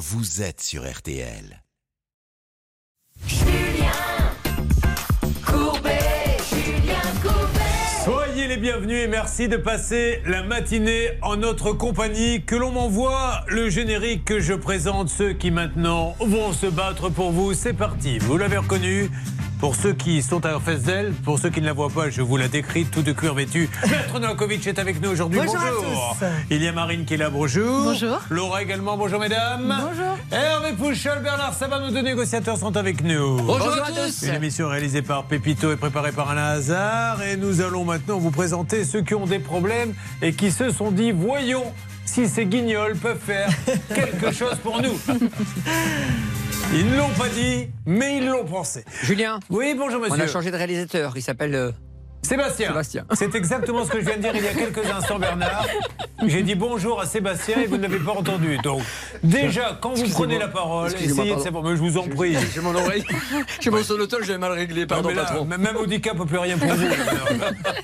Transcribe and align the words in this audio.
vous 0.00 0.40
êtes 0.40 0.62
sur 0.62 0.90
RTL. 0.90 1.62
Soyez 8.02 8.48
les 8.48 8.56
bienvenus 8.56 9.04
et 9.04 9.08
merci 9.08 9.46
de 9.46 9.58
passer 9.58 10.22
la 10.24 10.42
matinée 10.42 11.10
en 11.20 11.36
notre 11.36 11.74
compagnie. 11.74 12.42
Que 12.46 12.56
l'on 12.56 12.72
m'envoie 12.72 13.44
le 13.48 13.68
générique 13.68 14.24
que 14.24 14.40
je 14.40 14.54
présente 14.54 15.10
ceux 15.10 15.34
qui 15.34 15.50
maintenant 15.50 16.16
vont 16.18 16.54
se 16.54 16.66
battre 16.66 17.10
pour 17.10 17.30
vous. 17.30 17.52
C'est 17.52 17.74
parti. 17.74 18.18
Vous 18.20 18.38
l'avez 18.38 18.56
reconnu. 18.56 19.10
Pour 19.60 19.76
ceux 19.76 19.92
qui 19.92 20.22
sont 20.22 20.46
à 20.46 20.58
face 20.58 20.82
d'elle, 20.84 21.12
pour 21.12 21.38
ceux 21.38 21.50
qui 21.50 21.60
ne 21.60 21.66
la 21.66 21.74
voient 21.74 21.90
pas, 21.90 22.08
je 22.08 22.22
vous 22.22 22.38
la 22.38 22.48
décris, 22.48 22.86
tout 22.86 23.02
de 23.02 23.12
cuir 23.12 23.34
vêtu. 23.34 23.68
Maître 23.90 24.18
Novakovic 24.18 24.66
est 24.66 24.78
avec 24.78 25.02
nous 25.02 25.10
aujourd'hui. 25.10 25.38
Bonjour 25.38 25.60
à 25.60 25.68
tous. 25.68 26.26
Il 26.50 26.62
y 26.62 26.66
a 26.66 26.72
Marine 26.72 27.04
qui 27.04 27.12
est 27.12 27.16
là, 27.18 27.28
bonjour. 27.28 27.84
Bonjour. 27.84 28.18
Laura 28.30 28.62
également, 28.62 28.96
bonjour 28.96 29.20
mesdames. 29.20 29.66
Bonjour. 29.68 30.16
Hervé 30.32 30.72
Pouchol, 30.72 31.22
Bernard 31.22 31.52
Sabat, 31.52 31.78
nos 31.78 31.90
deux 31.90 32.00
négociateurs 32.00 32.56
sont 32.56 32.74
avec 32.74 33.04
nous. 33.04 33.36
Bonjour 33.42 33.72
à 33.84 33.90
tous. 33.90 34.22
Une 34.22 34.34
émission 34.34 34.66
réalisée 34.66 35.02
par 35.02 35.24
Pépito 35.24 35.70
et 35.70 35.76
préparée 35.76 36.12
par 36.12 36.30
Alain 36.30 36.52
Hazard. 36.52 37.22
Et 37.22 37.36
nous 37.36 37.60
allons 37.60 37.84
maintenant 37.84 38.18
vous 38.18 38.30
présenter 38.30 38.84
ceux 38.84 39.02
qui 39.02 39.14
ont 39.14 39.26
des 39.26 39.40
problèmes 39.40 39.92
et 40.22 40.32
qui 40.32 40.50
se 40.52 40.70
sont 40.70 40.90
dit 40.90 41.12
voyons 41.12 41.64
si 42.06 42.28
ces 42.28 42.46
guignols 42.46 42.96
peuvent 42.96 43.20
faire 43.20 43.50
quelque 43.94 44.32
chose 44.32 44.56
pour 44.62 44.80
nous. 44.80 44.98
Ils 46.72 46.86
ne 46.86 46.96
l'ont 46.96 47.08
pas 47.18 47.28
dit, 47.28 47.68
mais 47.84 48.18
ils 48.18 48.26
l'ont 48.26 48.44
pensé. 48.44 48.84
Julien, 49.02 49.40
Oui, 49.50 49.74
bonjour 49.76 50.00
monsieur. 50.00 50.16
on 50.16 50.20
a 50.20 50.26
changé 50.28 50.50
de 50.50 50.56
réalisateur. 50.56 51.12
Il 51.16 51.22
s'appelle. 51.22 51.72
Sébastien. 52.22 52.68
Sébastien. 52.68 53.04
C'est 53.14 53.34
exactement 53.34 53.84
ce 53.84 53.90
que 53.90 54.00
je 54.00 54.04
viens 54.04 54.16
de 54.16 54.22
dire 54.22 54.32
il 54.34 54.44
y 54.44 54.48
a 54.48 54.52
quelques 54.52 54.88
instants, 54.88 55.18
Bernard. 55.18 55.66
J'ai 56.26 56.42
dit 56.42 56.54
bonjour 56.54 57.00
à 57.00 57.06
Sébastien 57.06 57.60
et 57.60 57.66
vous 57.66 57.76
ne 57.76 57.82
l'avez 57.82 57.98
pas 57.98 58.12
entendu. 58.12 58.58
Donc, 58.58 58.82
déjà, 59.22 59.78
quand 59.80 59.94
vous 59.94 60.08
prenez 60.10 60.38
la 60.38 60.48
parole, 60.48 60.92
essayez 60.92 61.34
de 61.34 61.40
savoir. 61.40 61.64
Mais 61.64 61.76
je 61.76 61.80
vous 61.80 61.96
en 61.96 62.06
prie. 62.06 62.36
J'ai 62.54 62.60
mon 62.60 62.74
oreille. 62.74 63.04
J'ai 63.60 63.70
mon 63.70 63.82
sonotone, 63.82 64.22
j'avais 64.22 64.38
mal 64.38 64.52
réglé. 64.52 64.86
Pardon, 64.86 65.08
Non, 65.08 65.14
là, 65.14 65.24
patron. 65.24 65.44
Même 65.44 65.76
Audica 65.76 66.14
peut 66.14 66.26
plus 66.26 66.38
rien 66.38 66.56
pour 66.58 66.68
vous. 66.68 66.86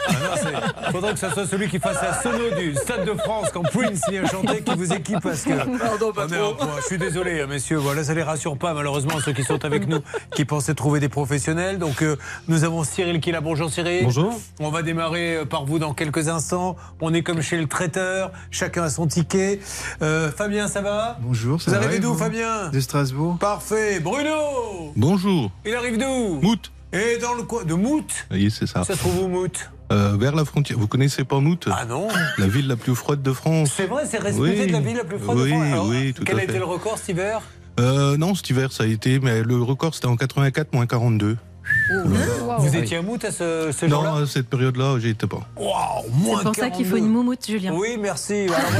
Il 0.08 0.86
faudrait 0.92 1.12
que 1.14 1.18
ce 1.18 1.30
soit 1.30 1.46
celui 1.46 1.68
qui 1.68 1.78
fasse 1.78 2.00
la 2.02 2.22
sono 2.22 2.50
du 2.56 2.74
Stade 2.74 3.04
de 3.04 3.14
France 3.14 3.48
quand 3.52 3.62
Prince 3.62 4.02
vient 4.10 4.26
chanter 4.26 4.62
qui 4.62 4.74
vous 4.74 4.92
équipe 4.92 5.20
parce 5.22 5.42
que. 5.42 5.54
Pardon, 5.78 6.12
en. 6.60 6.76
Je 6.80 6.86
suis 6.86 6.98
désolé, 6.98 7.40
hein, 7.40 7.46
messieurs. 7.48 7.78
Voilà, 7.78 8.04
ça 8.04 8.14
les 8.14 8.22
rassure 8.22 8.56
pas, 8.58 8.74
malheureusement, 8.74 9.18
ceux 9.24 9.32
qui 9.32 9.44
sont 9.44 9.64
avec 9.64 9.88
nous, 9.88 10.00
qui 10.34 10.44
pensaient 10.44 10.74
trouver 10.74 11.00
des 11.00 11.08
professionnels. 11.08 11.78
Donc, 11.78 12.02
euh, 12.02 12.16
nous 12.48 12.64
avons 12.64 12.84
Cyril 12.84 13.20
qui 13.20 13.30
est 13.30 13.32
là. 13.32 13.40
Bonjour, 13.40 13.70
Cyril. 13.70 14.04
Bonjour. 14.04 14.25
On 14.60 14.70
va 14.70 14.82
démarrer 14.82 15.36
euh, 15.36 15.44
par 15.44 15.64
vous 15.64 15.78
dans 15.78 15.94
quelques 15.94 16.28
instants. 16.28 16.76
On 17.00 17.12
est 17.14 17.22
comme 17.22 17.40
chez 17.42 17.56
le 17.58 17.66
traiteur. 17.66 18.32
Chacun 18.50 18.84
a 18.84 18.90
son 18.90 19.06
ticket. 19.06 19.60
Euh, 20.02 20.30
Fabien, 20.30 20.68
ça 20.68 20.80
va? 20.82 21.18
Bonjour, 21.20 21.60
ça 21.60 21.70
Vous 21.70 21.76
va, 21.76 21.82
arrivez 21.82 21.96
et 21.96 22.00
d'où, 22.00 22.12
vous? 22.12 22.18
Fabien? 22.18 22.68
De 22.70 22.80
Strasbourg. 22.80 23.36
Parfait. 23.38 24.00
Bruno 24.00 24.92
Bonjour. 24.96 25.50
Il 25.64 25.74
arrive 25.74 25.98
d'où? 25.98 26.40
Mout. 26.40 26.70
Et 26.92 27.18
dans 27.18 27.34
le 27.34 27.42
coin 27.42 27.64
de 27.64 27.74
Mout? 27.74 28.06
Oui, 28.30 28.50
c'est 28.50 28.66
ça. 28.66 28.84
Ça 28.84 28.94
se 28.94 28.98
trouve 28.98 29.24
où, 29.24 29.28
Mout? 29.28 29.70
Euh, 29.92 30.16
vers 30.18 30.34
la 30.34 30.44
frontière. 30.44 30.78
Vous 30.78 30.88
connaissez 30.88 31.24
pas 31.24 31.40
Mout? 31.40 31.68
Ah 31.70 31.84
non 31.84 32.08
La 32.38 32.46
ville 32.46 32.66
la 32.68 32.76
plus 32.76 32.94
froide 32.94 33.22
de 33.22 33.32
France. 33.32 33.72
C'est 33.76 33.86
vrai, 33.86 34.04
c'est 34.08 34.20
Oui. 34.38 34.66
de 34.66 34.72
la 34.72 34.80
ville 34.80 34.96
la 34.96 35.04
plus 35.04 35.18
froide 35.18 35.38
de 35.38 35.46
France. 35.46 35.62
Alors, 35.72 35.86
oui, 35.88 36.12
tout 36.14 36.24
Quel 36.24 36.36
à 36.36 36.40
a 36.40 36.42
été 36.44 36.54
fait. 36.54 36.58
le 36.58 36.64
record 36.64 36.98
cet 36.98 37.08
hiver? 37.10 37.42
Euh, 37.78 38.16
non, 38.16 38.34
cet 38.34 38.48
hiver, 38.50 38.72
ça 38.72 38.84
a 38.84 38.86
été, 38.86 39.20
mais 39.20 39.42
le 39.42 39.60
record, 39.62 39.94
c'était 39.94 40.06
en 40.06 40.16
84, 40.16 40.72
moins 40.72 40.86
42. 40.86 41.36
Vous 42.58 42.76
étiez 42.76 42.96
à 42.98 43.02
Mout 43.02 43.22
à 43.24 43.30
ce, 43.30 43.70
ce 43.72 43.86
Non, 43.86 43.96
jour-là 44.02 44.22
à 44.22 44.26
cette 44.26 44.48
période-là, 44.48 44.98
j'y 44.98 45.10
étais 45.10 45.26
pas. 45.26 45.40
Waouh, 45.56 46.08
moins 46.12 46.38
C'est 46.38 46.44
pour 46.44 46.54
ça 46.56 46.70
qu'il 46.70 46.84
42. 46.84 46.90
faut 46.90 46.96
une 46.96 47.08
moumoute, 47.08 47.46
Julien. 47.46 47.72
Oui, 47.74 47.96
merci. 48.00 48.46
Alors, 48.48 48.70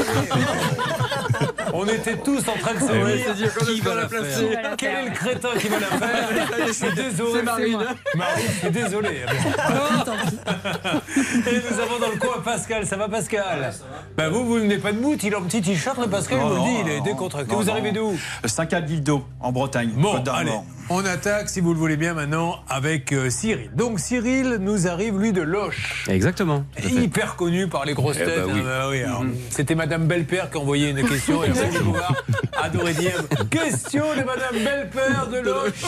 On 1.74 1.84
était 1.86 2.16
tous 2.16 2.38
en 2.48 2.56
train 2.58 2.74
de 2.74 2.78
se 2.80 3.04
oui. 3.04 3.22
dire 3.36 3.54
Qui 3.58 3.80
va 3.80 3.94
la 3.94 4.06
placer 4.06 4.56
Quel 4.78 4.94
est 4.94 5.04
le 5.06 5.10
crétin 5.10 5.48
qui 5.60 5.68
va 5.68 5.78
la 5.80 5.86
faire 5.86 6.28
Je 6.66 6.72
suis 6.72 6.94
désolé. 6.94 7.30
C'est 7.34 7.42
Marine. 7.42 7.78
Marine, 8.14 8.44
je 8.48 8.58
suis 8.60 8.70
désolé. 8.70 9.08
Et 11.46 11.60
nous 11.70 11.80
avons 11.80 11.98
dans 12.00 12.10
le 12.12 12.18
coin 12.18 12.40
Pascal. 12.44 12.86
Ça 12.86 12.96
va, 12.96 13.08
Pascal 13.08 13.72
Bah 14.16 14.28
vous, 14.28 14.44
vous 14.46 14.54
venez 14.54 14.78
pas 14.78 14.92
de 14.92 14.98
Mout. 14.98 15.22
Il 15.22 15.34
a 15.34 15.38
un 15.38 15.42
petit 15.42 15.60
t-shirt, 15.60 15.98
le 15.98 16.08
Pascal, 16.08 16.38
il 16.42 16.48
me 16.48 16.54
le 16.54 16.60
dit. 16.60 16.76
Il 16.86 16.88
est 16.92 17.00
décontracté. 17.02 17.54
Vous 17.54 17.70
arrivez 17.70 17.92
d'où 17.92 18.16
Saint-Calvildo, 18.44 19.24
en 19.40 19.52
Bretagne, 19.52 19.90
Bon, 19.96 20.22
allez. 20.32 20.52
On 20.88 21.04
attaque, 21.04 21.48
si 21.48 21.60
vous 21.60 21.72
le 21.72 21.78
voulez 21.78 21.96
bien, 21.96 22.14
maintenant 22.14 22.60
avec 22.68 23.12
euh, 23.12 23.28
Cyril. 23.30 23.70
Donc 23.74 23.98
Cyril 24.00 24.58
nous 24.60 24.86
arrive, 24.86 25.18
lui, 25.18 25.32
de 25.32 25.42
Loche. 25.42 26.04
Exactement. 26.08 26.64
Hyper 26.84 27.36
connu 27.36 27.66
par 27.68 27.84
les 27.84 27.94
grosses 27.94 28.16
Eh 28.20 28.24
têtes. 28.24 28.36
bah 28.46 28.52
oui. 28.52 28.60
hein, 28.60 28.62
bah 28.64 28.88
oui, 28.90 29.02
alors, 29.02 29.24
C'était 29.50 29.74
Madame 29.74 30.06
Belpère 30.06 30.50
qui 30.50 30.58
a 30.58 30.60
envoyé 30.60 30.90
une 30.90 31.02
question. 31.08 31.42
Et 31.44 31.48
Raphaël 31.48 31.82
Bouvard 31.82 32.14
adorait 32.62 32.94
dire 32.94 33.22
Question 33.50 34.04
de 34.14 34.22
Madame 34.22 34.54
Belpère 34.64 35.28
de 35.28 35.38
Loche. 35.38 35.82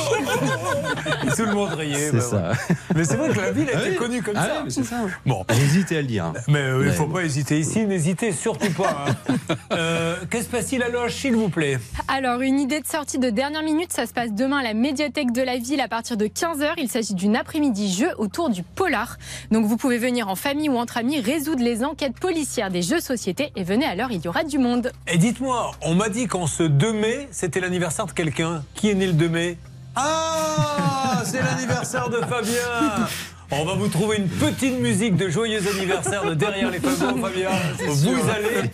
Tout 1.36 1.44
le 1.44 1.52
monde 1.54 1.74
riait. 1.74 2.10
C'est 2.10 2.16
bah, 2.16 2.20
ça. 2.20 2.36
ouais. 2.50 2.76
Mais 2.96 3.04
c'est 3.04 3.16
vrai 3.16 3.28
que 3.30 3.38
la 3.40 3.50
ville 3.52 3.68
était 3.68 3.94
connue 3.96 4.22
comme 4.22 4.34
Ah 4.36 4.46
ça. 4.46 4.64
ouais, 4.80 4.84
ça. 4.84 4.96
Bon. 5.24 5.44
Hésitez 5.50 5.98
à 5.98 6.00
le 6.00 6.06
dire. 6.08 6.32
Mais 6.48 6.58
euh, 6.58 6.80
il 6.82 6.86
ne 6.88 6.92
faut 6.92 7.06
pas 7.06 7.22
hésiter 7.22 7.58
ici, 7.58 7.86
n'hésitez 7.86 8.32
surtout 8.32 8.72
pas. 8.72 9.06
hein. 9.28 9.34
Euh, 9.72 10.16
Qu'est-ce 10.30 10.44
qui 10.44 10.46
se 10.46 10.50
passe-t-il 10.56 10.82
à 10.82 10.88
Loche, 10.88 11.14
s'il 11.14 11.36
vous 11.36 11.48
plaît? 11.50 11.78
Alors, 12.08 12.40
une 12.40 12.58
idée 12.58 12.80
de 12.80 12.86
sortie 12.86 13.18
de 13.18 13.28
dernière 13.30 13.62
minute, 13.62 13.92
ça 13.92 14.06
se 14.06 14.12
passe 14.12 14.32
demain 14.32 14.58
à 14.58 14.62
la 14.62 14.74
médiathèque 14.88 15.32
de 15.32 15.42
la 15.42 15.58
ville 15.58 15.82
à 15.82 15.88
partir 15.88 16.16
de 16.16 16.24
15h. 16.24 16.72
Il 16.78 16.88
s'agit 16.88 17.12
d'une 17.12 17.36
après-midi 17.36 17.92
jeu 17.92 18.08
autour 18.16 18.48
du 18.48 18.62
polar. 18.62 19.18
Donc, 19.50 19.66
vous 19.66 19.76
pouvez 19.76 19.98
venir 19.98 20.28
en 20.28 20.34
famille 20.34 20.70
ou 20.70 20.78
entre 20.78 20.96
amis 20.96 21.20
résoudre 21.20 21.62
les 21.62 21.84
enquêtes 21.84 22.18
policières 22.18 22.70
des 22.70 22.80
jeux 22.80 23.00
société 23.00 23.52
et 23.54 23.64
venez 23.64 23.84
à 23.84 23.94
l'heure, 23.94 24.10
il 24.10 24.24
y 24.24 24.28
aura 24.28 24.44
du 24.44 24.56
monde. 24.56 24.90
Et 25.06 25.18
dites-moi, 25.18 25.72
on 25.82 25.94
m'a 25.94 26.08
dit 26.08 26.26
qu'en 26.26 26.46
ce 26.46 26.62
2 26.62 26.92
mai, 26.94 27.28
c'était 27.32 27.60
l'anniversaire 27.60 28.06
de 28.06 28.12
quelqu'un. 28.12 28.62
Qui 28.74 28.88
est 28.88 28.94
né 28.94 29.06
le 29.06 29.12
2 29.12 29.28
mai? 29.28 29.58
Ah 29.94 31.20
C'est 31.26 31.42
l'anniversaire 31.42 32.08
de 32.08 32.16
Fabien 32.22 33.08
on 33.50 33.64
va 33.64 33.74
vous 33.74 33.88
trouver 33.88 34.18
une 34.18 34.28
petite 34.28 34.78
musique 34.80 35.16
de 35.16 35.28
joyeux 35.30 35.60
anniversaire 35.74 36.24
de 36.24 36.34
derrière 36.34 36.70
les 36.70 36.78
fagots, 36.80 37.18
Fabien. 37.18 37.48
Vous 37.86 38.08
allez 38.30 38.70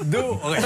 adorer. 0.00 0.58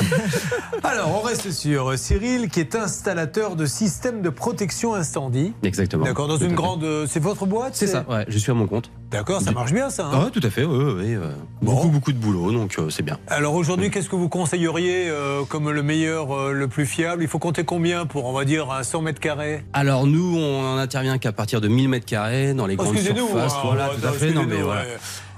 Alors, 0.83 1.19
on 1.19 1.27
reste 1.27 1.51
sur 1.51 1.99
Cyril, 1.99 2.49
qui 2.49 2.61
est 2.61 2.75
installateur 2.75 3.57
de 3.57 3.67
systèmes 3.67 4.23
de 4.23 4.31
protection 4.31 4.95
incendie. 4.95 5.53
Exactement. 5.63 6.05
D'accord, 6.07 6.29
dans 6.29 6.39
Tout 6.39 6.45
une 6.45 6.55
grande. 6.55 6.85
euh, 6.85 7.07
C'est 7.09 7.21
votre 7.21 7.45
boîte 7.47 7.75
C'est 7.77 7.87
ça, 7.87 8.05
ouais, 8.09 8.25
je 8.29 8.39
suis 8.39 8.51
à 8.51 8.55
mon 8.55 8.67
compte. 8.67 8.91
D'accord, 9.11 9.43
ça 9.43 9.51
marche 9.53 9.73
bien 9.73 9.91
ça. 9.91 10.07
hein 10.07 10.11
Ah 10.15 10.25
ouais, 10.25 10.31
tout 10.31 10.41
à 10.43 10.51
fait, 10.51 10.65
ouais, 10.65 10.77
ouais, 10.77 10.93
ouais, 10.95 11.15
euh, 11.17 11.31
Bon. 11.61 11.75
Beaucoup, 11.75 11.89
beaucoup 11.89 12.13
de 12.13 12.19
boulot, 12.19 12.53
donc 12.53 12.77
euh, 12.79 12.89
c'est 12.91 13.03
bien. 13.03 13.19
Alors 13.29 13.55
aujourd'hui, 13.55 13.91
qu'est-ce 13.91 14.09
que 14.09 14.17
vous 14.17 14.29
conseilleriez 14.29 15.09
euh, 15.11 15.43
comme 15.45 15.71
le 15.71 15.83
meilleur, 15.83 16.33
euh, 16.35 16.53
le 16.53 16.69
plus 16.69 16.87
fiable? 16.87 17.23
Il 17.23 17.29
faut 17.29 17.39
compter 17.41 17.65
combien 17.65 18.07
pour, 18.07 18.25
on 18.25 18.33
va 18.33 18.45
dire, 18.45 18.71
un 18.71 18.83
100 18.85 19.03
mètres 19.03 19.21
carrés? 19.21 19.65
Alors 19.75 20.07
nous, 20.07 20.37
on 20.39 20.77
n'intervient 20.77 21.19
qu'à 21.19 21.33
partir 21.33 21.61
de 21.61 21.69
1000 21.69 21.89
mètres 21.89 22.07
carrés 22.07 22.55
dans 22.55 22.67
les 22.67 22.77
Oh, 22.79 22.85
grandes 22.85 22.95
Excusez-nous. 22.95 23.27
surfaces. 23.27 23.50
Voilà, 23.63 23.89
ouais, 23.91 23.97
tout 23.97 24.07
à 24.07 24.13
fait. 24.13 24.31
Non, 24.31 24.45
mais 24.47 24.63
voilà. 24.63 24.85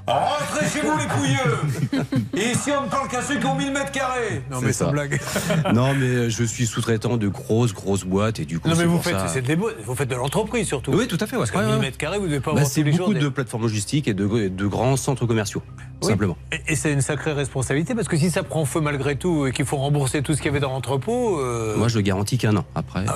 Ouais. 0.08 0.12
Rentrez 0.14 0.66
chez 0.68 0.80
vous 0.86 0.96
les 0.98 1.06
pouilleux 1.06 2.02
Et 2.36 2.50
ici 2.52 2.70
on 2.78 2.84
ne 2.84 2.88
parle 2.90 3.08
qu'à 3.08 3.22
ceux 3.22 3.36
qui 3.38 3.46
ont 3.46 3.54
1000 3.54 3.72
mètres 3.72 3.92
carrés 3.92 4.42
Non 4.50 4.58
C'est 4.60 4.66
mais 4.66 4.72
ça. 4.72 4.86
blague 4.86 5.20
non, 5.74 5.94
mais 5.94 6.06
euh, 6.06 6.28
je 6.30 6.44
suis 6.44 6.66
sous-traitant 6.66 7.16
de 7.16 7.28
grosses, 7.28 7.72
grosses 7.72 8.04
boîtes 8.04 8.40
et 8.40 8.44
du 8.44 8.58
coup, 8.58 8.68
Non 8.68 8.74
mais 8.74 8.80
c'est 8.80 8.86
vous 8.86 8.94
pour 8.96 9.04
faites, 9.04 9.18
ça- 9.18 9.28
c'est 9.28 9.42
des 9.42 9.56
beaux- 9.56 9.70
vous 9.84 9.94
faites 9.94 10.08
de 10.08 10.14
l'entreprise 10.16 10.66
surtout 10.66 10.92
Oui, 10.92 11.06
tout 11.06 11.18
à 11.20 11.26
fait. 11.26 11.36
Ouais. 11.36 11.44
Parce 11.46 11.52
Ouais, 11.52 11.64
1000 11.66 11.74
ouais. 11.74 11.80
mètres 11.80 11.98
carrés, 11.98 12.18
vous 12.18 12.24
ne 12.24 12.28
devez 12.30 12.40
pas 12.40 12.50
Bah, 12.52 12.58
avoir 12.58 12.70
c'est 12.70 12.80
tous 12.80 12.86
les 12.86 12.92
jours 12.92 13.06
beaucoup 13.06 13.14
des- 13.18 13.20
de 13.24 13.28
plateformes 13.28 13.62
logistiques 13.62 14.08
et 14.08 14.14
de, 14.14 14.48
de 14.48 14.66
grands 14.66 14.96
centres 14.96 15.26
commerciaux, 15.26 15.62
Oui. 16.02 16.08
simplement. 16.08 16.36
Et, 16.52 16.72
et 16.72 16.76
c'est 16.76 16.92
une 16.92 17.00
sacrée 17.02 17.32
responsabilité 17.32 17.94
parce 17.94 18.08
que 18.08 18.16
si 18.16 18.30
ça 18.30 18.42
prend 18.42 18.64
feu 18.64 18.80
malgré 18.80 19.16
tout 19.16 19.46
et 19.46 19.52
qu'il 19.52 19.64
faut 19.66 19.76
rembourser 19.76 20.22
tout 20.22 20.32
ce 20.34 20.38
qu'il 20.38 20.46
y 20.46 20.50
avait 20.50 20.60
dans 20.60 20.70
l'entrepôt... 20.72 21.38
euh, 21.40 21.76
Moi, 21.76 21.88
je 21.88 21.96
le 21.96 22.02
garantis 22.02 22.38
qu'un 22.38 22.56
an. 22.56 22.64
Après, 22.74 23.04
Ah 23.08 23.14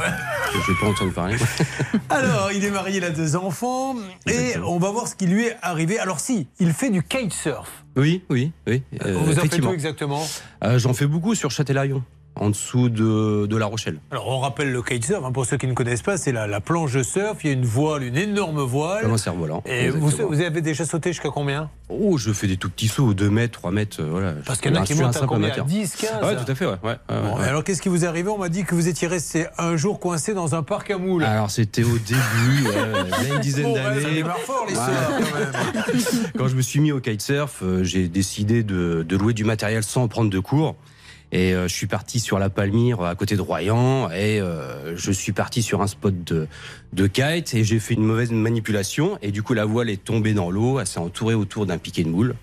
je 0.53 0.73
n'ai 0.73 0.79
pas 0.79 0.87
entendu 0.87 1.11
parler. 1.11 1.37
Alors, 2.11 2.51
il 2.55 2.65
est 2.65 2.71
marié, 2.71 2.99
il 2.99 3.05
a 3.05 3.11
deux 3.11 3.37
enfants, 3.37 3.95
et 4.27 4.31
Exactement. 4.31 4.73
on 4.75 4.79
va 4.79 4.91
voir 4.91 5.09
ce 5.09 5.15
qui 5.15 5.27
lui 5.27 5.45
est 5.47 5.57
arrivé. 5.63 5.99
Alors 5.99 6.21
si, 6.21 6.47
il 6.61 6.73
fait 6.77 6.91
du 6.91 7.03
kitesurf. 7.03 7.85
oui, 7.97 8.23
oui, 8.31 8.53
oui. 8.67 8.83
euh, 9.05 9.15
vous 9.19 9.39
en 9.39 9.43
faites 9.43 9.65
où 9.65 9.73
exactement? 9.73 10.23
Euh, 10.63 10.79
J'en 10.79 10.93
fais 10.95 11.07
beaucoup 11.07 11.35
sur 11.35 11.51
Châtellarion, 11.51 12.03
en 12.39 12.51
dessous 12.51 12.89
de, 12.89 13.47
de 13.47 13.57
La 13.57 13.67
Rochelle. 13.67 13.99
Alors, 14.11 14.29
on 14.29 14.39
rappelle 14.41 14.71
le 14.73 14.83
kitesurf, 14.83 15.25
hein, 15.25 15.33
pour 15.33 15.47
ceux 15.47 15.57
qui 15.57 15.67
ne 15.67 15.73
connaissent 15.73 16.03
pas, 16.03 16.17
c'est 16.19 16.33
la, 16.33 16.47
la 16.47 16.61
planche 16.61 16.93
de 16.93 17.03
surf, 17.03 17.39
il 17.45 17.47
y 17.47 17.51
a 17.51 17.53
une 17.55 17.65
voile, 17.65 18.03
une 18.05 18.17
énorme 18.17 18.61
voile. 18.61 19.07
Un 19.07 19.17
cerf-volant. 19.17 19.63
Et 19.67 19.89
vous, 19.89 20.09
vous 20.11 20.41
avez 20.41 20.61
déjà 20.61 20.85
sauté 20.85 21.11
jusqu'à 21.13 21.31
combien? 21.31 21.71
Oh, 21.89 22.19
je 22.19 22.33
fais 22.33 22.47
des 22.49 22.57
tout 22.57 22.69
petits 22.69 22.89
sauts, 22.89 23.15
2 23.15 23.31
mètres, 23.31 23.59
3 23.61 23.71
mètres, 23.71 23.99
euh, 24.01 24.09
voilà. 24.11 24.33
Parce 24.45 24.61
qu'il 24.61 24.75
y 24.75 24.79
en 24.79 24.83
a 24.83 24.85
qui 24.85 24.93
un 24.95 24.97
montent 25.07 25.17
à 25.17 25.27
combien? 25.27 25.47
amateur. 25.49 25.65
10, 25.67 25.97
15 25.97 26.11
Ouais, 26.25 26.37
tout 26.37 26.51
à 26.51 26.55
fait, 26.55 26.67
ouais. 26.67 26.73
ouais, 26.83 26.91
ouais, 26.91 26.97
Bon, 27.23 27.37
ouais. 27.39 27.45
et 27.45 27.49
Alors, 27.49 27.63
qu'est-ce 27.65 27.81
qui 27.81 27.89
vous 27.89 28.05
est 28.05 28.09
arrivé? 28.09 28.29
On 28.29 28.39
m'a 28.39 28.49
dit 28.49 28.65
que 28.65 28.75
vous 28.75 28.89
étiez 28.89 29.07
resté 29.09 29.47
un 29.57 29.77
jour 29.77 30.01
coincé 30.01 30.35
dans 30.35 30.55
un 30.55 30.63
parc 30.63 30.91
à 30.91 30.99
moules. 30.99 31.25
Alors, 31.25 31.51
c'était 31.51 31.85
au 31.85 31.97
début, 31.99 32.69
ouais, 32.69 32.75
il 33.23 33.29
y 33.29 33.31
a 33.31 33.35
une 33.37 33.41
dizaine 33.41 33.65
Bon, 33.67 33.77
ça 33.77 33.95
d'années. 33.95 34.25
fort 34.45 34.67
l'histoire 34.69 35.13
quand 36.37 36.49
je 36.49 36.57
me 36.57 36.63
suis 36.63 36.81
mis 36.81 36.93
au 36.93 37.01
kitesurf, 37.01 37.61
euh, 37.63 37.83
j'ai 37.85 38.09
décidé 38.09 38.63
de, 38.63 39.05
de 39.09 39.17
louer 39.17 39.33
du 39.33 39.45
matériel 39.45 39.83
sans 39.83 40.09
prendre 40.09 40.31
de 40.31 40.39
cours. 40.39 40.75
Et 41.37 41.53
euh, 41.53 41.69
je 41.69 41.75
suis 41.75 41.87
parti 41.87 42.19
sur 42.19 42.39
la 42.39 42.49
Palmyre, 42.49 43.03
à 43.03 43.15
côté 43.15 43.37
de 43.37 43.43
Royan, 43.43 44.09
et 44.11 44.41
euh, 44.41 44.97
je 44.97 45.13
suis 45.13 45.33
parti 45.33 45.61
sur 45.63 45.83
un 45.83 45.87
spot 45.87 46.15
de, 46.25 46.47
de 46.95 47.07
kite, 47.07 47.53
et 47.53 47.63
j'ai 47.63 47.79
fait 47.79 47.93
une 47.93 48.05
mauvaise 48.05 48.31
manipulation, 48.33 49.19
et 49.21 49.31
du 49.33 49.43
coup 49.43 49.53
la 49.53 49.67
voile 49.67 49.91
est 49.91 50.03
tombée 50.03 50.33
dans 50.33 50.51
l'eau, 50.51 50.81
elle 50.81 50.87
s'est 50.87 50.99
entourée 50.99 51.35
autour 51.35 51.67
d'un 51.67 51.77
piquet 51.77 52.05
de 52.05 52.09
moule. 52.09 52.37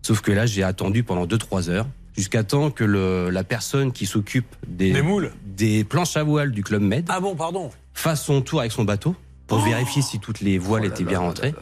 Sauf 0.00 0.22
que 0.22 0.32
là, 0.32 0.46
j'ai 0.46 0.62
attendu 0.62 1.02
pendant 1.02 1.26
2-3 1.26 1.68
heures, 1.68 1.86
jusqu'à 2.16 2.42
temps 2.42 2.70
que 2.70 2.84
le- 2.84 3.28
la 3.28 3.44
personne 3.44 3.92
qui 3.92 4.06
s'occupe 4.06 4.46
des, 4.66 4.92
Des 4.92 5.02
moules. 5.02 5.30
des 5.44 5.84
planches 5.84 6.16
à 6.16 6.22
voile 6.22 6.50
du 6.50 6.62
Club 6.64 6.80
Med 6.80 7.04
Ah 7.10 7.20
bon, 7.20 7.34
pardon. 7.36 7.68
fasse 7.92 8.24
son 8.24 8.40
tour 8.40 8.60
avec 8.60 8.72
son 8.72 8.84
bateau 8.84 9.14
pour 9.46 9.58
vérifier 9.60 10.00
si 10.00 10.20
toutes 10.20 10.40
les 10.40 10.56
voiles 10.56 10.86
étaient 10.86 11.04
bien 11.04 11.18
rentrées. 11.20 11.52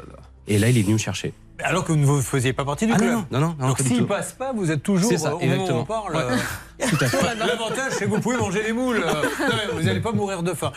Et 0.46 0.58
là, 0.60 0.68
il 0.70 0.78
est 0.78 0.82
venu 0.82 0.92
me 0.94 0.98
chercher. 0.98 1.32
Alors 1.62 1.84
que 1.84 1.92
vous 1.92 2.16
ne 2.16 2.20
faisiez 2.22 2.52
pas 2.52 2.64
partie 2.64 2.86
du 2.86 2.92
Ah 2.94 2.98
club. 2.98 3.10
non, 3.12 3.24
non, 3.30 3.40
non, 3.40 3.56
non, 3.58 3.68
Donc 3.68 3.78
s'il 3.80 4.06
passe 4.06 4.32
pas, 4.32 4.52
vous 4.52 4.70
êtes 4.70 4.82
toujours 4.82 5.18
ça, 5.18 5.34
au 5.34 5.40
moment 5.40 5.64
où 5.66 5.70
on 5.72 5.84
parle. 5.84 6.14
Ouais. 6.14 6.22
euh, 6.22 6.36
Tout 6.90 6.98
à 7.00 7.06
fait. 7.08 7.34
L'avantage, 7.34 7.92
c'est 7.92 8.04
que 8.04 8.10
vous 8.10 8.20
pouvez 8.20 8.36
manger 8.36 8.62
les 8.62 8.72
moules. 8.72 8.98
non, 9.40 9.74
vous 9.74 9.82
n'allez 9.82 10.00
pas 10.00 10.12
mourir 10.12 10.42
de 10.42 10.52
faim. 10.52 10.72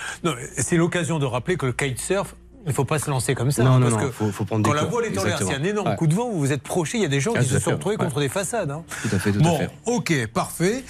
C'est 0.57 0.77
l'occasion 0.77 1.19
de 1.19 1.25
rappeler 1.25 1.57
que 1.57 1.65
le 1.65 1.73
kitesurf, 1.73 2.35
il 2.65 2.69
ne 2.69 2.73
faut 2.73 2.85
pas 2.85 2.99
se 2.99 3.09
lancer 3.09 3.35
comme 3.35 3.51
ça. 3.51 3.63
Non, 3.63 3.71
hein, 3.71 3.79
non, 3.79 3.89
parce 3.89 4.01
non, 4.03 4.07
que 4.09 4.13
faut- 4.13 4.31
faut 4.31 4.45
prendre 4.45 4.63
des 4.63 4.69
quand 4.69 4.75
la 4.75 4.81
cours. 4.81 4.91
voile 4.91 5.05
est 5.05 5.17
en 5.17 5.23
l'air, 5.23 5.39
a 5.41 5.53
un 5.55 5.63
énorme 5.63 5.89
Ouais. 5.89 5.95
coup 5.95 6.07
de 6.07 6.13
vent, 6.13 6.29
vous 6.29 6.39
vous 6.39 6.51
êtes 6.51 6.61
projeté, 6.61 6.97
il 6.97 7.01
y 7.01 7.05
a 7.05 7.09
des 7.09 7.19
gens 7.19 7.31
Ah, 7.35 7.39
qui 7.39 7.45
se 7.49 7.55
sont 7.55 7.59
fait, 7.61 7.71
retrouvés 7.73 7.95
ouais. 7.97 8.03
contre 8.03 8.19
des 8.19 8.29
façades. 8.29 8.69
hein. 8.71 8.83
Tout 9.01 9.15
à 9.15 9.19
fait, 9.19 9.31
tout 9.31 9.39
bon, 9.41 9.55
à 9.55 9.59
fait. 9.59 9.69
ok, 9.85 10.27
parfait. 10.33 10.83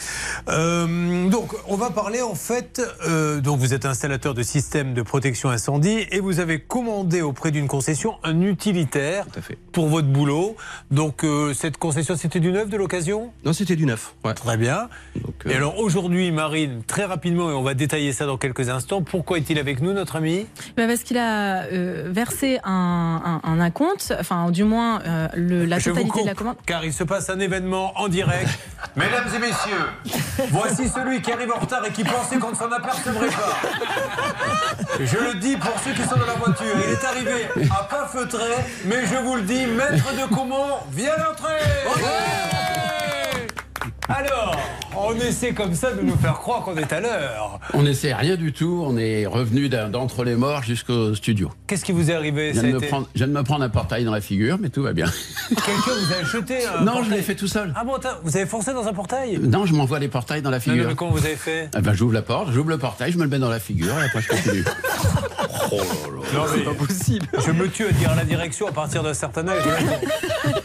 Euh, 0.49 1.29
donc, 1.29 1.51
on 1.67 1.75
va 1.75 1.89
parler 1.89 2.21
en 2.21 2.35
fait. 2.35 2.81
euh, 3.07 3.39
donc, 3.41 3.59
vous 3.59 3.73
êtes 3.73 3.85
installateur 3.85 4.33
de 4.33 4.43
systèmes 4.43 4.93
de 4.93 5.01
protection 5.01 5.49
incendie 5.49 6.05
et 6.11 6.19
vous 6.19 6.39
avez 6.39 6.59
commandé 6.59 7.21
auprès 7.21 7.51
d'une 7.51 7.67
concession 7.67 8.15
un 8.23 8.41
utilitaire 8.41 9.25
Tout 9.31 9.39
à 9.39 9.41
fait. 9.41 9.57
pour 9.71 9.87
votre 9.87 10.07
boulot. 10.07 10.55
Donc, 10.91 11.23
euh, 11.23 11.53
cette 11.53 11.77
concession, 11.77 12.15
c'était 12.15 12.39
du 12.39 12.51
neuf, 12.51 12.69
de 12.69 12.77
l'occasion? 12.77 13.31
Non, 13.45 13.53
c'était 13.53 13.75
du 13.75 13.85
neuf. 13.85 14.13
Ouais. 14.25 14.33
Très 14.33 14.57
bien. 14.57 14.89
Donc, 15.15 15.35
euh, 15.45 15.49
Et 15.49 15.55
alors 15.55 15.77
aujourd'hui, 15.79 16.31
Marine, 16.31 16.81
très 16.87 17.05
rapidement, 17.05 17.49
et 17.51 17.53
on 17.53 17.63
va 17.63 17.73
détailler 17.73 18.13
ça 18.13 18.25
dans 18.25 18.37
quelques 18.37 18.69
instants, 18.69 19.01
pourquoi 19.01 19.37
est-il 19.37 19.59
avec 19.59 19.81
nous, 19.81 19.93
notre 19.93 20.15
ami? 20.15 20.45
Bah, 20.77 20.87
parce 20.87 21.03
qu'il 21.03 21.17
a 21.17 21.58
euh, 21.71 22.03
versé 22.07 22.59
un, 22.63 23.39
un, 23.43 23.49
un 23.49 23.59
acompte, 23.61 24.13
enfin 24.19 24.49
du 24.51 24.63
moins 24.63 25.01
euh, 25.05 25.27
le, 25.35 25.65
la 25.65 25.79
Je 25.79 25.89
vous 25.89 25.95
totalité 25.95 26.11
coupe, 26.11 26.21
de 26.23 26.27
la 26.27 26.35
commande. 26.35 26.55
car 26.65 26.83
il 26.85 26.93
se 26.93 27.03
passe 27.03 27.29
un 27.29 27.39
événement 27.39 27.93
en 27.99 28.07
direct. 28.07 28.49
Mesdames 28.95 29.27
et 29.35 29.39
messieurs, 29.39 30.17
voici 30.51 30.87
celui 30.89 31.21
qui 31.21 31.31
arrive 31.31 31.51
en 31.55 31.59
retard 31.59 31.85
et 31.85 31.91
qui 31.91 32.03
pensait 32.03 32.37
qu'on 32.37 32.51
ne 32.51 32.55
s'en 32.55 32.71
apercevrait 32.71 33.27
pas. 33.27 33.57
Je 34.99 35.17
le 35.17 35.33
dis 35.39 35.55
pour 35.57 35.73
ceux 35.83 35.91
qui 35.91 36.03
sont 36.03 36.15
dans 36.17 36.25
la 36.25 36.33
voiture, 36.33 36.65
il 36.85 36.91
est 36.93 37.05
arrivé 37.05 37.47
à 37.71 37.83
pas 37.83 38.07
feutrer, 38.07 38.55
mais 38.85 39.05
je 39.05 39.15
vous 39.15 39.35
le 39.35 39.41
dis, 39.43 39.65
maître 39.65 40.13
de 40.15 40.33
Comont, 40.33 40.77
viens 40.91 41.15
l'entrée 41.17 41.59
Alors, 44.09 44.55
on 44.97 45.13
essaie 45.15 45.53
comme 45.53 45.75
ça 45.75 45.91
de 45.91 46.01
nous 46.01 46.15
faire 46.17 46.33
croire 46.33 46.63
qu'on 46.63 46.75
est 46.77 46.91
à 46.91 46.99
l'heure. 46.99 47.59
On 47.75 47.83
n'essaie 47.83 48.11
rien 48.13 48.35
du 48.37 48.51
tout, 48.53 48.83
on 48.85 48.97
est 48.97 49.25
revenu 49.27 49.69
d'entre 49.69 50.23
les 50.23 50.35
morts 50.35 50.63
jusqu'au 50.63 51.13
studio. 51.13 51.51
Qu'est-ce 51.67 51.85
qui 51.85 51.91
vous 51.91 52.09
est 52.09 52.15
arrivé? 52.15 52.49
Je 52.53 52.59
viens, 52.59 52.63
de 52.63 52.73
me 52.73 52.77
été- 52.79 52.87
prendre, 52.87 53.07
je 53.13 53.19
viens 53.19 53.27
de 53.27 53.33
me 53.33 53.43
prendre 53.43 53.63
un 53.63 53.69
portail 53.69 54.03
dans 54.05 54.11
la 54.11 54.21
figure, 54.21 54.57
mais 54.59 54.69
tout 54.69 54.81
va 54.81 54.93
bien. 54.93 55.05
Quelqu'un 55.49 55.71
vous 55.85 56.13
a 56.13 56.23
jeté 56.25 56.65
un 56.65 56.81
non, 56.83 57.03
je 57.03 57.11
l'ai 57.11 57.21
fait 57.21 57.35
tout 57.35 57.47
seul. 57.47 57.71
Ah 57.75 57.83
bon, 57.83 57.95
attends, 57.95 58.17
vous 58.23 58.35
avez 58.35 58.47
foncé 58.47 58.73
dans 58.73 58.87
un 58.87 58.93
portail? 58.93 59.37
Non, 59.37 59.65
je 59.67 59.73
m'envoie 59.73 59.99
les 59.99 60.07
portails 60.07 60.41
dans 60.41 60.49
la 60.49 60.59
figure. 60.59 60.87
mais 60.87 60.95
comment 60.95 61.11
vous 61.11 61.25
avez 61.25 61.35
fait? 61.35 61.69
Ah 61.75 61.81
ben, 61.81 61.93
j'ouvre 61.93 62.13
la 62.13 62.23
porte, 62.23 62.51
j'ouvre 62.51 62.69
le 62.69 62.77
portail, 62.79 63.11
je 63.11 63.17
me 63.17 63.23
le 63.23 63.29
mets 63.29 63.39
dans 63.39 63.49
la 63.49 63.59
figure 63.59 63.93
et 64.01 64.05
après 64.05 64.21
je 64.21 64.27
continue. 64.29 64.63
Non, 65.71 66.45
mais 66.55 66.63
Pas 66.63 66.73
possible. 66.73 67.27
je 67.45 67.51
me 67.51 67.67
tue 67.69 67.85
à 67.87 67.91
dire 67.91 68.15
la 68.15 68.23
direction 68.23 68.67
à 68.67 68.71
partir 68.71 69.03
d'un 69.03 69.13
certain 69.13 69.47
âge. 69.47 69.61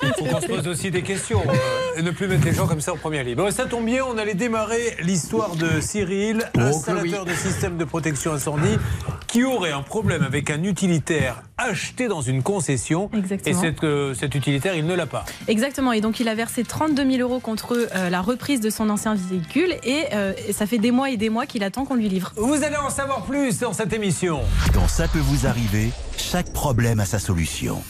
Il 0.03 0.13
faut 0.19 0.25
qu'on 0.25 0.41
se 0.41 0.47
pose 0.47 0.67
aussi 0.67 0.91
des 0.91 1.03
questions 1.03 1.43
euh, 1.47 1.99
et 1.99 2.03
ne 2.03 2.11
plus 2.11 2.27
mettre 2.27 2.45
les 2.45 2.55
gens 2.55 2.67
comme 2.67 2.81
ça 2.81 2.93
en 2.93 2.97
première 2.97 3.25
ligne. 3.25 3.34
Bon, 3.37 3.51
ça 3.51 3.65
tombe 3.67 3.87
bien, 3.87 4.05
on 4.09 4.17
allait 4.17 4.35
démarrer 4.35 4.97
l'histoire 5.03 5.57
de 5.57 5.81
Cyril, 5.81 6.49
Oh, 6.57 6.61
installateur 6.61 7.25
de 7.25 7.33
système 7.33 7.77
de 7.77 7.85
protection 7.85 8.33
incendie, 8.33 8.79
qui 9.27 9.43
aurait 9.43 9.73
un 9.73 9.83
problème 9.83 10.23
avec 10.23 10.51
un 10.51 10.63
utilitaire 10.63 11.43
acheté 11.59 12.07
dans 12.07 12.21
une 12.21 12.45
concession. 12.45 13.11
Exactement. 13.13 13.59
Et 13.59 13.61
cette, 13.61 13.83
euh, 13.83 14.15
cet 14.15 14.37
utilitaire, 14.37 14.77
il 14.77 14.87
ne 14.87 14.95
l'a 14.95 15.07
pas. 15.07 15.25
Exactement, 15.49 15.93
et 15.93 16.01
donc 16.01 16.21
il 16.21 16.29
a 16.29 16.35
versé 16.37 16.63
32 16.63 17.11
000 17.11 17.29
euros 17.29 17.41
contre 17.41 17.89
euh, 17.97 18.09
la 18.09 18.21
reprise 18.21 18.61
de 18.61 18.71
son 18.71 18.89
ancien 18.89 19.17
véhicule 19.17 19.75
et, 19.83 20.05
euh, 20.13 20.33
et 20.47 20.53
ça 20.53 20.67
fait 20.67 20.79
des 20.79 20.93
mois 20.93 21.11
et 21.11 21.17
des 21.17 21.29
mois 21.29 21.47
qu'il 21.47 21.65
attend 21.65 21.85
qu'on 21.85 21.97
lui 21.97 22.09
livre. 22.09 22.33
Vous 22.37 22.63
allez 22.63 22.77
en 22.77 22.91
savoir 22.91 23.25
plus 23.25 23.59
dans 23.59 23.73
cette 23.73 23.93
émission. 23.93 24.43
Dans 24.73 24.87
Ça 24.87 25.09
peut 25.09 25.19
vous 25.19 25.49
arriver, 25.49 25.91
chaque 26.17 26.53
problème 26.53 27.01
a 27.01 27.05
sa 27.05 27.19
solution. 27.19 27.83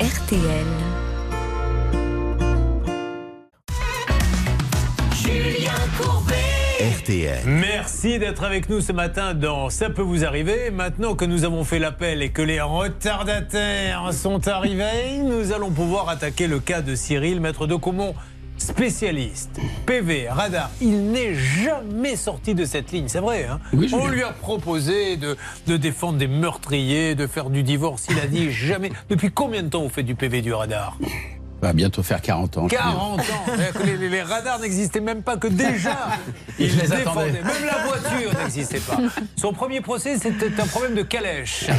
RTL. 0.00 1.07
RTL. 6.80 7.40
Merci 7.46 8.18
d'être 8.18 8.44
avec 8.44 8.68
nous 8.68 8.80
ce 8.80 8.92
matin 8.92 9.34
dans 9.34 9.68
Ça 9.68 9.90
peut 9.90 10.02
vous 10.02 10.24
arriver. 10.24 10.70
Maintenant 10.70 11.14
que 11.14 11.24
nous 11.24 11.44
avons 11.44 11.64
fait 11.64 11.78
l'appel 11.78 12.22
et 12.22 12.30
que 12.30 12.40
les 12.42 12.60
retardataires 12.60 14.10
sont 14.12 14.46
arrivés, 14.48 15.18
nous 15.22 15.52
allons 15.52 15.70
pouvoir 15.70 16.08
attaquer 16.08 16.46
le 16.46 16.60
cas 16.60 16.80
de 16.80 16.94
Cyril, 16.94 17.40
maître 17.40 17.66
de 17.66 17.74
Comont, 17.74 18.14
spécialiste, 18.58 19.58
PV, 19.86 20.28
radar. 20.28 20.70
Il 20.80 21.10
n'est 21.10 21.34
jamais 21.34 22.16
sorti 22.16 22.54
de 22.54 22.64
cette 22.64 22.92
ligne, 22.92 23.08
c'est 23.08 23.18
vrai. 23.20 23.44
hein 23.50 23.58
Oui, 23.72 23.90
On 23.92 24.06
lui 24.06 24.22
a 24.22 24.30
proposé 24.30 25.16
de, 25.16 25.36
de 25.66 25.76
défendre 25.76 26.18
des 26.18 26.28
meurtriers, 26.28 27.14
de 27.14 27.26
faire 27.26 27.50
du 27.50 27.62
divorce. 27.64 28.06
Il 28.08 28.18
a 28.20 28.26
dit 28.26 28.50
jamais. 28.52 28.92
Depuis 29.10 29.30
combien 29.32 29.62
de 29.62 29.68
temps 29.68 29.82
vous 29.82 29.88
faites 29.90 30.06
du 30.06 30.14
PV 30.14 30.42
du 30.42 30.52
radar? 30.52 30.96
Va 31.60 31.72
bientôt 31.72 32.02
faire 32.04 32.22
40 32.22 32.56
ans. 32.58 32.68
je 32.68 32.76
veux 32.76 32.80
dire. 32.80 32.80
40 32.80 33.20
ans 33.20 33.24
les, 33.84 33.96
les- 33.96 34.08
les 34.08 34.22
radars 34.22 34.60
n'existaient 34.60 35.00
même 35.00 35.22
pas 35.22 35.36
que 35.36 35.48
déjà 35.48 35.98
ils 36.58 36.70
Je 36.70 36.76
les 36.80 36.82
défendaient. 36.88 37.00
attendais. 37.02 37.32
Même 37.42 37.66
la 37.66 37.84
voiture 37.86 38.32
n'existait 38.40 38.78
pas. 38.80 38.96
Son 39.36 39.52
premier 39.52 39.80
procès, 39.80 40.18
c'était 40.18 40.60
un 40.60 40.66
problème 40.66 40.94
de 40.94 41.02
calèche. 41.02 41.66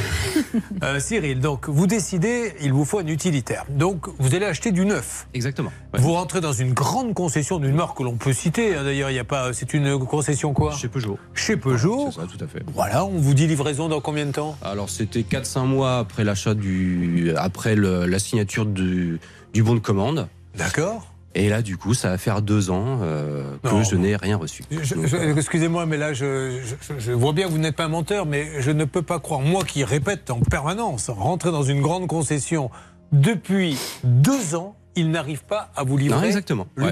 Euh, 0.84 1.00
Cyril, 1.00 1.40
donc 1.42 1.68
vous 1.68 1.88
décidez, 1.88 2.54
il 2.62 2.72
vous 2.72 2.86
faut 2.86 3.00
un 3.00 3.08
utilitaire. 3.08 3.66
Donc 3.70 4.08
vous 4.18 4.34
allez 4.34 4.46
acheter 4.46 4.72
du 4.72 4.86
neuf. 4.86 5.28
Exactement. 5.34 5.72
Ouais. 5.94 6.00
Vous 6.00 6.14
rentrez 6.14 6.40
dans 6.42 6.54
une 6.54 6.74
grande 6.74 7.14
concession 7.14 7.60
d'une 7.60 7.76
marque 7.76 7.98
que 7.98 8.04
l'on 8.04 8.16
peut 8.16 8.31
citer. 8.34 8.76
hein, 8.76 8.84
D'ailleurs, 8.84 9.10
il 9.10 9.16
y 9.16 9.20
a 9.20 9.24
pas. 9.26 9.52
C'est 9.54 9.74
une 9.74 10.00
concession 10.00 10.54
quoi? 10.54 10.74
Chez 10.76 10.88
Peugeot. 10.88 11.20
Chez 11.34 11.58
Peugeot. 11.58 12.12
C'est 12.12 12.22
ça, 12.22 12.28
tout 12.28 12.44
à 12.44 12.48
fait. 12.48 12.64
Voilà, 12.74 13.04
on 13.06 13.18
vous 13.20 13.34
dit 13.34 13.46
livraison 13.48 13.90
dans 13.90 14.00
combien 14.00 14.26
de 14.26 14.31
temps? 14.31 14.58
Alors 14.64 14.90
c'était 14.90 15.22
4-5 15.22 15.66
mois 15.66 15.98
après 16.00 16.24
l'achat 16.24 16.54
du, 16.54 17.34
après 17.36 17.76
le- 17.76 18.06
la 18.06 18.20
signature 18.20 18.66
du, 18.66 19.20
du 19.54 19.63
bon 19.63 19.74
de 19.75 19.80
commande. 19.80 20.28
D'accord. 20.57 21.06
Et 21.36 21.48
là, 21.48 21.62
du 21.62 21.78
coup, 21.78 21.94
ça 21.94 22.10
va 22.10 22.18
faire 22.18 22.42
deux 22.42 22.72
ans 22.72 23.00
euh, 23.04 23.56
que 23.63 23.69
Non. 23.69 23.84
je 23.84 23.96
n'ai 23.96 24.16
rien 24.16 24.36
reçu. 24.36 24.63
Euh, 24.72 25.36
Excusez-moi, 25.38 25.86
mais 25.86 25.98
là, 25.98 26.12
je, 26.13 26.60
je- 26.88 26.94
je 27.00 27.12
vois 27.12 27.34
bien 27.34 27.46
que 27.48 27.51
vous 27.51 27.60
n'êtes 27.60 27.75
pas 27.75 27.86
un 27.86 27.90
menteur, 27.90 28.25
mais 28.25 28.62
je 28.62 28.72
ne 28.72 28.84
peux 28.84 29.04
pas 29.04 29.19
croire, 29.19 29.40
moi 29.42 29.63
qui 29.63 29.84
répète 29.84 30.31
en 30.31 30.40
permanence, 30.40 31.10
rentrer 31.10 31.51
dans 31.51 31.62
une 31.63 31.81
grande 31.81 32.07
concession 32.07 32.72
depuis 33.12 33.78
deux 34.04 34.56
ans, 34.56 34.75
il 34.96 35.12
n'arrive 35.12 35.44
pas 35.44 35.69
à 35.75 35.84
vous 35.84 35.98
livrer 35.98 36.18
Non, 36.18 36.24
exactement. 36.24 36.68
Ouais. 36.78 36.92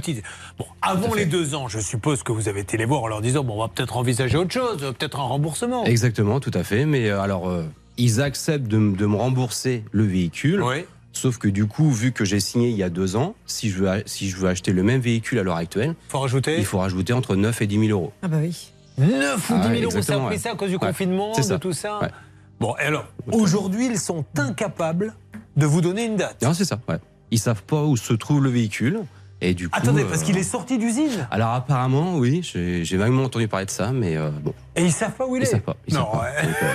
Bon, 0.58 0.66
avant 0.84 1.14
les 1.16 1.26
deux 1.26 1.56
ans, 1.56 1.68
je 1.68 1.80
suppose 1.80 2.22
que 2.24 2.32
vous 2.32 2.48
avez 2.48 2.62
été 2.62 2.78
les 2.78 2.86
voir 2.86 3.02
en 3.02 3.08
leur 3.08 3.22
disant, 3.22 3.44
bon, 3.44 3.56
on 3.56 3.62
va 3.62 3.68
peut-être 3.68 3.98
envisager 3.98 4.38
autre 4.38 4.52
chose, 4.54 4.78
peut-être 4.98 5.20
un 5.20 5.24
remboursement. 5.24 5.84
Exactement, 5.86 6.40
tout 6.40 6.52
à 6.54 6.64
fait. 6.64 6.86
Mais 6.86 7.10
euh, 7.10 7.20
alors, 7.22 7.52
ils 7.98 8.22
acceptent 8.22 8.68
de 8.68 8.78
me 8.78 9.16
rembourser 9.16 9.84
le 9.92 10.04
véhicule. 10.04 10.62
Oui. 10.62 10.86
Sauf 11.18 11.38
que 11.40 11.48
du 11.48 11.66
coup, 11.66 11.90
vu 11.92 12.12
que 12.12 12.24
j'ai 12.26 12.40
signé 12.40 12.70
il 12.70 12.76
y 12.78 12.84
a 12.84 12.90
deux 12.90 13.16
ans, 13.16 13.34
si 13.48 13.70
je 13.72 13.80
veux, 13.84 14.04
si 14.06 14.30
je 14.30 14.38
veux 14.38 14.48
acheter 14.48 14.72
le 14.72 14.84
même 14.84 15.02
véhicule 15.02 15.40
à 15.40 15.44
l'heure 15.44 15.56
actuelle, 15.56 15.96
Faut 16.10 16.20
rajouter 16.20 16.58
il 16.60 16.66
faut 16.66 16.78
rajouter 16.78 17.14
entre 17.14 17.36
9 17.36 17.60
et 17.62 17.66
10 17.68 17.88
000 17.88 18.00
euros. 18.00 18.14
Ah 18.22 18.28
bah 18.28 18.38
oui. 18.40 18.72
9 19.00 19.50
ou 19.50 19.54
10 19.56 19.62
000 19.62 19.74
Ah, 19.74 19.82
euros. 19.82 20.02
Ça 20.04 20.14
a 20.14 20.18
pris 20.20 20.28
ouais. 20.28 20.38
ça 20.38 20.52
à 20.52 20.56
cause 20.56 20.70
du 20.70 20.76
Ouais. 20.76 20.88
confinement, 20.88 21.36
de 21.36 21.42
ça. 21.42 21.58
tout 21.58 21.74
ça 21.74 22.00
Ouais. 22.02 22.10
Bon, 22.60 22.76
et 22.80 22.84
alors, 22.86 23.06
aujourd'hui, 23.32 23.88
ils 23.88 24.00
sont 24.00 24.26
incapables 24.38 25.16
de 25.56 25.66
vous 25.66 25.82
donner 25.82 26.06
une 26.06 26.18
date. 26.18 26.42
Non, 26.44 26.54
c'est 26.54 26.66
ça. 26.66 26.80
Ouais. 26.88 26.98
Ils 27.32 27.40
savent 27.40 27.64
pas 27.64 27.84
où 27.84 27.98
se 27.98 28.14
trouve 28.14 28.44
le 28.44 28.50
véhicule. 28.52 29.00
Et 29.42 29.54
du 29.54 29.70
coup, 29.70 29.78
Attendez, 29.80 30.02
euh, 30.04 30.08
parce 30.10 30.24
qu'il 30.24 30.38
est 30.38 30.44
sorti 30.44 30.78
d'usine. 30.80 31.28
Alors 31.30 31.50
apparemment, 31.54 32.16
oui, 32.18 32.42
j'ai 32.44 32.84
j'ai 32.84 32.98
vaguement 32.98 33.24
entendu 33.24 33.48
parler 33.48 33.68
de 33.68 33.72
ça, 33.72 33.92
mais 33.92 34.18
euh, 34.18 34.30
bon, 34.32 34.54
Et 34.76 34.84
ils 34.84 34.92
savent 34.92 35.12
pas 35.14 35.28
où 35.28 35.36
il 35.36 35.42
ils 35.42 35.44
est. 35.44 35.52
savent 35.52 35.62
pas. 35.62 35.76
Ils 35.88 35.94
non, 35.94 36.06
savent 36.06 36.12
pas. 36.12 36.20
ouais. 36.24 36.44
Donc, 36.48 36.56
euh, 36.64 36.74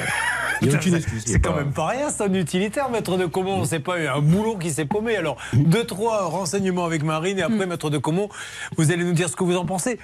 C'est 1.25 1.41
quand 1.41 1.53
pas- 1.53 1.59
même 1.59 1.73
pas 1.73 1.87
rien, 1.89 2.11
c'est 2.11 2.23
un 2.25 2.35
utilitaire, 2.35 2.91
maître 2.91 3.17
de 3.17 3.27
Comont. 3.27 3.65
C'est 3.65 3.81
pas 3.81 3.97
un 3.97 4.21
boulot 4.21 4.57
qui 4.57 4.71
s'est 4.71 4.85
paumé. 4.85 5.17
Alors, 5.17 5.37
deux, 5.55 5.85
trois 5.85 6.25
renseignements 6.27 6.85
avec 6.85 7.03
Marine 7.03 7.39
et 7.39 7.43
après, 7.43 7.67
maître 7.67 7.91
de 7.91 7.99
Comont, 7.99 8.29
vous 8.77 8.91
allez 8.93 9.05
nous 9.05 9.13
dire 9.13 9.29
ce 9.29 9.37
que 9.37 9.45
vous 9.45 9.57
en 9.57 9.65
pensez. 9.65 9.99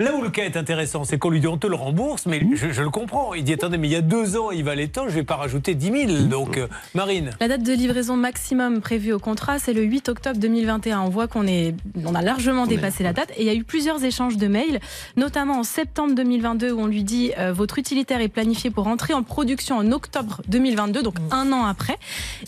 Là 0.00 0.14
où 0.14 0.22
le 0.22 0.30
cas 0.30 0.44
est 0.44 0.56
intéressant, 0.56 1.02
c'est 1.02 1.18
qu'on 1.18 1.28
lui 1.28 1.40
dit 1.40 1.48
on 1.48 1.58
te 1.58 1.66
le 1.66 1.74
rembourse, 1.74 2.26
mais 2.26 2.40
je, 2.54 2.70
je 2.70 2.82
le 2.82 2.88
comprends. 2.88 3.34
Il 3.34 3.42
dit 3.42 3.54
attendez, 3.54 3.78
mais 3.78 3.88
il 3.88 3.90
y 3.90 3.96
a 3.96 4.00
deux 4.00 4.36
ans, 4.36 4.52
il 4.52 4.62
valait 4.62 4.86
tant, 4.86 5.08
je 5.08 5.14
vais 5.14 5.24
pas 5.24 5.34
rajouter 5.34 5.74
10 5.74 6.06
000. 6.06 6.22
Donc, 6.28 6.56
euh, 6.56 6.68
Marine. 6.94 7.32
La 7.40 7.48
date 7.48 7.64
de 7.64 7.72
livraison 7.72 8.16
maximum 8.16 8.80
prévue 8.80 9.12
au 9.12 9.18
contrat, 9.18 9.58
c'est 9.58 9.72
le 9.72 9.82
8 9.82 10.08
octobre 10.08 10.38
2021. 10.38 11.00
On 11.00 11.08
voit 11.08 11.26
qu'on 11.26 11.48
est, 11.48 11.74
on 12.06 12.14
a 12.14 12.22
largement 12.22 12.68
dépassé 12.68 13.02
la 13.02 13.12
date 13.12 13.32
et 13.36 13.40
il 13.40 13.46
y 13.46 13.50
a 13.50 13.54
eu 13.54 13.64
plusieurs 13.64 14.04
échanges 14.04 14.36
de 14.36 14.46
mails, 14.46 14.78
notamment 15.16 15.58
en 15.58 15.64
septembre 15.64 16.14
2022 16.14 16.70
où 16.70 16.78
on 16.78 16.86
lui 16.86 17.02
dit 17.02 17.32
euh, 17.36 17.52
votre 17.52 17.80
utilitaire 17.80 18.20
est 18.20 18.28
planifié 18.28 18.70
pour 18.70 18.86
entrer 18.86 19.14
en 19.14 19.24
production 19.24 19.78
en 19.78 19.90
octobre 19.90 20.42
2022, 20.46 21.02
donc 21.02 21.16
un 21.32 21.50
an 21.52 21.64
après. 21.64 21.96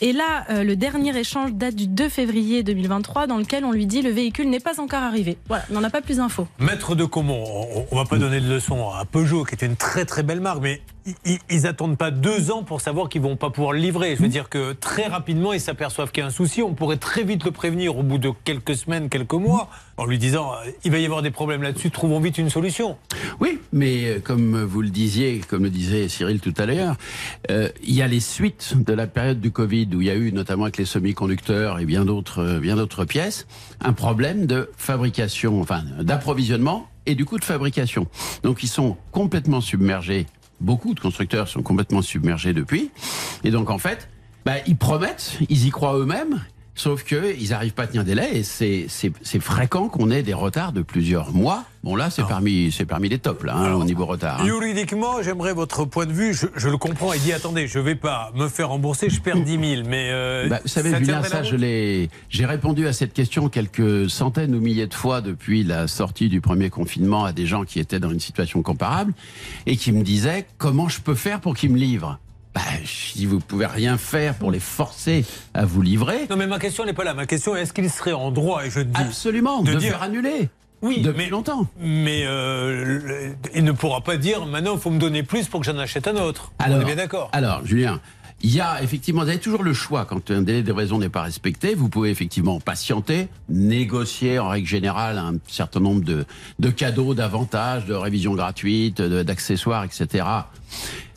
Et 0.01 0.13
là, 0.13 0.45
euh, 0.51 0.63
le 0.63 0.77
dernier 0.77 1.19
échange 1.19 1.53
date 1.55 1.75
du 1.75 1.89
2 1.89 2.09
février 2.11 2.63
2023 2.63 3.27
dans 3.27 3.39
lequel 3.39 3.65
on 3.65 3.73
lui 3.73 3.87
dit 3.87 4.03
le 4.03 4.11
véhicule 4.11 4.49
n'est 4.49 4.61
pas 4.61 4.79
encore 4.81 5.03
arrivé. 5.03 5.37
Voilà, 5.49 5.65
on 5.73 5.75
n'en 5.75 5.83
a 5.83 5.91
pas 5.91 6.01
plus 6.01 6.19
d'infos. 6.19 6.47
Maître 6.61 6.95
de 6.95 7.05
Comont, 7.05 7.40
on, 7.47 7.87
on 7.91 7.97
va 7.97 8.05
pas 8.05 8.19
donner 8.19 8.41
de 8.41 8.49
leçon 8.49 8.91
à 8.91 9.05
Peugeot, 9.05 9.45
qui 9.45 9.55
était 9.55 9.67
une 9.67 9.77
très 9.77 10.05
très 10.05 10.23
belle 10.23 10.41
marque, 10.41 10.61
mais 10.63 10.81
i- 11.07 11.15
i- 11.33 11.39
ils 11.51 11.67
attendent 11.67 11.97
pas 11.99 12.11
deux 12.11 12.51
ans 12.51 12.63
pour 12.63 12.81
savoir 12.81 13.09
qu'ils 13.09 13.23
vont 13.23 13.37
pas 13.37 13.51
pouvoir 13.51 13.73
le 13.73 13.79
livrer. 13.79 14.17
Je 14.17 14.23
veux 14.23 14.29
dire 14.29 14.49
que 14.49 14.73
très 14.73 15.07
rapidement, 15.07 15.53
ils 15.53 15.61
s'aperçoivent 15.61 16.11
qu'il 16.11 16.21
y 16.23 16.25
a 16.25 16.27
un 16.27 16.31
souci. 16.31 16.63
On 16.63 16.75
pourrait 16.75 16.97
très 16.99 17.23
vite 17.25 17.45
le 17.45 17.51
prévenir 17.51 17.97
au 17.97 18.03
bout 18.03 18.19
de 18.19 18.31
quelques 18.45 18.77
semaines, 18.77 19.09
quelques 19.09 19.33
mois, 19.35 19.69
en 19.97 20.05
lui 20.07 20.19
disant 20.19 20.53
euh, 20.53 20.71
il 20.85 20.91
va 20.93 20.99
y 20.99 21.05
avoir 21.05 21.23
des 21.23 21.31
problèmes 21.31 21.63
là-dessus, 21.63 21.91
trouvons 21.91 22.21
vite 22.21 22.39
une 22.39 22.51
solution. 22.51 22.97
Oui, 23.41 23.59
mais 23.73 24.05
euh, 24.07 24.21
comme 24.21 24.63
vous 24.65 24.83
le 24.83 24.91
disiez, 24.91 25.41
comme 25.49 25.65
le 25.65 25.71
disait 25.71 26.09
Cyril 26.09 26.41
tout 26.41 26.55
à 26.59 26.67
l'heure, 26.67 26.97
euh, 27.51 27.69
il 27.83 27.95
y 27.95 28.03
a 28.03 28.07
les 28.09 28.21
suites 28.21 28.75
de 28.77 28.93
la 28.93 29.07
période 29.07 29.41
du 29.41 29.51
Covid 29.51 29.89
où 29.95 30.01
il 30.01 30.07
y 30.07 30.11
a 30.11 30.15
eu, 30.15 30.33
notamment 30.33 30.65
avec 30.65 30.77
les 30.77 30.85
semi-conducteurs 30.85 31.79
et 31.79 31.85
bien 31.87 32.05
d'autres, 32.05 32.59
bien 32.61 32.77
d'autres 32.77 33.05
pièces, 33.05 33.47
un 33.81 33.93
problème 33.93 34.47
de 34.47 34.71
fabrication, 34.77 35.61
enfin 35.61 35.83
d'approvisionnement 36.01 36.87
et 37.07 37.15
du 37.15 37.25
coût 37.25 37.39
de 37.39 37.45
fabrication. 37.45 38.07
Donc 38.43 38.63
ils 38.63 38.69
sont 38.69 38.97
complètement 39.13 39.61
submergés. 39.61 40.27
Beaucoup 40.61 40.95
de 40.95 41.01
constructeurs 41.01 41.49
sont 41.49 41.63
complètement 41.63 42.03
submergés 42.03 42.53
depuis. 42.53 42.91
Et 43.45 43.51
donc 43.51 43.71
en 43.71 43.79
fait, 43.79 44.09
bah, 44.45 44.55
ils 44.67 44.77
promettent, 44.77 45.39
ils 45.49 45.67
y 45.67 45.71
croient 45.71 45.97
eux-mêmes. 45.97 46.41
Sauf 46.81 47.05
qu'ils 47.05 47.51
n'arrivent 47.51 47.75
pas 47.75 47.83
à 47.83 47.87
tenir 47.89 48.05
délai 48.05 48.39
et 48.39 48.43
c'est- 48.43 48.87
fréquent 49.39 49.89
qu'on 49.91 50.11
ait 50.11 50.23
des 50.23 50.33
retards 50.33 50.73
de 50.73 50.81
plusieurs 50.81 51.31
mois. 51.31 51.65
Bon 51.85 51.95
là, 51.95 52.09
c'est 52.09 52.23
parmi, 52.27 52.73
c'est 52.73 52.87
parmi 52.87 53.11
les 53.11 53.19
tops 53.19 53.45
là, 53.45 53.55
hein, 53.55 53.75
au 53.75 53.85
niveau 53.85 54.07
retard. 54.07 54.41
hein. 54.41 54.47
Juridiquement, 54.47 55.21
j'aimerais 55.23 55.53
votre 55.53 55.85
point 55.85 56.07
de 56.07 56.13
vue. 56.13 56.33
Je, 56.33 56.47
je 56.57 56.69
le 56.71 56.79
comprends. 56.79 57.13
Il 57.13 57.21
dit 57.21 57.35
attendez, 57.35 57.67
je 57.69 57.79
vais 57.79 57.97
pas 57.97 58.33
me 58.35 58.49
faire 58.49 58.71
rembourser, 58.71 59.11
je 59.11 59.21
perds 59.21 59.43
10 59.43 59.59
000. 59.77 59.89
Mais 59.89 60.09
euh, 60.11 60.49
Bah, 60.49 60.61
vous 60.63 60.69
savez, 60.69 60.95
Julien, 60.97 61.23
ça, 61.23 61.43
je 61.43 61.51
route 61.53 61.61
l'ai, 61.61 62.09
j'ai 62.31 62.47
répondu 62.47 62.87
à 62.87 62.95
cette 62.95 63.13
question 63.13 63.51
quelques 63.51 64.09
centaines 64.09 64.55
ou 64.55 64.61
milliers 64.61 64.87
de 64.87 64.95
fois 64.95 65.21
depuis 65.21 65.65
la 65.65 65.87
sortie 65.87 66.31
du 66.31 66.41
premier 66.41 66.71
confinement 66.71 67.27
à 67.27 67.33
des 67.33 67.45
gens 67.47 67.65
qui 67.65 67.79
étaient 67.79 68.01
dans 68.01 68.11
une 68.11 68.21
situation 68.21 68.63
comparable 68.63 69.13
et 69.67 69.77
qui 69.77 69.93
me 69.93 70.03
disaient 70.03 70.47
comment 70.57 70.89
je 70.89 71.03
peux 71.03 71.15
faire 71.15 71.41
pour 71.43 71.55
qu'ils 71.55 71.73
me 71.73 71.79
livrent? 71.79 72.19
Bah, 72.55 72.61
dis, 73.15 73.27
vous 73.27 73.39
pouvez 73.41 73.67
rien 73.67 73.97
faire 73.97 74.35
pour 74.35 74.51
les 74.51 74.59
forcer 74.61 75.25
à 75.55 75.65
vous 75.65 75.83
livrer. 75.83 76.27
Non, 76.29 76.37
mais 76.37 76.47
ma 76.49 76.59
question 76.59 76.85
n'est 76.85 76.93
pas 76.93 77.05
là. 77.05 77.15
Ma 77.15 77.27
question 77.27 77.55
est 77.55 77.63
est-ce 77.63 77.73
qu'il 77.73 77.89
serait 77.91 78.13
en 78.13 78.31
droit, 78.33 78.65
et 78.67 78.71
je 78.71 78.81
dis, 78.81 78.91
Absolument, 79.01 79.63
de 79.63 79.73
de, 79.75 79.79
dire- 79.79 79.91
faire 79.93 80.03
annuler. 80.03 80.49
Oui, 80.83 81.01
depuis 81.03 81.25
mais- 81.25 81.29
longtemps. 81.31 81.67
mais 81.79 82.23
euh, 82.25 83.33
il 83.55 83.65
ne 83.65 83.73
pourra 83.73 84.01
pas 84.01 84.17
dire 84.17 84.47
maintenant 84.47 84.75
il 84.77 84.81
faut 84.81 84.89
me 84.91 84.99
donner 84.99 85.23
plus 85.23 85.47
pour 85.47 85.61
que 85.61 85.67
j'en 85.67 85.77
achète 85.79 86.09
un 86.09 86.17
autre. 86.17 86.53
On 86.67 86.81
est 86.81 86.85
bien 86.87 86.97
d'accord. 86.97 87.29
Alors, 87.35 87.65
Julien, 87.67 88.01
il 88.43 88.51
y 88.55 88.63
a 88.63 88.83
effectivement, 88.83 89.23
vous 89.23 89.29
avez 89.29 89.39
toujours 89.39 89.63
le 89.63 89.75
choix 89.75 90.07
quand 90.07 90.31
un 90.31 90.41
délai 90.41 90.63
de 90.63 90.67
livraison 90.69 90.97
n'est 90.99 91.11
pas 91.11 91.21
respecté. 91.23 91.75
Vous 91.75 91.91
pouvez 91.91 92.09
effectivement 92.09 92.59
patienter, 92.61 93.29
négocier 93.51 94.39
en 94.39 94.49
règle 94.49 94.67
générale 94.67 95.19
un 95.19 95.35
certain 95.47 95.81
nombre 95.81 96.03
de, 96.03 96.25
de 96.59 96.71
cadeaux, 96.71 97.13
d'avantages, 97.13 97.85
de 97.85 97.93
révisions 97.95 98.33
gratuites, 98.35 99.03
d'accessoires, 99.03 99.85
etc. 99.85 100.25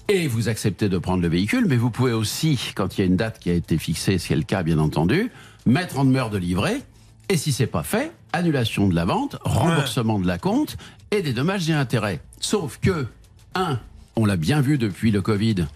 Et 0.10 0.27
vous 0.27 0.50
acceptez 0.50 0.89
de 0.89 0.98
prendre 0.98 1.22
le 1.22 1.29
véhicule, 1.29 1.65
mais 1.67 1.77
vous 1.77 1.89
pouvez 1.89 2.12
aussi, 2.12 2.60
quand 2.75 2.98
il 2.98 3.01
y 3.01 3.03
a 3.03 3.07
une 3.07 3.15
date 3.15 3.39
qui 3.39 3.50
a 3.50 3.53
été 3.53 3.77
fixée, 3.77 4.17
c'est 4.17 4.36
le 4.36 4.43
cas 4.43 4.62
bien 4.62 4.79
entendu, 4.79 5.31
mettre 5.65 5.98
en 5.98 6.05
demeure 6.05 6.29
de 6.29 6.38
livrer. 6.38 6.81
Et 7.29 7.38
si 7.38 7.53
c'est 7.53 7.67
pas 7.67 7.83
fait, 7.83 8.12
annulation 8.33 8.88
de 8.88 8.95
la 8.95 9.05
vente, 9.05 9.38
remboursement 9.43 10.19
de 10.19 10.27
la 10.27 10.38
compte 10.38 10.75
et 11.12 11.22
des 11.22 11.31
dommages 11.31 11.69
et 11.69 11.74
intérêts. 11.74 12.19
Sauf 12.39 12.79
que, 12.81 13.07
un, 13.55 13.79
on 14.15 14.25
l'a 14.25 14.36
bien 14.36 14.60
vu 14.60 14.77
depuis 14.77 15.10
le 15.10 15.22
Covid. 15.22 15.67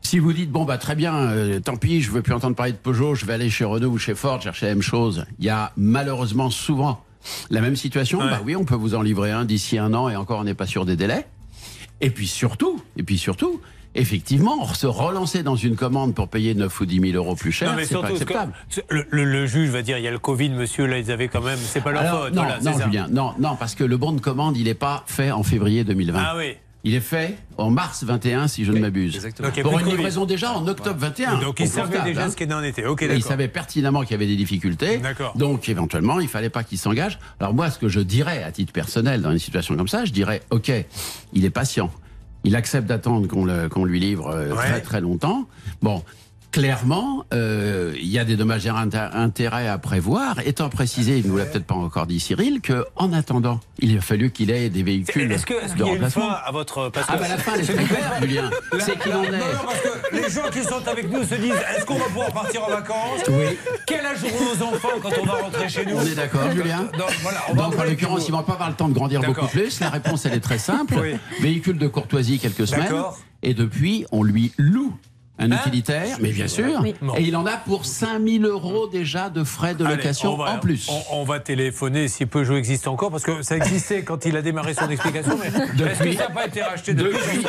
Si 0.00 0.18
vous 0.18 0.32
dites 0.32 0.50
bon 0.50 0.64
bah 0.64 0.78
très 0.78 0.94
bien, 0.94 1.14
euh, 1.14 1.60
tant 1.60 1.76
pis, 1.76 2.00
je 2.00 2.10
veux 2.10 2.22
plus 2.22 2.34
entendre 2.34 2.56
parler 2.56 2.72
de 2.72 2.78
Peugeot, 2.78 3.14
je 3.14 3.26
vais 3.26 3.34
aller 3.34 3.50
chez 3.50 3.64
Renault 3.64 3.90
ou 3.90 3.98
chez 3.98 4.14
Ford 4.14 4.40
chercher 4.40 4.66
la 4.66 4.74
même 4.74 4.82
chose. 4.82 5.24
Il 5.38 5.44
y 5.44 5.50
a 5.50 5.72
malheureusement 5.76 6.50
souvent 6.50 7.02
la 7.50 7.60
même 7.60 7.76
situation. 7.76 8.18
Ouais. 8.18 8.30
Bah 8.30 8.40
oui, 8.44 8.54
on 8.56 8.64
peut 8.64 8.74
vous 8.74 8.94
en 8.94 9.02
livrer 9.02 9.30
un 9.30 9.44
d'ici 9.44 9.78
un 9.78 9.94
an 9.94 10.08
et 10.08 10.16
encore 10.16 10.40
on 10.40 10.44
n'est 10.44 10.54
pas 10.54 10.66
sûr 10.66 10.84
des 10.84 10.96
délais. 10.96 11.26
Et 12.00 12.10
puis 12.10 12.26
surtout, 12.26 12.82
et 12.96 13.02
puis 13.02 13.18
surtout, 13.18 13.60
effectivement, 13.94 14.66
se 14.74 14.86
relancer 14.86 15.42
dans 15.42 15.56
une 15.56 15.76
commande 15.76 16.14
pour 16.14 16.28
payer 16.28 16.54
9 16.54 16.80
ou 16.80 16.86
10 16.86 17.00
000 17.00 17.12
euros 17.14 17.34
plus 17.36 17.52
cher, 17.52 17.76
c'est 17.84 17.94
pas 18.00 18.08
acceptable. 18.08 18.52
le, 18.90 19.06
le- 19.10 19.24
le 19.24 19.46
juge 19.46 19.70
va 19.70 19.82
dire 19.82 19.98
il 19.98 20.04
y 20.04 20.08
a 20.08 20.10
le 20.10 20.18
Covid, 20.18 20.50
monsieur, 20.50 20.86
là, 20.86 20.98
ils 20.98 21.10
avaient 21.10 21.28
quand 21.28 21.42
même. 21.42 21.58
C'est 21.58 21.80
pas 21.82 21.92
leur 21.92 22.02
Alors, 22.02 22.24
faute. 22.24 22.34
non, 22.34 22.42
voilà, 22.42 22.60
non. 22.60 22.78
Julien, 22.84 23.06
non, 23.10 23.32
non, 23.38 23.56
parce 23.56 23.74
que 23.74 23.84
le 23.84 23.96
bon 23.96 24.12
de 24.12 24.20
commande, 24.20 24.56
il 24.56 24.64
n'est 24.64 24.74
pas 24.74 25.04
fait 25.06 25.30
en 25.30 25.42
février 25.42 25.84
2020. 25.84 26.18
Ah 26.22 26.34
oui. 26.36 26.54
Il 26.86 26.94
est 26.94 27.00
fait 27.00 27.38
en 27.56 27.70
mars 27.70 28.04
21, 28.04 28.46
si 28.46 28.66
je 28.66 28.70
ne 28.72 28.78
m'abuse. 28.78 29.18
Il 29.56 29.62
Pour 29.62 29.78
une 29.78 29.86
livraison 29.86 30.26
déjà 30.26 30.52
en 30.52 30.66
octobre 30.68 30.98
21. 31.00 31.40
Donc 31.40 31.58
ils 31.58 31.66
savaient 31.66 31.80
Confortable, 31.86 32.04
déjà 32.10 32.24
hein. 32.26 32.30
ce 32.30 32.36
qu'il 32.36 32.52
en 32.52 32.62
était. 32.62 32.84
Ok, 32.84 33.00
Et 33.00 33.14
il 33.14 33.22
savait 33.22 33.48
pertinemment 33.48 34.02
qu'il 34.02 34.10
y 34.10 34.14
avait 34.14 34.26
des 34.26 34.36
difficultés. 34.36 34.98
D'accord. 34.98 35.32
Donc 35.34 35.70
éventuellement, 35.70 36.20
il 36.20 36.28
fallait 36.28 36.50
pas 36.50 36.62
qu'il 36.62 36.76
s'engage. 36.76 37.18
Alors 37.40 37.54
moi, 37.54 37.70
ce 37.70 37.78
que 37.78 37.88
je 37.88 38.00
dirais 38.00 38.42
à 38.42 38.52
titre 38.52 38.74
personnel 38.74 39.22
dans 39.22 39.30
une 39.32 39.38
situation 39.38 39.74
comme 39.76 39.88
ça, 39.88 40.04
je 40.04 40.12
dirais, 40.12 40.42
ok, 40.50 40.70
il 41.32 41.44
est 41.46 41.50
patient. 41.50 41.90
Il 42.44 42.56
accepte 42.56 42.86
d'attendre 42.86 43.26
qu'on 43.68 43.84
lui 43.84 44.00
livre 44.00 44.28
euh, 44.28 44.50
Ouais. 44.54 44.56
très 44.56 44.80
très 44.80 45.00
longtemps. 45.00 45.48
Bon. 45.82 46.02
Clairement, 46.54 47.24
euh, 47.34 47.94
il 48.00 48.06
y 48.06 48.16
a 48.16 48.24
des 48.24 48.36
dommages 48.36 48.64
et 48.64 48.68
inté- 48.70 49.10
intérêts 49.12 49.66
à 49.66 49.76
prévoir, 49.76 50.36
étant 50.46 50.68
précisé, 50.68 51.18
il 51.18 51.24
ne 51.24 51.30
nous 51.32 51.36
l'a 51.36 51.46
peut-être 51.46 51.64
pas 51.66 51.74
encore 51.74 52.06
dit 52.06 52.20
Cyril, 52.20 52.60
que 52.60 52.84
en 52.94 53.12
attendant, 53.12 53.58
il 53.80 53.98
a 53.98 54.00
fallu 54.00 54.30
qu'il 54.30 54.52
ait 54.52 54.68
des 54.70 54.84
véhicules 54.84 55.32
Est-ce 55.32 55.46
que- 55.46 55.54
est-ce 55.54 55.72
de 55.74 55.78
qu'il 55.78 55.86
y 55.86 55.88
a 55.88 55.92
une 55.94 55.94
remplacement. 56.04 56.28
fin 56.28 56.38
à 56.46 56.52
votre. 56.52 56.90
Parce 56.90 57.06
Ah 57.10 57.14
que- 57.16 57.22
bah 57.22 57.28
la 57.28 57.38
fin, 57.38 57.54
elle 57.54 57.62
est 57.62 57.64
très 57.74 57.84
claire, 57.84 58.12
Julien. 58.22 58.50
C'est 58.78 58.96
qu'il 59.00 59.12
en 59.14 59.24
est. 59.24 59.30
non, 59.32 59.44
parce 59.66 59.80
que 59.80 60.14
les 60.16 60.30
gens 60.30 60.48
qui 60.52 60.62
sont 60.62 60.86
avec 60.88 61.10
nous 61.10 61.24
se 61.24 61.34
disent 61.34 61.54
est-ce 61.76 61.84
qu'on 61.84 61.98
va 61.98 62.04
pouvoir 62.04 62.32
partir 62.32 62.62
en 62.62 62.68
vacances? 62.70 63.22
Oui. 63.30 63.58
Quel 63.88 64.06
âge 64.06 64.18
auront 64.22 64.44
nos 64.54 64.62
enfants 64.76 64.88
quand 65.02 65.10
on 65.20 65.24
va 65.26 65.32
rentrer 65.32 65.68
chez 65.68 65.84
nous? 65.84 65.96
On 65.96 66.02
est 66.06 66.14
d'accord, 66.14 66.52
Julien 66.52 66.84
Donc, 66.96 67.10
voilà, 67.22 67.40
on 67.50 67.54
va 67.54 67.62
Donc, 67.64 67.78
en 67.80 67.82
l'occurrence, 67.82 68.28
ils 68.28 68.32
vont 68.32 68.44
pas 68.44 68.52
avoir 68.52 68.68
le 68.70 68.76
temps 68.76 68.88
de 68.88 68.94
grandir 68.94 69.22
D'accord. 69.22 69.34
beaucoup 69.34 69.48
plus. 69.48 69.80
La 69.80 69.90
réponse, 69.90 70.24
elle 70.24 70.34
est 70.34 70.40
très 70.40 70.58
simple. 70.58 70.94
Oui. 71.02 71.16
Véhicule 71.40 71.78
de 71.78 71.88
courtoisie 71.88 72.38
quelques 72.38 72.68
semaines. 72.68 72.84
D'accord. 72.84 73.18
Et 73.42 73.54
depuis, 73.54 74.06
on 74.12 74.22
lui 74.22 74.52
loue 74.56 74.94
un 75.38 75.50
Hein 75.50 75.56
utilitaire, 75.66 76.16
mais 76.20 76.30
bien 76.30 76.46
sûr. 76.46 76.80
Oui. 76.80 76.94
Et 77.16 77.22
il 77.22 77.36
en 77.36 77.44
a 77.44 77.56
pour 77.56 77.84
5000 77.86 78.44
euros 78.44 78.86
déjà 78.86 79.30
de 79.30 79.42
frais 79.42 79.74
de 79.74 79.84
location 79.84 80.34
on 80.34 80.36
va- 80.36 80.52
en 80.52 80.58
plus. 80.60 80.88
On, 80.88 81.20
on 81.20 81.24
va 81.24 81.40
téléphoner 81.40 82.06
si 82.06 82.24
Peugeot 82.24 82.56
existe 82.56 82.86
encore, 82.86 83.10
parce 83.10 83.24
que 83.24 83.42
ça 83.42 83.56
existait 83.56 84.02
quand 84.04 84.26
il 84.26 84.36
a 84.36 84.42
démarré 84.42 84.74
son 84.74 84.88
explication. 84.88 85.36
Mais 85.40 85.48
est-ce 85.90 86.02
que 86.04 86.12
ça 86.12 86.28
n'a 86.28 86.30
pas 86.34 86.46
été 86.46 86.62
racheté 86.62 86.94
depuis. 86.94 87.44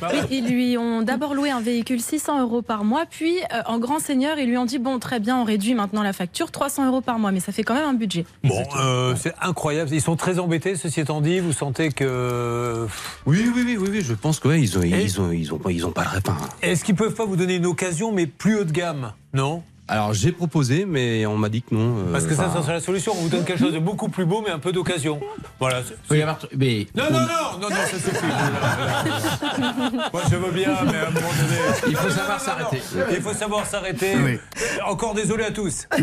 Bah, 0.00 0.10
Oui, 0.12 0.18
ils 0.30 0.46
lui 0.48 0.78
ont 0.78 1.02
d'abord 1.02 1.34
loué 1.34 1.50
un 1.50 1.60
véhicule 1.60 2.00
600 2.00 2.40
euros 2.40 2.62
par 2.62 2.84
mois, 2.84 3.04
puis 3.10 3.38
euh, 3.52 3.62
en 3.66 3.78
grand 3.80 3.98
seigneur, 3.98 4.38
ils 4.38 4.48
lui 4.48 4.56
ont 4.56 4.64
dit 4.64 4.78
bon, 4.78 5.00
très 5.00 5.18
bien, 5.18 5.36
on 5.36 5.44
réduit 5.44 5.74
maintenant 5.74 6.04
la 6.04 6.12
facture 6.12 6.52
300 6.52 6.86
euros 6.86 7.00
par 7.00 7.18
mois, 7.18 7.32
mais 7.32 7.40
ça 7.40 7.50
fait 7.50 7.64
quand 7.64 7.74
même 7.74 7.88
un 7.88 7.94
budget. 7.94 8.26
Bon, 8.44 8.62
euh, 8.78 9.14
c'est 9.16 9.34
incroyable. 9.40 9.90
Ils 9.92 10.00
sont 10.00 10.14
très 10.16 10.38
embêtés, 10.38 10.76
ceci 10.76 11.00
étant 11.00 11.20
dit. 11.20 11.40
Vous 11.40 11.52
sentez 11.52 11.90
que. 11.90 12.86
Oui, 13.26 13.50
oui, 13.54 13.62
oui, 13.66 13.76
oui, 13.80 13.88
oui, 13.90 14.02
je 14.02 14.14
pense 14.14 14.38
que 14.38 14.48
ouais, 14.48 14.60
ils 14.60 14.78
ont, 14.78 14.82
ils 14.82 15.20
ont, 15.20 15.32
ils 15.32 15.52
ont, 15.52 15.58
pas- 15.58 15.72
ils 15.72 15.84
ont 15.84 15.90
pas. 15.90 16.04
Enfin, 16.16 16.36
Est-ce 16.62 16.84
qu'ils 16.84 16.94
peuvent 16.94 17.14
pas 17.14 17.23
vous 17.24 17.36
donner 17.36 17.56
une 17.56 17.66
occasion, 17.66 18.12
mais 18.12 18.26
plus 18.26 18.58
haut 18.60 18.64
de 18.64 18.72
gamme 18.72 19.12
Non? 19.32 19.62
Alors 19.86 20.14
j'ai 20.14 20.32
proposé, 20.32 20.86
mais 20.86 21.26
on 21.26 21.36
m'a 21.36 21.50
dit 21.50 21.60
que 21.60 21.74
non. 21.74 21.98
euh, 21.98 22.10
Parce 22.12 22.24
que 22.24 22.34
ça, 22.34 22.50
ça 22.50 22.62
serait 22.62 22.72
la 22.72 22.80
solution. 22.80 23.12
On 23.14 23.20
vous 23.20 23.28
donne 23.28 23.44
quelque 23.44 23.58
chose 23.58 23.74
de 23.74 23.78
beaucoup 23.78 24.08
plus 24.08 24.24
beau, 24.24 24.42
mais 24.42 24.50
un 24.50 24.58
peu 24.58 24.72
d'occasion. 24.72 25.20
Voilà. 25.60 25.82
avoir- 26.10 26.38
mais 26.56 26.86
Non, 26.94 27.04
non, 27.12 27.18
non, 27.20 27.58
non, 27.60 27.68
non, 27.68 27.76
ça 27.76 27.98
suffit. 27.98 28.26
Moi, 30.12 30.22
je 30.30 30.36
veux 30.36 30.52
bien, 30.52 30.70
mais 30.86 30.96
à 30.96 31.08
un 31.08 31.10
moment 31.10 31.28
donné. 31.38 31.58
il 31.88 31.96
faut 31.96 32.08
savoir 32.08 32.40
s'arrêter. 32.40 32.80
Il 33.10 33.20
faut 33.20 33.34
savoir 33.34 33.66
s'arrêter. 33.66 34.14
Oui. 34.16 34.38
Encore 34.86 35.12
désolé 35.14 35.44
à 35.44 35.50
tous. 35.50 35.86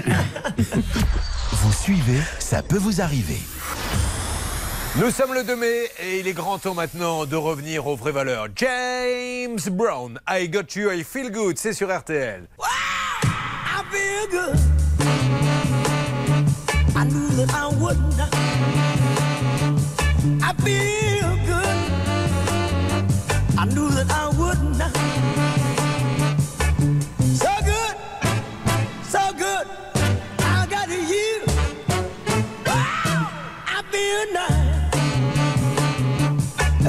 Vous 1.53 1.73
suivez, 1.73 2.19
ça 2.37 2.61
peut 2.61 2.77
vous 2.77 3.01
arriver. 3.01 3.39
Nous 4.97 5.09
sommes 5.09 5.33
le 5.33 5.45
2 5.45 5.55
mai 5.55 5.89
et 5.99 6.19
il 6.19 6.27
est 6.27 6.33
grand 6.33 6.57
temps 6.57 6.73
maintenant 6.73 7.25
de 7.25 7.35
revenir 7.37 7.87
aux 7.87 7.95
vraies 7.95 8.11
valeurs. 8.11 8.47
James 8.57 9.59
Brown, 9.71 10.19
I 10.29 10.49
Got 10.49 10.75
You, 10.75 10.91
I 10.91 11.05
Feel 11.05 11.31
Good, 11.31 11.57
c'est 11.57 11.71
sur 11.71 11.97
RTL. 11.97 12.45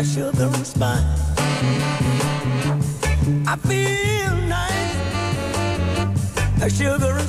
Like 0.00 0.08
sugar 0.08 0.44
and 0.44 0.66
spice. 0.66 1.04
I 3.46 3.56
feel 3.68 4.34
nice, 4.48 4.96
like 6.58 6.72
sugar 6.72 7.18
and 7.18 7.28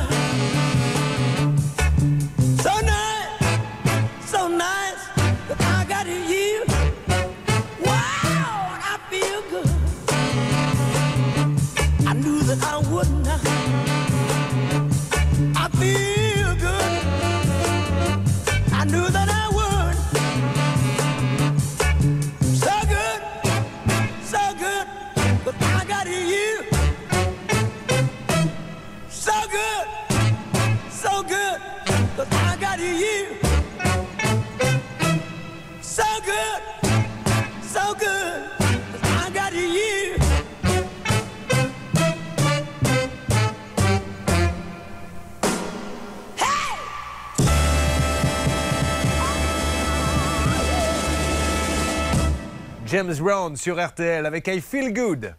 James 52.91 53.15
Brown 53.21 53.55
sur 53.55 53.81
RTL 53.81 54.25
avec 54.25 54.47
I 54.47 54.59
Feel 54.59 54.93
Good. 54.93 55.33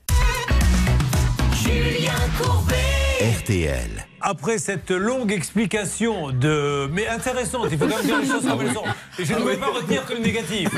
Julien 1.52 2.10
Courbet. 2.40 2.76
RTL. 3.40 4.06
Après 4.22 4.56
cette 4.56 4.90
longue 4.90 5.30
explication 5.30 6.30
de. 6.30 6.88
Mais 6.90 7.06
intéressante, 7.08 7.68
il 7.70 7.76
faut 7.76 7.86
quand 7.86 7.96
même 7.96 8.06
dire 8.06 8.20
les 8.20 8.26
choses 8.26 8.48
comme 8.48 8.62
elles 8.62 8.72
sont. 8.72 8.84
Et 9.18 9.26
je 9.26 9.34
ne 9.34 9.44
vais 9.44 9.58
pas 9.58 9.66
retenir 9.66 10.06
que 10.06 10.14
le 10.14 10.20
négatif. 10.20 10.70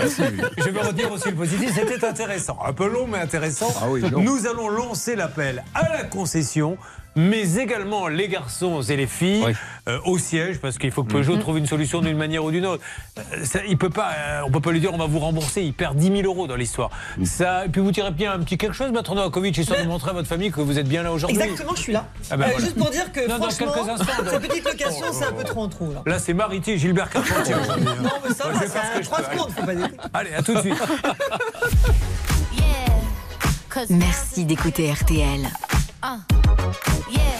Je 0.58 0.68
vais 0.68 0.80
retenir 0.80 1.12
aussi 1.12 1.30
le 1.30 1.36
positif. 1.36 1.70
C'était 1.72 2.04
intéressant. 2.04 2.58
Un 2.66 2.72
peu 2.72 2.88
long, 2.88 3.06
mais 3.06 3.18
intéressant. 3.18 3.72
Nous 4.10 4.48
allons 4.48 4.68
lancer 4.68 5.14
l'appel 5.14 5.62
à 5.76 5.88
la 5.88 6.02
concession. 6.02 6.76
Mais 7.16 7.56
également 7.56 8.08
les 8.08 8.28
garçons 8.28 8.82
et 8.82 8.96
les 8.96 9.06
filles 9.06 9.44
euh, 9.88 9.98
au 10.04 10.18
siège, 10.18 10.58
parce 10.60 10.78
qu'il 10.78 10.90
faut 10.90 11.04
que 11.04 11.12
Peugeot 11.12 11.36
trouve 11.36 11.58
une 11.58 11.66
solution 11.66 12.00
d'une 12.00 12.16
manière 12.16 12.44
ou 12.44 12.50
d'une 12.50 12.66
autre. 12.66 12.82
Euh, 13.18 13.44
ça, 13.44 13.60
il 13.68 13.78
peut 13.78 13.90
pas, 13.90 14.10
euh, 14.18 14.40
on 14.46 14.50
peut 14.50 14.60
pas 14.60 14.72
lui 14.72 14.80
dire 14.80 14.92
on 14.92 14.98
va 14.98 15.06
vous 15.06 15.20
rembourser. 15.20 15.62
Il 15.62 15.74
perd 15.74 15.96
10 15.96 16.06
000 16.08 16.22
euros 16.22 16.46
dans 16.46 16.56
l'histoire. 16.56 16.90
Ça, 17.24 17.66
et 17.66 17.68
puis 17.68 17.80
vous 17.80 17.92
tirez 17.92 18.10
bien 18.10 18.32
un 18.32 18.38
petit 18.40 18.58
quelque 18.58 18.72
chose, 18.74 18.90
Maître 18.90 19.14
Novakovic, 19.14 19.56
histoire 19.56 19.80
de 19.80 19.86
montrer 19.86 20.10
à 20.10 20.14
votre 20.14 20.28
famille 20.28 20.50
que 20.50 20.60
vous 20.60 20.78
êtes 20.78 20.88
bien 20.88 21.02
là 21.04 21.12
aujourd'hui. 21.12 21.38
Exactement, 21.40 21.74
je 21.76 21.80
suis 21.82 21.92
là. 21.92 22.06
Ah 22.30 22.36
ben 22.36 22.46
Euh, 22.46 22.48
voilà. 22.50 22.64
Juste 22.64 22.76
pour 22.78 22.90
dire 22.90 23.12
que 23.12 23.20
Non, 23.28 23.38
dans 23.38 23.48
franchement, 23.50 23.72
quelques 23.74 23.88
instants, 23.90 24.12
donc. 24.22 24.30
cette 24.32 24.48
petite 24.48 24.64
location, 24.64 25.06
c'est 25.12 25.24
un 25.26 25.32
peu 25.32 25.44
trop 25.44 25.62
en 25.62 25.68
trop. 25.68 25.92
Là. 25.92 26.02
Là, 26.06 26.18
c'est 26.18 26.34
Mariti 26.34 26.72
et 26.72 26.78
Gilbert 26.78 27.10
Carpentier. 27.10 27.54
Non, 28.02 28.10
mais 28.26 28.34
ça 28.34 28.46
c'est 28.58 28.68
faire 28.68 28.82
ce 28.82 28.96
un 28.96 28.98
que 28.98 29.04
je 29.04 29.10
3 29.10 29.22
peux. 29.22 29.36
secondes, 29.36 29.50
faut 29.52 29.66
pas 29.66 29.74
déconner. 29.74 29.96
Allez, 30.12 30.34
à 30.34 30.42
tout 30.42 30.54
de 30.54 30.60
suite. 30.60 30.74
Merci 33.90 34.44
d'écouter 34.44 34.90
RTL. 34.92 35.48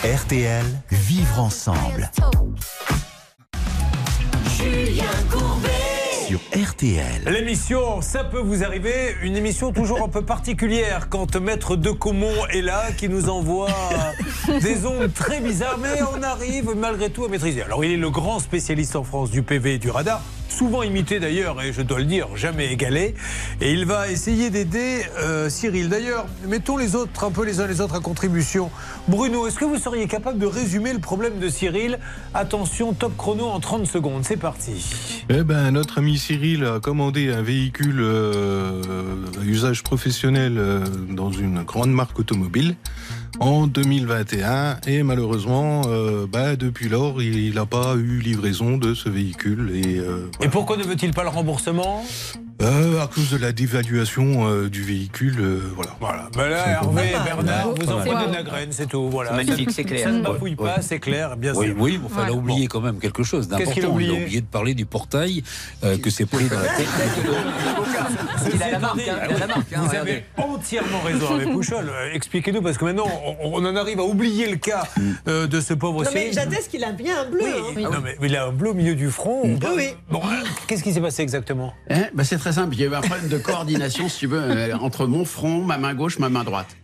RTL, 0.05 0.67
vivre 0.90 1.40
ensemble. 1.40 2.11
Julien 4.55 5.05
Courbet. 5.31 5.71
Sur 6.29 6.40
RTL. 6.55 7.23
L'émission, 7.25 8.03
ça 8.03 8.23
peut 8.23 8.40
vous 8.40 8.62
arriver, 8.62 9.17
une 9.23 9.35
émission 9.35 9.73
toujours 9.73 10.03
un 10.03 10.11
peu 10.11 10.21
particulière 10.21 11.09
quand 11.09 11.37
Maître 11.37 11.77
de 11.77 11.90
Caumont 11.90 12.47
est 12.51 12.61
là, 12.61 12.93
qui 12.99 13.09
nous 13.09 13.31
envoie 13.31 13.71
des 14.61 14.85
ondes 14.85 15.11
très 15.14 15.40
bizarres, 15.40 15.79
mais 15.79 16.03
on 16.14 16.23
arrive 16.23 16.75
malgré 16.77 17.09
tout 17.09 17.25
à 17.25 17.29
maîtriser. 17.29 17.62
Alors 17.62 17.83
il 17.83 17.93
est 17.93 17.97
le 17.97 18.11
grand 18.11 18.40
spécialiste 18.40 18.97
en 18.97 19.05
France 19.05 19.31
du 19.31 19.43
PV 19.43 19.77
et 19.77 19.79
du 19.79 19.88
radar, 19.88 20.21
souvent 20.55 20.83
imité 20.85 21.19
d'ailleurs, 21.19 21.61
et 21.61 21.73
je 21.73 21.83
dois 21.83 21.99
le 21.99 22.05
dire, 22.05 22.29
jamais 22.37 22.73
égalé, 22.73 23.14
et 23.61 23.73
il 23.73 23.87
va 23.87 24.09
essayer 24.09 24.51
d'aider 24.51 25.03
euh, 25.19 25.49
Cyril. 25.49 25.88
D'ailleurs, 25.88 26.27
mettons 26.47 26.77
les 26.77 26.95
autres 26.95 27.25
un 27.25 27.31
peu 27.33 27.45
les 27.45 27.61
uns 27.61 27.67
les 27.67 27.81
autres 27.81 27.97
à 27.97 28.01
contribution. 28.01 28.71
Bruno, 29.09 29.47
est-ce 29.49 29.59
que 29.59 29.64
vous 29.64 29.79
seriez 29.79 30.07
capable 30.07 30.38
de 30.38 30.47
résumer 30.47 30.93
le 30.93 31.01
problème 31.01 31.40
de 31.40 31.49
Cyril? 31.49 31.99
Attention, 32.35 32.93
top 32.93 33.17
chrono 33.17 33.47
en 33.47 33.59
30 33.59 33.87
secondes, 33.87 34.25
c'est 34.25 34.37
parti. 34.37 34.95
Eh 35.29 35.43
ben, 35.43 35.73
notre 35.73 35.99
ami 35.99 36.19
Cyril 36.19 36.64
a 36.64 36.79
commandé 36.79 37.33
un 37.33 37.43
véhicule 37.43 37.99
euh, 38.01 38.81
à 39.40 39.45
usage 39.45 39.83
professionnel 39.83 40.55
euh, 40.57 40.85
dans 41.11 41.33
une 41.33 41.64
grande 41.64 41.90
marque 41.90 42.19
automobile 42.21 42.77
en 43.40 43.66
2021 43.66 44.79
et 44.87 45.03
malheureusement, 45.03 45.83
euh, 45.87 46.27
bah, 46.31 46.57
depuis 46.57 46.88
lors, 46.88 47.23
il 47.23 47.55
n'a 47.55 47.66
pas 47.66 47.94
eu 47.97 48.18
livraison 48.18 48.77
de 48.77 48.94
ce 48.94 49.09
véhicule. 49.09 49.70
Et 49.75 49.99
euh, 49.99 50.31
Et 50.40 50.49
pourquoi 50.49 50.77
ne 50.77 50.85
veut-il 50.85 51.12
pas 51.12 51.23
le 51.23 51.29
remboursement? 51.31 52.05
Euh, 52.62 53.03
à 53.03 53.07
cause 53.09 53.31
de 53.31 53.37
la 53.37 53.53
dévaluation 53.53 54.49
euh, 54.49 54.69
du 54.69 54.83
véhicule, 54.83 55.37
euh, 55.40 55.61
voilà. 55.75 55.90
Voilà. 56.01 56.29
Ben 56.37 56.49
là, 56.49 56.69
Hervé 56.69 57.11
et 57.11 57.25
Bernard, 57.25 57.75
vous 57.75 57.90
en 57.93 57.99
prenez 58.01 58.27
de 58.29 58.33
la 58.35 58.43
graine, 58.43 58.69
c'est 58.71 58.87
tout. 58.88 59.09
Voilà. 59.11 59.31
C'est 59.31 59.37
magnifique, 59.37 59.71
c'est 59.73 59.85
clair. 59.85 60.05
Ça 60.05 60.12
ne 60.12 60.23
bafouille 60.23 60.55
pas, 60.57 60.81
c'est 60.81 60.99
clair, 60.99 61.37
bien 61.37 61.53
Oui, 61.55 61.67
sûr. 61.67 61.75
oui, 61.79 61.99
mais 62.01 62.07
enfin, 62.07 62.25
il 62.27 62.31
a 62.31 62.35
oublié 62.35 62.67
quand 62.67 62.81
même 62.81 62.99
quelque 62.99 63.23
chose 63.23 63.49
Qu'est-ce 63.49 63.73
qu'il 63.73 63.85
a 63.85 63.88
d'important. 63.88 64.01
Il 64.01 64.07
a 64.09 64.12
oublié 64.12 64.23
oublié 64.25 64.40
de 64.40 64.47
parler 64.47 64.75
du 64.75 64.87
portail 64.87 65.43
euh, 65.85 65.99
que 65.99 66.11
c'est 66.11 66.27
pris 66.27 66.45
dans 66.47 66.59
la 66.61 66.69
tête. 66.69 66.87
Il 68.55 68.62
a 68.62 68.71
la 68.71 68.79
marque, 68.79 68.99
hein, 68.99 69.19
il 69.29 69.35
a 69.35 69.38
la 69.38 69.47
marque. 69.47 69.73
hein, 69.73 69.81
Vous 69.83 69.88
regardez. 69.88 70.11
avez 70.12 70.25
entièrement 70.37 71.01
raison 71.05 71.35
avec 71.35 71.51
Pouchol. 71.51 71.90
Expliquez-nous, 72.12 72.62
parce 72.62 72.79
que 72.79 72.85
maintenant, 72.85 73.07
on, 73.43 73.62
on 73.62 73.64
en 73.67 73.77
arrive 73.77 74.01
à 74.01 74.05
oublier 74.05 74.49
le 74.51 74.57
cas 74.57 74.85
euh, 75.29 75.47
de 75.47 75.61
ce 75.61 75.75
pauvre 75.75 76.05
Non, 76.05 76.11
mais 76.14 76.31
j'atteste 76.33 76.71
qu'il 76.71 76.85
a 76.85 76.93
bien 76.93 77.23
un 77.23 77.31
bleu. 77.31 77.45
hein. 77.45 77.81
Non, 77.81 78.01
mais 78.03 78.17
il 78.23 78.37
a 78.37 78.47
un 78.47 78.53
bleu 78.53 78.71
au 78.71 78.75
milieu 78.75 78.95
du 78.95 79.11
front. 79.11 79.43
ou 79.45 79.59
pas 79.59 79.73
oui. 79.75 79.88
Bon, 80.11 80.21
qu'est-ce 80.67 80.83
qui 80.83 80.93
s'est 80.93 81.01
passé 81.01 81.23
exactement? 81.23 81.73
Bah, 82.14 82.25
c'est 82.25 82.38
très 82.38 82.54
simple. 82.55 82.75
Il 82.75 82.81
y 82.81 82.85
a 82.85 82.87
eu 82.87 82.95
un 82.95 83.01
problème 83.01 83.29
de 83.29 83.38
coordination, 83.38 84.09
si 84.09 84.21
tu 84.21 84.27
veux, 84.27 84.40
euh, 84.40 84.77
entre 84.79 85.07
mon 85.07 85.25
front, 85.25 85.62
ma 85.62 85.79
main 85.79 85.95
gauche, 85.95 86.19
ma 86.19 86.29
main 86.29 86.45
droite. 86.45 86.77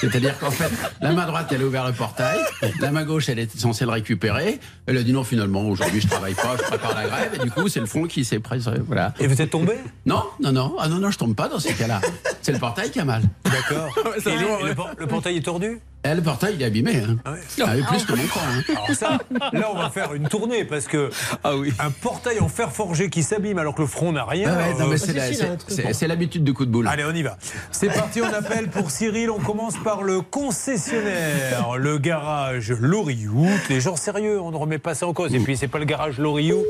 C'est-à-dire 0.00 0.38
qu'en 0.38 0.50
fait, 0.50 0.70
la 1.00 1.12
main 1.12 1.26
droite, 1.26 1.50
elle 1.52 1.62
a 1.62 1.64
ouvert 1.64 1.86
le 1.86 1.92
portail, 1.92 2.38
la 2.80 2.90
main 2.90 3.04
gauche, 3.04 3.28
elle 3.28 3.38
était 3.38 3.58
censée 3.58 3.84
le 3.84 3.90
récupérer. 3.90 4.58
Elle 4.86 4.98
a 4.98 5.02
dit 5.02 5.12
non, 5.12 5.24
finalement, 5.24 5.62
aujourd'hui, 5.62 6.00
je 6.00 6.08
travaille 6.08 6.34
pas, 6.34 6.56
je 6.58 6.62
prépare 6.62 6.94
la 6.94 7.06
grève, 7.06 7.34
et 7.34 7.38
du 7.38 7.50
coup, 7.50 7.68
c'est 7.68 7.80
le 7.80 7.86
front 7.86 8.04
qui 8.04 8.24
s'est 8.24 8.40
pris. 8.40 8.64
Voilà. 8.86 9.14
Et 9.20 9.26
vous 9.26 9.40
êtes 9.40 9.50
tombé? 9.50 9.74
Non, 10.04 10.24
non, 10.40 10.52
non. 10.52 10.76
Ah 10.78 10.88
non, 10.88 10.98
non, 10.98 11.10
je 11.10 11.18
tombe 11.18 11.34
pas 11.34 11.48
dans 11.48 11.58
ces 11.58 11.74
cas-là. 11.74 12.00
C'est 12.42 12.52
le 12.52 12.58
portail 12.58 12.90
qui 12.90 13.00
a 13.00 13.04
mal. 13.04 13.22
D'accord. 13.44 13.96
Et 14.26 15.00
le 15.00 15.06
portail 15.06 15.36
est 15.36 15.42
tordu? 15.42 15.80
Eh, 16.06 16.14
le 16.14 16.20
portail, 16.22 16.54
il 16.56 16.62
est 16.62 16.66
abîmé. 16.66 16.96
Hein. 16.96 17.16
Ah 17.24 17.32
ouais. 17.32 17.38
Ah 17.62 17.88
plus 17.88 18.04
que 18.04 18.12
mon. 18.12 18.22
Hein. 18.22 18.62
Alors 18.76 18.90
ça, 18.94 19.18
là, 19.52 19.70
on 19.72 19.78
va 19.78 19.88
faire 19.88 20.12
une 20.12 20.28
tournée 20.28 20.64
parce 20.64 20.86
que 20.86 21.08
un 21.44 21.90
portail 22.02 22.40
en 22.40 22.48
fer 22.48 22.70
forgé 22.72 23.08
qui 23.08 23.22
s'abîme 23.22 23.58
alors 23.58 23.74
que 23.74 23.80
le 23.82 23.88
front 23.88 24.12
n'a 24.12 24.24
rien. 24.24 24.50
Ah 24.54 24.58
ouais, 24.86 24.94
euh, 24.94 25.92
c'est 25.92 26.06
l'habitude 26.06 26.44
du 26.44 26.52
coup 26.52 26.66
de 26.66 26.70
boule. 26.70 26.86
Allez, 26.88 27.04
on 27.10 27.14
y 27.14 27.22
va. 27.22 27.38
C'est 27.70 27.88
parti, 27.88 28.20
on 28.20 28.32
appelle 28.32 28.68
pour 28.68 28.90
Cyril. 28.90 29.30
On 29.30 29.38
commence 29.40 29.76
par 29.82 30.02
le 30.02 30.20
concessionnaire, 30.20 31.76
le 31.78 31.98
garage 31.98 32.70
Loriou. 32.72 33.48
Les 33.70 33.80
gens 33.80 33.96
sérieux, 33.96 34.40
on 34.40 34.50
ne 34.50 34.56
remet 34.56 34.78
pas 34.78 34.94
ça 34.94 35.06
en 35.06 35.12
cause. 35.14 35.34
Et 35.34 35.40
puis, 35.40 35.56
c'est 35.56 35.68
pas 35.68 35.78
le 35.78 35.84
garage 35.86 36.18
Loriou 36.18 36.62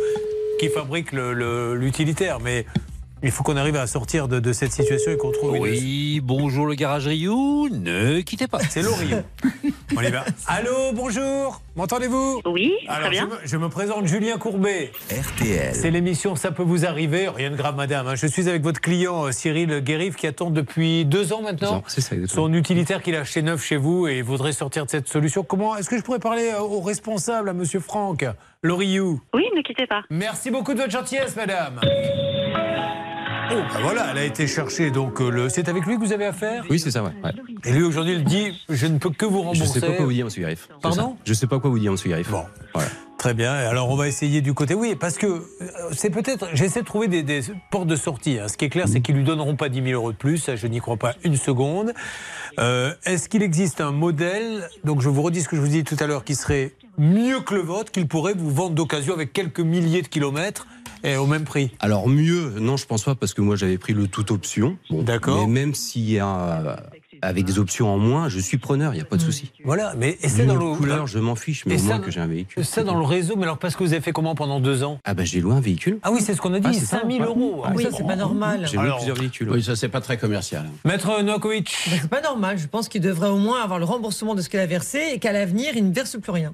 qui 0.60 0.68
fabrique 0.68 1.10
le- 1.12 1.32
le- 1.34 1.74
l'utilitaire, 1.74 2.38
mais 2.40 2.66
Il 3.24 3.30
faut 3.30 3.42
qu'on 3.42 3.56
arrive 3.56 3.76
à 3.76 3.86
sortir 3.86 4.28
de, 4.28 4.38
de 4.38 4.52
cette 4.52 4.72
situation 4.72 5.10
et 5.12 5.16
qu'on 5.16 5.32
trouve 5.32 5.56
une- 5.56 5.62
Oui, 5.62 6.20
bonjour 6.22 6.66
le 6.66 6.74
garage 6.74 7.06
Rio, 7.06 7.68
ne 7.70 8.20
quittez 8.20 8.46
pas. 8.46 8.58
C'est 8.68 8.82
Laurie. 8.82 9.14
On 9.96 10.02
y 10.02 10.10
va. 10.10 10.24
Allô, 10.46 10.92
bonjour. 10.92 11.62
M'entendez-vous? 11.76 12.40
Oui, 12.46 12.72
Alors, 12.88 13.00
très 13.02 13.10
bien. 13.10 13.28
Je, 13.30 13.34
me, 13.34 13.40
je 13.46 13.56
me 13.56 13.68
présente 13.68 14.06
Julien 14.06 14.36
Courbet. 14.38 14.92
RTL. 15.10 15.74
C'est 15.74 15.90
l'émission 15.90 16.36
Ça 16.36 16.50
peut 16.50 16.62
vous 16.62 16.84
arriver. 16.84 17.28
Rien 17.28 17.50
de 17.50 17.56
grave, 17.56 17.76
madame. 17.76 18.06
hein. 18.08 18.14
Je 18.14 18.26
suis 18.26 18.48
avec 18.48 18.62
votre 18.62 18.80
client 18.80 19.26
euh, 19.26 19.32
Cyril 19.32 19.80
Guérif 19.80 20.16
qui 20.16 20.26
attend 20.26 20.50
depuis 20.50 21.04
deux 21.04 21.32
ans 21.32 21.42
maintenant. 21.42 21.82
C'est 21.86 22.00
ça. 22.00 22.14
Son 22.26 22.52
utilitaire 22.52 23.02
qu'il 23.02 23.14
a 23.16 23.20
acheté 23.20 23.40
neuf 23.42 23.64
chez 23.64 23.76
vous 23.76 24.06
et 24.06 24.20
voudrait 24.22 24.52
sortir 24.52 24.84
de 24.84 24.90
cette 24.90 25.08
solution. 25.08 25.42
Comment 25.44 25.76
est-ce 25.76 25.88
que 25.88 25.96
je 25.96 26.02
pourrais 26.02 26.18
parler 26.18 26.50
euh, 26.54 26.60
au 26.60 26.80
responsable, 26.80 27.48
à 27.48 27.52
Monsieur 27.54 27.80
Franck 27.80 28.24
Loriou 28.62 29.20
Oui, 29.32 29.44
ne 29.56 29.62
quittez 29.62 29.86
pas. 29.86 30.02
Merci 30.10 30.50
beaucoup 30.50 30.74
de 30.74 30.78
votre 30.80 30.90
gentillesse, 30.92 31.36
madame. 31.36 31.80
Oh, 33.52 33.56
ben 33.72 33.80
voilà, 33.82 34.08
elle 34.10 34.18
a 34.18 34.24
été 34.24 34.46
cherchée. 34.46 34.90
Donc, 34.90 35.20
euh, 35.20 35.28
le... 35.30 35.48
c'est 35.48 35.68
avec 35.68 35.84
lui 35.86 35.96
que 35.96 36.00
vous 36.00 36.12
avez 36.12 36.26
affaire? 36.26 36.64
Oui, 36.70 36.78
c'est 36.78 36.90
ça, 36.90 37.02
ouais. 37.02 37.10
ouais. 37.22 37.32
Et 37.64 37.72
lui, 37.72 37.82
aujourd'hui, 37.82 38.14
il 38.14 38.24
dit 38.24 38.52
Je 38.68 38.86
ne 38.86 38.98
peux 38.98 39.10
que 39.10 39.26
vous 39.26 39.40
Je 39.40 39.44
rembourser. 39.60 39.80
sais 39.80 39.86
pas 39.86 39.92
quoi 39.92 40.04
vous 40.06 40.12
dire, 40.12 40.24
monsieur 40.24 40.42
Garif. 40.42 40.68
C'est 40.70 40.80
Pardon? 40.80 41.16
Je 41.24 41.34
sais 41.34 41.46
pas 41.46 41.58
quoi 41.60 41.70
vous 41.70 41.78
dire, 41.78 41.92
monsieur 41.92 42.10
Garif. 42.10 42.30
Bon. 42.30 42.44
Voilà. 42.72 42.88
Très 43.18 43.32
bien. 43.34 43.52
Alors, 43.52 43.88
on 43.90 43.96
va 43.96 44.08
essayer 44.08 44.40
du 44.40 44.52
côté. 44.54 44.74
Oui, 44.74 44.96
parce 44.98 45.16
que 45.18 45.26
euh, 45.26 45.40
c'est 45.92 46.10
peut-être. 46.10 46.48
J'essaie 46.54 46.80
de 46.80 46.86
trouver 46.86 47.08
des, 47.08 47.22
des 47.22 47.40
portes 47.70 47.86
de 47.86 47.96
sortie. 47.96 48.38
hein. 48.38 48.48
Ce 48.48 48.56
qui 48.56 48.64
est 48.66 48.68
clair, 48.70 48.86
c'est 48.88 49.00
qu'ils 49.00 49.14
lui 49.16 49.24
donneront 49.24 49.56
pas 49.56 49.68
10 49.68 49.82
000 49.82 49.88
euros 49.94 50.12
de 50.12 50.16
plus. 50.16 50.38
Ça, 50.38 50.56
je 50.56 50.66
n'y 50.66 50.80
crois 50.80 50.96
pas 50.96 51.14
une 51.24 51.36
seconde. 51.36 51.92
Euh, 52.58 52.92
Est-ce 53.04 53.28
qu'il 53.28 53.42
existe 53.42 53.80
un 53.80 53.92
modèle 53.92 54.68
Donc, 54.84 55.00
je 55.00 55.08
vous 55.08 55.22
redis 55.22 55.42
ce 55.42 55.48
que 55.48 55.56
je 55.56 55.60
vous 55.60 55.68
ai 55.68 55.82
dit 55.82 55.84
tout 55.84 55.96
à 56.02 56.06
l'heure, 56.06 56.24
qui 56.24 56.34
serait 56.34 56.72
mieux 56.98 57.40
que 57.40 57.54
le 57.54 57.60
vôtre, 57.62 57.92
qu'il 57.92 58.06
pourrait 58.08 58.34
vous 58.36 58.50
vendre 58.50 58.74
d'occasion 58.74 59.14
avec 59.14 59.32
quelques 59.32 59.60
milliers 59.60 60.02
de 60.02 60.08
kilomètres 60.08 60.66
et 61.04 61.16
au 61.16 61.26
même 61.26 61.44
prix 61.44 61.70
Alors 61.80 62.08
mieux, 62.08 62.54
non, 62.58 62.76
je 62.76 62.86
pense 62.86 63.04
pas 63.04 63.14
parce 63.14 63.34
que 63.34 63.40
moi 63.40 63.56
j'avais 63.56 63.78
pris 63.78 63.92
le 63.92 64.08
tout 64.08 64.32
option. 64.32 64.76
Bon, 64.90 65.02
D'accord. 65.02 65.46
Mais 65.46 65.60
même 65.60 65.74
s'il 65.74 66.10
y 66.10 66.18
a 66.18 66.76
avec 67.24 67.44
des 67.44 67.58
options 67.58 67.88
en 67.92 67.98
moins, 67.98 68.28
je 68.28 68.38
suis 68.38 68.58
preneur, 68.58 68.92
il 68.92 68.96
n'y 68.96 69.02
a 69.02 69.06
pas 69.06 69.16
de 69.16 69.22
souci. 69.22 69.50
Voilà. 69.64 69.94
Mais 69.96 70.18
et 70.22 70.28
c'est 70.28 70.42
Une 70.42 70.48
dans 70.48 70.56
le 70.56 70.76
couleur, 70.76 71.06
je 71.06 71.18
m'en 71.18 71.34
fiche, 71.34 71.64
mais 71.66 71.74
Et 71.74 71.76
au 71.76 71.80
ça, 71.80 71.84
moins 71.96 71.98
que 72.00 72.10
j'ai 72.10 72.20
un 72.20 72.26
véhicule. 72.26 72.64
Ça 72.64 72.82
dans 72.84 72.96
le 72.98 73.04
réseau, 73.04 73.34
mais 73.36 73.44
alors 73.44 73.58
parce 73.58 73.76
que 73.76 73.84
vous 73.84 73.92
avez 73.92 74.02
fait 74.02 74.12
comment 74.12 74.34
pendant 74.34 74.60
deux 74.60 74.82
ans? 74.84 74.98
Ah 75.04 75.14
bah 75.14 75.24
j'ai 75.24 75.40
loué 75.40 75.54
un 75.54 75.60
véhicule. 75.60 75.98
Ah 76.02 76.10
oui, 76.12 76.20
c'est 76.20 76.34
ce 76.34 76.40
qu'on 76.40 76.54
a 76.54 76.60
dit, 76.60 76.68
Ah, 76.70 76.72
c'est 76.74 76.84
ça, 76.86 77.00
5 77.02 77.08
000 77.10 77.20
ouais. 77.20 77.26
euros. 77.26 77.62
Ah, 77.64 77.72
Oui, 77.74 77.84
ça, 77.84 77.90
c'est 77.96 78.06
pas 78.06 78.16
normal. 78.16 78.66
J'ai 78.70 78.76
loué 78.76 78.90
plusieurs 78.96 79.16
véhicules. 79.16 79.50
Oui, 79.50 79.62
ça, 79.62 79.76
c'est 79.76 79.88
pas 79.88 80.00
très 80.00 80.16
commercial. 80.18 80.64
Maître 80.84 81.22
Novakovic. 81.22 81.74
Ben, 81.90 81.98
c'est 82.02 82.10
pas 82.10 82.20
normal. 82.20 82.58
Je 82.58 82.66
pense 82.66 82.88
qu'il 82.88 83.00
devrait 83.00 83.28
au 83.28 83.38
moins 83.38 83.62
avoir 83.62 83.78
le 83.78 83.84
remboursement 83.84 84.34
de 84.34 84.42
ce 84.42 84.48
qu'il 84.48 84.60
a 84.60 84.66
versé 84.66 85.00
et 85.14 85.18
qu'à 85.18 85.32
l'avenir, 85.32 85.72
il 85.76 85.88
ne 85.88 85.94
verse 85.94 86.16
plus 86.20 86.32
rien. 86.32 86.52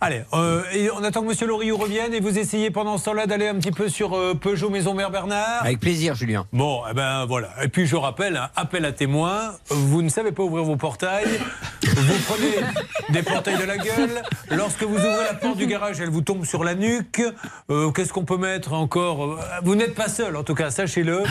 Allez, 0.00 0.22
euh, 0.34 0.62
et 0.74 0.90
on 0.90 1.02
attend 1.04 1.22
que 1.22 1.28
Monsieur 1.28 1.46
Loriot 1.46 1.76
revienne 1.76 2.12
et 2.14 2.20
vous 2.20 2.38
essayez 2.38 2.70
pendant 2.70 2.98
ce 2.98 3.04
temps-là 3.06 3.26
d'aller 3.26 3.48
un 3.48 3.54
petit 3.54 3.72
peu 3.72 3.88
sur 3.88 4.14
euh, 4.14 4.34
Peugeot 4.34 4.70
Maison 4.70 4.94
Mère 4.94 5.10
Bernard. 5.10 5.60
Avec 5.62 5.80
plaisir, 5.80 6.14
Julien. 6.14 6.46
Bon, 6.52 6.82
eh 6.90 6.94
ben 6.94 7.24
voilà. 7.26 7.50
Et 7.62 7.68
puis 7.68 7.86
je 7.86 7.96
rappelle, 7.96 8.36
hein, 8.36 8.48
appel 8.56 8.84
à 8.84 8.92
témoins. 8.92 9.52
Vous 9.68 10.02
ne 10.02 10.08
savez 10.10 10.32
pas 10.32 10.42
ouvrir 10.42 10.64
vos 10.64 10.76
portails. 10.76 11.40
Vous 11.82 12.14
prenez 12.26 12.64
des 13.10 13.22
portails 13.22 13.56
de 13.58 13.64
la 13.64 13.76
gueule. 13.78 14.22
Lorsque 14.50 14.82
vous 14.82 14.96
ouvrez 14.96 15.24
la 15.24 15.34
porte 15.34 15.56
du 15.56 15.66
garage, 15.66 16.00
elle 16.00 16.10
vous 16.10 16.20
tombe 16.22 16.44
sur 16.44 16.64
la 16.64 16.74
nuque. 16.74 17.22
Euh, 17.70 17.90
Qu'est-ce 17.90 18.12
qu'on 18.12 18.24
peut 18.24 18.36
mettre 18.36 18.72
encore 18.74 19.22
Euh, 19.24 19.36
Vous 19.62 19.74
n'êtes 19.74 19.94
pas 19.94 20.08
seul, 20.08 20.36
en 20.36 20.42
tout 20.44 20.54
cas, 20.54 20.70
sachez-le. 20.70 21.22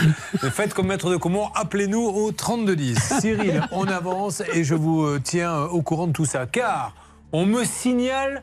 Faites 0.52 0.74
comme 0.74 0.86
maître 0.88 1.10
de 1.10 1.16
Comont. 1.16 1.48
Appelez-nous 1.54 2.00
au 2.06 2.32
3210. 2.32 2.98
Cyril, 3.20 3.62
on 3.72 3.86
avance 3.86 4.42
et 4.54 4.64
je 4.64 4.74
vous 4.74 5.04
euh, 5.04 5.20
tiens 5.22 5.62
au 5.64 5.82
courant 5.82 6.06
de 6.06 6.12
tout 6.12 6.24
ça. 6.26 6.46
Car 6.46 6.94
on 7.32 7.46
me 7.46 7.64
signale 7.64 8.42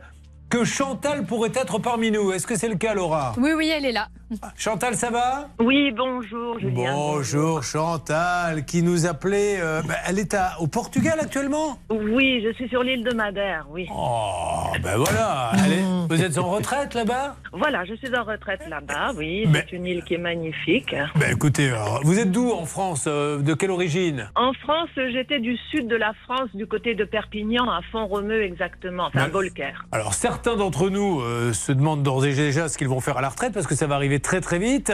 que 0.49 0.63
Chantal 0.63 1.25
pourrait 1.25 1.51
être 1.55 1.77
parmi 1.79 2.09
nous. 2.09 2.31
Est-ce 2.31 2.47
que 2.47 2.57
c'est 2.57 2.69
le 2.69 2.75
cas, 2.77 2.93
Laura? 2.93 3.33
Oui, 3.37 3.51
oui, 3.55 3.69
elle 3.75 3.85
est 3.85 3.91
là. 3.91 4.07
Chantal, 4.57 4.95
ça 4.95 5.09
va? 5.09 5.47
Oui, 5.59 5.91
bonjour, 5.95 6.59
Julien. 6.59 6.91
Bonjour 6.93 7.63
Chantal, 7.63 8.65
qui 8.65 8.83
nous 8.83 9.05
appelait. 9.05 9.59
euh, 9.61 9.81
bah, 9.87 9.95
elle 10.05 10.19
est 10.19 10.33
à- 10.33 10.55
au 10.59 10.67
Portugal 10.67 11.17
actuellement? 11.21 11.79
Oui, 11.89 12.43
je 12.45 12.51
suis 12.53 12.67
sur 12.67 12.83
l'île 12.83 13.03
de 13.05 13.13
Madère, 13.13 13.65
oui. 13.69 13.87
Oh, 13.89 14.65
ben 14.83 14.97
voilà. 14.97 15.51
Elle 15.65 15.73
est- 15.73 16.07
Vous 16.09 16.21
êtes 16.21 16.37
en 16.37 16.49
retraite 16.49 16.93
là-bas? 16.93 17.35
Voilà, 17.53 17.85
je 17.85 17.93
suis 17.95 18.13
en 18.17 18.23
retraite 18.23 18.61
là-bas, 18.69 19.11
oui. 19.15 19.45
Mais- 19.47 19.65
C'est 19.69 19.75
une 19.77 19.85
île 19.85 20.03
qui 20.03 20.15
est 20.15 20.19
magnifique. 20.19 20.93
Ben 21.15 21.31
écoutez, 21.31 21.69
alors, 21.69 22.01
vous 22.03 22.19
êtes 22.19 22.31
d'où 22.31 22.51
en 22.51 22.65
France 22.65 23.05
euh, 23.07 23.39
De 23.41 23.53
quelle 23.53 23.71
origine? 23.71 24.29
En 24.35 24.51
France, 24.53 24.89
j'étais 24.95 25.39
du 25.39 25.55
sud 25.71 25.87
de 25.87 25.95
la 25.95 26.11
France, 26.25 26.49
du 26.53 26.67
côté 26.67 26.95
de 26.95 27.05
Perpignan, 27.05 27.69
à 27.69 27.79
Font-Romeu 27.91 28.43
exactement, 28.43 29.05
enfin. 29.07 29.27
Volcaire. 29.29 29.85
Alors 29.91 30.13
certains 30.13 30.55
d'entre 30.57 30.89
nous 30.89 31.21
euh, 31.21 31.53
se 31.53 31.71
demandent 31.71 32.03
d'ores 32.03 32.25
et 32.25 32.33
déjà 32.33 32.67
ce 32.67 32.77
qu'ils 32.77 32.87
vont 32.89 32.99
faire 33.01 33.17
à 33.17 33.21
la 33.21 33.29
retraite 33.29 33.53
parce 33.53 33.67
que 33.67 33.75
ça 33.75 33.87
va 33.87 33.95
arriver 33.95 34.16
très 34.19 34.41
très 34.41 34.59
vite. 34.59 34.91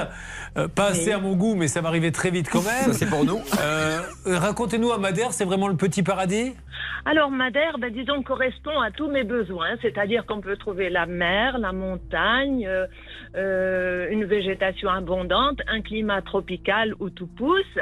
Euh, 0.57 0.67
pas 0.67 0.87
assez 0.89 1.11
à 1.11 1.17
mon 1.19 1.33
goût, 1.35 1.55
mais 1.55 1.67
ça 1.67 1.81
va 1.81 1.89
arriver 1.89 2.11
très 2.11 2.29
vite 2.31 2.49
quand 2.49 2.61
même. 2.65 2.91
Ça, 2.91 2.93
c'est 2.93 3.09
pour 3.09 3.25
nous. 3.25 3.41
Euh, 3.61 4.01
Racontez-nous 4.25 4.91
à 4.91 4.97
Madère, 4.97 5.33
c'est 5.33 5.45
vraiment 5.45 5.67
le 5.67 5.75
petit 5.75 6.03
paradis? 6.03 6.53
Alors 7.05 7.31
Madère, 7.31 7.77
ben, 7.79 7.91
disons, 7.91 8.23
correspond 8.23 8.79
à 8.79 8.89
tous 8.91 9.09
mes 9.09 9.23
besoins, 9.25 9.71
c'est-à-dire 9.81 10.25
qu'on 10.25 10.39
peut 10.39 10.55
trouver 10.55 10.89
la 10.89 11.05
mer, 11.05 11.57
la 11.57 11.73
montagne, 11.73 12.65
euh, 12.65 12.85
euh, 13.35 14.07
une 14.09 14.23
végétation 14.25 14.89
abondante, 14.89 15.59
un 15.67 15.81
climat 15.81 16.21
tropical 16.21 16.93
où 16.99 17.09
tout 17.09 17.27
pousse. 17.27 17.77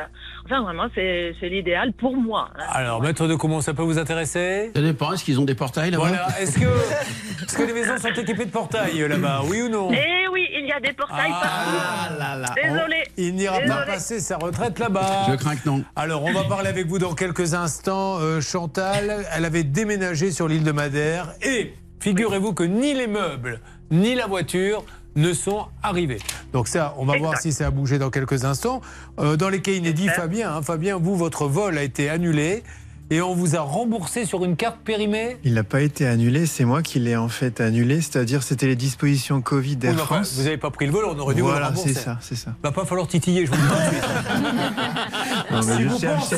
Enfin, 0.46 0.62
vraiment, 0.64 0.88
c'est 0.96 1.34
l'idéal 1.44 1.94
pour 1.94 2.16
moi. 2.18 2.50
hein. 2.58 2.64
Alors, 2.70 3.02
maître 3.02 3.28
de 3.28 3.36
comment 3.36 3.62
ça 3.62 3.74
peut 3.76 3.84
vous 3.84 4.00
intéresser? 4.00 4.72
Ça 4.76 4.82
dépend, 4.82 5.14
est-ce 5.14 5.24
qu'ils 5.24 5.40
ont 5.40 5.46
des 5.46 5.56
portails 5.56 5.92
là-bas? 5.92 6.08
Voilà, 6.08 6.28
est-ce 6.40 6.58
que, 6.60 7.58
que 7.58 7.64
les 7.68 7.74
maisons 7.74 7.98
sont 7.98 8.08
équipées 8.22 8.46
de 8.46 8.52
portails 8.52 9.02
euh, 9.04 9.08
là-bas, 9.08 9.42
oui 9.48 9.62
ou 9.62 9.70
non? 9.70 9.90
Eh 9.92 10.28
oui, 10.30 10.48
il 10.58 10.66
y 10.66 10.72
a 10.72 10.80
des 10.80 10.94
portails 10.94 11.31
Ah 11.34 11.42
partout. 11.42 12.20
là 12.20 12.36
là. 12.36 12.56
Désolé. 12.56 13.04
Il 13.18 13.36
n'ira 13.36 13.60
pas 13.62 13.86
passer 13.86 14.20
sa 14.20 14.38
retraite 14.38 14.80
là-bas. 14.80 15.28
Je 15.30 15.36
crains 15.36 15.56
que 15.56 15.68
non. 15.68 15.84
Alors, 15.96 16.24
on 16.24 16.34
va 16.34 16.44
parler 16.44 16.70
avec 16.70 16.88
vous 16.88 17.00
dans 17.00 17.14
quelques 17.14 17.54
instants. 17.54 18.18
Euh, 18.20 18.42
Chantal, 18.42 19.26
elle 19.36 19.46
avait 19.46 19.64
déménagé 19.64 20.32
sur 20.32 20.48
l'île 20.48 20.64
de 20.64 20.72
Madère 20.72 21.34
et 21.42 21.74
figurez-vous 22.00 22.54
que 22.54 22.64
ni 22.64 22.94
les 22.94 23.08
meubles 23.08 23.60
ni 23.92 24.16
la 24.16 24.26
voiture 24.26 24.84
ne 25.16 25.34
sont 25.34 25.66
arrivés. 25.84 26.20
Donc 26.54 26.68
ça, 26.70 26.96
on 26.98 27.06
va 27.06 27.18
voir 27.18 27.38
si 27.38 27.52
ça 27.52 27.68
a 27.68 27.72
bougé 27.72 28.00
dans 28.00 28.10
quelques 28.10 28.46
instants. 28.46 28.82
Euh, 29.20 29.36
dans 29.36 29.50
les 29.50 29.62
cas 29.62 29.74
inédits, 29.74 30.08
Fabien, 30.08 30.56
hein, 30.56 30.62
Fabien, 30.62 30.98
vous, 30.98 31.18
votre 31.18 31.48
vol 31.48 31.78
a 31.78 31.84
été 31.84 32.10
annulé 32.10 32.64
et 33.12 33.22
on 33.22 33.36
vous 33.36 33.56
a 33.58 33.60
remboursé 33.60 34.26
sur 34.26 34.44
une 34.46 34.56
carte 34.56 34.78
périmée. 34.84 35.38
Il 35.44 35.54
n'a 35.54 35.64
pas 35.64 35.82
été 35.82 36.08
annulé, 36.08 36.46
c'est 36.46 36.64
moi 36.66 36.82
qui 36.82 36.98
l'ai 37.00 37.16
en 37.18 37.28
fait 37.28 37.60
annulé, 37.62 38.02
c'est-à-dire 38.02 38.42
c'était 38.42 38.68
les 38.68 38.76
dispositions 38.78 39.42
Covid 39.42 39.78
Oui, 39.84 39.94
France. 39.98 40.34
vous 40.38 40.44
n'avez 40.44 40.58
pas 40.58 40.72
pris 40.72 40.86
le 40.86 40.94
vol, 40.94 41.04
on 41.06 41.20
aurait 41.20 41.36
dû 41.36 41.42
vous 41.42 41.48
le 41.48 41.52
Voilà, 41.54 41.68
rembourser. 41.68 41.94
c'est 41.94 42.00
ça, 42.00 42.18
c'est 42.22 42.36
ça. 42.36 42.54
Va 42.64 42.72
pas 42.72 42.86
falloir 42.86 43.08
titiller, 43.08 43.46
je 43.46 43.52
vous 43.52 43.58
le 43.58 43.64
dis. 43.68 43.98
Non, 45.52 45.60
mais 45.68 45.76
si 45.76 45.84
je 45.84 45.88
vous 45.90 46.00
pensez, 46.00 46.38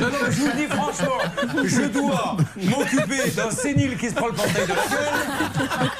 non, 0.00 0.06
non, 0.08 0.18
je 0.30 0.40
vous 0.40 0.46
le 0.46 0.56
dis 0.56 0.66
franchement, 0.66 1.64
je 1.64 1.82
dois 1.88 2.36
m'occuper 2.56 3.30
d'un 3.36 3.50
sénile 3.50 3.96
qui 3.96 4.08
se 4.10 4.14
prend 4.14 4.26
le 4.26 4.32
portail 4.32 4.64
de 4.66 4.68
la 4.68 4.74
gueule. 4.74 5.90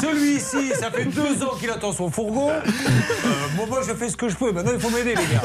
Celui-ci, 0.00 0.70
ça 0.80 0.90
fait 0.90 1.04
deux 1.04 1.42
ans 1.42 1.54
qu'il 1.60 1.68
attend 1.70 1.92
son 1.92 2.10
fourgon. 2.10 2.50
Euh, 2.50 2.60
bon, 3.56 3.66
moi, 3.66 3.80
je 3.86 3.92
fais 3.94 4.08
ce 4.08 4.16
que 4.16 4.28
je 4.28 4.36
peux. 4.36 4.52
Maintenant, 4.52 4.72
il 4.74 4.80
faut 4.80 4.90
m'aider, 4.90 5.10
les 5.10 5.14
gars. 5.14 5.42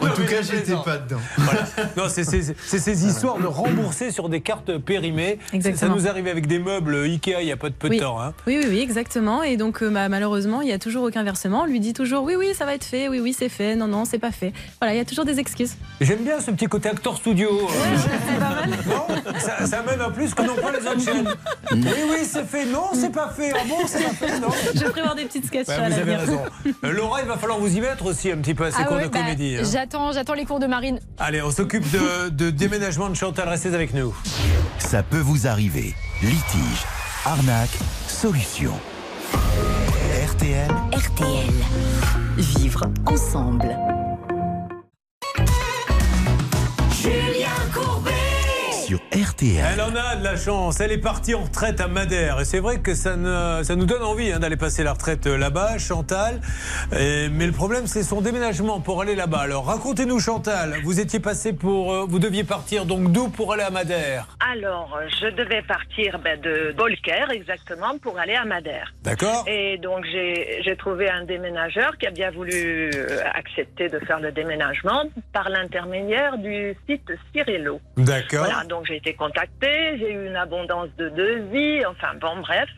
En 0.00 0.14
tout 0.14 0.22
cas, 0.24 0.42
j'étais 0.42 0.74
pas 0.84 0.98
dedans. 0.98 1.20
Voilà. 1.36 1.60
Non, 1.96 2.04
c'est 2.08 2.24
ces 2.24 3.04
histoires 3.12 3.38
de 3.38 3.46
rembourser 3.46 4.10
sur 4.10 4.28
des 4.28 4.40
cartes 4.40 4.76
périmées. 4.78 5.38
Ça 5.50 5.56
Exactement. 5.56 5.94
nous 5.96 6.08
arrive 6.08 6.26
avec 6.26 6.46
des 6.46 6.58
meubles 6.58 6.94
Ikea 7.04 7.40
il 7.40 7.46
y 7.48 7.52
a 7.52 7.56
pas 7.56 7.68
de 7.68 7.74
peu 7.74 7.88
de 7.88 7.98
temps. 7.98 8.20
hein. 8.20 8.32
Oui, 8.46 8.58
oui, 8.60 8.66
oui, 8.68 8.80
exactement. 8.80 9.42
Et 9.42 9.56
donc, 9.56 9.82
euh, 9.82 9.90
bah, 9.90 10.08
malheureusement, 10.08 10.60
il 10.60 10.66
n'y 10.66 10.72
a 10.72 10.78
toujours 10.78 11.04
aucun 11.04 11.22
versement. 11.22 11.62
On 11.62 11.66
lui 11.66 11.80
dit 11.80 11.92
toujours 11.92 12.24
oui, 12.24 12.34
oui, 12.36 12.54
ça 12.54 12.64
va 12.64 12.74
être 12.74 12.84
fait, 12.84 13.08
oui, 13.08 13.20
oui, 13.20 13.34
c'est 13.38 13.48
fait, 13.48 13.76
non, 13.76 13.86
non, 13.86 14.04
c'est 14.04 14.18
pas 14.18 14.30
fait. 14.32 14.52
Voilà, 14.80 14.94
il 14.94 14.98
y 14.98 15.00
a 15.00 15.04
toujours 15.04 15.24
des 15.24 15.38
excuses. 15.38 15.74
J'aime 16.00 16.22
bien 16.24 16.40
ce 16.40 16.50
petit 16.50 16.66
côté 16.66 16.88
acteur 16.88 17.16
studio. 17.16 17.48
Non, 18.86 19.06
ça, 19.38 19.66
ça 19.66 19.80
amène 19.80 20.00
en 20.02 20.10
plus 20.10 20.34
que 20.34 20.42
non 20.42 20.54
pas 20.54 20.70
les 20.72 20.86
autres 20.86 21.00
chaînes. 21.04 21.28
Oui, 21.72 21.80
oui, 22.10 22.18
c'est 22.24 22.44
fait. 22.46 22.64
Non, 22.66 22.86
c'est 22.92 23.12
pas 23.12 23.28
fait. 23.30 23.52
Ah 23.54 23.62
bon, 23.68 23.76
c'est 23.86 24.02
pas 24.02 24.10
fait. 24.10 24.40
Non. 24.40 24.48
Je 24.74 24.80
vais 24.80 24.90
prévoir 24.90 25.14
des 25.14 25.24
petites 25.24 25.46
sketchs 25.46 25.68
à 25.68 25.88
vous 25.88 25.98
avez 25.98 26.16
raison. 26.16 26.40
Euh, 26.84 26.92
Laura, 26.92 27.20
il 27.22 27.28
va 27.28 27.36
falloir 27.38 27.58
vous 27.58 27.76
y 27.76 27.80
mettre 27.80 28.06
aussi 28.06 28.30
un 28.30 28.36
petit 28.38 28.54
peu 28.54 28.64
à 28.64 28.70
ces 28.70 28.78
Ah 28.80 28.84
cours 28.84 28.96
ouais, 28.96 29.04
de 29.04 29.08
bah, 29.08 29.20
comédie. 29.20 29.56
hein. 29.58 29.64
J'attends, 29.70 30.12
j'attends 30.12 30.34
les 30.34 30.44
cours 30.44 30.60
de 30.60 30.66
Marine. 30.66 30.98
Allez, 31.18 31.42
on 31.42 31.50
s'occupe 31.50 31.84
de, 31.90 32.28
de 32.30 32.50
de 32.98 33.14
Chantal. 33.14 33.48
Restez 33.48 33.74
avec 33.74 33.94
nous. 33.94 34.14
Ça 34.78 35.02
peut 35.02 35.18
vous 35.18 35.46
arriver. 35.46 35.94
Litige, 36.22 36.84
arnaque, 37.24 37.76
solution. 38.06 38.72
RTL. 40.28 40.70
RTL. 40.92 41.52
Vivre 42.36 42.84
ensemble. 43.06 43.74
Sur 48.92 49.00
RTL. 49.30 49.64
Elle 49.72 49.80
en 49.80 49.94
a 49.96 50.16
de 50.16 50.24
la 50.24 50.36
chance. 50.36 50.78
Elle 50.80 50.92
est 50.92 50.98
partie 50.98 51.34
en 51.34 51.44
retraite 51.44 51.80
à 51.80 51.88
Madère. 51.88 52.40
Et 52.40 52.44
c'est 52.44 52.58
vrai 52.58 52.80
que 52.80 52.92
ça, 52.94 53.16
ne- 53.16 53.62
ça 53.62 53.74
nous 53.74 53.86
donne 53.86 54.02
envie 54.02 54.30
hein, 54.30 54.38
d'aller 54.38 54.58
passer 54.58 54.82
la 54.82 54.92
retraite 54.92 55.26
euh, 55.26 55.38
là-bas, 55.38 55.78
Chantal. 55.78 56.42
Et- 56.98 57.30
mais 57.30 57.46
le 57.46 57.52
problème, 57.52 57.86
c'est 57.86 58.02
son 58.02 58.20
déménagement 58.20 58.80
pour 58.80 59.00
aller 59.00 59.14
là-bas. 59.14 59.38
Alors, 59.40 59.64
racontez-nous, 59.64 60.20
Chantal. 60.20 60.74
Vous 60.84 61.00
étiez 61.00 61.20
passé 61.20 61.54
pour. 61.54 61.90
euh, 61.94 62.04
vous 62.06 62.18
deviez 62.18 62.44
partir 62.44 62.84
donc 62.84 63.10
d'où 63.12 63.28
pour 63.30 63.54
aller 63.54 63.62
à 63.62 63.70
Madère? 63.70 64.36
Alors, 64.52 64.94
euh, 65.00 65.06
je 65.22 65.28
devais 65.28 65.62
partir 65.62 66.18
ben, 66.18 66.38
de 66.38 66.74
Bolker 66.76 67.30
exactement 67.32 67.96
pour 67.96 68.18
aller 68.18 68.34
à 68.34 68.44
Madère. 68.44 68.92
D'accord. 69.04 69.44
Et 69.46 69.78
donc, 69.78 70.04
j'ai 70.04 70.76
trouvé 70.76 71.08
un 71.08 71.24
déménageur 71.24 71.96
qui 71.96 72.06
a 72.06 72.10
bien 72.10 72.30
voulu 72.30 72.90
accepter 73.34 73.88
de 73.88 73.98
faire 74.00 74.20
le 74.20 74.32
déménagement 74.32 75.04
par 75.32 75.48
l'intermédiaire 75.48 76.36
du 76.36 76.74
site 76.86 77.10
Cirillo. 77.34 77.80
D'accord. 77.96 78.44
Voilà, 78.44 78.64
donc 78.64 78.81
j'ai 78.86 78.96
été 78.96 79.14
contactée, 79.14 79.98
j'ai 79.98 80.12
eu 80.12 80.26
une 80.26 80.36
abondance 80.36 80.88
de 80.98 81.08
devis, 81.10 81.84
enfin 81.86 82.08
bon, 82.20 82.40
bref. 82.40 82.68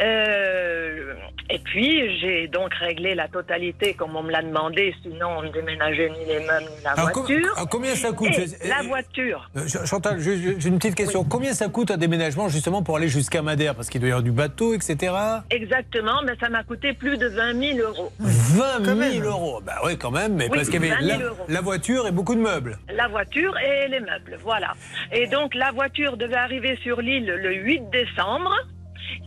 Euh, 0.00 1.14
et 1.50 1.58
puis, 1.60 2.18
j'ai 2.20 2.46
donc 2.48 2.72
réglé 2.74 3.14
la 3.14 3.26
totalité 3.28 3.94
comme 3.94 4.14
on 4.16 4.22
me 4.22 4.30
l'a 4.30 4.42
demandé, 4.42 4.94
sinon 5.02 5.28
on 5.38 5.42
ne 5.42 5.48
déménageait 5.50 6.10
ni 6.10 6.24
les 6.26 6.40
meubles 6.40 6.66
ni 6.76 6.82
la 6.84 6.90
Alors, 6.92 7.12
com- 7.12 7.24
voiture. 7.26 7.52
alors, 7.56 7.68
combien 7.68 7.94
ça 7.94 8.12
coûte 8.12 8.30
Et 8.38 8.68
La 8.68 8.82
voiture. 8.82 9.48
Euh, 9.56 9.66
Ch- 9.66 9.86
Chantal, 9.86 10.20
j'ai 10.20 10.68
une 10.68 10.78
petite 10.78 10.94
question. 10.94 11.24
Combien 11.24 11.54
ça 11.54 11.68
coûte 11.68 11.90
un 11.90 11.96
déménagement 11.96 12.48
justement 12.48 12.82
pour 12.82 12.96
aller 12.96 13.08
jusqu'à 13.08 13.42
Madère? 13.42 13.74
Parce 13.74 13.88
qu'il 13.88 14.00
doit 14.00 14.08
y 14.08 14.12
avoir 14.12 14.22
du 14.22 14.30
bateau, 14.32 14.74
etc. 14.74 15.12
Exactement, 15.50 16.20
mais 16.24 16.32
ça 16.40 16.48
m'a 16.48 16.62
coûté 16.64 16.92
plus 16.92 17.16
de 17.16 17.28
20 17.28 17.76
000 17.76 17.78
euros. 17.88 18.12
20 18.20 18.84
000 19.20 19.26
euros. 19.26 19.60
Bah 19.64 19.76
oui, 19.84 19.96
quand 19.98 20.10
même, 20.10 20.34
mais 20.34 20.44
Oui, 20.50 20.56
parce 20.58 20.68
qu'il 20.68 20.82
y 20.84 20.90
avait 20.90 21.00
20 21.00 21.06
000 21.06 21.18
la, 21.20 21.24
euros. 21.26 21.44
la 21.48 21.60
voiture 21.60 22.06
et 22.06 22.12
beaucoup 22.12 22.34
de 22.34 22.40
meubles. 22.40 22.78
La 22.94 23.08
voiture 23.08 23.56
et 23.58 23.88
les 23.88 24.00
meubles, 24.00 24.38
voilà. 24.42 24.72
Et 25.12 25.26
donc 25.28 25.54
la 25.54 25.70
voiture 25.72 26.16
devait 26.16 26.34
arriver 26.34 26.76
sur 26.82 27.00
l'île 27.00 27.26
le 27.26 27.54
8 27.54 27.90
décembre. 27.90 28.54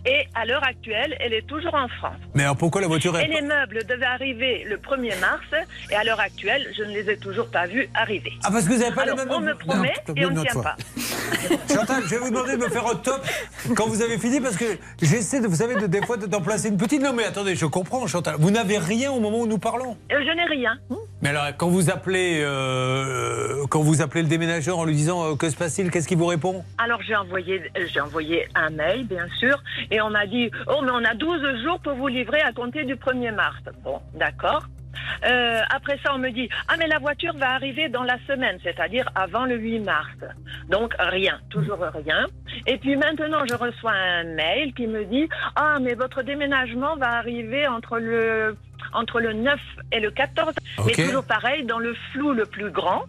Et 0.05 0.27
à 0.35 0.45
l'heure 0.45 0.63
actuelle, 0.63 1.15
elle 1.19 1.33
est 1.33 1.45
toujours 1.45 1.73
en 1.73 1.87
France. 1.87 2.15
Mais 2.33 2.43
alors 2.43 2.57
pourquoi 2.57 2.81
la 2.81 2.87
voiture 2.87 3.17
est 3.17 3.25
Et 3.25 3.27
les 3.27 3.41
meubles 3.41 3.85
devaient 3.85 4.05
arriver 4.05 4.65
le 4.67 4.77
1er 4.77 5.19
mars. 5.19 5.45
Et 5.91 5.95
à 5.95 6.03
l'heure 6.03 6.19
actuelle, 6.19 6.67
je 6.77 6.83
ne 6.83 6.91
les 6.91 7.09
ai 7.09 7.17
toujours 7.17 7.49
pas 7.49 7.67
vus 7.67 7.87
arriver. 7.93 8.33
Ah, 8.43 8.49
parce 8.51 8.65
que 8.65 8.73
vous 8.73 8.79
n'avez 8.79 8.95
pas 8.95 9.03
Alors, 9.03 9.17
les 9.17 9.25
mêmes 9.25 9.33
On 9.33 9.39
me 9.41 9.53
promet 9.53 9.93
Non, 10.07 10.15
et 10.15 10.25
on 10.25 10.31
ne 10.31 10.41
tient 10.41 10.61
pas. 10.61 10.75
Chantal, 11.73 12.03
je 12.03 12.09
vais 12.09 12.17
vous 12.17 12.29
demander 12.29 12.53
de 12.57 12.63
me 12.63 12.69
faire 12.69 12.87
un 12.87 12.95
top 12.95 13.25
quand 13.75 13.87
vous 13.87 14.01
avez 14.01 14.17
fini 14.17 14.39
parce 14.39 14.57
que 14.57 14.65
j'essaie, 15.01 15.39
de, 15.39 15.47
vous 15.47 15.55
savez, 15.55 15.75
de, 15.75 15.87
des 15.87 16.01
fois 16.05 16.17
d'en 16.17 16.41
placer 16.41 16.69
une 16.69 16.77
petite. 16.77 17.01
Non, 17.01 17.13
mais 17.13 17.25
attendez, 17.25 17.55
je 17.55 17.65
comprends, 17.65 18.05
Chantal. 18.07 18.35
Vous 18.39 18.51
n'avez 18.51 18.77
rien 18.77 19.11
au 19.11 19.19
moment 19.19 19.39
où 19.39 19.47
nous 19.47 19.57
parlons. 19.59 19.97
Euh, 20.11 20.19
Je 20.19 20.35
n'ai 20.35 20.45
rien. 20.45 20.77
Mais 21.21 21.29
alors, 21.29 21.45
quand 21.57 21.69
vous 21.69 21.89
appelez, 21.89 22.41
euh, 22.43 23.65
quand 23.69 23.81
vous 23.81 24.01
appelez 24.01 24.23
le 24.23 24.27
déménageur 24.27 24.77
en 24.79 24.85
lui 24.85 24.95
disant 24.95 25.31
euh, 25.31 25.35
que 25.35 25.49
se 25.49 25.55
passe-t-il, 25.55 25.91
qu'est-ce 25.91 26.07
qu'il 26.07 26.17
vous 26.17 26.25
répond? 26.25 26.63
Alors 26.77 27.01
j'ai 27.01 27.15
envoyé, 27.15 27.61
j'ai 27.93 27.99
envoyé 27.99 28.47
un 28.55 28.69
mail, 28.69 29.05
bien 29.05 29.27
sûr, 29.39 29.61
et 29.89 30.01
on 30.01 30.09
m'a 30.09 30.25
dit 30.25 30.51
Oh, 30.67 30.81
mais 30.83 30.91
on 30.91 31.03
a 31.03 31.13
12 31.13 31.63
jours 31.63 31.79
pour 31.79 31.93
vous 31.93 32.07
livrer 32.07 32.41
à 32.41 32.51
compter 32.51 32.83
du 32.83 32.95
1er 32.95 33.33
mars. 33.33 33.61
Bon, 33.83 33.99
d'accord. 34.13 34.65
Euh, 35.25 35.61
après 35.69 35.97
ça, 36.03 36.13
on 36.13 36.17
me 36.17 36.29
dit 36.29 36.49
Ah, 36.67 36.75
mais 36.77 36.87
la 36.87 36.99
voiture 36.99 37.35
va 37.37 37.51
arriver 37.51 37.89
dans 37.89 38.03
la 38.03 38.17
semaine, 38.27 38.57
c'est-à-dire 38.63 39.05
avant 39.15 39.45
le 39.45 39.57
8 39.57 39.79
mars. 39.79 40.15
Donc 40.69 40.93
rien, 40.99 41.39
toujours 41.49 41.79
rien. 42.05 42.27
Et 42.67 42.77
puis 42.77 42.95
maintenant, 42.95 43.43
je 43.47 43.55
reçois 43.55 43.93
un 43.93 44.23
mail 44.23 44.73
qui 44.73 44.87
me 44.87 45.05
dit 45.05 45.27
Ah, 45.55 45.77
mais 45.81 45.93
votre 45.93 46.21
déménagement 46.23 46.95
va 46.97 47.13
arriver 47.17 47.67
entre 47.67 47.99
le, 47.99 48.57
entre 48.93 49.19
le 49.19 49.33
9 49.33 49.59
et 49.91 49.99
le 49.99 50.11
14. 50.11 50.53
Mais 50.85 50.93
toujours 50.93 51.25
pareil, 51.25 51.65
dans 51.65 51.79
le 51.79 51.95
flou 52.11 52.33
le 52.33 52.45
plus 52.45 52.71
grand. 52.71 53.03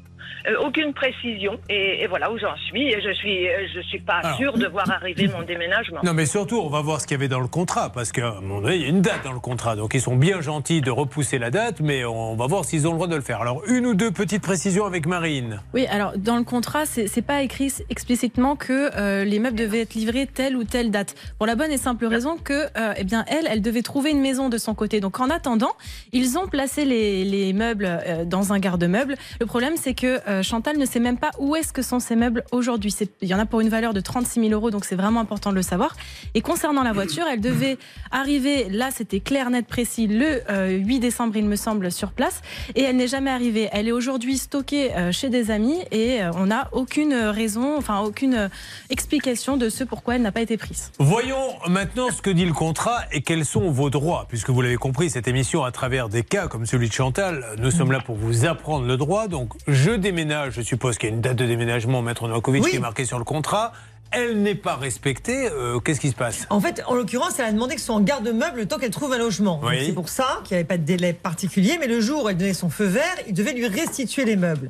Euh, 0.48 0.56
aucune 0.66 0.92
précision 0.92 1.58
et, 1.68 2.02
et 2.02 2.06
voilà 2.08 2.32
où 2.32 2.38
j'en 2.38 2.56
suis 2.68 2.88
et 2.88 3.00
je 3.00 3.12
suis 3.12 3.48
euh, 3.48 3.66
je 3.74 3.80
suis 3.82 4.00
pas 4.00 4.20
Alors. 4.24 4.37
sûre 4.37 4.52
de 4.54 4.66
voir 4.66 4.90
arriver 4.90 5.28
mon 5.28 5.42
déménagement. 5.42 6.00
Non, 6.02 6.14
mais 6.14 6.26
surtout, 6.26 6.58
on 6.61 6.68
va 6.68 6.80
voir 6.80 7.00
ce 7.00 7.06
qu'il 7.06 7.16
y 7.16 7.20
avait 7.20 7.28
dans 7.28 7.40
le 7.40 7.46
contrat, 7.46 7.90
parce 7.92 8.11
qu'à 8.11 8.30
un 8.30 8.40
moment 8.40 8.61
donné, 8.61 8.76
il 8.76 8.82
y 8.82 8.85
a 8.87 8.88
une 8.88 9.02
date 9.02 9.22
dans 9.24 9.32
le 9.32 9.38
contrat. 9.40 9.76
Donc, 9.76 9.94
ils 9.94 10.00
sont 10.00 10.16
bien 10.16 10.40
gentils 10.40 10.80
de 10.80 10.90
repousser 10.90 11.38
la 11.38 11.50
date, 11.50 11.80
mais 11.80 12.04
on 12.04 12.35
va 12.35 12.46
voir 12.48 12.64
s'ils 12.64 12.88
ont 12.88 12.90
le 12.90 12.96
droit 12.96 13.06
de 13.06 13.14
le 13.14 13.22
faire. 13.22 13.40
Alors, 13.40 13.62
une 13.68 13.87
ou 13.87 13.94
deux 13.94 14.11
petites 14.11 14.42
précisions 14.42 14.85
avec 14.85 15.06
Marine. 15.06 15.61
Oui, 15.74 15.87
alors 15.87 16.12
dans 16.16 16.37
le 16.37 16.44
contrat, 16.44 16.87
c'est 16.87 17.06
c'est 17.06 17.22
pas 17.22 17.42
écrit 17.42 17.72
explicitement 17.88 18.56
que 18.56 18.90
euh, 18.96 19.24
les 19.24 19.38
meubles 19.38 19.56
devaient 19.56 19.82
être 19.82 19.94
livrés 19.94 20.26
telle 20.26 20.56
ou 20.56 20.64
telle 20.64 20.90
date. 20.90 21.14
Pour 21.38 21.46
la 21.46 21.54
bonne 21.54 21.70
et 21.70 21.78
simple 21.78 22.06
raison 22.06 22.37
que, 22.37 22.64
euh, 22.76 22.94
eh 22.96 23.04
bien, 23.04 23.24
elle, 23.28 23.46
elle 23.48 23.62
devait 23.62 23.82
trouver 23.82 24.11
une 24.11 24.20
maison 24.20 24.48
de 24.48 24.58
son 24.58 24.74
côté. 24.74 25.00
Donc 25.00 25.20
en 25.20 25.30
attendant, 25.30 25.72
ils 26.12 26.37
ont 26.37 26.48
placé 26.48 26.85
les, 26.85 27.24
les 27.24 27.52
meubles 27.52 27.87
euh, 27.87 28.24
dans 28.24 28.52
un 28.52 28.58
garde-meuble. 28.58 29.14
Le 29.40 29.46
problème, 29.46 29.74
c'est 29.76 29.94
que 29.94 30.12
euh, 30.29 30.42
Chantal 30.42 30.79
ne 30.79 30.87
sait 30.87 31.01
même 31.01 31.18
pas 31.18 31.31
où 31.38 31.57
est-ce 31.57 31.72
que 31.72 31.83
sont 31.83 32.01
ces 32.01 32.16
meubles 32.16 32.44
aujourd'hui. 32.53 32.94
Il 33.20 33.29
y 33.29 33.35
en 33.35 33.38
a 33.38 33.46
pour 33.46 33.61
une 33.61 33.68
valeur 33.68 33.94
de 33.94 34.01
36 34.01 34.40
000 34.40 34.53
euros, 34.53 34.70
donc 34.70 34.85
c'est 34.85 34.96
vraiment 34.96 35.20
important 35.20 35.51
de 35.51 35.57
le 35.57 35.62
savoir. 35.62 35.96
Et 36.35 36.40
concernant 36.40 36.83
la 36.83 36.92
voiture, 36.92 37.25
elle 37.31 37.40
devait 37.40 37.79
arriver, 38.11 38.68
là 38.68 38.90
c'était 38.90 39.20
clair, 39.20 39.51
net, 39.51 39.66
précis, 39.66 40.07
le 40.07 40.40
euh, 40.51 40.79
8 40.79 41.01
décembre, 41.01 41.37
il 41.37 41.46
me 41.46 41.57
semble, 41.57 41.90
sur 41.90 42.12
place. 42.12 42.42
Et 42.75 42.83
elle 42.83 42.96
n'est 42.96 43.09
jamais 43.09 43.31
arrivée. 43.31 43.68
Elle 43.72 43.88
est 43.88 43.92
aujourd'hui 43.92 44.38
stockée 44.38 44.92
euh, 44.94 45.12
chez 45.12 45.29
des 45.31 45.51
amis 45.51 45.79
et 45.90 46.22
euh, 46.22 46.31
on 46.35 46.46
n'a 46.46 46.68
aucune 46.72 47.14
raison, 47.14 47.77
enfin 47.77 48.01
aucune 48.01 48.35
euh, 48.35 48.48
explication 48.90 49.57
de 49.57 49.68
ce 49.68 49.85
pourquoi 49.85 50.16
elle 50.16 50.22
n'a 50.22 50.33
pas 50.33 50.40
été 50.40 50.57
prise. 50.57 50.92
Voyons 50.98 51.55
maintenant 51.68 52.09
ce 52.11 52.22
que 52.22 52.31
dit 52.31 52.44
le 52.44 52.53
contrat 52.53 53.01
et 53.12 53.22
quels 53.22 53.44
sont 53.44 53.70
vos 53.70 53.90
droits. 53.90 54.27
Puisque 54.29 54.51
vous 54.51 54.61
l'avez 54.61 54.77
compris, 54.77 55.11
cette 55.11 55.29
émission, 55.29 55.64
à 55.64 55.72
travers 55.72 56.09
des 56.09 56.22
cas 56.22 56.48
comme 56.48 56.66
celui 56.66 56.88
de 56.88 56.92
Chantal, 56.92 57.44
nous 57.59 57.70
sommes 57.70 57.92
là 57.92 58.01
pour 58.01 58.16
vous 58.16 58.44
apprendre 58.44 58.87
le 58.87 58.96
droit. 58.96 59.29
Donc, 59.29 59.53
je 59.66 59.90
déménage, 60.03 60.55
je 60.57 60.61
suppose 60.62 60.99
qu'il 60.99 61.09
y 61.09 61.12
a 61.12 61.15
une 61.15 61.23
date 61.23 61.37
de 61.37 61.47
déménagement, 61.47 62.03
Maître 62.03 62.29
Novakovic, 62.29 62.62
Oui. 62.65 62.71
qui 62.71 62.77
est 62.77 62.81
marquée 62.81 63.07
sur 63.07 63.19
le 63.19 63.25
contrat. 63.25 63.73
Elle 64.11 64.43
n'est 64.43 64.55
pas 64.55 64.77
respectée. 64.77 65.49
euh, 65.51 65.81
Qu'est-ce 65.81 66.01
qui 66.01 66.11
se 66.11 66.15
passe? 66.15 66.47
En 66.51 66.61
fait, 66.61 66.83
en 66.87 66.95
l'occurrence, 66.95 67.38
elle 67.38 67.47
a 67.47 67.53
demandé 67.53 67.77
que 67.77 67.81
ce 67.81 67.87
soit 67.87 67.95
en 67.95 68.01
garde-meuble 68.03 68.59
le 68.59 68.67
temps 68.67 68.77
qu'elle 68.77 68.91
trouve 68.91 69.12
un 69.15 69.19
logement. 69.19 69.59
Oui. 69.62 69.87
C'est 69.87 69.93
pour 69.95 70.11
ça 70.11 70.41
qu'il 70.45 70.55
n'y 70.55 70.59
avait 70.59 70.69
pas 70.69 70.77
de 70.77 70.85
délai 70.85 71.15
particulier, 71.15 71.79
mais 71.81 71.87
le 71.87 72.01
jour 72.03 72.25
où 72.25 72.29
elle 72.29 72.37
donnait 72.37 72.53
son 72.53 72.69
feu 72.69 72.85
vert, 72.85 73.15
il 73.27 73.33
devait 73.33 73.55
lui 73.55 73.67
restituer 73.69 74.27
les 74.27 74.37
meubles. 74.37 74.69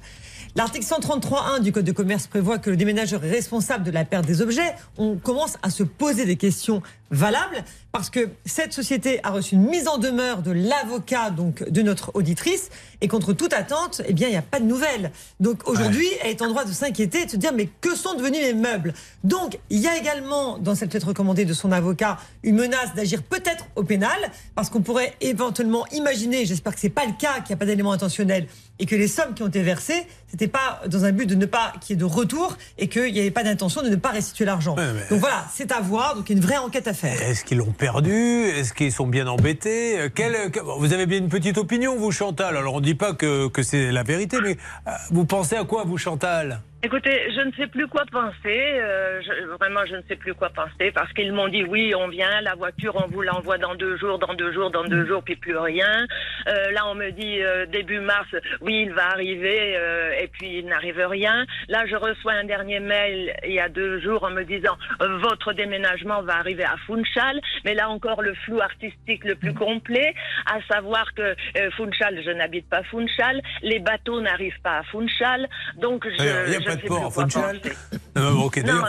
L'article 0.54 0.84
133.1 0.84 1.60
du 1.60 1.72
Code 1.72 1.86
de 1.86 1.92
commerce 1.92 2.26
prévoit 2.26 2.58
que 2.58 2.68
le 2.68 2.76
déménageur 2.76 3.24
est 3.24 3.30
responsable 3.30 3.84
de 3.84 3.90
la 3.90 4.04
perte 4.04 4.26
des 4.26 4.42
objets. 4.42 4.74
On 4.98 5.16
commence 5.16 5.56
à 5.62 5.70
se 5.70 5.82
poser 5.82 6.26
des 6.26 6.36
questions 6.36 6.82
valables 7.10 7.64
parce 7.90 8.10
que 8.10 8.28
cette 8.44 8.74
société 8.74 9.18
a 9.24 9.30
reçu 9.30 9.54
une 9.54 9.66
mise 9.66 9.88
en 9.88 9.96
demeure 9.96 10.42
de 10.42 10.50
l'avocat 10.52 11.30
donc 11.30 11.66
de 11.68 11.80
notre 11.82 12.10
auditrice 12.14 12.68
et 13.02 13.08
contre 13.08 13.34
toute 13.34 13.52
attente, 13.52 14.00
eh 14.06 14.14
bien 14.14 14.28
il 14.28 14.30
n'y 14.30 14.36
a 14.38 14.42
pas 14.42 14.60
de 14.60 14.64
nouvelles. 14.64 15.10
Donc 15.40 15.68
aujourd'hui, 15.68 16.06
elle 16.22 16.30
est 16.30 16.40
en 16.42 16.48
droit 16.48 16.64
de 16.64 16.72
s'inquiéter 16.72 17.22
et 17.22 17.26
de 17.26 17.30
se 17.32 17.36
dire 17.36 17.52
mais 17.52 17.68
que 17.82 17.94
sont 17.94 18.14
devenus 18.14 18.40
mes 18.40 18.54
meubles? 18.54 18.94
Donc 19.24 19.58
il 19.68 19.80
y 19.80 19.88
a 19.88 19.96
également 19.98 20.56
dans 20.58 20.74
cette 20.74 20.94
lettre 20.94 21.08
recommandée 21.08 21.44
de 21.44 21.52
son 21.52 21.70
avocat 21.72 22.16
une 22.42 22.56
menace 22.56 22.94
d'agir 22.94 23.22
peut-être 23.22 23.66
au 23.76 23.82
pénal 23.82 24.16
parce 24.54 24.70
qu'on 24.70 24.80
pourrait 24.80 25.12
éventuellement 25.20 25.84
imaginer, 25.92 26.46
j'espère 26.46 26.74
que 26.74 26.80
c'est 26.80 26.88
pas 26.88 27.04
le 27.04 27.12
cas, 27.18 27.34
qu'il 27.40 27.48
n'y 27.48 27.54
a 27.54 27.56
pas 27.58 27.66
d'éléments 27.66 27.92
intentionnels 27.92 28.46
et 28.78 28.86
que 28.86 28.96
les 28.96 29.08
sommes 29.08 29.34
qui 29.34 29.42
ont 29.42 29.48
été 29.48 29.62
versées, 29.62 30.06
c'était 30.28 30.48
pas 30.48 30.80
dans 30.88 31.04
un 31.04 31.12
but 31.12 31.26
de 31.26 31.34
ne 31.34 31.46
pas 31.46 31.72
qu'il 31.80 31.94
y 31.94 31.98
ait 31.98 32.00
de 32.00 32.04
retour 32.04 32.56
et 32.78 32.88
qu'il 32.88 33.12
n'y 33.12 33.20
avait 33.20 33.30
pas 33.30 33.42
d'intention 33.44 33.82
de 33.82 33.88
ne 33.88 33.96
pas 33.96 34.08
restituer 34.10 34.44
l'argent. 34.44 34.76
Ouais, 34.76 34.84
Donc 35.10 35.20
voilà, 35.20 35.44
c'est 35.54 35.70
à 35.72 35.80
voir, 35.80 36.14
donc 36.16 36.30
il 36.30 36.32
y 36.32 36.34
a 36.36 36.38
une 36.40 36.44
vraie 36.46 36.56
enquête 36.56 36.88
à 36.88 36.94
faire. 36.94 37.20
Est-ce 37.22 37.44
qu'ils 37.44 37.58
l'ont 37.58 37.72
perdu? 37.72 38.12
Est-ce 38.46 38.72
qu'ils 38.72 38.92
sont 38.92 39.06
bien 39.06 39.26
embêtés? 39.26 39.98
Euh, 39.98 40.08
quel- 40.14 40.50
que- 40.50 40.60
Vous 40.78 40.92
avez 40.92 41.06
bien 41.06 41.18
une 41.18 41.28
petite 41.28 41.58
opinion, 41.58 41.96
vous, 41.96 42.10
Chantal? 42.12 42.56
Alors, 42.56 42.74
on 42.74 42.80
ne 42.80 42.84
dit 42.92 42.98
pas 42.98 43.14
que, 43.14 43.48
que 43.48 43.62
c'est 43.62 43.90
la 43.90 44.02
vérité, 44.02 44.38
mais 44.42 44.56
euh, 44.86 44.90
vous 45.10 45.24
pensez 45.24 45.56
à 45.56 45.64
quoi, 45.64 45.84
vous, 45.84 45.98
Chantal? 45.98 46.60
Écoutez, 46.84 47.30
je 47.32 47.40
ne 47.42 47.52
sais 47.52 47.68
plus 47.68 47.86
quoi 47.86 48.02
penser. 48.10 48.32
euh, 48.46 49.20
je- 49.22 49.46
vraiment, 49.46 49.86
je 49.86 49.94
ne 49.94 50.02
sais 50.08 50.16
plus 50.16 50.34
quoi 50.34 50.50
penser 50.50 50.90
parce 50.92 51.12
qu'ils 51.12 51.32
m'ont 51.32 51.46
dit 51.46 51.62
oui, 51.62 51.94
on 51.94 52.08
vient, 52.08 52.40
la 52.40 52.54
voiture, 52.56 52.96
on 52.96 53.06
vous 53.08 53.22
l'envoie 53.22 53.56
dans 53.56 53.76
deux 53.76 53.96
jours, 53.98 54.18
dans 54.18 54.34
deux 54.34 54.52
jours, 54.52 54.70
dans 54.72 54.82
deux 54.84 55.06
jours, 55.06 55.22
puis 55.22 55.36
plus 55.36 55.56
rien. 55.56 56.06
Euh, 56.48 56.70
là, 56.72 56.88
on 56.88 56.94
me 56.96 57.10
dit 57.10 57.40
euh, 57.40 57.66
début 57.66 58.00
mars, 58.00 58.26
oui, 58.60 58.82
il 58.86 58.92
va 58.92 59.10
arriver, 59.10 59.74
euh, 59.76 60.10
et 60.20 60.26
puis 60.26 60.58
il 60.58 60.66
n'arrive 60.66 60.98
rien. 60.98 61.46
Là, 61.68 61.84
je 61.86 61.94
reçois 61.94 62.32
un 62.32 62.44
dernier 62.44 62.80
mail 62.80 63.32
il 63.46 63.52
y 63.52 63.60
a 63.60 63.68
deux 63.68 64.00
jours 64.00 64.24
en 64.24 64.30
me 64.30 64.42
disant 64.42 64.76
euh, 65.02 65.18
votre 65.18 65.52
déménagement 65.52 66.22
va 66.22 66.34
arriver 66.38 66.64
à 66.64 66.74
Funchal, 66.86 67.40
mais 67.64 67.74
là 67.74 67.90
encore 67.90 68.22
le 68.22 68.34
flou 68.44 68.60
artistique 68.60 69.22
le 69.24 69.36
plus 69.36 69.54
complet, 69.54 70.14
à 70.46 70.58
savoir 70.72 71.14
que 71.14 71.22
euh, 71.22 71.70
Funchal, 71.76 72.20
je 72.24 72.30
n'habite 72.32 72.68
pas 72.68 72.82
Funchal, 72.84 73.40
les 73.62 73.78
bateaux 73.78 74.20
n'arrivent 74.20 74.60
pas 74.64 74.78
à 74.78 74.82
Funchal, 74.84 75.48
donc 75.76 76.08
je, 76.08 76.22
Pas 76.72 76.76
ne 76.76 76.82
de 76.82 76.86
port 76.88 77.06
à 77.06 77.10
Funchal. 77.10 77.60
Non, 78.14 78.22
Non, 78.24 78.32
non, 78.34 78.42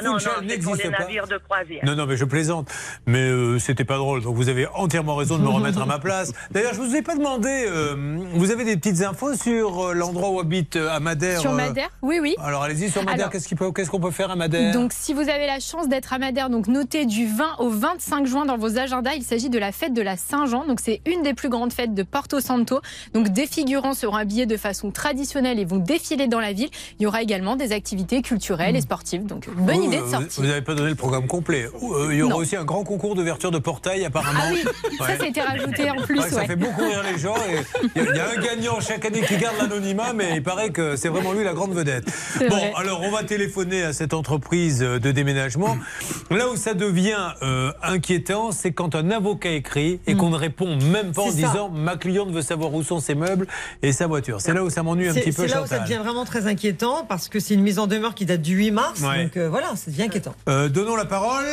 non, 0.03 0.11
Funchal 0.19 0.19
c'est 0.21 0.31
pour 0.33 0.41
des 0.41 0.47
n'existe 0.83 0.91
pas. 0.91 0.99
navires 1.03 1.27
de 1.27 1.37
croisière. 1.37 1.85
Non, 1.85 1.95
non, 1.95 2.05
mais 2.05 2.17
je 2.17 2.25
plaisante. 2.25 2.69
Mais 3.07 3.21
euh, 3.29 3.57
c'était 3.57 3.85
pas 3.85 3.95
drôle. 3.97 4.21
Donc 4.21 4.35
vous 4.35 4.49
avez 4.49 4.67
entièrement 4.75 5.15
raison 5.15 5.37
de 5.37 5.43
me 5.43 5.47
remettre 5.47 5.81
à 5.81 5.85
ma 5.85 5.97
place. 5.97 6.33
D'ailleurs, 6.51 6.73
je 6.73 6.81
vous 6.81 6.93
ai 6.95 7.01
pas 7.01 7.15
demandé. 7.15 7.47
euh, 7.69 8.17
vous 8.33 8.51
avez 8.51 8.65
des 8.65 8.75
petites 8.75 9.01
infos 9.01 9.35
sur 9.35 9.87
euh, 9.87 9.93
l'endroit 9.93 10.29
où 10.29 10.39
habite 10.41 10.75
euh, 10.75 10.89
à 10.91 10.99
Madère 10.99 11.39
Sur 11.39 11.51
euh, 11.51 11.55
Madère 11.55 11.89
Oui, 12.01 12.19
oui. 12.21 12.35
Alors 12.41 12.63
allez-y 12.63 12.89
sur 12.89 13.03
Madère. 13.03 13.29
Peut- 13.29 13.71
qu'est-ce 13.71 13.89
qu'on 13.89 13.99
peut 13.99 14.11
faire 14.11 14.29
à 14.31 14.35
Madère? 14.35 14.73
Donc, 14.73 14.91
si 14.93 15.13
vous 15.13 15.21
avez 15.29 15.47
la 15.47 15.59
chance 15.61 15.87
d'être 15.87 16.11
à 16.13 16.19
Madère, 16.19 16.49
donc 16.49 16.67
notez 16.67 17.05
du 17.05 17.25
20 17.25 17.55
au 17.59 17.69
25 17.69 18.25
juin 18.25 18.45
dans 18.45 18.57
vos 18.57 18.77
agendas. 18.77 19.13
Il 19.15 19.23
s'agit 19.23 19.49
de 19.49 19.59
la 19.59 19.71
fête 19.71 19.93
de 19.93 20.01
la 20.01 20.17
Saint-Jean. 20.17 20.65
Donc, 20.67 20.79
c'est 20.81 21.01
une 21.05 21.23
des 21.23 21.33
plus 21.33 21.49
grandes 21.49 21.71
fêtes 21.73 21.93
de 21.93 22.03
Porto 22.03 22.39
Santo. 22.41 22.81
Donc, 23.13 23.29
des 23.29 23.47
figurants 23.47 23.93
seront 23.93 24.15
habillés 24.17 24.45
de 24.45 24.57
façon 24.57 24.91
traditionnelle 24.91 25.59
et 25.59 25.65
vont 25.65 25.77
défiler 25.77 26.27
dans 26.27 26.39
la 26.39 26.51
ville. 26.53 26.69
Il 26.99 27.03
y 27.03 27.05
aura 27.07 27.21
également 27.21 27.55
des 27.55 27.72
activités 27.73 28.21
culturelles 28.21 28.75
et 28.75 28.81
sportives 28.81 28.93
sportive. 28.93 29.25
Donc 29.25 29.49
bonne 29.55 29.83
idée 29.83 29.97
de 29.97 30.01
vous- 30.03 30.11
sortie. 30.11 30.39
Vous 30.41 30.47
n'avez 30.47 30.61
pas 30.61 30.75
donné 30.75 30.89
le 30.89 30.95
programme 30.95 31.25
complet. 31.27 31.65
Euh, 31.81 32.09
il 32.11 32.17
y 32.17 32.21
aura 32.21 32.33
Non. 32.33 32.37
aussi 32.39 32.55
un 32.55 32.63
grand 32.63 32.83
concours 32.83 33.15
d'ouverture 33.15 33.49
de 33.49 33.57
portail, 33.57 34.05
apparemment. 34.05 34.39
Ah 34.43 34.49
oui, 34.53 34.63
ça, 34.99 35.17
ça 35.17 35.23
a 35.23 35.25
été 35.27 35.41
rajouté 35.41 35.89
en 35.89 35.95
plus, 35.95 36.19
Ouais, 36.19 36.29
Ça 36.29 36.35
ouais. 36.41 36.45
fait 36.47 36.55
beaucoup 36.55 36.81
rire 36.83 37.01
les 37.11 37.17
gens. 37.19 37.33
Il 37.95 38.03
y, 38.03 38.05
a- 38.05 38.11
il 38.11 38.15
y 38.15 38.19
a 38.19 38.29
un 38.29 38.41
gagnant 38.41 38.79
chaque 38.79 39.03
année 39.05 39.21
qui 39.21 39.37
garde 39.37 39.55
l'anonymat, 39.59 40.13
mais 40.13 40.33
il 40.35 40.43
paraît 40.43 40.69
que 40.69 40.95
c'est 40.95 41.09
vraiment 41.09 41.33
lui 41.33 41.43
la 41.43 41.53
grande 41.53 41.73
vedette. 41.73 42.05
Bon, 42.39 42.47
vrai. 42.49 42.71
alors 42.75 43.01
on 43.01 43.09
va 43.11 43.23
téléphoner 43.23 43.81
à 43.83 43.93
cette 43.93 44.13
entreprise 44.13 44.79
de 44.79 45.11
déménagement. 45.11 45.75
Là 46.29 46.49
où 46.49 46.55
ça 46.55 46.73
devient 46.75 47.33
euh, 47.41 47.71
inquiétant, 47.81 48.51
c'est 48.51 48.71
quand 48.73 48.93
un 48.95 49.09
avocat 49.11 49.49
écrit 49.51 49.99
et 50.07 50.15
qu'on 50.15 50.29
ne 50.29 50.35
répond 50.37 50.77
même 50.77 51.13
pas 51.13 51.23
en 51.23 51.29
ça. 51.29 51.33
disant 51.35 51.69
ma 51.69 51.97
cliente 51.97 52.29
veut 52.31 52.41
savoir 52.43 52.73
où 52.73 52.83
sont 52.83 52.99
ses 52.99 53.15
meubles 53.15 53.47
et 53.81 53.91
sa 53.91 54.05
voiture. 54.07 54.39
C'est 54.41 54.53
là 54.53 54.63
où 54.63 54.69
ça 54.69 54.83
m'ennuie 54.83 55.07
un 55.09 55.13
petit 55.13 55.31
peu. 55.31 55.47
c'est 55.47 55.53
là 55.53 55.63
où 55.63 55.67
ça 55.67 55.79
devient 55.79 55.99
vraiment 56.03 56.25
très 56.25 56.47
inquiétant 56.47 57.05
parce 57.07 57.27
que 57.29 57.39
c'est 57.39 57.53
une 57.55 57.62
mise 57.63 57.79
en 57.79 57.87
demeure 57.87 58.15
qui 58.15 58.25
date 58.25 58.41
du 58.41 58.55
8 58.55 58.71
mars. 58.71 59.01
Ouais. 59.01 59.23
Donc 59.23 59.37
euh, 59.37 59.49
voilà, 59.49 59.75
ça 59.75 59.89
devient 59.89 60.03
inquiétant. 60.03 60.35
Euh, 60.47 60.69
donnons 60.69 60.95
la 60.95 61.05
parole 61.05 61.45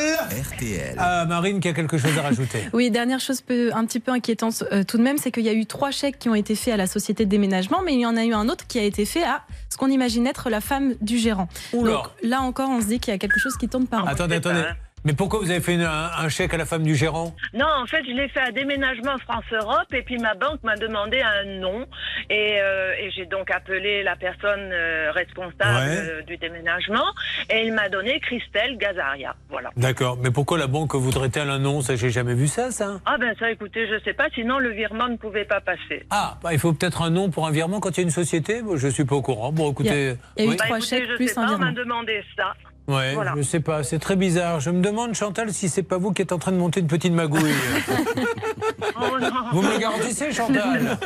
RTL. 0.53 0.95
à 0.97 1.25
Marine 1.25 1.59
qui 1.59 1.67
a 1.67 1.73
quelque 1.73 1.97
chose 1.97 2.17
à 2.17 2.21
rajouter. 2.21 2.59
Oui, 2.73 2.91
dernière 2.91 3.19
chose 3.19 3.41
peu, 3.41 3.71
un 3.73 3.85
petit 3.85 3.99
peu 3.99 4.11
inquiétante 4.11 4.63
euh, 4.71 4.83
tout 4.83 4.97
de 4.97 5.03
même, 5.03 5.17
c'est 5.17 5.31
qu'il 5.31 5.43
y 5.43 5.49
a 5.49 5.53
eu 5.53 5.65
trois 5.65 5.91
chèques 5.91 6.19
qui 6.19 6.29
ont 6.29 6.35
été 6.35 6.55
faits 6.55 6.73
à 6.73 6.77
la 6.77 6.87
société 6.87 7.25
de 7.25 7.29
déménagement, 7.29 7.81
mais 7.83 7.93
il 7.93 7.99
y 7.99 8.05
en 8.05 8.17
a 8.17 8.25
eu 8.25 8.33
un 8.33 8.49
autre 8.49 8.67
qui 8.67 8.79
a 8.79 8.83
été 8.83 9.05
fait 9.05 9.23
à 9.23 9.41
ce 9.69 9.77
qu'on 9.77 9.87
imagine 9.87 10.27
être 10.27 10.49
la 10.49 10.61
femme 10.61 10.93
du 11.01 11.17
gérant. 11.17 11.47
Oula. 11.73 11.93
Donc 11.93 12.05
là 12.23 12.41
encore, 12.41 12.69
on 12.69 12.81
se 12.81 12.87
dit 12.87 12.99
qu'il 12.99 13.13
y 13.13 13.15
a 13.15 13.19
quelque 13.19 13.39
chose 13.39 13.57
qui 13.57 13.67
tourne 13.67 13.87
par 13.87 14.03
rond. 14.03 14.07
Attendez, 14.07 14.35
attendez. 14.35 14.63
Mais 15.03 15.13
pourquoi 15.13 15.39
vous 15.39 15.49
avez 15.49 15.61
fait 15.61 15.73
une- 15.73 15.81
un, 15.81 16.11
un 16.17 16.29
chèque 16.29 16.53
à 16.53 16.57
la 16.57 16.65
femme 16.65 16.83
du 16.83 16.93
gérant? 16.95 17.33
Non, 17.53 17.65
en 17.81 17.87
fait, 17.87 18.03
je 18.05 18.11
l'ai 18.11 18.27
fait 18.29 18.39
à 18.39 18.51
Déménagement 18.51 19.17
France-Europe 19.17 19.91
et 19.93 20.03
puis 20.03 20.17
ma 20.19 20.35
banque 20.35 20.61
m'a 20.63 20.75
demandé 20.75 21.21
un 21.21 21.45
nom 21.59 21.87
et, 22.29 22.61
euh, 22.61 22.93
et 22.99 23.09
j'ai 23.11 23.25
donc 23.25 23.49
appelé 23.49 24.03
la 24.03 24.15
personne 24.15 24.69
euh, 24.71 25.11
responsable 25.11 25.51
Ouais. 25.61 25.97
euh, 25.97 26.21
du 26.21 26.37
déménagement 26.37 27.05
et 27.49 27.65
il 27.65 27.73
m'a 27.73 27.89
donné 27.89 28.19
Christelle 28.19 28.77
Gazaria. 28.77 29.35
Voilà. 29.49 29.71
D'accord, 29.75 30.17
mais 30.21 30.29
pourquoi 30.29 30.57
la 30.59 30.67
banque 30.67 30.93
voudrait-elle 30.93 31.49
un 31.49 31.59
nom? 31.59 31.81
Ça, 31.81 31.95
j'ai 31.95 32.11
jamais 32.11 32.35
vu 32.35 32.47
ça, 32.47 32.69
ça. 32.71 32.99
Ah 33.05 33.17
ben 33.17 33.33
ça, 33.39 33.49
écoutez, 33.49 33.87
je 33.87 33.99
sais 34.03 34.13
pas, 34.13 34.27
sinon 34.35 34.59
le 34.59 34.69
virement 34.69 35.07
ne 35.07 35.17
pouvait 35.17 35.45
pas 35.45 35.61
passer. 35.61 36.05
Ah, 36.11 36.37
bah, 36.43 36.53
il 36.53 36.59
faut 36.59 36.73
peut-être 36.73 37.01
un 37.01 37.09
nom 37.09 37.29
pour 37.31 37.47
un 37.47 37.51
virement 37.51 37.79
quand 37.79 37.97
il 37.97 37.97
y 37.97 37.99
a 38.01 38.03
une 38.03 38.09
société? 38.11 38.61
Je 38.75 38.87
suis 38.87 39.05
pas 39.05 39.15
au 39.15 39.21
courant. 39.23 39.51
Bon, 39.51 39.71
écoutez. 39.71 40.15
oui. 40.37 40.55
Bah, 40.57 40.65
écoutez, 40.77 41.05
je 41.07 41.25
sais 41.25 41.33
pas, 41.33 41.53
on 41.53 41.57
m'a 41.57 41.71
demandé 41.71 42.23
ça. 42.37 42.53
Ouais, 42.87 43.13
Voilà. 43.13 43.33
je 43.37 43.41
sais 43.43 43.59
pas, 43.59 43.83
c'est 43.83 43.99
très 43.99 44.15
bizarre. 44.15 44.59
Je 44.59 44.69
me 44.69 44.81
demande, 44.81 45.13
Chantal, 45.13 45.53
si 45.53 45.69
c'est 45.69 45.83
pas 45.83 45.97
vous 45.97 46.11
qui 46.11 46.21
êtes 46.23 46.31
en 46.31 46.39
train 46.39 46.51
de 46.51 46.57
monter 46.57 46.79
une 46.81 46.87
petite 46.87 47.13
magouille. 47.13 47.41
vous 49.53 49.61
me 49.61 49.73
le 49.73 49.79
garantissez, 49.79 50.31
Chantal 50.33 50.97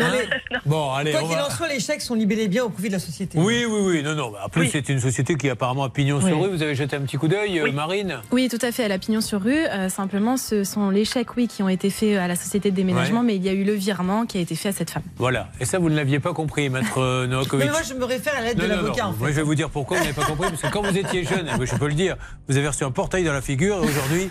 Hein 0.00 0.12
Bon, 0.64 0.92
allez, 0.92 1.10
Quoi 1.10 1.22
on 1.24 1.28
qu'il 1.28 1.36
va. 1.36 1.46
en 1.46 1.50
soit, 1.50 1.66
les 1.66 1.80
chèques 1.80 2.02
sont 2.02 2.14
libellés 2.14 2.46
bien 2.46 2.62
au 2.62 2.68
profit 2.68 2.86
de 2.88 2.92
la 2.92 2.98
société. 3.00 3.36
Oui, 3.36 3.64
oui, 3.68 3.80
oui, 3.84 4.02
non, 4.04 4.14
non. 4.14 4.32
En 4.44 4.48
plus, 4.48 4.60
Oui. 4.62 4.68
c'est 4.70 4.88
une 4.90 5.00
société 5.00 5.34
qui 5.36 5.50
apparemment 5.50 5.82
a 5.82 5.90
pignon 5.90 6.18
Oui. 6.22 6.26
sur 6.28 6.40
rue. 6.40 6.50
Vous 6.50 6.62
avez 6.62 6.76
jeté 6.76 6.94
un 6.94 7.00
petit 7.00 7.16
coup 7.16 7.26
d'œil, 7.26 7.58
euh, 7.58 7.72
Marine 7.72 8.18
Oui, 8.30 8.48
tout 8.48 8.64
à 8.64 8.70
fait, 8.70 8.84
à 8.84 8.88
la 8.88 8.98
pignon 8.98 9.20
sur 9.20 9.42
rue. 9.42 9.66
Euh, 9.66 9.88
simplement, 9.88 10.36
ce 10.36 10.62
sont 10.62 10.90
les 10.90 11.04
chèques, 11.04 11.36
oui, 11.36 11.48
qui 11.48 11.64
ont 11.64 11.68
été 11.68 11.90
faits 11.90 12.16
à 12.16 12.28
la 12.28 12.36
société 12.36 12.70
de 12.70 12.76
déménagement, 12.76 13.20
Ouais. 13.20 13.26
mais 13.26 13.36
il 13.36 13.44
y 13.44 13.48
a 13.48 13.52
eu 13.52 13.64
le 13.64 13.72
virement 13.72 14.24
qui 14.24 14.38
a 14.38 14.40
été 14.40 14.54
fait 14.54 14.68
à 14.68 14.72
cette 14.72 14.90
femme. 14.90 15.02
Voilà. 15.16 15.48
Et 15.60 15.64
ça, 15.64 15.80
vous 15.80 15.90
ne 15.90 15.96
l'aviez 15.96 16.20
pas 16.20 16.32
compris, 16.32 16.70
maître 16.70 16.98
euh, 17.00 17.26
Novakovic 17.26 17.66
Mais 17.66 17.72
moi, 17.72 17.82
je 17.82 17.94
me 17.94 18.04
réfère 18.04 18.34
à 18.38 18.42
l'aide 18.42 18.56
de 18.58 18.66
l'avocat. 18.66 19.08
en 19.08 19.12
fait. 19.14 19.18
Moi, 19.18 19.30
je 19.30 19.34
vais 19.36 19.42
vous 19.42 19.56
dire 19.56 19.68
pourquoi 19.70 19.96
vous 19.96 20.04
n'avez 20.04 20.14
pas 20.14 20.26
compris. 20.26 20.48
Parce 20.50 20.62
que 20.62 20.68
quand 20.68 20.82
vous 20.82 20.96
étiez 20.98 21.24
jeune, 21.24 21.48
je 21.64 21.74
peux 21.74 21.88
le 21.88 21.94
dire, 21.94 22.16
vous 22.48 22.56
avez 22.56 22.68
reçu 22.68 22.84
un 22.84 22.90
portail 22.90 23.24
dans 23.24 23.32
la 23.32 23.42
figure 23.42 23.76
et 23.76 23.86
aujourd'hui, 23.86 24.30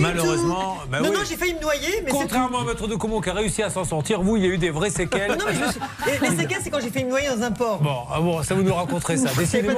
malheureusement. 0.00 0.78
tout. 0.82 0.90
bah 0.90 1.00
non, 1.00 1.10
oui. 1.10 1.14
non, 1.14 1.20
j'ai 1.28 1.36
failli 1.36 1.54
me 1.54 1.60
noyer, 1.60 2.02
mais 2.04 2.10
c'est 2.10 2.16
Contrairement 2.16 2.60
à 2.60 2.64
maître 2.64 2.86
de 2.86 2.94
Comont 2.94 3.20
qui 3.20 3.30
a 3.30 3.34
réussi 3.34 3.62
à 3.62 3.70
s'en 3.70 3.84
sortir, 3.84 4.22
vous, 4.22 4.36
il 4.36 4.44
y 4.44 4.46
a 4.46 4.50
eu 4.50 4.58
des 4.58 4.70
vraies 4.70 4.90
séquelles. 4.90 5.32
Non, 5.32 5.44
mais 5.46 5.54
je 5.54 6.10
Les, 6.10 6.30
les 6.30 6.36
séquelles, 6.36 6.60
c'est 6.62 6.70
quand 6.70 6.80
j'ai 6.80 6.90
fait 6.90 7.04
me 7.04 7.10
noyer 7.10 7.28
dans 7.28 7.42
un 7.42 7.52
port. 7.52 7.78
Bon, 7.80 7.96
ah 8.12 8.20
bon, 8.20 8.42
ça 8.42 8.54
vous 8.54 8.62
nous 8.62 8.74
raconterez 8.74 9.16
ça. 9.16 9.30
Décidément, 9.38 9.74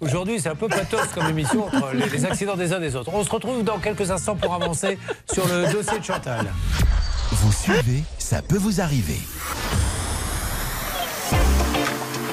aujourd'hui, 0.00 0.40
c'est 0.40 0.48
un 0.48 0.54
peu 0.54 0.68
pathos 0.68 1.08
comme 1.14 1.28
émission 1.28 1.66
entre 1.66 1.92
les, 1.94 2.08
les 2.08 2.24
accidents 2.24 2.56
des 2.56 2.72
uns 2.72 2.80
des 2.80 2.96
autres. 2.96 3.10
On 3.12 3.22
se 3.24 3.30
retrouve 3.30 3.62
dans 3.62 3.78
quelques 3.78 4.10
instants 4.10 4.36
pour 4.36 4.54
avancer 4.54 4.98
sur 5.32 5.46
le 5.48 5.72
dossier 5.72 5.98
de 5.98 6.04
Chantal. 6.04 6.46
Vous 7.32 7.52
suivez, 7.52 8.02
ça 8.18 8.42
peut 8.42 8.58
vous 8.58 8.80
arriver. 8.80 9.18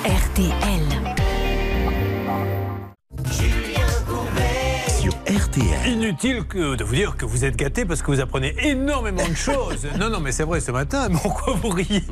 RTL. 0.05 0.88
RTL. 5.49 5.87
Inutile 5.87 6.43
que 6.43 6.75
de 6.75 6.83
vous 6.83 6.95
dire 6.95 7.15
que 7.17 7.25
vous 7.25 7.43
êtes 7.45 7.55
gâté 7.55 7.85
parce 7.85 8.01
que 8.01 8.11
vous 8.11 8.19
apprenez 8.19 8.53
énormément 8.61 9.27
de 9.27 9.35
choses. 9.35 9.87
Non, 9.99 10.09
non, 10.09 10.19
mais 10.19 10.31
c'est 10.31 10.43
vrai 10.43 10.61
ce 10.61 10.71
matin. 10.71 11.07
Mais 11.09 11.17
pourquoi 11.21 11.53
vous 11.53 11.69
riez? 11.69 12.03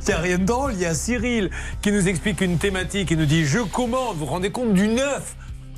Il 0.00 0.06
n'y 0.06 0.12
a 0.12 0.18
rien 0.18 0.38
de 0.38 0.44
drôle. 0.44 0.72
Il 0.74 0.80
y 0.80 0.86
a 0.86 0.94
Cyril 0.94 1.50
qui 1.82 1.92
nous 1.92 2.08
explique 2.08 2.40
une 2.40 2.58
thématique. 2.58 3.10
Il 3.10 3.18
nous 3.18 3.26
dit 3.26 3.44
Je 3.44 3.58
commande. 3.58 4.16
Vous 4.16 4.24
vous 4.24 4.32
rendez 4.32 4.50
compte 4.50 4.72
du 4.72 4.88
neuf 4.88 5.36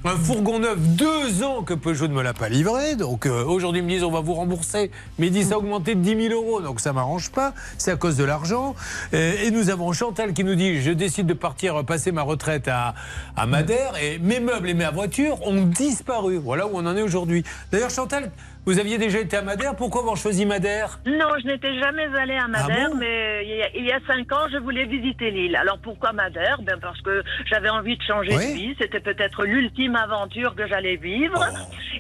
un 0.08 0.16
fourgon 0.16 0.60
neuf, 0.60 0.78
deux 0.78 1.42
ans 1.42 1.62
que 1.62 1.74
Peugeot 1.74 2.06
ne 2.06 2.14
me 2.14 2.22
l'a 2.22 2.34
pas 2.34 2.48
livré. 2.48 2.94
Donc 2.94 3.26
euh, 3.26 3.44
aujourd'hui, 3.44 3.80
ils 3.80 3.84
me 3.84 3.88
disent 3.90 4.04
on 4.04 4.10
va 4.10 4.20
vous 4.20 4.34
rembourser. 4.34 4.90
Mais 5.18 5.26
ils 5.26 5.32
disent 5.32 5.48
ça 5.48 5.54
a 5.54 5.58
augmenté 5.58 5.94
de 5.94 6.00
10 6.00 6.28
000 6.28 6.34
euros. 6.34 6.60
Donc 6.60 6.80
ça 6.80 6.92
m'arrange 6.92 7.30
pas. 7.30 7.54
C'est 7.78 7.90
à 7.90 7.96
cause 7.96 8.16
de 8.16 8.24
l'argent. 8.24 8.74
Euh, 9.14 9.34
et 9.44 9.50
nous 9.50 9.70
avons 9.70 9.92
Chantal 9.92 10.32
qui 10.32 10.44
nous 10.44 10.54
dit 10.54 10.80
je 10.80 10.92
décide 10.92 11.26
de 11.26 11.34
partir 11.34 11.84
passer 11.84 12.12
ma 12.12 12.22
retraite 12.22 12.68
à, 12.68 12.94
à 13.36 13.46
Madère. 13.46 13.94
Et 14.00 14.18
mes 14.18 14.38
meubles 14.38 14.68
et 14.68 14.74
ma 14.74 14.90
voiture 14.90 15.44
ont 15.46 15.62
disparu. 15.62 16.36
Voilà 16.36 16.66
où 16.66 16.70
on 16.74 16.86
en 16.86 16.96
est 16.96 17.02
aujourd'hui. 17.02 17.44
D'ailleurs, 17.72 17.90
Chantal, 17.90 18.30
vous 18.66 18.78
aviez 18.78 18.98
déjà 18.98 19.20
été 19.20 19.36
à 19.36 19.42
Madère. 19.42 19.76
Pourquoi 19.76 20.00
avoir 20.02 20.16
choisi 20.16 20.44
Madère? 20.44 20.98
Non, 21.06 21.28
je 21.40 21.46
n'étais 21.46 21.78
jamais 21.78 22.06
allée 22.18 22.36
à 22.36 22.48
Madère, 22.48 22.86
Ah 22.86 22.90
bon? 22.90 22.96
mais 22.98 23.42
il 23.44 23.56
y, 23.56 23.62
a, 23.62 23.68
il 23.76 23.84
y 23.86 23.92
a 23.92 24.00
cinq 24.06 24.30
ans, 24.32 24.46
je 24.52 24.58
voulais 24.58 24.84
visiter 24.86 25.30
l'île. 25.30 25.56
Alors 25.56 25.78
pourquoi 25.78 26.12
Madère? 26.12 26.58
Ben 26.62 26.78
parce 26.80 27.00
que 27.00 27.22
j'avais 27.50 27.68
envie 27.70 27.96
de 27.96 28.02
changer 28.02 28.36
Oui. 28.36 28.48
de 28.48 28.58
vie. 28.58 28.76
C'était 28.80 29.00
peut-être 29.00 29.44
l'ultime 29.44 29.96
aventure 29.96 30.54
que 30.54 30.66
j'allais 30.66 30.96
vivre. 30.96 31.42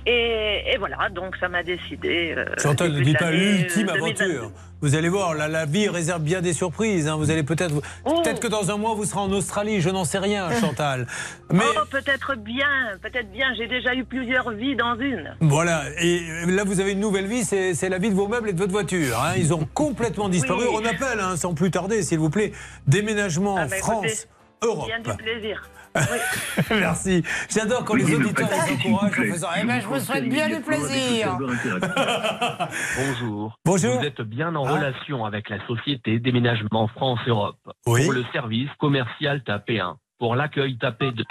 Et, 0.06 0.62
et 0.72 0.76
voilà, 0.78 1.08
donc 1.10 1.36
ça 1.36 1.48
m'a 1.48 1.62
décidé. 1.62 2.34
euh, 2.36 2.44
Chantal, 2.60 2.92
ne 2.92 3.00
de 3.04 3.12
pas 3.16 3.30
l'ultime 3.30 3.88
euh, 3.88 3.94
2022. 3.94 4.24
aventure. 4.24 4.50
Vous 4.82 4.94
allez 4.94 5.08
voir, 5.08 5.34
la, 5.34 5.48
la 5.48 5.64
vie 5.64 5.88
réserve 5.88 6.22
bien 6.22 6.42
des 6.42 6.52
surprises. 6.52 7.08
hein. 7.08 7.16
Vous 7.16 7.30
allez 7.30 7.42
peut-être, 7.42 7.74
Oh. 8.04 8.20
peut-être 8.22 8.40
que 8.40 8.46
dans 8.46 8.70
un 8.70 8.76
mois 8.76 8.94
vous 8.94 9.04
serez 9.04 9.20
en 9.20 9.32
Australie. 9.32 9.80
Je 9.80 9.88
n'en 9.90 10.04
sais 10.04 10.18
rien, 10.18 10.50
Chantal. 10.60 11.06
Mais 11.50 11.64
Oh, 11.76 11.80
peut-être 11.90 12.34
bien, 12.36 12.66
peut-être 13.02 13.30
bien. 13.32 13.46
J'ai 13.56 13.66
déjà 13.68 13.94
eu 13.94 14.04
plusieurs 14.04 14.50
vies 14.50 14.76
dans 14.76 14.94
une. 14.98 15.34
voilà. 15.40 15.84
Et 16.00 16.20
là, 16.46 16.64
vous 16.64 16.80
avez 16.80 16.92
une 16.92 17.00
nouvelle 17.00 17.26
vie. 17.26 17.42
C'est 17.44 17.88
la 17.88 17.98
vie 17.98 18.10
de 18.10 18.14
vos 18.14 18.28
meubles 18.28 18.50
et 18.50 18.52
de 18.52 18.58
votre 18.58 18.72
voiture. 18.72 19.18
hein. 19.20 19.32
Ils 19.36 19.54
ont 19.54 19.66
complètement 19.74 20.28
disparu. 20.28 20.64
Oui. 20.68 20.74
On 20.74 20.84
appelle, 20.84 21.20
hein, 21.20 21.36
sans 21.36 21.54
plus 21.54 21.70
tarder, 21.70 22.02
s'il 22.02 22.18
vous 22.18 22.30
plaît, 22.30 22.52
déménagement 22.86 23.56
Ah, 23.58 23.66
bah, 23.66 23.76
France. 23.76 24.04
écoutez, 24.04 24.20
Europe. 24.62 24.86
Bien 24.88 25.00
du 25.12 25.16
plaisir. 25.16 25.68
Merci. 26.70 27.22
J'adore 27.48 27.84
quand 27.84 27.94
les 27.94 28.14
auditeurs 28.14 28.48
les 28.50 28.88
encouragent 28.90 29.18
en 29.18 29.32
faisant 29.32 29.48
Eh 29.60 29.64
ben, 29.66 29.80
je 29.80 29.86
vous 29.86 30.00
souhaite 30.00 30.28
bien 30.28 30.48
du 30.48 30.60
plaisir. 30.60 31.38
Bonjour. 32.98 33.58
Bonjour. 33.64 33.98
Vous 33.98 34.04
êtes 34.04 34.20
bien 34.22 34.54
en 34.54 34.64
Ah. 34.66 34.72
relation 34.72 35.24
avec 35.24 35.48
la 35.50 35.64
société 35.66 36.18
Déménagement 36.18 36.88
France-Europe. 36.88 37.56
Oui. 37.86 38.04
Pour 38.04 38.12
le 38.12 38.24
service 38.32 38.68
commercial 38.78 39.42
tapez 39.44 39.80
1. 39.80 39.96
Pour 40.18 40.34
l'accueil 40.34 40.76
tapez 40.78 41.10
2. 41.12 41.24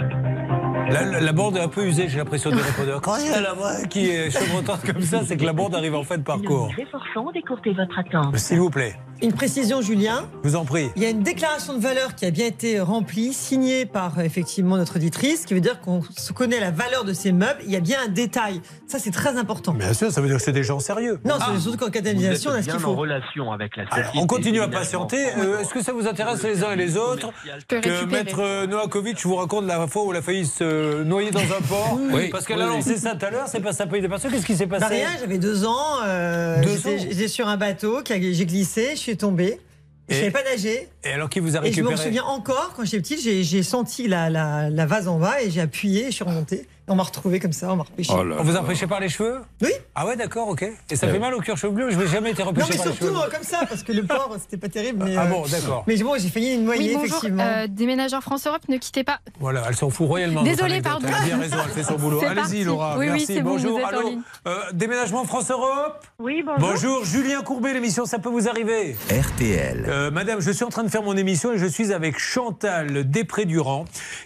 La, 0.88 1.04
la- 1.04 1.20
la 1.20 1.32
bande 1.32 1.58
est 1.58 1.62
un 1.62 1.68
peu 1.68 1.84
usée, 1.88 2.08
j'ai 2.10 2.20
l'impression 2.20 2.52
des 2.52 2.62
répondeurs. 2.62 3.02
Quand 3.02 3.18
il 3.18 3.26
y 3.26 3.34
a 3.34 3.42
la 3.42 3.54
voix 3.54 3.74
qui 3.90 4.08
est 4.08 4.30
chevrotante 4.30 4.86
comme 4.86 5.02
ça, 5.02 5.24
c'est 5.26 5.36
que 5.36 5.44
la 5.46 5.54
bande 5.54 5.74
arrive 5.74 5.96
en 5.96 6.04
fin 6.04 6.20
de 6.20 6.24
parcours. 6.24 6.70
efforçons 6.78 7.32
d'écourter 7.32 7.74
votre 7.74 7.98
attente. 7.98 8.38
S'il 8.38 8.60
vous 8.60 8.70
plaît, 8.70 8.96
Une 9.22 9.32
précision, 9.32 9.82
Julien. 9.82 10.28
je 10.44 10.50
vous 10.50 10.56
en 10.56 10.66
prie. 10.66 10.90
Il 10.98 11.02
y 11.02 11.06
a 11.06 11.10
une 11.10 11.24
déclaration 11.24 11.74
de 11.74 11.80
valeur 11.80 12.16
qui 12.16 12.26
a 12.26 12.32
bien 12.32 12.46
été 12.48 12.80
remplie, 12.82 13.34
signée 13.34 13.86
par 13.86 14.20
euh, 14.20 14.24
effectivement 14.24 14.76
notre 14.78 14.98
auditrice, 14.98 15.42
ce 15.44 15.48
qui 15.48 15.54
veut 15.54 15.62
dire 15.62 15.80
qu'on 15.80 16.02
se 16.18 16.34
connaît 16.34 16.60
la 16.60 16.70
valeur 16.72 17.06
de 17.06 17.14
ces 17.14 17.32
meubles. 17.32 17.60
Il 17.66 17.72
y 17.72 17.78
a 17.78 17.80
bien 17.80 18.00
un 18.06 18.10
détail. 18.10 18.62
Ça, 18.88 19.00
c'est 19.00 19.12
très 19.12 19.38
important. 19.38 19.74
Bien 19.74 19.94
sûr, 19.94 20.12
ça 20.12 20.20
veut 20.22 20.28
dire 20.28 20.38
que 20.38 20.44
c'est 20.44 20.52
des 20.52 20.64
gens 20.64 20.80
sérieux. 20.80 21.20
Non, 21.24 21.36
c'est 21.40 21.60
surtout 21.62 21.78
qu'en 21.78 21.90
d'indemnisation, 21.90 22.52
on 22.52 22.56
a 22.56 22.62
ce 22.62 22.68
qu'il 22.68 22.76
en 22.76 22.80
faut. 22.80 22.94
relation 22.94 23.52
avec 23.52 23.78
la 23.78 23.90
société 23.90 24.10
On 24.16 24.28
continue 24.28 24.62
à 24.62 24.68
patienter. 24.68 25.26
Euh, 25.38 25.60
Est-ce 25.60 25.74
que 25.74 25.82
ça 25.82 25.94
vous 25.94 26.08
intéresse 26.08 26.44
les 26.44 26.64
uns 26.64 26.72
et 26.72 26.76
les 26.76 26.98
autres 26.98 27.32
que. 27.68 28.06
Maître 28.06 28.40
euh, 28.42 28.68
Novakovic 28.68 29.24
vous 29.26 29.36
raconte 29.36 29.66
la 29.66 29.88
fois 29.88 30.06
où 30.06 30.12
il 30.14 30.18
a 30.18 30.22
failli 30.22 30.46
se 30.46 31.04
noyer 31.04 31.32
dans 31.32 31.40
un 31.40 31.62
port 31.68 31.98
Oui. 32.12 32.30
Parce 32.30 32.46
qu'elle 32.46 32.62
a 32.62 32.68
lancé 32.68 32.98
ça 32.98 33.16
tout 33.16 33.26
à 33.26 33.32
l'heure, 33.32 33.48
c'est 33.48 33.62
pas 33.62 33.74
ça 33.74 33.88
pas. 33.88 33.98
Qu'est-ce 33.98 34.46
qui 34.46 34.56
s'est 34.56 34.68
passé? 34.68 34.82
Bah 34.82 34.88
rien, 34.90 35.10
j'avais 35.20 35.38
deux 35.38 35.66
ans. 35.66 36.02
euh, 36.06 36.62
Deux 36.62 36.78
ans? 36.88 36.98
J'étais 36.98 37.28
sur 37.28 37.48
un 37.48 37.58
bateau, 37.58 38.02
j'ai 38.08 38.46
glissé, 38.46 38.96
je 38.96 39.02
suis 39.12 39.18
tombée. 39.18 39.60
Je 40.08 40.14
Et- 40.16 40.20
savais 40.20 40.32
pas 40.32 40.44
nager. 40.44 40.88
Et 41.04 41.10
alors 41.10 41.30
qui 41.30 41.40
vous 41.40 41.56
a 41.58 41.66
Et 41.66 41.72
je 41.74 41.82
me 41.82 41.88
récupéré? 41.88 41.98
souviens 42.10 42.24
encore, 42.26 42.74
quand 42.76 42.84
j'étais 42.86 43.00
petite, 43.02 43.22
j'ai 43.22 43.64
senti 43.64 44.08
la, 44.08 44.30
la, 44.30 44.70
la 44.70 44.86
vase 44.86 45.08
en 45.08 45.18
bas 45.18 45.42
et 45.42 45.50
j'ai 45.50 45.62
appuyé, 45.62 46.06
je 46.06 46.12
suis 46.12 46.24
remontée. 46.24 46.68
On 46.88 46.96
m'a 46.96 47.02
retrouvé 47.04 47.40
comme 47.40 47.52
ça, 47.52 47.74
on 47.74 47.78
m'a 47.78 47.84
repêché. 47.84 48.14
On 48.14 48.44
vous 48.44 48.56
a 48.56 48.60
repêché 48.62 48.86
par 48.86 49.00
les 49.00 49.10
cheveux 49.10 49.42
Oui. 49.62 49.72
Ah 49.96 50.06
ouais, 50.06 50.16
d'accord, 50.16 50.50
ok. 50.50 50.64
Et 50.92 50.96
ça 50.96 51.08
Euh. 51.08 51.12
fait 51.14 51.18
mal 51.20 51.34
au 51.34 51.40
cuir 51.40 51.58
chevelu 51.58 51.92
Je 51.92 51.98
n'ai 51.98 52.06
jamais 52.08 52.30
été 52.32 52.44
Non, 52.44 52.50
repêché 52.50 52.68
mais 52.72 52.78
par 52.78 52.86
les 52.86 52.92
surtout 52.92 53.06
cheveux. 53.16 53.26
euh, 53.26 53.32
comme 53.34 53.44
ça, 53.44 53.60
parce 53.68 53.82
que 53.82 53.92
le 53.92 54.04
port, 54.08 54.36
c'était 54.40 54.58
pas 54.58 54.70
terrible. 54.70 55.04
Mais, 55.04 55.16
Ah 55.18 55.24
euh, 55.24 55.30
bon, 55.30 55.44
d'accord. 55.50 55.84
Mais 55.88 55.96
bon, 55.98 56.14
j'ai 56.20 56.30
failli 56.30 56.54
une 56.54 56.66
noyer, 56.66 56.90
Oui, 56.90 56.94
bonjour. 56.94 57.06
effectivement. 57.08 57.44
Euh, 57.44 57.66
déménageurs 57.68 58.22
France-Europe, 58.22 58.62
ne 58.70 58.78
quittez 58.78 59.04
pas. 59.04 59.20
Voilà, 59.40 59.64
elle 59.68 59.76
s'en 59.76 59.90
fout 59.90 60.08
royalement. 60.08 60.44
Désolée, 60.44 60.82
pardon. 60.84 61.08
Elle 61.08 61.16
a 61.16 61.22
bien 61.26 61.40
raison, 61.40 61.58
elle 61.66 61.72
fait 61.72 61.84
son 61.84 61.96
boulot. 61.98 62.22
Allez-y. 62.24 62.64
Laura. 62.64 62.98
Oui, 63.00 63.06
oui, 63.06 63.12
merci. 63.14 63.26
c'est 63.26 63.42
bon, 63.42 63.52
bonjour. 63.54 63.72
vous 63.72 63.78
êtes 63.80 63.86
en 63.86 63.88
Allô 63.90 64.10
ligne. 64.10 64.22
Euh, 64.48 64.56
déménagement 64.74 65.26
France-Europe 65.26 66.06
Oui, 66.20 66.44
bonjour. 66.46 66.60
Bonjour, 66.70 67.04
Julien 67.06 67.42
Courbet, 67.42 67.74
l'émission 67.74 68.06
Ça 68.06 68.20
peut 68.20 68.30
vous 68.30 68.48
arriver 68.48 68.96
RTL. 69.10 69.86
Euh, 69.88 70.12
madame, 70.12 70.40
je 70.40 70.52
suis 70.52 70.64
en 70.64 70.70
train 70.70 70.84
de 70.84 70.90
faire 70.90 71.02
mon 71.04 71.18
émission 71.18 71.52
et 71.54 71.58
je 71.58 71.66
suis 71.66 71.92
avec 71.92 72.20
Chantal 72.20 73.10
Després-Durand 73.10 73.86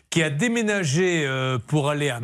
qui 0.10 0.24
a 0.24 0.30
déménagé 0.32 1.24
euh, 1.26 1.58
pour 1.68 1.90
aller 1.90 2.10
à 2.10 2.20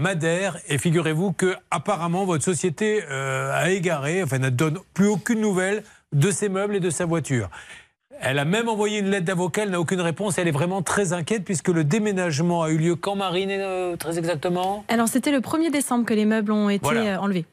Et 0.69 0.77
figurez-vous 0.77 1.33
que 1.33 1.55
apparemment 1.71 2.25
votre 2.25 2.43
société 2.43 3.03
euh, 3.09 3.51
a 3.53 3.69
égaré, 3.69 4.23
enfin 4.23 4.39
ne 4.39 4.49
donne 4.49 4.79
plus 4.93 5.07
aucune 5.07 5.39
nouvelle 5.41 5.83
de 6.13 6.31
ses 6.31 6.49
meubles 6.49 6.75
et 6.75 6.79
de 6.79 6.89
sa 6.89 7.05
voiture. 7.05 7.49
Elle 8.21 8.39
a 8.39 8.45
même 8.45 8.69
envoyé 8.69 8.99
une 8.99 9.09
lettre 9.09 9.25
d'avocat, 9.25 9.63
elle 9.63 9.71
n'a 9.71 9.79
aucune 9.79 9.99
réponse, 9.99 10.37
elle 10.37 10.47
est 10.47 10.51
vraiment 10.51 10.81
très 10.81 11.11
inquiète 11.11 11.43
puisque 11.43 11.67
le 11.67 11.83
déménagement 11.83 12.63
a 12.63 12.69
eu 12.69 12.77
lieu 12.77 12.95
quand 12.95 13.15
Marine, 13.15 13.49
euh, 13.51 13.97
très 13.97 14.17
exactement? 14.17 14.85
Alors 14.87 15.07
c'était 15.09 15.31
le 15.31 15.39
1er 15.39 15.69
décembre 15.69 16.05
que 16.05 16.13
les 16.13 16.25
meubles 16.25 16.51
ont 16.53 16.69
été 16.69 16.81
Voilà. 16.83 17.15
euh, 17.15 17.17
enlevés. 17.17 17.45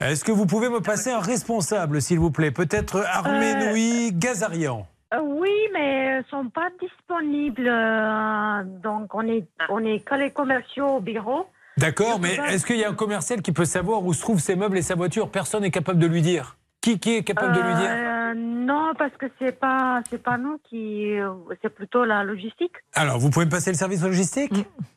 Est-ce 0.00 0.24
que 0.24 0.32
vous 0.32 0.46
pouvez 0.46 0.68
me 0.68 0.80
passer 0.80 1.10
un 1.10 1.20
responsable, 1.20 2.00
s'il 2.02 2.18
vous 2.18 2.30
plaît? 2.30 2.50
Peut-être 2.50 3.04
Arménoui 3.12 4.12
Gazarian 4.14 4.86
Euh, 5.14 5.18
oui, 5.22 5.50
mais 5.72 6.18
ne 6.18 6.22
sont 6.30 6.48
pas 6.50 6.68
disponibles. 6.80 7.66
euh, 7.68 8.62
donc, 8.82 9.14
on 9.14 9.26
est, 9.26 9.44
on 9.68 9.82
est 9.84 10.00
que 10.00 10.14
les 10.14 10.30
commerciaux 10.30 10.86
au 10.96 11.00
bureau. 11.00 11.46
D'accord, 11.80 12.20
mais 12.20 12.36
est-ce 12.50 12.64
qu'il 12.66 12.76
y 12.76 12.84
a 12.84 12.88
un 12.90 12.94
commercial 12.94 13.42
qui 13.42 13.52
peut 13.52 13.64
savoir 13.64 14.04
où 14.04 14.12
se 14.12 14.20
trouvent 14.20 14.38
ses 14.40 14.54
meubles 14.54 14.76
et 14.78 14.82
sa 14.82 14.94
voiture 14.94 15.30
Personne 15.30 15.62
n'est 15.62 15.70
capable 15.70 15.98
de 15.98 16.06
lui 16.06 16.22
dire. 16.22 16.56
Qui, 16.82 16.98
qui 16.98 17.16
est 17.16 17.22
capable 17.24 17.52
de 17.54 17.60
lui 17.60 17.74
dire? 17.74 17.90
Euh, 17.90 18.34
non, 18.36 18.92
parce 18.98 19.12
que 19.18 19.26
c'est 19.38 19.58
pas, 19.58 20.00
c'est 20.08 20.22
pas 20.22 20.38
nous 20.38 20.58
qui, 20.68 21.18
euh, 21.18 21.30
c'est 21.62 21.68
plutôt 21.74 22.04
la 22.04 22.22
logistique. 22.24 22.72
Alors, 22.94 23.18
vous 23.18 23.28
pouvez 23.30 23.44
me 23.46 23.50
passer 23.50 23.70
le 23.70 23.76
service 23.76 24.02
logistique? 24.02 24.52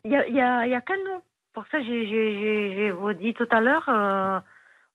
Il 0.05 0.11
y 0.11 0.15
a, 0.15 0.27
y 0.27 0.39
a, 0.41 0.67
y 0.67 0.73
a 0.75 0.81
qu'à 0.81 0.93
nous. 0.93 1.21
Pour 1.53 1.63
ça, 1.71 1.79
j'ai, 1.81 2.91
vous 2.91 3.13
dit 3.13 3.34
tout 3.34 3.47
à 3.51 3.59
l'heure, 3.61 3.84
euh, 3.89 4.39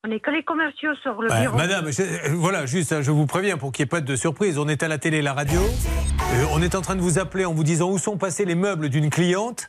on 0.06 0.10
est 0.10 0.20
que 0.20 0.30
les 0.30 0.42
commerciaux 0.44 0.94
sur 1.02 1.20
le 1.20 1.30
Ouais, 1.30 1.42
bureau. 1.42 1.56
Madame, 1.56 1.90
je- 1.92 2.32
voilà, 2.34 2.64
juste, 2.66 2.92
hein, 2.92 3.02
je 3.02 3.10
vous 3.10 3.26
préviens 3.26 3.58
pour 3.58 3.70
qu'il 3.72 3.82
n'y 3.84 3.88
ait 3.88 3.90
pas 3.90 4.00
de 4.00 4.16
surprise. 4.16 4.58
On 4.58 4.66
est 4.68 4.82
à 4.82 4.88
la 4.88 4.98
télé, 4.98 5.20
la 5.22 5.34
radio. 5.34 5.60
Euh, 5.60 6.44
on 6.54 6.62
est 6.62 6.74
en 6.74 6.80
train 6.80 6.96
de 6.96 7.00
vous 7.02 7.18
appeler 7.18 7.44
en 7.44 7.52
vous 7.54 7.64
disant 7.64 7.90
où 7.90 7.98
sont 7.98 8.16
passés 8.16 8.44
les 8.44 8.54
meubles 8.54 8.88
d'une 8.88 9.10
cliente 9.10 9.68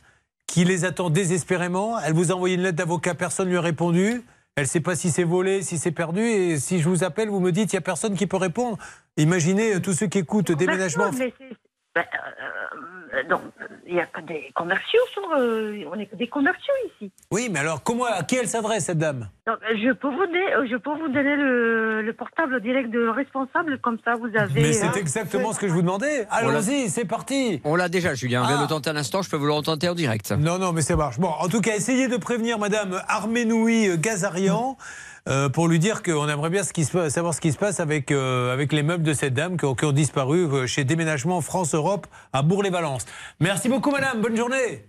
qui 0.50 0.64
les 0.64 0.84
attend 0.84 1.10
désespérément. 1.10 1.98
Elle 2.00 2.12
vous 2.12 2.32
a 2.32 2.34
envoyé 2.34 2.56
une 2.56 2.62
lettre 2.62 2.76
d'avocat, 2.76 3.14
personne 3.14 3.46
ne 3.46 3.52
lui 3.52 3.58
a 3.58 3.60
répondu. 3.60 4.22
Elle 4.56 4.64
ne 4.64 4.68
sait 4.68 4.80
pas 4.80 4.96
si 4.96 5.10
c'est 5.10 5.22
volé, 5.22 5.62
si 5.62 5.78
c'est 5.78 5.92
perdu. 5.92 6.22
Et 6.22 6.58
si 6.58 6.80
je 6.80 6.88
vous 6.88 7.04
appelle, 7.04 7.28
vous 7.28 7.38
me 7.38 7.52
dites 7.52 7.72
il 7.72 7.76
n'y 7.76 7.78
a 7.78 7.82
personne 7.82 8.16
qui 8.16 8.26
peut 8.26 8.36
répondre. 8.36 8.76
Imaginez 9.16 9.76
euh, 9.76 9.80
tous 9.80 9.92
ceux 9.92 10.08
qui 10.08 10.18
écoutent 10.18 10.50
déménagement. 10.50 11.12
D'accord, 11.94 12.20
ben, 13.12 13.18
euh, 13.18 13.28
donc, 13.28 13.40
il 13.86 13.94
n'y 13.94 14.00
a 14.00 14.06
que 14.06 14.20
des 14.20 14.50
commerciaux 14.54 15.00
sur, 15.12 15.22
euh, 15.38 15.84
on 15.92 15.98
est 15.98 16.06
que 16.06 16.16
des 16.16 16.28
commerciaux 16.28 16.72
ici. 16.86 17.10
Oui, 17.30 17.48
mais 17.50 17.58
alors 17.60 17.82
comment, 17.82 18.04
à 18.04 18.22
qui 18.22 18.36
elle 18.36 18.48
s'adresse 18.48 18.84
cette 18.86 18.98
dame? 18.98 19.28
Donc, 19.46 19.56
je 19.74 19.92
peux 19.92 20.08
vous, 20.08 20.26
dé- 20.26 20.68
je 20.70 20.76
peux 20.76 20.90
vous 20.90 21.08
donner 21.08 21.36
le, 21.36 22.02
le 22.02 22.12
portable 22.12 22.60
direct 22.60 22.90
de 22.90 23.06
responsable, 23.08 23.78
comme 23.78 23.98
ça 24.04 24.14
vous 24.14 24.30
avez. 24.36 24.62
Mais 24.62 24.72
c'est 24.72 24.86
hein. 24.86 24.92
exactement 24.96 25.52
ce 25.52 25.58
que 25.60 25.66
je 25.68 25.72
vous 25.72 25.82
demandais. 25.82 26.26
Allons-y, 26.30 26.88
c'est 26.88 27.04
parti. 27.04 27.60
On 27.64 27.74
l'a 27.76 27.88
déjà, 27.88 28.14
Julien. 28.14 28.42
On 28.42 28.46
vient 28.46 28.58
Ah. 28.60 28.64
de 28.64 28.68
tenter 28.68 28.90
un 28.90 28.96
instant, 28.96 29.22
je 29.22 29.30
peux 29.30 29.36
vous 29.36 29.46
le 29.46 29.52
retenter 29.52 29.88
en 29.88 29.94
direct. 29.94 30.30
Non, 30.32 30.58
non, 30.58 30.72
mais 30.72 30.82
ça 30.82 30.96
marche. 30.96 31.18
Bon, 31.18 31.28
en 31.30 31.48
tout 31.48 31.60
cas, 31.60 31.74
essayez 31.74 32.08
de 32.08 32.16
prévenir 32.16 32.58
Madame 32.58 33.00
Arménoui 33.08 33.88
euh, 33.88 33.96
Gazarian. 33.96 34.76
Euh, 35.28 35.48
pour 35.48 35.68
lui 35.68 35.78
dire 35.78 36.02
qu'on 36.02 36.28
aimerait 36.28 36.50
bien 36.50 36.62
ce 36.62 36.72
qui 36.72 36.84
se 36.84 36.92
passe- 36.92 37.12
savoir 37.12 37.34
ce 37.34 37.40
qui 37.40 37.52
se 37.52 37.58
passe 37.58 37.80
avec, 37.80 38.10
euh, 38.10 38.52
avec 38.52 38.72
les 38.72 38.82
meubles 38.82 39.02
de 39.04 39.12
cette 39.12 39.34
dame 39.34 39.56
qui 39.56 39.64
ont, 39.64 39.74
qui 39.74 39.84
ont 39.84 39.92
disparu 39.92 40.44
euh, 40.46 40.66
chez 40.66 40.84
Déménagement 40.84 41.40
France-Europe 41.40 42.06
à 42.32 42.42
Bourg-les-Valences. 42.42 43.04
Merci 43.40 43.68
beaucoup, 43.68 43.90
Madame. 43.90 44.20
Bonne 44.20 44.36
journée. 44.36 44.86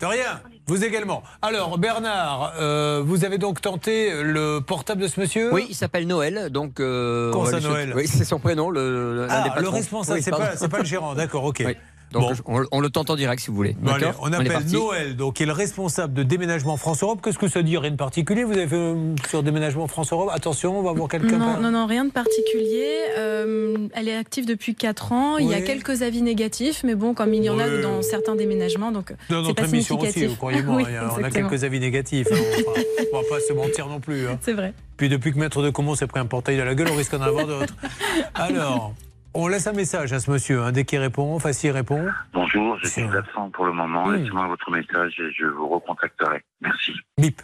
De 0.00 0.06
rien. 0.06 0.40
Vous 0.66 0.82
également. 0.84 1.22
Alors, 1.40 1.78
Bernard, 1.78 2.54
euh, 2.58 3.00
vous 3.06 3.24
avez 3.24 3.38
donc 3.38 3.60
tenté 3.60 4.10
le 4.24 4.58
portable 4.58 5.02
de 5.02 5.06
ce 5.06 5.20
monsieur? 5.20 5.52
Oui, 5.54 5.66
il 5.68 5.74
s'appelle 5.76 6.06
Noël, 6.08 6.50
donc. 6.50 6.80
euh, 6.80 7.30
Comment 7.32 7.44
ça, 7.46 7.60
Noël? 7.60 7.92
Oui, 7.94 8.08
c'est 8.08 8.24
son 8.24 8.40
prénom, 8.40 8.70
le, 8.70 9.28
Ah, 9.30 9.54
le 9.60 9.68
responsable, 9.68 10.18
Oui, 10.18 10.22
c'est 10.24 10.68
pas, 10.68 10.78
le 10.78 10.84
gérant. 10.84 11.14
D'accord, 11.14 11.44
ok. 11.44 11.62
Oui. 11.64 11.76
Donc, 12.20 12.32
on, 12.46 12.64
on 12.72 12.80
le 12.80 12.88
tente 12.90 13.10
en 13.10 13.16
direct 13.16 13.40
si 13.42 13.50
vous 13.50 13.56
voulez. 13.56 13.76
Bon, 13.78 13.92
allez, 13.92 14.06
D'accord 14.06 14.20
on 14.24 14.32
appelle. 14.32 14.52
Noël, 14.72 15.16
donc 15.16 15.34
qui 15.34 15.42
est 15.42 15.46
le 15.46 15.52
responsable 15.52 16.14
de 16.14 16.22
déménagement 16.22 16.76
France-Europe. 16.76 17.20
Qu'est-ce 17.22 17.38
que 17.38 17.48
ça 17.48 17.62
dit 17.62 17.76
Rien 17.76 17.90
de 17.90 17.96
particulier 17.96 18.44
Vous 18.44 18.52
avez 18.52 18.66
fait 18.66 18.76
euh, 18.76 19.14
sur 19.28 19.42
déménagement 19.42 19.86
France-Europe 19.86 20.30
Attention, 20.32 20.78
on 20.78 20.82
va 20.82 20.92
voir 20.92 21.08
quelqu'un. 21.08 21.38
Non, 21.38 21.60
non, 21.60 21.70
non, 21.70 21.86
rien 21.86 22.04
de 22.04 22.10
particulier. 22.10 22.88
Euh, 23.18 23.76
elle 23.94 24.08
est 24.08 24.16
active 24.16 24.46
depuis 24.46 24.74
4 24.74 25.12
ans. 25.12 25.38
Il 25.38 25.48
y 25.48 25.54
a 25.54 25.60
quelques 25.60 26.02
avis 26.02 26.22
négatifs, 26.22 26.82
mais 26.84 26.94
bon, 26.94 27.14
comme 27.14 27.34
il 27.34 27.44
y 27.44 27.50
en 27.50 27.58
a 27.58 27.66
Oui. 27.68 27.82
dans 27.82 28.02
certains 28.02 28.34
déménagements, 28.36 28.92
donc 28.92 29.12
Dans 29.30 29.42
c'est 29.42 29.48
notre 29.48 29.54
pas 29.62 29.68
émission 29.68 29.98
aussi. 30.00 30.28
Oui, 30.42 30.54
y 30.92 30.96
a- 30.96 31.10
on 31.18 31.22
a 31.22 31.30
quelques 31.30 31.64
avis 31.64 31.80
négatifs. 31.80 32.28
hein. 32.32 32.36
On 33.12 33.18
va 33.18 33.22
pas 33.28 33.40
se 33.46 33.52
mentir 33.52 33.86
non 33.86 34.00
plus. 34.00 34.26
hein. 34.26 34.38
C'est 34.42 34.52
vrai. 34.54 34.72
Puis 34.96 35.08
depuis 35.08 35.32
que 35.32 35.38
Maître 35.38 35.62
de 35.62 35.70
Comont 35.70 35.94
s'est 35.94 36.06
pris 36.06 36.20
un 36.20 36.26
portail 36.26 36.60
à 36.60 36.64
la 36.64 36.74
gueule, 36.74 36.88
on 36.92 36.96
risque 36.96 37.12
d'en 37.12 37.22
avoir 37.22 37.46
d'autres. 37.46 37.74
Alors, 38.34 38.92
on 39.34 39.48
laisse 39.48 39.66
un 39.66 39.72
message 39.72 40.12
à 40.12 40.20
ce 40.20 40.30
monsieur. 40.30 40.62
hein. 40.62 40.72
Dès 40.72 40.84
qu'il 40.84 40.98
répond, 40.98 41.34
enfin 41.34 41.52
s'il 41.52 41.70
répond. 41.72 42.06
Bonjour, 42.32 42.78
je 42.82 42.88
suis 42.88 43.02
absent 43.02 43.50
pour 43.50 43.66
le 43.66 43.72
moment. 43.72 44.10
Laissez-moi 44.10 44.46
votre 44.48 44.70
message 44.70 45.14
et 45.18 45.32
je 45.38 45.46
vous 45.46 45.68
recontacterai. 45.68 46.42
Merci. 46.60 46.92
Bip. 47.18 47.42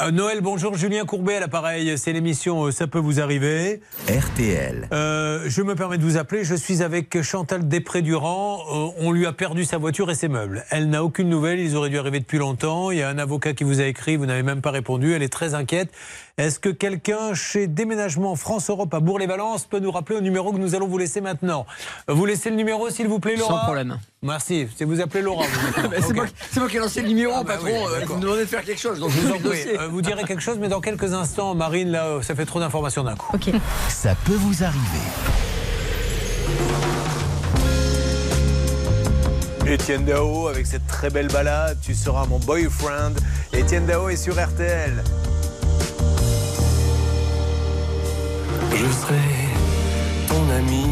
Euh, 0.00 0.10
Noël, 0.10 0.40
bonjour, 0.40 0.74
Julien 0.74 1.04
Courbet 1.04 1.36
à 1.36 1.40
l'appareil. 1.40 1.96
C'est 1.98 2.12
l'émission 2.14 2.64
euh, 2.64 2.70
Ça 2.70 2.86
peut 2.86 2.98
vous 2.98 3.20
arriver. 3.20 3.82
RTL. 4.08 4.88
Euh, 4.90 5.44
je 5.46 5.62
me 5.62 5.74
permets 5.74 5.98
de 5.98 6.02
vous 6.02 6.16
appeler. 6.16 6.44
Je 6.44 6.54
suis 6.54 6.82
avec 6.82 7.20
Chantal 7.22 7.68
Després-Durand. 7.68 8.60
Euh, 8.72 8.90
on 9.00 9.12
lui 9.12 9.26
a 9.26 9.32
perdu 9.32 9.64
sa 9.64 9.76
voiture 9.76 10.10
et 10.10 10.14
ses 10.14 10.28
meubles. 10.28 10.64
Elle 10.70 10.88
n'a 10.88 11.04
aucune 11.04 11.28
nouvelle. 11.28 11.60
Ils 11.60 11.76
auraient 11.76 11.90
dû 11.90 11.98
arriver 11.98 12.20
depuis 12.20 12.38
longtemps. 12.38 12.90
Il 12.90 12.98
y 12.98 13.02
a 13.02 13.08
un 13.10 13.18
avocat 13.18 13.52
qui 13.52 13.64
vous 13.64 13.80
a 13.80 13.84
écrit. 13.84 14.16
Vous 14.16 14.26
n'avez 14.26 14.42
même 14.42 14.62
pas 14.62 14.70
répondu. 14.70 15.12
Elle 15.12 15.22
est 15.22 15.32
très 15.32 15.54
inquiète. 15.54 15.92
Est-ce 16.38 16.58
que 16.58 16.70
quelqu'un 16.70 17.34
chez 17.34 17.66
Déménagement 17.66 18.34
France-Europe 18.36 18.92
à 18.94 19.00
Bourg-les-Valences 19.00 19.66
peut 19.66 19.80
nous 19.80 19.90
rappeler 19.90 20.16
au 20.16 20.22
numéro 20.22 20.50
que 20.50 20.56
nous 20.56 20.74
allons 20.74 20.86
vous 20.88 20.96
laisser 20.96 21.20
maintenant? 21.20 21.66
Vous 22.08 22.24
laissez 22.24 22.48
le 22.48 22.56
numéro, 22.56 22.88
s'il 22.88 23.06
vous 23.06 23.18
plaît, 23.20 23.36
Laura? 23.36 23.58
Sans 23.58 23.64
problème. 23.64 23.98
Merci. 24.22 24.66
C'est 24.74 24.86
vous 24.86 25.02
appelez 25.02 25.20
Laura. 25.22 25.44
c'est 26.00 26.14
moi, 26.14 26.24
c'est 26.50 26.58
moi 26.60 26.68
qui 26.70 26.76
ai 26.76 26.80
lancé 26.80 27.02
le 27.02 27.08
numéro, 27.08 27.34
Ah 27.36 27.42
bah 27.44 27.54
patron. 27.54 27.66
oui, 27.66 27.72
euh, 27.74 28.04
vous 28.06 28.16
me 28.16 28.20
demandez 28.22 28.40
de 28.40 28.46
faire 28.46 28.64
quelque 28.64 28.80
chose, 28.80 28.98
donc 28.98 29.10
je 29.10 29.20
vous 29.20 29.28
vous 29.28 29.34
en 29.34 29.38
prie. 29.50 29.60
Euh, 29.78 29.88
vous 29.88 30.00
direz 30.00 30.24
quelque 30.24 30.40
chose, 30.42 30.56
mais 30.58 30.68
dans 30.68 30.80
quelques 30.80 31.12
instants, 31.12 31.54
Marine, 31.54 31.90
là, 31.90 32.06
euh, 32.06 32.22
ça 32.22 32.34
fait 32.34 32.46
trop 32.46 32.60
d'informations 32.60 33.04
d'un 33.04 33.14
coup. 33.14 33.34
Ok. 33.34 33.50
Ça 33.90 34.14
peut 34.24 34.32
vous 34.36 34.64
arriver. 34.64 34.80
Étienne 39.66 40.04
Dao 40.06 40.48
avec 40.48 40.66
cette 40.66 40.86
très 40.86 41.10
belle 41.10 41.28
balade, 41.28 41.78
tu 41.82 41.94
seras 41.94 42.26
mon 42.26 42.38
boyfriend. 42.38 43.12
Étienne 43.52 43.84
Dao 43.86 44.08
est 44.08 44.16
sur 44.16 44.34
RTL. 44.34 45.02
Je 48.74 48.86
serai 48.90 49.16
ton 50.28 50.42
ami 50.58 50.86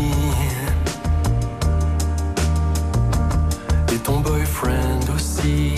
et 3.93 3.99
ton 3.99 4.21
boyfriend 4.21 5.09
aussi. 5.15 5.75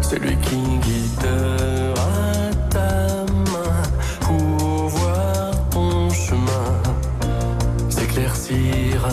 Celui 0.00 0.36
qui 0.38 0.56
guidera 0.86 2.50
ta 2.70 3.24
main 3.52 3.82
pour 4.20 4.88
voir 4.88 5.68
ton 5.70 6.10
chemin 6.10 6.72
s'éclaircir. 7.88 9.08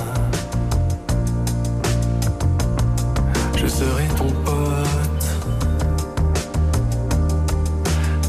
Je 3.55 3.67
serai 3.67 4.07
ton 4.17 4.31
pote 4.45 5.07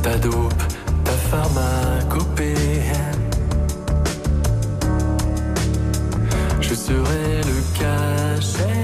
ta 0.02 0.16
dope, 0.16 0.62
pharmacopée. 1.30 2.54
Je 6.60 6.74
serai 6.74 7.40
le 7.50 7.58
cachet 7.78 8.77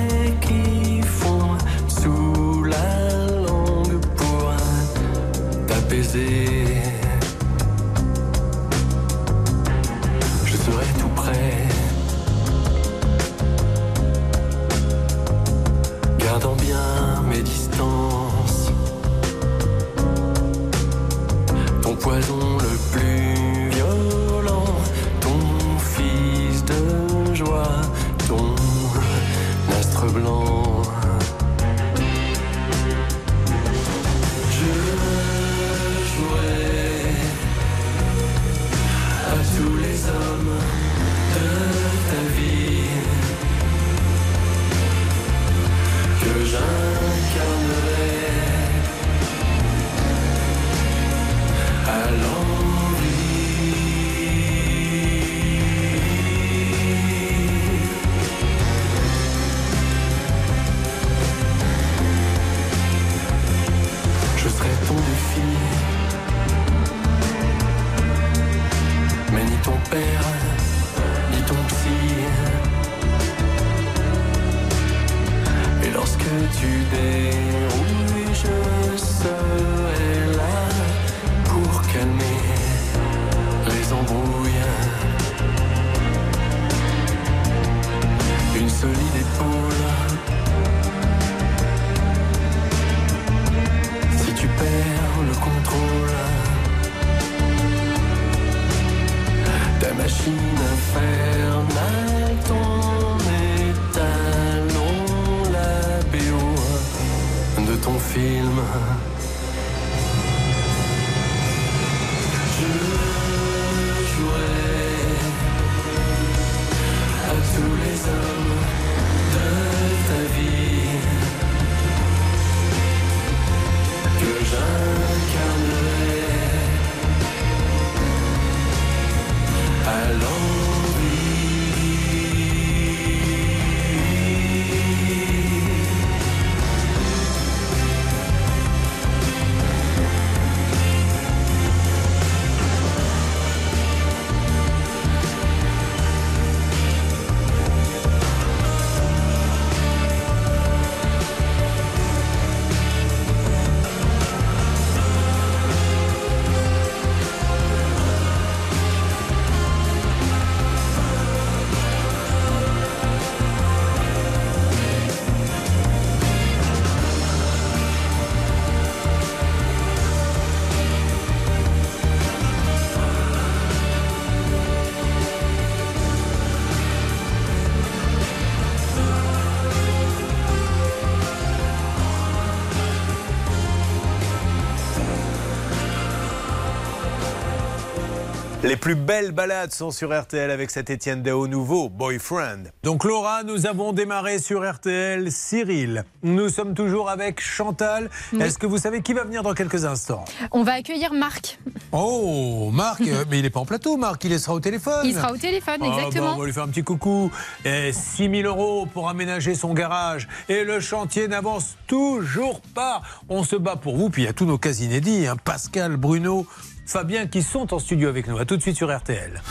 plus 188.84 188.94
belles 188.96 189.32
balades 189.32 189.72
sont 189.72 189.90
sur 189.90 190.12
RTL 190.14 190.50
avec 190.50 190.70
cet 190.70 190.90
Étienne 190.90 191.22
Dao 191.22 191.46
nouveau, 191.48 191.88
Boyfriend. 191.88 192.64
Donc 192.82 193.04
Laura, 193.04 193.42
nous 193.42 193.64
avons 193.64 193.94
démarré 193.94 194.38
sur 194.38 194.62
RTL 194.70 195.32
Cyril. 195.32 196.04
Nous 196.22 196.50
sommes 196.50 196.74
toujours 196.74 197.08
avec 197.08 197.40
Chantal. 197.40 198.10
Est-ce 198.38 198.58
que 198.58 198.66
vous 198.66 198.76
savez 198.76 199.00
qui 199.00 199.14
va 199.14 199.24
venir 199.24 199.42
dans 199.42 199.54
quelques 199.54 199.86
instants? 199.86 200.26
On 200.52 200.64
va 200.64 200.72
accueillir 200.74 201.14
Marc. 201.14 201.58
Oh, 201.92 202.68
Marc, 202.74 203.00
euh, 203.00 203.24
mais 203.30 203.38
il 203.38 203.42
n'est 203.44 203.48
pas 203.48 203.60
en 203.60 203.64
plateau, 203.64 203.96
Marc, 203.96 204.22
il 204.24 204.38
sera 204.38 204.52
au 204.52 204.60
téléphone. 204.60 205.00
Il 205.06 205.14
sera 205.14 205.32
au 205.32 205.38
téléphone, 205.38 205.76
Ah, 205.80 205.86
bah, 205.88 205.94
exactement. 205.96 206.34
on 206.34 206.40
va 206.40 206.44
lui 206.44 206.52
faire 206.52 206.64
un 206.64 206.68
petit 206.68 206.84
coucou. 206.84 207.30
Et 207.64 207.90
6 207.90 208.28
000 208.28 208.42
euros 208.42 208.84
pour 208.84 209.08
aménager 209.08 209.54
son 209.54 209.72
garage. 209.72 210.28
Et 210.50 210.62
le 210.62 210.78
chantier 210.80 211.26
n'avance 211.26 211.76
toujours 211.86 212.60
pas. 212.74 213.00
On 213.30 213.44
se 213.44 213.56
bat 213.56 213.76
pour 213.76 213.96
vous. 213.96 214.10
Puis 214.10 214.24
il 214.24 214.26
y 214.26 214.28
a 214.28 214.34
tous 214.34 214.44
nos 214.44 214.58
cas 214.58 214.72
inédits. 214.74 215.26
hein. 215.26 215.36
Pascal, 215.42 215.96
Bruno, 215.96 216.46
Fabien 216.86 217.26
qui 217.26 217.42
sont 217.42 217.72
en 217.72 217.78
studio 217.78 218.08
avec 218.08 218.26
nous. 218.26 218.38
A 218.38 218.44
tout 218.44 218.56
de 218.56 218.62
suite 218.62 218.76
sur 218.76 218.94
RTL. 218.94 219.42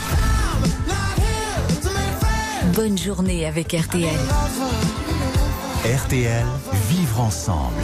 Bonne 2.74 2.98
journée 2.98 3.46
avec 3.46 3.72
RTL. 3.72 4.08
RTL, 5.84 6.46
vivre 6.88 7.20
ensemble. 7.20 7.82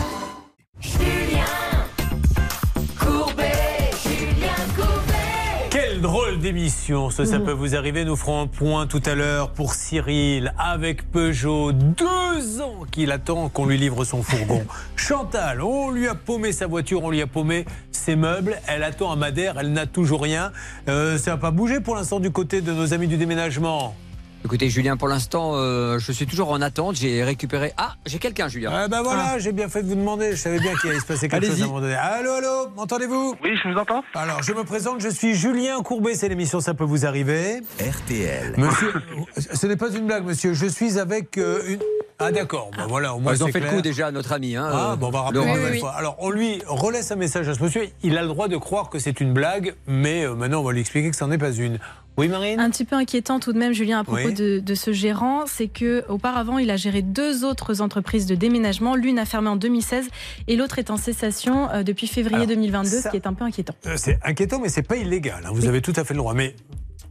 Quelle 6.01 6.09
drôle 6.09 6.39
d'émission, 6.39 7.11
ce, 7.11 7.27
ça 7.27 7.41
peut 7.41 7.53
vous 7.53 7.77
arriver. 7.77 8.07
Nous 8.07 8.17
ferons 8.17 8.41
un 8.41 8.47
point 8.47 8.87
tout 8.87 9.03
à 9.05 9.15
l'heure 9.15 9.51
pour 9.51 9.75
Cyril 9.75 10.55
avec 10.57 11.11
Peugeot. 11.13 11.73
Deux 11.73 12.63
ans 12.63 12.87
qu'il 12.91 13.13
attend 13.13 13.51
qu'on 13.51 13.67
lui 13.67 13.77
livre 13.77 14.03
son 14.07 14.23
fourgon. 14.23 14.65
Chantal, 14.97 15.61
on 15.61 15.91
lui 15.91 16.09
a 16.09 16.15
paumé 16.15 16.53
sa 16.53 16.67
voiture, 16.67 17.05
on 17.05 17.11
lui 17.11 17.21
a 17.21 17.27
paumé 17.27 17.67
ses 17.93 18.17
meubles. 18.17 18.59
Elle 18.67 18.83
attend 18.83 19.13
un 19.13 19.17
Madère, 19.17 19.59
elle 19.61 19.75
n'a 19.75 19.85
toujours 19.85 20.23
rien. 20.23 20.53
Euh, 20.89 21.19
ça 21.19 21.33
n'a 21.33 21.37
pas 21.37 21.51
bougé 21.51 21.81
pour 21.81 21.97
l'instant 21.97 22.19
du 22.19 22.31
côté 22.31 22.63
de 22.63 22.73
nos 22.73 22.95
amis 22.95 23.07
du 23.07 23.19
déménagement? 23.19 23.95
Écoutez, 24.43 24.71
Julien, 24.71 24.97
pour 24.97 25.09
l'instant, 25.09 25.53
euh, 25.55 25.99
je 25.99 26.13
suis 26.13 26.27
toujours 26.27 26.51
en 26.51 26.63
attente. 26.63 26.97
J'ai 26.97 27.23
récupéré. 27.23 27.73
Ah, 27.77 27.95
j'ai 28.07 28.19
quelqu'un, 28.19 28.49
Julien. 28.49 28.71
Ah 28.73 28.89
ben 28.89 29.03
voilà, 29.03 29.39
j'ai 29.39 29.53
bien 29.53 29.69
fait 29.69 29.83
de 29.83 29.89
vous 29.89 29.95
demander. 29.95 30.31
Je 30.31 30.37
savais 30.37 30.59
bien 30.59 30.75
qu'il 30.77 30.89
allait 30.91 30.99
se 30.99 31.05
passer 31.05 31.29
quelque 31.29 31.47
chose 31.47 31.61
à 31.61 31.65
un 31.65 31.67
moment 31.69 31.81
donné. 31.83 31.95
Allô, 31.95 32.33
allô, 32.33 32.69
m'entendez-vous? 32.75 33.35
Oui, 33.45 33.51
je 33.63 33.69
vous 33.69 33.79
entends. 33.79 34.03
Alors, 34.15 34.43
je 34.43 34.53
me 34.55 34.65
présente, 34.65 35.01
je 35.03 35.11
suis 35.11 35.35
Julien 35.35 35.83
Courbet, 35.83 36.15
c'est 36.15 36.29
l'émission 36.31 36.61
Ça 36.61 36.73
peut 36.73 36.85
vous 36.85 37.05
arriver. 37.05 37.61
RTL. 37.81 38.55
Monsieur, 38.57 38.95
ce 39.37 39.67
n'est 39.67 39.77
pas 39.77 39.91
une 39.91 40.07
blague, 40.07 40.25
monsieur. 40.25 40.55
Je 40.55 40.67
suis 40.67 40.99
avec 40.99 41.37
euh, 41.37 41.63
une. 41.69 41.81
Ah 42.19 42.33
d'accord, 42.33 42.71
Bon, 42.77 42.87
voilà, 42.87 43.15
au 43.15 43.19
moins 43.19 43.35
Ils 43.35 43.43
ont 43.45 43.49
fait 43.49 43.61
le 43.61 43.69
coup 43.71 43.81
déjà 43.83 44.09
à 44.09 44.11
notre 44.11 44.33
ami. 44.33 44.55
Hein, 44.57 44.69
Ah, 44.73 44.93
euh, 44.93 44.97
bon, 44.97 45.09
on 45.09 45.11
va 45.11 45.21
rappeler 45.23 45.39
Laurent. 45.41 45.55
une 45.55 45.61
nouvelle 45.63 45.79
fois. 45.81 45.93
Alors, 45.93 46.17
on 46.19 46.31
lui 46.31 46.61
relaisse 46.67 47.11
un 47.13 47.17
message 47.17 47.49
à 47.49 47.55
ce 47.55 47.63
monsieur. 47.63 47.89
Il 48.03 48.17
a 48.19 48.23
le 48.23 48.29
droit 48.29 48.49
de 48.49 48.57
croire 48.57 48.89
que 48.91 48.99
c'est 48.99 49.21
une 49.21 49.33
blague, 49.33 49.75
mais 49.87 50.25
euh, 50.25 50.35
maintenant, 50.35 50.61
on 50.61 50.65
va 50.65 50.73
lui 50.73 50.81
expliquer 50.81 51.11
que 51.11 51.17
ça 51.17 51.27
n'en 51.27 51.33
est 51.33 51.39
pas 51.39 51.53
une. 51.53 51.79
Oui, 52.21 52.29
Marine 52.29 52.61
Un 52.61 52.71
petit 52.71 52.85
peu 52.85 52.97
inquiétant 52.97 53.41
tout 53.41 53.53
de 53.53 53.59
même, 53.59 53.73
Julien, 53.73 54.01
à 54.01 54.05
propos 54.05 54.21
Oui. 54.27 54.35
de, 54.35 54.59
de 54.61 54.75
ce 54.75 54.93
gérant, 54.93 55.45
c'est 55.47 55.69
que 55.69 56.05
auparavant, 56.09 56.59
il 56.59 56.71
a 56.71 56.77
géré 56.77 57.03
deux 57.03 57.45
autres 57.45 57.81
entreprises 57.81 58.27
de 58.27 58.35
déménagement. 58.35 58.95
L'une 58.95 59.19
a 59.19 59.25
fermé 59.25 59.49
en 59.49 59.57
2016 59.57 60.09
et 60.49 60.57
l'autre 60.57 60.79
est 60.79 60.91
en 60.91 60.97
cessation 60.97 61.71
euh, 61.71 61.83
depuis 61.83 62.07
février 62.07 62.37
Alors, 62.45 62.49
2022, 62.49 62.89
ça- 62.89 63.03
ce 63.03 63.09
qui 63.09 63.17
est 63.17 63.27
un 63.27 63.35
peu 63.35 63.45
inquiétant. 63.45 63.75
Euh, 63.87 63.95
C'est 63.97 64.19
inquiétant, 64.25 64.61
mais 64.61 64.69
c'est 64.69 64.83
pas 64.83 64.97
illégal. 64.97 65.45
hein. 65.47 65.51
Vous 65.53 65.67
avez 65.67 65.81
tout 65.81 65.93
à 65.97 66.05
fait 66.05 66.15
le 66.15 66.19
droit. 66.19 66.35
Mais 66.35 66.55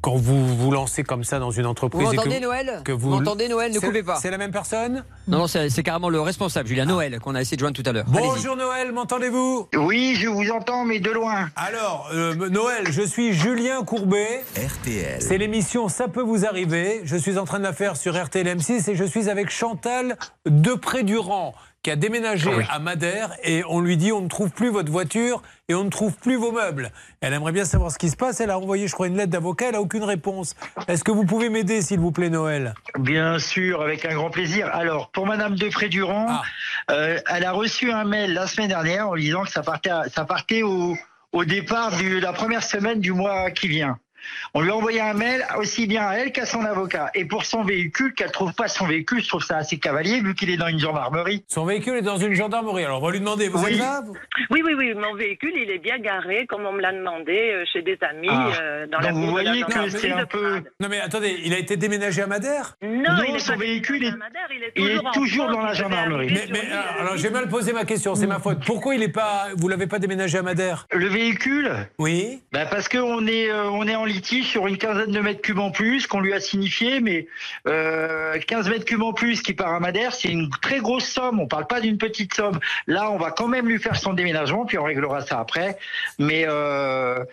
quand 0.02 0.16
vous 0.16 0.56
vous 0.58 0.72
lancez 0.72 1.04
comme 1.04 1.24
ça 1.24 1.40
dans 1.40 1.52
une 1.52 1.66
entreprise. 1.66 2.04
Vous 2.06 2.14
et 2.14 2.16
que- 2.16 2.22
m'entendez, 2.22 2.40
Noël 2.40 2.82
que 2.86 2.92
Vous 2.92 3.10
m'entendez, 3.10 3.48
Noël 3.48 3.72
Ne 3.74 3.80
coupez 3.80 4.04
pas. 4.04 4.16
C'est 4.18 4.32
la 4.32 4.38
même 4.38 4.52
personne? 4.52 5.04
Non, 5.28 5.40
non, 5.40 5.48
c'est 5.48 5.84
carrément 5.84 6.10
le 6.10 6.22
responsable, 6.22 6.68
Julien 6.68 6.86
Noël, 6.86 7.20
qu'on 7.20 7.36
a 7.36 7.42
essayé 7.42 7.58
de 7.58 7.62
joindre 7.62 7.76
tout 7.82 7.88
à 7.88 7.92
l'heure. 7.92 8.06
Bonjour 8.08 8.56
Noël, 8.56 8.92
m'entendez-vous? 8.92 9.68
Oui, 9.76 10.16
je 10.16 10.28
vous 10.28 10.50
entends, 10.52 10.86
mais 10.86 11.00
de 11.00 11.12
loin. 11.12 11.50
Alors, 11.56 12.10
euh, 12.14 12.34
Noël, 12.50 12.86
je 12.92 13.02
suis 13.02 13.34
Julien 13.34 13.84
Courbet. 13.84 14.44
RTL. 14.56 15.22
C'est 15.22 15.38
l'émission 15.38 15.88
Ça 15.90 16.08
peut 16.08 16.22
vous 16.22 16.46
arriver. 16.46 17.02
Je 17.04 17.16
suis 17.18 17.38
en 17.38 17.46
train 17.46 17.60
de 17.60 17.64
la 17.64 17.74
faire 17.74 17.98
sur 17.98 18.16
RTL 18.22 18.48
M6 18.48 18.90
et 18.90 18.96
je 18.96 19.04
suis 19.04 19.30
avec 19.30 19.50
Chantal 19.50 20.18
Depré-Durand 20.46 21.54
qui 21.82 21.92
a 21.92 21.96
déménagé 21.96 22.50
à 22.70 22.80
Madère 22.80 23.32
et 23.44 23.64
on 23.70 23.80
lui 23.80 23.96
dit 23.98 24.12
on 24.12 24.22
ne 24.22 24.28
trouve 24.28 24.52
plus 24.52 24.70
votre 24.70 24.92
voiture 24.92 25.42
et 25.70 25.76
on 25.76 25.84
ne 25.86 25.90
trouve 25.90 26.14
plus 26.18 26.36
vos 26.36 26.52
meubles. 26.52 26.92
Elle 27.22 27.34
aimerait 27.34 27.52
bien 27.54 27.64
savoir 27.66 27.92
ce 27.92 27.98
qui 27.98 28.10
se 28.10 28.16
passe. 28.18 28.42
Elle 28.42 28.50
a 28.50 28.58
envoyé, 28.60 28.88
je 28.88 28.94
crois, 28.94 29.08
une 29.08 29.16
lettre 29.16 29.32
d'avocat. 29.32 29.68
Elle 29.68 29.74
n'a 29.74 29.82
aucune 29.82 30.04
réponse. 30.04 30.56
Est-ce 30.88 31.04
que 31.04 31.12
vous 31.12 31.26
pouvez 31.26 31.50
m'aider, 31.50 31.82
s'il 31.82 32.00
vous 32.00 32.12
plaît, 32.12 32.30
Noël? 32.30 32.74
Bien 32.98 33.40
sûr, 33.40 33.82
avec 33.82 34.04
un 34.06 34.14
grand 34.16 34.30
plaisir. 34.30 34.70
Alors, 34.74 35.10
pour 35.12 35.26
Madame 35.26 35.56
Depré-Durand, 35.56 36.26
Ah. 36.30 36.42
euh, 36.92 37.20
elle 37.30 37.46
a 37.46 37.52
reçu 37.52 37.92
un 37.92 38.04
mail 38.04 38.34
la 38.34 38.48
semaine 38.48 38.70
dernière 38.70 39.08
en 39.10 39.14
lui 39.16 39.24
disant 39.24 39.44
que 39.44 39.52
ça 39.52 39.62
partait, 39.62 39.90
à- 39.92 40.06
ça 40.14 40.26
partait 40.26 40.64
au, 40.64 40.98
au 41.32 41.46
départ 41.46 41.92
de 41.98 42.20
la 42.20 42.34
première 42.34 42.64
semaine 42.64 43.00
du 43.00 43.14
mois 43.14 43.52
qui 43.52 43.68
vient. 43.68 43.98
On 44.54 44.62
lui 44.62 44.70
a 44.72 44.76
envoyé 44.76 45.02
un 45.02 45.14
mail 45.14 45.46
aussi 45.58 45.88
bien 45.88 46.08
à 46.08 46.14
elle 46.16 46.32
qu'à 46.32 46.46
son 46.46 46.64
avocat. 46.66 47.10
Et 47.16 47.26
pour 47.26 47.46
son 47.46 47.64
véhicule, 47.64 48.14
qu'elle 48.14 48.32
trouve 48.32 48.54
pas 48.54 48.68
son 48.68 48.86
véhicule, 48.86 49.22
je 49.24 49.28
trouve 49.28 49.44
ça 49.44 49.58
assez 49.58 49.78
cavalier 49.78 50.22
vu 50.22 50.34
qu'il 50.36 50.50
est 50.50 50.58
dans 50.58 50.68
une 50.68 50.80
gendarmerie. 50.80 51.44
Son 51.48 51.66
véhicule 51.66 51.98
est 51.98 52.02
dans 52.02 52.18
une 52.18 52.34
gendarmerie. 52.34 52.86
Alors, 52.86 53.02
on 53.02 53.06
va 53.06 53.12
lui 53.12 53.20
demander, 53.20 53.48
vous 53.50 53.64
Oui. 53.64 53.74
êtes 53.74 53.80
là 53.80 54.02
vous 54.06 54.16
Oui, 54.50 54.62
oui, 54.66 54.74
oui, 54.78 54.94
mon 54.96 55.14
véhicule, 55.16 55.54
il 55.56 55.70
est 55.70 55.78
bien 55.80 55.98
garé, 56.00 56.46
comme 56.48 56.66
on 56.66 56.72
me 56.74 56.82
l'a 56.82 56.92
demandé, 56.94 57.52
euh, 57.54 57.64
chez 57.72 57.82
des 57.82 57.98
amis, 58.02 58.28
Ah. 58.30 58.50
euh, 58.62 58.88
dans 58.88 59.00
la 59.00 59.12
Donc, 59.12 59.16
vous 59.16 59.22
de 59.22 59.26
la 59.26 59.32
voyez 59.32 59.64
que 59.64 59.72
gendarmerie 59.72 59.92
c'est 60.00 60.12
un 60.12 60.26
peu... 60.26 60.62
Non, 60.80 60.88
mais 60.90 61.00
attendez, 61.00 61.38
il 61.44 61.54
a 61.54 61.58
été 61.60 61.78
déménagé 61.78 62.22
à 62.22 62.28
Madère 62.28 62.76
Non, 62.82 62.90
Non, 63.14 63.24
il 63.28 63.36
est 63.36 63.40
son 63.40 63.56
véhicule 63.56 64.04
est, 64.06 64.12
Madère, 64.12 64.48
il 64.56 64.64
est 64.64 64.72
il 64.76 64.88
est 64.88 65.00
toujours 65.14 65.46
France, 65.46 65.56
dans 65.58 65.64
la 65.64 65.74
gendarmerie. 65.74 66.32
Mais, 66.34 66.48
mais, 66.52 66.72
alors, 66.72 66.86
alors, 67.02 67.18
j'ai 67.18 67.30
mal 67.30 67.48
posé 67.50 67.74
ma 67.74 67.86
question, 67.86 68.16
c'est 68.16 68.28
ma 68.28 68.40
faute. 68.40 68.60
Pourquoi 68.66 68.96
il 68.96 69.04
est 69.04 69.08
pas, 69.10 69.48
vous 69.58 69.68
l'avez 69.68 69.88
pas 69.88 70.00
déménagé 70.00 70.38
à 70.38 70.42
Madère 70.42 70.88
Le 70.92 71.08
véhicule 71.08 71.72
Oui. 71.98 72.42
bah 72.52 72.66
Parce 72.70 72.88
qu'on 72.90 73.26
est, 73.28 73.50
euh, 73.50 73.70
on 73.70 73.88
est 73.88 73.96
en 73.96 74.06
sur 74.12 74.68
une 74.68 74.78
quinzaine 74.78 75.12
de 75.12 75.20
mètres 75.20 75.42
cubes 75.42 75.60
en 75.60 75.72
plus 75.72 76.08
qu'on 76.08 76.20
lui 76.20 76.34
a 76.34 76.40
signifié, 76.40 77.00
mais 77.00 77.28
euh, 77.68 78.38
15 78.40 78.70
mètres 78.70 78.86
cubes 78.86 79.02
en 79.02 79.14
plus 79.14 79.42
qui 79.42 79.54
part 79.54 79.74
à 79.74 79.80
Madère, 79.80 80.14
c'est 80.14 80.30
une 80.30 80.50
très 80.62 80.80
grosse 80.80 81.06
somme. 81.06 81.40
On 81.40 81.48
parle 81.48 81.68
pas 81.68 81.82
d'une 81.82 81.98
petite 81.98 82.34
somme. 82.34 82.60
Là, 82.88 83.12
on 83.12 83.18
va 83.18 83.32
quand 83.32 83.48
même 83.48 83.68
lui 83.68 83.80
faire 83.80 83.96
son 83.96 84.14
déménagement, 84.14 84.66
puis 84.66 84.78
on 84.78 84.84
réglera 84.84 85.22
ça 85.22 85.40
après. 85.40 85.78
Mais 86.18 86.46
euh, 86.48 87.24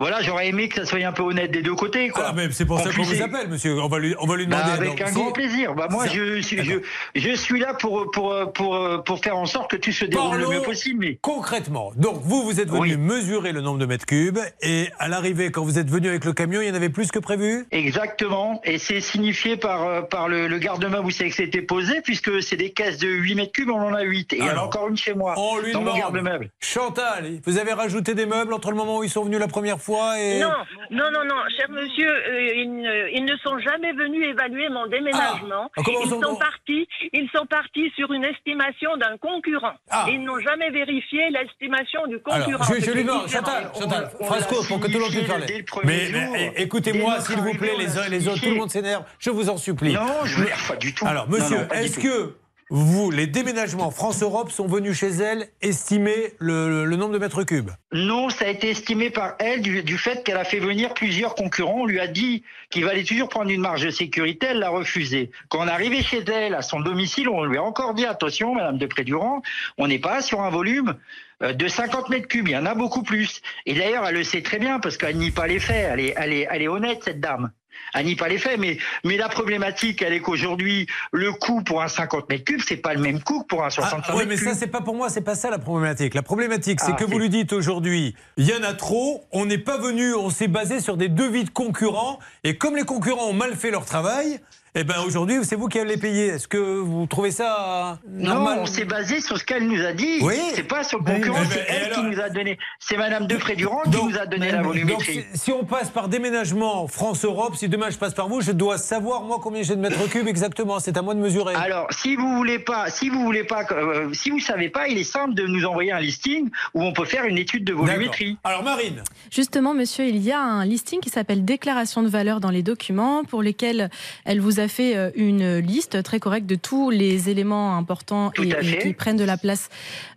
voilà, 0.00 0.20
j'aurais 0.22 0.48
aimé 0.48 0.68
que 0.68 0.74
ça 0.74 0.84
soit 0.86 1.04
un 1.04 1.12
peu 1.12 1.22
honnête 1.22 1.50
des 1.52 1.62
deux 1.62 1.74
côtés. 1.74 2.08
Quoi. 2.08 2.24
Ah, 2.28 2.32
mais 2.34 2.48
c'est 2.50 2.64
pour 2.66 2.80
ça 2.80 2.90
qu'on 2.92 3.02
vous 3.04 3.22
appelle, 3.22 3.48
monsieur. 3.48 3.80
On 3.80 3.88
va 3.88 3.98
lui, 4.00 4.14
on 4.18 4.26
va 4.26 4.36
lui 4.36 4.46
Bah, 4.46 4.62
demander. 4.64 4.88
avec 4.88 5.00
un 5.00 5.06
si- 5.06 5.14
grand 5.14 5.30
plaisir. 5.32 5.74
Bah, 5.74 5.86
moi, 5.90 6.06
je, 6.08 6.40
suis- 6.42 6.58
je, 6.64 6.80
je 7.14 7.34
suis 7.36 7.60
là 7.60 7.74
pour, 7.74 8.10
pour, 8.10 8.34
pour, 8.52 9.04
pour 9.04 9.18
faire 9.20 9.36
en 9.36 9.46
sorte 9.46 9.70
que 9.70 9.76
tout 9.76 9.92
se 9.92 10.04
déroule 10.04 10.36
le 10.38 10.48
mieux 10.48 10.62
possible. 10.62 10.98
Mais... 11.00 11.18
Concrètement, 11.22 11.92
donc 11.96 12.20
vous, 12.22 12.42
vous 12.42 12.60
êtes 12.60 12.68
venu 12.70 12.96
mesurer 12.96 13.52
le 13.52 13.60
nombre 13.60 13.78
de 13.78 13.86
mètres 13.86 14.04
cubes 14.06 14.38
et 14.62 14.88
à 14.98 15.08
l'arrivée, 15.08 15.50
quand 15.52 15.62
vous 15.64 15.78
êtes 15.78 15.88
venu 15.88 16.08
avec 16.08 16.24
le 16.24 16.32
camion, 16.32 16.60
il 16.60 16.68
y 16.68 16.70
en 16.70 16.74
avait 16.74 16.88
plus 16.90 17.10
que 17.12 17.20
prévu? 17.20 17.64
Exactement, 17.70 18.60
et 18.64 18.78
c'est 18.78 19.00
signifié 19.00 19.56
par, 19.56 19.84
euh, 19.86 20.02
par 20.02 20.28
le, 20.28 20.48
le 20.48 20.58
garde-meuble 20.58 21.06
où 21.06 21.10
c'est 21.10 21.28
que 21.28 21.34
c'était 21.36 21.62
posé, 21.62 22.00
puisque 22.02 22.42
c'est 22.42 22.56
des 22.56 22.72
caisses 22.72 22.98
de 22.98 23.08
8 23.08 23.34
mètres 23.36 23.52
cubes, 23.52 23.70
on 23.70 23.80
en 23.80 23.94
a 23.94 24.02
8. 24.02 24.32
Et 24.32 24.38
il 24.38 24.44
y 24.44 24.50
en 24.50 24.56
a 24.56 24.62
encore 24.62 24.88
une 24.88 24.96
chez 24.96 25.14
moi, 25.14 25.34
On 25.38 25.58
lui 25.58 25.70
dans 25.72 25.78
mon 25.80 25.84
demande. 25.94 25.98
garde-meuble. 26.00 26.50
Chantal, 26.60 27.38
vous 27.46 27.58
avez 27.58 27.72
rajouté 27.72 28.14
des 28.14 28.26
meubles 28.26 28.52
entre 28.52 28.70
le 28.70 28.76
moment 28.76 28.98
où 28.98 29.04
ils 29.04 29.10
sont 29.10 29.24
venus 29.24 29.38
la 29.38 29.46
première 29.48 29.80
fois 29.80 29.83
et. 29.88 30.40
Non, 30.40 30.50
non, 30.90 31.10
non, 31.10 31.24
non, 31.24 31.36
cher 31.56 31.68
monsieur, 31.70 32.10
euh, 32.10 32.54
ils, 32.54 32.74
ne, 32.74 33.08
ils 33.12 33.24
ne 33.24 33.36
sont 33.38 33.58
jamais 33.58 33.92
venus 33.92 34.26
évaluer 34.28 34.68
mon 34.68 34.86
déménagement. 34.86 35.70
Ah, 35.76 35.82
ils 35.86 36.08
sont- 36.08 36.36
partis, 36.36 36.88
ils 37.12 37.28
sont 37.34 37.46
partis 37.46 37.90
sur 37.96 38.12
une 38.12 38.24
estimation 38.24 38.96
d'un 38.96 39.16
concurrent. 39.18 39.74
Ils 40.08 40.22
n'ont 40.24 40.38
jamais 40.40 40.70
vérifié 40.70 41.30
l'estimation 41.30 42.06
du 42.06 42.18
Alors, 42.26 42.46
concurrent. 42.46 42.64
je, 42.64 42.90
lui 42.90 43.04
demande. 43.04 43.28
Chantal, 43.28 43.70
Chantal, 43.78 44.10
pour 44.18 44.80
que 44.80 44.86
tout 44.86 44.92
le 44.92 45.00
monde 45.00 45.10
puisse 45.10 45.26
parler. 45.26 45.64
Mais, 45.84 46.08
mais, 46.12 46.52
Dès 46.54 46.62
écoutez-moi, 46.62 47.20
s'il 47.20 47.36
vous 47.36 47.54
plaît, 47.54 47.74
les 47.78 47.98
uns 47.98 48.04
et 48.04 48.10
les 48.10 48.28
autres, 48.28 48.42
tout 48.42 48.50
le 48.50 48.56
monde 48.56 48.70
s'énerve, 48.70 49.04
je 49.18 49.30
vous 49.30 49.48
en 49.48 49.56
supplie. 49.56 49.94
Non, 49.94 50.24
je 50.24 50.40
ne 50.40 50.68
pas 50.68 50.76
du 50.76 50.94
tout. 50.94 51.06
Alors, 51.06 51.28
monsieur, 51.28 51.68
est-ce 51.72 51.98
que 51.98 52.36
vous, 52.70 53.10
les 53.10 53.26
déménagements 53.26 53.90
France-Europe, 53.90 54.50
sont 54.50 54.66
venus 54.66 54.98
chez 54.98 55.10
elle 55.10 55.48
estimer 55.60 56.32
le, 56.38 56.86
nombre 56.96 57.12
de 57.12 57.18
mètres 57.18 57.42
cubes 57.44 57.70
Non, 57.92 58.30
ça 58.30 58.46
a 58.46 58.48
été 58.48 58.70
estimé 58.70 59.10
par 59.10 59.34
elle 59.38 59.60
du, 59.60 59.98
fait 59.98 60.24
qu'elle 60.24 60.36
a 60.36 60.44
fait 60.44 60.60
venir 60.60 60.94
plusieurs 60.94 61.34
concurrents. 61.34 61.80
On 61.80 61.86
lui 61.86 62.00
a 62.00 62.06
dit 62.06 62.42
qu'il 62.70 62.84
valait 62.84 63.04
toujours 63.04 63.28
prendre 63.28 63.50
une 63.50 63.60
marge 63.60 63.82
de 63.82 63.90
sécurité. 63.90 64.48
Elle 64.50 64.60
l'a 64.60 64.70
refusé. 64.70 65.30
Quand 65.48 65.60
on 65.60 65.68
est 65.68 65.70
arrivé 65.70 66.02
chez 66.02 66.24
elle, 66.24 66.54
à 66.54 66.62
son 66.62 66.80
domicile, 66.80 67.28
on 67.28 67.44
lui 67.44 67.58
a 67.58 67.62
encore 67.62 67.94
dit 67.94 68.06
attention, 68.06 68.54
Madame 68.54 68.78
de 68.78 68.86
Prédurant, 68.86 69.42
on 69.78 69.86
n'est 69.86 69.98
pas 69.98 70.22
sur 70.22 70.40
un 70.40 70.50
volume 70.50 70.96
euh, 71.42 71.52
de 71.52 71.68
50 71.68 72.08
mètres 72.08 72.28
cubes. 72.28 72.48
Il 72.48 72.52
y 72.52 72.56
en 72.56 72.66
a 72.66 72.74
beaucoup 72.74 73.02
plus. 73.02 73.42
Et 73.66 73.74
d'ailleurs, 73.74 74.06
elle 74.06 74.14
le 74.14 74.24
sait 74.24 74.42
très 74.42 74.58
bien 74.58 74.80
parce 74.80 74.96
qu'elle 74.96 75.16
nie 75.16 75.30
pas 75.30 75.46
les 75.46 75.60
faits. 75.60 75.90
Elle 76.16 76.32
est 76.62 76.68
honnête 76.68 77.02
cette 77.04 77.20
dame. 77.20 77.50
Elle 77.94 78.06
nie 78.06 78.16
pas 78.16 78.28
les 78.28 78.38
faits, 78.38 78.58
mais, 78.58 78.78
mais 79.04 79.16
la 79.16 79.28
problématique, 79.28 80.02
elle 80.02 80.12
est 80.12 80.20
qu'aujourd'hui, 80.20 80.86
le 81.12 81.32
coût 81.32 81.62
pour 81.62 81.80
un 81.82 81.88
50 81.88 82.28
mètres 82.28 82.44
cubes, 82.44 82.60
c'est 82.66 82.76
pas 82.76 82.92
le 82.94 83.00
même 83.00 83.22
coût 83.22 83.42
que 83.42 83.46
pour 83.46 83.64
un 83.64 83.70
65 83.70 84.04
Ah, 84.08 84.12
mètres 84.16 84.28
mais 84.28 84.36
cubes. 84.36 84.48
ça, 84.48 84.54
c'est 84.54 84.66
pas 84.66 84.80
pour 84.80 84.94
moi, 84.96 85.08
c'est 85.10 85.20
pas 85.20 85.34
ça 85.36 85.50
la 85.50 85.58
problématique. 85.58 86.14
La 86.14 86.22
problématique, 86.22 86.80
c'est 86.80 86.92
Ah, 86.92 86.96
que 86.96 87.04
vous 87.04 87.18
lui 87.18 87.28
dites 87.28 87.52
aujourd'hui, 87.52 88.14
il 88.36 88.46
y 88.46 88.52
en 88.54 88.62
a 88.62 88.74
trop, 88.74 89.24
on 89.32 89.46
n'est 89.46 89.58
pas 89.58 89.78
venu, 89.78 90.14
on 90.14 90.30
s'est 90.30 90.48
basé 90.48 90.80
sur 90.80 90.96
des 90.96 91.08
devis 91.08 91.44
de 91.44 91.50
concurrents, 91.50 92.18
et 92.42 92.56
comme 92.56 92.76
les 92.76 92.84
concurrents 92.84 93.28
ont 93.28 93.32
mal 93.32 93.54
fait 93.54 93.70
leur 93.70 93.84
travail, 93.84 94.40
eh 94.76 94.82
ben 94.82 94.96
aujourd'hui, 95.06 95.36
c'est 95.44 95.54
vous 95.54 95.68
qui 95.68 95.78
allez 95.78 95.90
les 95.90 95.96
payer. 95.96 96.26
Est-ce 96.26 96.48
que 96.48 96.58
vous 96.58 97.06
trouvez 97.06 97.30
ça 97.30 97.98
normal 98.08 98.56
Non, 98.56 98.62
on 98.62 98.66
s'est 98.66 98.84
basé 98.84 99.20
sur 99.20 99.38
ce 99.38 99.44
qu'elle 99.44 99.68
nous 99.68 99.80
a 99.84 99.92
dit. 99.92 100.18
Oui. 100.22 100.34
C'est 100.54 100.64
pas 100.64 100.82
sur 100.82 100.98
le 100.98 101.04
Oui, 101.04 101.20
concurrent, 101.20 101.38
oui. 101.42 101.46
c'est 101.50 101.60
Et 101.60 101.64
elle 101.68 101.92
alors- 101.92 101.98
qui 101.98 102.02
nous 102.10 102.20
a 102.20 102.28
donné. 102.28 102.58
C'est 102.80 102.96
Madame 102.96 103.26
de 103.28 103.36
Prédurant 103.36 103.82
qui 103.82 104.04
nous 104.04 104.18
a 104.18 104.26
donné 104.26 104.50
la 104.50 104.58
Donc, 104.58 104.66
volumétrie. 104.66 105.24
si, 105.32 105.38
si 105.38 105.52
on 105.52 105.64
passe 105.64 105.90
par 105.90 106.08
déménagement 106.08 106.88
France-Europe, 106.88 107.54
si 107.56 107.68
demain 107.68 107.90
je 107.90 107.98
passe 107.98 108.14
par 108.14 108.28
vous, 108.28 108.40
je 108.40 108.50
dois 108.50 108.78
savoir 108.78 109.22
moi 109.22 109.38
combien 109.40 109.62
j'ai 109.62 109.76
de 109.76 109.80
mètres 109.80 110.08
cubes 110.10 110.26
exactement. 110.26 110.80
C'est 110.80 110.96
à 110.96 111.02
moi 111.02 111.14
de 111.14 111.20
mesurer. 111.20 111.54
Alors, 111.54 111.86
si 111.92 112.16
vous 112.16 112.34
voulez 112.36 112.58
pas, 112.58 112.90
si 112.90 113.08
vous 113.10 113.20
voulez 113.22 113.44
pas, 113.44 113.64
euh, 113.70 114.12
si 114.12 114.30
vous 114.30 114.40
savez 114.40 114.70
pas, 114.70 114.88
il 114.88 114.98
est 114.98 115.04
simple 115.04 115.34
de 115.34 115.46
nous 115.46 115.64
envoyer 115.66 115.92
un 115.92 116.00
listing 116.00 116.50
où 116.74 116.82
on 116.82 116.92
peut 116.92 117.04
faire 117.04 117.26
une 117.26 117.38
étude 117.38 117.64
de 117.64 117.72
volumétrie. 117.74 118.38
Alors, 118.42 118.64
Marine. 118.64 119.04
Justement, 119.30 119.72
monsieur, 119.72 120.04
il 120.06 120.18
y 120.18 120.32
a 120.32 120.40
un 120.40 120.64
listing 120.64 120.98
qui 121.00 121.10
s'appelle 121.10 121.44
déclaration 121.44 122.02
de 122.02 122.08
valeur 122.08 122.40
dans 122.40 122.50
les 122.50 122.62
documents 122.64 123.22
pour 123.24 123.40
lesquels 123.42 123.88
elle 124.24 124.40
vous 124.40 124.58
a 124.58 124.63
fait 124.68 124.96
euh, 124.96 125.10
une 125.14 125.58
liste 125.58 126.02
très 126.02 126.20
correcte 126.20 126.46
de 126.46 126.54
tous 126.54 126.90
les 126.90 127.30
éléments 127.30 127.76
importants 127.76 128.32
et, 128.42 128.54
à 128.54 128.60
qui 128.60 128.92
prennent 128.92 129.16
de 129.16 129.24
la 129.24 129.36
place 129.36 129.68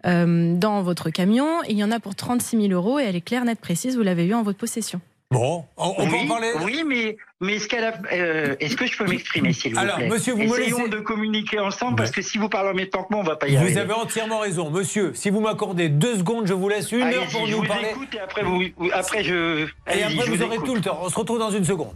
euh, 0.05 0.55
dans 0.55 0.81
votre 0.81 1.09
camion. 1.09 1.47
Il 1.69 1.77
y 1.77 1.83
en 1.83 1.91
a 1.91 1.99
pour 1.99 2.15
36 2.15 2.61
000 2.61 2.73
euros 2.73 2.99
et 2.99 3.03
elle 3.03 3.15
est 3.15 3.21
claire, 3.21 3.45
nette, 3.45 3.59
précise. 3.59 3.95
Vous 3.95 4.03
l'avez 4.03 4.25
eu 4.25 4.33
en 4.33 4.43
votre 4.43 4.57
possession. 4.57 5.01
Bon, 5.29 5.65
on, 5.75 5.89
on 5.97 6.07
peut 6.07 6.13
oui, 6.13 6.21
en 6.23 6.27
parler 6.29 6.51
Oui, 6.63 6.83
mais, 6.87 7.17
mais 7.41 7.59
ce 7.59 7.67
qu'elle 7.67 7.83
a, 7.83 7.93
euh, 8.13 8.55
est-ce 8.61 8.77
que 8.77 8.87
je 8.87 8.97
peux 8.97 9.03
m'exprimer, 9.05 9.51
s'il 9.51 9.73
vous 9.73 9.79
Alors, 9.79 9.97
plaît 9.97 10.07
monsieur, 10.07 10.31
vous 10.31 10.39
me 10.43 10.45
Essayons 10.57 10.77
laissez- 10.77 10.89
de 10.89 10.99
communiquer 11.01 11.59
ensemble 11.59 11.97
parce 11.97 12.11
que 12.11 12.21
si 12.21 12.37
vous 12.37 12.47
parlez 12.47 12.69
en 12.69 12.73
même 12.73 12.87
temps 12.87 13.03
que 13.03 13.07
moi, 13.11 13.19
on 13.19 13.27
va 13.27 13.35
pas 13.35 13.49
y 13.49 13.57
Vous 13.57 13.63
arriver. 13.63 13.81
avez 13.81 13.91
entièrement 13.93 14.39
raison. 14.39 14.71
Monsieur, 14.71 15.11
si 15.15 15.29
vous 15.29 15.41
m'accordez 15.41 15.89
deux 15.89 16.15
secondes, 16.17 16.47
je 16.47 16.53
vous 16.53 16.69
laisse 16.69 16.93
une 16.93 17.01
heure 17.01 17.27
pour 17.27 17.45
je 17.45 17.51
nous 17.51 17.57
vous 17.57 17.67
parler. 17.67 17.89
écoute 17.89 18.07
et 18.15 18.19
après, 18.21 18.43
vous, 18.43 18.63
après 18.93 19.23
je. 19.25 19.65
Et 19.93 20.03
après, 20.03 20.25
je 20.27 20.31
vous 20.31 20.41
aurez 20.43 20.57
tout 20.59 20.75
le 20.75 20.81
temps. 20.81 20.97
On 21.03 21.09
se 21.09 21.15
retrouve 21.19 21.39
dans 21.39 21.51
une 21.51 21.65
seconde. 21.65 21.95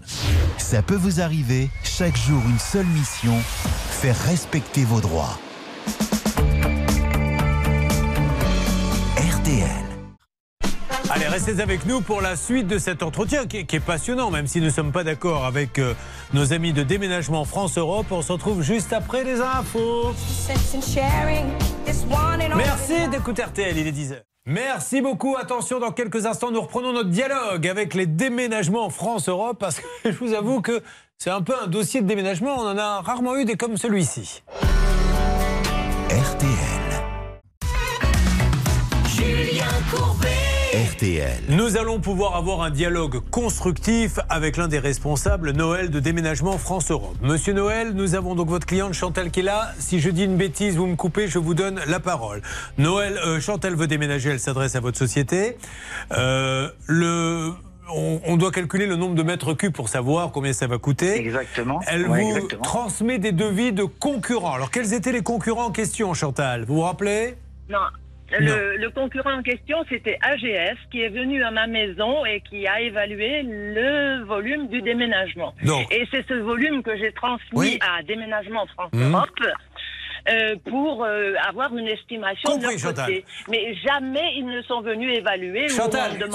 Ça 0.58 0.82
peut 0.82 0.96
vous 0.96 1.22
arriver, 1.22 1.70
chaque 1.86 2.18
jour 2.18 2.42
une 2.50 2.60
seule 2.60 2.86
mission, 2.88 3.34
faire 4.02 4.18
respecter 4.26 4.84
vos 4.84 5.00
droits. 5.00 5.40
Allez, 11.10 11.28
restez 11.28 11.60
avec 11.62 11.86
nous 11.86 12.02
pour 12.02 12.22
la 12.22 12.36
suite 12.36 12.68
de 12.68 12.78
cet 12.78 13.04
entretien 13.04 13.46
qui 13.46 13.58
est, 13.58 13.66
qui 13.66 13.78
est 13.78 13.82
passionnant, 13.82 14.32
même 14.32 14.48
si 14.48 14.60
nous 14.60 14.68
ne 14.68 14.72
sommes 14.72 14.92
pas 14.92 15.04
d'accord 15.04 15.46
avec 15.46 15.80
euh, 15.80 15.94
nos 16.34 16.54
amis 16.54 16.74
de 16.74 16.84
déménagement 16.84 17.44
France-Europe. 17.46 18.08
On 18.12 18.22
se 18.22 18.32
retrouve 18.32 18.62
juste 18.62 18.94
après 18.94 19.24
les 19.24 19.42
infos. 19.42 20.14
Merci 22.56 23.10
d'écouter 23.10 23.44
RTL, 23.44 23.78
il 23.78 23.88
est 23.88 23.92
10h. 23.92 24.22
Merci 24.46 25.02
beaucoup. 25.02 25.36
Attention, 25.38 25.80
dans 25.80 25.92
quelques 25.92 26.26
instants, 26.26 26.50
nous 26.52 26.62
reprenons 26.62 26.94
notre 26.94 27.10
dialogue 27.10 27.68
avec 27.68 27.94
les 27.94 28.08
déménagements 28.08 28.90
France-Europe 28.90 29.58
parce 29.60 29.80
que 29.80 29.86
je 30.12 30.18
vous 30.18 30.34
avoue 30.34 30.62
que 30.62 30.82
c'est 31.18 31.30
un 31.30 31.42
peu 31.42 31.54
un 31.62 31.68
dossier 31.68 32.02
de 32.02 32.08
déménagement. 32.08 32.56
On 32.58 32.68
en 32.68 32.78
a 32.78 33.02
rarement 33.02 33.36
eu 33.36 33.46
des 33.46 33.56
comme 33.56 33.78
celui-ci. 33.78 34.42
RTL. 36.10 36.82
Julien 39.08 39.66
Courbet. 39.92 40.31
RTL. 41.02 41.42
Nous 41.50 41.78
allons 41.78 42.00
pouvoir 42.00 42.36
avoir 42.36 42.62
un 42.62 42.70
dialogue 42.70 43.22
constructif 43.32 44.20
avec 44.30 44.56
l'un 44.56 44.68
des 44.68 44.78
responsables 44.78 45.52
Noël 45.52 45.90
de 45.90 46.00
déménagement 46.00 46.60
France-Europe. 46.60 47.16
Monsieur 47.24 47.54
Noël, 47.54 47.94
nous 47.94 48.14
avons 48.14 48.36
donc 48.36 48.50
votre 48.50 48.68
cliente 48.68 48.94
Chantal 48.94 49.32
qui 49.32 49.40
est 49.40 49.44
là. 49.44 49.72
Si 49.80 50.00
je 50.00 50.12
dis 50.12 50.26
une 50.26 50.38
bêtise, 50.38 50.76
vous 50.78 50.86
me 50.86 50.96
coupez, 50.96 51.28
je 51.28 51.40
vous 51.40 51.56
donne 51.56 51.80
la 51.88 52.00
parole. 52.00 52.44
Noël, 52.78 53.18
euh, 53.26 53.40
Chantal 53.40 53.76
veut 53.76 53.88
déménager, 53.88 54.30
elle 54.30 54.40
s'adresse 54.40 54.76
à 54.76 54.80
votre 54.80 54.98
société. 54.98 55.58
Euh, 56.12 56.70
le 56.86 57.52
on, 57.94 58.38
doit 58.38 58.52
calculer 58.52 58.86
le 58.86 58.96
nombre 58.96 59.16
de 59.16 59.24
mètres 59.24 59.54
cubes 59.54 59.74
pour 59.74 59.90
savoir 59.90 60.32
combien 60.32 60.54
ça 60.54 60.68
va 60.68 60.78
coûter. 60.78 61.20
Exactement. 61.20 61.82
Elle 61.88 62.08
Ouais, 62.08 62.22
vous 62.22 62.36
exactement. 62.36 62.62
transmet 62.62 63.18
des 63.18 63.32
devis 63.32 63.74
de 63.74 63.84
concurrents. 63.84 64.54
Alors, 64.54 64.70
quels 64.70 64.94
étaient 64.94 65.12
les 65.12 65.24
concurrents 65.24 65.66
en 65.66 65.72
question, 65.72 66.14
Chantal? 66.14 66.64
Vous 66.64 66.76
vous 66.76 66.82
rappelez? 66.82 67.36
Non. 67.70 67.80
Le, 68.40 68.78
le 68.78 68.90
concurrent 68.92 69.34
en 69.40 69.44
question, 69.44 69.78
c'était 69.90 70.18
AGF, 70.22 70.78
qui 70.92 71.02
est 71.02 71.10
venu 71.10 71.44
à 71.44 71.52
ma 71.52 71.68
maison 71.68 72.26
et 72.26 72.42
qui 72.42 72.66
a 72.68 72.80
évalué 72.82 73.42
le 73.44 74.24
volume 74.26 74.68
du 74.68 74.82
déménagement. 74.82 75.54
Donc. 75.64 75.92
Et 75.94 76.08
c'est 76.12 76.26
ce 76.28 76.36
volume 76.36 76.82
que 76.84 76.96
j'ai 76.98 77.12
transmis 77.12 77.50
Oui. 77.54 77.80
à 77.82 78.02
Déménagement 78.04 78.66
France 78.68 78.92
Mhm. 78.94 79.14
Europe. 79.14 79.30
euh, 80.30 80.56
pour 80.70 81.04
euh, 81.04 81.34
avoir 81.50 81.76
une 81.76 81.88
estimation 81.88 82.52
Compris, 82.52 82.76
de 82.78 82.84
leur 82.84 82.94
côté. 82.94 83.26
Mais 83.50 83.74
jamais 83.84 84.34
ils 84.36 84.46
ne 84.46 84.62
sont 84.62 84.82
venus 84.82 85.18
évaluer 85.18 85.68
Chantal, 85.68 86.12
ou. 86.14 86.28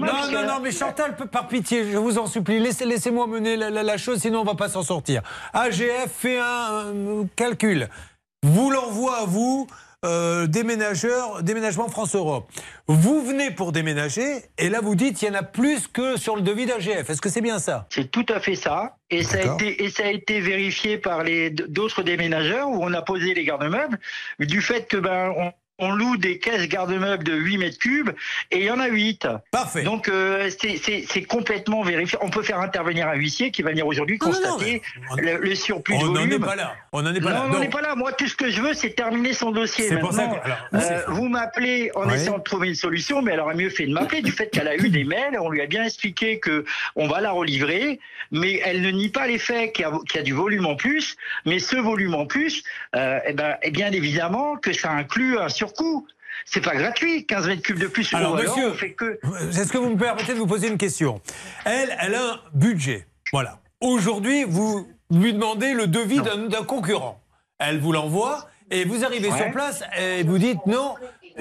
Non, 0.00 0.06
non, 0.32 0.46
non, 0.46 0.60
mais 0.62 0.70
Chantal, 0.70 1.14
par 1.30 1.46
pitié, 1.46 1.84
je 1.92 1.98
vous 1.98 2.16
en 2.18 2.24
supplie, 2.26 2.58
laissez- 2.60 2.86
laissez-moi 2.86 3.26
mener 3.26 3.56
la, 3.56 3.68
la- 3.68 3.82
la 3.82 3.98
chose, 3.98 4.20
sinon 4.20 4.40
on 4.40 4.44
va 4.44 4.54
pas 4.54 4.70
s'en 4.70 4.82
sortir. 4.82 5.20
AGF 5.52 6.10
fait 6.10 6.38
un, 6.38 6.86
euh, 6.96 7.24
calcul, 7.36 7.88
vous 8.42 8.70
l'envoie 8.70 9.18
à 9.18 9.24
vous. 9.26 9.66
Euh, 10.04 10.46
déménageur, 10.46 11.42
déménagement 11.42 11.88
France-Europe. 11.88 12.50
Vous 12.86 13.22
venez 13.22 13.50
pour 13.50 13.70
déménager 13.70 14.44
et 14.56 14.70
là 14.70 14.80
vous 14.80 14.94
dites 14.94 15.20
il 15.20 15.28
y 15.28 15.30
en 15.30 15.34
a 15.34 15.42
plus 15.42 15.88
que 15.88 16.16
sur 16.16 16.36
le 16.36 16.42
devis 16.42 16.64
d'AGF. 16.64 17.10
Est-ce 17.10 17.20
que 17.20 17.28
c'est 17.28 17.42
bien 17.42 17.58
ça? 17.58 17.86
C'est 17.90 18.10
tout 18.10 18.24
à 18.30 18.40
fait 18.40 18.54
ça. 18.54 18.96
Et 19.10 19.24
ça, 19.24 19.38
a 19.38 19.54
été, 19.54 19.84
et 19.84 19.90
ça 19.90 20.04
a 20.04 20.10
été 20.10 20.40
vérifié 20.40 20.96
par 20.96 21.22
les 21.22 21.50
d'autres 21.50 22.02
déménageurs 22.02 22.68
où 22.68 22.78
on 22.80 22.94
a 22.94 23.02
posé 23.02 23.34
les 23.34 23.44
garde-meubles 23.44 23.98
du 24.38 24.62
fait 24.62 24.86
que 24.88 24.96
ben 24.96 25.34
on 25.36 25.52
on 25.80 25.90
loue 25.92 26.16
des 26.16 26.38
caisses 26.38 26.68
garde-meubles 26.68 27.24
de 27.24 27.34
8 27.34 27.58
mètres 27.58 27.78
cubes 27.78 28.10
et 28.50 28.58
il 28.58 28.64
y 28.64 28.70
en 28.70 28.78
a 28.80 28.86
8. 28.88 29.26
Parfait. 29.50 29.82
Donc 29.82 30.08
euh, 30.08 30.48
c'est- 30.50 31.22
complètement 31.26 31.82
vérifié. 31.82 32.18
On 32.22 32.30
peut 32.30 32.42
faire 32.42 32.58
intervenir 32.60 33.08
un 33.08 33.14
huissier 33.14 33.50
qui 33.50 33.62
va 33.62 33.70
venir 33.70 33.86
aujourd'hui 33.86 34.18
Non, 34.20 34.28
non, 34.28 34.32
non, 34.32 34.40
constater 34.50 34.82
le, 35.18 35.36
le 35.38 35.54
surplus 35.54 35.94
On 35.94 36.02
de 36.02 36.06
n'en 36.06 36.12
volume. 36.14 36.32
est 36.32 36.38
pas 36.46 36.56
là. 36.56 36.74
On 36.92 37.02
n'en 37.02 37.14
est 37.14 37.20
pas 37.20 37.30
là. 37.30 37.42
on 37.44 37.48
n'en 37.48 37.54
Donc- 37.54 37.64
est 37.64 37.68
pas 37.70 37.80
là. 37.82 37.94
Moi, 37.94 38.12
tout 38.12 38.26
ce 38.26 38.34
que 38.36 38.50
je 38.50 38.60
veux, 38.62 38.74
c'est 38.74 38.90
terminer 38.90 39.32
son 39.32 39.50
dossier. 39.50 39.88
C'est 39.88 39.98
pour 39.98 40.12
ça 40.12 40.26
Maintenant, 40.26 40.40
que- 40.40 40.76
alors, 40.76 40.90
euh, 40.90 41.02
vous 41.08 41.28
m'appelez 41.28 41.90
en 41.94 42.08
essayant 42.10 42.38
de 42.38 42.42
trouver 42.42 42.68
une 42.68 42.74
solution, 42.74 43.22
mais 43.22 43.32
elle 43.32 43.40
aurait 43.40 43.54
mieux 43.54 43.70
fait 43.70 43.86
de 43.86 43.92
m'appeler 43.92 44.22
du 44.22 44.32
fait 44.32 44.48
qu'elle 44.50 44.68
a 44.68 44.76
eu 44.76 44.88
des 44.88 45.04
mails. 45.04 45.36
On 45.40 45.50
lui 45.50 45.60
a 45.60 45.66
bien 45.66 45.84
expliqué 45.84 46.38
que 46.40 46.64
on 46.96 47.06
va 47.08 47.20
la 47.20 47.30
relivrer, 47.30 48.00
mais 48.30 48.60
elle 48.64 48.82
ne 48.82 48.90
nie 48.90 49.08
pas 49.10 49.26
les 49.26 49.38
faits 49.38 49.72
qu'il 49.72 49.84
y, 49.84 49.88
a- 49.88 49.98
qu'il 50.08 50.16
y 50.16 50.18
a 50.18 50.22
du 50.22 50.32
volume 50.32 50.66
en 50.66 50.76
plus. 50.76 51.16
Mais 51.46 51.58
ce 51.58 51.76
volume 51.76 52.14
en 52.14 52.26
plus, 52.26 52.62
euh, 52.96 53.18
eh 53.26 53.32
ben, 53.32 53.56
eh 53.62 53.70
bien 53.70 53.90
évidemment 53.92 54.56
que 54.56 54.72
ça 54.72 54.90
inclut 54.90 55.38
un 55.38 55.48
C'est 56.46 56.60
pas 56.62 56.74
gratuit, 56.74 57.26
15 57.26 57.46
mètres 57.48 57.62
cubes 57.62 57.78
de 57.78 57.86
plus. 57.86 58.12
Alors, 58.14 58.32
ou 58.32 58.36
alors 58.36 58.54
monsieur, 58.54 58.70
on 58.70 58.74
fait 58.74 58.92
que. 58.92 59.18
est-ce 59.50 59.72
que 59.72 59.78
vous 59.78 59.90
me 59.90 59.96
permettez 59.98 60.32
de 60.34 60.38
vous 60.38 60.46
poser 60.46 60.68
une 60.68 60.78
question? 60.78 61.20
Elle, 61.64 61.94
elle 62.00 62.14
a 62.14 62.32
un 62.32 62.40
budget. 62.54 63.06
Voilà. 63.32 63.58
Aujourd'hui, 63.80 64.44
vous 64.44 64.88
lui 65.10 65.32
demandez 65.32 65.72
le 65.74 65.86
devis 65.86 66.20
d'un 66.20 66.64
concurrent. 66.64 67.20
Elle 67.58 67.78
vous 67.80 67.92
l'envoie 67.92 68.48
et 68.70 68.84
vous 68.84 69.04
arrivez 69.04 69.30
Ouais. 69.30 69.36
sur 69.36 69.50
place 69.52 69.82
et 69.98 70.22
vous 70.22 70.38
dites 70.38 70.64
non, 70.66 70.94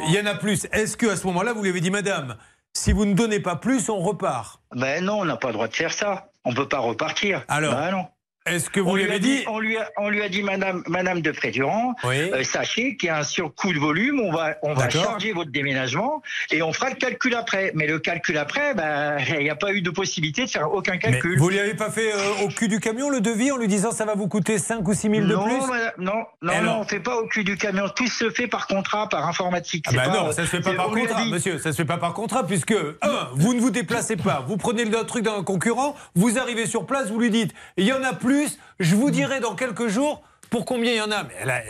il 0.07 0.13
y 0.13 0.19
en 0.19 0.25
a 0.25 0.35
plus. 0.35 0.67
Est-ce 0.71 0.97
que 0.97 1.07
à 1.07 1.15
ce 1.15 1.25
moment-là, 1.27 1.53
vous 1.53 1.61
lui 1.63 1.69
avez 1.69 1.81
dit, 1.81 1.91
Madame, 1.91 2.35
si 2.73 2.91
vous 2.91 3.05
ne 3.05 3.13
donnez 3.13 3.39
pas 3.39 3.55
plus, 3.55 3.89
on 3.89 3.99
repart? 3.99 4.61
Ben 4.75 5.03
non, 5.03 5.19
on 5.19 5.25
n'a 5.25 5.37
pas 5.37 5.47
le 5.47 5.53
droit 5.53 5.67
de 5.67 5.75
faire 5.75 5.93
ça. 5.93 6.29
On 6.45 6.53
peut 6.53 6.67
pas 6.67 6.79
repartir. 6.79 7.43
Alors, 7.47 7.73
Ben 7.73 7.91
non. 7.91 8.07
Est-ce 8.49 8.69
que 8.69 8.79
vous 8.79 8.89
on 8.91 8.95
lui 8.95 9.03
a 9.03 9.07
avez 9.07 9.19
dit 9.19 9.43
on 9.47 9.59
lui 9.59 9.77
a, 9.77 9.89
on 9.97 10.09
lui 10.09 10.21
a 10.21 10.29
dit 10.29 10.43
Madame 10.43 10.83
Madame 10.87 11.21
de 11.21 11.31
Prédurant, 11.31 11.95
Oui. 12.03 12.31
euh, 12.33 12.43
sachez 12.43 12.95
qu'il 12.97 13.07
y 13.07 13.09
a 13.09 13.17
un 13.19 13.23
surcoût 13.23 13.73
de 13.73 13.79
volume, 13.79 14.19
on 14.19 14.31
va 14.31 14.55
on 14.63 14.73
va 14.73 14.89
charger 14.89 15.33
votre 15.33 15.51
déménagement 15.51 16.21
et 16.51 16.61
on 16.61 16.73
fera 16.73 16.89
le 16.89 16.95
calcul 16.95 17.35
après. 17.35 17.71
Mais 17.75 17.87
le 17.87 17.99
calcul 17.99 18.37
après, 18.37 18.73
ben 18.73 19.17
il 19.29 19.39
n'y 19.43 19.49
a 19.49 19.55
pas 19.55 19.71
eu 19.73 19.81
de 19.81 19.89
possibilité 19.89 20.45
de 20.45 20.49
faire 20.49 20.71
aucun 20.73 20.93
Mais 20.93 20.99
calcul. 20.99 21.37
vous 21.39 21.49
lui 21.49 21.59
avez 21.59 21.73
pas 21.75 21.89
fait 21.91 22.13
euh, 22.13 22.43
au 22.45 22.47
cul 22.49 22.67
du 22.67 22.79
camion 22.79 23.09
le 23.09 23.21
devis 23.21 23.51
en 23.51 23.57
lui 23.57 23.67
disant 23.67 23.91
ça 23.91 24.05
va 24.05 24.15
vous 24.15 24.27
coûter 24.27 24.57
5 24.57 24.87
ou 24.87 24.93
6 24.93 25.01
000 25.09 25.13
de 25.21 25.33
non, 25.33 25.43
plus? 25.43 25.67
madame, 25.67 25.91
non, 25.97 26.13
non, 26.41 26.53
Alors 26.53 26.75
non, 26.75 26.79
on 26.81 26.83
fait 26.87 26.99
pas 26.99 27.17
au 27.17 27.27
cul 27.27 27.43
du 27.43 27.57
camion. 27.57 27.85
Tout 27.95 28.07
se 28.07 28.29
fait 28.29 28.47
par 28.47 28.67
contrat, 28.67 29.07
par 29.09 29.27
informatique. 29.27 29.85
Ah 29.89 29.91
bah 29.95 30.03
pas, 30.05 30.09
non, 30.13 30.31
ça 30.31 30.43
se 30.43 30.49
fait 30.49 30.61
pas 30.61 30.73
par 30.73 30.87
contrat, 30.89 31.25
monsieur. 31.25 31.57
Ça 31.59 31.71
se 31.71 31.77
fait 31.77 31.85
pas 31.85 31.97
par 31.97 32.13
contrat, 32.13 32.45
puisque, 32.45 32.71
un, 33.01 33.27
vous 33.33 33.53
ne 33.53 33.59
vous 33.59 33.69
déplacez 33.71 34.15
pas, 34.15 34.43
vous 34.47 34.57
prenez 34.57 34.85
le 34.85 35.03
truc 35.05 35.23
d'un 35.23 35.43
concurrent, 35.43 35.95
vous 36.15 36.37
arrivez 36.39 36.65
sur 36.65 36.85
place, 36.85 37.09
vous 37.09 37.19
lui 37.19 37.29
dites, 37.29 37.53
il 37.77 37.85
y 37.85 37.93
en 37.93 38.03
a 38.03 38.13
plus, 38.13 38.38
je 38.79 38.95
vous 38.95 39.11
dirai 39.11 39.39
dans 39.39 39.55
quelques 39.55 39.87
jours 39.87 40.23
pour 40.49 40.65
combien 40.65 40.91
il 40.91 40.97
y 40.97 41.01
en 41.01 41.11
a. 41.11 41.23
Mais 41.23 41.45
là, 41.45 41.61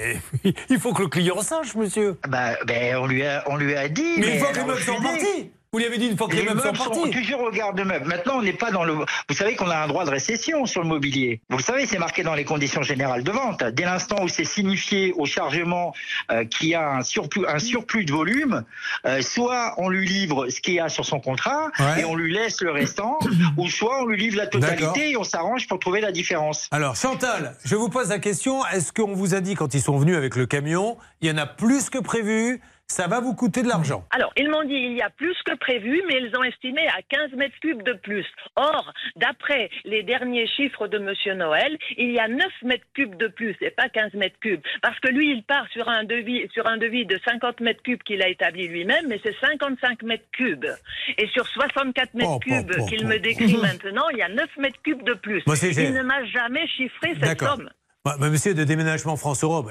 il 0.69 0.79
faut 0.79 0.93
que 0.93 1.03
le 1.03 1.07
client 1.09 1.41
sache, 1.41 1.75
monsieur. 1.75 2.17
Bah, 2.27 2.55
ben, 2.65 2.97
on 2.97 3.07
lui 3.07 3.25
a, 3.25 3.43
on 3.47 3.57
lui 3.57 3.75
a 3.75 3.89
dit. 3.89 4.15
Mais 4.17 4.35
une 4.35 4.39
fois 4.39 4.51
que 4.51 4.59
les 4.59 4.65
meubles 4.65 4.81
sont 4.81 5.01
partis. 5.01 5.51
Vous 5.71 5.77
lui 5.77 5.85
avez 5.85 5.99
dit 5.99 6.07
une 6.07 6.17
fois 6.17 6.27
que 6.27 6.33
les, 6.35 6.41
Les 6.41 6.47
meubles 6.47 6.61
sont 6.61 6.65
meubles 6.65 6.77
sont 6.79 6.89
partis. 7.01 7.11
toujours 7.11 7.41
au 7.43 7.51
garde-meubles. 7.51 8.07
Maintenant, 8.07 8.37
on 8.37 8.41
n'est 8.41 8.53
pas 8.53 8.71
dans 8.71 8.83
le. 8.83 8.93
Vous 8.93 9.35
savez 9.35 9.55
qu'on 9.55 9.69
a 9.69 9.77
un 9.77 9.87
droit 9.87 10.03
de 10.03 10.09
récession 10.09 10.65
sur 10.65 10.81
le 10.81 10.87
mobilier. 10.87 11.41
Vous 11.51 11.57
le 11.57 11.63
savez, 11.63 11.85
c'est 11.85 11.99
marqué 11.99 12.23
dans 12.23 12.33
les 12.33 12.43
conditions 12.43 12.81
générales 12.81 13.23
de 13.23 13.29
vente. 13.31 13.63
Dès 13.63 13.83
l'instant 13.83 14.15
où 14.23 14.27
c'est 14.27 14.45
signifié 14.45 15.13
au 15.15 15.27
chargement 15.27 15.93
euh, 16.31 16.43
qu'il 16.45 16.69
y 16.69 16.73
a 16.75 16.89
un 16.89 17.03
surplus, 17.03 17.45
un 17.47 17.59
surplus 17.59 18.03
de 18.05 18.11
volume, 18.11 18.63
euh, 19.05 19.21
soit 19.21 19.75
on 19.77 19.89
lui 19.89 20.07
livre 20.07 20.49
ce 20.49 20.59
qu'il 20.59 20.73
y 20.73 20.79
a 20.79 20.89
sur 20.89 21.05
son 21.05 21.19
contrat 21.19 21.69
Ouais. 21.79 22.01
et 22.01 22.05
on 22.05 22.15
lui 22.15 22.33
laisse 22.33 22.61
le 22.61 22.71
restant, 22.71 23.19
ou 23.55 23.67
soit 23.69 24.01
on 24.01 24.07
lui 24.07 24.17
livre 24.17 24.37
la 24.37 24.47
totalité 24.47 25.11
et 25.11 25.17
on 25.17 25.23
s'arrange 25.23 25.67
pour 25.67 25.77
trouver 25.77 26.01
la 26.01 26.11
différence. 26.11 26.67
Alors, 26.71 26.95
Chantal, 26.95 27.55
je 27.63 27.75
vous 27.75 27.89
pose 27.89 28.09
la 28.09 28.17
question 28.17 28.65
est-ce 28.73 28.91
qu'on 28.91 29.13
vous 29.13 29.35
a 29.35 29.39
dit 29.39 29.53
quand 29.53 29.75
ils 29.75 29.81
sont 29.81 29.99
venus 29.99 30.17
avec 30.17 30.35
le 30.35 30.47
camion, 30.47 30.97
il 31.21 31.29
y 31.29 31.31
en 31.31 31.37
a 31.37 31.45
plus 31.45 31.91
que 31.91 31.99
prévu, 31.99 32.59
ça 32.89 33.07
va 33.07 33.21
vous 33.21 33.35
coûter 33.35 33.61
de 33.61 33.67
l'argent 33.67 34.03
Alors, 34.11 34.33
ils 34.35 34.49
m'ont 34.49 34.63
dit 34.63 34.73
il 34.73 34.97
y 34.97 35.01
a 35.01 35.09
plus 35.09 35.37
que 35.45 35.55
prévu, 35.55 36.01
mais 36.07 36.15
ils 36.21 36.35
ont 36.35 36.43
estimé 36.43 36.85
à 36.87 37.01
15 37.07 37.31
mètres 37.37 37.57
cubes 37.61 37.83
de 37.83 37.93
plus. 37.93 38.25
Or, 38.55 38.91
d'après 39.15 39.69
les 39.85 40.03
derniers 40.03 40.47
chiffres 40.47 40.87
de 40.87 40.97
Monsieur 40.97 41.33
Noël, 41.35 41.77
il 41.97 42.11
y 42.11 42.19
a 42.19 42.27
9 42.27 42.45
mètres 42.63 42.85
cubes 42.93 43.15
de 43.15 43.27
plus 43.27 43.55
et 43.61 43.69
pas 43.69 43.89
15 43.89 44.15
mètres 44.15 44.39
cubes. 44.41 44.61
Parce 44.81 44.99
que 44.99 45.09
lui, 45.09 45.31
il 45.31 45.43
part 45.43 45.67
sur 45.71 45.87
un 45.87 46.03
devis, 46.03 46.49
sur 46.51 46.67
un 46.67 46.77
devis 46.77 47.05
de 47.05 47.17
50 47.25 47.61
mètres 47.61 47.83
cubes 47.83 48.03
qu'il 48.03 48.21
a 48.21 48.27
établi 48.27 48.67
lui-même, 48.67 49.05
mais 49.07 49.19
c'est 49.23 49.35
55 49.39 50.03
mètres 50.03 50.27
cubes. 50.33 50.67
Et 51.17 51.27
sur 51.27 51.47
64 51.47 52.15
mètres 52.15 52.29
Oh, 52.31 52.39
cubes 52.39 52.71
oh, 52.77 52.81
oh, 52.81 52.85
qu'il 52.87 53.07
me 53.07 53.17
décrit 53.17 53.57
maintenant, 53.61 54.09
il 54.11 54.17
y 54.17 54.23
a 54.23 54.29
9 54.29 54.57
mètres 54.57 54.81
cubes 54.83 55.03
de 55.03 55.13
plus. 55.13 55.43
Moi, 55.45 55.55
il 55.61 55.93
ne 55.93 56.01
m'a 56.01 56.25
jamais 56.25 56.67
chiffré 56.67 57.15
cette 57.21 57.39
somme. 57.39 57.69
Bah, 58.09 58.15
bah, 58.19 58.29
monsieur 58.31 58.55
de 58.55 58.63
déménagement 58.63 59.15
France-Europe, 59.17 59.69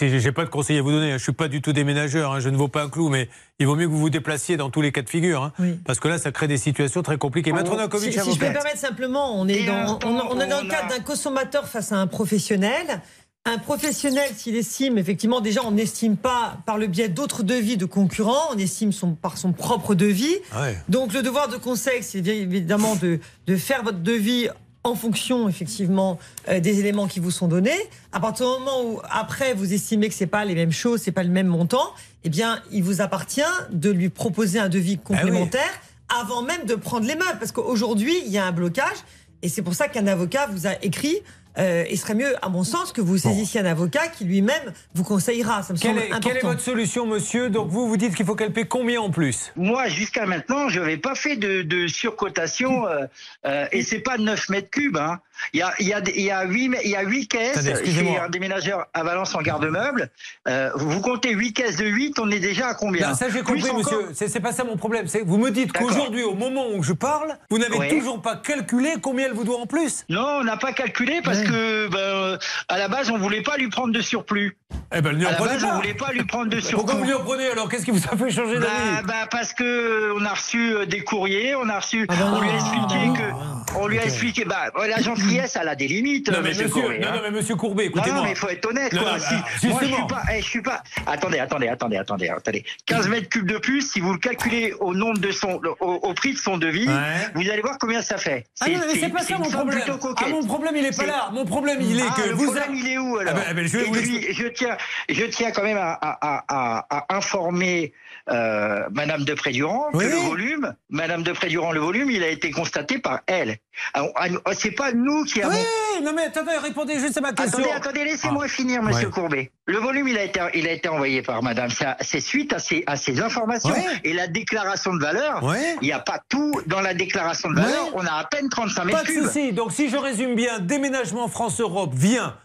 j'ai 0.00 0.32
pas 0.32 0.44
de 0.44 0.50
conseil 0.50 0.78
à 0.78 0.82
vous 0.82 0.90
donner. 0.90 1.12
hein. 1.12 1.18
Je 1.18 1.22
suis 1.22 1.32
pas 1.32 1.46
du 1.46 1.62
tout 1.62 1.72
déménageur, 1.72 2.32
hein, 2.32 2.40
je 2.40 2.48
ne 2.48 2.56
vaux 2.56 2.66
pas 2.66 2.82
un 2.82 2.88
clou, 2.88 3.08
mais 3.08 3.28
il 3.60 3.66
vaut 3.68 3.76
mieux 3.76 3.86
que 3.86 3.92
vous 3.92 4.00
vous 4.00 4.10
déplaciez 4.10 4.56
dans 4.56 4.68
tous 4.68 4.80
les 4.80 4.90
cas 4.90 5.02
de 5.02 5.08
figure, 5.08 5.44
hein, 5.44 5.52
parce 5.86 6.00
que 6.00 6.08
là, 6.08 6.18
ça 6.18 6.32
crée 6.32 6.48
des 6.48 6.56
situations 6.58 7.02
très 7.02 7.16
compliquées. 7.16 7.52
Maître 7.52 7.70
Si, 7.70 7.76
Nakovic, 7.76 8.12
si 8.12 8.18
je 8.32 8.38
peux 8.38 8.48
me 8.48 8.52
permettre 8.52 8.78
simplement, 8.78 9.40
on 9.40 9.46
est 9.46 9.64
dans, 9.64 9.74
instant, 9.74 9.98
on, 10.06 10.36
on 10.36 10.40
est 10.40 10.48
dans 10.48 10.60
le 10.62 10.68
cadre 10.68 10.86
a- 10.92 10.98
d'un 10.98 11.04
consommateur 11.04 11.68
face 11.68 11.92
à 11.92 11.98
un 11.98 12.08
professionnel. 12.08 13.00
Un 13.46 13.58
professionnel, 13.58 14.30
s'il 14.34 14.56
estime, 14.56 14.96
effectivement, 14.98 15.40
déjà, 15.42 15.60
on 15.64 15.70
n'estime 15.70 16.16
pas 16.16 16.56
par 16.66 16.78
le 16.78 16.86
biais 16.88 17.10
d'autres 17.10 17.42
devis 17.42 17.76
de 17.76 17.84
concurrents, 17.84 18.48
on 18.54 18.58
estime 18.58 18.90
son, 18.90 19.14
par 19.14 19.36
son 19.36 19.52
propre 19.52 19.94
devis. 19.94 20.34
Ouais. 20.58 20.76
Donc, 20.88 21.12
le 21.12 21.22
devoir 21.22 21.48
de 21.48 21.58
conseil, 21.58 22.02
c'est 22.02 22.26
évidemment 22.26 22.96
de, 22.96 23.20
de 23.46 23.56
faire 23.56 23.84
votre 23.84 23.98
devis 23.98 24.48
en 24.84 24.94
fonction, 24.94 25.48
effectivement, 25.48 26.18
euh, 26.48 26.60
des 26.60 26.78
éléments 26.78 27.08
qui 27.08 27.18
vous 27.18 27.30
sont 27.30 27.48
donnés. 27.48 27.78
À 28.12 28.20
partir 28.20 28.46
du 28.46 28.58
moment 28.60 28.84
où, 28.84 29.00
après, 29.10 29.54
vous 29.54 29.72
estimez 29.72 30.08
que 30.08 30.14
c'est 30.14 30.26
pas 30.26 30.44
les 30.44 30.54
mêmes 30.54 30.72
choses, 30.72 31.00
c'est 31.00 31.12
pas 31.12 31.22
le 31.22 31.30
même 31.30 31.46
montant, 31.46 31.94
eh 32.22 32.28
bien, 32.28 32.62
il 32.70 32.84
vous 32.84 33.00
appartient 33.00 33.40
de 33.70 33.90
lui 33.90 34.10
proposer 34.10 34.58
un 34.58 34.68
devis 34.68 34.98
complémentaire 34.98 35.80
avant 36.20 36.42
même 36.42 36.66
de 36.66 36.74
prendre 36.74 37.06
les 37.06 37.16
meubles. 37.16 37.38
Parce 37.38 37.50
qu'aujourd'hui, 37.50 38.14
il 38.26 38.30
y 38.30 38.38
a 38.38 38.44
un 38.44 38.52
blocage. 38.52 38.96
Et 39.42 39.48
c'est 39.48 39.62
pour 39.62 39.74
ça 39.74 39.88
qu'un 39.88 40.06
avocat 40.06 40.46
vous 40.46 40.66
a 40.66 40.74
écrit. 40.82 41.16
Euh, 41.58 41.84
il 41.90 41.98
serait 41.98 42.14
mieux, 42.14 42.34
à 42.44 42.48
mon 42.48 42.64
sens, 42.64 42.92
que 42.92 43.00
vous 43.00 43.18
saisissiez 43.18 43.60
un 43.60 43.66
avocat 43.66 44.08
qui 44.08 44.24
lui-même 44.24 44.72
vous 44.94 45.04
conseillera. 45.04 45.62
Ça 45.62 45.72
me 45.72 45.78
Quelle 45.78 45.92
semble 45.92 46.02
est, 46.02 46.10
important. 46.10 46.28
quelle 46.28 46.38
est 46.38 46.46
votre 46.46 46.60
solution, 46.60 47.06
monsieur 47.06 47.50
Donc 47.50 47.68
vous, 47.68 47.88
vous 47.88 47.96
dites 47.96 48.14
qu'il 48.14 48.26
faut 48.26 48.34
qu'elle 48.34 48.52
paie 48.52 48.66
combien 48.66 49.00
en 49.00 49.10
plus 49.10 49.52
Moi, 49.56 49.88
jusqu'à 49.88 50.26
maintenant, 50.26 50.68
je 50.68 50.80
n'avais 50.80 50.96
pas 50.96 51.14
fait 51.14 51.36
de, 51.36 51.62
de 51.62 51.86
surcotation 51.86 52.86
euh, 52.86 53.06
euh, 53.46 53.66
et 53.72 53.82
c'est 53.82 54.00
pas 54.00 54.18
9 54.18 54.48
mètres 54.48 54.70
cubes. 54.70 54.96
Hein. 54.96 55.20
Il 55.52 55.60
y 55.60 55.62
a, 55.62 55.72
il 55.78 55.86
y 55.88 55.92
a, 55.92 56.00
il 56.14 56.20
y 56.22 56.30
a 56.30 56.44
8, 56.44 56.76
il 56.84 56.90
y 56.90 56.96
a 56.96 57.02
8 57.02 57.28
caisses 57.28 57.64
chez 57.84 58.18
un 58.18 58.28
déménageur 58.28 58.86
à 58.94 59.02
Valence 59.02 59.34
en 59.34 59.42
garde-meuble. 59.42 60.10
Euh, 60.48 60.70
vous 60.74 61.00
comptez 61.00 61.30
8 61.32 61.52
caisses 61.52 61.76
de 61.76 61.84
8, 61.86 62.18
on 62.18 62.30
est 62.30 62.38
déjà 62.40 62.68
à 62.68 62.74
combien? 62.74 63.08
Non, 63.08 63.14
ça 63.14 63.26
j'ai 63.28 63.42
Plus 63.42 63.60
compris, 63.62 63.70
encore- 63.70 64.02
monsieur. 64.08 64.28
C'est 64.28 64.40
pas 64.40 64.52
ça 64.52 64.64
mon 64.64 64.76
problème. 64.76 65.06
Vous 65.26 65.38
me 65.38 65.50
dites 65.50 65.72
qu'aujourd'hui, 65.72 66.22
au 66.22 66.34
moment 66.34 66.66
où 66.74 66.82
je 66.82 66.92
parle, 66.92 67.36
vous 67.50 67.58
n'avez 67.58 67.88
toujours 67.88 68.20
pas 68.22 68.36
calculé 68.36 68.94
combien 69.02 69.26
elle 69.26 69.32
vous 69.34 69.44
doit 69.44 69.58
en 69.58 69.66
plus. 69.66 70.04
Non, 70.08 70.38
on 70.40 70.44
n'a 70.44 70.56
pas 70.56 70.72
calculé 70.72 71.20
parce 71.22 71.40
que 71.42 71.88
ben, 71.88 71.98
euh, 71.98 72.38
à 72.68 72.78
la 72.78 72.88
base, 72.88 73.10
on 73.10 73.18
voulait 73.18 73.42
pas 73.42 73.56
lui 73.56 73.68
prendre 73.68 73.92
de 73.92 74.00
surplus. 74.00 74.56
Eh 74.94 75.00
ben, 75.00 75.12
ne 75.12 75.18
lui 75.18 75.24
à 75.26 75.28
en 75.28 75.30
la 75.32 75.36
prenez 75.36 75.52
base, 75.54 75.62
pas. 75.62 75.72
on 75.72 75.76
voulait 75.76 75.94
pas 75.94 76.12
lui 76.12 76.24
prendre 76.24 76.48
de 76.50 76.60
surcoût. 76.60 76.76
Pourquoi 76.86 76.94
vous 76.94 77.04
lui 77.04 77.14
en 77.14 77.20
prenez 77.24 77.46
alors? 77.48 77.68
Qu'est-ce 77.68 77.84
qui 77.84 77.90
vous 77.90 78.02
a 78.10 78.16
fait 78.16 78.30
changer 78.30 78.58
Bah, 78.58 78.66
d'avis? 78.66 79.06
bah, 79.06 79.26
parce 79.30 79.52
que 79.52 79.64
euh, 79.64 80.24
a 80.24 80.34
reçu 80.34 80.74
euh, 80.74 80.86
des 80.86 81.02
courriers, 81.04 81.54
on 81.54 81.68
a 81.68 81.78
reçu, 81.80 82.06
Ah 82.08 82.14
on 82.32 82.40
lui 82.40 82.48
a 82.50 82.54
expliqué 82.54 82.94
que, 83.18 83.76
on 83.78 83.86
lui 83.86 83.98
a 83.98 84.04
expliqué, 84.04 84.44
bah, 84.44 84.70
la 84.86 85.00
gentillesse, 85.24 85.58
elle 85.60 85.68
a 85.68 85.74
des 85.74 85.88
limites, 85.88 86.30
Non, 86.30 86.38
mais 86.42 86.50
monsieur 86.50 86.68
Courbet, 86.68 86.98
non, 86.98 87.08
hein. 87.08 87.12
non, 87.16 87.20
mais 87.22 87.30
monsieur 87.30 87.56
Courbet, 87.56 87.84
Non, 87.84 87.88
écoutez-moi. 87.90 88.18
non, 88.18 88.24
mais 88.24 88.30
il 88.30 88.36
faut 88.36 88.48
être 88.48 88.66
honnête, 88.66 88.92
Non, 88.92 89.02
quoi. 89.02 89.12
non, 89.12 89.18
Si- 89.18 89.34
alors, 89.66 89.74
moi, 89.74 89.80
je 89.82 89.86
suis 89.94 90.06
pas, 90.06 90.22
eh, 90.32 90.40
je 90.42 90.46
suis 90.46 90.62
pas. 90.62 90.82
Attendez, 91.06 91.38
attendez, 91.38 91.68
attendez, 91.68 91.96
attendez, 91.96 92.28
attendez. 92.28 92.64
15 92.86 93.08
mètres 93.08 93.28
cubes 93.28 93.46
de 93.50 93.58
plus, 93.58 93.90
si 93.92 94.00
vous 94.00 94.12
le 94.12 94.18
calculez 94.18 94.72
au 94.80 94.94
nombre 94.94 95.18
de 95.18 95.30
son, 95.30 95.60
au, 95.80 95.86
au 95.86 96.14
prix 96.14 96.32
de 96.32 96.38
son 96.38 96.58
devis, 96.58 96.88
Ouais. 96.88 96.94
vous 97.34 97.48
allez 97.50 97.62
voir 97.62 97.78
combien 97.78 98.02
ça 98.02 98.16
fait. 98.18 98.44
Ah 98.60 98.68
non, 98.68 98.80
mais 98.92 98.98
c'est 99.00 99.08
pas 99.08 99.20
ça 99.22 99.38
mon 99.38 99.50
problème. 99.50 99.82
Ah, 99.88 100.28
mon 100.28 100.44
problème, 100.46 100.76
il 100.76 100.84
est 100.84 100.96
pas 100.96 101.06
là. 101.06 101.28
Mon 101.32 101.44
problème, 101.44 101.78
il 101.80 101.98
est 101.98 102.02
Ah, 102.08 102.14
que 102.20 102.28
le 102.28 102.34
vous 102.34 102.44
problème, 102.44 102.64
avez- 102.70 102.78
il 102.78 102.88
est 102.88 102.98
où 102.98 103.18
alors 103.18 103.34
Ah 103.36 103.38
ben, 103.40 103.44
ah 103.48 103.54
ben, 103.54 103.66
je 103.66 103.76
vais 103.76 103.82
Et 103.84 103.86
vous 103.86 103.92
puis, 103.92 104.10
l'expliquer. 104.10 104.32
je 104.34 104.48
tiens, 104.48 104.76
je 105.08 105.24
tiens 105.24 105.50
quand 105.50 105.62
même 105.62 105.76
à, 105.78 105.92
à- 105.92 106.18
à- 106.20 106.44
à- 106.48 107.06
à 107.08 107.16
informer 107.16 107.92
euh, 108.30 108.84
Madame 108.92 109.24
de 109.24 109.34
Prédurant 109.34 109.86
Oui. 109.92 110.04
que 110.06 110.10
le 110.10 110.16
volume, 110.16 110.74
Madame 110.88 111.22
de 111.22 111.32
Prédurant, 111.32 111.72
le 111.72 111.80
volume, 111.80 112.10
il 112.10 112.22
a 112.22 112.28
été 112.28 112.50
constaté 112.50 112.98
par 112.98 113.20
elle. 113.26 113.58
Nous- 113.96 114.38
C'est 114.54 114.70
pas 114.70 114.92
nous 114.92 115.24
qui 115.24 115.42
avons. 115.42 115.52
Oui, 115.54 116.02
non 116.02 116.12
mais 116.14 116.24
attendez, 116.24 116.52
répondez 116.56 116.98
juste 116.98 117.18
à 117.18 117.20
ma 117.20 117.32
question. 117.32 117.58
Attendez, 117.58 117.74
attendez, 117.76 118.04
laissez-moi 118.04 118.48
finir, 118.48 118.82
Monsieur 118.82 119.06
Ouais. 119.08 119.12
Courbet. 119.12 119.50
Le 119.66 119.78
volume, 119.78 120.08
il 120.08 120.16
a 120.16 120.22
été, 120.24 120.40
il 120.54 120.66
a 120.66 120.72
été 120.72 120.88
envoyé 120.88 121.22
par 121.22 121.42
Madame. 121.42 121.68
C'est 122.00 122.20
suite 122.20 122.52
à 122.54 122.58
ces, 122.58 122.82
à 122.86 122.96
ces 122.96 123.20
informations 123.20 123.70
Ouais. 123.70 123.84
et 124.04 124.12
la 124.14 124.26
déclaration 124.26 124.94
de 124.94 125.00
valeur. 125.02 125.42
Ouais. 125.42 125.76
Il 125.82 125.86
n'y 125.86 125.92
a 125.92 125.98
pas 126.00 126.20
tout 126.28 126.60
dans 126.66 126.80
la 126.80 126.94
déclaration 126.94 127.50
de 127.50 127.56
valeur. 127.56 127.84
Ouais. 127.86 127.90
On 127.94 128.06
a 128.06 128.12
à 128.12 128.24
peine 128.24 128.48
35 128.48 128.80
Pas 128.82 128.84
mètres 128.86 129.00
de 129.02 129.06
cubes. 129.06 129.22
souci. 129.24 129.52
Donc 129.52 129.72
si 129.72 129.90
je 129.90 129.96
résume 129.96 130.34
bien, 130.34 130.60
déménagement 130.60 131.28
France-Europe 131.28 131.92
vient 131.94 132.36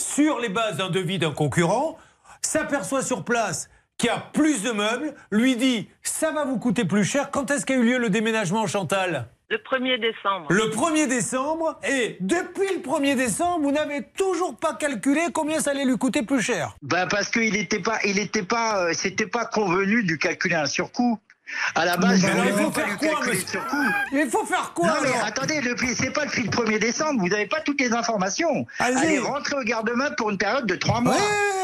sur 0.00 0.38
les 0.40 0.48
bases 0.48 0.76
d'un 0.76 0.90
devis 0.90 1.18
d'un 1.18 1.32
concurrent, 1.32 1.96
s'aperçoit 2.42 3.02
sur 3.02 3.24
place 3.24 3.68
qu'il 3.98 4.08
y 4.08 4.10
a 4.12 4.18
plus 4.32 4.62
de 4.62 4.70
meubles, 4.70 5.12
lui 5.30 5.56
dit 5.56 5.88
ça 6.02 6.30
va 6.30 6.44
vous 6.44 6.58
coûter 6.58 6.84
plus 6.84 7.04
cher. 7.04 7.30
Quand 7.30 7.50
est-ce 7.50 7.66
qu'a 7.66 7.74
eu 7.74 7.82
lieu 7.82 7.98
le 7.98 8.08
déménagement, 8.10 8.66
Chantal? 8.66 9.28
Le 9.50 9.56
1er 9.56 9.98
décembre. 9.98 10.46
Le 10.50 10.64
1er 10.70 11.08
décembre, 11.08 11.80
et 11.88 12.16
depuis 12.20 12.68
le 12.74 12.80
1er 12.80 13.16
décembre, 13.16 13.60
vous 13.64 13.72
n'avez 13.72 14.02
toujours 14.16 14.54
pas 14.56 14.74
calculé 14.74 15.22
combien 15.32 15.58
ça 15.60 15.70
allait 15.70 15.86
lui 15.86 15.96
coûter 15.96 16.22
plus 16.22 16.42
cher. 16.42 16.76
Bah 16.82 17.06
parce 17.08 17.28
qu'il 17.30 17.52
n'était 17.54 17.80
pas, 17.80 17.98
il 18.04 18.18
était 18.18 18.42
pas, 18.42 18.84
euh, 18.84 18.92
c'était 18.92 19.26
pas 19.26 19.46
convenu 19.46 20.02
de 20.04 20.10
lui 20.12 20.18
calculer 20.18 20.54
un 20.54 20.66
surcoût. 20.66 21.18
À 21.74 21.86
la 21.86 21.96
base, 21.96 22.22
Mais 22.22 22.30
il 22.48 22.52
faut 22.52 22.70
faire 22.70 22.98
quoi. 22.98 23.20
Il 24.12 24.28
faut 24.28 24.44
faire 24.44 24.72
quoi 24.74 24.86
Non 24.88 24.94
mais 25.02 25.08
alors? 25.08 25.24
attendez, 25.24 25.62
le 25.62 25.74
prix, 25.74 25.94
c'est 25.94 26.10
pas 26.12 26.26
le 26.26 26.30
prix 26.30 26.42
le 26.42 26.50
1er 26.50 26.78
décembre. 26.78 27.18
Vous 27.22 27.28
n'avez 27.28 27.46
pas 27.46 27.62
toutes 27.62 27.80
les 27.80 27.94
informations. 27.94 28.66
Allez-y. 28.78 28.98
Allez 28.98 29.18
rentrer 29.18 29.56
au 29.56 29.62
garde-main 29.62 30.10
pour 30.18 30.28
une 30.28 30.36
période 30.36 30.66
de 30.66 30.74
trois 30.74 31.00
mois. 31.00 31.16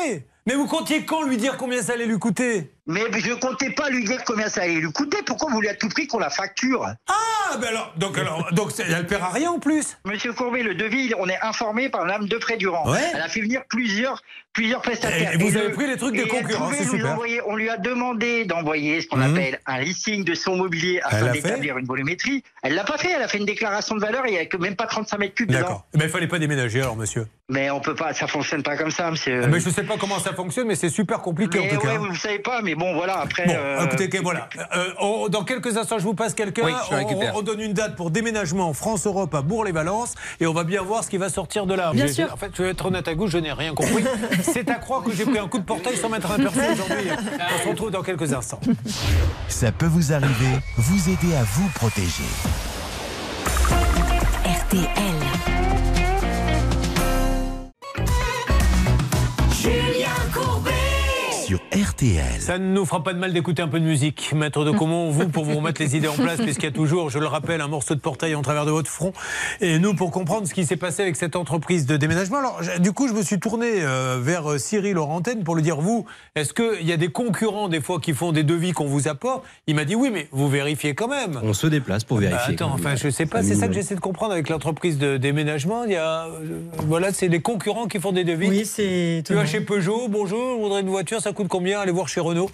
Oui, 0.07 0.23
mais 0.47 0.55
vous 0.55 0.67
comptiez 0.67 1.05
quand 1.05 1.23
lui 1.23 1.37
dire 1.37 1.57
combien 1.57 1.83
ça 1.83 1.95
allait 1.95 2.07
lui 2.07 2.19
coûter? 2.19 2.71
Mais 2.87 3.01
je 3.19 3.33
comptais 3.33 3.71
pas 3.71 3.89
lui 3.89 4.05
dire 4.05 4.23
combien 4.27 4.49
ça 4.51 4.61
allait 4.63 4.75
lui 4.75 4.93
coûter. 4.93 5.17
Pourquoi 5.25 5.49
vous 5.49 5.55
voulez 5.55 5.71
à 5.71 5.75
tout 5.75 5.89
prix 5.89 6.07
qu'on 6.07 6.19
la 6.19 6.29
facture? 6.29 6.87
Ah, 7.09 7.57
ben 7.59 7.69
alors, 7.69 7.95
donc, 7.97 8.19
alors, 8.19 8.53
donc 8.53 8.73
elle 8.79 9.07
paiera 9.07 9.31
rien 9.31 9.53
en 9.53 9.59
plus. 9.59 9.97
Monsieur 10.05 10.35
Courbet, 10.35 10.63
le 10.63 10.75
devis, 10.75 11.15
on 11.19 11.27
est 11.27 11.41
informé 11.41 11.89
par 11.89 12.05
Madame 12.05 12.27
Depré 12.29 12.59
Durand. 12.59 12.91
Ouais. 12.91 13.01
Elle 13.15 13.23
a 13.23 13.29
fait 13.29 13.41
venir 13.41 13.63
plusieurs, 13.71 14.21
plusieurs 14.53 14.83
prestataires. 14.83 15.33
Et 15.33 15.39
vous 15.39 15.57
avez 15.57 15.71
pris 15.71 15.87
les 15.87 15.97
trucs 15.97 16.15
des 16.15 16.29
concurrents, 16.29 16.71
c'est 16.77 16.85
super. 16.85 17.13
envoyer- 17.13 17.41
on 17.47 17.57
lui 17.57 17.71
a 17.71 17.79
demandé 17.79 18.45
d'envoyer 18.45 19.01
ce 19.01 19.07
qu'on 19.09 19.17
Mhm. 19.17 19.33
appelle 19.35 19.61
un 19.65 19.81
listing 19.81 20.23
de 20.25 20.35
son 20.35 20.57
mobilier 20.57 21.01
afin 21.05 21.33
d'établir 21.33 21.79
une 21.79 21.87
volumétrie. 21.87 22.45
Elle 22.63 22.75
l'a 22.75 22.85
pas 22.85 22.99
fait. 22.99 23.13
Elle 23.13 23.23
a 23.23 23.29
fait 23.29 23.39
une 23.39 23.47
déclaration 23.47 23.95
de 23.95 24.01
valeur 24.03 24.27
et 24.27 24.33
il 24.33 24.35
n'y 24.35 24.39
a 24.41 24.59
même 24.59 24.77
pas 24.77 24.87
35 24.87 25.17
mètres 25.19 25.35
cubes. 25.35 25.51
D'accord. 25.51 25.87
Mais 25.95 26.05
il 26.05 26.11
fallait 26.11 26.29
pas 26.29 26.39
déménager 26.39 26.83
alors, 26.83 26.97
monsieur. 26.97 27.27
Mais 27.49 27.71
on 27.71 27.81
peut 27.81 27.95
pas, 27.95 28.13
ça 28.13 28.27
fonctionne 28.27 28.63
pas 28.63 28.77
comme 28.77 28.91
ça, 28.91 29.11
monsieur. 29.11 29.41
Ah, 29.45 29.47
Mais 29.47 29.61
je 29.61 29.71
sais 29.71 29.85
pas 29.85 29.97
comment 29.99 30.19
ça 30.19 30.34
fonctionne, 30.35 30.67
mais 30.67 30.75
c'est 30.75 30.89
super 30.89 31.21
compliqué 31.21 31.59
Mais 31.61 31.67
en 31.67 31.69
tout 31.81 31.87
ouais, 31.87 31.93
cas. 31.93 31.99
vous, 31.99 32.07
vous 32.09 32.15
savez 32.17 32.39
pas, 32.39 32.61
mais 32.63 32.75
bon, 32.75 32.95
voilà, 32.95 33.21
après. 33.21 33.47
Bon, 33.47 33.55
euh, 33.57 33.85
écoutez, 33.87 34.09
que 34.09 34.19
voilà. 34.19 34.49
Euh, 34.77 34.89
on- 35.01 35.29
dans 35.29 35.45
quelques 35.45 35.77
instants, 35.77 35.99
je 35.99 36.05
vous 36.05 36.15
passe 36.15 36.35
quelqu'un. 36.35 36.63
Oui, 36.65 36.73
on, 37.35 37.43
donne 37.43 37.61
une 37.61 37.73
date 37.73 37.97
pour 37.97 38.11
déménagement 38.11 38.73
France-Europe 38.73 39.35
à 39.35 39.43
Bourg-les-Valences 39.43 40.15
et 40.41 40.47
on 40.47 40.53
va 40.53 40.65
bien 40.65 40.83
voir 40.83 41.05
ce 41.05 41.11
qui 41.11 41.17
va 41.19 41.29
sortir 41.29 41.67
de 41.67 41.75
là. 41.75 41.93
Bien 41.93 42.07
J'ai- 42.07 42.13
sûr. 42.13 42.33
En 42.33 42.37
fait, 42.37 42.51
je 42.57 42.63
vais 42.63 42.71
être 42.71 42.87
honnête 42.87 43.07
à 43.09 43.15
gauche, 43.15 43.31
je 43.31 43.39
n'ai 43.39 43.53
rien 43.53 43.75
compris. 43.75 44.05
C'est 44.43 44.69
à 44.71 44.75
croire 44.75 45.03
que 45.03 45.13
j'ai 45.13 45.25
pris 45.25 45.39
un 45.39 45.49
coup 45.49 45.59
de 45.59 45.65
portail 45.65 45.97
sans 45.97 46.09
mettre 46.09 46.31
un 46.31 46.35
aperçu 46.37 46.59
aujourd'hui. 46.73 47.11
On 47.59 47.63
se 47.63 47.69
retrouve 47.69 47.91
dans 47.91 48.03
quelques 48.03 48.33
instants. 48.33 48.61
Ça 49.49 49.73
peut 49.73 49.87
vous 49.87 50.13
arriver, 50.13 50.59
vous 50.77 51.09
aider 51.11 51.35
à 51.37 51.43
vous 51.45 51.69
protéger. 51.75 52.25
RTL. 54.45 55.24
RTL. 61.75 62.41
Ça 62.41 62.59
ne 62.59 62.73
nous 62.73 62.85
fera 62.85 63.03
pas 63.03 63.13
de 63.15 63.19
mal 63.19 63.33
d'écouter 63.33 63.61
un 63.61 63.67
peu 63.69 63.81
de 63.81 63.85
musique. 63.85 64.33
Maître 64.35 64.65
de 64.65 64.71
Comont, 64.71 65.11
vous, 65.11 65.29
pour 65.29 65.45
vous 65.45 65.57
remettre 65.57 65.81
les 65.83 65.97
idées 65.97 66.07
en 66.09 66.15
place, 66.15 66.41
puisqu'il 66.41 66.67
y 66.67 66.69
a 66.69 66.73
toujours, 66.73 67.11
je 67.11 67.19
le 67.19 67.27
rappelle, 67.27 67.61
un 67.61 67.67
morceau 67.69 67.97
de 67.97 68.01
portail 68.01 68.35
en 68.37 68.43
travers 68.43 68.65
de 68.65 68.71
votre 68.71 68.89
front. 68.89 69.13
Et 69.61 69.79
nous, 69.81 69.95
pour 69.95 70.13
comprendre 70.13 70.47
ce 70.47 70.55
qui 70.55 70.65
s'est 70.67 70.77
passé 70.77 71.03
avec 71.03 71.17
cette 71.17 71.35
entreprise 71.35 71.87
de 71.87 71.97
déménagement. 71.97 72.39
Alors, 72.39 72.61
du 72.79 72.93
coup, 72.93 73.09
je 73.09 73.13
me 73.13 73.23
suis 73.23 73.41
tourné 73.41 73.67
euh, 73.83 74.19
vers 74.23 74.53
euh, 74.53 74.59
Cyril 74.59 74.95
Laurentaine 74.95 75.43
pour 75.43 75.57
lui 75.57 75.63
dire, 75.63 75.81
vous, 75.81 76.07
est-ce 76.37 76.53
qu'il 76.55 76.87
y 76.87 76.93
a 76.93 76.97
des 76.97 77.09
concurrents, 77.09 77.69
des 77.69 77.81
fois, 77.81 77.99
qui 77.99 78.13
font 78.13 78.31
des 78.31 78.45
devis 78.45 78.71
qu'on 78.73 78.87
vous 78.87 79.09
apporte? 79.09 79.43
Il 79.67 79.75
m'a 79.75 79.85
dit, 79.85 79.97
oui, 79.97 80.11
mais 80.13 80.29
vous 80.31 80.49
vérifiez 80.49 80.95
quand 80.95 81.09
même. 81.09 81.41
On 81.43 81.55
se 81.55 81.67
déplace 81.67 82.05
pour 82.05 82.19
Bah, 82.19 82.29
vérifier. 82.29 82.55
attends, 82.55 82.69
quand 82.69 82.77
même. 82.77 82.87
enfin, 82.87 82.97
je 82.97 83.09
sais 83.11 83.27
pas, 83.27 83.43
c'est 83.43 83.57
ça 83.57 83.67
que 83.67 83.75
j'essaie 83.75 83.97
de 83.97 84.01
comprendre 84.01 84.33
avec 84.33 84.49
l'entreprise 84.49 84.97
de 84.97 85.17
déménagement. 85.17 85.83
Il 85.85 85.93
y 85.93 85.97
a, 85.97 86.27
euh, 86.27 86.61
voilà, 86.87 87.13
c'est 87.13 87.27
les 87.29 87.41
concurrents 87.41 87.87
qui 87.89 87.99
font 87.99 88.13
des 88.13 88.23
devis. 88.25 88.49
Oui, 88.49 88.65
c'est 88.65 89.23
Tu 89.27 89.35
vas 89.35 89.45
chez 89.45 89.61
Peugeot, 89.61 90.07
bonjour, 90.09 90.55
je 90.57 90.63
voudrais 90.63 90.81
une 90.83 90.89
voiture, 90.91 91.21
ça 91.21 91.33
coûte 91.33 91.49
combien? 91.49 91.64
Allez 91.73 91.93
voir 91.93 92.09
chez 92.09 92.21
Renault. 92.21 92.51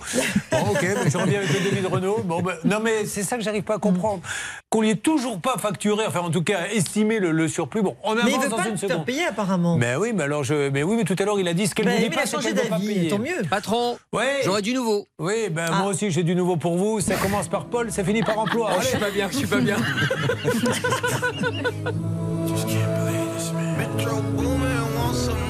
Bon, 0.52 0.58
ok, 0.70 0.82
mais 0.82 1.10
je 1.10 1.18
reviens 1.18 1.38
avec 1.40 1.52
le 1.52 1.70
devis 1.70 1.82
de 1.82 1.86
Renault. 1.88 2.20
Bon, 2.24 2.40
ben, 2.42 2.54
non, 2.64 2.78
mais 2.82 3.04
c'est 3.06 3.22
ça 3.24 3.36
que 3.36 3.42
j'arrive 3.42 3.62
pas 3.64 3.74
à 3.74 3.78
comprendre. 3.78 4.20
Qu'on 4.68 4.82
n'y 4.82 4.90
ait 4.90 4.94
toujours 4.96 5.40
pas 5.40 5.56
facturé, 5.58 6.04
enfin, 6.06 6.20
en 6.20 6.30
tout 6.30 6.44
cas, 6.44 6.66
estimé 6.72 7.18
le, 7.18 7.32
le 7.32 7.48
surplus. 7.48 7.82
Bon, 7.82 7.96
on 8.04 8.12
avance 8.12 8.24
Mais 8.24 8.32
il 8.32 8.40
veut 8.40 8.48
dans 8.48 8.56
pas 8.56 8.68
une 8.68 8.76
seconde. 8.76 9.04
payer 9.04 9.26
apparemment. 9.26 9.76
Mais 9.76 9.96
oui, 9.96 10.12
mais 10.14 10.22
alors 10.22 10.44
je, 10.44 10.68
mais 10.70 10.82
oui, 10.84 10.94
mais 10.96 11.04
tout 11.04 11.16
à 11.18 11.24
l'heure 11.24 11.40
il 11.40 11.48
a 11.48 11.54
dit 11.54 11.66
ce 11.66 11.74
qu'elle 11.74 11.86
Ben, 11.86 11.98
ne 11.98 12.04
dit 12.04 12.10
pas, 12.10 12.22
a 12.22 12.26
c'est 12.26 12.36
changé 12.36 12.52
qu'elle 12.52 12.68
pas 12.68 12.76
d'avis, 12.76 12.86
payer. 12.94 13.08
tant 13.08 13.18
mieux. 13.18 13.42
Patron, 13.50 13.98
Ouais. 14.12 14.40
j'aurais 14.44 14.62
du 14.62 14.72
nouveau. 14.74 15.06
Oui, 15.18 15.48
ben 15.50 15.66
Ah. 15.72 15.78
moi 15.80 15.86
aussi 15.88 16.10
j'ai 16.10 16.22
du 16.22 16.34
nouveau 16.36 16.56
pour 16.56 16.76
vous. 16.76 17.00
Ça 17.00 17.16
commence 17.16 17.48
par 17.48 17.64
Paul, 17.66 17.90
ça 17.90 18.04
finit 18.04 18.22
par 18.22 18.38
emploi. 18.38 18.70
Oh, 18.72 18.76
je 18.80 18.86
suis 18.86 18.98
pas 18.98 19.10
bien, 19.10 19.28
je 19.30 19.36
suis 19.38 19.46
pas 19.46 19.58
bien. 19.58 19.76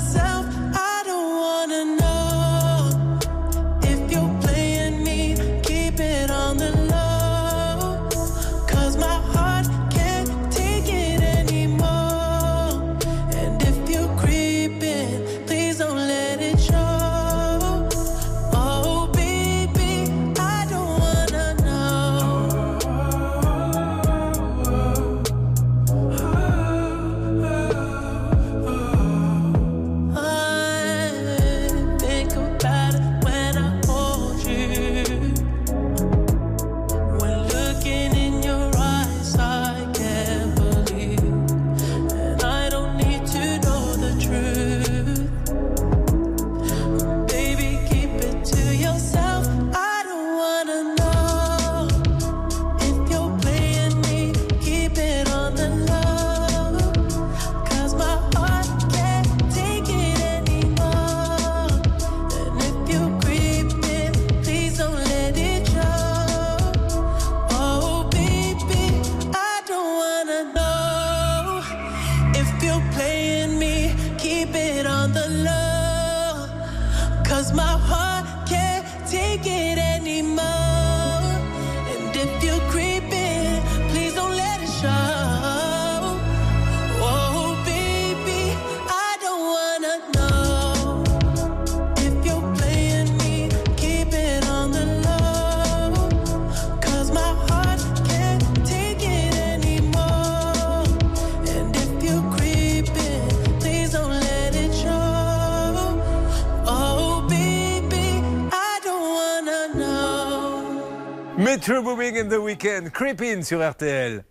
Metro 111.61 111.83
Booming 111.83 112.17
in 112.17 112.27
the 112.27 112.39
Weekend, 112.39 112.89
Creepin 112.89 113.43
sur 113.43 113.61
RTL. 113.61 114.23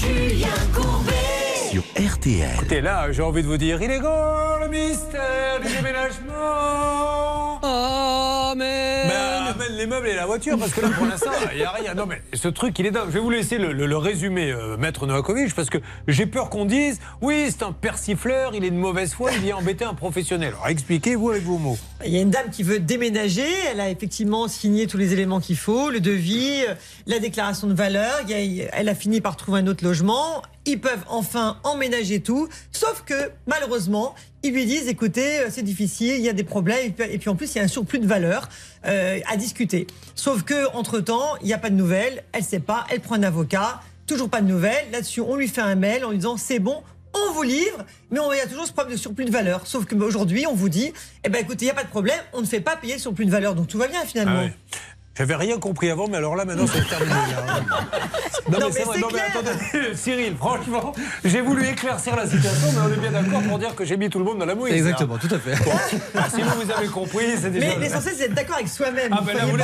Julien 0.00 0.48
Courbet. 0.74 1.12
Sur 1.70 1.82
RTL. 1.94 2.56
Écoutez, 2.56 2.80
là, 2.80 3.12
j'ai 3.12 3.22
envie 3.22 3.44
de 3.44 3.46
vous 3.46 3.56
dire, 3.56 3.80
il 3.80 3.88
est 3.88 4.00
grand 4.00 4.58
le 4.60 4.66
mystère 4.66 5.60
du 5.60 5.68
déménagement. 5.68 7.07
Meubles 9.88 10.06
et 10.06 10.14
la 10.14 10.26
voiture 10.26 10.56
parce 10.58 10.72
que 10.72 10.80
là, 10.82 10.88
pour 10.96 11.06
l'instant, 11.06 11.30
il 11.52 11.58
n'y 11.58 11.64
a 11.64 11.70
rien. 11.70 11.94
Non, 11.94 12.06
mais 12.06 12.22
ce 12.34 12.46
truc, 12.48 12.78
il 12.78 12.86
est 12.86 12.90
dingue. 12.92 13.06
Je 13.08 13.14
vais 13.14 13.20
vous 13.20 13.30
laisser 13.30 13.58
le, 13.58 13.72
le- 13.72 13.86
le 13.86 13.96
résumer, 13.96 14.52
euh, 14.52 14.76
Maître 14.76 15.06
Novakovic, 15.06 15.54
parce 15.54 15.70
que 15.70 15.78
j'ai 16.06 16.26
peur 16.26 16.50
qu'on 16.50 16.64
dise 16.64 17.00
oui, 17.20 17.46
c'est 17.48 17.64
un 17.64 17.72
persifleur, 17.72 18.52
il 18.54 18.64
est 18.64 18.70
de 18.70 18.76
mauvaise 18.76 19.14
foi, 19.14 19.32
il 19.32 19.40
vient 19.40 19.56
embêter 19.56 19.84
un 19.84 19.94
professionnel. 19.94 20.52
Alors 20.54 20.68
expliquez-vous 20.68 21.30
avec 21.30 21.42
vos 21.42 21.58
mots. 21.58 21.78
Il 22.04 22.12
y 22.12 22.18
a 22.18 22.20
une 22.20 22.30
dame 22.30 22.50
qui 22.52 22.62
veut 22.62 22.78
déménager. 22.78 23.46
Elle 23.72 23.80
a 23.80 23.90
effectivement 23.90 24.46
signé 24.46 24.86
tous 24.86 24.98
les 24.98 25.12
éléments 25.12 25.40
qu'il 25.40 25.56
faut, 25.56 25.90
le 25.90 26.00
devis, 26.00 26.62
euh, 26.68 26.74
la 27.06 27.18
déclaration 27.18 27.66
de 27.66 27.74
valeur. 27.74 28.12
Elle 28.28 28.88
a 28.88 28.94
fini 28.94 29.20
par 29.20 29.36
trouver 29.36 29.60
un 29.60 29.66
autre 29.66 29.84
logement. 29.84 30.42
Ils 30.68 30.78
peuvent 30.78 31.04
enfin 31.08 31.58
emménager 31.64 32.20
tout. 32.20 32.46
Sauf 32.72 33.02
que, 33.06 33.30
malheureusement, 33.46 34.14
ils 34.42 34.52
lui 34.52 34.66
disent 34.66 34.86
écoutez, 34.86 35.40
euh, 35.40 35.48
c'est 35.50 35.62
difficile, 35.62 36.16
il 36.16 36.20
y 36.20 36.28
a 36.28 36.34
des 36.34 36.44
problèmes. 36.44 36.92
Et 37.10 37.18
puis, 37.18 37.30
en 37.30 37.36
plus, 37.36 37.54
il 37.54 37.58
y 37.58 37.60
a 37.62 37.64
un 37.64 37.68
surplus 37.68 37.98
de 37.98 38.06
valeur 38.06 38.50
euh, 38.84 39.18
à 39.26 39.38
discuter. 39.38 39.86
Sauf 40.14 40.42
que, 40.42 40.70
entre-temps, 40.76 41.36
il 41.40 41.46
n'y 41.46 41.54
a 41.54 41.58
pas 41.58 41.70
de 41.70 41.74
nouvelles. 41.74 42.22
Elle 42.32 42.42
ne 42.42 42.46
sait 42.46 42.60
pas. 42.60 42.86
Elle 42.90 43.00
prend 43.00 43.14
un 43.14 43.22
avocat. 43.22 43.80
Toujours 44.06 44.28
pas 44.28 44.42
de 44.42 44.46
nouvelles. 44.46 44.90
Là-dessus, 44.92 45.22
on 45.22 45.36
lui 45.36 45.48
fait 45.48 45.62
un 45.62 45.74
mail 45.74 46.04
en 46.04 46.10
lui 46.10 46.18
disant 46.18 46.36
c'est 46.36 46.58
bon, 46.58 46.82
on 47.14 47.32
vous 47.32 47.42
livre, 47.42 47.84
mais 48.10 48.20
il 48.32 48.36
y 48.36 48.40
a 48.40 48.46
toujours 48.46 48.66
ce 48.66 48.72
problème 48.72 48.94
de 48.94 49.00
surplus 49.00 49.24
de 49.24 49.30
valeur. 49.30 49.66
Sauf 49.66 49.86
qu'aujourd'hui, 49.86 50.46
on 50.46 50.54
vous 50.54 50.68
dit, 50.68 50.92
eh 51.24 51.30
ben 51.30 51.40
écoutez, 51.40 51.64
il 51.64 51.68
n'y 51.68 51.72
a 51.72 51.74
pas 51.74 51.84
de 51.84 51.88
problème, 51.88 52.20
on 52.34 52.42
ne 52.42 52.46
fait 52.46 52.60
pas 52.60 52.76
payer 52.76 52.94
le 52.94 53.00
surplus 53.00 53.24
de 53.24 53.30
valeur. 53.30 53.54
Donc 53.54 53.68
tout 53.68 53.78
va 53.78 53.88
bien 53.88 54.04
finalement. 54.04 54.48
Ah. 54.48 54.76
J'avais 55.18 55.34
rien 55.34 55.58
compris 55.58 55.90
avant, 55.90 56.06
mais 56.06 56.16
alors 56.16 56.36
là, 56.36 56.44
maintenant, 56.44 56.66
c'est 56.72 56.88
terminé. 56.88 57.12
là. 57.12 57.60
Non, 58.50 58.60
Non, 58.60 58.66
mais 58.72 58.78
mais 58.78 58.84
vrai. 58.84 58.98
Non, 59.00 59.08
mais 59.12 59.20
attendez, 59.20 59.94
Cyril, 59.94 60.34
franchement, 60.36 60.94
j'ai 61.22 61.42
voulu 61.42 61.66
éclaircir 61.66 62.16
la 62.16 62.26
situation, 62.26 62.68
mais 62.72 62.80
on 62.80 62.92
est 62.94 62.96
bien 62.96 63.10
d'accord 63.10 63.42
pour 63.42 63.58
dire 63.58 63.74
que 63.74 63.84
j'ai 63.84 63.98
mis 63.98 64.08
tout 64.08 64.18
le 64.18 64.24
monde 64.24 64.38
dans 64.38 64.46
la 64.46 64.54
mouise. 64.54 64.72
Exactement, 64.72 65.16
hein. 65.16 65.20
tout 65.20 65.34
à 65.34 65.38
fait. 65.38 65.62
Bon, 65.64 65.72
si 66.34 66.40
vous, 66.40 66.64
vous 66.64 66.70
avez 66.70 66.86
compris, 66.86 67.26
c'est 67.38 67.50
déjà. 67.50 67.66
Mais 67.66 67.78
l'essentiel, 67.78 68.14
c'est 68.16 68.28
d'être 68.28 68.34
d'accord 68.34 68.56
avec 68.56 68.68
soi-même. 68.68 69.12
Ah, 69.12 69.20
ben 69.22 69.36
là, 69.36 69.44
vous. 69.44 69.58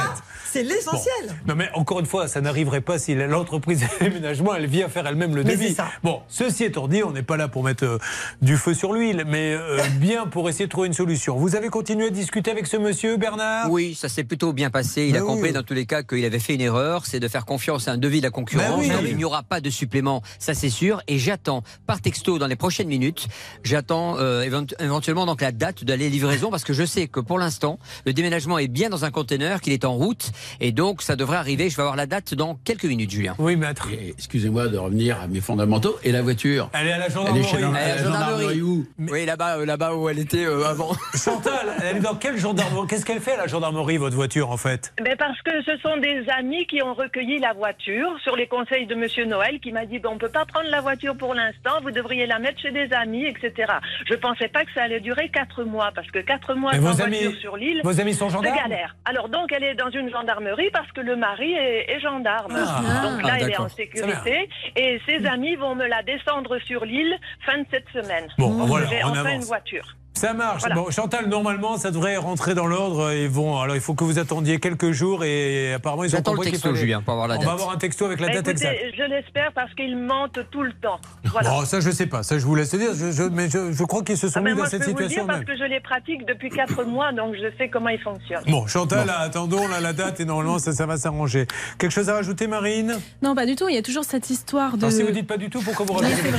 C'est 0.54 0.62
l'essentiel. 0.62 1.34
Non 1.48 1.56
mais 1.56 1.68
encore 1.74 1.98
une 1.98 2.06
fois, 2.06 2.28
ça 2.28 2.40
n'arriverait 2.40 2.80
pas 2.80 2.96
si 2.96 3.16
l'entreprise 3.16 3.80
de 3.80 4.04
déménagement, 4.04 4.54
elle 4.54 4.66
vient 4.66 4.88
faire 4.88 5.04
elle-même 5.04 5.34
le 5.34 5.42
Mais 5.42 5.56
devis. 5.56 5.70
c'est 5.70 5.74
ça. 5.74 5.88
Bon, 6.04 6.20
ceci 6.28 6.62
étant 6.62 6.86
dit, 6.86 7.02
on 7.02 7.10
n'est 7.10 7.24
pas 7.24 7.36
là 7.36 7.48
pour 7.48 7.64
mettre 7.64 7.84
euh, 7.84 7.98
du 8.40 8.56
feu 8.56 8.72
sur 8.72 8.92
l'huile, 8.92 9.24
mais 9.26 9.52
euh, 9.54 9.80
bien 9.98 10.26
pour 10.26 10.48
essayer 10.48 10.66
de 10.66 10.70
trouver 10.70 10.86
une 10.86 10.92
solution. 10.94 11.36
Vous 11.36 11.56
avez 11.56 11.70
continué 11.70 12.06
à 12.06 12.10
discuter 12.10 12.52
avec 12.52 12.68
ce 12.68 12.76
monsieur, 12.76 13.16
Bernard? 13.16 13.68
Oui, 13.68 13.96
ça 14.00 14.08
s'est 14.08 14.22
plutôt 14.22 14.52
bien 14.52 14.70
passé. 14.70 15.06
Il 15.08 15.16
a 15.16 15.24
oui. 15.24 15.40
Compris 15.48 15.52
dans 15.60 15.62
tous 15.66 15.74
les 15.74 15.86
cas 15.86 16.02
qu'il 16.02 16.24
avait 16.24 16.38
fait 16.38 16.54
une 16.54 16.60
erreur, 16.60 17.06
c'est 17.06 17.20
de 17.20 17.28
faire 17.28 17.44
confiance 17.44 17.88
à 17.88 17.92
un 17.92 17.96
devis 17.98 18.18
de 18.18 18.24
la 18.24 18.30
concurrence. 18.30 18.86
Ben 18.86 18.98
oui. 19.02 19.08
Il 19.10 19.16
n'y 19.16 19.24
aura 19.24 19.42
pas 19.42 19.60
de 19.60 19.70
supplément, 19.70 20.22
ça 20.38 20.54
c'est 20.54 20.70
sûr. 20.70 21.02
Et 21.08 21.18
j'attends 21.18 21.62
par 21.86 22.00
texto 22.00 22.38
dans 22.38 22.46
les 22.46 22.56
prochaines 22.56 22.88
minutes, 22.88 23.28
j'attends 23.62 24.16
euh, 24.18 24.42
évent- 24.42 24.66
éventuellement 24.80 25.26
donc 25.26 25.40
la 25.40 25.52
date 25.52 25.84
de 25.84 25.90
la 25.92 25.96
livraison 26.08 26.50
parce 26.50 26.64
que 26.64 26.72
je 26.72 26.84
sais 26.84 27.06
que 27.08 27.20
pour 27.20 27.38
l'instant 27.38 27.78
le 28.06 28.12
déménagement 28.12 28.58
est 28.58 28.68
bien 28.68 28.88
dans 28.88 29.04
un 29.04 29.10
conteneur, 29.10 29.60
qu'il 29.60 29.72
est 29.72 29.84
en 29.84 29.94
route 29.94 30.30
et 30.60 30.72
donc 30.72 31.02
ça 31.02 31.16
devrait 31.16 31.36
arriver. 31.36 31.68
Je 31.70 31.76
vais 31.76 31.82
avoir 31.82 31.96
la 31.96 32.06
date 32.06 32.34
dans 32.34 32.54
quelques 32.64 32.84
minutes, 32.84 33.10
Julien. 33.10 33.34
Oui, 33.38 33.56
maître. 33.56 33.88
Excusez-moi 34.16 34.68
de 34.68 34.78
revenir 34.78 35.20
à 35.20 35.26
mes 35.26 35.40
fondamentaux. 35.40 35.96
Et 36.02 36.12
la 36.12 36.22
voiture? 36.22 36.70
Elle 36.72 36.86
est 36.88 36.92
à 36.92 36.98
la 36.98 37.06
Elle 37.06 37.12
gendarmerie. 37.12 37.40
est 37.40 37.48
chez 37.48 37.58
la, 37.60 37.68
Elle 37.68 37.74
est 37.74 37.88
la 37.88 37.94
la 37.96 38.02
gendarmerie. 38.02 38.42
gendarmerie 38.42 38.62
où? 38.62 38.86
Oui, 38.98 39.26
là-bas, 39.26 39.58
euh, 39.58 39.66
là-bas 39.66 39.94
où 39.94 40.08
elle 40.08 40.18
était 40.18 40.44
euh, 40.44 40.64
avant. 40.66 40.92
Chantal, 41.14 41.74
elle 41.82 41.96
est 41.98 42.00
dans 42.00 42.14
quelle 42.14 42.38
gendarmerie? 42.38 42.86
Qu'est-ce 42.88 43.04
qu'elle 43.04 43.20
fait 43.20 43.32
à 43.32 43.38
la 43.38 43.46
gendarmerie, 43.46 43.96
votre 43.96 44.16
voiture, 44.16 44.50
en 44.50 44.56
fait? 44.56 44.92
Ben 45.02 45.16
parce 45.34 45.42
que 45.42 45.62
ce 45.64 45.76
sont 45.78 45.96
des 45.96 46.28
amis 46.30 46.64
qui 46.66 46.80
ont 46.82 46.94
recueilli 46.94 47.38
la 47.40 47.52
voiture 47.52 48.16
sur 48.22 48.36
les 48.36 48.46
conseils 48.46 48.86
de 48.86 48.94
Monsieur 48.94 49.24
Noël 49.24 49.58
qui 49.58 49.72
m'a 49.72 49.84
dit 49.84 49.98
ben, 49.98 50.10
on 50.12 50.18
peut 50.18 50.28
pas 50.28 50.44
prendre 50.44 50.68
la 50.70 50.80
voiture 50.80 51.16
pour 51.16 51.34
l'instant, 51.34 51.80
vous 51.82 51.90
devriez 51.90 52.26
la 52.26 52.38
mettre 52.38 52.60
chez 52.60 52.70
des 52.70 52.92
amis, 52.92 53.24
etc. 53.26 53.72
Je 54.06 54.14
pensais 54.14 54.48
pas 54.48 54.64
que 54.64 54.72
ça 54.72 54.82
allait 54.82 55.00
durer 55.00 55.28
quatre 55.30 55.64
mois 55.64 55.90
parce 55.94 56.08
que 56.10 56.20
quatre 56.20 56.54
mois 56.54 56.72
sans 56.74 56.80
voiture 56.80 57.34
sur 57.40 57.56
l'île, 57.56 57.80
vos 57.82 58.00
amis 58.00 58.14
sont 58.14 58.28
gendarmes 58.28 58.56
galère. 58.56 58.94
Alors 59.04 59.28
donc 59.28 59.50
elle 59.50 59.64
est 59.64 59.74
dans 59.74 59.90
une 59.90 60.08
gendarmerie 60.08 60.70
parce 60.72 60.90
que 60.92 61.00
le 61.00 61.16
mari 61.16 61.52
est, 61.52 61.90
est 61.90 62.00
gendarme. 62.00 62.54
Ah. 62.56 63.02
donc 63.02 63.22
là 63.22 63.30
Ah, 63.32 63.38
elle 63.40 63.50
est 63.50 63.58
en 63.58 63.68
sécurité 63.68 64.48
et 64.76 65.00
ses 65.08 65.26
amis 65.26 65.56
vont 65.56 65.74
me 65.74 65.86
la 65.86 66.02
descendre 66.04 66.58
sur 66.60 66.84
l'île 66.84 67.16
fin 67.44 67.58
de 67.58 67.66
cette 67.72 67.88
semaine. 67.88 68.28
Bon, 68.38 68.50
voilà, 68.66 68.86
J'ai 68.86 69.02
on 69.02 69.08
enfin 69.08 69.20
avance. 69.20 69.34
une 69.34 69.48
voiture. 69.48 69.96
Ça 70.16 70.32
marche. 70.32 70.60
Voilà. 70.60 70.74
Bon, 70.76 70.90
Chantal, 70.90 71.26
normalement, 71.28 71.76
ça 71.76 71.90
devrait 71.90 72.16
rentrer 72.16 72.54
dans 72.54 72.66
l'ordre. 72.66 73.12
Ils 73.12 73.28
vont. 73.28 73.60
Alors, 73.60 73.74
il 73.74 73.82
faut 73.82 73.94
que 73.94 74.04
vous 74.04 74.18
attendiez 74.20 74.60
quelques 74.60 74.92
jours 74.92 75.24
et 75.24 75.74
apparemment, 75.74 76.04
ils 76.04 76.14
ont 76.14 76.18
le 76.18 76.22
compris 76.22 76.42
qu'il 76.44 76.52
texto, 76.52 76.68
fallait- 76.68 76.80
Julien, 76.80 77.02
pour 77.02 77.12
avoir 77.14 77.26
la 77.28 77.34
On 77.34 77.38
date. 77.38 77.46
va 77.46 77.52
avoir 77.52 77.70
un 77.72 77.76
texto 77.78 78.04
avec 78.04 78.20
la 78.20 78.28
Ben, 78.28 78.34
date 78.36 78.48
écoutez, 78.48 78.66
exacte. 78.68 78.94
je 78.96 79.02
l'espère 79.02 79.52
parce 79.54 79.74
qu'ils 79.74 79.96
mentent 79.96 80.38
tout 80.52 80.62
le 80.62 80.72
temps. 80.74 81.00
Voilà. 81.24 81.50
Bon, 81.50 81.64
ça, 81.64 81.80
je 81.80 81.90
sais 81.90 82.06
pas. 82.06 82.22
Ça, 82.22 82.38
je 82.38 82.44
vous 82.46 82.54
laisse 82.54 82.72
dire. 82.74 82.90
Je, 82.94 83.10
je- 83.10 83.22
mais 83.24 83.50
je, 83.50 83.72
je 83.72 83.84
crois 83.84 84.02
qu'ils 84.04 84.16
se 84.16 84.28
sont 84.28 84.38
Ah 84.38 84.42
mis 84.42 84.52
moi, 84.52 84.60
dans 84.60 84.64
je 84.66 84.70
cette 84.70 84.84
peux 84.84 84.92
vous 84.92 84.98
le 84.98 85.08
situation 85.08 85.24
dire 85.24 85.26
parce 85.26 85.38
même. 85.40 85.48
que 85.48 85.56
je 85.56 85.64
les 85.68 85.80
pratique 85.80 86.24
depuis 86.26 86.48
4 86.50 86.84
mois, 86.86 87.12
donc 87.12 87.34
je 87.34 87.50
sais 87.58 87.68
comment 87.68 87.88
ils 87.88 88.00
fonctionnent. 88.00 88.44
Bon, 88.46 88.66
Chantal, 88.68 89.06
là, 89.08 89.18
attendons 89.18 89.66
là, 89.66 89.80
la 89.80 89.92
date 89.92 90.20
et 90.20 90.24
normalement, 90.24 90.58
ça, 90.60 90.72
ça 90.72 90.86
va 90.86 90.96
s'arranger. 90.96 91.46
Quelque 91.76 91.90
chose 91.92 92.08
à 92.08 92.14
rajouter, 92.14 92.46
Marine? 92.46 92.96
Non, 93.20 93.34
pas 93.34 93.46
du 93.46 93.56
tout. 93.56 93.68
Il 93.68 93.74
y 93.74 93.78
a 93.78 93.82
toujours 93.82 94.04
cette 94.04 94.30
histoire 94.30 94.76
de. 94.76 94.88
Si 94.90 95.02
vous 95.02 95.10
dites 95.10 95.26
pas 95.26 95.38
du 95.38 95.50
tout, 95.50 95.60
pourquoi 95.60 95.84
vous 95.86 95.94
rajoutez. 95.94 96.30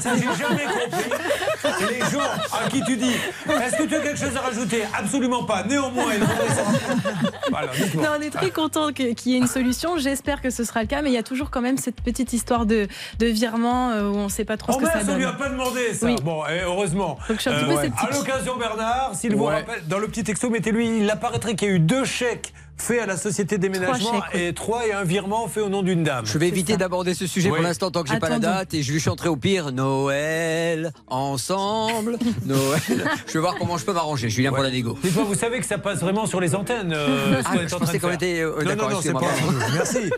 Ça, 0.00 0.10
J'ai 0.14 0.22
jamais 0.22 0.64
compris. 0.64 1.10
Les 1.90 2.00
gens 2.10 2.20
à 2.64 2.68
qui 2.70 2.80
tu 2.84 2.96
dis 2.96 3.07
Est-ce 3.48 3.76
que 3.76 3.82
tu 3.88 3.94
as 3.94 4.00
quelque 4.00 4.18
chose 4.18 4.36
à 4.36 4.40
rajouter? 4.40 4.82
Absolument 4.96 5.44
pas. 5.44 5.64
Néanmoins, 5.64 6.12
il. 6.14 6.20
Voilà. 7.50 7.68
Non, 7.96 8.18
on 8.18 8.22
est 8.22 8.30
très 8.30 8.50
content 8.50 8.92
qu'il 8.92 9.16
y 9.26 9.34
ait 9.34 9.38
une 9.38 9.46
solution. 9.46 9.96
J'espère 9.96 10.42
que 10.42 10.50
ce 10.50 10.64
sera 10.64 10.82
le 10.82 10.86
cas, 10.86 11.00
mais 11.02 11.10
il 11.10 11.14
y 11.14 11.18
a 11.18 11.22
toujours 11.22 11.50
quand 11.50 11.62
même 11.62 11.78
cette 11.78 12.00
petite 12.02 12.32
histoire 12.32 12.66
de, 12.66 12.86
de 13.18 13.26
virement 13.26 13.90
euh, 13.90 14.08
où 14.10 14.16
on 14.16 14.24
ne 14.24 14.28
sait 14.28 14.44
pas 14.44 14.56
trop 14.58 14.72
Oh 14.74 14.78
ce 14.78 14.84
que 14.84 14.90
ça 14.92 14.98
on 15.02 15.06
donne. 15.06 15.16
lui 15.16 15.24
a 15.24 15.32
pas 15.32 15.48
demandé 15.48 15.94
ça. 15.94 16.06
Oui. 16.06 16.16
Bon, 16.22 16.42
eh, 16.48 16.60
heureusement. 16.64 17.18
Donc, 17.28 17.36
je 17.38 17.40
suis 17.42 17.50
un 17.50 17.54
petit 17.54 17.64
peu 17.74 17.80
sceptique. 17.80 18.08
À 18.10 18.14
l'occasion, 18.14 18.56
Bernard, 18.56 19.14
s'il 19.14 19.34
vous 19.34 19.44
rappelle, 19.44 19.86
dans 19.88 19.98
le 19.98 20.08
petit 20.08 20.24
texto, 20.24 20.50
mettez-lui, 20.50 20.98
il 21.00 21.10
apparaîtrait 21.10 21.54
qu'il 21.56 21.68
y 21.68 21.70
a 21.70 21.74
eu 21.74 21.80
deux 21.80 22.04
chèques 22.04 22.52
faits 22.82 23.00
à 23.00 23.06
la 23.06 23.16
société 23.16 23.58
déménagement 23.58 24.22
et 24.32 24.52
trois 24.52 24.86
et 24.86 24.92
un 24.92 25.04
virement 25.04 25.46
fait 25.48 25.60
au 25.60 25.68
nom 25.68 25.82
d'une 25.82 26.02
dame. 26.04 26.26
Je 26.26 26.38
vais 26.38 26.48
éviter 26.48 26.76
d'aborder 26.76 27.14
ce 27.14 27.26
sujet 27.26 27.48
Oui. 27.50 27.56
pour 27.56 27.62
l'instant 27.64 27.90
tant 27.90 28.02
que 28.02 28.08
j'ai 28.10 28.18
pas 28.18 28.28
la 28.28 28.38
date 28.38 28.74
et 28.74 28.82
je 28.82 28.92
lui 28.92 29.00
chanterai 29.00 29.28
au 29.28 29.36
pire 29.36 29.72
Noël 29.72 30.92
ensemble. 31.06 32.18
Noël. 32.46 32.80
Je 33.26 33.32
vais 33.34 33.40
voir 33.40 33.56
comment 33.58 33.76
je 33.78 33.84
peux 33.84 33.92
m'arranger. 33.92 34.28
Julien 34.28 34.50
pour 34.50 34.62
la 34.62 34.70
négo. 34.70 34.98
Dites-moi, 35.02 35.24
vous 35.24 35.34
savez 35.34 35.58
que 35.60 35.66
ça 35.66 35.78
passe 35.78 36.00
vraiment 36.00 36.26
sur 36.26 36.40
les 36.40 36.54
antennes 36.54 36.92
euh, 36.94 37.40
Ah, 37.44 37.54
je 37.66 37.74
pensais 37.74 37.98
qu'on 37.98 38.10
était, 38.12 38.40
euh, 38.40 38.62
Non, 38.62 38.64
d'accord, 38.70 38.90
non, 38.90 38.96
non, 38.96 39.00
c'est 39.02 39.12
pas. 39.12 39.20
Merci. 39.74 40.10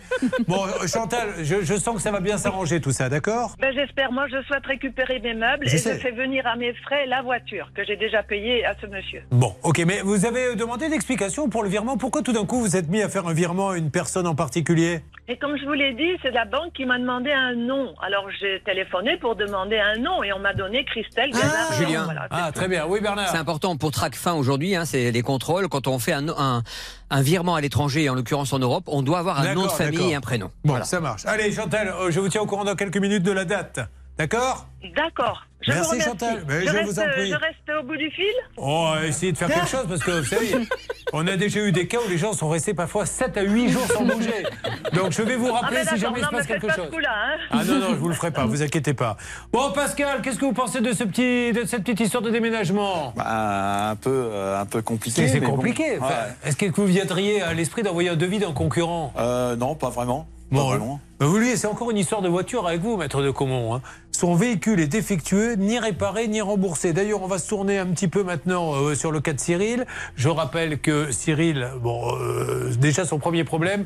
Bon, 0.49 0.65
euh, 0.67 0.87
Chantal, 0.87 1.29
je, 1.43 1.63
je 1.63 1.75
sens 1.75 1.97
que 1.97 2.03
ça 2.03 2.11
va 2.11 2.21
bien 2.21 2.39
s'arranger 2.39 2.81
tout 2.81 2.93
ça, 2.93 3.09
d'accord? 3.09 3.57
Ben, 3.61 3.73
J'espère. 3.75 4.13
Moi, 4.13 4.27
je 4.29 4.43
souhaite 4.47 4.67
récupérer 4.67 5.21
mes 5.21 5.35
meubles 5.35 5.67
Je 5.69 5.75
et 5.77 5.79
sais. 5.79 5.95
je 5.95 6.01
fais 6.01 6.11
venir 6.13 6.47
à 6.47 6.57
mes 6.57 6.75
frais 6.75 7.07
la 7.07 7.23
voiture 7.23 7.71
que 7.75 7.85
j'ai 7.85 7.97
déjà 7.97 8.23
payée 8.23 8.65
à 8.65 8.75
ce 8.81 8.87
monsieur. 8.87 9.23
Bon, 9.31 9.55
ok, 9.63 9.83
mais 9.87 10.01
vous 10.03 10.25
avez 10.27 10.57
demandé 10.57 10.89
d'explication 10.89 11.49
pour 11.49 11.63
le 11.63 11.69
virement. 11.69 11.97
Pourquoi 11.97 12.23
tout 12.23 12.33
d'un 12.33 12.45
coup 12.47 12.50
vous 12.59 12.77
êtes 12.77 12.89
mis 12.89 13.03
à 13.03 13.09
faire 13.09 13.27
un 13.27 13.33
virement 13.33 13.71
à 13.71 13.77
une 13.77 13.91
personne 13.91 14.27
en 14.27 14.35
particulier 14.35 15.03
Et 15.29 15.37
comme 15.37 15.57
je 15.57 15.65
vous 15.65 15.73
l'ai 15.73 15.95
dit, 15.95 16.11
c'est 16.23 16.31
la 16.31 16.45
banque 16.45 16.73
qui 16.75 16.85
m'a 16.85 16.99
demandé 16.99 17.31
un 17.31 17.55
nom. 17.55 17.95
Alors 18.03 18.25
j'ai 18.41 18.61
téléphoné 18.65 19.17
pour 19.19 19.37
demander 19.37 19.79
un 19.79 19.99
nom 19.99 20.23
et 20.23 20.33
on 20.33 20.39
m'a 20.39 20.55
donné 20.55 20.85
Christelle 20.85 21.31
Gazard. 21.31 21.73
Julien. 21.75 22.05
Voilà, 22.05 22.23
c'est 22.31 22.37
Ah, 22.39 22.53
très 22.53 22.69
bien. 22.69 22.87
Oui, 22.89 23.01
Bernard. 23.01 23.29
C'est 23.29 23.39
important 23.39 23.77
pour 23.77 23.91
TracFin 23.91 24.35
aujourd'hui, 24.35 24.75
hein, 24.77 24.85
c'est 24.85 25.11
les 25.11 25.23
contrôles. 25.23 25.69
Quand 25.69 25.87
on 25.87 25.99
fait 25.99 26.13
un, 26.13 26.29
un, 26.29 26.63
un 27.11 27.23
virement 27.23 27.55
à 27.55 27.61
l'étranger, 27.61 28.09
en 28.09 28.15
l'occurrence 28.15 28.53
en 28.53 28.59
Europe, 28.59 28.85
on 28.87 29.03
doit 29.03 29.19
avoir 29.19 29.41
un 29.41 29.55
nom 29.55 29.65
de 29.67 29.71
famille 29.71 30.11
et 30.11 30.15
un 30.15 30.21
prénom. 30.21 30.51
Bon, 30.65 30.83
ça 30.85 31.01
marche. 31.01 31.23
Allez, 31.27 31.53
Chantal, 31.53 31.89
euh, 31.89 32.11
je 32.11 32.19
vous 32.21 32.29
tiens 32.29 32.41
au 32.43 32.47
courant 32.47 32.65
dans 32.65 32.75
quelques 32.75 32.97
minutes 32.99 33.23
de 33.23 33.33
la 33.33 33.45
date. 33.45 33.81
D'accord 34.21 34.67
D'accord. 34.95 35.47
Je 35.63 35.73
Merci, 35.73 35.95
vous. 35.97 36.01
Chantal. 36.03 36.45
Mais 36.47 36.61
je, 36.61 36.67
je 36.67 36.73
reste, 36.73 36.85
vous 36.85 37.01
en 37.01 37.07
prie. 37.09 37.31
je 37.31 37.35
reste 37.37 37.81
au 37.81 37.87
bout 37.87 37.97
du 37.97 38.11
fil 38.11 38.25
On 38.59 38.91
va 38.91 39.07
essayer 39.07 39.33
de 39.33 39.39
faire 39.39 39.49
quelque 39.49 39.67
chose 39.69 39.87
parce 39.89 40.03
que 40.05 40.11
vous 40.11 40.25
savez, 40.27 40.57
on 41.15 41.27
a 41.27 41.37
déjà 41.39 41.61
eu 41.61 41.73
des 41.73 41.87
cas 41.87 41.97
où 42.07 42.11
les 42.11 42.19
gens 42.19 42.35
sont 42.35 42.51
restés 42.51 42.75
parfois 42.75 43.07
7 43.07 43.35
à 43.39 43.43
8 43.43 43.71
jours 43.71 43.87
sans 43.87 44.05
bouger. 44.05 44.45
Donc 44.93 45.13
je 45.13 45.23
vais 45.23 45.37
vous 45.37 45.49
Ah 45.51 45.61
rappeler 45.61 45.85
ben 45.85 45.89
si 45.95 45.97
jamais 45.99 46.21
il 46.21 46.25
se 46.27 46.31
passe 46.31 46.47
quelque 46.47 46.67
pas 46.67 46.75
chose. 46.75 46.89
Hein. 46.95 47.37
Ah 47.51 47.65
non, 47.65 47.79
non, 47.79 47.89
je 47.91 47.95
vous 47.95 48.09
le 48.09 48.15
ferai 48.15 48.31
pas, 48.31 48.45
vous 48.45 48.63
inquiétez 48.63 48.93
pas. 48.93 49.17
Bon, 49.55 49.73
Pascal, 49.73 50.21
qu'est-ce 50.21 50.39
que 50.39 50.45
vous 50.45 50.53
pensez 50.53 50.83
de, 50.83 50.93
ce 50.93 51.05
petit, 51.05 51.53
de 51.59 51.65
cette 51.65 51.83
petite 51.85 52.01
histoire 52.01 52.23
de 52.23 52.29
déménagement? 52.31 53.15
Bah, 53.17 53.89
un 53.91 53.97
peu, 53.97 54.11
euh, 54.11 54.61
un 54.61 54.67
peu 54.67 54.83
compliqué. 54.83 55.29
C'est 55.29 55.41
bon. 55.41 55.53
compliqué. 55.53 55.97
Enfin, 55.99 56.09
Ouais. 56.11 56.49
Est-ce 56.51 56.57
que 56.57 56.67
vous 56.71 56.85
viendriez 56.85 57.41
à 57.41 57.55
l'esprit 57.55 57.83
d'envoyer 57.83 58.11
un 58.11 58.17
devis 58.17 58.39
d'un 58.39 58.53
concurrent? 58.53 59.15
Euh, 59.19 59.57
non, 59.57 59.75
pas 59.77 59.89
vraiment. 59.89 60.27
Bon, 60.51 60.59
pas 60.63 60.69
vraiment. 60.77 61.01
Bah, 61.21 61.27
vous 61.27 61.37
lui, 61.39 61.57
c'est 61.57 61.67
encore 61.67 61.91
une 61.91 61.99
histoire 61.99 62.23
de 62.23 62.29
voiture 62.29 62.67
avec 62.67 62.81
vous, 62.81 62.97
maître 62.97 63.21
de 63.23 63.31
Comont. 63.31 63.75
hein. 63.75 63.83
Son 64.11 64.35
véhicule 64.35 64.81
est 64.81 64.87
défectueux, 64.89 65.55
ni 65.55 65.79
réparé, 65.79 66.27
ni 66.29 66.41
remboursé. 66.41 66.93
D'ailleurs, 66.93 67.23
on 67.23 67.27
va 67.27 67.39
se 67.39 67.49
tourner 67.49 67.79
un 67.79 67.87
petit 67.87 68.09
peu 68.09 68.23
maintenant 68.23 68.75
euh, 68.75 68.95
sur 68.95 69.13
le 69.13 69.21
cas 69.21 69.33
de 69.33 69.41
Cyril. 69.41 69.87
Je 70.17 70.29
rappelle 70.29 70.79
que 70.81 71.13
Cyril, 71.13 71.69
bon, 71.83 72.03
euh, 72.19 72.71
déjà 72.79 73.05
son 73.05 73.19
premier 73.19 73.45
problème, 73.45 73.85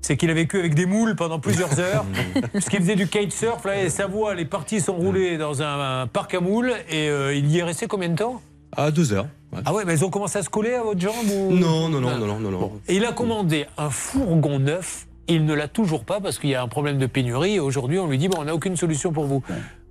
c'est 0.00 0.16
qu'il 0.16 0.30
a 0.30 0.34
vécu 0.34 0.58
avec 0.58 0.74
des 0.74 0.86
moules 0.86 1.14
pendant 1.16 1.38
plusieurs 1.40 1.78
heures, 1.80 2.04
puisqu'il 2.52 2.80
faisait 2.80 2.96
du 2.96 3.06
kitesurf. 3.08 3.64
Là, 3.64 3.82
et 3.82 3.90
sa 3.90 4.06
voile, 4.06 4.38
les 4.38 4.44
parties 4.44 4.80
sont 4.80 4.94
roulées 4.94 5.38
dans 5.38 5.62
un, 5.62 6.02
un 6.02 6.06
parc 6.06 6.34
à 6.34 6.40
moules, 6.40 6.72
et 6.88 7.08
euh, 7.08 7.34
il 7.34 7.50
y 7.50 7.58
est 7.58 7.62
resté 7.64 7.86
combien 7.86 8.08
de 8.08 8.16
temps? 8.16 8.40
À 8.76 8.90
deux 8.90 9.12
heures. 9.12 9.26
ouais. 9.52 9.60
Ah 9.64 9.72
ouais, 9.72 9.84
mais 9.84 9.94
ils 9.94 10.04
ont 10.04 10.10
commencé 10.10 10.38
à 10.38 10.42
se 10.42 10.50
coller 10.50 10.74
à 10.74 10.82
votre 10.82 11.00
jambe 11.00 11.30
ou... 11.32 11.52
Non, 11.52 11.88
non, 11.88 12.00
non, 12.00 12.18
non, 12.18 12.26
non, 12.26 12.38
non. 12.40 12.50
non. 12.50 12.72
Et 12.88 12.96
il 12.96 13.04
a 13.04 13.12
commandé 13.12 13.66
un 13.78 13.90
fourgon 13.90 14.58
neuf. 14.58 15.05
Il 15.28 15.44
ne 15.44 15.54
l'a 15.54 15.68
toujours 15.68 16.04
pas 16.04 16.20
parce 16.20 16.38
qu'il 16.38 16.50
y 16.50 16.54
a 16.54 16.62
un 16.62 16.68
problème 16.68 16.98
de 16.98 17.06
pénurie. 17.06 17.54
Et 17.54 17.60
aujourd'hui, 17.60 17.98
on 17.98 18.06
lui 18.08 18.18
dit 18.18 18.28
bon, 18.28 18.38
on 18.40 18.44
n'a 18.44 18.54
aucune 18.54 18.76
solution 18.76 19.12
pour 19.12 19.24
vous. 19.24 19.42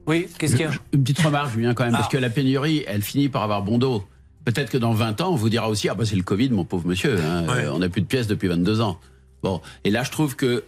Oui, 0.08 0.28
qu'est-ce 0.38 0.56
qu'il 0.56 0.66
y 0.66 0.70
a 0.70 0.72
Une 0.94 1.04
petite 1.04 1.20
remarque, 1.20 1.52
Julien, 1.54 1.74
quand 1.74 1.84
même, 1.84 1.94
parce 1.94 2.06
Ah. 2.08 2.12
que 2.12 2.18
la 2.18 2.30
pénurie, 2.30 2.84
elle 2.88 3.02
finit 3.02 3.28
par 3.30 3.42
avoir 3.44 3.62
bon 3.64 3.78
dos. 3.78 4.04
Peut-être 4.46 4.70
que 4.70 4.78
dans 4.78 4.94
20 4.94 5.22
ans, 5.22 5.32
on 5.32 5.36
vous 5.36 5.50
dira 5.50 5.68
aussi, 5.70 5.90
ah 5.90 5.96
bah 5.96 6.06
c'est 6.06 6.16
le 6.16 6.22
Covid, 6.22 6.50
mon 6.52 6.64
pauvre 6.66 6.88
monsieur, 6.88 7.18
hein, 7.20 7.46
euh, 7.50 7.72
on 7.74 7.80
n'a 7.80 7.90
plus 7.90 8.02
de 8.02 8.06
pièces 8.06 8.28
depuis 8.28 8.48
22 8.48 8.80
ans. 8.82 9.00
Bon, 9.42 9.60
et 9.84 9.90
là 9.90 10.04
je 10.04 10.12
trouve 10.12 10.36
que 10.36 10.64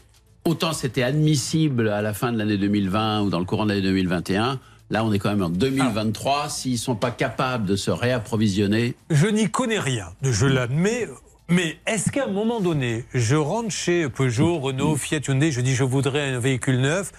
autant 0.45 0.73
c'était 0.73 1.03
admissible 1.03 1.89
à 1.89 2.01
la 2.01 2.13
fin 2.15 2.31
de 2.31 2.37
l'année 2.39 2.57
2020 2.57 3.21
ou 3.21 3.29
dans 3.29 3.37
le 3.39 3.45
courant 3.45 3.65
de 3.65 3.69
l'année 3.69 3.83
2021, 3.83 4.59
là 4.89 5.05
on 5.05 5.13
est 5.13 5.19
quand 5.19 5.29
même 5.29 5.43
en 5.43 5.49
2023, 5.49 6.49
s'ils 6.49 6.79
sont 6.79 6.95
pas 6.95 7.11
capables 7.11 7.65
de 7.67 7.75
se 7.75 7.91
réapprovisionner. 7.91 8.95
Je 9.11 9.27
n'y 9.27 9.49
connais 9.51 9.79
rien, 9.79 10.07
je 10.23 10.47
l'admets. 10.47 11.07
Mais 11.49 11.77
est-ce 11.87 12.11
qu'à 12.11 12.25
un 12.25 12.31
moment 12.31 12.59
donné, 12.59 13.05
je 13.13 13.35
rentre 13.35 13.71
chez 13.71 14.09
Peugeot, 14.09 14.59
Renault, 14.59 14.95
Fiat, 14.97 15.19
Hyundai, 15.27 15.51
je 15.51 15.61
dis 15.61 15.75
je 15.75 15.83
voudrais 15.85 16.31
un 16.33 16.39
véhicule 16.39 16.79
neuf. 16.81 17.11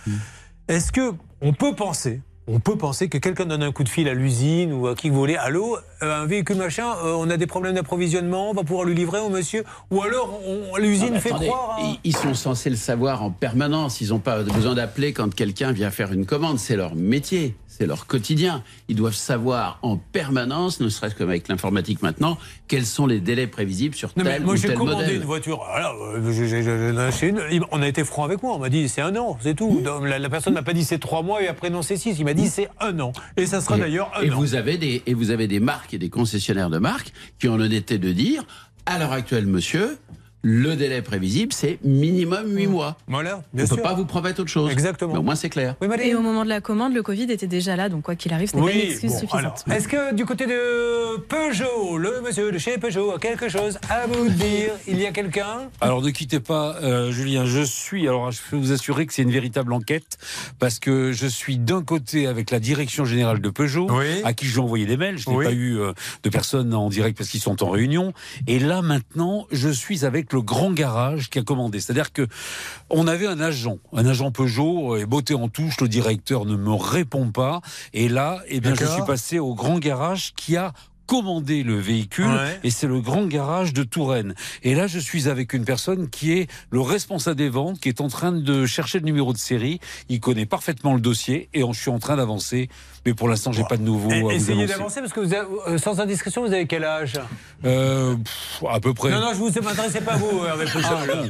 Est-ce 0.68 0.93
que 0.93 1.12
on 1.41 1.55
peut 1.55 1.74
penser, 1.74 2.20
on 2.47 2.61
peut 2.61 2.76
penser 2.76 3.09
que 3.09 3.16
quelqu'un 3.16 3.47
donne 3.47 3.62
un 3.62 3.72
coup 3.72 3.85
de 3.85 3.89
fil 3.89 4.07
à 4.07 4.12
l'usine 4.12 4.72
ou 4.74 4.87
à 4.87 4.95
qui 4.95 5.09
vous 5.09 5.16
voulez, 5.16 5.37
allô, 5.37 5.79
euh, 6.03 6.22
un 6.22 6.26
véhicule 6.26 6.57
machin, 6.57 6.95
euh, 7.05 7.14
on 7.18 7.31
a 7.31 7.39
des 7.39 7.47
problèmes 7.47 7.74
d'approvisionnement, 7.74 8.51
on 8.51 8.55
va 8.55 8.64
pouvoir 8.64 8.85
le 8.85 8.93
livrer 8.93 9.20
au 9.20 9.31
monsieur, 9.31 9.64
ou 9.91 10.03
alors 10.03 10.41
l'usine 10.79 11.07
Ah, 11.09 11.14
mais 11.14 11.20
fait 11.20 11.31
attendez, 11.31 11.47
croire. 11.47 11.79
à- 11.81 11.97
Ils 12.05 12.16
sont 12.16 12.35
censés 12.35 12.68
le 12.68 12.76
savoir 12.76 13.22
en 13.22 13.31
permanence. 13.31 14.03
Ils 14.03 14.09
n'ont 14.11 14.18
pas 14.18 14.43
besoin 14.43 14.74
d'appeler 14.74 15.14
quand 15.14 15.35
quelqu'un 15.35 15.72
vient 15.72 15.91
faire 15.91 16.12
une 16.12 16.26
commande. 16.26 16.59
C'est 16.59 16.76
leur 16.76 16.95
métier, 16.95 17.55
c'est 17.79 17.87
leur 17.87 18.07
quotidien. 18.07 18.64
Ils 18.89 18.97
doivent 18.97 19.14
savoir 19.14 19.79
en 19.83 19.97
permanence, 19.97 20.81
ne 20.81 20.89
serait-ce 20.89 21.14
qu'avec 21.14 21.47
l'informatique 21.49 22.03
maintenant, 22.03 22.37
quels 22.66 22.85
sont 22.87 23.07
les 23.07 23.20
délais 23.20 23.47
prévisibles 23.47 23.95
sur 23.95 24.09
Non, 24.16 24.24
mais 24.24 24.33
tel 24.35 24.43
moi 24.43 24.55
ou 24.55 24.57
j'ai 24.57 24.68
tel 24.68 24.76
commandé 24.76 24.97
modèle. 25.05 25.16
une 25.16 25.22
voiture. 25.22 25.62
Euh, 25.62 26.33
j'ai- 26.33 26.49
j'ai- 26.49 26.62
j'en 26.64 26.99
ai 26.99 27.07
acheté 27.07 27.29
une. 27.29 27.41
Il- 27.53 27.62
On 27.70 27.81
a 27.81 27.87
été 27.89 28.03
franc 28.05 28.24
avec 28.24 28.43
moi. 28.43 28.55
On 28.55 28.59
m'a 28.59 28.68
dit 28.68 28.89
c'est 28.89 29.01
un 29.03 29.14
an, 29.16 29.39
c'est 29.41 29.55
tout. 29.55 29.81
La, 30.05 30.18
la 30.18 30.29
personne 30.31 30.55
m'a 30.55 30.62
pas 30.62 30.72
dit 30.72 30.85
c'est 30.85 30.99
trois 30.99 31.22
mois 31.22 31.43
et 31.43 31.47
après 31.49 31.70
non 31.70 31.83
c'est 31.83 31.97
six. 31.97 32.16
Il 32.18 32.24
m'a 32.24 32.35
dit 32.35 32.49
c'est 32.49 32.68
un 32.81 32.99
an. 32.99 33.12
Et 33.37 33.47
ça 33.47 33.61
sera 33.61 33.79
d'ailleurs 33.79 34.11
un 34.16 34.22
et 34.22 34.31
an. 34.31 34.39
vous 34.39 34.55
avez 34.57 34.76
des 34.76 35.03
et 35.07 35.14
vous 35.14 35.31
avez 35.31 35.47
des 35.47 35.61
marques 35.61 35.95
et 35.95 35.99
des 35.99 36.09
concessionnaires 36.11 36.70
de 36.70 36.79
marques 36.79 37.12
qui 37.39 37.49
ont 37.49 37.57
l'honnêteté 37.57 37.99
de 37.99 38.11
dire 38.12 38.45
à 38.87 38.99
l'heure 38.99 39.12
actuelle, 39.12 39.47
monsieur, 39.47 39.99
le 40.43 40.76
délai 40.76 41.03
prévisible 41.03 41.53
c'est 41.53 41.78
minimum 41.84 42.55
8 42.57 42.66
mois. 42.68 42.97
Voilà, 43.09 43.39
On 43.53 43.57
bien 43.57 43.64
ne 43.64 43.68
peut 43.68 43.74
sûr. 43.74 43.82
pas 43.82 43.95
vous 43.95 44.05
promettre 44.07 44.41
autre 44.41 44.51
chose. 44.51 44.70
Exactement. 44.70 45.12
Mais 45.14 45.18
au 45.18 45.22
moins 45.22 45.34
c'est 45.34 45.49
clair. 45.51 45.74
Et 46.03 46.14
au 46.14 46.20
moment 46.20 46.45
de 46.45 46.49
la 46.49 46.61
commande, 46.61 46.95
le 46.95 47.03
Covid 47.03 47.24
était 47.30 47.47
déjà 47.47 47.76
là, 47.76 47.89
donc 47.89 48.03
quoi 48.03 48.14
qu'il 48.14 48.32
arrive, 48.32 48.49
ce 48.51 48.57
n'est 48.57 48.62
pas 48.62 48.72
une 48.72 48.80
excuse 48.80 49.12
bon, 49.12 49.18
suffisante. 49.18 49.64
alors, 49.66 49.76
est-ce 49.76 49.89
que 49.89 50.14
du 50.14 50.24
côté 50.24 50.47
de 50.47 51.16
Peugeot, 51.22 51.99
le 51.99 52.20
monsieur 52.20 52.53
de 52.53 52.59
chez 52.59 52.78
Peugeot 52.78 53.12
a 53.12 53.18
quelque 53.18 53.49
chose 53.49 53.78
à 53.91 54.07
vous 54.07 54.28
dire? 54.28 54.72
Il 54.86 55.01
y 55.01 55.07
a 55.07 55.11
quelqu'un? 55.12 55.68
Alors 55.80 56.03
ne 56.03 56.11
quittez 56.11 56.41
pas, 56.41 56.76
euh, 56.82 57.11
Julien. 57.11 57.45
Je 57.45 57.62
suis. 57.62 58.07
Alors 58.09 58.30
je 58.30 58.41
peux 58.51 58.57
vous 58.57 58.72
assurer 58.72 59.07
que 59.07 59.12
c'est 59.14 59.22
une 59.22 59.30
véritable 59.32 59.72
enquête 59.72 60.18
parce 60.59 60.78
que 60.78 61.12
je 61.12 61.26
suis 61.26 61.59
d'un 61.59 61.82
côté 61.82 62.26
avec 62.26 62.51
la 62.51 62.61
direction 62.61 63.05
générale 63.05 63.41
de 63.41 63.51
Peugeot, 63.51 63.89
à 64.24 64.32
qui 64.32 64.47
j'ai 64.47 64.61
envoyé 64.61 64.86
des 64.86 64.97
mails. 64.97 65.18
Je 65.18 65.28
n'ai 65.30 65.36
Oui. 65.36 65.45
pas 65.45 65.53
eu 65.53 65.78
euh, 65.78 65.93
de 66.22 66.28
personnes 66.30 66.72
en 66.74 66.89
direct 66.89 67.16
parce 67.18 67.30
qu'ils 67.30 67.41
sont 67.41 67.62
en 67.62 67.70
réunion. 67.70 68.12
Et 68.47 68.59
là 68.59 68.82
maintenant, 68.82 69.47
je 69.51 69.68
suis 69.68 70.05
avec 70.05 70.28
le 70.33 70.43
grand 70.43 70.72
garage 70.72 71.31
qui 71.31 71.39
a 71.39 71.43
commandé. 71.43 71.81
C'est-à-dire 71.81 72.12
que 72.12 72.26
on 72.91 73.07
avait 73.07 73.26
un 73.26 73.41
agent, 73.41 73.79
un 73.93 74.07
agent 74.07 74.31
Peugeot, 74.31 74.97
et 74.97 75.07
beauté 75.07 75.35
en 75.35 75.49
touche. 75.49 75.81
Le 75.81 75.89
directeur 75.89 76.45
ne 76.45 76.57
me 76.57 76.72
répond 76.72 77.31
pas. 77.31 77.61
Et 77.93 78.09
là, 78.09 78.41
eh 78.49 78.61
bien, 78.61 78.74
je 78.74 78.85
suis 78.85 79.03
passé 79.07 79.39
au 79.39 79.55
grand 79.55 79.79
garage 79.79 80.33
qui 80.37 80.57
a 80.57 80.72
commandé 81.07 81.62
le 81.62 81.79
véhicule 81.79 82.26
Ouais. 82.26 82.61
et 82.64 82.70
c'est 82.70 82.87
le 82.87 83.01
grand 83.01 83.24
garage 83.26 83.72
de 83.72 83.83
Touraine. 83.83 84.35
Et 84.62 84.74
là, 84.74 84.87
je 84.87 84.99
suis 84.99 85.26
avec 85.31 85.55
une 85.55 85.64
personne 85.64 86.11
qui 86.11 86.33
est 86.33 86.51
le 86.70 86.83
responsable 86.83 87.37
des 87.37 87.49
ventes, 87.49 87.81
qui 87.81 87.89
est 87.89 88.03
en 88.03 88.09
train 88.09 88.31
de 88.31 88.66
chercher 88.66 88.99
le 88.99 89.07
numéro 89.07 89.33
de 89.33 89.39
série. 89.39 89.81
Il 90.11 90.20
connaît 90.20 90.45
parfaitement 90.45 90.93
le 90.93 91.01
dossier 91.01 91.49
et 91.55 91.62
je 91.62 91.81
suis 91.81 91.91
en 91.91 91.99
train 91.99 92.16
d'avancer. 92.16 92.68
Mais 93.07 93.14
pour 93.14 93.28
l'instant, 93.28 93.53
j'ai 93.53 93.64
pas 93.64 93.76
de 93.76 93.82
nouveau 93.82 94.11
Eh, 94.12 94.18
à 94.18 94.22
vous 94.22 94.30
Essayez 94.30 94.66
d'avancer 94.66 95.01
parce 95.01 95.12
que 95.12 95.20
vous 95.20 95.32
avez- 95.32 95.46
euh, 95.68 95.78
sans 95.78 96.01
indiscrétion, 96.01 96.44
vous 96.44 96.53
avez 96.53 96.66
quel 96.66 96.84
âge? 96.84 97.14
Euh, 97.64 98.14
pff, 98.16 98.64
à 98.70 98.80
peu 98.80 98.92
près. 98.94 99.11
Non, 99.11 99.20
non, 99.20 99.28
je 99.32 99.38
vous 99.38 99.51
m'adressais 99.62 100.01
pas 100.01 100.12
à 100.12 100.16
vous, 100.16 100.44
Hervé 100.46 100.64
Pouchol. 100.66 101.28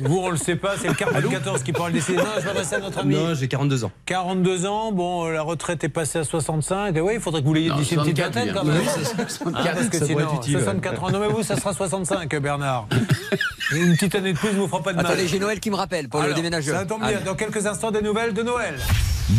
Vous, 0.00 0.18
on 0.18 0.30
le 0.30 0.36
sait 0.36 0.56
pas, 0.56 0.74
c'est 0.80 0.88
le 0.88 0.94
14 1.28 1.62
qui 1.62 1.72
parle 1.72 1.92
décider. 1.92 2.18
Non, 2.18 2.24
je 2.40 2.44
m'adresse 2.46 2.72
à 2.72 2.78
notre 2.78 2.98
ami. 2.98 3.14
Non, 3.14 3.34
j'ai 3.34 3.48
42 3.48 3.84
ans. 3.84 3.92
42 4.06 4.66
ans, 4.66 4.92
bon, 4.92 5.26
euh, 5.26 5.32
la 5.32 5.42
retraite 5.42 5.84
est 5.84 5.88
passée 5.88 6.18
à 6.20 6.24
65. 6.24 6.96
Et 6.96 7.00
oui, 7.00 7.14
il 7.16 7.20
faudrait 7.20 7.42
que 7.42 7.46
vous 7.46 7.54
l'ayez 7.54 7.70
d'ici 7.70 7.94
une 7.94 8.00
petite 8.02 8.16
64, 8.16 8.34
vingtaine 8.34 8.54
quand 8.54 8.64
même. 8.64 8.78
Oui, 8.80 8.88
c'est 8.94 9.04
ça, 9.04 9.28
64, 9.28 9.54
Ah, 9.70 9.74
parce 9.74 9.88
que 9.88 9.98
ça 9.98 10.06
pourrait 10.06 10.06
sinon, 10.06 10.20
être 10.32 10.40
utile, 10.42 10.56
ouais. 10.56 10.62
64 10.62 11.04
ans. 11.04 11.10
Non, 11.10 11.18
mais 11.20 11.28
vous, 11.28 11.42
ça 11.42 11.56
sera 11.56 11.72
65, 11.72 12.36
Bernard. 12.40 12.86
Une 13.72 13.92
petite 13.94 14.14
année 14.14 14.32
de 14.32 14.38
plus 14.38 14.48
ne 14.52 14.58
vous 14.60 14.68
fera 14.68 14.82
pas 14.82 14.92
de 14.92 14.96
mal. 14.96 15.06
Attendez, 15.06 15.26
j'ai 15.26 15.38
Noël 15.38 15.58
qui 15.60 15.70
me 15.70 15.76
rappelle 15.76 16.08
pour 16.08 16.22
le 16.22 16.34
déménageur. 16.34 16.78
Ça 16.78 16.86
tombe 16.86 17.00
bien. 17.06 17.20
Dans 17.24 17.34
quelques 17.34 17.66
instants, 17.66 17.90
des 17.90 18.02
nouvelles 18.02 18.32
de 18.34 18.42
Noël. 18.42 18.74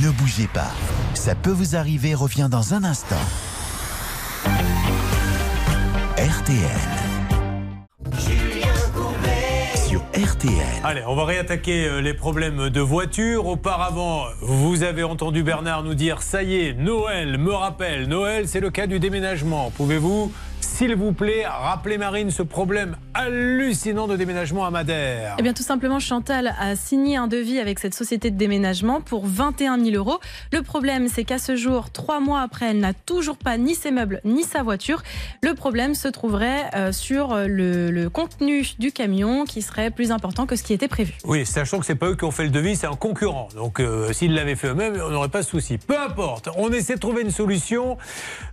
Ne 0.01 0.09
bougez 0.09 0.47
pas. 0.47 0.71
Ça 1.13 1.35
peut 1.35 1.44
vous 1.51 1.75
arriver 1.75 2.15
revient 2.15 2.47
dans 2.49 2.73
un 2.73 2.83
instant. 2.83 3.15
RTL. 6.17 6.57
Sur 9.75 10.01
RTL. 10.13 10.53
Allez, 10.83 11.03
on 11.07 11.15
va 11.15 11.25
réattaquer 11.25 11.87
euh, 11.87 12.01
les 12.01 12.13
problèmes 12.13 12.69
de 12.69 12.81
voiture. 12.81 13.47
Auparavant, 13.47 14.25
vous 14.41 14.83
avez 14.83 15.03
entendu 15.03 15.43
Bernard 15.43 15.83
nous 15.83 15.93
dire 15.93 16.21
ça 16.21 16.41
y 16.41 16.55
est, 16.55 16.73
Noël 16.73 17.37
me 17.37 17.53
rappelle. 17.53 18.07
Noël, 18.07 18.47
c'est 18.47 18.59
le 18.59 18.71
cas 18.71 18.87
du 18.87 18.99
déménagement. 18.99 19.71
Pouvez-vous, 19.77 20.31
s'il 20.75 20.93
vous 20.93 21.13
plaît, 21.13 21.45
rappeler 21.47 21.97
Marine 21.97 22.31
ce 22.31 22.43
problème 22.43 22.97
hallucinant 23.13 24.07
de 24.07 24.17
déménagement 24.17 24.65
à 24.65 24.71
Madère 24.71 25.37
Eh 25.39 25.41
bien, 25.41 25.53
tout 25.53 25.63
simplement, 25.63 26.01
Chantal 26.01 26.53
a 26.59 26.75
signé 26.75 27.15
un 27.15 27.27
devis 27.27 27.59
avec 27.59 27.79
cette 27.79 27.93
société 27.93 28.29
de 28.29 28.35
déménagement 28.35 28.99
pour 28.99 29.25
21 29.25 29.81
000 29.81 29.95
euros. 29.95 30.19
Le 30.51 30.63
problème, 30.63 31.07
c'est 31.07 31.23
qu'à 31.23 31.37
ce 31.37 31.55
jour, 31.55 31.91
trois 31.91 32.19
mois 32.19 32.41
après, 32.41 32.71
elle 32.71 32.81
n'a 32.81 32.91
toujours 32.93 33.37
pas 33.37 33.57
ni 33.57 33.73
ses 33.73 33.91
meubles 33.91 34.19
ni 34.25 34.43
sa 34.43 34.63
voiture. 34.63 35.01
Le 35.41 35.53
problème 35.53 35.95
se 35.95 36.09
trouverait 36.09 36.65
euh, 36.75 36.91
sur 36.91 37.33
le, 37.37 37.89
le 37.89 38.09
contenu 38.09 38.67
du 38.77 38.91
camion 38.91 39.45
qui 39.45 39.61
serait 39.61 39.91
plus 39.91 40.11
important 40.11 40.45
que 40.45 40.57
ce 40.57 40.63
qui 40.63 40.73
était 40.73 40.89
prévu. 40.89 41.13
Oui, 41.23 41.45
sachant 41.45 41.79
que 41.79 41.85
c'est 41.85 41.95
pas 41.95 42.07
eux 42.07 42.17
qui 42.17 42.25
ont 42.25 42.31
fait 42.31 42.43
le 42.43 42.49
devis, 42.49 42.75
c'est 42.75 42.87
un 42.87 42.97
concurrent. 42.97 43.47
Donc, 43.55 43.79
euh, 43.79 44.11
s'ils 44.11 44.33
l'avaient 44.33 44.57
fait 44.57 44.67
eux-mêmes, 44.67 44.99
on 45.01 45.09
n'aurait 45.09 45.29
pas 45.29 45.41
de 45.41 45.47
souci. 45.47 45.77
Peu 45.77 45.97
importe, 45.97 46.49
on 46.57 46.69
essaie 46.73 46.95
de 46.95 46.99
trouver 46.99 47.21
une 47.21 47.31
solution. 47.31 47.97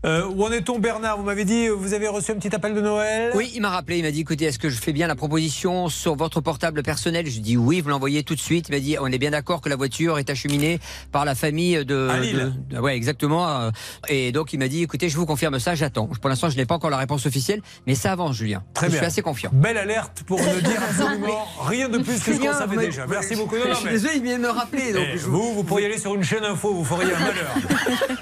Euh, 0.06 0.24
où 0.26 0.44
en 0.44 0.52
est-on, 0.52 0.78
Bernard? 0.78 1.16
Vous 1.16 1.24
m'avez 1.24 1.44
dit, 1.44 1.66
vous 1.66 1.94
avez 1.94 2.11
reçu 2.12 2.30
un 2.32 2.34
petit 2.36 2.54
appel 2.54 2.74
de 2.74 2.80
Noël? 2.80 3.32
Oui, 3.34 3.50
il 3.54 3.60
m'a 3.62 3.70
rappelé, 3.70 3.98
il 3.98 4.02
m'a 4.04 4.10
dit 4.10 4.20
écoutez, 4.20 4.44
est-ce 4.46 4.58
que 4.58 4.68
je 4.68 4.80
fais 4.80 4.92
bien 4.92 5.06
la 5.06 5.14
proposition 5.14 5.88
sur 5.88 6.14
votre 6.16 6.40
portable 6.40 6.82
personnel? 6.82 7.26
Je 7.26 7.32
lui 7.34 7.40
dis 7.40 7.56
oui, 7.56 7.80
vous 7.80 7.88
l'envoyez 7.88 8.22
tout 8.22 8.34
de 8.34 8.40
suite. 8.40 8.66
Il 8.68 8.72
m'a 8.74 8.80
dit 8.80 8.96
on 9.00 9.06
est 9.08 9.18
bien 9.18 9.30
d'accord 9.30 9.60
que 9.60 9.68
la 9.68 9.76
voiture 9.76 10.18
est 10.18 10.30
acheminée 10.30 10.78
par 11.10 11.24
la 11.24 11.34
famille 11.34 11.84
de. 11.84 12.08
À 12.08 12.18
Lille. 12.18 12.52
de- 12.70 12.78
ouais, 12.78 12.94
exactement. 12.96 13.48
euh, 13.48 13.70
Et 14.08 14.32
donc 14.32 14.52
il 14.52 14.58
m'a 14.58 14.68
dit 14.68 14.82
écoutez, 14.82 15.08
je 15.08 15.16
vous 15.16 15.26
confirme 15.26 15.58
ça, 15.58 15.74
j'attends. 15.74 16.06
Pour 16.06 16.28
l'instant, 16.30 16.48
je 16.50 16.56
n'ai 16.56 16.66
pas 16.66 16.74
encore 16.74 16.90
la 16.90 16.96
réponse 16.98 17.26
officielle, 17.26 17.62
mais 17.86 17.94
ça 17.94 18.12
avance, 18.12 18.36
Julien. 18.36 18.62
Très 18.74 18.86
je 18.86 18.92
bien. 18.92 18.98
suis 19.00 19.06
assez 19.06 19.22
confiant. 19.22 19.50
Belle 19.52 19.78
alerte 19.78 20.22
pour 20.26 20.38
ne 20.40 20.60
dire 20.60 20.80
absolument 20.88 21.46
rien 21.66 21.88
de 21.88 21.98
plus 21.98 22.20
que 22.20 22.34
ce 22.34 22.38
qu'on 22.40 22.52
savait 22.52 22.76
mais- 22.76 22.86
déjà. 22.86 23.06
Merci 23.06 23.36
beaucoup. 23.36 23.56
Non, 23.56 23.64
non, 23.66 23.70
Je 23.70 23.76
suis 23.76 23.84
mais- 23.86 23.92
désolé, 23.92 24.12
il 24.16 24.22
vient 24.22 24.36
de 24.38 24.42
me 24.42 24.50
rappeler. 24.50 24.92
Donc 24.92 25.06
Eh, 25.14 25.18
je- 25.18 25.26
vous, 25.26 25.54
vous 25.54 25.64
pourriez 25.64 25.86
aller 25.86 25.98
sur 25.98 26.14
une 26.14 26.24
chaîne 26.24 26.44
info, 26.44 26.72
vous 26.74 26.84
feriez 26.84 27.12
un 27.14 27.18
malheur. 27.18 27.54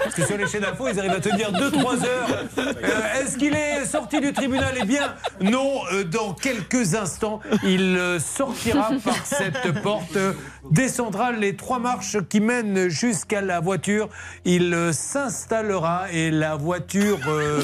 Parce 0.03 0.15
que 0.15 0.25
sur 0.25 0.37
les 0.37 0.47
chaînes 0.47 0.65
info, 0.65 0.87
ils 0.91 0.99
arrivent 0.99 1.11
à 1.11 1.19
tenir 1.19 1.51
2-3 1.51 2.03
heures. 2.05 2.45
Euh, 2.57 3.21
Est-ce 3.21 3.37
qu'il 3.37 3.53
est 3.53 3.80
sorti 3.85 4.19
du 4.19 4.33
tribunal 4.33 4.73
Eh 4.81 4.85
bien, 4.85 5.13
non, 5.41 5.81
euh, 5.93 6.03
dans 6.03 6.33
quelques 6.33 6.95
instants, 6.95 7.39
il 7.63 7.95
euh, 7.97 8.19
sortira 8.19 8.89
par 9.03 9.25
cette 9.25 9.81
porte, 9.81 10.15
euh, 10.15 10.33
descendra 10.69 11.31
les 11.31 11.55
trois 11.55 11.79
marches 11.79 12.17
qui 12.29 12.39
mènent 12.39 12.87
jusqu'à 12.89 13.41
la 13.41 13.59
voiture. 13.59 14.09
Il 14.45 14.89
s'installera 14.93 16.11
et 16.11 16.31
la 16.31 16.55
voiture 16.55 17.19
euh, 17.27 17.61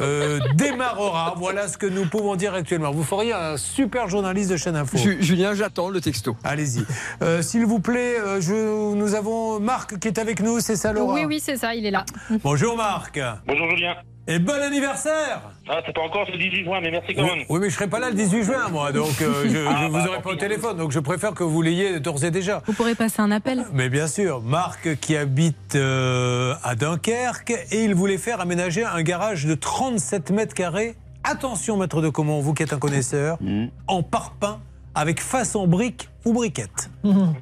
euh, 0.00 0.38
démarrera. 0.54 1.34
Voilà 1.36 1.68
ce 1.68 1.78
que 1.78 1.86
nous 1.86 2.06
pouvons 2.06 2.36
dire 2.36 2.54
actuellement. 2.54 2.90
Vous 2.92 3.04
feriez 3.04 3.32
un 3.32 3.56
super 3.56 4.08
journaliste 4.08 4.50
de 4.50 4.56
chaîne 4.56 4.76
info. 4.76 4.96
Ju- 4.98 5.18
Julien, 5.22 5.54
j'attends 5.54 5.88
le 5.88 6.00
texto. 6.00 6.36
Allez-y. 6.44 6.84
Euh, 7.22 7.42
S'il 7.42 7.66
vous 7.66 7.80
plaît, 7.80 8.16
je, 8.40 8.94
nous 8.94 9.14
avons 9.14 9.60
Marc 9.60 9.98
qui 9.98 10.08
est 10.08 10.18
avec 10.18 10.40
nous, 10.40 10.60
c'est 10.60 10.76
ça 10.76 10.92
Laura? 10.92 11.14
Oui, 11.14 11.24
oui, 11.24 11.40
c'est 11.40 11.56
ça, 11.56 11.74
il 11.74 11.84
est 11.86 11.90
là. 11.90 12.04
Bonjour 12.42 12.76
Marc. 12.76 13.18
Bonjour 13.46 13.70
Julien. 13.70 13.94
Et 14.28 14.38
bon 14.38 14.52
anniversaire 14.52 15.40
Ah, 15.68 15.80
c'est 15.84 15.92
pas 15.94 16.02
encore 16.02 16.24
le 16.30 16.38
18 16.38 16.64
juin, 16.64 16.80
mais 16.80 16.92
merci 16.92 17.12
quand 17.14 17.24
même. 17.24 17.44
Oui, 17.48 17.58
mais 17.60 17.68
je 17.68 17.74
serai 17.74 17.88
pas 17.88 17.98
là 17.98 18.08
le 18.08 18.14
18 18.14 18.44
juin, 18.44 18.68
moi, 18.70 18.92
donc 18.92 19.20
euh, 19.20 19.48
je, 19.48 19.66
Ah, 19.68 19.78
je 19.82 19.86
vous 19.88 19.92
bah, 19.94 20.04
aurai 20.08 20.22
pas 20.22 20.30
au 20.30 20.36
téléphone, 20.36 20.76
donc 20.76 20.92
je 20.92 21.00
préfère 21.00 21.34
que 21.34 21.42
vous 21.42 21.60
l'ayez 21.60 21.98
d'ores 21.98 22.22
et 22.24 22.30
déjà. 22.30 22.62
Vous 22.66 22.72
pourrez 22.72 22.94
passer 22.94 23.20
un 23.20 23.32
appel. 23.32 23.64
Mais 23.72 23.88
bien 23.88 24.06
sûr, 24.06 24.40
Marc 24.40 24.94
qui 25.00 25.16
habite 25.16 25.74
euh, 25.74 26.54
à 26.62 26.76
Dunkerque 26.76 27.50
et 27.72 27.82
il 27.84 27.94
voulait 27.96 28.16
faire 28.18 28.40
aménager 28.40 28.84
un 28.84 29.02
garage 29.02 29.44
de 29.44 29.54
37 29.54 30.30
mètres 30.30 30.54
carrés. 30.54 30.94
Attention, 31.24 31.76
maître 31.76 32.00
de 32.00 32.08
comment, 32.08 32.40
vous 32.40 32.54
qui 32.54 32.62
êtes 32.62 32.72
un 32.72 32.78
connaisseur, 32.78 33.38
Mmh. 33.40 33.66
en 33.88 34.02
parpaing 34.04 34.60
avec 34.94 35.20
face 35.20 35.56
en 35.56 35.66
brique 35.66 36.08
ou 36.24 36.32
briquette. 36.32 36.90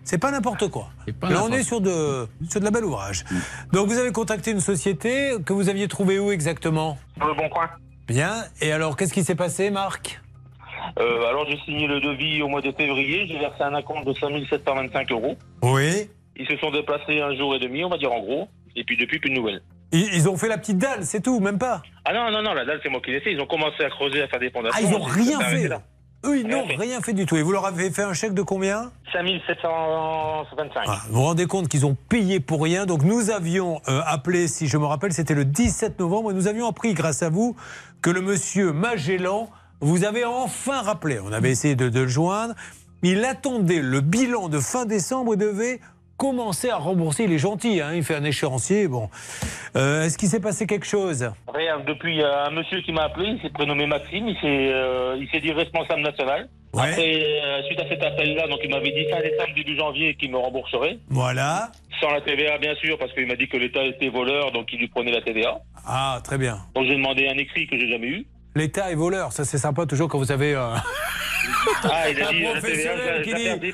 C'est 0.05 0.19
pas 0.19 0.31
n'importe 0.31 0.69
quoi. 0.69 0.89
pas 1.21 1.31
Là, 1.31 1.43
on 1.45 1.53
est 1.53 1.63
sur 1.63 1.81
de, 1.81 2.27
sur 2.49 2.61
de 2.61 2.65
la 2.65 2.71
belle 2.71 2.85
ouvrage. 2.85 3.25
Donc, 3.73 3.89
vous 3.89 3.99
avez 3.99 4.13
contacté 4.13 4.51
une 4.51 4.61
société 4.61 5.35
que 5.45 5.53
vous 5.53 5.69
aviez 5.69 5.89
trouvée 5.89 6.19
où 6.19 6.31
exactement? 6.33 6.99
Dans 7.19 7.27
le 7.29 7.35
bon 7.35 7.49
coin. 7.49 7.69
Bien. 8.07 8.45
Et 8.61 8.73
alors, 8.73 8.97
qu'est-ce 8.97 9.13
qui 9.13 9.25
s'est 9.25 9.35
passé, 9.35 9.71
Marc? 9.71 10.21
Euh, 10.99 11.29
alors 11.29 11.47
j'ai 11.49 11.59
signé 11.59 11.87
le 11.87 12.01
devis 12.01 12.43
au 12.43 12.49
mois 12.49 12.63
de 12.63 12.73
février, 12.73 13.27
j'ai 13.27 13.39
versé 13.39 13.63
un 13.63 13.75
acompte 13.75 14.07
de 14.07 14.15
5725 14.15 15.13
euros. 15.13 15.37
Oui. 15.63 16.09
Ils 16.37 16.47
se 16.47 16.57
sont 16.57 16.71
déplacés 16.71 17.21
un 17.21 17.35
jour 17.37 17.55
et 17.55 17.59
demi, 17.59 17.85
on 17.85 17.91
va 17.91 17.99
dire 17.99 18.13
en 18.13 18.21
gros, 18.21 18.49
et 18.75 18.83
puis 18.85 18.97
depuis 18.97 19.19
plus 19.19 19.31
de 19.31 19.35
nouvelles. 19.35 19.63
Ils, 19.93 20.29
ont 20.29 20.37
fait 20.37 20.49
la 20.49 20.57
petite 20.57 20.79
dalle, 20.79 21.05
c'est 21.05 21.21
tout, 21.21 21.41
même 21.41 21.59
pas? 21.59 21.83
Ah 22.05 22.13
non, 22.13 22.31
non, 22.31 22.43
non, 22.43 22.55
la 22.55 22.65
dalle, 22.65 22.81
c'est 22.83 22.89
moi 22.89 23.01
qui 23.05 23.11
l'ai 23.11 23.21
fait. 23.21 23.33
Ils 23.33 23.41
ont 23.41 23.47
commencé 23.47 23.83
à 23.83 23.91
creuser, 23.91 24.23
à 24.23 24.29
faire 24.29 24.39
des 24.39 24.51
fondations. 24.51 24.81
Ah, 24.81 24.89
ils 24.89 24.95
ont 24.95 25.07
Ça 25.07 25.15
rien 25.15 25.41
fait. 25.41 25.69
là. 25.69 25.83
Eux, 26.25 26.39
ils 26.39 26.47
n'ont 26.47 26.65
rien 26.79 27.01
fait 27.01 27.13
du 27.15 27.25
tout. 27.25 27.37
Et 27.37 27.43
vous 27.43 27.53
leur 27.53 27.65
avez 27.65 27.91
fait 27.91 28.03
un 28.03 28.13
chèque 28.13 28.35
de 28.35 28.43
combien 28.43 28.91
5725. 29.13 30.85
Ah, 30.87 31.01
Vous 31.09 31.15
vous 31.15 31.23
rendez 31.25 31.47
compte 31.47 31.69
qu'ils 31.69 31.87
ont 31.87 31.97
payé 32.09 32.41
pour 32.41 32.63
rien. 32.63 32.87
Donc 32.87 33.03
nous 33.03 33.31
avions 33.31 33.81
euh, 33.89 34.03
appelé, 34.07 34.47
si 34.49 34.67
je 34.69 34.77
me 34.77 34.85
rappelle, 34.85 35.13
c'était 35.13 35.35
le 35.35 35.45
17 35.45 35.99
novembre, 35.99 36.31
et 36.31 36.35
nous 36.35 36.47
avions 36.47 36.69
appris, 36.69 36.93
grâce 36.95 37.23
à 37.23 37.31
vous, 37.31 37.57
que 38.03 38.11
le 38.11 38.21
monsieur 38.21 38.73
Magellan 38.73 39.49
vous 39.81 40.05
avait 40.05 40.25
enfin 40.25 40.83
rappelé. 40.83 41.21
On 41.25 41.33
avait 41.33 41.51
essayé 41.51 41.75
de, 41.75 41.89
de 41.89 42.01
le 42.01 42.09
joindre. 42.09 42.55
Il 43.03 43.25
attendait 43.25 43.81
le 43.81 44.03
bilan 44.03 44.49
de 44.49 44.59
fin 44.61 44.85
décembre 44.85 45.35
et 45.35 45.37
devait 45.39 45.81
commencer 46.21 46.69
à 46.69 46.77
rembourser. 46.77 47.25
Il 47.25 47.33
est 47.33 47.39
gentil, 47.39 47.81
hein, 47.81 47.93
il 47.95 48.05
fait 48.05 48.15
un 48.15 48.25
échéancier. 48.25 48.87
Bon, 48.89 49.09
Euh, 49.77 50.03
est-ce 50.05 50.19
qu'il 50.19 50.29
s'est 50.29 50.41
passé 50.41 50.67
quelque 50.67 50.85
chose? 50.87 51.31
Rien, 51.55 51.81
depuis, 51.87 52.13
il 52.17 52.19
y 52.21 52.25
a 52.25 52.47
un 52.47 52.51
monsieur 52.51 52.81
qui 52.83 52.93
m'a 52.93 53.05
appelé, 53.05 53.27
il 53.37 53.41
s'est 53.41 53.51
prénommé 53.51 53.87
Maxime, 53.87 54.29
il 54.29 54.35
s'est 54.35 54.69
euh, 54.73 55.17
il 55.19 55.29
s'est 55.31 55.41
dit 55.41 55.53
responsable 55.53 56.03
national. 56.03 56.49
Ouais. 56.75 56.89
Après, 56.91 57.15
euh, 57.43 57.63
suite 57.67 57.81
à 57.81 57.89
cet 57.89 58.03
appel-là, 58.03 58.49
donc 58.49 58.59
il 58.63 58.71
m'avait 58.71 58.93
dit 58.93 59.07
fin 59.11 59.21
décembre, 59.21 59.55
début 59.57 59.77
janvier, 59.77 60.15
qu'il 60.17 60.31
me 60.31 60.37
rembourserait. 60.37 60.99
Voilà. 61.09 61.71
Sans 62.01 62.11
la 62.11 62.21
TVA, 62.21 62.59
bien 62.59 62.75
sûr, 62.77 62.99
parce 62.99 63.13
qu'il 63.15 63.27
m'a 63.27 63.37
dit 63.37 63.49
que 63.49 63.57
l'État 63.57 63.83
était 63.85 64.09
voleur, 64.09 64.53
donc 64.53 64.69
il 64.73 64.79
lui 64.81 64.89
prenait 64.89 65.13
la 65.13 65.23
TVA. 65.23 65.61
Ah, 65.87 66.21
très 66.23 66.37
bien. 66.37 66.59
Donc 66.75 66.85
j'ai 66.87 66.97
demandé 66.97 67.29
un 67.29 67.39
écrit 67.39 67.67
que 67.67 67.79
j'ai 67.79 67.89
jamais 67.89 68.09
eu. 68.09 68.27
L'État 68.57 68.91
est 68.91 68.97
voleur, 68.97 69.33
ça 69.33 69.45
c'est 69.45 69.59
sympa 69.59 69.87
toujours 69.87 70.09
quand 70.09 70.19
vous 70.19 70.33
avez 70.33 70.55
Ah, 71.85 72.11
il 72.11 72.23
a 72.23 72.33
dit 72.33 72.43
professionnel 72.43 73.23
qui 73.23 73.35
dit- 73.35 73.73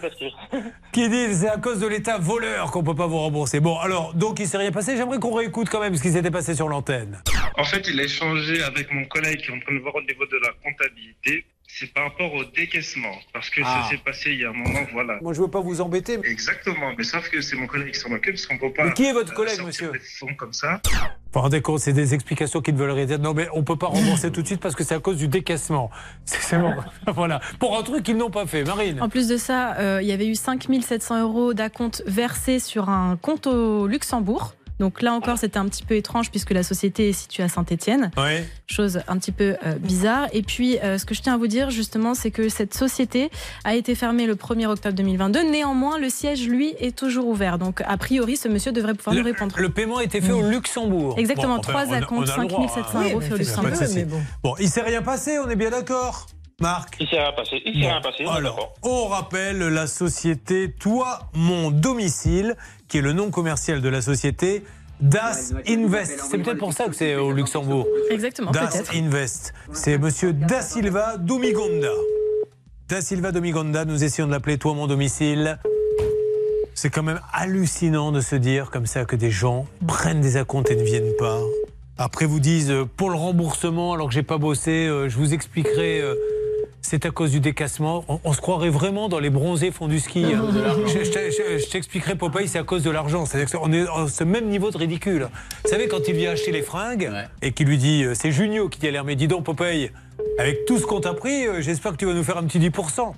qui 0.93 1.09
dit 1.09 1.35
c'est 1.35 1.49
à 1.49 1.57
cause 1.59 1.81
de 1.81 1.87
l'État 1.87 2.19
voleur 2.19 2.71
qu'on 2.71 2.83
peut 2.83 2.95
pas 2.95 3.07
vous 3.07 3.19
rembourser. 3.19 3.61
Bon, 3.61 3.79
alors, 3.79 4.15
donc 4.15 4.39
il 4.41 4.47
s'est 4.47 4.59
rien 4.59 4.73
passé. 4.73 4.97
J'aimerais 4.97 5.19
qu'on 5.19 5.33
réécoute 5.35 5.69
quand 5.69 5.81
même 5.81 5.95
ce 5.97 6.03
qui 6.03 6.11
s'était 6.11 6.31
passé 6.31 6.55
sur 6.55 6.69
l'antenne. 6.69 7.23
En 7.59 7.65
fait, 7.65 7.87
il 7.89 7.99
a 8.01 8.05
échangé 8.05 8.63
avec 8.63 8.93
mon 8.93 9.05
collègue 9.07 9.39
qui 9.41 9.51
est 9.51 9.55
en 9.55 9.61
train 9.61 9.75
de 9.75 9.81
voir 9.81 9.95
au 9.95 10.03
niveau 10.03 10.27
de 10.27 10.37
la 10.43 10.51
comptabilité. 10.65 11.45
C'est 11.79 11.93
par 11.93 12.05
rapport 12.05 12.33
au 12.33 12.43
décaissement. 12.45 13.13
Parce 13.35 13.51
que 13.51 13.61
Ah. 13.63 13.83
ça 13.83 13.91
s'est 13.91 14.03
passé 14.03 14.31
il 14.31 14.41
y 14.41 14.45
a 14.47 14.49
un 14.49 14.55
moment, 14.55 14.81
voilà. 14.95 15.19
Moi, 15.21 15.35
je 15.35 15.43
veux 15.43 15.49
pas 15.49 15.61
vous 15.61 15.83
embêter. 15.83 16.17
mais- 16.17 16.27
Exactement, 16.31 16.95
mais 16.97 17.05
sauf 17.05 17.29
que 17.29 17.43
c'est 17.43 17.55
mon 17.57 17.67
collègue 17.67 17.93
qui 17.93 17.99
s'en 18.01 18.11
occupe, 18.13 18.35
parce 18.35 18.47
qu'on 18.47 18.57
peut 18.57 18.73
pas. 18.73 18.85
Mais 18.85 18.93
qui 18.95 19.05
est 19.05 19.13
votre 19.13 19.35
collègue, 19.35 19.61
monsieur 19.63 19.91
des 19.93 19.99
fonds 19.99 20.35
comme 20.39 20.55
ça. 20.55 20.81
Vous 20.85 20.99
vous 21.35 21.41
rendez 21.41 21.61
compte, 21.61 21.81
c'est 21.81 21.93
des 21.93 22.15
explications 22.15 22.63
qui 22.63 22.73
ne 22.73 22.79
veulent 22.79 22.93
rien 22.93 23.05
dire. 23.05 23.19
Non, 23.19 23.35
mais 23.35 23.47
on 23.53 23.63
peut 23.63 23.77
pas 23.77 23.89
rembourser 23.89 24.33
tout 24.33 24.41
de 24.41 24.47
suite 24.47 24.61
parce 24.61 24.75
que 24.75 24.85
c'est 24.85 24.95
à 24.95 25.01
cause 25.01 25.19
du 25.19 25.29
décaissement. 25.29 25.91
C'est 26.25 26.59
bon. 26.59 26.73
voilà. 27.15 27.41
Pour 27.61 27.79
un 27.79 27.83
truc 27.83 28.05
qu'ils 28.05 28.17
n'ont 28.17 28.31
pas 28.31 28.47
fait. 28.47 28.65
Marine. 28.65 29.03
En 29.03 29.11
plus 29.11 29.29
de 29.29 29.37
ça, 29.37 29.75
euh, 29.77 29.99
il 30.01 30.09
y 30.09 30.13
avait 30.13 30.27
eu 30.29 30.35
5700 30.35 31.21
euros 31.21 31.53
d'acompte 31.53 32.03
versés 32.07 32.59
sur 32.59 32.89
un 32.89 33.17
compte 33.21 33.47
au 33.47 33.87
Luxembourg. 33.87 34.55
Donc 34.79 35.01
là 35.03 35.13
encore, 35.15 35.39
c'était 35.39 35.59
un 35.59 35.67
petit 35.67 35.83
peu 35.85 35.95
étrange 35.95 36.31
puisque 36.31 36.51
la 36.51 36.63
société 36.63 37.09
est 37.09 37.13
située 37.13 37.43
à 37.43 37.49
Saint-Étienne. 37.49 38.11
Ouais. 38.17 38.47
Chose 38.67 39.01
un 39.09 39.17
petit 39.19 39.33
peu 39.33 39.57
euh, 39.65 39.75
bizarre. 39.79 40.27
Et 40.33 40.43
puis, 40.43 40.79
euh, 40.81 40.99
ce 40.99 41.05
que 41.07 41.15
je 41.15 41.23
tiens 41.23 41.35
à 41.35 41.37
vous 41.39 41.47
dire 41.47 41.71
justement, 41.71 42.15
c'est 42.15 42.31
que 42.31 42.49
cette 42.49 42.75
société 42.75 43.31
a 43.65 43.75
été 43.75 43.95
fermée 43.95 44.27
le 44.27 44.35
1er 44.35 44.67
octobre 44.67 44.95
2022. 44.95 45.51
Néanmoins, 45.51 45.99
le 45.99 46.09
siège, 46.11 46.47
lui, 46.47 46.75
est 46.79 46.95
toujours 46.97 47.27
ouvert. 47.29 47.59
Donc, 47.59 47.81
a 47.87 47.97
priori, 47.97 48.37
ce 48.37 48.49
monsieur 48.49 48.73
devrait 48.73 48.95
pouvoir 48.95 49.15
Le, 49.15 49.21
nous 49.23 49.27
répondre. 49.27 49.55
le 49.59 49.69
paiement 49.71 49.99
a 49.99 50.05
été 50.05 50.21
fait 50.21 50.33
au 50.33 50.43
Luxembourg. 50.51 51.15
Exactement, 51.19 51.55
Bon, 51.55 51.61
enfin, 51.61 51.71
trois 51.73 51.87
on 51.87 51.93
a- 51.93 51.97
acomptes, 51.97 52.29
on 52.37 52.41
a 52.41 52.43
le 52.43 52.49
droit, 52.49 52.69
5700 52.69 52.99
hein. 52.99 53.09
euros 53.11 53.21
fait 53.21 53.33
au 53.33 53.37
Luxembourg. 53.37 54.21
Bon, 54.43 54.55
il 54.61 54.69
s'est 54.69 54.83
rien 54.83 55.01
passé, 55.03 55.39
on 55.39 55.49
est 55.49 55.57
bien 55.57 55.71
d'accord 55.71 56.27
Marc 56.63 56.97
Il 57.01 57.07
s'est 57.07 57.19
rien 57.19 57.33
passé, 57.33 57.61
il 57.67 57.75
s'est 57.75 57.81
Bon, 57.81 57.87
rien 57.89 58.01
passé, 58.01 58.25
on 58.27 58.31
Alors, 58.31 58.75
on 58.83 59.09
rappelle 59.09 59.59
la 59.59 59.87
société 59.87 60.73
Toi, 60.73 61.19
mon 61.35 61.71
domicile, 61.71 62.57
qui 62.89 62.97
est 62.97 63.03
le 63.03 63.13
nom 63.13 63.31
commercial 63.31 63.83
de 63.83 63.89
la 63.91 64.01
société 64.01 64.65
Das 64.99 65.53
Invest. 65.69 66.19
C'est 66.31 66.39
peut-être 66.39 66.57
pour 66.57 66.73
ça 66.73 66.87
que 66.87 66.95
c'est 66.95 67.15
au 67.17 67.31
Luxembourg. 67.33 67.87
Exactement, 68.11 68.53
Das. 68.53 68.85
Invest. 68.95 69.53
C'est 69.75 69.99
monsieur 69.99 70.33
Da 70.33 70.63
Silva 70.63 71.19
Domigonda. 71.19 71.91
Da 72.89 73.03
Silva 73.03 73.33
Domigonda, 73.33 73.85
nous 73.85 74.03
essayons 74.03 74.27
de 74.27 74.33
l'appeler 74.33 74.57
Toi, 74.57 74.73
mon 74.73 74.87
domicile. 74.87 75.59
C'est 76.75 76.89
quand 76.89 77.03
même 77.03 77.21
hallucinant 77.35 78.13
de 78.13 78.23
se 78.23 78.35
dire 78.37 78.71
comme 78.71 78.87
ça 78.87 79.05
que 79.05 79.17
des 79.17 79.31
gens 79.31 79.67
prennent 79.87 80.23
des 80.23 80.39
acomptes 80.39 80.71
et 80.71 80.77
ne 80.77 80.85
viennent 80.85 81.17
pas. 81.19 81.39
Après 81.99 82.25
vous 82.25 82.41
disent 82.41 82.71
euh, 82.71 82.85
pour 82.87 83.11
le 83.11 83.17
remboursement 83.17 83.93
alors 83.93 84.09
que 84.09 84.15
j'ai 84.15 84.23
pas 84.23 84.37
bossé, 84.39 84.87
euh, 84.87 85.11
je 85.11 85.17
vous 85.19 85.35
expliquerai. 85.35 86.01
euh, 86.01 86.15
c'est 86.89 87.05
à 87.07 87.11
cause 87.11 87.31
du 87.33 87.41
décassement. 87.41 88.05
On, 88.09 88.21
on 88.25 88.33
se 88.33 88.41
croirait 88.41 88.71
vraiment 88.71 89.09
dans 89.09 89.19
les 89.19 89.31
bronzés 89.31 89.71
fonds 89.71 89.89
du 89.89 90.01
ski. 90.01 90.25
hein. 90.35 90.45
Je, 90.87 91.05
je 91.05 91.05
je- 91.05 91.59
je 91.65 91.71
t'expliquerai, 91.71 92.15
Popeye, 92.15 92.49
c'est 92.49 92.59
à 92.59 92.63
cause 92.63 92.83
de 92.83 92.91
l'argent. 92.91 93.27
C'est-à-dire 93.27 93.59
qu'on 93.61 93.73
est 93.73 93.83
à 93.89 94.09
ce 94.09 94.25
même 94.25 94.49
niveau 94.49 94.71
de 94.71 94.79
ridicule. 94.79 95.29
Vous 95.65 95.71
savez, 95.71 95.89
quand 95.89 96.07
il 96.09 96.15
vient 96.15 96.31
acheter 96.33 96.53
les 96.53 96.63
fringues 96.63 97.11
et 97.43 97.53
qu'il 97.53 97.67
lui 97.67 97.79
dit, 97.79 98.05
euh, 98.05 98.15
c'est 98.15 98.31
Junio 98.33 98.69
qui 98.69 98.79
dit 98.81 98.89
à 98.89 98.91
l'hermé, 98.91 99.17
dis 99.17 99.29
donc, 99.29 99.45
Popeye, 99.45 99.91
avec 100.39 100.65
tout 100.65 100.79
ce 100.79 100.87
qu'on 100.87 101.01
t'a 101.01 101.15
pris, 101.15 101.47
euh, 101.47 101.61
j'espère 101.61 101.93
que 101.93 101.97
tu 101.97 102.07
vas 102.07 102.15
nous 102.15 102.25
faire 102.25 102.39
un 102.39 102.45
petit 102.45 102.59
10%. 102.59 103.15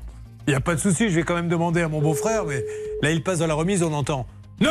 Il 0.46 0.50
n'y 0.50 0.56
a 0.56 0.60
pas 0.60 0.74
de 0.74 0.80
souci, 0.80 1.10
je 1.10 1.14
vais 1.14 1.22
quand 1.22 1.34
même 1.34 1.48
demander 1.48 1.82
à 1.82 1.88
mon 1.88 2.00
beau-frère, 2.00 2.44
mais 2.46 2.64
là, 3.02 3.10
il 3.10 3.22
passe 3.22 3.40
dans 3.40 3.46
la 3.46 3.54
remise, 3.54 3.82
on 3.82 3.92
entend 3.92 4.26
Non 4.60 4.70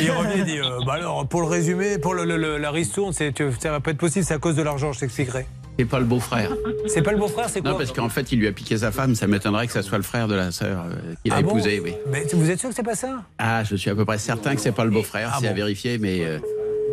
Il 0.00 0.10
revient 0.10 0.40
et 0.40 0.44
dit 0.44 0.58
euh, 0.58 0.80
Bah 0.84 0.94
alors, 0.94 1.26
pour 1.28 1.40
le 1.42 1.46
résumé, 1.46 1.98
pour 1.98 2.12
le, 2.14 2.24
le- 2.24 2.36
le- 2.36 2.58
la 2.58 2.70
ristourne, 2.72 3.12
ça 3.12 3.24
va 3.70 3.80
pas 3.80 3.92
être 3.92 3.98
possible, 3.98 4.24
c'est 4.24 4.34
à 4.34 4.38
cause 4.38 4.56
de 4.56 4.62
l'argent, 4.62 4.92
je 4.92 5.00
t'expliquerai. 5.00 5.46
C'est 5.80 5.86
pas 5.86 5.98
le 5.98 6.04
beau-frère. 6.04 6.52
C'est 6.88 7.00
pas 7.00 7.12
le 7.12 7.16
beau-frère, 7.16 7.48
c'est 7.48 7.62
quoi 7.62 7.70
Non, 7.70 7.78
parce 7.78 7.90
qu'en 7.92 8.10
fait, 8.10 8.30
il 8.32 8.38
lui 8.38 8.46
a 8.46 8.52
piqué 8.52 8.76
sa 8.76 8.92
femme. 8.92 9.14
Ça 9.14 9.26
m'étonnerait 9.26 9.66
que 9.66 9.72
ça 9.72 9.80
soit 9.80 9.96
le 9.96 10.04
frère 10.04 10.28
de 10.28 10.34
la 10.34 10.50
sœur 10.50 10.80
euh, 10.84 11.14
qu'il 11.24 11.32
a 11.32 11.36
Ah 11.38 11.42
bon 11.42 11.52
épousée, 11.56 11.80
oui. 11.82 11.94
Mais 12.12 12.26
vous 12.34 12.50
êtes 12.50 12.60
sûr 12.60 12.68
que 12.68 12.74
c'est 12.74 12.82
pas 12.82 12.94
ça? 12.94 13.22
Ah, 13.38 13.64
je 13.64 13.76
suis 13.76 13.88
à 13.88 13.94
peu 13.94 14.04
près 14.04 14.18
certain 14.18 14.54
que 14.54 14.60
c'est 14.60 14.72
pas 14.72 14.84
le 14.84 14.90
beau-frère. 14.90 15.30
Ah 15.32 15.38
c'est 15.40 15.48
à 15.48 15.54
vérifier, 15.54 15.96
mais. 15.96 16.20
euh, 16.20 16.38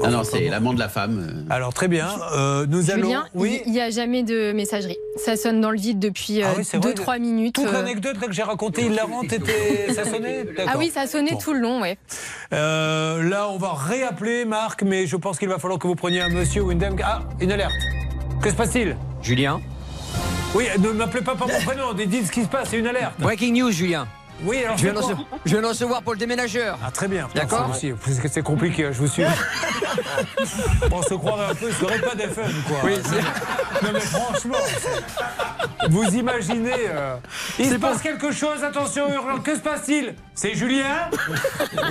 non, 0.01 0.09
non, 0.11 0.23
c'est 0.23 0.47
l'amant 0.47 0.73
de 0.73 0.79
la 0.79 0.87
femme. 0.87 1.27
euh. 1.49 1.53
Alors, 1.53 1.73
très 1.73 1.89
bien. 1.89 2.07
Euh, 2.33 2.65
nous 2.69 2.91
allons. 2.91 3.07
Julien, 3.07 3.25
Oui. 3.35 3.61
il 3.65 3.73
n'y 3.73 3.81
a 3.81 3.89
jamais 3.89 4.23
de 4.23 4.53
messagerie. 4.53 4.95
Ça 5.17 5.35
sonne 5.35 5.59
dans 5.59 5.71
le 5.71 5.77
vide 5.77 5.99
depuis 5.99 6.41
Ah 6.43 6.53
oui, 6.57 6.63
c'est 6.63 6.77
vrai. 6.77 6.93
2-3 6.93 7.19
minutes. 7.19 7.55
Toute 7.55 7.69
l'anecdote 7.73 8.19
que 8.19 8.31
j'ai 8.31 8.43
racontée 8.43 8.85
hilarante, 8.85 9.33
était... 9.33 9.91
ça 9.93 10.05
sonnait. 10.05 10.45
Ah 10.65 10.75
oui, 10.77 10.91
ça 10.93 11.03
Bon. 11.11 11.37
tout 11.37 11.51
le 11.53 11.59
long, 11.59 11.81
ouais. 11.81 11.97
Euh, 12.53 13.21
là, 13.21 13.49
on 13.49 13.57
va 13.57 13.73
réappeler 13.73 14.45
Marc, 14.45 14.81
mais 14.83 15.07
je 15.07 15.17
pense 15.17 15.37
qu'il 15.39 15.49
va 15.49 15.57
falloir 15.59 15.77
que 15.77 15.87
vous 15.87 15.95
preniez 15.95 16.21
un 16.21 16.29
monsieur 16.29 16.61
ou 16.61 16.71
une 16.71 16.77
dame. 16.79 16.95
Ah, 17.03 17.23
une 17.41 17.51
alerte. 17.51 17.73
Que 18.41 18.49
se 18.49 18.55
passe-t-il 18.55 18.95
Julien 19.21 19.59
Oui, 20.53 20.65
ne 20.79 20.89
m'appelez 20.91 21.23
pas 21.23 21.35
par 21.35 21.47
mon 21.47 21.59
prénom, 21.61 21.93
dites 21.93 22.27
ce 22.27 22.31
qui 22.31 22.43
se 22.43 22.47
passe, 22.47 22.69
c'est 22.69 22.77
une 22.79 22.87
alerte. 22.87 23.19
Breaking 23.19 23.53
news, 23.53 23.71
Julien. 23.71 24.07
Oui, 24.43 24.63
alors 24.63 24.77
je 24.77 24.83
viens, 24.83 24.93
c'est 24.93 24.99
de 25.01 25.03
quoi 25.05 25.13
rece- 25.15 25.25
je 25.45 25.51
viens 25.51 25.61
de 25.61 25.67
recevoir 25.67 26.01
pour 26.03 26.13
le 26.13 26.19
déménageur. 26.19 26.77
Ah, 26.85 26.91
très 26.91 27.07
bien. 27.07 27.27
D'accord. 27.33 27.71
C'est 27.75 28.41
compliqué, 28.43 28.83
je 28.91 28.97
vous 28.99 29.07
suis. 29.07 29.23
on 30.91 31.01
se 31.01 31.13
croirait 31.15 31.51
un 31.51 31.55
peu, 31.55 31.71
ce 31.71 31.79
serait 31.85 31.99
pas 31.99 32.15
des 32.15 32.27
fun, 32.27 32.41
quoi. 32.67 32.77
Oui, 32.83 32.93
non, 33.83 33.89
mais 33.93 33.99
franchement, 33.99 34.57
vous 35.89 36.03
imaginez. 36.15 36.71
euh, 36.89 37.15
il 37.59 37.69
se 37.69 37.75
passe 37.75 38.01
quelque 38.01 38.31
chose, 38.31 38.63
attention, 38.63 39.11
hurlant. 39.11 39.39
Que 39.39 39.55
se 39.55 39.59
passe-t-il? 39.61 40.13
C'est 40.35 40.53
Julien? 40.53 41.09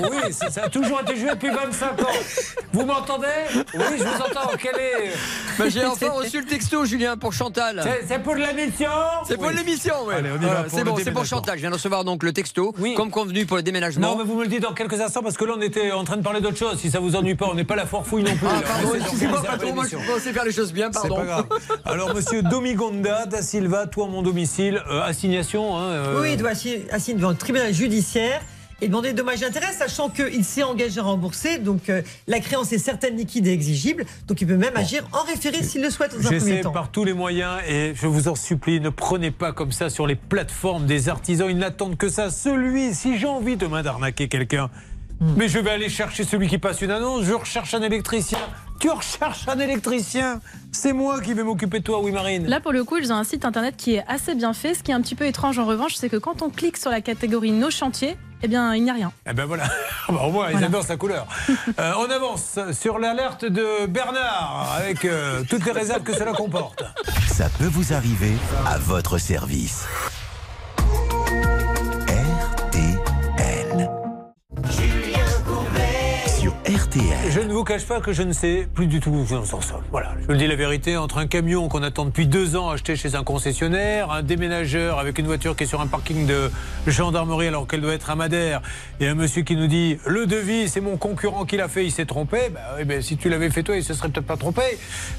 Oui, 0.03 0.33
ça 0.33 0.65
a 0.65 0.69
toujours 0.69 1.01
été 1.01 1.17
Julien 1.17 1.35
depuis 1.35 1.51
25 1.51 2.01
ans. 2.03 2.07
Vous 2.73 2.85
m'entendez? 2.87 3.27
Oui, 3.75 3.85
je 3.99 4.05
vous 4.05 4.23
entends. 4.23 4.51
Quel 4.61 4.77
est. 4.77 5.13
Bah, 5.59 5.65
J'ai 5.69 5.85
enfin 5.85 6.11
reçu 6.11 6.41
le 6.41 6.47
texto, 6.47 6.85
Julien, 6.85 7.17
pour 7.17 7.33
Chantal. 7.33 7.83
C'est- 8.07 8.19
pour 8.21 8.35
l'émission? 8.37 8.91
C'est 9.27 9.37
pour 9.37 9.47
Oui. 9.49 9.55
l'émission, 9.57 9.95
oui. 10.07 10.15
Allez, 10.17 10.31
on 10.31 10.41
y 10.41 10.45
va 10.47 10.63
pour 10.63 10.79
c'est 10.79 10.85
bon, 10.85 10.97
c'est 11.03 11.11
pour. 11.13 11.25
Chantal. 11.25 11.57
Je 11.57 11.61
viens 11.63 11.71
de 11.71 11.75
recevoir 11.75 12.05
donc 12.05 12.23
le 12.23 12.33
texto, 12.37 12.75
comme 12.97 13.11
convenu 13.11 13.47
pour 13.47 13.57
le 13.57 13.63
déménagement. 13.63 14.11
Non, 14.11 14.17
mais 14.19 14.25
vous 14.25 14.37
me 14.37 14.43
le 14.43 14.49
dites 14.49 14.63
dans 14.63 14.75
quelques 14.75 15.01
instants 15.01 15.23
parce 15.23 15.37
que 15.37 15.45
là, 15.45 15.55
on 15.57 15.61
était 15.63 15.91
en 15.93 16.05
train 16.05 16.17
de 16.19 16.23
parler 16.23 16.41
d'autre 16.41 16.57
chose. 16.59 16.79
Si 16.79 16.91
ça 16.91 17.01
vous 17.01 17.17
ennuie 17.17 17.35
pas, 17.35 17.47
on 17.51 17.55
n'est 17.55 17.65
pas 17.65 17.77
la 17.77 17.87
foire 17.87 18.07
fouille 18.07 18.23
non 18.23 18.37
plus. 18.37 18.47
Ah, 18.49 18.61
pardon, 18.67 18.95
excusez-moi, 18.95 19.43
patron, 19.43 19.75
moi 19.75 19.85
je 19.91 19.97
pensais 19.97 20.33
faire 20.33 20.45
les 20.45 20.53
choses 20.53 20.73
bien, 20.73 20.91
C'est 20.93 21.01
pardon. 21.01 21.17
pas 21.17 21.25
grave. 21.25 21.47
Alors, 21.85 22.15
monsieur 22.15 22.43
Domigonda 22.43 23.27
da 23.27 23.43
Silva, 23.43 23.87
toi, 23.87 24.07
mon 24.09 24.23
domicile, 24.23 24.83
euh, 24.91 25.03
assignation. 25.03 25.77
Hein, 25.77 25.83
euh, 25.85 26.21
Oui, 26.21 26.33
il 26.33 26.37
doit 26.37 26.51
assigner 26.51 27.15
devant 27.19 27.31
le 27.31 27.37
tribunal 27.37 27.73
judiciaire 27.73 28.43
et 28.81 28.89
demander 28.89 29.13
dommages 29.13 29.43
et 29.43 29.47
intérêts, 29.47 29.73
sachant 29.73 30.11
qu'il 30.11 30.45
s'est 30.45 30.63
engagé 30.63 31.01
à 31.01 31.05
rembourser. 31.05 31.59
Donc 31.59 31.89
euh, 31.89 32.03
la 32.27 32.41
créance 32.41 32.73
est 32.73 32.79
certaine, 32.79 33.17
liquide 33.17 33.47
et 33.47 33.53
exigible. 33.53 34.05
Donc 34.27 34.41
il 34.41 34.47
peut 34.47 34.57
même 34.57 34.77
agir 34.77 35.07
en 35.13 35.23
référé 35.23 35.63
s'il 35.63 35.83
le 35.83 35.91
souhaite 35.91 36.13
dans 36.13 36.21
un 36.21 36.23
premier 36.23 36.39
J'essaie 36.39 36.63
par 36.63 36.91
tous 36.91 37.05
les 37.05 37.13
moyens 37.13 37.61
et 37.69 37.93
je 37.95 38.07
vous 38.07 38.29
en 38.29 38.35
supplie, 38.35 38.81
ne 38.81 38.91
prenez 38.91 39.31
pas 39.31 39.53
comme 39.53 39.73
ça 39.73 39.91
sur 39.91 40.07
les 40.07 40.17
plateformes 40.17 40.87
des 40.87 41.09
artisans. 41.09 41.49
Ils 41.51 41.59
n'attendent 41.59 41.97
que 41.97 42.09
ça. 42.09 42.31
Celui, 42.31 42.95
si 42.95 43.19
j'ai 43.19 43.27
envie 43.27 43.57
demain 43.57 43.83
d'arnaquer 43.83 44.29
quelqu'un. 44.29 44.71
Mais 45.21 45.49
je 45.49 45.59
vais 45.59 45.71
aller 45.71 45.89
chercher 45.89 46.25
celui 46.25 46.49
qui 46.49 46.59
passe 46.59 46.81
une 46.83 46.91
annonce. 46.91 47.25
Je 47.25 47.33
recherche 47.33 47.75
un 47.75 47.83
électricien. 47.83 48.39
Tu 48.79 48.91
recherches 48.91 49.49
un 49.49 49.59
électricien. 49.59 50.41
C'est 50.71 50.93
moi 50.93 51.21
qui 51.21 51.33
vais 51.33 51.43
m'occuper 51.43 51.79
de 51.79 51.85
toi, 51.85 52.01
oui, 52.03 52.13
Marine. 52.13 52.47
Là, 52.47 52.61
pour 52.61 52.73
le 52.73 52.85
coup, 52.85 52.99
ils 52.99 53.13
ont 53.13 53.17
un 53.17 53.25
site 53.25 53.45
internet 53.45 53.75
qui 53.77 53.95
est 53.95 54.05
assez 54.07 54.35
bien 54.35 54.53
fait. 54.53 54.75
Ce 54.75 54.83
qui 54.83 54.91
est 54.91 54.95
un 54.95 55.01
petit 55.01 55.15
peu 55.15 55.25
étrange 55.27 55.59
en 55.59 55.65
revanche, 55.65 55.95
c'est 55.95 56.11
que 56.11 56.17
quand 56.19 56.43
on 56.43 56.51
clique 56.51 56.77
sur 56.77 56.91
la 56.91 57.01
catégorie 57.01 57.53
Nos 57.53 57.71
chantiers, 57.71 58.17
eh 58.43 58.49
bien, 58.49 58.75
il 58.75 58.85
n'y 58.85 58.91
a 58.91 58.93
rien. 58.93 59.13
Eh 59.29 59.33
ben 59.33 59.47
voilà, 59.47 59.65
Ah 60.09 60.13
bah, 60.13 60.21
au 60.27 60.31
moins 60.31 60.51
ils 60.51 60.63
adorent 60.63 60.85
sa 60.85 60.97
couleur. 60.97 61.27
Euh, 61.79 61.93
on 61.99 62.11
avance 62.11 62.59
sur 62.73 62.99
l'alerte 62.99 63.45
de 63.45 63.87
Bernard 63.87 64.77
avec 64.79 65.05
euh, 65.05 65.43
toutes 65.49 65.65
les 65.67 65.73
réserves 65.73 66.03
que 66.03 66.15
cela 66.15 66.33
comporte. 66.33 66.85
Ça 67.27 67.49
peut 67.59 67.67
vous 67.67 67.93
arriver 67.93 68.33
à 68.67 68.79
votre 68.79 69.19
service. 69.19 69.85
RTL. 76.97 77.31
Je 77.31 77.41
ne 77.41 77.53
vous 77.53 77.65
cache 77.65 77.85
pas 77.85 78.01
que 78.01 78.13
je 78.13 78.23
ne 78.23 78.33
sais 78.33 78.67
plus 78.75 78.87
du 78.87 79.01
tout 79.01 79.11
où 79.11 79.27
on 79.31 79.45
s'en 79.45 79.61
sort. 79.61 79.83
Voilà, 79.91 80.15
je 80.21 80.27
vous 80.27 80.33
le 80.33 80.39
dis 80.39 80.47
la 80.47 80.57
vérité, 80.57 80.97
entre 80.97 81.19
un 81.19 81.27
camion 81.27 81.69
qu'on 81.69 81.83
attend 81.83 82.05
depuis 82.05 82.27
deux 82.27 82.57
ans 82.57 82.71
acheté 82.71 82.97
chez 82.97 83.15
un 83.15 83.25
concessionnaire, 83.25 84.11
un 84.11 84.23
déménageur 84.23 84.99
avec 84.99 85.19
une 85.19 85.27
voiture 85.27 85.57
qui 85.57 85.65
est 85.65 85.67
sur 85.67 85.81
un 85.81 85.87
parking 85.87 86.27
de 86.27 86.51
gendarmerie 86.87 87.49
alors 87.49 87.67
qu'elle 87.67 87.81
doit 87.81 87.95
être 87.95 88.11
à 88.11 88.17
Madère, 88.17 88.63
et 89.01 89.09
un 89.09 89.15
monsieur 89.15 89.43
qui 89.43 89.57
nous 89.57 89.67
dit 89.67 89.99
le 90.07 90.27
devis, 90.27 90.69
c'est 90.69 90.81
mon 90.81 90.97
concurrent 90.97 91.45
qui 91.45 91.57
l'a 91.57 91.69
fait, 91.69 91.85
il 91.85 91.93
s'est 91.93 92.07
trompé. 92.07 92.51
Bah 92.53 92.61
oui, 92.79 92.85
ben, 92.85 93.03
si 93.03 93.17
tu 93.17 93.29
l'avais 93.29 93.51
fait 93.51 93.63
toi, 93.63 93.77
il 93.77 93.85
se 93.85 93.95
serait 93.95 94.09
peut-être 94.09 94.27
pas 94.27 94.37
trompé. 94.37 94.63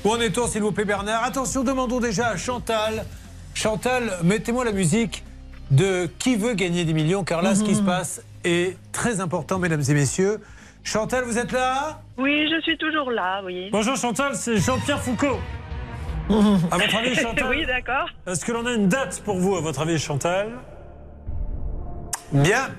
Où 0.03 0.11
en 0.11 0.19
est-on, 0.19 0.47
s'il 0.47 0.61
vous 0.61 0.71
plaît, 0.71 0.85
Bernard? 0.85 1.23
Attention, 1.23 1.63
demandons 1.63 1.99
déjà 1.99 2.29
à 2.29 2.37
Chantal. 2.37 3.05
Chantal, 3.53 4.17
mettez-moi 4.23 4.65
la 4.65 4.71
musique 4.71 5.23
de 5.71 6.09
Qui 6.19 6.37
veut 6.37 6.53
gagner 6.53 6.85
des 6.85 6.93
millions, 6.93 7.23
car 7.23 7.41
là, 7.41 7.53
ce 7.53 7.63
qui 7.63 7.75
se 7.75 7.81
passe 7.81 8.21
est 8.43 8.77
très 8.91 9.19
important, 9.19 9.59
mesdames 9.59 9.83
et 9.87 9.93
messieurs. 9.93 10.39
Chantal, 10.87 11.25
vous 11.25 11.37
êtes 11.37 11.51
là 11.51 12.01
Oui, 12.17 12.47
je 12.49 12.61
suis 12.61 12.77
toujours 12.77 13.11
là, 13.11 13.41
oui. 13.43 13.67
Bonjour 13.73 13.97
Chantal, 13.97 14.35
c'est 14.35 14.55
Jean-Pierre 14.55 15.01
Foucault. 15.01 15.37
À 16.71 16.77
votre 16.77 16.95
avis, 16.95 17.13
Chantal 17.13 17.49
oui, 17.49 17.65
d'accord. 17.65 18.07
Est-ce 18.25 18.45
que 18.45 18.53
l'on 18.53 18.65
a 18.65 18.71
une 18.71 18.87
date 18.87 19.21
pour 19.25 19.37
vous, 19.37 19.57
à 19.57 19.59
votre 19.59 19.81
avis, 19.81 19.99
Chantal? 19.99 20.49
Bien. 22.31 22.69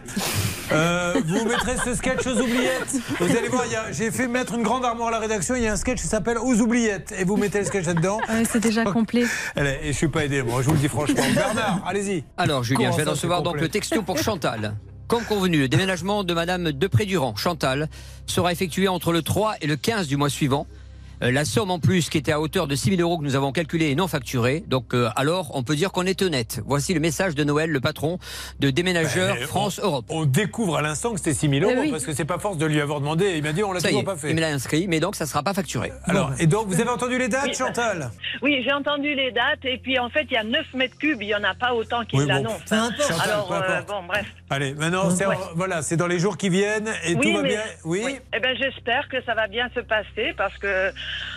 Euh, 0.73 1.21
vous 1.23 1.45
mettrez 1.45 1.77
ce 1.85 1.95
sketch 1.95 2.27
aux 2.27 2.41
oubliettes. 2.41 2.97
Vous 3.21 3.37
allez 3.37 3.49
voir, 3.49 3.65
j'ai 3.91 4.11
fait 4.11 4.27
mettre 4.27 4.55
une 4.55 4.63
grande 4.63 4.87
armoire 4.87 5.09
à 5.09 5.13
la 5.13 5.19
rédaction. 5.19 5.55
Il 5.55 5.65
y 5.65 5.67
a 5.67 5.73
un 5.75 5.77
sketch 5.77 6.01
qui 6.01 6.07
s'appelle 6.07 6.39
Aux 6.39 6.61
oubliettes. 6.63 7.13
Et 7.19 7.25
vous 7.25 7.37
mettez 7.37 7.59
le 7.59 7.65
sketch 7.67 7.85
là-dedans. 7.85 8.21
Euh, 8.31 8.43
c'est 8.49 8.61
déjà 8.61 8.85
complet. 8.85 9.25
Allez, 9.55 9.81
et 9.83 9.89
je 9.89 9.97
suis 9.99 10.09
pas 10.09 10.25
aidé, 10.25 10.43
moi, 10.43 10.63
je 10.63 10.69
vous 10.69 10.73
le 10.73 10.79
dis 10.79 10.89
franchement. 10.89 11.23
Bernard, 11.35 11.83
allez-y. 11.87 12.25
Alors, 12.39 12.65
Julien, 12.65 12.79
Comment 12.79 12.93
je 12.93 12.97
viens 12.97 13.05
de 13.05 13.11
ça, 13.11 13.15
recevoir 13.15 13.43
donc 13.43 13.61
le 13.61 13.69
texto 13.69 14.01
pour 14.01 14.17
Chantal. 14.17 14.75
Comme 15.09 15.25
convenu, 15.25 15.61
le 15.61 15.69
déménagement 15.69 16.23
de 16.23 16.35
Madame 16.35 16.71
Depré-Durand, 16.71 17.35
Chantal, 17.35 17.89
sera 18.27 18.53
effectué 18.53 18.89
entre 18.89 19.11
le 19.11 19.23
3 19.23 19.55
et 19.63 19.67
le 19.67 19.77
15 19.77 20.07
du 20.07 20.19
mois 20.19 20.29
suivant. 20.29 20.67
Euh, 21.23 21.31
la 21.33 21.45
somme 21.45 21.71
en 21.71 21.79
plus 21.79 22.09
qui 22.11 22.19
était 22.19 22.33
à 22.33 22.41
hauteur 22.41 22.67
de 22.67 22.75
6 22.75 22.97
000 22.97 23.01
euros 23.03 23.19
que 23.19 23.25
nous 23.25 23.35
avons 23.37 23.53
calculé 23.53 23.87
et 23.91 23.95
non 23.95 24.07
facturé. 24.09 24.63
Donc, 24.67 24.95
euh, 24.95 25.09
alors, 25.17 25.51
on 25.55 25.63
peut 25.63 25.75
dire 25.77 25.91
qu'on 25.93 26.07
est 26.07 26.23
honnête. 26.23 26.61
Voici 26.67 26.95
le 26.95 27.01
message 27.01 27.35
de 27.35 27.45
Noël, 27.45 27.71
le 27.71 27.81
patron 27.81 28.19
de 28.61 28.71
Déménageurs 28.71 29.35
Mais 29.39 29.47
France-Europe. 29.47 30.05
On 30.09 30.25
découvre 30.25 30.77
à 30.79 30.83
l'instant 30.83 31.13
que 31.13 31.19
c'était 31.19 31.35
6 31.35 31.49
000 31.49 31.63
euros 31.65 31.73
Eh 31.77 31.81
oui. 31.81 31.91
parce 31.91 32.05
que 32.05 32.13
c'est 32.13 32.25
pas 32.25 32.39
force 32.39 32.57
de 32.59 32.67
lui 32.67 32.81
avoir 32.81 33.01
demandé. 33.01 33.35
Il 33.37 33.43
m'a 33.43 33.53
dit 33.53 33.63
on 33.65 33.73
l'a 33.73 33.81
toujours 33.81 34.01
est, 34.01 34.05
pas 34.05 34.17
fait. 34.17 34.31
il 34.31 34.37
me 34.37 34.41
l'a 34.41 34.49
inscrit, 34.49 34.87
mais 34.89 35.01
donc 35.01 35.17
ça 35.17 35.25
ne 35.25 35.29
sera 35.29 35.43
pas 35.43 35.55
facturé. 35.55 35.93
Alors, 36.05 36.33
et 36.39 36.47
donc, 36.47 36.69
vous 36.69 36.81
avez 36.81 36.91
entendu 36.91 37.19
les 37.19 37.29
dates, 37.29 37.47
Oui. 37.49 37.55
Chantal? 37.55 38.11
Oui, 38.43 38.63
j'ai 38.65 38.73
entendu 38.73 39.15
les 39.15 39.33
dates 39.33 39.65
et 39.65 39.79
puis 39.79 39.99
en 39.99 40.09
fait, 40.11 40.27
il 40.31 40.35
y 40.35 40.37
a 40.37 40.45
9 40.45 40.75
mètres 40.75 40.97
cubes, 40.99 41.21
il 41.23 41.27
n'y 41.27 41.35
en 41.35 41.45
a 41.45 41.55
pas 41.55 41.75
autant 41.75 42.05
qu'ils 42.05 42.21
Oui, 42.21 42.27
bon. 42.27 42.33
l'annoncent. 42.33 42.65
Alors, 43.25 43.53
euh, 43.53 43.81
bon, 43.83 44.03
bref. 44.07 44.27
Allez, 44.51 44.75
maintenant, 44.75 45.11
c'est 45.11 45.27
Ouais. 45.27 45.37
voilà, 45.57 45.83
c'est 45.83 45.97
dans 45.97 46.07
les 46.07 46.19
jours 46.19 46.37
qui 46.39 46.49
viennent 46.49 46.89
et 47.05 47.15
tout 47.15 47.33
va 47.33 47.43
mais- 47.43 47.49
bien. 47.49 47.61
Oui. 47.85 48.03
Eh 48.35 48.41
ben, 48.41 48.57
j'espère 48.57 49.09
que 49.09 49.23
ça 49.25 49.35
va 49.35 49.47
bien 49.49 49.69
se 49.75 49.81
passer 49.81 50.33
parce 50.37 50.57
que 50.59 50.91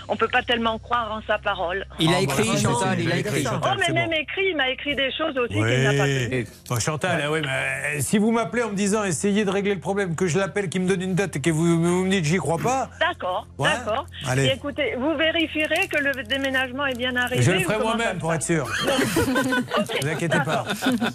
on 0.07 0.15
peut 0.15 0.27
pas 0.27 0.41
tellement 0.43 0.77
croire 0.79 1.11
en 1.11 1.21
sa 1.25 1.37
parole. 1.37 1.85
Il 1.99 2.09
a 2.11 2.17
Ah, 2.17 2.21
écrit, 2.21 2.47
bah, 2.49 2.57
Chantal, 2.61 2.99
il 2.99 3.11
a 3.11 3.17
écrit. 3.17 3.45
Oh, 3.47 3.57
mais 3.79 3.93
même 3.93 4.09
bon. 4.09 4.15
écrit, 4.15 4.47
il 4.49 4.57
m'a 4.57 4.69
écrit 4.69 4.95
des 4.95 5.11
choses 5.17 5.37
aussi 5.37 5.53
qu'il 5.53 5.83
n'a 5.83 5.93
pas 5.93 6.03
Oui. 6.03 6.27
fait. 6.29 6.47
Bon, 6.69 6.79
Chantal, 6.79 7.21
ah 7.25 7.31
oui, 7.31 7.39
mais 7.43 7.97
euh, 7.97 8.01
si 8.01 8.17
vous 8.17 8.31
m'appelez 8.31 8.63
en 8.63 8.69
me 8.71 8.75
disant 8.75 9.03
essayez 9.03 9.45
de 9.45 9.49
régler 9.49 9.73
le 9.73 9.79
problème, 9.79 10.15
que 10.15 10.27
je 10.27 10.37
l'appelle, 10.37 10.69
qu'il 10.69 10.81
me 10.81 10.87
donne 10.87 11.01
une 11.01 11.15
date 11.15 11.35
et 11.37 11.41
que 11.41 11.49
vous, 11.49 11.81
vous 11.81 12.05
me 12.05 12.09
dites 12.09 12.25
j'y 12.25 12.37
crois 12.37 12.57
pas, 12.57 12.89
D'accord, 12.99 13.47
Ouais. 13.57 13.69
d'accord. 13.69 14.05
Allez. 14.27 14.45
Et 14.47 14.53
écoutez, 14.53 14.95
vous 14.99 15.15
vérifierez 15.15 15.87
que 15.87 15.97
le 16.03 16.23
déménagement 16.23 16.85
est 16.85 16.97
bien 16.97 17.15
arrivé. 17.15 17.41
je 17.41 17.51
le 17.51 17.59
ferai 17.59 17.75
comment 17.75 17.95
moi-même 17.95 18.17
pour 18.17 18.33
être 18.33 18.43
sûr. 18.43 18.67
Ne 19.21 20.01
vous 20.01 20.07
inquiétez 20.09 20.39
pas. 20.45 20.63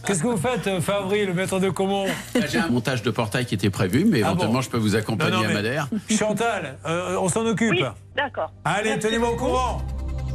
Qu'est-ce 0.07 0.23
que 0.23 0.27
vous 0.29 0.37
faites, 0.37 0.67
euh, 0.67 0.81
Favri, 0.81 1.27
le 1.27 1.35
maître 1.35 1.59
de 1.59 1.71
Comont 1.71 2.07
J'ai 2.51 2.59
un 2.59 2.69
montage 2.69 3.03
de 3.03 3.11
portail 3.11 3.45
qui 3.47 3.55
était 3.55 3.71
prévu, 3.71 4.05
mais 4.05 4.19
Ah 4.23 4.29
éventuellement 4.29 4.55
bon 4.55 4.61
je 4.61 4.71
peux 4.71 4.77
vous 4.79 4.97
accompagner 4.97 5.33
Non, 5.37 5.43
non, 5.45 5.51
à 5.51 5.53
Madère. 5.53 5.89
Chantal, 6.11 6.79
euh, 6.87 7.17
on 7.21 7.29
s'en 7.29 7.45
occupe. 7.47 7.85
D'accord. 8.17 8.53
Allez, 8.65 8.91
Merci 8.91 9.07
tenez-moi 9.09 9.31
au 9.33 9.37
courant. 9.37 9.83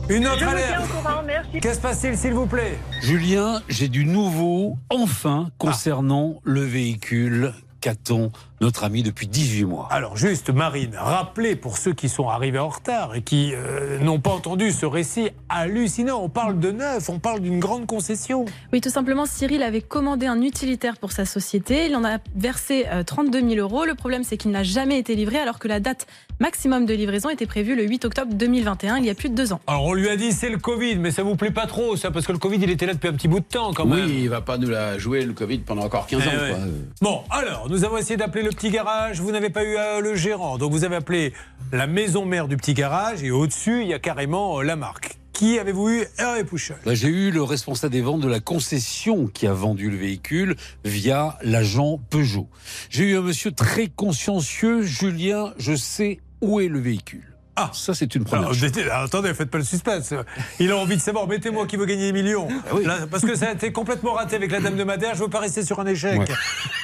Une 0.09 0.27
autre 0.27 0.43
alerte. 0.47 0.67
tiens 0.67 0.83
au 0.83 1.01
courant, 1.01 1.23
merci. 1.25 1.51
Qu'est-ce 1.59 1.67
qui 1.69 1.75
se 1.75 1.81
passe-t-il, 1.81 2.17
s'il 2.17 2.33
vous 2.33 2.45
plaît? 2.45 2.77
Julien, 3.01 3.61
j'ai 3.69 3.87
du 3.87 4.05
nouveau, 4.05 4.77
enfin, 4.89 5.49
concernant 5.57 6.39
le 6.43 6.61
véhicule 6.61 7.53
qu'attend 7.79 8.31
notre 8.61 8.83
ami 8.83 9.01
depuis 9.01 9.27
18 9.27 9.65
mois. 9.65 9.87
Alors 9.89 10.15
juste, 10.15 10.51
Marine, 10.51 10.95
rappelez 10.95 11.55
pour 11.55 11.77
ceux 11.77 11.93
qui 11.93 12.07
sont 12.07 12.29
arrivés 12.29 12.59
en 12.59 12.69
retard 12.69 13.15
et 13.15 13.23
qui 13.23 13.53
euh, 13.53 13.99
n'ont 13.99 14.19
pas 14.19 14.29
entendu 14.29 14.71
ce 14.71 14.85
récit 14.85 15.31
hallucinant. 15.49 16.21
On 16.21 16.29
parle 16.29 16.59
de 16.59 16.71
neuf, 16.71 17.09
on 17.09 17.17
parle 17.19 17.39
d'une 17.39 17.59
grande 17.59 17.87
concession. 17.87 18.45
Oui, 18.71 18.79
tout 18.79 18.91
simplement, 18.91 19.25
Cyril 19.25 19.63
avait 19.63 19.81
commandé 19.81 20.27
un 20.27 20.41
utilitaire 20.41 20.97
pour 20.97 21.11
sa 21.11 21.25
société. 21.25 21.87
Il 21.87 21.95
en 21.95 22.05
a 22.05 22.19
versé 22.35 22.85
euh, 22.91 23.03
32 23.03 23.41
000 23.41 23.55
euros. 23.55 23.85
Le 23.85 23.95
problème, 23.95 24.23
c'est 24.23 24.37
qu'il 24.37 24.51
n'a 24.51 24.63
jamais 24.63 24.99
été 24.99 25.15
livré 25.15 25.39
alors 25.39 25.57
que 25.57 25.67
la 25.67 25.79
date 25.79 26.05
maximum 26.39 26.85
de 26.85 26.93
livraison 26.93 27.29
était 27.29 27.45
prévue 27.45 27.75
le 27.75 27.83
8 27.83 28.05
octobre 28.05 28.33
2021, 28.33 28.97
il 28.97 29.05
y 29.05 29.09
a 29.09 29.13
plus 29.13 29.29
de 29.29 29.35
deux 29.35 29.53
ans. 29.53 29.61
Alors 29.67 29.85
on 29.85 29.93
lui 29.93 30.09
a 30.09 30.15
dit 30.15 30.31
c'est 30.31 30.49
le 30.49 30.57
Covid, 30.57 30.95
mais 30.95 31.11
ça 31.11 31.21
vous 31.21 31.35
plaît 31.35 31.51
pas 31.51 31.67
trop 31.67 31.95
ça 31.95 32.09
parce 32.09 32.25
que 32.25 32.31
le 32.31 32.39
Covid 32.39 32.57
il 32.59 32.69
était 32.71 32.87
là 32.87 32.93
depuis 32.95 33.09
un 33.09 33.13
petit 33.13 33.27
bout 33.27 33.39
de 33.39 33.45
temps 33.45 33.73
quand 33.73 33.85
même. 33.85 34.05
Oui, 34.05 34.21
il 34.23 34.29
va 34.29 34.41
pas 34.41 34.57
nous 34.57 34.69
la 34.69 34.97
jouer 34.97 35.23
le 35.23 35.33
Covid 35.33 35.59
pendant 35.59 35.83
encore 35.83 36.07
15 36.07 36.19
ans. 36.19 36.31
Eh 36.33 36.37
ouais. 36.37 36.49
quoi. 36.49 36.59
Bon, 37.01 37.21
alors, 37.29 37.69
nous 37.69 37.83
avons 37.83 37.97
essayé 37.97 38.17
d'appeler 38.17 38.43
le 38.43 38.50
petit 38.51 38.69
garage. 38.69 39.21
Vous 39.21 39.31
n'avez 39.31 39.49
pas 39.49 39.63
eu 39.63 39.77
euh, 39.77 40.01
le 40.01 40.15
gérant. 40.15 40.57
Donc, 40.57 40.71
vous 40.71 40.83
avez 40.83 40.95
appelé 40.95 41.33
la 41.71 41.87
maison 41.87 42.25
mère 42.25 42.47
du 42.47 42.57
petit 42.57 42.73
garage. 42.73 43.23
Et 43.23 43.31
au-dessus, 43.31 43.81
il 43.81 43.87
y 43.87 43.93
a 43.93 43.99
carrément 43.99 44.59
euh, 44.59 44.63
la 44.63 44.75
marque. 44.75 45.17
Qui 45.33 45.57
avez-vous 45.57 45.89
eu 45.89 46.03
Hervé 46.19 46.43
Pouchol. 46.43 46.77
Bah, 46.85 46.93
J'ai 46.93 47.07
eu 47.07 47.31
le 47.31 47.41
responsable 47.41 47.93
des 47.93 48.01
ventes 48.01 48.21
de 48.21 48.27
la 48.27 48.39
concession 48.39 49.27
qui 49.27 49.47
a 49.47 49.53
vendu 49.53 49.89
le 49.89 49.97
véhicule 49.97 50.55
via 50.85 51.37
l'agent 51.41 51.99
Peugeot. 52.09 52.47
J'ai 52.89 53.05
eu 53.05 53.17
un 53.17 53.21
monsieur 53.21 53.51
très 53.51 53.87
consciencieux, 53.87 54.83
Julien, 54.83 55.53
je 55.57 55.73
sais 55.75 56.19
où 56.41 56.59
est 56.59 56.67
le 56.67 56.79
véhicule. 56.79 57.30
Ah, 57.63 57.69
ça 57.73 57.93
c'est 57.93 58.15
une 58.15 58.23
première 58.23 58.47
Alors, 58.47 58.53
chose. 58.55 58.71
attendez, 58.91 59.33
faites 59.33 59.51
pas 59.51 59.59
le 59.59 59.63
suspense. 59.63 60.13
Il 60.59 60.71
a 60.71 60.77
envie 60.77 60.95
de 60.95 61.01
savoir, 61.01 61.27
mettez-moi 61.27 61.67
qui 61.67 61.77
veut 61.77 61.85
gagner 61.85 62.11
des 62.11 62.23
millions. 62.23 62.47
Là, 62.83 62.99
parce 63.09 63.23
que 63.23 63.35
ça 63.35 63.49
a 63.49 63.51
été 63.51 63.71
complètement 63.71 64.13
raté 64.13 64.35
avec 64.35 64.51
la 64.51 64.59
dame 64.59 64.75
de 64.75 64.83
Madère, 64.83 65.13
je 65.15 65.19
veux 65.23 65.29
pas 65.29 65.39
rester 65.39 65.63
sur 65.63 65.79
un 65.79 65.85
échec. 65.85 66.19
Ouais. 66.19 66.25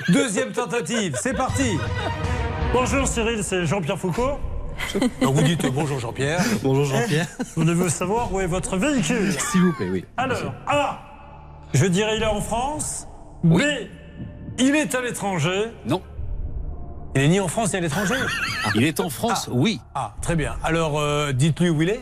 Deuxième 0.10 0.52
tentative, 0.52 1.16
c'est 1.22 1.34
parti. 1.34 1.78
Bonjour 2.74 3.08
Cyril, 3.08 3.44
c'est 3.44 3.66
Jean-Pierre 3.66 3.98
Foucault. 3.98 4.38
Donc 5.22 5.34
vous 5.36 5.42
dites 5.42 5.66
bonjour 5.74 6.00
Jean-Pierre. 6.00 6.44
Bonjour 6.62 6.86
Jean-Pierre. 6.86 7.28
Vous 7.56 7.64
devez 7.64 7.90
savoir 7.90 8.32
où 8.32 8.40
est 8.40 8.46
votre 8.46 8.78
véhicule. 8.78 9.34
S'il 9.52 9.62
vous 9.62 9.74
plaît, 9.74 9.90
oui. 9.92 10.06
Alors, 10.18 10.54
A, 10.68 11.00
je 11.74 11.86
dirais 11.86 12.18
il 12.18 12.22
est 12.24 12.28
en 12.28 12.42
France. 12.42 13.08
B, 13.44 13.62
il 14.60 14.76
est 14.76 14.94
à 14.94 15.02
l'étranger. 15.02 15.66
Non. 15.88 16.02
Il 17.18 17.24
est 17.24 17.28
ni 17.30 17.40
en 17.40 17.48
France 17.48 17.72
ni 17.74 17.78
à 17.78 17.82
l'étranger 17.82 18.14
Il 18.76 18.84
est 18.84 19.00
en 19.00 19.10
France, 19.10 19.50
oui. 19.52 19.80
Ah, 19.96 20.14
très 20.22 20.36
bien. 20.36 20.56
Alors, 20.64 21.00
euh, 21.00 21.32
dites-lui 21.32 21.72
où 21.72 21.82
il 21.82 21.90
est. 21.90 22.02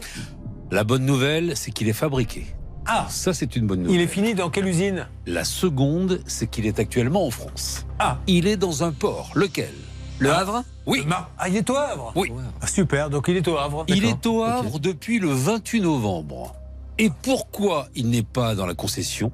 La 0.71 0.83
bonne 0.83 1.05
nouvelle, 1.05 1.55
c'est 1.55 1.71
qu'il 1.71 1.87
est 1.87 1.93
fabriqué. 1.93 2.45
Ah, 2.85 3.05
ça 3.07 3.33
c'est 3.33 3.55
une 3.55 3.65
bonne 3.65 3.79
nouvelle. 3.83 3.95
Il 3.95 4.01
est 4.01 4.07
fini 4.07 4.35
dans 4.35 4.49
quelle 4.49 4.67
usine? 4.67 5.07
La 5.25 5.45
seconde, 5.45 6.19
c'est 6.25 6.47
qu'il 6.47 6.65
est 6.65 6.79
actuellement 6.79 7.25
en 7.25 7.31
France. 7.31 7.85
Ah. 7.97 8.17
Il 8.27 8.45
est 8.45 8.57
dans 8.57 8.83
un 8.83 8.91
port. 8.91 9.31
Lequel? 9.35 9.71
Le 10.19 10.33
Ah. 10.33 10.39
Havre? 10.39 10.63
Oui. 10.85 11.05
Ah, 11.37 11.47
il 11.47 11.55
est 11.55 11.69
au 11.69 11.77
Havre? 11.77 12.11
Oui. 12.17 12.29
Ah, 12.61 12.67
super, 12.67 13.09
donc 13.09 13.29
il 13.29 13.37
est 13.37 13.47
au 13.47 13.57
Havre. 13.57 13.85
Il 13.87 14.03
est 14.03 14.25
au 14.25 14.43
Havre 14.43 14.79
depuis 14.81 15.19
le 15.19 15.29
28 15.29 15.79
novembre. 15.79 16.55
Et 16.97 17.09
pourquoi 17.23 17.87
il 17.95 18.09
n'est 18.09 18.21
pas 18.21 18.53
dans 18.53 18.65
la 18.65 18.73
concession? 18.75 19.31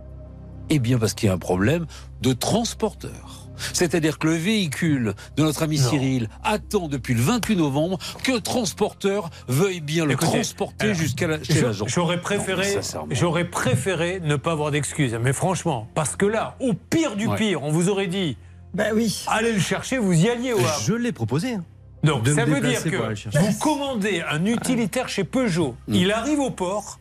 Eh 0.70 0.78
bien 0.78 1.00
parce 1.00 1.16
qu'il 1.16 1.26
y 1.26 1.30
a 1.32 1.34
un 1.34 1.40
problème 1.40 1.88
de 2.22 2.34
transporteur. 2.34 3.41
C'est-à-dire 3.74 4.18
que 4.20 4.28
le 4.28 4.34
véhicule 4.36 5.14
de 5.38 5.44
notre 5.44 5.64
ami 5.64 5.80
Non. 5.80 5.90
Cyril 5.90 6.30
attend 6.44 6.88
depuis 6.88 7.14
le 7.14 7.22
28 7.22 7.56
novembre 7.56 7.98
que 8.24 8.32
le 8.34 8.42
transporteur 8.42 9.30
veuille 9.48 9.82
bien 9.82 10.06
le 10.06 10.14
Écoutez, 10.14 10.32
transporter 10.32 10.94
jusqu'à 10.94 11.28
la, 11.28 11.44
chez 11.44 11.62
l'agent. 11.62 11.86
J'aurais 11.88 12.20
préféré, 12.22 12.80
j'aurais 13.12 13.48
ne 14.22 14.36
pas 14.36 14.52
avoir 14.52 14.72
d'excuses. 14.72 15.18
Mais 15.22 15.34
franchement, 15.34 15.88
parce 15.94 16.16
que 16.16 16.26
là, 16.26 16.56
au 16.60 16.74
pire 16.74 17.16
du 17.16 17.28
Ouais. 17.28 17.38
pire, 17.38 17.64
on 17.64 17.72
vous 17.72 17.90
aurait 17.90 18.08
dit, 18.08 18.38
oui. 18.94 19.24
allez 19.28 19.54
le 19.54 19.60
chercher, 19.60 19.98
vous 19.98 20.14
y 20.14 20.30
alliez 20.30 20.54
au 20.54 20.60
Havre. 20.60 20.82
Je 20.86 20.94
l'ai 20.94 21.12
proposé. 21.12 21.54
hein. 21.54 21.64
Donc 22.04 22.24
de 22.24 22.34
ça 22.34 22.46
veut 22.46 22.60
dire 22.62 22.84
que 22.84 23.38
vous 23.38 23.60
commandez 23.60 24.24
un 24.28 24.44
utilitaire 24.46 25.08
chez 25.08 25.24
Peugeot, 25.24 25.76
il 25.88 26.12
arrive 26.12 26.40
au 26.40 26.50
port 26.50 27.00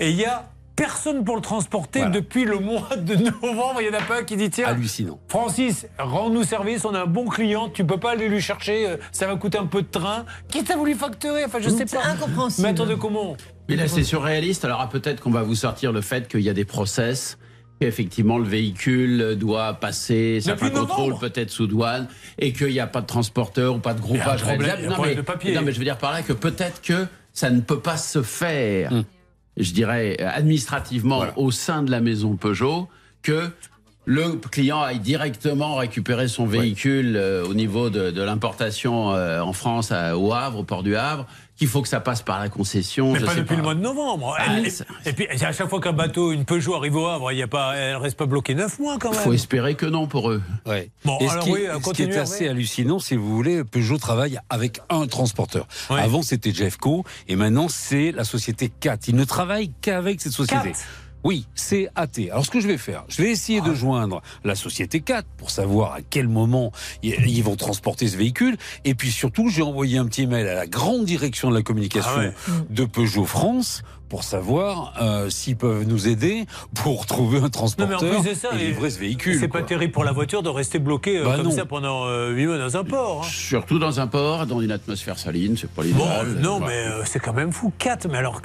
et 0.00 0.10
il 0.10 0.16
y 0.16 0.24
a 0.24 0.48
personne 0.78 1.24
pour 1.24 1.34
le 1.36 1.42
transporter 1.42 1.98
Voilà. 1.98 2.14
depuis 2.14 2.44
le 2.44 2.58
mois 2.60 2.88
de 2.96 3.16
novembre. 3.16 3.80
Il 3.80 3.88
y 3.88 3.90
en 3.90 3.98
a 3.98 4.02
pas 4.02 4.20
un 4.20 4.22
qui 4.22 4.36
dit 4.36 4.48
tiens. 4.48 4.68
Hallucinant. 4.68 5.18
Francis, 5.28 5.86
rends-nous 5.98 6.44
service, 6.44 6.84
on 6.84 6.94
a 6.94 7.02
un 7.02 7.06
bon 7.06 7.26
client, 7.26 7.68
tu 7.68 7.84
peux 7.84 7.98
pas 7.98 8.12
aller 8.12 8.28
lui 8.28 8.40
chercher, 8.40 8.88
euh, 8.88 8.96
ça 9.12 9.26
va 9.26 9.34
coûter 9.36 9.58
un 9.58 9.66
peu 9.66 9.82
de 9.82 9.88
train. 9.88 10.24
Qui 10.48 10.62
t'a 10.64 10.76
voulu 10.76 10.94
facturer? 10.94 11.44
Enfin, 11.44 11.58
je 11.60 11.68
sais 11.68 11.84
C'est 11.86 11.96
pas. 11.96 12.06
incompréhensible. 12.06 12.66
Maître 12.68 12.86
de 12.86 12.94
comment 12.94 13.36
Mais 13.68 13.76
là, 13.76 13.88
c'est 13.88 14.04
surréaliste. 14.04 14.64
Alors, 14.64 14.80
ah, 14.80 14.88
peut-être 14.88 15.20
qu'on 15.20 15.30
va 15.32 15.42
vous 15.42 15.56
sortir 15.56 15.90
le 15.92 16.00
fait 16.00 16.28
qu'il 16.28 16.40
y 16.40 16.48
a 16.48 16.54
des 16.54 16.64
process. 16.64 17.36
Qu'effectivement, 17.80 18.38
le 18.38 18.44
véhicule 18.48 19.36
doit 19.36 19.74
passer 19.74 20.40
certains 20.40 20.70
contrôles, 20.70 21.16
peut-être 21.18 21.50
sous 21.50 21.68
douane, 21.68 22.08
et 22.38 22.52
qu'il 22.52 22.72
n'y 22.72 22.80
a 22.80 22.88
pas 22.88 23.00
de 23.00 23.06
transporteur 23.06 23.76
ou 23.76 23.78
pas 23.78 23.94
de 23.94 24.00
groupage 24.00 24.42
problème, 24.42 24.92
mais, 25.00 25.14
de 25.14 25.20
papier. 25.20 25.54
non, 25.54 25.62
mais 25.62 25.70
je 25.72 25.78
veux 25.78 25.84
dire 25.84 25.96
par 25.98 26.10
là 26.12 26.22
que 26.22 26.32
peut-être 26.32 26.82
que 26.82 27.06
ça 27.32 27.50
ne 27.50 27.60
peut 27.60 27.78
pas 27.78 27.96
se 27.96 28.22
faire, 28.22 28.92
Hum. 28.92 29.04
Je 29.58 29.72
dirais, 29.72 30.16
administrativement 30.22 31.24
au 31.36 31.50
sein 31.50 31.82
de 31.82 31.90
la 31.90 32.00
maison 32.00 32.36
Peugeot, 32.36 32.88
que 33.22 33.50
le 34.04 34.36
client 34.50 34.80
aille 34.80 35.00
directement 35.00 35.76
récupérer 35.76 36.28
son 36.28 36.46
véhicule 36.46 37.16
euh, 37.16 37.44
au 37.44 37.52
niveau 37.52 37.90
de, 37.90 38.10
de 38.10 38.22
l'importation 38.22 39.12
euh, 39.12 39.40
en 39.40 39.52
France, 39.52 39.92
à- 39.92 40.16
au 40.16 40.32
Havre, 40.32 40.60
au 40.60 40.64
port 40.64 40.82
du 40.82 40.96
Havre, 40.96 41.26
qu'il 41.58 41.68
faut 41.68 41.82
que 41.82 41.88
ça 41.88 42.00
passe 42.00 42.22
par 42.22 42.38
la 42.40 42.48
concession. 42.48 43.12
Mais 43.12 43.18
je 43.20 43.24
pas 43.26 43.32
sais 43.34 43.38
depuis 43.40 43.56
le 43.56 43.62
mois 43.62 43.74
de 43.74 43.80
novembre. 43.80 44.34
Ah, 44.38 44.60
et, 44.60 44.70
ça- 44.70 44.84
et 45.04 45.12
puis, 45.12 45.26
à 45.28 45.52
chaque 45.52 45.68
fois 45.68 45.80
qu'un 45.80 45.92
bateau, 45.92 46.32
une 46.32 46.44
Peugeot 46.44 46.74
arrive 46.74 46.96
au 46.96 47.06
Havre, 47.06 47.32
il 47.32 47.38
y 47.38 47.42
a 47.42 47.48
pas, 47.48 47.74
elle 47.74 47.96
reste 47.96 48.16
pas 48.16 48.26
bloquée 48.26 48.54
neuf 48.54 48.78
mois 48.78 48.96
quand 48.98 49.10
Il 49.10 49.16
même. 49.16 49.24
faut 49.24 49.32
espérer 49.32 49.74
que 49.74 49.84
non 49.86 50.06
pour 50.06 50.30
eux. 50.30 50.40
Ouais. 50.66 50.90
Bon, 51.04 51.18
Et 51.20 51.26
ce 51.26 51.32
alors 51.32 51.44
qui, 51.44 51.50
oui, 51.52 51.60
est- 51.62 51.84
ce 51.84 51.90
qui 51.92 52.02
est 52.04 52.16
assez 52.16 52.48
hallucinant, 52.48 52.98
si 53.00 53.16
vous 53.16 53.28
voulez, 53.34 53.64
Peugeot 53.64 53.98
travaille 53.98 54.38
avec 54.48 54.80
un 54.88 55.06
transporteur. 55.08 55.66
Ouais. 55.90 56.00
Avant, 56.00 56.22
c'était 56.22 56.52
Jeffco, 56.52 57.04
et 57.26 57.34
maintenant, 57.36 57.68
c'est 57.68 58.12
la 58.12 58.24
société 58.24 58.68
CAT. 58.70 58.98
Il 59.08 59.16
ne 59.16 59.24
travaille 59.24 59.72
qu'avec 59.82 60.20
cette 60.20 60.32
société. 60.32 60.72
CAT 60.72 60.78
Oui, 61.24 61.46
c'est 61.54 61.88
AT. 61.96 62.30
Alors, 62.30 62.44
ce 62.44 62.50
que 62.50 62.60
je 62.60 62.68
vais 62.68 62.78
faire, 62.78 63.04
je 63.08 63.22
vais 63.22 63.30
essayer 63.30 63.60
Ah. 63.64 63.68
de 63.68 63.74
joindre 63.74 64.22
la 64.44 64.54
société 64.54 65.00
CAT 65.00 65.22
pour 65.36 65.50
savoir 65.50 65.92
à 65.94 65.98
quel 66.08 66.28
moment 66.28 66.72
ils 67.02 67.42
vont 67.42 67.56
transporter 67.56 68.06
ce 68.08 68.16
véhicule. 68.16 68.56
Et 68.84 68.94
puis 68.94 69.10
surtout, 69.10 69.48
j'ai 69.48 69.62
envoyé 69.62 69.98
un 69.98 70.06
petit 70.06 70.26
mail 70.26 70.46
à 70.46 70.54
la 70.54 70.66
grande 70.66 71.04
direction 71.04 71.50
de 71.50 71.56
la 71.56 71.62
communication 71.62 72.10
Ah 72.14 72.18
ouais. 72.20 72.32
de 72.70 72.84
Peugeot 72.84 73.24
France 73.24 73.82
pour 74.08 74.24
savoir 74.24 74.94
euh, 75.02 75.28
s'ils 75.28 75.56
peuvent 75.56 75.86
nous 75.86 76.08
aider 76.08 76.46
pour 76.74 77.04
trouver 77.04 77.38
un 77.38 77.40
Non, 77.40 77.42
mais 77.42 77.46
en 77.46 77.50
transporteur 77.50 78.20
plus 78.22 78.30
de 78.30 78.34
ça, 78.34 78.48
et 78.54 78.66
livrer 78.68 78.88
ce 78.90 78.98
véhicule. 78.98 79.38
C'est 79.38 79.48
pas 79.48 79.62
terrible 79.62 79.92
pour 79.92 80.04
la 80.04 80.12
voiture 80.12 80.42
de 80.42 80.48
rester 80.48 80.78
bloquée 80.78 81.18
euh, 81.18 81.24
Bah 81.24 81.36
comme 81.36 81.46
non. 81.48 81.50
ça 81.50 81.66
pendant 81.66 82.06
euh, 82.06 82.30
8 82.30 82.46
mois 82.46 82.58
dans 82.58 82.76
un 82.76 82.84
port. 82.84 83.22
hein. 83.24 83.28
Surtout 83.28 83.78
dans 83.78 84.00
un 84.00 84.06
port, 84.06 84.46
dans 84.46 84.60
une 84.62 84.70
atmosphère 84.70 85.18
saline, 85.18 85.56
c'est 85.58 85.68
pas 85.70 85.82
Bon, 85.82 85.88
l'idéal. 85.88 86.28
non, 86.40 86.58
Voilà. 86.58 86.66
mais 86.74 86.90
euh, 86.90 87.02
c'est 87.04 87.18
quand 87.18 87.34
même 87.34 87.52
fou. 87.52 87.70
4, 87.78 88.08
mais 88.08 88.16
alors. 88.18 88.40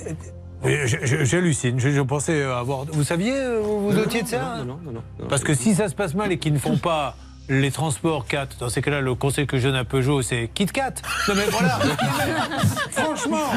J'hallucine. 0.64 1.80
Je, 1.80 1.90
je 1.90 2.02
pensais 2.02 2.44
avoir. 2.44 2.86
Vous 2.86 3.04
saviez, 3.04 3.34
euh, 3.36 3.60
vous 3.62 3.90
vous 3.90 3.94
doutiez 3.94 4.24
de 4.24 4.28
ça 4.28 4.58
Non, 4.60 4.66
non, 4.66 4.80
non, 4.86 4.92
non, 4.94 5.04
non. 5.20 5.28
Parce 5.28 5.44
que 5.44 5.54
si 5.54 5.76
ça 5.76 5.90
se 5.90 5.96
passe 5.96 6.14
mal 6.16 6.32
et 6.32 6.38
qu'ils 6.38 6.54
ne 6.54 6.60
font 6.60 6.78
pas 6.78 7.16
les 7.50 7.72
transports 7.72 8.26
4, 8.26 8.58
dans 8.60 8.70
ces 8.70 8.82
cas-là, 8.82 9.02
le 9.02 9.16
conseil 9.16 9.46
que 9.48 9.58
je 9.58 9.68
donne 9.68 9.76
à 9.76 9.84
Peugeot, 9.84 10.22
c'est 10.22 10.50
Kit 10.54 10.66
4. 10.66 11.02
Non, 11.28 11.34
mais 11.36 11.46
voilà. 11.52 11.80
Franchement, 12.92 13.48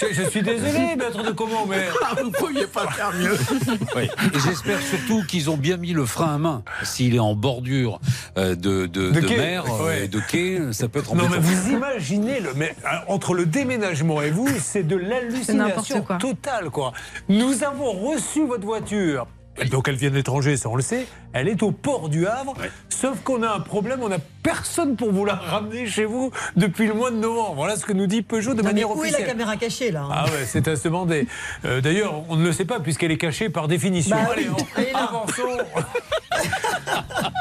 je, 0.00 0.14
je 0.14 0.22
suis 0.28 0.42
désolé, 0.42 0.96
maître 0.96 1.22
de 1.22 1.30
comment, 1.30 1.66
mais. 1.66 1.86
Ah, 2.02 2.14
vous 2.22 2.30
pouviez 2.30 2.66
pas 2.66 2.86
faire 2.90 3.12
mieux. 3.12 3.36
Oui. 3.96 4.04
Et 4.34 4.38
j'espère 4.40 4.80
surtout 4.80 5.22
qu'ils 5.28 5.50
ont 5.50 5.56
bien 5.56 5.76
mis 5.76 5.92
le 5.92 6.04
frein 6.06 6.34
à 6.34 6.38
main. 6.38 6.62
S'il 6.82 7.14
est 7.14 7.18
en 7.20 7.34
bordure 7.34 8.00
euh, 8.38 8.54
de, 8.54 8.86
de, 8.86 9.10
De 9.10 9.20
de 9.20 9.26
quai, 9.26 9.36
mer, 9.36 9.64
euh, 9.68 9.86
ouais. 9.86 10.04
et 10.04 10.08
de 10.08 10.20
quai, 10.20 10.60
ça 10.72 10.88
peut 10.88 10.98
être 11.00 11.14
Non, 11.14 11.24
embêtant. 11.24 11.42
mais 11.42 11.46
vous 11.54 11.70
imaginez, 11.70 12.40
le, 12.40 12.54
mais, 12.54 12.74
euh, 12.84 12.96
entre 13.08 13.34
le 13.34 13.46
déménagement 13.46 14.22
et 14.22 14.30
vous, 14.30 14.48
c'est 14.60 14.82
de 14.82 14.96
l'hallucination 14.96 16.04
totale. 16.18 16.70
Quoi. 16.70 16.92
Nous 17.28 17.62
avons 17.62 17.92
reçu 17.92 18.44
votre 18.46 18.64
voiture. 18.64 19.26
Donc 19.70 19.88
elle 19.88 19.94
vient 19.94 20.10
de 20.10 20.14
l'étranger, 20.16 20.56
ça 20.56 20.68
on 20.68 20.76
le 20.76 20.82
sait. 20.82 21.06
Elle 21.32 21.48
est 21.48 21.62
au 21.62 21.70
port 21.70 22.08
du 22.08 22.26
Havre. 22.26 22.54
Sauf 22.88 23.20
qu'on 23.22 23.42
a 23.42 23.48
un 23.50 23.60
problème, 23.60 24.00
on 24.02 24.08
n'a 24.08 24.18
personne 24.42 24.96
pour 24.96 25.12
vous 25.12 25.24
la 25.24 25.34
ramener 25.34 25.86
chez 25.86 26.04
vous 26.04 26.30
depuis 26.56 26.86
le 26.86 26.94
mois 26.94 27.10
de 27.10 27.16
novembre. 27.16 27.54
Voilà 27.54 27.76
ce 27.76 27.84
que 27.84 27.92
nous 27.92 28.06
dit 28.06 28.22
Peugeot 28.22 28.52
de 28.54 28.56
Non, 28.58 28.62
mais 28.64 28.70
manière 28.72 28.90
où 28.90 28.94
est 28.96 29.00
officielle. 29.08 29.22
la 29.22 29.26
caméra 29.28 29.56
cachée 29.56 29.90
là 29.92 30.02
hein 30.02 30.08
Ah 30.12 30.24
ouais, 30.24 30.44
c'est 30.46 30.66
à 30.68 30.74
se 30.76 30.84
demander. 30.84 31.26
Euh, 31.64 31.80
D'ailleurs, 31.80 32.22
on 32.28 32.36
ne 32.36 32.44
le 32.44 32.52
sait 32.52 32.64
pas 32.64 32.80
puisqu'elle 32.80 33.12
est 33.12 33.18
cachée 33.18 33.48
par 33.48 33.68
définition. 33.68 34.16
Bah 34.16 34.30
Allez, 34.32 34.48
oui, 34.48 34.54
on- 34.58 34.80
elle 34.80 34.88
est 34.88 34.92
là. 34.92 35.04
avançons. 35.04 35.42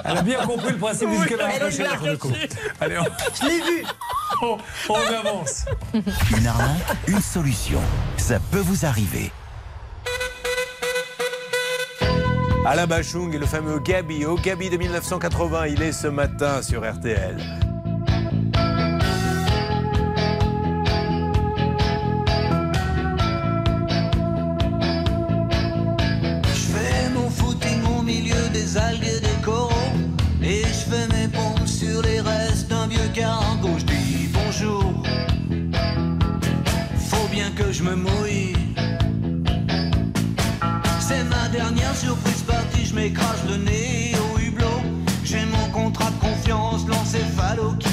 Elle 0.06 0.18
a 0.18 0.22
bien 0.22 0.38
compris 0.45 0.72
le 0.72 0.77
principe 0.77 1.10
d'une 1.10 1.26
caméra 1.26 1.52
cachée. 1.52 1.84
Allez, 2.80 2.98
on, 2.99 3.03
Je 3.41 3.48
l'ai 3.48 3.57
vu 3.57 3.84
on- 4.44 4.57
on 4.90 4.95
avance. 5.27 5.65
Une 6.38 6.48
arnaque, 6.48 6.69
une 7.07 7.22
solution. 7.22 7.80
Ça 8.18 8.40
peut 8.52 8.60
vous 8.60 8.85
arriver. 8.85 9.31
Alain 12.65 12.88
Bachung 12.88 13.34
et 13.34 13.38
le 13.38 13.45
fameux 13.45 13.80
Gabi, 13.80 14.26
au 14.26 14.35
Gabi 14.35 14.69
de 14.69 14.77
1980, 14.77 15.68
il 15.68 15.81
est 15.81 15.91
ce 15.91 16.07
matin 16.07 16.61
sur 16.61 16.90
RTL. 16.90 17.72
L'encéphalo 47.55 47.73
qu'il 47.80 47.93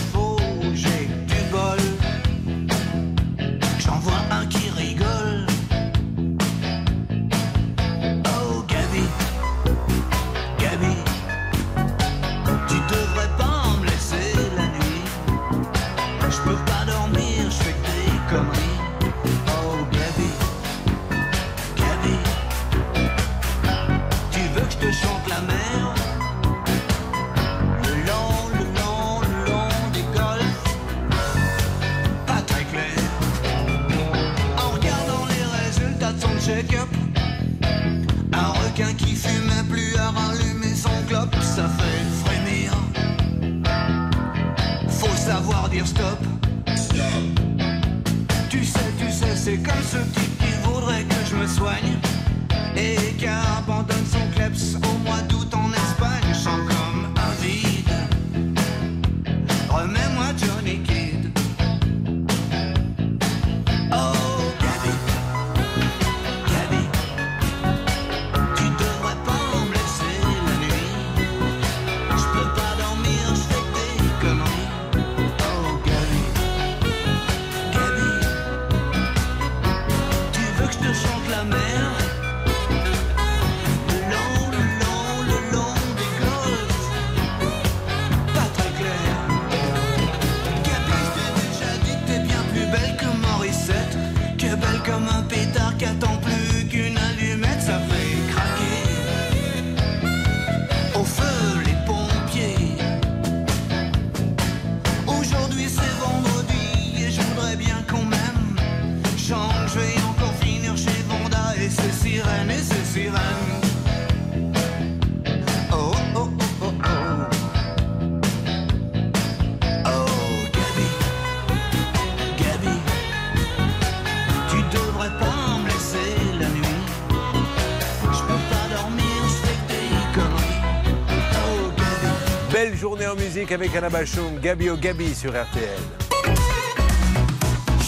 en 133.10 133.16
musique 133.16 133.50
avec 133.50 133.74
Anna 133.74 133.88
Bachung, 133.88 134.40
Gabi 134.40 134.70
au 134.70 134.76
Gabi 134.76 135.14
sur 135.14 135.30
RTL. 135.30 135.80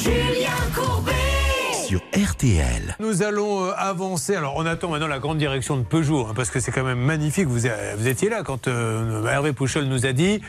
Julien 0.03 0.51
Courbet 0.75 1.13
sur 1.87 2.01
RTL. 2.13 2.97
Nous 2.99 3.23
allons 3.23 3.67
euh, 3.67 3.73
avancer. 3.77 4.35
Alors, 4.35 4.55
on 4.57 4.67
attend 4.67 4.89
maintenant 4.89 5.07
la 5.07 5.21
grande 5.21 5.39
direction 5.39 5.77
de 5.77 5.83
Peugeot, 5.83 6.27
hein, 6.27 6.33
parce 6.35 6.51
que 6.51 6.59
c'est 6.59 6.73
quand 6.73 6.83
même 6.83 6.99
magnifique. 6.99 7.47
Vous, 7.47 7.61
vous 7.97 8.09
étiez 8.09 8.31
là 8.31 8.43
quand 8.43 8.67
euh, 8.67 9.27
Hervé 9.27 9.53
Pouchol 9.53 9.85
nous 9.85 10.07
a 10.07 10.13
dit 10.13 10.41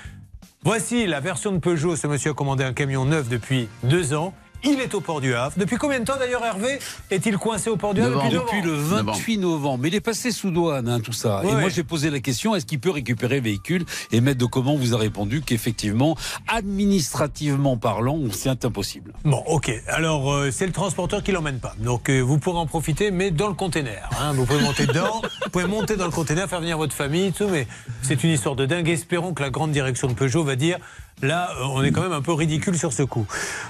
Voici 0.64 1.06
la 1.06 1.20
version 1.20 1.52
de 1.52 1.60
Peugeot. 1.60 1.96
Ce 1.96 2.08
monsieur 2.08 2.32
a 2.32 2.34
commandé 2.34 2.64
un 2.64 2.74
camion 2.74 3.06
neuf 3.06 3.30
depuis 3.30 3.68
deux 3.84 4.14
ans. 4.14 4.34
Il 4.66 4.80
est 4.80 4.94
au 4.96 5.02
port 5.02 5.20
du 5.22 5.34
Havre. 5.34 5.54
Depuis 5.58 5.78
combien 5.78 6.00
de 6.00 6.06
temps 6.06 6.18
d'ailleurs, 6.18 6.44
Hervé 6.46 6.80
Est-il 7.12 7.38
coincé 7.38 7.70
au 7.70 7.76
port 7.76 7.94
du 7.94 8.02
Havre 8.02 8.30
Depuis 8.30 8.62
le 8.62 8.74
28 8.74 9.38
novembre. 9.40 9.80
Mais 9.82 9.90
il 9.90 9.96
est 9.96 10.00
passé 10.02 10.32
sous 10.32 10.52
douane, 10.52 10.88
hein, 10.88 11.00
tout 11.02 11.12
ça. 11.14 11.42
Ouais, 11.44 11.52
et 11.52 11.56
moi, 11.56 11.70
j'ai 11.70 11.84
posé 11.84 12.10
la 12.10 12.20
question 12.20 12.56
est-ce 12.56 12.66
qu'il 12.66 12.80
peut 12.80 12.92
récupérer 12.92 13.38
le 13.38 13.44
véhicule 13.44 13.86
Et 14.12 14.22
Maître 14.22 14.40
de 14.40 14.46
Comment 14.46 14.76
vous 14.76 14.94
a 14.94 14.98
répondu 14.98 15.42
qu'effectivement, 15.42 16.16
administrativement 16.48 17.78
parlant, 17.78 18.20
c'est 18.32 18.64
impossible. 18.66 19.14
Bon, 19.26 19.44
ok. 19.48 19.72
Alors, 19.88 20.32
euh, 20.32 20.52
c'est 20.52 20.66
le 20.66 20.72
transporteur 20.72 21.24
qui 21.24 21.32
l'emmène 21.32 21.60
pas. 21.60 21.76
Donc, 21.80 22.10
euh, 22.10 22.22
vous 22.22 22.38
pourrez 22.40 22.60
en 22.60 22.66
profiter, 22.68 23.12
mais 23.12 23.32
dans 23.32 23.48
le 23.48 23.54
container. 23.56 24.10
hein. 24.22 24.34
Vous 24.34 24.46
pouvez 24.46 24.62
monter 24.62 24.86
dedans, 24.86 25.22
vous 25.44 25.50
pouvez 25.50 25.66
monter 25.68 25.96
dans 25.98 26.06
le 26.06 26.12
container, 26.12 26.48
faire 26.48 26.62
venir 26.62 26.78
votre 26.78 26.94
famille, 26.94 27.32
tout. 27.34 27.48
Mais 27.50 27.68
c'est 28.02 28.24
une 28.24 28.30
histoire 28.32 28.56
de 28.56 28.66
dingue. 28.66 28.88
Espérons 28.90 29.34
que 29.34 29.42
la 29.44 29.50
grande 29.50 29.72
direction 29.72 30.08
de 30.08 30.14
Peugeot 30.14 30.44
va 30.44 30.56
dire. 30.56 30.78
Là, 31.22 31.52
euh, 31.58 31.64
on 31.72 31.82
est 31.84 31.92
quand 31.92 32.02
même 32.02 32.12
un 32.12 32.22
peu 32.22 32.34
ridicule 32.34 32.78
sur 32.78 32.92
ce 32.92 33.04
coup. 33.04 33.26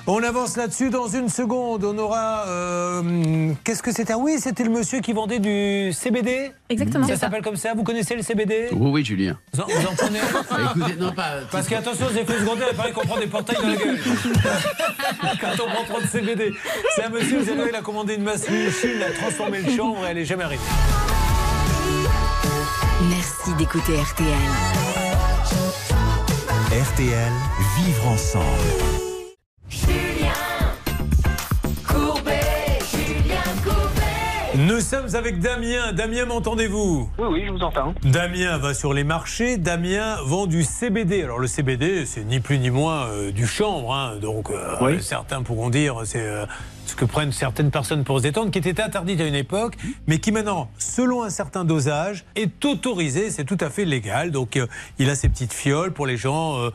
On 0.08 0.24
avance 0.24 0.58
là-dessus 0.58 0.90
dans 0.90 1.08
une 1.08 1.30
seconde. 1.30 1.84
On 1.84 1.96
aura. 2.00 2.46
euh, 2.48 3.52
Qu'est-ce 3.64 3.84
que 3.84 3.92
c'était 3.92 4.14
Ah 4.14 4.18
Oui, 4.18 4.38
c'était 4.40 4.64
le 4.64 4.72
monsieur 4.72 5.02
qui 5.02 5.14
vendait 5.14 5.38
du 5.40 5.94
CBD. 5.94 6.52
Exactement. 6.70 7.08
Ça 7.08 7.16
s'appelle 7.16 7.44
comme 7.44 7.56
ça. 7.56 7.74
Vous 7.76 7.84
connaissez 7.84 8.16
le 8.16 8.24
CBD 8.24 8.70
Oui, 8.72 8.90
oui, 8.92 9.06
Julien. 9.06 9.38
vous 9.54 9.62
en, 9.62 9.66
vous 9.68 9.88
en 9.88 9.94
prenez 9.96 10.20
un 10.20 10.72
Écoutez, 10.80 10.96
non, 11.00 11.12
pas. 11.12 11.32
Parce 11.52 11.68
qu'attention 11.68 12.08
aux 12.08 12.18
effets 12.18 12.40
secondaires, 12.40 12.70
il 12.72 12.76
paraît 12.78 12.92
qu'on 12.92 13.06
prend 13.06 13.20
des 13.20 13.28
portails 13.28 13.58
dans 13.62 13.68
la 13.68 13.76
gueule. 13.76 14.00
Quand 15.42 15.64
on 15.64 15.70
prend 15.74 15.84
trop 15.84 16.02
de 16.02 16.08
CBD. 16.08 16.54
C'est 16.96 17.04
un 17.04 17.10
monsieur, 17.10 17.40
vous 17.40 17.46
savez, 17.46 17.70
il 17.70 17.76
a 17.76 17.82
commandé 17.82 18.16
une 18.16 18.24
machine, 18.24 18.48
il 18.96 19.04
a 19.04 19.12
transformé 19.12 19.62
le 19.62 19.70
chanvre 19.72 20.04
et 20.08 20.10
elle 20.12 20.18
est 20.18 20.26
jamais 20.26 20.44
arrivée. 20.46 20.62
Merci 23.10 23.54
d'écouter 23.60 23.94
RTL. 24.02 25.03
RTL, 26.74 27.32
vivre 27.78 28.08
ensemble. 28.08 28.44
Nous 34.56 34.82
sommes 34.82 35.16
avec 35.16 35.40
Damien. 35.40 35.94
Damien, 35.94 36.26
m'entendez-vous? 36.26 37.10
Oui, 37.18 37.26
oui, 37.32 37.44
je 37.48 37.52
vous 37.52 37.64
entends. 37.64 37.96
Damien 38.04 38.58
va 38.60 38.76
sur 38.76 38.94
les 38.94 39.04
marchés. 39.04 39.58
Damien 39.58 40.18
vend 40.26 40.46
du 40.46 40.64
CBD. 40.64 41.24
Alors 41.24 41.40
le 41.40 41.48
CBD, 41.48 42.06
c'est 42.06 42.24
ni 42.24 42.40
plus 42.40 42.60
ni 42.60 42.70
moins 42.70 43.08
euh, 43.08 43.32
du 43.32 43.48
chanvre. 43.48 43.94
hein. 43.96 44.18
Donc 44.22 44.52
euh, 44.52 44.76
Oui. 44.82 45.02
certains 45.02 45.42
pourront 45.42 45.70
dire 45.72 46.02
c'est 46.06 46.22
euh, 46.22 46.46
ce 46.86 46.96
que 46.96 47.06
prennent 47.06 47.32
certaines 47.32 47.72
personnes 47.72 48.04
pour 48.04 48.18
se 48.20 48.24
détendre, 48.24 48.52
qui 48.52 48.60
était 48.60 48.82
interdit 48.82 49.22
à 49.22 49.26
une 49.26 49.36
époque, 49.36 49.76
mais 50.08 50.20
qui 50.20 50.32
maintenant, 50.32 50.70
selon 50.78 51.24
un 51.24 51.30
certain 51.30 51.64
dosage, 51.66 52.26
est 52.36 52.64
autorisé. 52.66 53.30
C'est 53.32 53.46
tout 53.46 53.58
à 53.62 53.70
fait 53.70 53.86
légal. 53.86 54.32
Donc 54.32 54.58
euh, 54.58 54.68
il 55.00 55.10
a 55.10 55.16
ses 55.16 55.30
petites 55.30 55.54
fioles 55.54 55.92
pour 55.94 56.06
les 56.08 56.18
gens. 56.18 56.58
euh, 56.60 56.70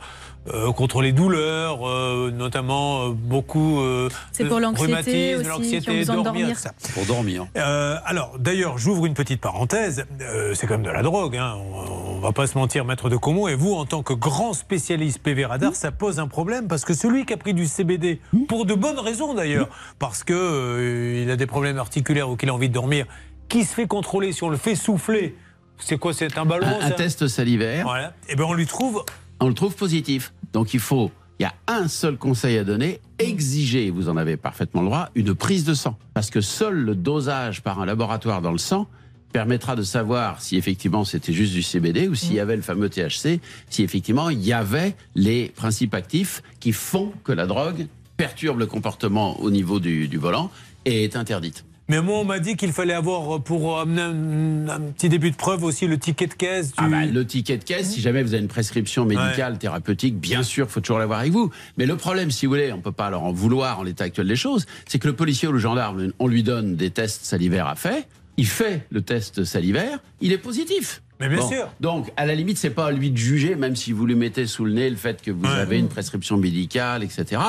euh, 0.53 0.71
contre 0.71 1.01
les 1.01 1.11
douleurs, 1.11 1.87
euh, 1.87 2.31
notamment 2.31 3.03
euh, 3.03 3.09
beaucoup 3.11 3.81
euh, 3.81 4.09
C'est 4.31 4.45
de 4.45 4.49
pour 4.49 4.59
l'anxiété 4.61 4.87
rhumatisme, 5.35 5.39
aussi, 5.41 5.49
l'anxiété, 5.49 6.05
dormir, 6.05 6.23
dormir. 6.23 6.57
ça. 6.57 6.71
Pour 6.93 7.05
dormir. 7.05 7.45
Euh, 7.57 7.97
alors, 8.05 8.39
d'ailleurs, 8.39 8.77
j'ouvre 8.77 9.05
une 9.05 9.13
petite 9.13 9.41
parenthèse. 9.41 10.05
Euh, 10.21 10.53
c'est 10.55 10.65
quand 10.65 10.75
même 10.75 10.85
de 10.85 10.89
la 10.89 11.03
drogue. 11.03 11.35
Hein. 11.35 11.55
On, 11.57 11.98
on 12.19 12.21
va 12.21 12.33
pas 12.33 12.47
se 12.47 12.57
mentir, 12.57 12.83
maître 12.83 13.09
de 13.09 13.15
Como. 13.15 13.47
Et 13.47 13.55
vous, 13.55 13.73
en 13.73 13.85
tant 13.85 14.03
que 14.03 14.11
grand 14.11 14.51
spécialiste 14.51 15.19
PV 15.19 15.45
radar, 15.45 15.73
ça 15.73 15.91
pose 15.91 16.19
un 16.19 16.27
problème 16.27 16.67
parce 16.67 16.83
que 16.83 16.93
celui 16.93 17.25
qui 17.25 17.31
a 17.31 17.37
pris 17.37 17.53
du 17.53 17.65
CBD, 17.65 18.19
pour 18.49 18.65
de 18.65 18.73
bonnes 18.73 18.99
raisons 18.99 19.33
d'ailleurs, 19.33 19.69
parce 19.99 20.25
que 20.25 20.33
euh, 20.33 21.23
il 21.23 21.31
a 21.31 21.37
des 21.37 21.45
problèmes 21.45 21.77
articulaires 21.77 22.29
ou 22.29 22.35
qu'il 22.35 22.49
a 22.49 22.53
envie 22.53 22.67
de 22.67 22.73
dormir, 22.73 23.05
qui 23.47 23.63
se 23.63 23.73
fait 23.73 23.87
contrôler 23.87 24.33
si 24.33 24.43
on 24.43 24.49
le 24.49 24.57
fait 24.57 24.75
souffler 24.75 25.37
C'est 25.77 25.97
quoi 25.97 26.13
C'est 26.13 26.37
un 26.37 26.45
ballon 26.45 26.67
Un, 26.67 26.87
un 26.87 26.91
test 26.91 27.25
salivaire. 27.29 27.85
Voilà. 27.85 28.13
Et 28.27 28.35
ben 28.35 28.43
on 28.43 28.53
lui 28.53 28.67
trouve. 28.67 29.05
On 29.39 29.47
le 29.47 29.53
trouve 29.53 29.75
positif. 29.75 30.33
Donc 30.51 30.73
il 30.73 30.81
faut, 30.81 31.11
il 31.39 31.43
y 31.43 31.45
a 31.45 31.53
un 31.67 31.87
seul 31.87 32.17
conseil 32.17 32.57
à 32.57 32.65
donner, 32.65 32.99
exiger, 33.17 33.91
vous 33.91 34.09
en 34.09 34.17
avez 34.17 34.35
parfaitement 34.35 34.81
le 34.81 34.87
droit, 34.87 35.09
une 35.15 35.33
prise 35.33 35.63
de 35.63 35.73
sang. 35.73 35.97
Parce 36.13 36.29
que 36.29 36.41
seul 36.41 36.73
le 36.73 36.95
dosage 36.95 37.63
par 37.63 37.79
un 37.79 37.85
laboratoire 37.85 38.41
dans 38.41 38.51
le 38.51 38.57
sang 38.57 38.87
permettra 39.31 39.75
de 39.75 39.83
savoir 39.83 40.41
si 40.41 40.57
effectivement 40.57 41.05
c'était 41.05 41.33
juste 41.33 41.53
du 41.53 41.63
CBD 41.63 42.07
ou 42.07 42.15
s'il 42.15 42.33
y 42.33 42.39
avait 42.39 42.55
le 42.55 42.61
fameux 42.61 42.89
THC, 42.89 43.39
si 43.69 43.83
effectivement 43.83 44.29
il 44.29 44.43
y 44.43 44.53
avait 44.53 44.95
les 45.15 45.49
principes 45.49 45.93
actifs 45.93 46.41
qui 46.59 46.71
font 46.71 47.13
que 47.23 47.31
la 47.31 47.45
drogue 47.45 47.87
perturbe 48.17 48.59
le 48.59 48.65
comportement 48.65 49.39
au 49.39 49.51
niveau 49.51 49.79
du, 49.79 50.07
du 50.07 50.17
volant 50.17 50.51
et 50.85 51.03
est 51.03 51.15
interdite. 51.15 51.63
Mais 51.89 52.03
moi, 52.03 52.19
on 52.19 52.23
m'a 52.23 52.37
dit 52.37 52.55
qu'il 52.55 52.71
fallait 52.71 52.93
avoir, 52.93 53.41
pour 53.41 53.79
amener 53.79 54.03
un, 54.03 54.69
un 54.69 54.79
petit 54.91 55.09
début 55.09 55.31
de 55.31 55.35
preuve 55.35 55.63
aussi, 55.63 55.87
le 55.87 55.97
ticket 55.97 56.27
de 56.27 56.35
caisse. 56.35 56.67
Du... 56.67 56.75
Ah 56.77 56.87
bah, 56.87 57.05
le 57.07 57.25
ticket 57.25 57.57
de 57.57 57.63
caisse, 57.63 57.89
si 57.89 57.99
jamais 57.99 58.21
vous 58.21 58.35
avez 58.35 58.43
une 58.43 58.47
prescription 58.47 59.05
médicale, 59.05 59.57
thérapeutique, 59.57 60.15
bien 60.15 60.43
sûr, 60.43 60.69
faut 60.69 60.81
toujours 60.81 60.99
l'avoir 60.99 61.21
avec 61.21 61.31
vous. 61.31 61.49
Mais 61.77 61.87
le 61.87 61.95
problème, 61.95 62.29
si 62.29 62.45
vous 62.45 62.51
voulez, 62.51 62.71
on 62.71 62.79
peut 62.79 62.91
pas 62.91 63.09
leur 63.09 63.23
en 63.23 63.31
vouloir 63.31 63.79
en 63.79 63.83
l'état 63.83 64.03
actuel 64.03 64.27
des 64.27 64.35
choses, 64.35 64.67
c'est 64.87 64.99
que 64.99 65.07
le 65.07 65.15
policier 65.15 65.47
ou 65.47 65.51
le 65.51 65.57
gendarme, 65.57 66.11
on 66.19 66.27
lui 66.27 66.43
donne 66.43 66.75
des 66.75 66.91
tests 66.91 67.25
salivaires 67.25 67.67
à 67.67 67.75
faire, 67.75 68.03
il 68.39 68.47
fait 68.47 68.85
le 68.89 69.01
test 69.01 69.43
salivaire, 69.43 69.99
il 70.21 70.31
est 70.31 70.37
positif. 70.37 71.01
Mais 71.19 71.27
bien 71.27 71.45
sûr. 71.45 71.67
Donc, 71.81 72.09
à 72.15 72.25
la 72.25 72.33
limite, 72.33 72.57
c'est 72.57 72.69
pas 72.69 72.85
à 72.85 72.91
lui 72.93 73.11
de 73.11 73.17
juger, 73.17 73.55
même 73.55 73.75
si 73.75 73.91
vous 73.91 74.05
lui 74.05 74.15
mettez 74.15 74.47
sous 74.47 74.63
le 74.63 74.71
nez 74.71 74.89
le 74.89 74.95
fait 74.95 75.21
que 75.21 75.29
vous 75.29 75.45
avez 75.45 75.77
une 75.77 75.89
prescription 75.89 76.37
médicale, 76.37 77.03
etc. 77.03 77.41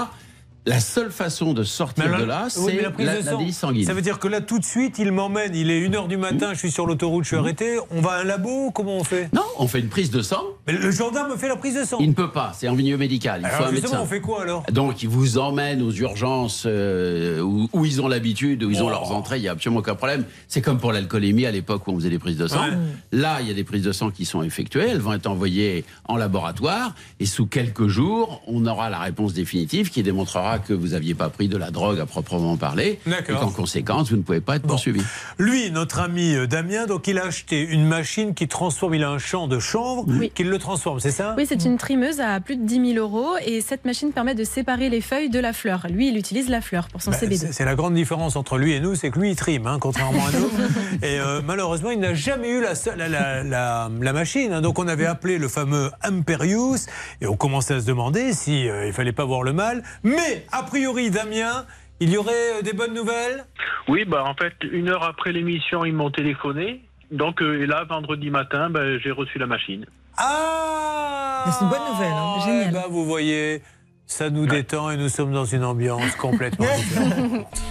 La 0.71 0.79
seule 0.79 1.11
façon 1.11 1.53
de 1.53 1.65
sortir 1.65 2.17
de 2.17 2.23
là, 2.25 2.47
oui, 2.57 2.73
c'est 2.77 2.81
la 2.83 2.91
prise 2.93 3.07
la, 3.07 3.13
de 3.21 3.25
la 3.27 3.31
sang. 3.33 3.39
délice 3.39 3.59
sanguine. 3.59 3.85
Ça 3.87 3.93
veut 3.93 4.03
dire 4.03 4.21
que 4.21 4.29
là, 4.29 4.41
tout 4.41 4.61
de 4.61 4.65
suite, 4.65 4.99
il 5.01 5.11
m'emmène. 5.11 5.53
Il 5.55 5.69
est 5.69 5.89
1h 5.89 6.07
du 6.07 6.17
matin, 6.17 6.51
je 6.53 6.59
suis 6.61 6.71
sur 6.71 6.87
l'autoroute, 6.87 7.25
je 7.25 7.29
suis 7.31 7.37
arrêté. 7.37 7.79
On 7.91 8.01
va 8.01 8.13
à 8.13 8.21
un 8.21 8.25
labo 8.25 8.71
Comment 8.71 8.97
on 8.99 9.03
fait? 9.05 9.29
Non, 9.33 9.43
on 9.59 9.67
fait 9.67 9.81
une 9.81 9.89
prise 9.89 10.11
de 10.13 10.23
sang. 10.23 10.43
Mais 10.69 10.75
le 10.75 10.91
gendarme 10.93 11.37
fait 11.37 11.49
la 11.49 11.57
prise 11.57 11.75
de 11.75 11.85
sang. 11.85 11.97
Il 11.99 12.11
ne 12.11 12.15
peut 12.15 12.31
pas, 12.31 12.53
c'est 12.57 12.69
en 12.69 12.77
milieu 12.77 12.97
médical. 12.97 13.41
Il 13.43 13.49
faut 13.49 13.55
Alors 13.57 13.67
un 13.69 13.71
justement, 13.73 13.93
médecin. 13.95 14.05
on 14.05 14.07
fait 14.07 14.21
quoi 14.21 14.43
alors? 14.43 14.63
Donc, 14.71 15.03
ils 15.03 15.09
vous 15.09 15.39
emmènent 15.39 15.83
aux 15.83 15.91
urgences 15.91 16.63
euh, 16.67 17.41
où, 17.41 17.69
où 17.73 17.85
ils 17.85 18.01
ont 18.01 18.07
l'habitude, 18.07 18.63
où 18.63 18.71
ils 18.71 18.81
ont 18.81 18.87
Oh. 18.87 18.91
leurs 18.91 19.11
entrées, 19.11 19.39
il 19.39 19.43
n'y 19.43 19.49
a 19.49 19.53
absolument 19.53 19.81
aucun 19.81 19.97
problème. 19.97 20.25
C'est 20.47 20.61
comme 20.63 20.79
pour 20.79 20.93
l'alcoolémie 20.93 21.47
à 21.47 21.51
l'époque 21.51 21.89
où 21.89 21.91
on 21.91 21.97
faisait 21.97 22.11
des 22.11 22.19
prises 22.21 22.37
de 22.37 22.47
sang. 22.47 22.63
Ouais. 22.63 22.77
Là, 23.11 23.39
il 23.41 23.49
y 23.49 23.51
a 23.51 23.55
des 23.55 23.65
prises 23.65 23.83
de 23.83 23.93
sang 23.93 24.11
qui 24.13 24.25
sont 24.25 24.43
effectuées, 24.45 24.87
elles 24.91 24.99
vont 25.01 25.15
être 25.15 25.27
envoyées 25.27 25.85
en 26.07 26.17
laboratoire, 26.17 26.95
et 27.19 27.27
sous 27.27 27.47
quelques 27.47 27.89
jours, 27.89 28.41
on 28.47 28.67
aura 28.67 28.89
la 28.91 29.01
réponse 29.01 29.33
définitive 29.35 29.91
qui 29.91 30.03
démontrera 30.05 30.60
que 30.61 30.73
vous 30.73 30.89
n'aviez 30.89 31.15
pas 31.15 31.28
pris 31.28 31.49
de 31.49 31.57
la 31.57 31.70
drogue 31.70 32.01
à 32.01 32.07
proprement 32.07 32.57
parler, 32.57 32.99
et 33.07 33.32
qu'en 33.32 33.51
conséquence, 33.51 34.11
vous 34.11 34.16
ne 34.16 34.23
pouvez 34.23 34.41
pas 34.41 34.57
être 34.57 34.66
poursuivi. 34.66 35.03
Lui, 35.39 35.70
notre 35.70 36.01
ami 36.01 36.35
euh, 36.35 36.47
Damien, 36.47 36.87
donc 36.87 37.07
il 37.09 37.19
a 37.19 37.24
acheté 37.27 37.61
une 37.62 37.87
machine 37.87 38.35
qui 38.35 38.49
transforme, 38.49 38.95
il 38.95 39.05
a 39.05 39.11
un 39.11 39.19
champ 39.19 39.47
de 39.49 39.59
chanvre, 39.59 40.07
qui 40.35 40.45
le 40.45 40.59
transforme, 40.59 41.01
c'est 41.01 41.11
ça? 41.11 41.35
Oui, 41.37 41.45
c'est 41.49 41.65
une 41.65 41.77
trimeuse 41.78 42.20
à 42.20 42.41
plus 42.41 42.57
de 42.57 42.65
10 42.66 42.95
000 42.95 42.99
euros 43.07 43.37
et 43.45 43.61
cette 43.61 43.85
machine 43.85 44.12
permet 44.12 44.35
de 44.35 44.45
séparer 44.45 44.89
les 44.89 45.01
feuilles 45.01 45.31
de 45.31 45.39
la 45.39 45.53
fleur. 45.53 45.87
Lui, 45.91 46.09
il 46.09 46.16
utilise 46.16 46.49
la 46.49 46.61
fleur 46.61 46.89
pour 46.89 47.03
son 47.03 47.11
Bah, 47.11 47.16
CBD. 47.19 47.49
c'est- 47.53 47.65
la 47.65 47.74
grande 47.74 47.95
différence 47.95 48.37
entre 48.37 48.59
lui 48.59 48.73
et 48.73 48.81
nous, 48.81 48.95
c'est 48.95 49.11
que 49.11 49.19
lui 49.19 49.31
il 49.31 49.37
trime, 49.37 49.66
hein, 49.66 49.78
contrairement 49.81 50.27
à 50.27 50.32
nous. 50.32 50.51
Et 51.03 51.20
euh, 51.20 51.41
malheureusement, 51.45 51.91
il 51.91 52.01
n'a 52.01 52.15
jamais 52.15 52.51
eu 52.51 52.61
la, 52.61 52.74
seule- 52.74 52.99
la, 52.99 53.09
la- 53.09 53.43
la- 53.45 53.91
la 54.01 54.12
machine. 54.12 54.53
hein. 54.53 54.61
Donc 54.61 54.78
on 54.78 54.89
avait 54.89 55.07
appelé 55.07 55.39
le 55.39 55.49
fameux 55.49 55.91
Imperius 56.03 56.87
et 57.20 57.27
on 57.27 57.37
commençait 57.37 57.74
à 57.74 57.81
se 57.81 57.87
demander 57.87 58.32
si 58.32 58.69
euh, 58.69 58.87
il 58.87 58.93
fallait 58.93 59.12
pas 59.12 59.24
voir 59.24 59.43
le 59.43 59.53
mal. 59.53 59.82
Mais 60.03 60.40
a 60.53 60.62
priori, 60.62 61.11
Damien, 61.11 61.65
il 62.01 62.11
y 62.11 62.17
aurait 62.17 62.59
euh, 62.59 62.62
des 62.62 62.73
bonnes 62.73 62.95
nouvelles? 62.95 63.45
Oui, 63.89 64.05
bah 64.05 64.25
en 64.27 64.35
fait, 64.35 64.55
une 64.71 64.89
heure 64.89 65.03
après 65.05 65.33
l'émission, 65.33 65.85
ils 65.85 65.93
m'ont 65.95 66.11
téléphoné. 66.11 66.83
Donc, 67.11 67.43
euh, 67.43 67.62
et 67.62 67.67
là, 67.67 67.85
vendredi 67.85 68.31
matin, 68.31 68.71
bah, 68.71 68.99
j'ai 68.99 69.11
reçu 69.11 69.39
la 69.39 69.47
machine. 69.47 69.85
Ah 70.17 71.45
C'est 71.47 71.65
une 71.65 71.71
bonne 71.71 71.87
nouvelle. 71.93 72.12
hein. 72.12 72.65
Eh 72.69 72.71
ben, 72.73 72.85
vous 72.91 73.05
voyez, 73.05 73.62
ça 74.07 74.31
nous 74.31 74.47
détend 74.47 74.91
et 74.91 74.97
nous 74.97 75.09
sommes 75.09 75.33
dans 75.33 75.45
une 75.45 75.65
ambiance 75.65 76.15
complètement 76.17 76.67
différente. 76.77 77.62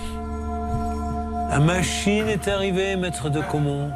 La 1.52 1.60
machine 1.60 2.28
est 2.28 2.48
arrivée, 2.48 2.96
maître 2.96 3.30
de 3.30 3.42
Comont. 3.42 3.92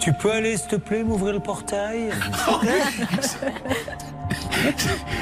Tu 0.00 0.12
peux 0.12 0.30
aller, 0.32 0.56
s'il 0.56 0.68
te 0.70 0.76
plaît, 0.76 1.02
m'ouvrir 1.04 1.34
le 1.34 1.40
portail? 1.40 2.10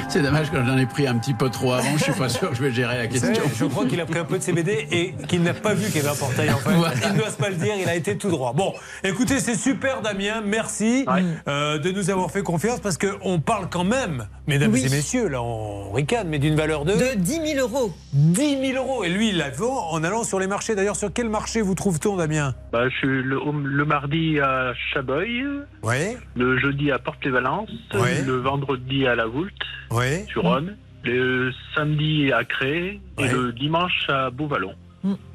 C'est 0.09 0.21
dommage 0.21 0.51
que 0.51 0.57
j'en 0.63 0.77
ai 0.77 0.85
pris 0.85 1.07
un 1.07 1.17
petit 1.17 1.33
peu 1.33 1.49
trop 1.49 1.73
avant, 1.73 1.97
je 1.97 2.03
suis 2.03 2.11
pas 2.13 2.29
sûr 2.29 2.49
que 2.49 2.55
je 2.55 2.61
vais 2.63 2.71
gérer 2.71 2.97
la 2.97 3.07
question. 3.07 3.33
Je 3.55 3.65
crois 3.65 3.85
qu'il 3.85 3.99
a 4.01 4.05
pris 4.05 4.19
un 4.19 4.25
peu 4.25 4.37
de 4.37 4.43
CBD 4.43 4.87
et 4.91 5.13
qu'il 5.27 5.43
n'a 5.43 5.53
pas 5.53 5.73
vu 5.73 5.85
qu'il 5.87 5.97
y 5.97 5.99
avait 5.99 6.09
un 6.09 6.15
portail 6.19 6.49
en 6.51 6.57
fait. 6.57 6.73
Voilà. 6.73 6.93
Il 7.05 7.13
ne 7.13 7.17
doit 7.17 7.31
pas 7.37 7.49
le 7.49 7.55
dire, 7.55 7.73
il 7.79 7.87
a 7.89 7.95
été 7.95 8.17
tout 8.17 8.29
droit. 8.29 8.53
Bon, 8.53 8.73
écoutez, 9.03 9.39
c'est 9.39 9.55
super 9.55 10.01
Damien, 10.01 10.41
merci 10.45 11.05
euh, 11.47 11.77
de 11.77 11.91
nous 11.91 12.09
avoir 12.09 12.31
fait 12.31 12.41
confiance 12.43 12.79
parce 12.79 12.97
qu'on 12.97 13.39
parle 13.39 13.67
quand 13.69 13.83
même, 13.83 14.27
mesdames 14.47 14.71
Oui. 14.73 14.85
et 14.85 14.89
messieurs, 14.89 15.27
là 15.27 15.41
on 15.41 15.91
ricane, 15.91 16.27
mais 16.29 16.39
d'une 16.39 16.55
valeur 16.55 16.85
de... 16.85 16.93
De 16.93 17.15
10 17.15 17.53
000 17.55 17.59
euros. 17.59 17.93
10 18.13 18.71
000 18.73 18.83
euros. 18.83 19.03
Et 19.03 19.09
lui, 19.09 19.29
il 19.29 19.37
la 19.37 19.49
vend 19.49 19.91
en 19.91 20.03
allant 20.03 20.23
sur 20.23 20.39
les 20.39 20.47
marchés. 20.47 20.75
D'ailleurs, 20.75 20.95
sur 20.95 21.11
quel 21.13 21.29
marché 21.29 21.61
vous 21.61 21.75
trouve-t-on, 21.75 22.17
Damien? 22.17 22.53
Bah, 22.71 22.89
je 22.89 22.95
suis 22.97 23.07
le, 23.23 23.39
le 23.63 23.85
mardi 23.85 24.39
à 24.39 24.73
Chaboy, 24.93 25.43
Oui. 25.83 26.17
le 26.35 26.57
jeudi 26.59 26.91
à 26.91 26.99
Porte-les-Valences, 26.99 27.69
Ouais. 27.93 28.21
le 28.25 28.37
vendredi 28.37 28.96
à 29.05 29.15
La 29.15 29.25
Voulte, 29.27 29.53
Oui. 29.91 30.25
sur 30.27 30.43
Rhône, 30.43 30.77
le 31.03 31.51
samedi 31.75 32.31
à 32.31 32.43
Cré 32.43 32.99
et 33.19 33.27
le 33.27 33.51
dimanche 33.51 34.09
à 34.09 34.29
Beauvallon. 34.29 34.73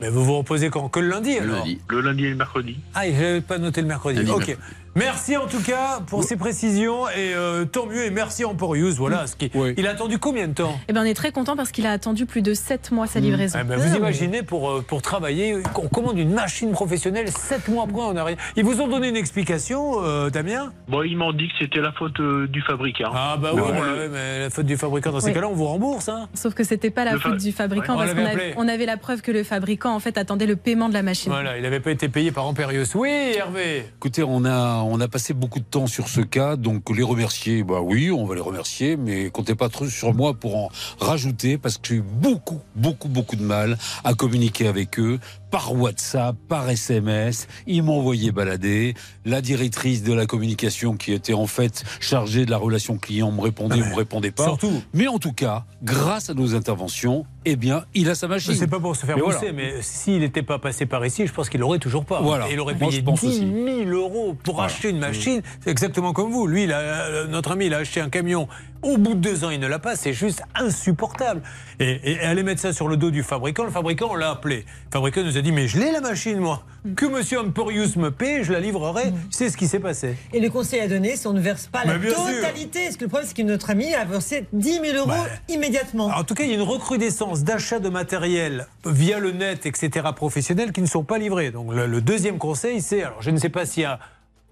Mais 0.00 0.08
vous 0.10 0.24
vous 0.24 0.38
reposez 0.38 0.68
quand? 0.70 0.88
Que 0.88 1.00
le 1.00 1.08
lundi 1.08 1.38
alors? 1.38 1.66
Le 1.88 2.00
lundi 2.00 2.24
et 2.26 2.30
le 2.30 2.36
mercredi. 2.36 2.76
Ah, 2.94 3.06
je 3.06 3.12
n'avais 3.12 3.40
pas 3.40 3.58
noté 3.58 3.80
le 3.80 3.86
mercredi. 3.86 4.18
Lundi, 4.18 4.30
ok. 4.30 4.46
mercredi. 4.48 4.58
Merci 4.94 5.38
en 5.38 5.46
tout 5.46 5.62
cas 5.62 6.00
pour 6.06 6.22
ces 6.22 6.36
précisions 6.36 7.08
et 7.08 7.32
euh, 7.34 7.64
tant 7.64 7.86
mieux 7.86 8.04
et 8.04 8.10
merci 8.10 8.44
Emporius. 8.44 8.96
Voilà, 8.96 9.26
ce 9.26 9.36
qui... 9.36 9.50
il 9.78 9.86
a 9.86 9.90
attendu 9.90 10.18
combien 10.18 10.48
de 10.48 10.52
temps? 10.52 10.78
Eh 10.86 10.92
ben, 10.92 11.00
on 11.00 11.04
est 11.06 11.14
très 11.14 11.32
content 11.32 11.56
parce 11.56 11.72
qu'il 11.72 11.86
a 11.86 11.92
attendu 11.92 12.26
plus 12.26 12.42
de 12.42 12.52
7 12.52 12.90
mois 12.92 13.06
sa 13.06 13.18
livraison. 13.18 13.58
Eh 13.58 13.64
ben, 13.64 13.78
vous 13.78 13.96
imaginez 13.96 14.42
pour, 14.42 14.70
euh, 14.70 14.84
pour 14.86 15.00
travailler, 15.00 15.56
on 15.76 15.88
commande 15.88 16.18
une 16.18 16.32
machine 16.34 16.72
professionnelle, 16.72 17.30
7 17.30 17.68
mois 17.68 17.84
après 17.84 18.02
on 18.02 18.12
n'a 18.12 18.24
rien. 18.24 18.36
Ils 18.56 18.64
vous 18.64 18.82
ont 18.82 18.86
donné 18.88 19.08
une 19.08 19.16
explication, 19.16 20.04
euh, 20.04 20.28
Damien? 20.28 20.72
Bon, 20.88 21.02
ils 21.02 21.16
m'ont 21.16 21.32
dit 21.32 21.48
que 21.48 21.54
c'était 21.60 21.80
la 21.80 21.92
faute 21.92 22.20
euh, 22.20 22.46
du 22.48 22.60
fabricant. 22.60 23.12
Ah 23.14 23.38
bah 23.40 23.52
oui, 23.54 23.62
ouais, 23.62 24.08
mais 24.12 24.40
la 24.40 24.50
faute 24.50 24.66
du 24.66 24.76
fabricant, 24.76 25.10
dans 25.10 25.20
ces 25.20 25.28
Oui. 25.28 25.32
cas-là 25.32 25.48
on 25.48 25.54
vous 25.54 25.68
rembourse. 25.68 26.10
Hein. 26.10 26.28
Sauf 26.34 26.52
que 26.52 26.64
c'était 26.64 26.90
pas 26.90 27.06
la 27.06 27.12
Le 27.12 27.18
fa- 27.18 27.30
faute 27.30 27.38
du 27.38 27.52
fabricant 27.52 27.94
Ouais, 27.98 28.04
parce 28.04 28.12
qu'on 28.12 28.20
avait, 28.26 28.30
appelé. 28.30 28.54
on 28.58 28.68
avait 28.68 28.84
la 28.86 28.98
preuve 28.98 29.22
que 29.22 29.32
le 29.32 29.42
fabricant 29.42 29.94
en 29.94 30.00
fait 30.00 30.18
attendait 30.18 30.44
le 30.46 30.56
paiement 30.56 30.90
de 30.90 30.94
la 30.94 31.02
machine. 31.02 31.32
Voilà, 31.32 31.56
il 31.56 31.62
n'avait 31.62 31.80
pas 31.80 31.92
été 31.92 32.10
payé 32.10 32.30
par 32.30 32.44
Emperius. 32.46 32.94
Oui, 32.94 33.08
Hervé 33.38 33.86
Écoutez, 33.96 34.22
on 34.22 34.44
a, 34.44 34.81
on 34.84 35.00
a 35.00 35.08
passé 35.08 35.34
beaucoup 35.34 35.58
de 35.58 35.64
temps 35.64 35.86
sur 35.86 36.08
ce 36.08 36.20
cas, 36.20 36.56
donc 36.56 36.90
les 36.90 37.02
remercier, 37.02 37.62
bah 37.62 37.80
oui, 37.80 38.10
on 38.10 38.24
va 38.26 38.34
les 38.34 38.40
remercier, 38.40 38.96
mais 38.96 39.30
comptez 39.30 39.54
pas 39.54 39.68
trop 39.68 39.86
sur 39.86 40.14
moi 40.14 40.34
pour 40.34 40.56
en 40.56 40.70
rajouter, 40.98 41.58
parce 41.58 41.78
que 41.78 41.88
j'ai 41.88 41.94
eu 41.96 42.02
beaucoup, 42.02 42.60
beaucoup, 42.74 43.08
beaucoup 43.08 43.36
de 43.36 43.42
mal 43.42 43.78
à 44.04 44.14
communiquer 44.14 44.66
avec 44.66 44.98
eux 44.98 45.18
par 45.52 45.72
WhatsApp, 45.74 46.34
par 46.48 46.68
SMS. 46.68 47.46
Ils 47.68 47.82
envoyé 47.92 48.32
balader. 48.32 48.94
La 49.26 49.40
directrice 49.42 50.02
de 50.02 50.12
la 50.14 50.24
communication, 50.26 50.96
qui 50.96 51.12
était 51.12 51.34
en 51.34 51.46
fait 51.46 51.84
chargée 52.00 52.46
de 52.46 52.50
la 52.50 52.56
relation 52.56 52.96
client, 52.96 53.30
me 53.30 53.40
répondait 53.42 53.80
ou 53.80 53.84
me 53.84 53.94
répondait 53.94 54.30
pas. 54.32 54.44
surtout. 54.44 54.82
Mais 54.94 55.06
en 55.08 55.18
tout 55.18 55.32
cas, 55.34 55.64
grâce 55.82 56.30
à 56.30 56.34
nos 56.34 56.54
interventions, 56.54 57.26
eh 57.44 57.56
bien, 57.56 57.84
il 57.94 58.08
a 58.08 58.14
sa 58.14 58.28
machine. 58.28 58.54
C'est 58.54 58.66
pas 58.66 58.80
pour 58.80 58.96
se 58.96 59.04
faire 59.04 59.16
Mais 59.16 59.22
pousser, 59.22 59.38
voilà. 59.50 59.52
mais 59.52 59.82
s'il 59.82 60.20
n'était 60.20 60.42
pas 60.42 60.58
passé 60.58 60.86
par 60.86 61.04
ici, 61.04 61.26
je 61.26 61.32
pense 61.32 61.48
qu'il 61.50 61.60
l'aurait 61.60 61.78
toujours 61.78 62.04
pas. 62.06 62.20
Voilà. 62.22 62.48
Et 62.48 62.54
il 62.54 62.60
aurait 62.60 62.74
Moi, 62.74 62.88
payé 62.88 63.02
pense 63.02 63.20
10 63.20 63.26
aussi. 63.26 63.38
000 63.84 63.90
euros 63.90 64.34
pour 64.42 64.54
Voilà. 64.54 64.72
acheter 64.72 64.88
une 64.88 64.98
machine. 64.98 65.42
C'est 65.62 65.70
exactement 65.70 66.12
comme 66.14 66.30
vous. 66.32 66.46
Lui, 66.46 66.64
il 66.64 66.72
a- 66.72 66.78
euh, 66.78 67.26
notre 67.26 67.52
ami, 67.52 67.66
il 67.66 67.74
a 67.74 67.78
acheté 67.78 68.00
un 68.00 68.08
camion. 68.08 68.48
Au 68.82 68.98
bout 68.98 69.14
de 69.14 69.20
deux 69.20 69.44
ans, 69.44 69.50
il 69.50 69.60
ne 69.60 69.66
l'a 69.66 69.78
pas. 69.78 69.96
C'est 69.96 70.12
juste 70.12 70.42
insupportable. 70.54 71.42
Et, 71.78 72.12
et 72.12 72.20
aller 72.20 72.42
mettre 72.42 72.60
ça 72.60 72.72
sur 72.72 72.88
le 72.88 72.96
dos 72.96 73.10
du 73.10 73.22
fabricant, 73.22 73.64
le 73.64 73.70
fabricant, 73.70 74.08
on 74.10 74.14
l'a 74.16 74.30
appelé. 74.30 74.64
Le 74.86 74.90
fabricant 74.92 75.22
nous 75.22 75.36
a 75.36 75.40
dit 75.40 75.52
Mais 75.52 75.68
je 75.68 75.78
l'ai 75.78 75.92
la 75.92 76.00
machine, 76.00 76.38
moi. 76.38 76.64
Que 76.96 77.06
monsieur 77.06 77.38
Emporius 77.40 77.94
me 77.96 78.10
paie, 78.10 78.42
je 78.42 78.52
la 78.52 78.58
livrerai. 78.60 79.12
C'est 79.30 79.48
ce 79.50 79.56
qui 79.56 79.68
s'est 79.68 79.78
passé. 79.78 80.16
Et 80.32 80.40
le 80.40 80.50
conseil 80.50 80.80
à 80.80 80.88
donner, 80.88 81.14
c'est 81.16 81.28
on 81.28 81.32
ne 81.32 81.40
verse 81.40 81.66
pas 81.68 81.84
la 81.84 81.96
bien 81.96 82.10
sûr. 82.10 82.24
totalité. 82.24 82.84
Parce 82.86 82.96
que 82.96 83.04
le 83.04 83.08
problème, 83.08 83.28
c'est 83.28 83.36
que 83.36 83.46
notre 83.46 83.70
ami 83.70 83.94
a 83.94 84.04
versé 84.04 84.46
10 84.52 84.80
000 84.84 84.96
euros 84.96 85.22
immédiatement. 85.48 86.06
En 86.06 86.24
tout 86.24 86.34
cas, 86.34 86.42
il 86.44 86.50
y 86.50 86.52
a 86.52 86.56
une 86.56 86.62
recrudescence 86.62 87.44
d'achats 87.44 87.78
de 87.78 87.88
matériel 87.88 88.66
via 88.84 89.18
le 89.20 89.30
net, 89.30 89.64
etc., 89.66 90.08
professionnels, 90.14 90.72
qui 90.72 90.82
ne 90.82 90.86
sont 90.86 91.04
pas 91.04 91.18
livrés. 91.18 91.50
Donc 91.52 91.72
le, 91.72 91.86
le 91.86 92.00
deuxième 92.00 92.38
conseil, 92.38 92.80
c'est, 92.80 93.02
alors 93.04 93.22
je 93.22 93.30
ne 93.30 93.38
sais 93.38 93.48
pas 93.48 93.64
s'il 93.64 93.84
y 93.84 93.86
a 93.86 94.00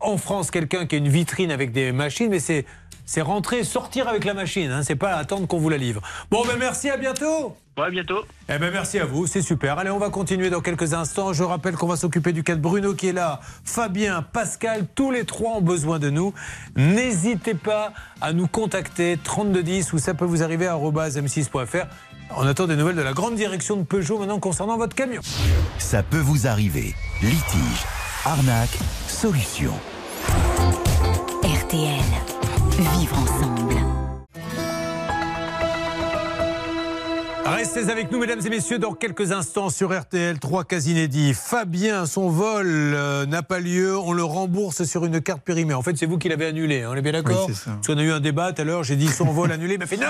en 0.00 0.16
France 0.16 0.50
quelqu'un 0.50 0.86
qui 0.86 0.96
a 0.96 0.98
une 0.98 1.08
vitrine 1.08 1.50
avec 1.50 1.72
des 1.72 1.92
machines, 1.92 2.30
mais 2.30 2.40
c'est 2.40 2.64
c'est 3.10 3.22
rentrer, 3.22 3.64
sortir 3.64 4.06
avec 4.06 4.24
la 4.24 4.34
machine. 4.34 4.70
Hein, 4.70 4.82
c'est 4.84 4.94
pas 4.94 5.16
attendre 5.16 5.48
qu'on 5.48 5.58
vous 5.58 5.68
la 5.68 5.78
livre. 5.78 6.00
Bon, 6.30 6.44
ben 6.46 6.56
merci, 6.56 6.88
à 6.90 6.96
bientôt. 6.96 7.56
Ouais, 7.76 7.86
à 7.86 7.90
bientôt. 7.90 8.24
Eh 8.48 8.56
ben 8.58 8.70
merci 8.70 9.00
à 9.00 9.04
vous, 9.04 9.26
c'est 9.26 9.42
super. 9.42 9.78
Allez, 9.78 9.90
on 9.90 9.98
va 9.98 10.10
continuer 10.10 10.48
dans 10.48 10.60
quelques 10.60 10.94
instants. 10.94 11.32
Je 11.32 11.42
rappelle 11.42 11.74
qu'on 11.74 11.88
va 11.88 11.96
s'occuper 11.96 12.32
du 12.32 12.44
cas 12.44 12.54
de 12.54 12.60
Bruno 12.60 12.94
qui 12.94 13.08
est 13.08 13.12
là, 13.12 13.40
Fabien, 13.64 14.22
Pascal, 14.22 14.86
tous 14.94 15.10
les 15.10 15.24
trois 15.24 15.56
ont 15.56 15.60
besoin 15.60 15.98
de 15.98 16.08
nous. 16.08 16.32
N'hésitez 16.76 17.54
pas 17.54 17.92
à 18.20 18.32
nous 18.32 18.46
contacter 18.46 19.18
3210 19.24 19.92
ou 19.92 19.98
ça 19.98 20.14
peut 20.14 20.24
vous 20.24 20.44
arriver 20.44 20.68
à 20.68 20.76
m6.fr. 20.76 21.86
On 22.36 22.46
attend 22.46 22.68
des 22.68 22.76
nouvelles 22.76 22.94
de 22.96 23.02
la 23.02 23.12
grande 23.12 23.34
direction 23.34 23.76
de 23.76 23.82
Peugeot 23.82 24.18
maintenant 24.20 24.38
concernant 24.38 24.76
votre 24.76 24.94
camion. 24.94 25.20
Ça 25.78 26.04
peut 26.04 26.20
vous 26.20 26.46
arriver. 26.46 26.94
Litige, 27.22 27.84
arnaque, 28.24 28.78
solution. 29.20 29.72
RTL. 31.42 32.00
Vivre 32.96 33.18
ensemble. 33.18 33.74
Restez 37.44 37.90
avec 37.90 38.10
nous, 38.10 38.18
mesdames 38.18 38.40
et 38.42 38.48
messieurs, 38.48 38.78
dans 38.78 38.94
quelques 38.94 39.32
instants 39.32 39.68
sur 39.68 39.94
RTL. 39.94 40.38
Trois 40.38 40.64
cas 40.64 40.80
inédits. 40.80 41.34
Fabien, 41.34 42.06
son 42.06 42.30
vol 42.30 42.66
euh, 42.66 43.26
n'a 43.26 43.42
pas 43.42 43.60
lieu. 43.60 43.98
On 43.98 44.14
le 44.14 44.24
rembourse 44.24 44.84
sur 44.84 45.04
une 45.04 45.20
carte 45.20 45.42
périmée. 45.42 45.74
En 45.74 45.82
fait, 45.82 45.98
c'est 45.98 46.06
vous 46.06 46.16
qui 46.16 46.30
l'avez 46.30 46.46
annulé. 46.46 46.80
hein, 46.80 46.88
on 46.90 46.96
est 46.96 47.02
bien 47.02 47.12
d'accord 47.12 47.44
Oui, 47.46 47.54
c'est 47.54 47.64
ça. 47.64 47.72
Parce 47.72 47.88
qu'on 47.88 47.98
a 47.98 48.02
eu 48.02 48.12
un 48.12 48.20
débat 48.20 48.54
tout 48.54 48.62
à 48.62 48.64
l'heure. 48.64 48.84
J'ai 48.84 48.96
dit 48.96 49.08
son 49.08 49.26
vol 49.26 49.52
annulé. 49.52 49.74
Il 49.74 49.80
m'a 49.80 49.86
fait 49.86 49.98
non 49.98 50.06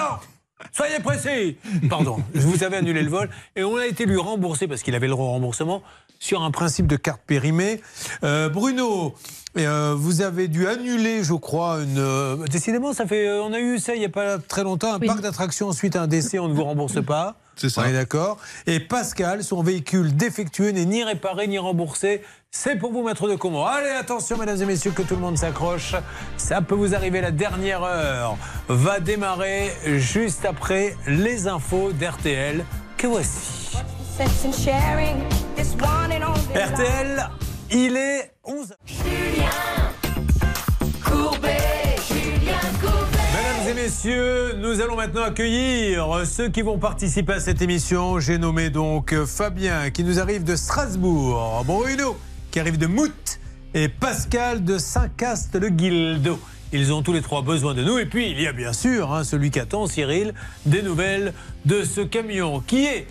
Soyez 0.72 1.00
pressés 1.00 1.56
Pardon, 1.88 2.18
je 2.34 2.42
vous 2.42 2.62
avais 2.62 2.76
annulé 2.76 3.02
le 3.02 3.10
vol. 3.10 3.28
Et 3.56 3.64
on 3.64 3.76
a 3.76 3.86
été 3.86 4.04
lui 4.04 4.18
rembourser, 4.18 4.68
parce 4.68 4.82
qu'il 4.82 4.94
avait 4.94 5.06
le 5.06 5.12
droit 5.14 5.26
au 5.26 5.30
remboursement, 5.30 5.82
sur 6.20 6.42
un 6.42 6.50
principe 6.52 6.86
de 6.86 6.96
carte 6.96 7.22
périmée. 7.26 7.80
Euh, 8.22 8.48
Bruno, 8.48 9.14
euh, 9.58 9.94
vous 9.96 10.20
avez 10.20 10.46
dû 10.46 10.68
annuler, 10.68 11.24
je 11.24 11.32
crois, 11.34 11.80
une. 11.82 11.98
euh, 11.98 12.36
décidément, 12.46 12.92
ça 12.92 13.06
fait. 13.06 13.28
on 13.40 13.52
a 13.52 13.58
eu 13.58 13.78
ça 13.80 13.94
il 13.94 13.98
n'y 13.98 14.04
a 14.04 14.10
pas 14.10 14.38
très 14.38 14.62
longtemps. 14.62 14.94
Un 14.94 15.00
parc 15.00 15.22
d'attractions 15.22 15.72
suite 15.72 15.96
à 15.96 16.02
un 16.02 16.06
décès, 16.06 16.38
on 16.38 16.46
ne 16.48 16.54
vous 16.54 16.62
rembourse 16.64 17.02
pas. 17.04 17.36
C'est 17.56 17.68
ça. 17.70 17.82
On 17.82 17.84
est 17.84 17.92
d'accord. 17.92 18.38
Et 18.66 18.80
Pascal, 18.80 19.42
son 19.42 19.62
véhicule 19.62 20.14
défectueux 20.16 20.70
n'est 20.70 20.84
ni 20.86 21.02
réparé 21.02 21.46
ni 21.46 21.58
remboursé. 21.58 22.22
C'est 22.50 22.76
pour 22.76 22.92
vous 22.92 23.02
mettre 23.02 23.28
de 23.28 23.36
comment. 23.36 23.66
Allez, 23.66 23.90
attention, 23.90 24.36
mesdames 24.36 24.60
et 24.60 24.66
messieurs, 24.66 24.90
que 24.92 25.02
tout 25.02 25.14
le 25.14 25.20
monde 25.20 25.38
s'accroche. 25.38 25.94
Ça 26.36 26.62
peut 26.62 26.74
vous 26.74 26.94
arriver. 26.94 27.20
La 27.20 27.30
dernière 27.30 27.82
heure 27.82 28.36
va 28.68 28.98
démarrer 29.00 29.70
juste 29.98 30.44
après 30.44 30.96
les 31.06 31.48
infos 31.48 31.92
d'RTL 31.92 32.64
que 32.96 33.06
voici. 33.06 33.76
RTL, 36.54 37.30
il 37.70 37.96
est 37.96 38.32
11 38.44 38.74
Mesdames 43.32 43.68
et 43.70 43.74
messieurs, 43.74 44.56
nous 44.58 44.82
allons 44.82 44.96
maintenant 44.96 45.22
accueillir 45.22 46.26
ceux 46.26 46.50
qui 46.50 46.60
vont 46.60 46.76
participer 46.76 47.32
à 47.32 47.40
cette 47.40 47.62
émission. 47.62 48.20
J'ai 48.20 48.36
nommé 48.36 48.68
donc 48.68 49.14
Fabien 49.24 49.88
qui 49.88 50.04
nous 50.04 50.20
arrive 50.20 50.44
de 50.44 50.54
Strasbourg, 50.54 51.64
Bruno 51.64 52.18
qui 52.50 52.60
arrive 52.60 52.76
de 52.76 52.86
Mout 52.86 53.40
et 53.72 53.88
Pascal 53.88 54.64
de 54.64 54.76
Saint-Cast-le-Guildo. 54.76 56.38
Ils 56.74 56.92
ont 56.92 57.02
tous 57.02 57.14
les 57.14 57.22
trois 57.22 57.40
besoin 57.40 57.72
de 57.72 57.82
nous. 57.82 57.98
Et 57.98 58.04
puis, 58.04 58.30
il 58.30 58.38
y 58.38 58.46
a 58.46 58.52
bien 58.52 58.74
sûr 58.74 59.14
hein, 59.14 59.24
celui 59.24 59.50
qui 59.50 59.60
attend, 59.60 59.86
Cyril, 59.86 60.34
des 60.66 60.82
nouvelles 60.82 61.32
de 61.64 61.84
ce 61.84 62.02
camion 62.02 62.60
qui 62.60 62.84
est 62.84 63.06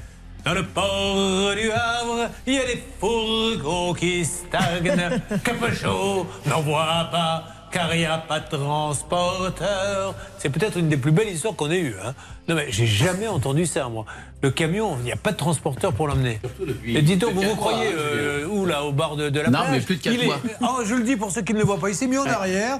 dans 0.45 0.53
le 0.53 0.63
port 0.63 1.55
du 1.55 1.71
Havre. 1.71 2.29
Il 2.45 2.53
y 2.53 2.59
a 2.59 2.65
des 2.65 2.83
fourgons 2.99 3.93
qui 3.93 4.25
stagnent, 4.25 5.19
Peugeot 5.59 6.27
n'en 6.45 6.61
voit 6.61 7.09
pas. 7.11 7.43
Car 7.71 7.93
il 7.93 7.99
n'y 7.99 8.05
a 8.05 8.17
pas 8.17 8.39
de 8.39 8.49
transporteur. 8.49 10.15
C'est 10.39 10.49
peut-être 10.49 10.77
une 10.77 10.89
des 10.89 10.97
plus 10.97 11.11
belles 11.11 11.29
histoires 11.29 11.55
qu'on 11.55 11.69
ait 11.69 11.79
eues. 11.79 11.95
Hein. 12.03 12.15
Non, 12.49 12.55
mais 12.55 12.65
j'ai 12.71 12.87
jamais 12.87 13.27
entendu 13.27 13.65
ça, 13.67 13.87
moi. 13.89 14.05
Le 14.41 14.49
camion, 14.51 14.95
il 14.99 15.03
n'y 15.03 15.11
a 15.11 15.15
pas 15.17 15.33
de 15.33 15.37
transporteur 15.37 15.93
pour 15.93 16.07
l'emmener. 16.07 16.39
Et 16.85 17.01
dites 17.01 17.19
donc, 17.19 17.33
vous 17.33 17.41
vous 17.41 17.55
croyez 17.55 17.91
euh, 17.93 18.45
où, 18.47 18.65
là, 18.65 18.83
au 18.85 18.91
bar 18.93 19.15
de, 19.17 19.29
de 19.29 19.39
la 19.39 19.49
Non, 19.49 19.59
plage 19.59 19.71
mais 19.71 19.79
plus 19.81 19.97
de 19.97 20.01
quatre 20.01 20.13
Il 20.15 20.21
est- 20.23 20.25
mois. 20.25 20.39
Oh, 20.61 20.79
je 20.85 20.95
le 20.95 21.03
dis 21.03 21.15
pour 21.17 21.29
ceux 21.29 21.41
qui 21.41 21.53
ne 21.53 21.59
le 21.59 21.65
voient 21.65 21.77
pas, 21.77 21.89
il 21.89 21.95
s'est 21.95 22.07
mis 22.07 22.17
en 22.17 22.25
arrière, 22.25 22.79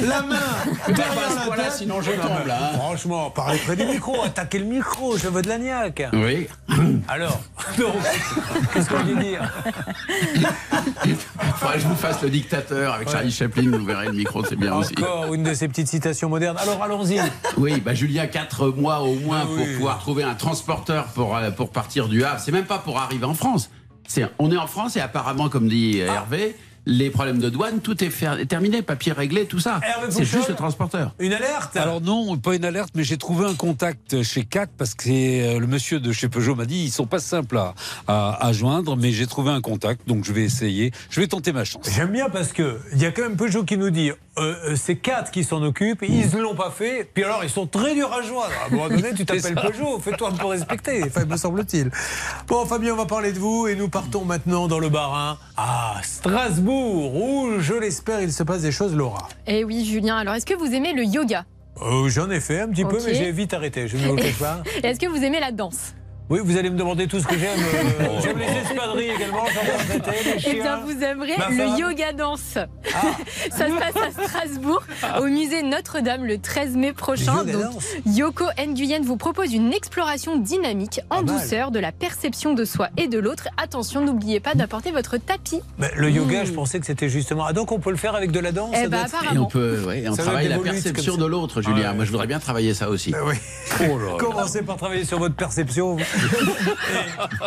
la 0.00 0.22
main 0.22 0.36
derrière 0.88 1.46
la 1.50 1.56
tête. 1.64 1.72
sinon 1.72 2.00
je 2.00 2.10
tombe, 2.12 2.46
là, 2.46 2.58
hein. 2.72 2.78
Franchement, 2.78 3.30
parlez 3.30 3.58
près 3.58 3.76
du 3.76 3.84
micro, 3.84 4.16
attaquez 4.24 4.58
le 4.58 4.64
micro, 4.64 5.16
je 5.18 5.28
veux 5.28 5.42
de 5.42 5.48
la 5.48 5.58
niaque. 5.58 6.02
Oui. 6.14 6.48
Alors, 7.08 7.38
donc, 7.78 7.92
qu'est-ce 8.72 8.88
qu'on 8.88 9.02
dit 9.04 9.14
dire 9.16 9.42
Faudrait 11.56 11.74
que 11.76 11.80
je 11.82 11.86
vous 11.88 11.94
fasse 11.94 12.22
le 12.22 12.30
dictateur 12.30 12.94
avec 12.94 13.10
Charlie 13.10 13.30
Chaplin, 13.30 13.70
vous 13.70 13.84
verrez 13.84 14.06
le 14.06 14.12
micro, 14.12 14.44
c'est 14.44 14.56
bien 14.56 14.74
aussi. 14.74 14.94
Encore 14.98 15.32
une 15.34 15.42
de 15.42 15.54
ces 15.54 15.68
petites 15.68 15.88
citations 15.88 16.28
modernes. 16.28 16.56
Alors, 16.58 16.82
allons-y. 16.82 17.20
Oui, 17.58 17.80
bah 17.80 17.94
Julien, 17.94 18.26
4 18.26 18.68
mois 18.68 18.95
au 19.02 19.14
moins 19.16 19.40
Ah 19.42 19.46
pour 19.46 19.56
oui. 19.64 19.74
pouvoir 19.74 19.98
trouver 19.98 20.22
un 20.22 20.34
transporteur 20.34 21.06
pour, 21.06 21.36
euh, 21.36 21.50
pour 21.50 21.70
partir 21.70 22.08
du 22.08 22.24
Havre. 22.24 22.40
C'est 22.40 22.52
même 22.52 22.66
pas 22.66 22.78
pour 22.78 22.98
arriver 22.98 23.24
en 23.24 23.34
France. 23.34 23.70
On 24.38 24.52
est 24.52 24.56
en 24.56 24.66
France 24.66 24.96
et 24.96 25.00
apparemment, 25.00 25.48
comme 25.48 25.68
dit 25.68 26.00
Ah. 26.08 26.14
Hervé, 26.14 26.56
les 26.88 27.10
problèmes 27.10 27.40
de 27.40 27.48
douane, 27.50 27.80
tout 27.80 28.04
est 28.04 28.10
fer- 28.10 28.46
terminé, 28.46 28.80
papier 28.80 29.10
réglé, 29.10 29.46
tout 29.46 29.58
ça. 29.58 29.80
C'est 30.10 30.24
juste 30.24 30.48
le 30.48 30.54
transporteur. 30.54 31.12
Une 31.18 31.32
alerte 31.32 31.76
Alors 31.76 32.00
non, 32.00 32.36
pas 32.36 32.54
une 32.54 32.64
alerte, 32.64 32.90
mais 32.94 33.02
j'ai 33.02 33.16
trouvé 33.16 33.44
un 33.44 33.54
contact 33.54 34.22
chez 34.22 34.44
CAT 34.44 34.68
parce 34.78 34.94
que 34.94 35.02
c'est, 35.02 35.42
euh, 35.56 35.58
le 35.58 35.66
monsieur 35.66 35.98
de 35.98 36.12
chez 36.12 36.28
Peugeot 36.28 36.54
m'a 36.54 36.64
dit 36.64 36.84
ils 36.84 36.92
sont 36.92 37.06
pas 37.08 37.18
simples 37.18 37.58
à, 37.58 37.74
à, 38.06 38.46
à 38.46 38.52
joindre, 38.52 38.96
mais 38.96 39.10
j'ai 39.10 39.26
trouvé 39.26 39.50
un 39.50 39.60
contact, 39.60 40.06
donc 40.06 40.24
je 40.24 40.32
vais 40.32 40.44
essayer. 40.44 40.92
Je 41.10 41.20
vais 41.20 41.26
tenter 41.26 41.52
ma 41.52 41.64
chance. 41.64 41.88
J'aime 41.92 42.12
bien 42.12 42.28
parce 42.30 42.52
que 42.52 42.78
il 42.92 43.02
y 43.02 43.04
a 43.06 43.10
quand 43.10 43.22
même 43.22 43.36
Peugeot 43.36 43.64
qui 43.64 43.76
nous 43.76 43.90
dit 43.90 44.12
euh, 44.38 44.54
euh, 44.68 44.76
c'est 44.76 44.96
quatre 44.96 45.30
qui 45.30 45.44
s'en 45.44 45.62
occupent, 45.62 46.02
ils 46.02 46.30
ne 46.34 46.40
l'ont 46.40 46.54
pas 46.54 46.70
fait, 46.70 47.08
puis 47.12 47.24
alors 47.24 47.42
ils 47.42 47.50
sont 47.50 47.66
très 47.66 47.94
durs 47.94 48.12
à 48.12 48.22
joindre. 48.22 48.50
À 48.62 48.66
un 48.66 48.70
moment 48.70 48.88
donné, 48.88 49.14
tu 49.14 49.24
t'appelles. 49.26 49.54
Peugeot, 49.54 49.98
fais-toi 50.00 50.28
un 50.28 50.32
peu 50.32 50.46
respecter, 50.46 51.02
enfin, 51.04 51.24
me 51.24 51.36
semble-t-il. 51.36 51.90
Bon, 52.46 52.64
Fabien, 52.66 52.92
on 52.92 52.96
va 52.96 53.06
parler 53.06 53.32
de 53.32 53.38
vous 53.38 53.66
et 53.66 53.74
nous 53.76 53.88
partons 53.88 54.24
maintenant 54.24 54.68
dans 54.68 54.78
le 54.78 54.88
Bas-Rhin 54.88 55.38
à 55.56 55.94
Strasbourg, 56.02 57.14
où, 57.14 57.60
je 57.60 57.74
l'espère, 57.74 58.20
il 58.20 58.32
se 58.32 58.42
passe 58.42 58.62
des 58.62 58.72
choses, 58.72 58.94
Laura. 58.94 59.28
Eh 59.46 59.64
oui, 59.64 59.84
Julien, 59.84 60.16
alors 60.16 60.34
est-ce 60.34 60.46
que 60.46 60.54
vous 60.54 60.72
aimez 60.72 60.92
le 60.92 61.04
yoga? 61.04 61.44
Euh, 61.82 62.08
J'en 62.08 62.30
ai 62.30 62.40
fait 62.40 62.60
un 62.60 62.68
petit 62.68 62.84
peu, 62.84 62.98
mais 63.04 63.14
j'ai 63.14 63.32
vite 63.32 63.52
arrêté, 63.54 63.88
je 63.88 63.96
ne 63.96 64.06
vous 64.08 64.16
le 64.16 64.22
cache 64.22 64.38
pas. 64.38 64.62
Est-ce 64.82 64.98
que 64.98 65.06
vous 65.06 65.22
aimez 65.22 65.40
la 65.40 65.52
danse? 65.52 65.94
Oui, 66.28 66.40
vous 66.42 66.56
allez 66.56 66.70
me 66.70 66.76
demander 66.76 67.06
tout 67.06 67.20
ce 67.20 67.26
que 67.26 67.38
j'aime. 67.38 67.60
euh, 67.60 68.20
j'aime 68.22 68.38
les 68.38 68.46
espadrilles 68.46 69.10
également, 69.10 69.44
j'en 69.46 70.50
Eh 70.50 70.54
bien, 70.54 70.78
vous 70.78 71.00
aimerez 71.02 71.34
Ma 71.38 71.50
le 71.50 71.56
femme. 71.56 71.78
yoga 71.78 72.12
danse. 72.12 72.40
Ça 73.50 73.68
se 73.68 73.78
passe 73.78 73.94
à 74.18 74.24
Strasbourg, 74.26 74.82
au 75.20 75.26
musée 75.26 75.62
Notre-Dame, 75.62 76.24
le 76.24 76.38
13 76.38 76.74
mai 76.76 76.92
prochain. 76.92 77.44
Donc. 77.44 77.62
Yoko 78.06 78.44
Nguyen 78.58 79.02
vous 79.02 79.16
propose 79.16 79.52
une 79.54 79.72
exploration 79.72 80.36
dynamique 80.36 81.00
en 81.10 81.22
douceur 81.22 81.70
de 81.70 81.78
la 81.78 81.92
perception 81.92 82.54
de 82.54 82.64
soi 82.64 82.88
et 82.96 83.06
de 83.06 83.18
l'autre. 83.20 83.48
Attention, 83.56 84.00
n'oubliez 84.04 84.40
pas 84.40 84.54
d'apporter 84.54 84.90
votre 84.90 85.18
tapis. 85.18 85.60
Mais 85.78 85.90
le 85.96 86.10
yoga, 86.10 86.44
je 86.44 86.50
pensais 86.52 86.80
que 86.80 86.86
c'était 86.86 87.08
justement. 87.08 87.44
Ah, 87.46 87.52
donc 87.52 87.70
on 87.70 87.78
peut 87.78 87.90
le 87.90 87.96
faire 87.96 88.16
avec 88.16 88.32
de 88.32 88.40
la 88.40 88.50
danse 88.50 88.70
Eh 88.72 88.82
ça 88.82 88.88
ben, 88.88 88.88
doit 88.88 89.00
être- 89.06 89.14
apparemment. 89.14 89.34
Et 89.42 89.44
on 89.44 89.46
peut, 89.46 89.84
ouais, 89.86 90.04
on 90.08 90.14
Ça 90.16 90.22
travaille 90.24 90.48
la 90.48 90.58
perception 90.58 91.16
de 91.16 91.26
l'autre, 91.26 91.62
Julien. 91.62 91.90
Ouais. 91.90 91.94
Moi, 91.94 92.04
je 92.04 92.10
voudrais 92.10 92.26
bien 92.26 92.40
travailler 92.40 92.74
ça 92.74 92.88
aussi. 92.90 93.12
Ben 93.12 93.20
oui. 93.24 93.36
Commencez 94.18 94.62
par 94.62 94.76
travailler 94.76 95.04
sur 95.04 95.20
votre 95.20 95.36
perception 95.36 95.96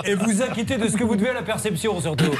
et, 0.05 0.11
et 0.11 0.15
vous 0.15 0.41
acquitter 0.41 0.77
de 0.77 0.87
ce 0.87 0.97
que 0.97 1.03
vous 1.03 1.15
devez 1.15 1.29
à 1.29 1.33
la 1.33 1.43
perception 1.43 1.99
surtout. 2.01 2.31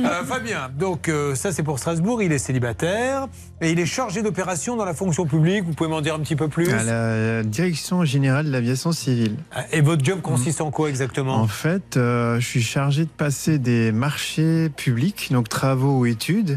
Euh, 0.00 0.24
Fabien, 0.24 0.70
donc 0.78 1.08
euh, 1.08 1.34
ça 1.34 1.52
c'est 1.52 1.62
pour 1.62 1.78
Strasbourg, 1.78 2.22
il 2.22 2.32
est 2.32 2.38
célibataire 2.38 3.28
et 3.60 3.70
il 3.70 3.80
est 3.80 3.86
chargé 3.86 4.22
d'opération 4.22 4.76
dans 4.76 4.84
la 4.84 4.94
fonction 4.94 5.26
publique. 5.26 5.64
Vous 5.64 5.72
pouvez 5.72 5.90
m'en 5.90 6.00
dire 6.00 6.14
un 6.14 6.20
petit 6.20 6.36
peu 6.36 6.48
plus? 6.48 6.70
À 6.70 6.82
la 6.82 7.42
Direction 7.42 8.04
générale 8.04 8.46
de 8.46 8.50
l'aviation 8.50 8.92
civile. 8.92 9.36
Et 9.72 9.80
votre 9.80 10.04
job 10.04 10.20
consiste 10.20 10.60
en 10.60 10.70
quoi 10.70 10.88
exactement? 10.88 11.36
En 11.36 11.46
fait, 11.46 11.96
euh, 11.96 12.40
je 12.40 12.46
suis 12.46 12.62
chargé 12.62 13.04
de 13.04 13.10
passer 13.10 13.58
des 13.58 13.92
marchés 13.92 14.68
publics, 14.68 15.28
donc 15.30 15.48
travaux 15.48 15.98
ou 15.98 16.06
études, 16.06 16.56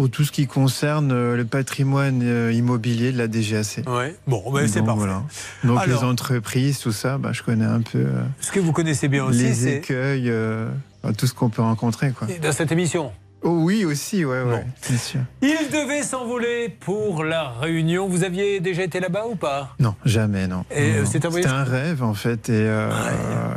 pour 0.00 0.08
tout 0.08 0.24
ce 0.24 0.32
qui 0.32 0.46
concerne 0.46 1.12
euh, 1.12 1.36
le 1.36 1.44
patrimoine 1.44 2.22
euh, 2.22 2.50
immobilier 2.54 3.12
de 3.12 3.18
la 3.18 3.28
DGAC. 3.28 3.86
Ouais. 3.86 4.16
Bon, 4.26 4.42
ben, 4.50 4.66
c'est 4.66 4.80
parfait. 4.82 4.96
voilà. 4.96 5.22
Donc 5.62 5.78
Alors- 5.78 5.84
les 6.00 6.08
entreprises, 6.08 6.78
tout 6.78 6.90
ça, 6.90 7.18
bah, 7.18 7.32
je 7.34 7.42
connais 7.42 7.66
un 7.66 7.82
peu. 7.82 7.98
euh, 7.98 8.22
Ce 8.40 8.50
que 8.50 8.60
vous 8.60 8.72
connaissez 8.72 9.08
bien 9.08 9.26
aussi, 9.26 9.40
les 9.42 9.68
écueils, 9.68 10.30
euh, 10.30 10.70
enfin, 11.02 11.12
tout 11.12 11.26
ce 11.26 11.34
qu'on 11.34 11.50
peut 11.50 11.60
rencontrer. 11.60 12.12
Quoi. 12.12 12.28
dans 12.40 12.52
cette 12.52 12.72
émission. 12.72 13.12
Oh 13.42 13.60
oui, 13.62 13.86
aussi, 13.86 14.22
ouais, 14.24 14.42
ouais, 14.42 14.66
bien 14.86 14.98
sûr. 14.98 15.20
Il 15.40 15.56
devait 15.72 16.02
s'envoler 16.02 16.68
pour 16.68 17.24
la 17.24 17.48
Réunion. 17.48 18.06
Vous 18.06 18.22
aviez 18.22 18.60
déjà 18.60 18.82
été 18.82 19.00
là-bas 19.00 19.24
ou 19.30 19.34
pas? 19.34 19.74
Non, 19.78 19.94
jamais, 20.04 20.46
non. 20.46 20.64
Et, 20.70 20.92
Non, 20.92 20.98
euh, 20.98 21.04
c'est 21.06 21.24
un 21.24 21.30
C'était 21.30 21.48
un 21.48 21.64
rêve, 21.64 22.02
en 22.02 22.12
fait, 22.12 22.50
et, 22.50 22.52
euh, 22.52 22.90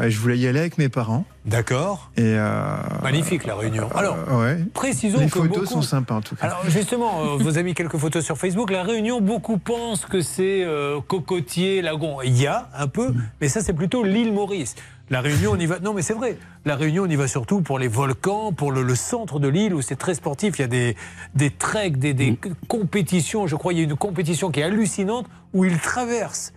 et 0.01 0.09
je 0.09 0.17
voulais 0.19 0.37
y 0.37 0.47
aller 0.47 0.59
avec 0.59 0.77
mes 0.77 0.87
parents. 0.87 1.25
D'accord. 1.45 2.09
Et 2.15 2.21
euh, 2.23 2.77
Magnifique 3.01 3.45
la 3.45 3.55
Réunion. 3.55 3.89
Alors, 3.93 4.15
ouais. 4.39 4.59
précisons 4.73 5.19
Les 5.19 5.25
que 5.25 5.31
photos 5.31 5.49
beaucoup- 5.49 5.65
sont 5.65 5.81
sympas, 5.81 6.15
en 6.15 6.21
tout 6.21 6.35
cas. 6.37 6.45
Alors 6.45 6.61
justement, 6.69 7.21
euh, 7.33 7.37
vous 7.37 7.49
avez 7.49 7.63
mis 7.63 7.73
quelques 7.73 7.97
photos 7.97 8.23
sur 8.23 8.37
Facebook. 8.37 8.71
La 8.71 8.83
Réunion, 8.83 9.19
beaucoup 9.19 9.57
pensent 9.57 10.05
que 10.05 10.21
c'est 10.21 10.63
euh, 10.63 11.01
cocotier, 11.05 11.81
lagon. 11.81 12.21
Il 12.23 12.39
y 12.41 12.47
a 12.47 12.69
un 12.77 12.87
peu, 12.87 13.13
mais 13.41 13.49
ça 13.49 13.59
c'est 13.59 13.73
plutôt 13.73 14.05
l'île 14.05 14.31
Maurice. 14.31 14.75
La 15.09 15.21
Réunion, 15.21 15.51
on 15.51 15.59
y 15.59 15.65
va. 15.65 15.79
Non, 15.79 15.93
mais 15.93 16.01
c'est 16.01 16.13
vrai. 16.13 16.37
La 16.65 16.75
Réunion, 16.75 17.03
on 17.03 17.09
y 17.09 17.15
va 17.15 17.27
surtout 17.27 17.61
pour 17.61 17.77
les 17.77 17.87
volcans, 17.87 18.51
pour 18.53 18.71
le, 18.71 18.83
le 18.83 18.95
centre 18.95 19.39
de 19.39 19.47
l'île 19.47 19.73
où 19.73 19.81
c'est 19.81 19.97
très 19.97 20.15
sportif. 20.15 20.57
Il 20.57 20.61
y 20.61 20.65
a 20.65 20.67
des, 20.67 20.95
des 21.35 21.49
treks, 21.49 21.97
des, 21.97 22.13
des 22.13 22.39
compétitions. 22.67 23.45
Je 23.45 23.55
crois 23.55 23.73
qu'il 23.73 23.81
y 23.81 23.85
a 23.85 23.89
une 23.89 23.97
compétition 23.97 24.49
qui 24.49 24.61
est 24.61 24.63
hallucinante 24.63 25.27
où 25.53 25.65
ils 25.65 25.77
traversent 25.79 26.53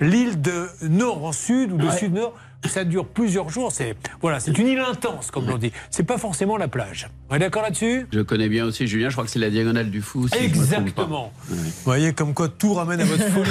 l'île 0.00 0.40
de 0.40 0.66
nord 0.82 1.24
en 1.24 1.32
sud 1.32 1.72
ou 1.72 1.76
de 1.76 1.90
sud-nord. 1.90 2.34
Ça 2.68 2.84
dure 2.84 3.06
plusieurs 3.06 3.48
jours. 3.48 3.72
C'est 3.72 3.96
voilà, 4.20 4.38
c'est 4.38 4.56
une 4.58 4.68
île 4.68 4.78
intense, 4.80 5.30
comme 5.30 5.46
l'on 5.48 5.56
dit. 5.58 5.72
C'est 5.90 6.02
pas 6.02 6.18
forcément 6.18 6.56
la 6.58 6.68
plage. 6.68 7.08
On 7.30 7.36
est 7.36 7.38
d'accord 7.38 7.62
là-dessus? 7.62 8.06
Je 8.12 8.20
connais 8.20 8.48
bien 8.48 8.64
aussi 8.66 8.86
Julien, 8.86 9.08
je 9.08 9.14
crois 9.14 9.24
que 9.24 9.30
c'est 9.30 9.38
la 9.38 9.50
diagonale 9.50 9.90
du 9.90 10.02
fou. 10.02 10.28
si 10.28 10.34
je 10.38 10.44
me 10.44 10.48
trompe 10.52 10.68
pas. 10.68 10.76
Exactement. 10.76 11.32
Vous 11.48 11.56
voyez 11.84 12.12
comme 12.12 12.34
quoi 12.34 12.48
tout 12.48 12.74
ramène 12.74 13.00
à 13.00 13.04
votre 13.04 13.24
folie. 13.28 13.50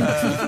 Euh, 0.00 0.46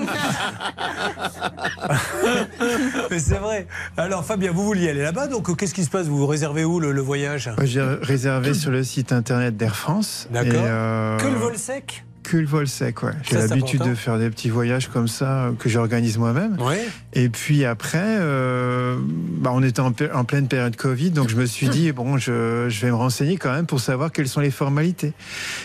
Mais 3.11 3.19
c'est 3.19 3.37
vrai. 3.37 3.67
Alors 3.95 4.25
Fabien, 4.25 4.51
vous 4.51 4.63
vouliez 4.63 4.89
aller 4.89 5.01
là-bas, 5.03 5.27
donc 5.27 5.55
qu'est-ce 5.57 5.73
qui 5.73 5.83
se 5.83 5.89
passe? 5.89 6.07
Vous 6.07 6.25
réservez 6.25 6.63
où 6.65 6.79
le, 6.79 6.91
le 6.91 7.01
voyage? 7.01 7.51
J'ai 7.63 7.81
réservé 7.81 8.53
sur 8.53 8.71
le 8.71 8.83
site 8.83 9.11
internet 9.11 9.55
d'Air 9.55 9.75
France. 9.75 10.27
D'accord. 10.31 10.53
Euh, 10.55 11.17
Que 11.17 11.27
le 11.27 11.35
vol 11.35 11.57
sec? 11.57 12.03
Que 12.29 12.35
le 12.35 12.45
vol 12.45 12.67
sec, 12.67 13.03
ouais. 13.03 13.13
J'ai 13.23 13.37
l'habitude 13.37 13.83
de 13.83 13.95
faire 13.95 14.19
des 14.19 14.29
petits 14.29 14.49
voyages 14.49 14.89
comme 14.89 15.07
ça 15.07 15.45
euh, 15.45 15.51
que 15.53 15.69
j'organise 15.69 16.17
moi-même. 16.17 16.57
Ouais. 16.59 16.85
Et 17.13 17.29
puis 17.29 17.63
après, 17.63 18.03
euh, 18.03 18.97
bah, 18.99 19.51
on 19.53 19.63
était 19.63 19.79
en 19.79 19.93
pleine 19.93 20.49
période 20.49 20.75
Covid, 20.75 21.11
donc 21.11 21.29
je 21.29 21.37
me 21.37 21.45
suis 21.45 21.69
dit, 21.69 21.93
bon, 21.93 22.17
je, 22.17 22.65
je 22.67 22.81
vais 22.81 22.89
me 22.89 22.95
renseigner 22.95 23.37
quand 23.37 23.53
même 23.53 23.65
pour 23.65 23.79
savoir 23.79 24.11
quelles 24.11 24.27
sont 24.27 24.41
les 24.41 24.51
formalités. 24.51 25.13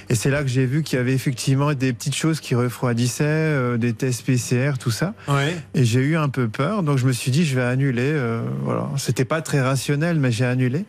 Et 0.08 0.14
c'est 0.14 0.30
là 0.30 0.42
que 0.42 0.48
j'ai 0.48 0.64
vu 0.64 0.84
qu'il 0.84 0.98
y 0.98 1.00
avait 1.00 1.14
effectivement 1.14 1.74
des 1.74 1.92
petites 1.92 2.14
choses 2.14 2.38
qui 2.38 2.54
refroidissaient, 2.54 3.24
euh, 3.26 3.76
des 3.76 3.92
tests 3.92 4.24
PCR, 4.24 4.74
tout 4.78 4.92
ça. 4.92 5.14
Ouais. 5.26 5.56
Et 5.74 5.84
j'ai 5.84 6.00
eu 6.00 6.16
un 6.16 6.28
peu 6.28 6.46
peur, 6.46 6.84
donc 6.84 6.96
je 6.98 7.06
me 7.06 7.12
suis 7.12 7.32
dit, 7.32 7.44
je 7.44 7.56
vais 7.56 7.62
annuler. 7.64 8.02
euh, 8.04 8.40
voilà. 8.62 8.88
C'était 8.98 9.24
pas 9.24 9.42
très 9.42 9.60
rationnel, 9.60 10.20
mais 10.20 10.30
j'ai 10.30 10.44
annulé. 10.44 10.84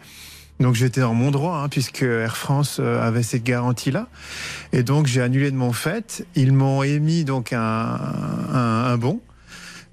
Donc 0.59 0.75
j'étais 0.75 1.01
dans 1.01 1.13
mon 1.13 1.31
droit, 1.31 1.57
hein, 1.57 1.69
puisque 1.69 2.03
Air 2.03 2.38
France 2.38 2.77
euh, 2.80 3.05
avait 3.05 3.23
cette 3.23 3.43
garantie-là. 3.43 4.07
Et 4.71 4.84
donc 4.84 5.07
j'ai 5.07 5.21
annulé 5.21 5.51
de 5.51 5.55
mon 5.57 5.73
fait. 5.73 6.25
Ils 6.35 6.53
m'ont 6.53 6.84
émis 6.84 7.25
donc 7.25 7.53
un, 7.53 7.59
un, 7.59 8.85
un 8.85 8.97
bon 8.97 9.19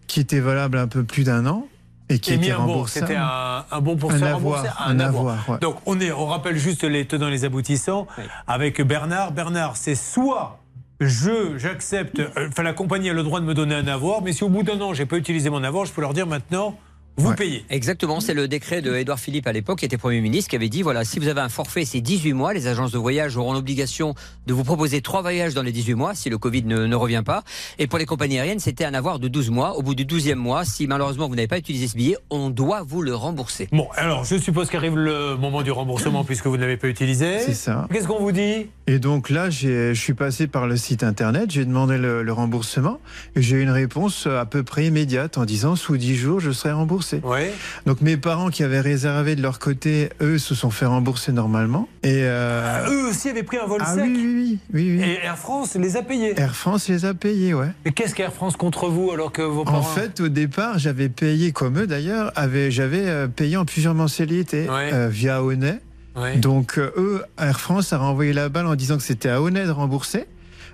qui 0.06 0.20
était 0.20 0.40
valable 0.40 0.78
un 0.78 0.86
peu 0.88 1.02
plus 1.04 1.24
d'un 1.24 1.46
an 1.46 1.66
et 2.08 2.18
qui 2.18 2.32
Émis 2.34 2.46
était 2.46 2.52
un 2.54 2.58
bon, 2.58 2.66
remboursable. 2.72 3.06
c'était 3.06 3.18
un, 3.18 3.64
un 3.70 3.80
bon 3.80 3.96
pour 3.96 4.12
Un 4.12 4.18
se 4.18 4.24
avoir, 4.24 4.62
rembourser. 4.62 4.68
un 4.84 5.00
avoir, 5.00 5.48
ouais. 5.48 5.58
Donc 5.60 5.76
on 5.86 5.98
est, 6.00 6.12
on 6.12 6.26
rappelle 6.26 6.56
juste 6.56 6.84
les 6.84 7.06
tenants 7.06 7.28
et 7.28 7.30
les 7.32 7.44
aboutissants 7.44 8.06
avec 8.46 8.82
Bernard. 8.82 9.32
Bernard, 9.32 9.76
c'est 9.76 9.94
soit 9.94 10.58
je, 11.00 11.56
j'accepte, 11.56 12.18
euh, 12.18 12.48
enfin 12.48 12.62
la 12.62 12.74
compagnie 12.74 13.08
a 13.08 13.14
le 13.14 13.22
droit 13.22 13.40
de 13.40 13.46
me 13.46 13.54
donner 13.54 13.74
un 13.74 13.86
avoir, 13.86 14.20
mais 14.22 14.32
si 14.32 14.44
au 14.44 14.48
bout 14.50 14.62
d'un 14.62 14.78
an 14.80 14.92
j'ai 14.92 15.06
pas 15.06 15.16
utilisé 15.16 15.48
mon 15.48 15.64
avoir, 15.64 15.86
je 15.86 15.92
peux 15.92 16.02
leur 16.02 16.12
dire 16.12 16.26
maintenant 16.26 16.76
vous 17.16 17.34
payez. 17.34 17.64
Exactement, 17.68 18.20
c'est 18.20 18.32
le 18.34 18.48
décret 18.48 18.80
de 18.80 18.94
Édouard 18.94 19.18
Philippe 19.20 19.46
à 19.46 19.52
l'époque, 19.52 19.80
qui 19.80 19.84
était 19.84 19.98
Premier 19.98 20.20
ministre, 20.22 20.48
qui 20.48 20.56
avait 20.56 20.68
dit 20.70 20.80
voilà, 20.82 21.04
si 21.04 21.18
vous 21.18 21.28
avez 21.28 21.40
un 21.42 21.48
forfait, 21.50 21.84
c'est 21.84 22.00
18 22.00 22.32
mois, 22.32 22.54
les 22.54 22.66
agences 22.66 22.92
de 22.92 22.98
voyage 22.98 23.36
auront 23.36 23.52
l'obligation 23.52 24.14
de 24.46 24.54
vous 24.54 24.64
proposer 24.64 25.02
trois 25.02 25.20
voyages 25.20 25.52
dans 25.52 25.62
les 25.62 25.72
18 25.72 25.94
mois, 25.94 26.14
si 26.14 26.30
le 26.30 26.38
Covid 26.38 26.64
ne, 26.64 26.86
ne 26.86 26.94
revient 26.96 27.22
pas. 27.24 27.42
Et 27.78 27.86
pour 27.86 27.98
les 27.98 28.06
compagnies 28.06 28.38
aériennes, 28.38 28.58
c'était 28.60 28.84
un 28.86 28.94
avoir 28.94 29.18
de 29.18 29.28
12 29.28 29.50
mois. 29.50 29.76
Au 29.76 29.82
bout 29.82 29.94
du 29.94 30.04
12e 30.06 30.34
mois, 30.36 30.64
si 30.64 30.86
malheureusement 30.86 31.28
vous 31.28 31.34
n'avez 31.36 31.48
pas 31.48 31.58
utilisé 31.58 31.88
ce 31.88 31.96
billet, 31.96 32.16
on 32.30 32.48
doit 32.48 32.82
vous 32.82 33.02
le 33.02 33.14
rembourser. 33.14 33.68
Bon, 33.72 33.88
alors 33.96 34.24
je 34.24 34.36
suppose 34.38 34.70
qu'arrive 34.70 34.96
le 34.96 35.36
moment 35.36 35.62
du 35.62 35.70
remboursement 35.72 36.24
puisque 36.24 36.46
vous 36.46 36.56
ne 36.56 36.62
l'avez 36.62 36.76
pas 36.78 36.88
utilisé. 36.88 37.40
C'est 37.40 37.54
ça. 37.54 37.86
Qu'est-ce 37.92 38.06
qu'on 38.08 38.20
vous 38.20 38.32
dit? 38.32 38.66
Et 38.86 38.98
donc 38.98 39.30
là, 39.30 39.50
j'ai- 39.50 39.94
je 39.94 40.00
suis 40.00 40.14
passé 40.14 40.46
par 40.46 40.66
le 40.66 40.76
site 40.76 41.02
internet, 41.04 41.50
j'ai 41.50 41.64
demandé 41.64 41.98
le, 41.98 42.22
le 42.22 42.32
remboursement 42.32 42.98
et 43.36 43.42
j'ai 43.42 43.56
eu 43.56 43.62
une 43.62 43.70
réponse 43.70 44.26
à 44.26 44.46
peu 44.46 44.62
près 44.62 44.86
immédiate 44.86 45.36
en 45.38 45.44
disant 45.44 45.76
sous 45.76 45.96
10 45.96 46.16
jours, 46.16 46.40
je 46.40 46.50
serai 46.50 46.72
remboursé. 46.72 46.99
Ouais. 47.24 47.52
Donc 47.86 48.00
mes 48.00 48.16
parents 48.16 48.50
qui 48.50 48.62
avaient 48.62 48.80
réservé 48.80 49.36
de 49.36 49.42
leur 49.42 49.58
côté, 49.58 50.10
eux, 50.20 50.38
se 50.38 50.54
sont 50.54 50.70
fait 50.70 50.86
rembourser 50.86 51.32
normalement. 51.32 51.88
Et 52.02 52.22
euh, 52.24 52.86
Eux 52.88 53.08
aussi 53.10 53.28
avaient 53.28 53.42
pris 53.42 53.58
un 53.58 53.66
vol 53.66 53.80
ah 53.84 53.94
sec. 53.94 54.04
oui, 54.04 54.12
oui, 54.16 54.24
oui, 54.24 54.58
oui, 54.72 54.96
oui. 54.98 55.02
Et 55.04 55.24
Air 55.24 55.36
France 55.38 55.74
les 55.74 55.96
a 55.96 56.02
payés. 56.02 56.38
Air 56.38 56.54
France 56.56 56.88
les 56.88 57.04
a 57.04 57.14
payés, 57.14 57.54
ouais. 57.54 57.70
Et 57.84 57.92
qu'est-ce 57.92 58.14
qu'Air 58.14 58.32
France 58.32 58.56
contre 58.56 58.88
vous 58.88 59.10
alors 59.10 59.32
que 59.32 59.42
vos 59.42 59.64
parents 59.64 59.78
En 59.78 59.82
fait, 59.82 60.20
au 60.20 60.28
départ, 60.28 60.78
j'avais 60.78 61.08
payé, 61.08 61.52
comme 61.52 61.78
eux 61.78 61.86
d'ailleurs, 61.86 62.32
j'avais 62.68 63.08
euh, 63.08 63.28
payé 63.28 63.56
en 63.56 63.64
plusieurs 63.64 63.94
mensualités 63.94 64.68
Ouais. 64.68 64.90
euh, 64.92 65.08
via. 65.08 65.40
Ouais. 65.42 66.36
Donc 66.36 66.78
eux, 66.78 67.22
Air 67.38 67.60
France 67.60 67.92
a 67.92 67.98
renvoyé 67.98 68.32
la 68.32 68.48
balle 68.48 68.66
en 68.66 68.74
disant 68.74 68.96
que 68.96 69.02
c'était 69.02 69.28
à 69.28 69.40
Honnay 69.40 69.64
de 69.64 69.70
rembourser. 69.70 70.26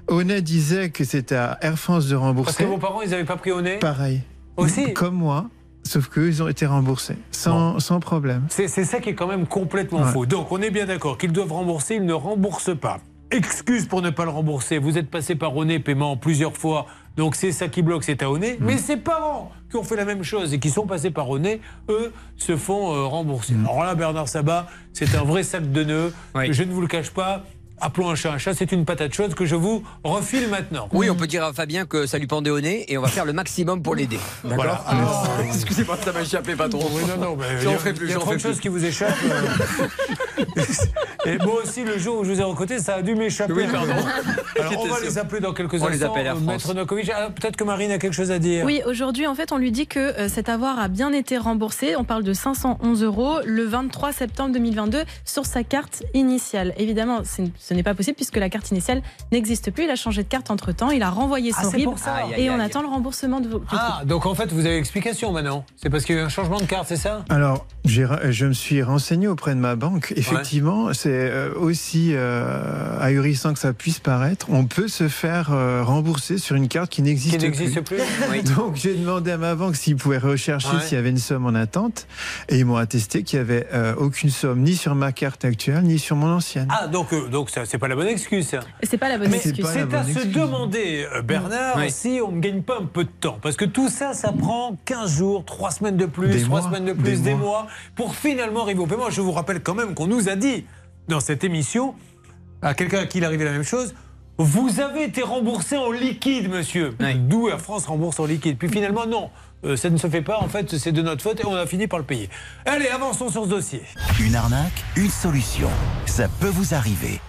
Honnay 0.08 0.40
disait 0.42 0.90
que 0.90 1.04
c'était 1.04 1.34
à 1.34 1.58
Air 1.62 1.78
France 1.78 2.06
de 2.06 2.14
Parce 2.14 2.20
que 2.20 2.26
rembourser. 2.26 2.64
vos 2.64 2.78
parents, 2.78 3.02
ils 3.02 3.10
n'avaient 3.10 3.24
pas 3.24 3.36
pris 3.36 3.50
nez 3.62 3.78
Pareil. 3.78 4.22
Aussi 4.56 4.94
Comme 4.94 5.14
moi, 5.14 5.48
sauf 5.86 6.08
qu'eux, 6.08 6.28
ils 6.28 6.42
ont 6.42 6.48
été 6.48 6.66
remboursés, 6.66 7.16
sans, 7.30 7.78
sans 7.80 8.00
problème. 8.00 8.44
C'est 8.48 8.68
c'est 8.68 8.84
ça 8.84 9.00
qui 9.00 9.10
est 9.10 9.14
quand 9.14 9.26
même 9.28 9.46
complètement 9.46 10.00
Ouais. 10.02 10.12
faux. 10.12 10.26
Donc, 10.26 10.52
on 10.52 10.60
est 10.60 10.70
bien 10.70 10.86
d'accord 10.86 11.16
qu'ils 11.18 11.32
doivent 11.32 11.52
rembourser, 11.52 11.96
ils 11.96 12.04
ne 12.04 12.12
remboursent 12.12 12.76
pas. 12.78 12.98
Excuse 13.30 13.86
pour 13.86 14.02
ne 14.02 14.10
pas 14.10 14.24
le 14.24 14.30
rembourser. 14.30 14.78
Vous 14.78 14.98
êtes 14.98 15.10
passé 15.10 15.34
par 15.34 15.56
Oné 15.56 15.80
paiement 15.80 16.16
plusieurs 16.16 16.56
fois, 16.56 16.86
donc 17.16 17.34
c'est 17.34 17.50
ça 17.50 17.66
qui 17.66 17.82
bloque, 17.82 18.04
c'est 18.04 18.22
à 18.22 18.30
Oné. 18.30 18.56
Mais 18.60 18.78
ses 18.78 18.96
parents 18.96 19.50
qui 19.68 19.76
ont 19.76 19.82
fait 19.82 19.96
la 19.96 20.04
même 20.04 20.22
chose 20.22 20.54
et 20.54 20.60
qui 20.60 20.70
sont 20.70 20.86
passés 20.86 21.10
par 21.10 21.28
Oné, 21.28 21.60
eux, 21.88 22.12
se 22.36 22.56
font 22.56 22.94
euh, 22.94 23.04
rembourser. 23.04 23.54
Alors 23.64 23.82
là, 23.82 23.96
Bernard 23.96 24.28
Sabat, 24.28 24.68
c'est 24.92 25.12
un 25.16 25.24
vrai 25.24 25.42
sac 25.42 25.72
de 25.72 25.82
nœuds. 25.82 26.12
Je 26.50 26.62
ne 26.62 26.72
vous 26.72 26.80
le 26.80 26.86
cache 26.86 27.10
pas. 27.10 27.42
Appelons 27.80 28.08
un 28.10 28.14
chat 28.14 28.32
un 28.32 28.38
chat, 28.38 28.54
c'est 28.54 28.72
une 28.72 28.84
patate 28.86 29.12
chaude 29.14 29.34
que 29.34 29.44
je 29.44 29.54
vous 29.54 29.82
refile 30.02 30.48
maintenant. 30.48 30.88
Oui, 30.92 31.10
on 31.10 31.14
peut 31.14 31.26
dire 31.26 31.44
à 31.44 31.52
Fabien 31.52 31.84
que 31.84 32.06
ça 32.06 32.16
lui 32.18 32.26
pendait 32.26 32.48
au 32.50 32.60
nez 32.60 32.90
et 32.90 32.96
on 32.96 33.02
va 33.02 33.08
faire 33.08 33.24
le 33.26 33.32
maximum 33.34 33.82
pour 33.82 33.94
l'aider. 33.94 34.18
D'accord 34.44 34.56
Voilà. 34.56 34.84
Ah, 34.86 35.24
Excusez-moi, 35.46 35.98
ça 36.02 36.12
m'a 36.12 36.22
échappé, 36.22 36.56
patron. 36.56 36.80
Oui, 36.92 37.02
non, 37.06 37.16
non, 37.18 37.36
mais 37.36 37.62
y 37.62 37.66
a- 37.66 37.76
ferai 37.78 37.92
plus, 37.92 38.06
Il 38.06 38.08
y 38.08 38.12
a 38.12 38.14
j'en 38.14 38.20
trop 38.20 38.30
ferai 38.30 38.36
de 38.36 38.42
choses 38.42 38.60
qui 38.60 38.68
vous 38.68 38.82
échappent. 38.84 39.14
euh. 39.24 39.86
Et 41.24 41.38
moi 41.38 41.62
aussi, 41.62 41.84
le 41.84 41.98
jour 41.98 42.20
où 42.20 42.24
je 42.24 42.32
vous 42.32 42.40
ai 42.40 42.44
recruté, 42.44 42.78
ça 42.78 42.94
a 42.96 43.02
dû 43.02 43.14
m'échapper. 43.14 43.52
Oui, 43.52 43.64
pardon. 43.70 43.92
Alors, 44.60 44.72
on 44.78 44.86
va 44.86 44.96
sûr. 44.96 45.04
les 45.04 45.18
appeler 45.18 45.40
dans 45.40 45.52
quelques 45.52 45.74
On 45.82 45.86
instants. 45.88 46.14
les 46.14 46.26
Euh. 46.28 46.34
Maître 46.40 46.74
Nokovic, 46.74 47.10
Ah, 47.14 47.30
peut-être 47.30 47.56
que 47.56 47.64
Marine 47.64 47.90
a 47.90 47.98
quelque 47.98 48.12
chose 48.14 48.30
à 48.30 48.38
dire. 48.38 48.64
Oui, 48.64 48.82
aujourd'hui, 48.86 49.26
en 49.26 49.34
fait, 49.34 49.52
on 49.52 49.58
lui 49.58 49.72
dit 49.72 49.86
que 49.86 49.98
euh, 49.98 50.28
cet 50.28 50.48
avoir 50.48 50.78
a 50.78 50.88
bien 50.88 51.12
été 51.12 51.36
remboursé. 51.38 51.96
On 51.96 52.04
parle 52.04 52.22
de 52.22 52.32
511 52.32 53.02
euros 53.02 53.38
le 53.44 53.64
23 53.64 54.12
septembre 54.12 54.52
2022 54.52 55.04
sur 55.24 55.46
sa 55.46 55.64
carte 55.64 56.02
initiale. 56.14 56.74
Évidemment, 56.78 57.22
Ce 57.24 57.74
n'est 57.74 57.82
pas 57.82 57.94
possible 57.94 58.16
puisque 58.16 58.36
la 58.36 58.48
carte 58.48 58.70
initiale 58.70 59.02
n'existe 59.32 59.70
plus. 59.70 59.84
Il 59.84 59.90
a 59.90 59.96
changé 59.96 60.22
de 60.22 60.28
carte 60.28 60.50
entre 60.50 60.72
temps. 60.72 60.90
Il 60.90 61.02
a 61.02 61.10
renvoyé 61.10 61.52
Ah, 61.56 61.62
son 61.64 61.70
c'est 61.70 61.76
RIB 61.78 61.84
pour 61.88 61.98
ça. 61.98 62.14
Aïe, 62.14 62.30
et 62.32 62.34
aïe, 62.48 62.50
on 62.50 62.60
attend 62.60 62.82
le 62.82 62.88
remboursement 62.88 63.40
de 63.40 63.48
vos. 63.48 63.62
Ah, 63.70 64.02
donc 64.04 64.26
en 64.26 64.34
fait, 64.34 64.52
vous 64.52 64.64
avez 64.66 64.76
l'explication 64.76 65.32
maintenant. 65.32 65.64
C'est 65.76 65.90
parce 65.90 66.04
qu'il 66.04 66.14
y 66.14 66.18
a 66.18 66.22
eu 66.22 66.24
un 66.24 66.28
changement 66.28 66.58
de 66.58 66.64
carte, 66.66 66.86
c'est 66.88 66.96
ça? 66.96 67.24
Alors, 67.28 67.66
je 67.84 68.46
me 68.46 68.52
suis 68.52 68.82
renseigné 68.82 69.28
auprès 69.28 69.54
de 69.54 69.60
ma 69.60 69.74
banque. 69.76 70.12
Effectivement, 70.32 70.92
c'est 70.92 71.08
euh, 71.12 71.50
aussi 71.56 72.10
euh, 72.14 72.98
ahurissant 73.00 73.52
que 73.52 73.58
ça 73.58 73.72
puisse 73.72 73.98
paraître. 73.98 74.46
On 74.50 74.64
peut 74.66 74.88
se 74.88 75.08
faire 75.08 75.52
euh, 75.52 75.82
rembourser 75.82 76.38
sur 76.38 76.56
une 76.56 76.68
carte 76.68 76.90
qui 76.90 77.02
n'existe 77.02 77.36
Qui 77.38 77.44
n'existe 77.44 77.80
plus. 77.82 77.98
Oui. 78.30 78.42
Donc, 78.56 78.76
j'ai 78.76 78.94
demandé 78.94 79.30
à 79.32 79.36
ma 79.38 79.54
banque 79.54 79.76
s'ils 79.76 79.96
pouvaient 79.96 80.18
rechercher 80.18 80.66
Ouais. 80.68 80.80
s'il 80.82 80.96
y 80.96 80.98
avait 80.98 81.10
une 81.10 81.18
somme 81.18 81.46
en 81.46 81.54
attente. 81.54 82.06
Et 82.48 82.58
ils 82.58 82.64
m'ont 82.66 82.76
attesté 82.76 83.22
qu'il 83.22 83.38
n'y 83.38 83.42
avait 83.44 83.66
euh, 83.72 83.94
aucune 83.96 84.30
somme 84.30 84.60
ni 84.60 84.74
sur 84.76 84.94
ma 84.94 85.12
carte 85.12 85.44
actuelle, 85.44 85.82
ni 85.84 85.98
sur 85.98 86.16
mon 86.16 86.28
ancienne. 86.32 86.68
Ah, 86.70 86.86
donc 86.88 87.12
euh, 87.12 87.28
donc 87.28 87.50
ça, 87.50 87.64
c'est 87.66 87.78
pas 87.78 87.88
la 87.88 87.94
bonne 87.96 88.08
excuse. 88.08 88.48
c'est 88.82 88.98
pas 88.98 89.08
la 89.08 89.18
bonne 89.18 89.30
Mais 89.30 89.36
excuse. 89.36 89.66
c'est 89.72 89.94
à 89.94 90.04
se 90.04 90.26
demander, 90.26 91.06
euh, 91.14 91.22
Bernard, 91.22 91.76
Oui. 91.76 91.90
si 91.90 92.20
on 92.26 92.32
ne 92.32 92.40
gagne 92.40 92.62
pas 92.62 92.78
un 92.80 92.86
peu 92.86 93.04
de 93.04 93.10
temps. 93.20 93.38
Parce 93.42 93.56
que 93.56 93.64
tout 93.64 93.88
ça, 93.88 94.12
ça 94.14 94.32
prend 94.32 94.76
15 94.84 95.16
jours, 95.18 95.44
3 95.44 95.70
semaines 95.70 95.96
de 95.96 96.06
plus, 96.06 96.28
Des 96.28 96.42
3 96.42 96.60
mois, 96.60 96.68
semaines 96.68 96.84
de 96.86 96.92
plus, 96.92 97.10
des 97.10 97.16
des, 97.18 97.34
mois. 97.34 97.46
mois, 97.62 97.66
pour 97.94 98.14
finalement 98.14 98.62
arriver 98.62 98.80
au 98.80 98.86
paiement. 98.86 99.10
Je 99.10 99.20
vous 99.20 99.32
rappelle 99.32 99.60
quand 99.62 99.74
même 99.74 99.94
qu'on 99.94 100.10
nous 100.16 100.28
a 100.28 100.36
dit 100.36 100.64
dans 101.08 101.20
cette 101.20 101.44
émission, 101.44 101.94
à 102.62 102.74
quelqu'un 102.74 103.00
à 103.00 103.06
qui 103.06 103.18
il 103.18 103.24
arrivait 103.24 103.44
la 103.44 103.52
même 103.52 103.62
chose, 103.62 103.94
vous 104.38 104.80
avez 104.80 105.04
été 105.04 105.22
remboursé 105.22 105.76
en 105.76 105.90
liquide, 105.90 106.48
monsieur. 106.50 106.94
D'où 107.28 107.48
Air 107.48 107.60
France 107.60 107.86
rembourse 107.86 108.18
en 108.20 108.26
liquide. 108.26 108.58
Puis 108.58 108.68
finalement, 108.68 109.06
non. 109.06 109.30
euh, 109.64 109.76
ça 109.76 109.88
ne 109.90 109.96
se 109.96 110.08
fait 110.08 110.22
pas, 110.22 110.38
en 110.38 110.48
fait, 110.48 110.76
c'est 110.76 110.92
de 110.92 111.02
notre 111.02 111.22
faute 111.22 111.40
et 111.40 111.46
on 111.46 111.54
a 111.54 111.66
fini 111.66 111.86
par 111.86 111.98
le 111.98 112.04
payer. 112.04 112.28
Allez, 112.64 112.88
avançons 112.88 113.30
sur 113.30 113.44
ce 113.44 113.48
dossier. 113.50 113.82
Une 114.20 114.34
arnaque, 114.34 114.84
une 114.96 115.10
solution. 115.10 115.68
Ça 116.06 116.28
peut 116.40 116.48
vous 116.48 116.74
arriver. 116.74 117.20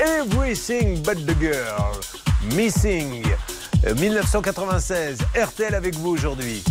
Everything 0.00 1.02
but 1.02 1.26
the 1.26 1.34
girl. 1.34 2.00
Missing. 2.52 3.24
Euh, 3.86 3.94
1996. 3.94 5.18
RTL 5.34 5.74
avec 5.74 5.94
vous 5.96 6.10
aujourd'hui. 6.10 6.62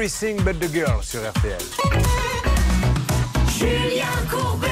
Everything 0.00 0.42
But 0.42 0.58
the 0.58 0.72
Girl 0.72 1.02
sur 1.02 1.20
RTL. 1.20 1.58
Julien 3.58 4.06
Courbet. 4.30 4.68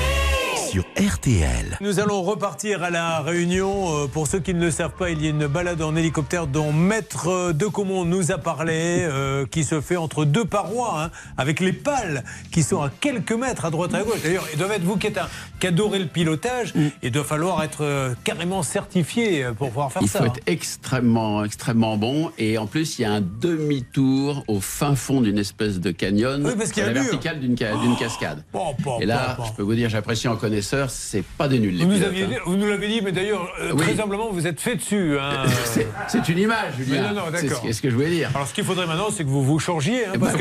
Sur 0.71 0.85
RTL. 0.97 1.77
Nous 1.83 2.01
allons 2.01 2.23
repartir 2.23 2.83
à 2.83 2.89
la 2.89 3.21
Réunion. 3.21 4.05
Euh, 4.05 4.07
Pour 4.07 4.27
ceux 4.27 4.39
qui 4.41 4.55
ne 4.55 4.65
le 4.65 4.71
savent 4.71 4.95
pas, 4.99 5.11
il 5.11 5.23
y 5.23 5.27
a 5.27 5.31
une 5.31 5.47
balade 5.47 5.83
en 5.83 5.97
hélicoptère 5.97 6.47
dont 6.47 6.73
Maître 6.73 7.53
de 7.53 7.67
Comont 7.67 8.07
nous 8.07 8.33
a 8.33 8.39
parlé, 8.39 9.01
euh, 9.03 9.45
qui 9.45 9.65
se 9.65 9.83
fait 9.83 9.97
entre 9.97 10.25
deux 10.25 10.47
parois, 10.47 11.03
hein, 11.05 11.11
avec 11.37 11.61
les 11.61 11.75
pales 11.75 12.25
qui 12.51 12.63
sont 12.63 12.83
à 12.83 12.89
quelques 12.89 13.33
mètres 13.33 13.67
à 13.67 13.71
droite 13.71 13.93
et 13.93 13.97
à 13.97 14.03
gauche. 14.05 14.23
D'ailleurs, 14.23 14.47
il 14.53 14.59
doit 14.59 14.75
être 14.75 14.83
vous 14.85 14.97
qui, 14.97 15.09
êtes 15.09 15.19
un, 15.19 15.29
qui 15.61 15.67
adorez 15.67 15.99
le 15.99 16.07
pilotage, 16.07 16.73
il 17.03 17.11
doit 17.11 17.25
falloir 17.25 17.63
être 17.63 17.83
euh, 17.83 18.15
carrément 18.25 18.63
certifié 18.63 19.45
euh, 19.45 19.53
pour 19.53 19.69
pouvoir 19.69 19.93
faire 19.93 20.03
Il 20.03 20.09
ça. 20.09 20.19
faut 20.21 20.25
hein. 20.27 20.33
être 20.37 20.43
extrêmement, 20.47 21.45
extrêmement 21.45 21.97
bon. 21.97 22.31
Et 22.39 22.59
en 22.59 22.67
plus, 22.67 22.99
il 22.99 23.03
y 23.03 23.05
a 23.05 23.13
un 23.13 23.21
demi-tour 23.21 24.45
au 24.49 24.61
fin 24.61 24.95
fond 24.95 25.21
d'une 25.21 25.39
espèce 25.39 25.81
de 25.81 25.91
canyon, 25.91 26.43
Oui, 26.45 26.53
parce 26.57 26.71
qu'il 26.73 26.83
y 26.83 26.87
a 26.87 26.91
à 26.91 26.93
la 26.93 27.03
verticale 27.03 27.41
d'une 27.41 27.57
ca- 27.57 27.77
d'une 27.77 27.97
cascade. 27.97 28.45
Bon, 28.53 28.75
bon, 28.81 29.01
Et 29.01 29.07
là, 29.07 29.35
bon, 29.39 29.45
je 29.45 29.53
peux 29.53 29.63
vous 29.63 29.75
dire, 29.75 29.89
j'apprécie 29.89 30.29
en 30.29 30.37
connaisseur, 30.37 30.91
c'est 30.91 31.25
pas 31.25 31.49
des 31.49 31.59
nuls. 31.59 31.75
les 31.77 31.85
Vous 31.85 31.91
nous, 31.91 31.97
pilotes, 31.99 32.09
aviez 32.09 32.25
hein. 32.25 32.41
vous 32.47 32.57
nous 32.57 32.67
l'avez 32.69 32.89
dit, 32.89 33.01
mais 33.03 33.13
d'ailleurs, 33.13 33.49
euh, 33.61 33.73
Oui. 33.75 33.83
très 33.85 34.01
humblement, 34.01 34.31
vous 34.31 34.47
êtes 34.47 34.61
fait 34.61 34.77
dessus. 34.77 35.19
hein. 35.19 35.45
C'est- 35.65 35.89
C'est 36.09 36.29
une 36.29 36.39
image, 36.39 36.75
Julien. 36.79 37.09
Non, 37.13 37.15
non, 37.15 37.23
C'est 37.35 37.43
d'accord. 37.47 37.63
ce, 37.67 37.73
ce 37.73 37.83
que 37.83 37.91
je 37.91 37.95
voulais 37.95 38.11
dire. 38.11 38.31
Alors, 38.35 38.47
ce 38.47 38.55
qu'il 38.55 38.65
faudrait 38.65 38.87
maintenant, 38.87 39.09
c'est 39.15 39.25
que 39.25 39.29
vous 39.29 39.43
vous 39.45 39.59
changiez, 39.59 40.07
hein, 40.07 40.13
Eh 40.15 40.19
parce 40.19 40.35
ben, 40.35 40.39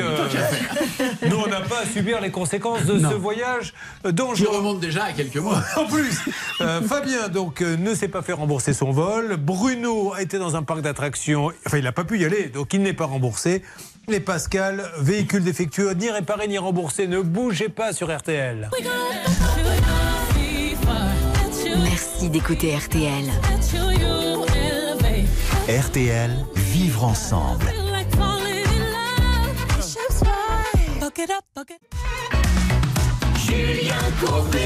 que 1.22 1.28
nous, 1.30 1.38
on 1.38 1.48
n'a 1.48 1.62
pas 1.62 1.82
à 1.82 1.86
subir 1.86 2.22
les 2.22 2.32
conséquences 2.32 2.86
de 2.86 2.94
Non. 2.94 3.10
ce 3.10 3.16
voyage 3.16 3.74
euh, 4.06 4.10
Qui 4.10 4.16
dangereux. 4.16 4.58
remonte 4.58 4.80
déjà 4.80 5.07
à 5.08 5.14
quelques 5.14 5.38
mois. 5.38 5.64
En 5.78 5.86
plus, 5.86 6.20
euh, 6.62 6.82
Fabien 6.82 7.30
donc 7.30 7.62
euh, 7.62 7.78
ne 7.78 7.94
s'est 7.94 8.08
pas 8.08 8.22
fait 8.22 8.34
rembourser 8.34 8.74
son 8.74 8.92
vol. 8.92 9.38
Bruno 9.38 10.14
a 10.14 10.22
été 10.22 10.40
dans 10.40 10.56
un 10.56 10.64
parc 10.64 10.82
d'attractions. 10.82 11.52
Enfin, 11.66 11.78
il 11.78 11.84
n'a 11.84 11.92
pas 11.92 12.04
pu 12.04 12.20
y 12.20 12.26
aller, 12.26 12.50
donc 12.50 12.74
il 12.74 12.82
n'est 12.82 12.94
pas 12.94 13.06
remboursé. 13.06 13.64
Les 14.08 14.20
Pascal, 14.20 14.90
véhicule 15.00 15.44
défectueux, 15.44 15.92
ni 15.94 16.10
réparé 16.10 16.48
ni 16.48 16.58
remboursé. 16.58 17.08
Ne 17.08 17.22
bougez 17.22 17.70
pas 17.70 17.94
sur 17.94 18.16
RTL. 18.16 18.70
Merci 21.84 22.30
d'écouter 22.30 22.76
RTL. 22.76 23.26
RTL, 25.70 26.32
vivre 26.56 27.04
ensemble. 27.04 27.66
Julien 33.58 33.96
Courbet. 34.24 34.60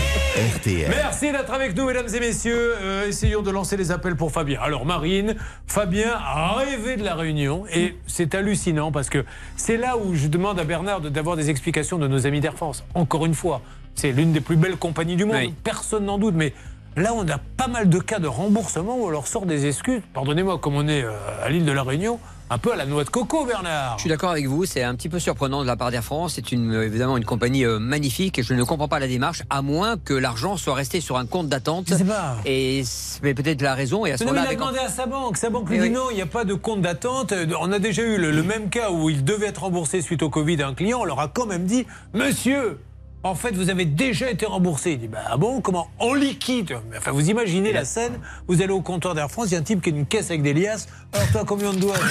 RTL. 0.57 0.89
Merci 0.89 1.31
d'être 1.31 1.51
avec 1.53 1.76
nous, 1.77 1.85
mesdames 1.85 2.07
et 2.13 2.19
messieurs. 2.19 2.76
Euh, 2.81 3.07
essayons 3.07 3.41
de 3.41 3.49
lancer 3.49 3.77
les 3.77 3.91
appels 3.91 4.15
pour 4.18 4.31
Fabien. 4.31 4.59
Alors, 4.61 4.85
Marine, 4.85 5.35
Fabien 5.65 6.11
a 6.18 6.55
rêvé 6.55 6.97
de 6.97 7.03
la 7.03 7.15
réunion 7.15 7.63
et 7.73 7.95
c'est 8.07 8.35
hallucinant 8.35 8.91
parce 8.91 9.09
que 9.09 9.23
c'est 9.55 9.77
là 9.77 9.97
où 9.97 10.13
je 10.15 10.27
demande 10.27 10.59
à 10.59 10.63
Bernard 10.65 10.99
de- 11.01 11.09
d'avoir 11.09 11.38
des 11.38 11.49
explications 11.49 11.97
de 11.97 12.07
nos 12.07 12.27
amis 12.27 12.41
d'Air 12.41 12.55
France. 12.55 12.84
Encore 12.93 13.26
une 13.26 13.34
fois, 13.35 13.61
c'est 13.95 14.11
l'une 14.11 14.34
des 14.34 14.41
plus 14.41 14.57
belles 14.57 14.77
compagnies 14.77 15.15
du 15.15 15.23
monde, 15.26 15.38
Oui. 15.38 15.53
personne 15.63 16.05
n'en 16.05 16.18
doute, 16.18 16.35
mais. 16.35 16.53
Là, 16.97 17.13
on 17.15 17.26
a 17.30 17.38
pas 17.38 17.69
mal 17.69 17.88
de 17.88 17.99
cas 17.99 18.19
de 18.19 18.27
remboursement 18.27 18.97
où 18.97 19.05
on 19.05 19.09
leur 19.09 19.26
sort 19.26 19.45
des 19.45 19.65
excuses. 19.65 20.01
Pardonnez-moi, 20.13 20.57
comme 20.57 20.76
on 20.76 20.89
est 20.89 21.03
euh, 21.05 21.11
à 21.41 21.47
l'île 21.49 21.63
de 21.63 21.72
la 21.72 21.84
Réunion, 21.84 22.19
un 22.53 22.57
peu 22.57 22.73
à 22.73 22.76
la 22.76 22.86
noix 22.86 23.06
de 23.06 23.10
coco, 23.10 23.45
Bernard. 23.45 23.95
Je 23.95 24.02
suis 24.02 24.10
d'accord 24.10 24.32
avec 24.32 24.45
vous, 24.45 24.65
c'est 24.65 24.84
un 24.84 24.94
petit 24.95 25.07
peu 25.07 25.19
surprenant 25.19 25.61
de 25.61 25.68
la 25.68 25.78
part 25.78 25.90
d'Air 25.90 26.03
France. 26.03 26.34
C'est 26.36 26.52
une, 26.52 26.73
euh, 26.73 26.86
évidemment 26.86 27.15
une 27.15 27.23
compagnie 27.23 27.64
euh, 27.64 27.80
magnifique 27.80 28.40
et 28.40 28.44
je 28.44 28.53
ne 28.53 28.64
comprends 28.65 28.90
pas 28.90 28.99
la 28.99 29.07
démarche, 29.07 29.44
à 29.49 29.61
moins 29.61 29.95
que 29.95 30.14
l'argent 30.14 30.57
soit 30.57 30.73
resté 30.73 30.99
sur 30.99 31.15
un 31.18 31.26
compte 31.26 31.48
d'attente. 31.48 31.86
Je 31.88 31.95
sais 31.95 32.03
pas. 32.03 32.36
Et 32.45 32.82
c'est 32.84 33.34
peut-être 33.34 33.61
la 33.61 33.73
raison. 33.73 34.06
Et 34.06 34.11
à 34.11 34.18
ce 34.18 34.26
Mais 34.26 34.32
non, 34.32 34.36
mais 34.36 34.40
moment-là, 34.41 34.53
il 34.53 34.56
a 34.57 34.60
demandé 34.60 34.80
à 34.86 34.90
sa 34.90 35.06
banque. 35.06 35.38
Sa 35.38 35.49
banque 35.49 35.69
lui 35.69 35.78
Eh 35.78 35.80
dit 35.80 35.88
oui. 35.88 35.94
non, 35.94 36.10
il 36.11 36.15
n'y 36.15 36.22
a 36.22 36.26
pas 36.26 36.44
de 36.44 36.53
compte 36.53 36.82
d'attente. 36.82 37.34
On 37.61 37.72
a 37.72 37.80
déjà 37.80 38.02
eu 38.02 38.18
le, 38.18 38.32
le 38.32 38.44
même 38.44 38.69
cas 38.69 38.91
où 38.91 39.10
il 39.10 39.23
devait 39.23 39.48
être 39.48 39.61
remboursé 39.61 40.02
suite 40.02 40.22
au 40.22 40.30
Covid 40.30 40.61
à 40.61 40.68
un 40.68 40.73
client. 40.73 40.99
On 40.99 41.06
leur 41.06 41.22
a 41.22 41.30
quand 41.30 41.45
même 41.45 41.64
dit 41.64 41.86
Monsieur, 42.14 42.80
en 43.23 43.35
fait, 43.35 43.52
vous 43.56 43.69
avez 43.69 43.85
déjà 43.85 44.30
été 44.31 44.45
remboursé. 44.45 44.93
Il 44.93 44.99
dit 44.99 45.07
bah, 45.07 45.19
Ah 45.30 45.38
bon 45.38 45.61
Comment 45.61 45.89
En 45.99 46.14
liquide. 46.14 46.77
Enfin, 46.98 47.11
vous 47.11 47.30
imaginez 47.30 47.72
la 47.72 47.85
scène 47.85 48.14
Vous 48.48 48.61
allez 48.61 48.72
au 48.73 48.81
comptoir 48.81 49.14
d'Air 49.15 49.30
France, 49.30 49.48
il 49.49 49.53
y 49.53 49.56
a 49.56 49.60
un 49.60 49.64
type 49.64 49.81
qui 49.81 49.89
a 49.89 49.93
une 49.93 50.06
caisse 50.06 50.30
avec 50.31 50.41
des 50.41 50.53
liasses. 50.53 50.88
Alors, 51.14 51.27
toi, 51.31 51.43
combien 51.45 51.73
de 51.73 51.80
doigts 51.80 51.98
toi 51.98 52.07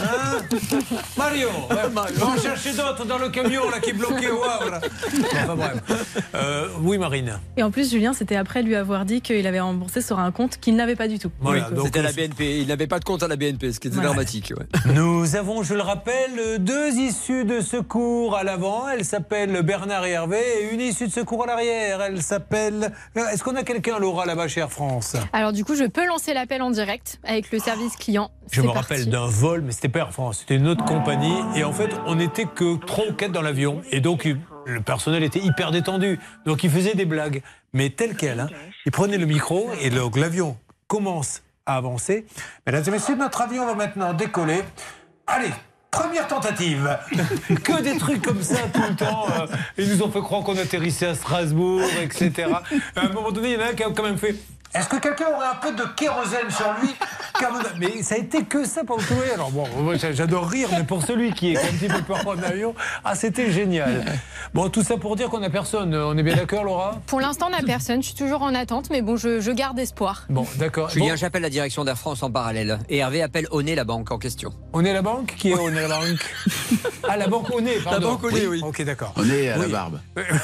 Hein 0.00 0.38
Mario 1.16 1.48
Va 1.70 2.26
en 2.26 2.36
chercher 2.40 2.72
d'autres 2.72 3.04
dans 3.04 3.18
le 3.18 3.28
camion 3.28 3.68
là, 3.70 3.78
qui 3.80 3.90
est 3.90 3.92
bloqué 3.92 4.28
au 4.30 4.42
Havre. 4.42 4.80
Enfin, 5.32 5.54
bref. 5.54 6.24
Euh, 6.34 6.68
oui, 6.82 6.98
Marine. 6.98 7.38
Et 7.56 7.62
en 7.62 7.70
plus, 7.70 7.90
Julien, 7.90 8.12
c'était 8.12 8.36
après 8.36 8.62
lui 8.62 8.74
avoir 8.74 9.04
dit 9.04 9.20
qu'il 9.20 9.46
avait 9.46 9.60
remboursé 9.60 10.00
sur 10.00 10.18
un 10.18 10.32
compte 10.32 10.58
qu'il 10.58 10.76
n'avait 10.76 10.96
pas 10.96 11.08
du 11.08 11.18
tout. 11.18 11.30
Voilà, 11.40 11.70
donc, 11.70 11.86
C'était 11.86 12.00
à 12.00 12.02
la 12.02 12.12
BNP. 12.12 12.58
Il 12.60 12.68
n'avait 12.68 12.86
pas 12.86 12.98
de 12.98 13.04
compte 13.04 13.22
à 13.22 13.28
la 13.28 13.36
BNP, 13.36 13.72
ce 13.72 13.80
qui 13.80 13.88
était 13.88 13.94
Voilà. 13.96 14.10
dramatique. 14.10 14.52
ouais. 14.58 14.66
Nous 14.94 15.36
avons, 15.36 15.62
je 15.62 15.74
le 15.74 15.82
rappelle, 15.82 16.58
deux 16.58 16.92
issues 16.94 17.44
de 17.44 17.60
secours 17.60 18.36
à 18.36 18.44
l'avant. 18.44 18.88
Elle 18.88 19.04
s'appelle 19.04 19.62
Bernard 19.62 20.04
et 20.06 20.15
Hervé. 20.16 20.38
Et 20.60 20.74
une 20.74 20.80
issue 20.80 21.06
de 21.06 21.12
secours 21.12 21.44
à 21.44 21.46
l'arrière. 21.46 22.02
Elle 22.02 22.22
s'appelle. 22.22 22.92
Euh, 23.16 23.28
Est-ce 23.28 23.44
qu'on 23.44 23.54
a 23.56 23.62
quelqu'un, 23.62 23.98
Laura, 23.98 24.26
là-bas 24.26 24.48
chez 24.48 24.60
Air 24.60 24.70
France? 24.72 25.16
Alors 25.32 25.52
du 25.52 25.64
coup, 25.64 25.74
je 25.76 25.84
peux 25.84 26.06
lancer 26.06 26.34
l'appel 26.34 26.62
en 26.62 26.70
direct 26.70 27.20
avec 27.24 27.50
le 27.52 27.58
service 27.58 27.96
client. 27.96 28.30
Je 28.50 28.60
me 28.62 28.66
parti. 28.66 28.80
rappelle 28.80 29.10
d'un 29.10 29.26
vol, 29.26 29.62
mais 29.62 29.72
c'était 29.72 29.88
pas 29.88 30.00
Air 30.00 30.12
France, 30.12 30.38
c'était 30.40 30.56
une 30.56 30.68
autre 30.68 30.84
compagnie. 30.84 31.36
Et 31.54 31.64
en 31.64 31.72
fait, 31.72 31.90
on 32.06 32.16
n'était 32.16 32.46
que 32.46 32.76
trois 32.84 33.06
ou 33.06 33.12
quatre 33.12 33.32
dans 33.32 33.42
l'avion. 33.42 33.82
Et 33.90 34.00
donc, 34.00 34.28
le 34.64 34.80
personnel 34.80 35.22
était 35.22 35.40
hyper 35.40 35.70
détendu. 35.70 36.18
Donc, 36.44 36.64
il 36.64 36.70
faisait 36.70 36.94
des 36.94 37.04
blagues. 37.04 37.42
Mais 37.72 37.90
tel 37.90 38.16
quel. 38.16 38.40
Hein. 38.40 38.48
Il 38.86 38.92
prenait 38.92 39.18
le 39.18 39.26
micro 39.26 39.68
et 39.82 39.90
donc 39.90 40.16
l'avion 40.16 40.56
commence 40.86 41.42
à 41.66 41.76
avancer. 41.76 42.24
Mesdames 42.66 42.84
et 42.86 42.90
messieurs, 42.90 43.16
notre 43.16 43.42
avion 43.42 43.66
va 43.66 43.74
maintenant 43.74 44.14
décoller. 44.14 44.62
Allez 45.26 45.50
Première 45.90 46.26
tentative. 46.28 46.98
que 47.64 47.80
des 47.82 47.96
trucs 47.96 48.22
comme 48.22 48.42
ça 48.42 48.56
tout 48.72 48.82
le 48.88 48.94
temps. 48.96 49.26
euh, 49.40 49.46
ils 49.78 49.88
nous 49.88 50.02
ont 50.02 50.10
fait 50.10 50.20
croire 50.20 50.42
qu'on 50.42 50.56
atterrissait 50.58 51.06
à 51.06 51.14
Strasbourg, 51.14 51.80
etc. 52.02 52.48
À 52.94 53.06
un 53.06 53.08
moment 53.08 53.30
donné, 53.30 53.52
il 53.52 53.54
y 53.54 53.56
en 53.56 53.66
a 53.66 53.70
un 53.70 53.74
qui 53.74 53.82
a 53.82 53.90
quand 53.90 54.02
même 54.02 54.18
fait. 54.18 54.34
Est-ce 54.74 54.88
que 54.88 54.96
quelqu'un 54.96 55.26
aurait 55.34 55.46
un 55.46 55.54
peu 55.56 55.72
de 55.72 55.84
kérosène 55.96 56.50
sur 56.50 56.66
lui 56.82 56.94
Mais 57.78 58.02
ça 58.02 58.14
a 58.14 58.18
été 58.18 58.44
que 58.44 58.64
ça 58.66 58.82
pour 58.84 58.96
tout 58.98 59.14
le 59.14 59.32
Alors 59.34 59.50
bon, 59.50 59.66
j'adore 59.98 60.48
rire, 60.48 60.68
mais 60.72 60.84
pour 60.84 61.02
celui 61.02 61.32
qui 61.32 61.52
est 61.52 61.58
un 61.58 61.72
petit 61.72 61.88
peu 61.88 62.00
peur 62.02 62.26
en 62.26 62.38
avion, 62.42 62.74
ah 63.04 63.14
c'était 63.14 63.50
génial. 63.50 64.04
Bon, 64.54 64.68
tout 64.70 64.82
ça 64.82 64.96
pour 64.96 65.16
dire 65.16 65.28
qu'on 65.28 65.40
n'a 65.40 65.50
personne. 65.50 65.94
On 65.94 66.16
est 66.16 66.22
bien 66.22 66.36
d'accord, 66.36 66.64
Laura? 66.64 67.00
Pour 67.06 67.20
l'instant, 67.20 67.46
on 67.48 67.50
n'a 67.50 67.62
personne. 67.62 68.02
Je 68.02 68.08
suis 68.08 68.16
toujours 68.16 68.42
en 68.42 68.54
attente, 68.54 68.88
mais 68.90 69.02
bon, 69.02 69.16
je, 69.16 69.40
je 69.40 69.50
garde 69.50 69.78
espoir. 69.78 70.24
Bon, 70.30 70.46
d'accord. 70.56 70.88
Julien, 70.90 71.10
Bon, 71.10 71.16
j'appelle 71.16 71.42
la 71.42 71.50
direction 71.50 71.84
d'Air 71.84 71.98
France 71.98 72.22
en 72.22 72.30
parallèle. 72.30 72.78
Et 72.88 72.98
Hervé 72.98 73.22
appelle 73.22 73.46
Oné, 73.50 73.74
la 73.74 73.84
banque 73.84 74.10
en 74.10 74.18
question. 74.18 74.50
on 74.72 74.84
est 74.84 74.92
la 74.94 75.02
banque? 75.02 75.34
Qui 75.36 75.50
est 75.50 75.54
on 75.58 75.68
est 75.68 75.88
la 75.88 75.88
banque? 75.88 76.34
Ah, 77.08 77.16
la 77.16 77.26
banque 77.28 77.50
Oné, 77.54 77.72
pardon. 77.84 78.12
banque 78.12 78.24
Oné, 78.24 78.46
oui. 78.46 78.60
Ok, 78.64 78.82
d'accord. 78.82 79.12
On 79.16 79.28
est 79.28 79.50
à 79.50 79.58
la 79.58 79.68
barbe. 79.68 80.00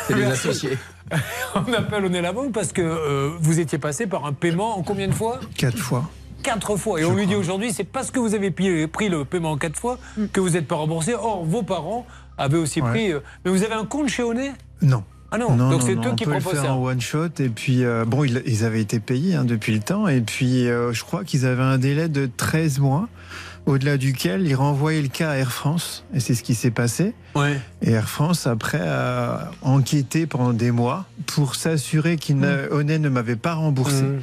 C'est 0.07 0.15
les 0.15 0.25
associés. 0.27 0.79
On 1.55 1.73
appelle 1.73 2.05
on 2.07 2.13
est 2.13 2.23
la 2.23 2.33
banque 2.33 2.53
parce 2.53 2.73
que 2.73 2.83
euh, 2.83 3.31
vous 3.41 3.61
étiez 3.61 3.79
passé 3.79 4.07
par 4.07 4.25
un 4.27 4.33
paiement 4.33 4.79
en 4.79 4.83
combien 4.83 5.09
de 5.09 5.13
fois? 5.15 5.41
Quatre 5.57 5.79
fois. 5.79 6.09
Quatre 6.43 6.77
fois. 6.77 7.01
Et 7.01 7.05
on 7.05 7.15
lui 7.15 7.27
dit 7.27 7.37
aujourd'hui, 7.37 7.73
c'est 7.73 7.85
parce 7.85 8.11
que 8.11 8.19
vous 8.19 8.35
avez 8.35 8.51
pris 8.51 9.09
le 9.09 9.25
paiement 9.25 9.53
en 9.53 9.57
quatre 9.59 9.77
fois 9.79 9.99
que 10.33 10.41
vous 10.41 10.51
n'êtes 10.51 10.67
pas 10.67 10.75
remboursé. 10.77 11.15
Or, 11.15 11.45
vos 11.45 11.63
parents 11.63 12.05
avaient 12.39 12.59
aussi 12.59 12.81
Ouais. 12.81 12.91
pris. 12.91 13.13
euh, 13.13 13.21
mais 13.45 13.51
vous 13.51 13.63
avez 13.63 13.75
un 13.75 13.85
compte 13.85 14.09
chez 14.09 14.23
Oné 14.23 14.53
Non. 14.81 15.05
Ah 15.35 15.39
non, 15.39 15.57
donc 15.57 15.81
c'est 15.81 15.95
eux 15.95 15.99
on 16.05 16.15
qui 16.15 16.25
peut 16.27 16.33
le 16.35 16.41
proposent 16.41 16.61
faire 16.61 16.69
ça. 16.69 16.75
en 16.75 16.83
one 16.85 17.01
shot 17.01 17.29
et 17.41 17.49
puis 17.49 17.85
euh, 17.85 18.05
bon 18.05 18.23
ils, 18.23 18.43
ils 18.45 18.67
avaient 18.67 18.83
été 18.83 19.01
payés 19.01 19.35
hein, 19.35 19.45
depuis 19.47 19.73
le 19.73 19.81
temps 19.81 20.07
et 20.07 20.21
puis 20.21 20.69
euh, 20.69 20.93
je 20.93 21.03
crois 21.05 21.25
qu'ils 21.25 21.47
avaient 21.47 21.63
un 21.63 21.79
délai 21.79 22.11
de 22.11 22.29
13 22.37 22.81
mois 22.81 23.09
au-delà 23.67 23.97
duquel 23.97 24.47
ils 24.47 24.55
renvoyaient 24.55 25.03
le 25.03 25.09
cas 25.09 25.31
à 25.31 25.37
Air 25.37 25.53
France 25.53 26.05
et 26.15 26.21
c'est 26.21 26.35
ce 26.35 26.43
qui 26.43 26.55
s'est 26.55 26.71
passé. 26.71 27.15
Ouais. 27.35 27.59
et 27.81 27.93
Air 27.93 28.09
France 28.09 28.47
après 28.47 28.81
a 28.81 29.51
enquêté 29.63 30.27
pendant 30.27 30.53
des 30.53 30.71
mois 30.71 31.07
pour 31.27 31.55
s'assurer 31.55 32.17
qu'il 32.17 32.39
n'a- 32.39 32.71
Onet 32.71 32.99
ne 32.99 33.09
m'avait 33.09 33.37
pas 33.37 33.55
remboursé. 33.55 34.03
Mm. 34.03 34.21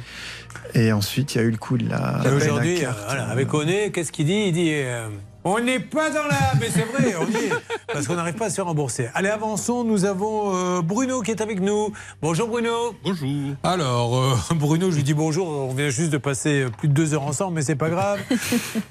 et 0.74 0.92
ensuite 0.92 1.34
il 1.34 1.38
y 1.38 1.40
a 1.40 1.44
eu 1.44 1.50
le 1.50 1.56
coup 1.56 1.78
de 1.78 1.88
la, 1.88 2.20
Et 2.24 2.28
aujourd'hui, 2.28 2.78
voilà, 3.06 3.28
avec 3.28 3.52
Oné, 3.54 3.90
qu'est-ce 3.92 4.12
qu'il 4.12 4.26
dit? 4.26 4.44
Il 4.48 4.52
dit 4.52 4.70
euh, 4.74 5.08
On 5.42 5.58
n'est 5.58 5.80
pas 5.80 6.10
dans 6.10 6.24
la. 6.24 6.52
Mais 6.60 6.68
c'est 6.68 6.84
vrai, 6.84 7.14
on 7.18 7.26
y 7.30 7.46
est. 7.46 7.52
Parce 7.90 8.06
qu'on 8.06 8.14
n'arrive 8.14 8.34
pas 8.34 8.46
à 8.46 8.50
se 8.50 8.56
faire 8.56 8.66
rembourser. 8.66 9.08
Allez, 9.14 9.30
avançons. 9.30 9.84
Nous 9.84 10.04
avons 10.04 10.54
euh, 10.54 10.82
Bruno 10.82 11.22
qui 11.22 11.30
est 11.30 11.40
avec 11.40 11.60
nous. 11.60 11.92
Bonjour 12.20 12.46
Bruno. 12.46 12.94
Bonjour. 13.02 13.54
Alors, 13.62 14.18
euh, 14.18 14.34
Bruno, 14.54 14.90
je 14.90 14.96
lui 14.96 15.02
dis 15.02 15.14
bonjour. 15.14 15.48
On 15.48 15.72
vient 15.72 15.88
juste 15.88 16.10
de 16.10 16.18
passer 16.18 16.66
plus 16.76 16.88
de 16.88 16.92
deux 16.92 17.14
heures 17.14 17.22
ensemble, 17.22 17.54
mais 17.54 17.62
c'est 17.62 17.76
pas 17.76 17.90
grave. 17.90 18.20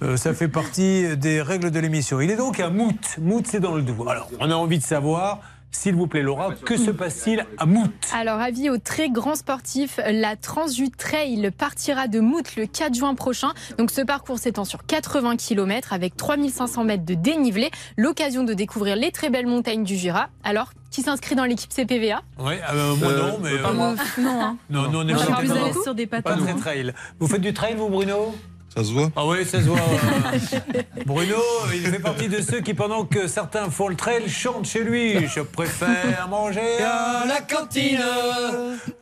Euh, 0.01 0.15
ça 0.17 0.33
fait 0.33 0.47
partie 0.47 1.17
des 1.17 1.41
règles 1.41 1.71
de 1.71 1.79
l'émission. 1.79 2.21
Il 2.21 2.31
est 2.31 2.35
donc 2.35 2.59
à 2.59 2.69
Mout. 2.69 3.17
Mout, 3.19 3.45
c'est 3.45 3.59
dans 3.59 3.75
le 3.75 3.81
Doubs. 3.81 4.07
Alors, 4.07 4.29
on 4.39 4.49
a 4.49 4.55
envie 4.55 4.77
de 4.77 4.83
savoir, 4.83 5.39
s'il 5.71 5.95
vous 5.95 6.07
plaît, 6.07 6.21
Laura, 6.23 6.53
que 6.53 6.77
se 6.77 6.91
passe-t-il 6.91 7.45
à 7.57 7.65
Mout 7.65 7.91
Alors, 8.13 8.39
avis 8.39 8.69
aux 8.69 8.77
très 8.79 9.09
grands 9.09 9.35
sportifs, 9.35 9.99
la 10.09 10.35
Transjus 10.35 10.89
Trail 10.91 11.51
partira 11.57 12.07
de 12.07 12.19
Mout 12.19 12.55
le 12.55 12.65
4 12.65 12.93
juin 12.95 13.13
prochain. 13.15 13.49
Donc, 13.77 13.91
ce 13.91 14.01
parcours 14.01 14.39
s'étend 14.39 14.65
sur 14.65 14.85
80 14.85 15.37
km 15.37 15.93
avec 15.93 16.17
3500 16.17 16.83
mètres 16.83 17.05
de 17.05 17.13
dénivelé. 17.13 17.69
L'occasion 17.97 18.43
de 18.43 18.53
découvrir 18.53 18.95
les 18.95 19.11
très 19.11 19.29
belles 19.29 19.47
montagnes 19.47 19.83
du 19.83 19.95
Jura. 19.95 20.29
Alors, 20.43 20.71
qui 20.91 21.01
s'inscrit 21.03 21.35
dans 21.35 21.45
l'équipe 21.45 21.71
CPVA 21.71 22.21
Oui, 22.39 22.45
moi 22.45 22.55
Euh, 22.73 22.95
non, 23.31 23.39
mais. 23.41 23.57
pas 23.59 23.71
moi. 23.71 23.93
Non, 24.17 24.41
hein. 24.41 24.57
Non, 24.71 24.89
nous, 24.89 24.99
on 24.99 25.07
est 25.07 25.13
Moi, 25.13 25.23
pas 25.25 25.81
sur 25.83 25.93
des 25.93 26.07
Pas 26.07 26.21
patins. 26.23 26.41
très 26.41 26.51
hein. 26.51 26.57
trail. 26.59 26.93
Vous 27.19 27.27
faites 27.27 27.41
du 27.41 27.53
trail, 27.53 27.75
vous, 27.75 27.89
Bruno? 27.89 28.35
Ça 28.75 28.83
se 28.83 28.91
voit 28.91 29.09
Ah 29.15 29.25
oui, 29.25 29.45
ça 29.45 29.59
se 29.59 29.65
voit. 29.67 29.79
Bruno, 31.05 31.37
il 31.73 31.81
fait 31.87 31.99
partie 31.99 32.27
de 32.29 32.39
ceux 32.41 32.61
qui, 32.61 32.73
pendant 32.73 33.03
que 33.05 33.27
certains 33.27 33.69
font 33.69 33.87
le 33.87 33.95
trail, 33.95 34.29
chantent 34.29 34.67
chez 34.67 34.83
lui. 34.83 35.27
Je 35.27 35.41
préfère 35.41 36.27
manger 36.29 36.77
à 36.83 37.25
la 37.27 37.41
cantine 37.41 37.99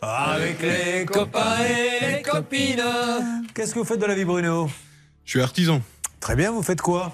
avec 0.01 0.61
les 0.61 1.05
copains 1.05 1.57
et 1.67 2.15
les 2.15 2.21
copines. 2.21 2.83
Qu'est-ce 3.53 3.73
que 3.73 3.79
vous 3.79 3.85
faites 3.85 3.99
de 3.99 4.05
la 4.05 4.15
vie, 4.15 4.25
Bruno? 4.25 4.69
Je 5.25 5.31
suis 5.31 5.41
artisan. 5.41 5.81
Très 6.19 6.35
bien, 6.35 6.51
vous 6.51 6.63
faites 6.63 6.81
quoi? 6.81 7.11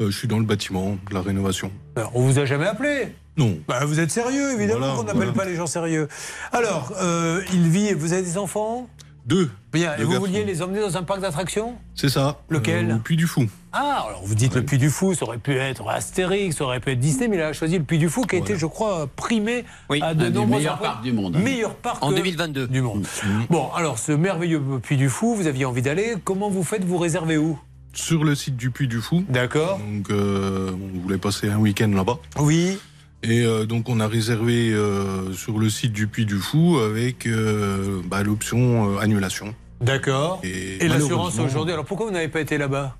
Euh, 0.00 0.10
je 0.10 0.18
suis 0.18 0.28
dans 0.28 0.38
le 0.38 0.44
bâtiment, 0.44 0.96
de 1.08 1.14
la 1.14 1.22
rénovation. 1.22 1.72
Alors, 1.96 2.12
On 2.14 2.22
vous 2.22 2.38
a 2.38 2.44
jamais 2.44 2.66
appelé? 2.66 3.14
Non. 3.36 3.58
Bah, 3.68 3.84
vous 3.84 4.00
êtes 4.00 4.10
sérieux, 4.10 4.52
évidemment 4.52 4.80
Voilà, 4.80 4.94
qu'on 4.96 5.02
n'appelle 5.04 5.22
voilà. 5.28 5.32
pas 5.32 5.44
les 5.44 5.54
gens 5.56 5.66
sérieux. 5.68 6.08
Alors, 6.52 6.92
euh, 7.00 7.40
il 7.52 7.68
vit, 7.68 7.92
vous 7.94 8.12
avez 8.12 8.22
des 8.22 8.36
enfants? 8.36 8.88
Deux. 9.28 9.50
Bien, 9.74 9.94
et 9.98 10.04
vous 10.04 10.12
garçons. 10.12 10.26
vouliez 10.26 10.42
les 10.44 10.62
emmener 10.62 10.80
dans 10.80 10.96
un 10.96 11.02
parc 11.02 11.20
d'attractions? 11.20 11.74
C'est 11.94 12.08
ça. 12.08 12.38
Lequel? 12.48 12.90
Euh, 12.90 12.94
Au 12.96 12.98
Puy 12.98 13.14
du 13.14 13.26
Fou. 13.26 13.44
Ah, 13.74 14.06
alors 14.08 14.22
vous 14.24 14.34
dites 14.34 14.54
le 14.54 14.64
Puy 14.64 14.78
du 14.78 14.88
Fou, 14.88 15.12
ça 15.12 15.26
aurait 15.26 15.36
pu 15.36 15.52
être 15.54 15.86
Astérix, 15.86 16.56
ça 16.56 16.64
aurait 16.64 16.80
pu 16.80 16.92
être 16.92 16.98
Disney, 16.98 17.28
mais 17.28 17.36
il 17.36 17.42
a 17.42 17.52
choisi 17.52 17.76
le 17.76 17.84
Puy 17.84 17.98
du 17.98 18.08
Fou 18.08 18.22
qui 18.22 18.36
a 18.36 18.38
été, 18.38 18.56
je 18.56 18.64
crois, 18.64 19.06
primé 19.16 19.66
à 20.00 20.14
de 20.14 20.24
un 20.24 20.30
nombreux 20.30 20.56
meilleurs 20.58 20.78
parcs 20.78 21.02
du 21.02 21.12
monde. 21.12 21.36
Meilleur 21.36 21.74
parc 21.74 22.02
En 22.02 22.10
euh, 22.12 22.16
2022. 22.16 22.68
du 22.68 22.80
monde. 22.80 23.06
Mm. 23.22 23.28
Bon, 23.50 23.70
alors 23.74 23.98
ce 23.98 24.12
merveilleux 24.12 24.62
Puy 24.82 24.96
du 24.96 25.10
Fou, 25.10 25.34
vous 25.34 25.46
aviez 25.46 25.66
envie 25.66 25.82
d'aller. 25.82 26.14
Comment 26.24 26.48
vous 26.48 26.64
faites 26.64 26.84
Vous 26.84 26.96
réservez 26.96 27.36
où? 27.36 27.58
Sur 27.92 28.24
le 28.24 28.34
site 28.34 28.56
du 28.56 28.70
Puy 28.70 28.88
du 28.88 29.02
Fou. 29.02 29.24
D'accord. 29.28 29.78
Donc, 29.78 30.08
euh, 30.10 30.70
on 30.72 31.00
voulait 31.00 31.18
passer 31.18 31.50
un 31.50 31.58
week-end 31.58 31.88
là-bas. 31.94 32.18
Oui. 32.38 32.78
Et 33.22 33.44
euh, 33.44 33.66
donc, 33.66 33.88
on 33.88 34.00
a 34.00 34.06
réservé 34.06 34.70
euh, 34.70 35.32
sur 35.32 35.58
le 35.58 35.68
site 35.70 35.92
du 35.92 36.06
Puy 36.06 36.24
du 36.24 36.36
Fou 36.36 36.78
avec 36.78 37.26
euh, 37.26 38.00
bah, 38.04 38.22
l'option 38.22 38.98
annulation. 38.98 39.54
D'accord. 39.80 40.40
Et, 40.44 40.84
Et 40.84 40.88
l'assurance 40.88 41.38
aujourd'hui, 41.38 41.72
alors 41.72 41.84
pourquoi 41.84 42.06
vous 42.06 42.12
n'avez 42.12 42.28
pas 42.28 42.40
été 42.40 42.58
là-bas? 42.58 42.96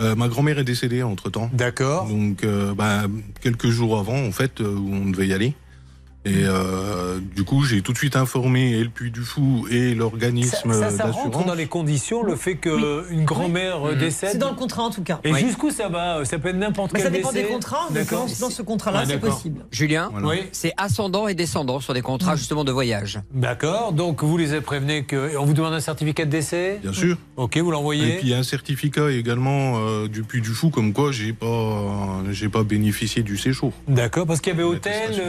Ma 0.00 0.26
grand-mère 0.26 0.58
est 0.58 0.64
décédée 0.64 1.04
entre-temps. 1.04 1.48
D'accord. 1.52 2.08
Donc, 2.08 2.44
bah, 2.76 3.04
quelques 3.40 3.68
jours 3.68 3.96
avant, 4.00 4.18
en 4.18 4.32
fait, 4.32 4.58
où 4.58 4.90
on 4.92 5.10
devait 5.10 5.28
y 5.28 5.32
aller. 5.32 5.54
Et 6.24 6.44
euh, 6.44 7.18
du 7.34 7.42
coup, 7.42 7.64
j'ai 7.64 7.82
tout 7.82 7.92
de 7.92 7.98
suite 7.98 8.14
informé 8.14 8.70
et 8.74 8.84
le 8.84 8.90
Puy 8.90 9.10
du 9.10 9.22
Fou 9.22 9.66
et 9.70 9.92
l'organisme 9.94 10.72
Ça, 10.72 10.90
ça 10.90 11.04
rentre 11.06 11.16
d'assurance. 11.24 11.46
dans 11.46 11.54
les 11.54 11.66
conditions, 11.66 12.22
le 12.22 12.36
fait 12.36 12.54
qu'une 12.56 13.24
grand-mère 13.24 13.88
euh, 13.88 13.94
décède 13.96 14.30
C'est 14.32 14.38
dans 14.38 14.50
le 14.50 14.54
contrat 14.56 14.84
en 14.84 14.90
tout 14.90 15.02
cas. 15.02 15.18
Et 15.24 15.34
jusqu'où 15.34 15.70
ça 15.70 15.88
va 15.88 16.24
Ça 16.24 16.38
peut 16.38 16.50
être 16.50 16.56
n'importe 16.56 16.92
Mais 16.92 17.00
quel 17.00 17.06
ça 17.08 17.10
dépend 17.10 17.32
décès 17.32 17.42
des 17.46 17.48
contrats. 17.52 17.86
donc 17.88 17.94
D'accord. 17.94 18.26
Dans, 18.40 18.50
ce 18.50 18.62
contrat-là, 18.62 19.00
Ouais, 19.00 19.06
c'est 19.08 19.18
possible. 19.18 19.64
Julien, 19.72 20.12
Oui. 20.22 20.42
c'est 20.52 20.72
ascendant 20.76 21.26
et 21.26 21.34
descendant 21.34 21.80
sur 21.80 21.92
des 21.92 22.02
contrats 22.02 22.36
justement 22.36 22.62
de 22.62 22.70
voyage. 22.70 23.18
D'accord, 23.34 23.92
donc 23.92 24.22
vous 24.22 24.36
les 24.38 24.60
prévenez 24.60 25.04
que. 25.04 25.36
On 25.38 25.44
vous 25.44 25.54
demande 25.54 25.74
un 25.74 25.80
certificat 25.80 26.24
de 26.24 26.30
décès? 26.30 26.78
Bien 26.82 26.92
sûr. 26.92 27.16
Ok, 27.36 27.56
vous 27.58 27.68
Et 27.68 27.72
l'envoyez 27.72 28.16
puis 28.18 28.28
il 28.28 28.30
y 28.30 28.34
a 28.34 28.38
un 28.38 28.42
certificat 28.44 29.10
également 29.10 29.78
euh, 29.78 30.06
du 30.06 30.22
Puy 30.22 30.40
du 30.40 30.50
Fou, 30.50 30.70
comme 30.70 30.92
quoi 30.92 31.10
j'ai 31.10 31.32
pas, 31.32 32.20
j'ai 32.30 32.48
pas 32.48 32.62
bénéficié 32.62 33.22
du 33.24 33.36
séjour. 33.36 33.72
D'accord, 33.88 34.26
parce 34.26 34.40
qu'il 34.40 34.52
y 34.52 34.54
avait 34.54 34.62
hôtel. 34.62 35.20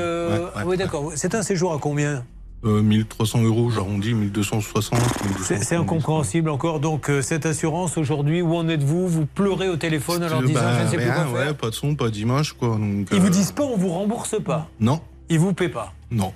Euh, 0.84 0.86
d'accord. 0.86 1.12
C'est 1.16 1.36
un 1.36 1.44
séjour 1.44 1.74
à 1.74 1.78
combien 1.80 2.24
Euh, 2.66 2.82
1300 2.82 3.44
euros, 3.44 3.70
j'arrondis, 3.70 4.14
1260. 4.14 4.98
C'est 5.42 5.64
c'est 5.64 5.76
incompréhensible 5.76 6.50
encore. 6.50 6.80
Donc, 6.80 7.10
euh, 7.10 7.22
cette 7.22 7.46
assurance 7.46 7.98
aujourd'hui, 7.98 8.42
où 8.42 8.56
en 8.56 8.70
êtes-vous? 8.70 9.08
Vous 9.08 9.26
pleurez 9.26 9.68
au 9.68 9.76
téléphone 9.76 10.24
en 10.24 10.30
leur 10.30 10.42
disant 10.44 10.62
Bah, 10.62 10.80
je 10.80 10.84
ne 10.86 10.90
sais 10.90 10.96
plus 10.98 11.04
rien, 11.12 11.14
quoi 11.26 11.40
faire. 11.40 11.48
ouais, 11.48 11.54
pas 11.54 11.70
de 11.70 11.76
son, 11.76 11.96
pas 11.96 12.10
d'image, 12.10 12.54
quoi. 12.54 12.70
Donc, 12.70 13.08
Ils 13.12 13.18
euh, 13.18 13.20
vous 13.20 13.30
disent 13.30 13.52
pas, 13.52 13.64
on 13.64 13.76
vous 13.76 13.90
rembourse 13.90 14.36
pas? 14.42 14.70
Non, 14.80 15.02
Ils 15.30 15.40
vous 15.40 15.54
paient 15.54 15.70
pas? 15.70 15.94
non. 16.12 16.32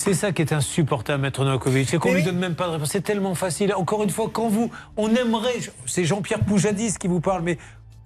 C'est 0.00 0.14
ça 0.14 0.30
qui 0.30 0.42
est 0.42 0.52
insupportable, 0.52 1.22
Maître 1.22 1.44
Novakovic. 1.44 1.88
C'est 1.88 1.98
qu'on 1.98 2.14
lui 2.14 2.22
donne 2.22 2.38
même 2.38 2.54
pas 2.54 2.68
de 2.68 2.72
réponse. 2.74 2.90
C'est 2.92 3.00
tellement 3.00 3.34
facile. 3.34 3.74
Encore 3.74 4.04
une 4.04 4.10
fois, 4.10 4.30
quand 4.32 4.48
vous. 4.48 4.70
On 4.96 5.08
aimerait. 5.12 5.58
C'est 5.86 6.04
Jean-Pierre 6.04 6.38
Poujadis 6.44 6.94
qui 6.98 7.08
vous 7.08 7.20
parle, 7.20 7.42
mais. 7.42 7.58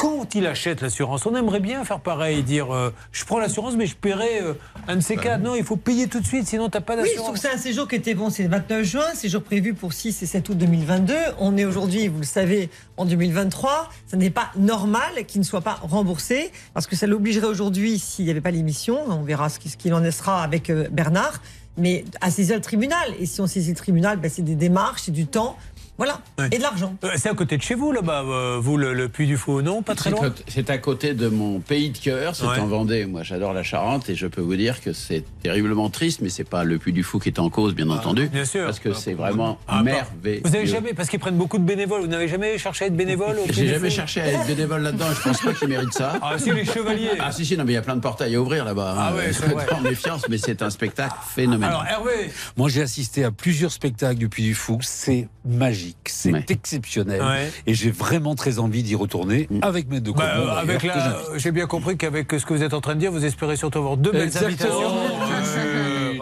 Quand 0.02 0.34
il 0.34 0.48
achète 0.48 0.80
l'assurance, 0.80 1.26
on 1.26 1.36
aimerait 1.36 1.60
bien 1.60 1.84
faire 1.84 2.00
pareil, 2.00 2.42
dire 2.42 2.74
euh, 2.74 2.92
je 3.12 3.24
prends 3.24 3.38
l'assurance, 3.38 3.74
mais 3.76 3.86
je 3.86 3.94
paierai 3.94 4.40
euh, 4.42 4.54
un 4.88 4.96
de 4.96 5.00
ces 5.00 5.14
Bah 5.14 5.22
quatre. 5.22 5.42
Non, 5.42 5.54
il 5.54 5.62
faut 5.62 5.76
payer 5.76 6.08
tout 6.08 6.18
de 6.18 6.26
suite, 6.26 6.48
sinon 6.48 6.68
tu 6.68 6.76
n'as 6.76 6.80
pas 6.80 6.96
Oui, 6.96 7.02
d'assurance. 7.02 7.26
sauf 7.26 7.34
que 7.36 7.40
c'est 7.40 7.54
un 7.54 7.56
séjour 7.56 7.86
qui 7.86 7.94
était 7.94 8.14
bon, 8.14 8.28
c'est 8.28 8.42
le 8.42 8.48
29 8.48 8.82
juin, 8.82 9.14
séjour 9.14 9.44
prévu 9.44 9.74
pour 9.74 9.92
6 9.92 10.20
et 10.20 10.26
7 10.26 10.48
août 10.48 10.58
2022. 10.58 11.14
On 11.38 11.56
est 11.56 11.64
aujourd'hui, 11.64 12.08
vous 12.08 12.18
le 12.18 12.24
savez, 12.24 12.68
en 12.96 13.04
2023. 13.04 13.90
Ce 14.10 14.16
n'est 14.16 14.30
pas 14.30 14.50
normal 14.56 15.24
qu'il 15.28 15.40
ne 15.40 15.46
soit 15.46 15.60
pas 15.60 15.78
remboursé, 15.80 16.50
parce 16.74 16.88
que 16.88 16.96
ça 16.96 17.06
l'obligerait 17.06 17.46
aujourd'hui, 17.46 18.00
s'il 18.00 18.24
n'y 18.24 18.32
avait 18.32 18.40
pas 18.40 18.50
l'émission, 18.50 18.98
on 19.08 19.22
verra 19.22 19.50
ce 19.50 19.60
qu'il 19.60 19.94
en 19.94 20.10
sera 20.10 20.42
avec 20.42 20.68
euh, 20.68 20.88
Bernard, 20.90 21.40
mais 21.76 22.04
à 22.20 22.32
saisir 22.32 22.56
le 22.56 22.62
tribunal. 22.62 23.14
Et 23.20 23.26
si 23.26 23.40
on 23.40 23.46
saisit 23.46 23.70
le 23.70 23.76
tribunal, 23.76 24.18
ben, 24.18 24.28
c'est 24.28 24.42
des 24.42 24.56
démarches, 24.56 25.02
c'est 25.04 25.12
du 25.12 25.26
temps, 25.26 25.56
voilà, 25.98 26.20
et 26.50 26.56
de 26.58 26.62
l'argent. 26.62 26.96
Euh, 27.04 27.10
c'est 27.16 27.28
à 27.28 27.34
côté 27.34 27.56
de 27.56 27.62
chez 27.62 27.74
vous, 27.74 27.92
là-bas, 27.92 28.22
euh, 28.26 28.58
vous, 28.60 28.76
le, 28.76 28.92
le 28.94 29.08
Puy 29.08 29.26
du 29.26 29.36
Fou, 29.36 29.62
non 29.62 29.82
Pas 29.82 29.94
très 29.94 30.10
C'est 30.10 30.16
loin 30.16 30.28
à- 30.28 30.32
C'est 30.48 30.70
à 30.70 30.78
côté 30.78 31.14
de 31.14 31.28
mon 31.28 31.60
pays 31.60 31.90
de 31.90 31.98
cœur, 31.98 32.34
c'est 32.34 32.44
Ouais. 32.46 32.58
en 32.58 32.66
Vendée. 32.66 33.04
Moi, 33.06 33.22
j'adore 33.22 33.52
la 33.52 33.62
Charente 33.62 34.08
et 34.08 34.14
je 34.14 34.26
peux 34.26 34.40
vous 34.40 34.56
dire 34.56 34.80
que 34.80 34.92
c'est 34.92 35.22
terriblement 35.42 35.90
triste, 35.90 36.20
mais 36.22 36.28
c'est 36.30 36.44
pas 36.48 36.64
le 36.64 36.78
Puy 36.78 36.92
du 36.92 37.02
Fou 37.02 37.18
qui 37.18 37.28
est 37.28 37.38
en 37.38 37.50
cause, 37.50 37.74
bien 37.74 37.88
entendu. 37.90 38.28
bien 38.28 38.44
sûr. 38.44 38.64
Parce 38.64 38.80
que 38.80 38.92
c'est 38.94 39.12
vraiment 39.14 39.58
Ah, 39.68 39.82
merveilleux. 39.82 40.40
Vous 40.44 40.50
n'avez 40.50 40.66
jamais, 40.66 40.92
parce 40.94 41.08
qu'ils 41.08 41.20
prennent 41.20 41.36
beaucoup 41.36 41.58
de 41.58 41.64
bénévoles, 41.64 42.00
vous 42.00 42.06
n'avez 42.08 42.26
jamais 42.28 42.58
cherché 42.58 42.84
à 42.86 42.88
être 42.88 42.96
bénévole 42.96 43.36
au 43.38 43.52
J'ai 43.52 43.68
jamais 43.68 43.90
cherché 43.90 44.20
à 44.22 44.26
être 44.28 44.46
bénévole 44.46 44.82
là-dedans 44.82 45.10
et 45.10 45.14
je 45.14 45.20
pense 45.22 45.40
pas 45.40 45.52
qu'ils 45.52 45.68
méritent 45.68 45.92
ça. 45.92 46.14
Ah, 46.22 46.36
si, 46.38 46.50
les 46.52 46.64
chevaliers. 46.64 47.10
Ah, 47.20 47.30
si, 47.32 47.44
si, 47.44 47.56
non, 47.56 47.64
mais 47.64 47.72
il 47.72 47.74
y 47.74 47.78
a 47.78 47.82
plein 47.82 47.96
de 47.96 48.00
portails 48.00 48.34
à 48.34 48.40
ouvrir 48.40 48.64
là-bas. 48.64 48.94
Ah 48.96 49.08
hein. 49.12 49.16
ouais, 49.16 49.32
c'est 49.32 49.46
vrai. 49.46 49.66
Méfiance, 49.82 50.22
mais 50.28 50.38
c'est 50.38 50.62
un 50.62 50.70
spectacle 50.70 51.14
phénoménal. 51.34 51.70
Alors, 51.70 51.84
Hervé 51.86 52.30
Moi, 52.56 52.68
j'ai 52.70 52.82
assisté 52.82 53.24
à 53.24 53.30
plusieurs 53.30 53.70
spectacles 53.72 54.18
du 54.18 54.28
Puy 54.28 54.42
du 54.44 54.54
Fou. 54.54 54.78
C'est 54.80 55.28
magique, 55.44 55.81
c'est 56.04 56.50
exceptionnel. 56.50 57.20
Ouais. 57.20 57.50
Et 57.66 57.74
j'ai 57.74 57.90
vraiment 57.90 58.34
très 58.34 58.58
envie 58.58 58.82
d'y 58.82 58.94
retourner 58.94 59.48
avec 59.62 59.88
Maître 59.88 60.04
de 60.04 60.12
Bah, 60.12 60.32
Comont, 60.34 60.48
euh, 60.48 60.56
avec 60.56 60.82
la, 60.82 61.18
j'ai 61.36 61.52
bien 61.52 61.66
compris 61.66 61.96
qu'avec 61.96 62.30
ce 62.32 62.44
que 62.44 62.54
vous 62.54 62.62
êtes 62.62 62.74
en 62.74 62.80
train 62.80 62.94
de 62.94 63.00
dire, 63.00 63.12
vous 63.12 63.24
espérez 63.24 63.56
surtout 63.56 63.78
avoir 63.78 63.96
deux 63.96 64.12
belles 64.12 64.36
invitations. 64.36 64.92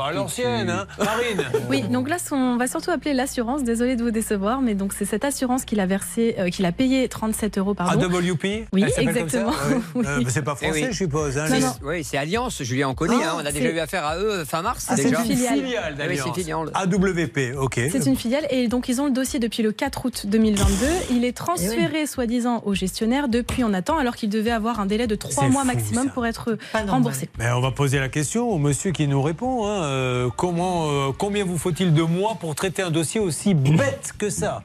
Euh, 0.01 0.10
à 0.10 0.12
l'ancienne, 0.12 0.70
hein. 0.70 0.86
Marine. 0.98 1.44
Oui, 1.70 1.82
donc 1.82 2.09
là, 2.09 2.16
on 2.32 2.56
va 2.56 2.66
surtout 2.66 2.90
appeler 2.90 3.14
l'assurance. 3.14 3.62
Désolé 3.62 3.97
de 3.97 4.02
vous 4.02 4.10
décevoir, 4.10 4.60
mais 4.60 4.74
donc 4.74 4.93
c'est 4.93 5.05
cette 5.05 5.24
assurance 5.24 5.64
qu'il 5.64 5.78
a 5.81 5.86
versé, 5.86 6.35
euh, 6.39 6.48
qu'il 6.48 6.64
a 6.66 6.72
payé 6.72 7.09
37 7.09 7.59
euros 7.59 7.74
par 7.74 7.94
mois. 7.94 8.05
AWP 8.05 8.66
Oui, 8.72 8.85
exactement. 8.97 9.52
Euh, 9.70 9.78
Oui. 9.94 10.05
mais 10.24 10.31
c'est 10.31 10.43
pas 10.43 10.56
Eh 10.60 10.64
français, 10.66 10.82
oui. 10.82 10.89
je 10.90 10.97
suppose. 10.97 11.39
hein, 11.39 11.47
Oui, 11.82 12.02
c'est 12.05 12.16
Alliance, 12.16 12.62
Julien, 12.62 12.89
on 12.89 12.94
connaît. 12.94 13.14
Ah, 13.22 13.32
hein, 13.32 13.39
on 13.43 13.47
a 13.47 13.52
déjà 13.52 13.70
eu 13.70 13.78
affaire 13.78 14.05
à 14.05 14.18
eux 14.18 14.44
fin 14.44 14.62
mars. 14.62 14.86
Ah, 14.89 14.97
c'est 14.97 15.09
une 15.10 15.16
filiale. 15.16 15.55
Filiale 15.59 15.82
Ah 15.86 15.90
oui, 15.93 15.97
d'Alliance. 15.98 16.20
c'est 16.22 16.28
une 16.28 16.35
filiale. 16.35 16.70
AWP, 16.74 17.56
ok. 17.59 17.81
C'est 17.93 18.06
une 18.06 18.16
filiale 18.16 18.47
et 18.51 18.68
donc 18.68 18.89
ils 18.89 19.01
ont 19.01 19.06
le 19.06 19.10
dossier 19.12 19.39
depuis 19.39 19.62
le 19.62 19.72
4 19.72 20.05
août 20.06 20.27
2022. 20.27 20.86
Il 21.10 21.24
est 21.24 21.36
transféré 21.36 22.06
soi-disant 22.06 22.62
au 22.64 22.74
gestionnaire. 22.74 23.28
Depuis, 23.28 23.64
on 23.64 23.72
attend 23.74 23.98
alors 23.98 24.16
qu'il 24.16 24.28
devait 24.31 24.51
avoir 24.51 24.81
un 24.81 24.86
délai 24.86 25.06
de 25.06 25.14
3 25.14 25.44
C'est 25.44 25.48
mois 25.51 25.62
fou, 25.62 25.66
maximum 25.66 26.06
ça. 26.06 26.12
pour 26.12 26.27
être 26.27 26.56
remboursé. 26.89 27.28
Mais 27.39 27.51
on 27.52 27.60
va 27.60 27.70
poser 27.70 27.98
la 27.98 28.09
question 28.09 28.48
au 28.51 28.59
monsieur 28.59 28.93
qui 28.93 29.06
nous 29.06 29.22
répond. 29.22 29.66
hein, 29.66 29.82
euh, 29.91 30.29
comment, 30.37 30.89
euh, 30.91 31.11
combien 31.17 31.45
vous 31.45 31.59
faut-il 31.59 31.93
de 31.93 32.03
mois 32.03 32.37
pour 32.41 32.55
traiter 32.55 32.83
un 32.83 32.91
dossier 32.91 33.21
aussi 33.21 33.55
bête 33.55 34.12
que 34.19 34.31
ça 34.31 34.62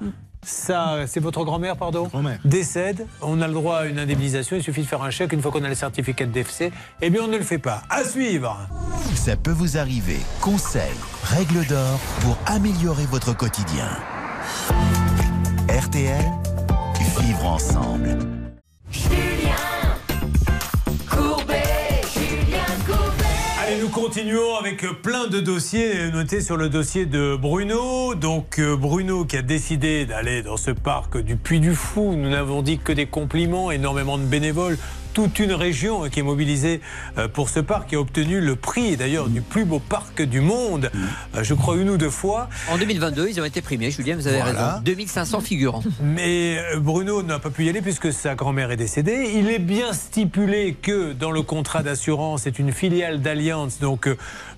ça, 0.47 1.07
c'est 1.07 1.19
votre 1.19 1.43
grand-mère, 1.43 1.75
pardon 1.75 2.07
Décède, 2.45 3.07
on 3.23 3.41
a 3.41 3.47
le 3.47 3.53
droit 3.53 3.77
à 3.77 3.85
une 3.85 3.97
indemnisation, 3.97 4.55
il 4.55 4.61
suffit 4.61 4.81
de 4.81 4.85
faire 4.85 5.01
un 5.01 5.09
chèque 5.09 5.33
une 5.33 5.41
fois 5.41 5.51
qu'on 5.51 5.63
a 5.63 5.67
le 5.67 5.73
certificat 5.73 6.27
de 6.27 6.31
DFC. 6.31 6.71
Eh 7.01 7.09
bien, 7.09 7.23
on 7.23 7.27
ne 7.27 7.37
le 7.37 7.43
fait 7.43 7.57
pas. 7.57 7.81
À 7.89 8.03
suivre 8.03 8.55
Ça 9.15 9.35
peut 9.37 9.49
vous 9.49 9.79
arriver. 9.79 10.19
Conseils, 10.41 10.83
règles 11.23 11.65
d'or 11.65 11.99
pour 12.21 12.37
améliorer 12.45 13.07
votre 13.07 13.35
quotidien. 13.35 13.89
RTL, 15.67 16.23
vivre 17.21 17.45
ensemble. 17.45 18.17
Nous 23.85 23.91
continuons 23.91 24.55
avec 24.55 24.83
euh, 24.83 24.93
plein 24.93 25.27
de 25.27 25.39
dossiers 25.39 26.09
notés 26.09 26.41
sur 26.41 26.57
le 26.57 26.69
dossier 26.69 27.05
de 27.05 27.35
Bruno. 27.35 28.15
Donc 28.15 28.57
euh, 28.57 28.75
Bruno 28.75 29.25
qui 29.25 29.37
a 29.37 29.43
décidé 29.43 30.07
d'aller 30.07 30.41
dans 30.41 30.57
ce 30.57 30.71
parc 30.71 31.19
du 31.19 31.35
Puy 31.35 31.59
du 31.59 31.75
Fou. 31.75 32.15
Nous 32.15 32.29
n'avons 32.29 32.63
dit 32.63 32.79
que 32.79 32.91
des 32.91 33.05
compliments, 33.05 33.69
énormément 33.69 34.17
de 34.17 34.23
bénévoles. 34.23 34.79
Toute 35.15 35.39
une 35.39 35.53
région 35.53 36.03
hein, 36.03 36.09
qui 36.09 36.19
est 36.19 36.23
mobilisée 36.23 36.81
euh, 37.17 37.29
pour 37.29 37.47
ce 37.47 37.61
parc 37.61 37.87
qui 37.87 37.95
a 37.95 37.99
obtenu 38.01 38.41
le 38.41 38.57
prix 38.57 38.97
d'ailleurs 38.97 39.29
du 39.29 39.39
plus 39.39 39.63
beau 39.63 39.79
parc 39.79 40.21
du 40.21 40.41
monde, 40.41 40.91
Euh, 41.35 41.41
je 41.41 41.53
crois 41.53 41.77
une 41.77 41.89
ou 41.89 41.95
deux 41.97 42.09
fois. 42.09 42.49
En 42.69 42.77
2022, 42.77 43.29
ils 43.29 43.39
ont 43.39 43.45
été 43.45 43.61
primés, 43.61 43.91
Julien, 43.91 44.17
vous 44.17 44.27
avez 44.27 44.41
Voilà. 44.41 44.71
raison. 44.73 44.81
2500 44.83 45.39
figurants. 45.39 45.83
Mais 46.03 46.57
euh, 46.73 46.79
Bruno 46.81 47.23
n'a 47.23 47.39
pas 47.39 47.49
pu 47.49 47.63
y 47.65 47.69
aller 47.69 47.81
puisque 47.81 48.11
sa 48.11 48.35
grand-mère 48.35 48.71
est 48.71 48.75
décédée. 48.77 49.31
Il 49.35 49.49
est 49.49 49.59
bien 49.59 49.93
stipulé 49.93 50.75
que 50.81 51.13
dans 51.13 51.31
le 51.31 51.41
contrat 51.43 51.81
d'assurance, 51.81 52.41
c'est 52.43 52.59
une 52.59 52.73
filiale 52.73 53.21
d'Allianz. 53.21 53.79
Donc 53.79 54.09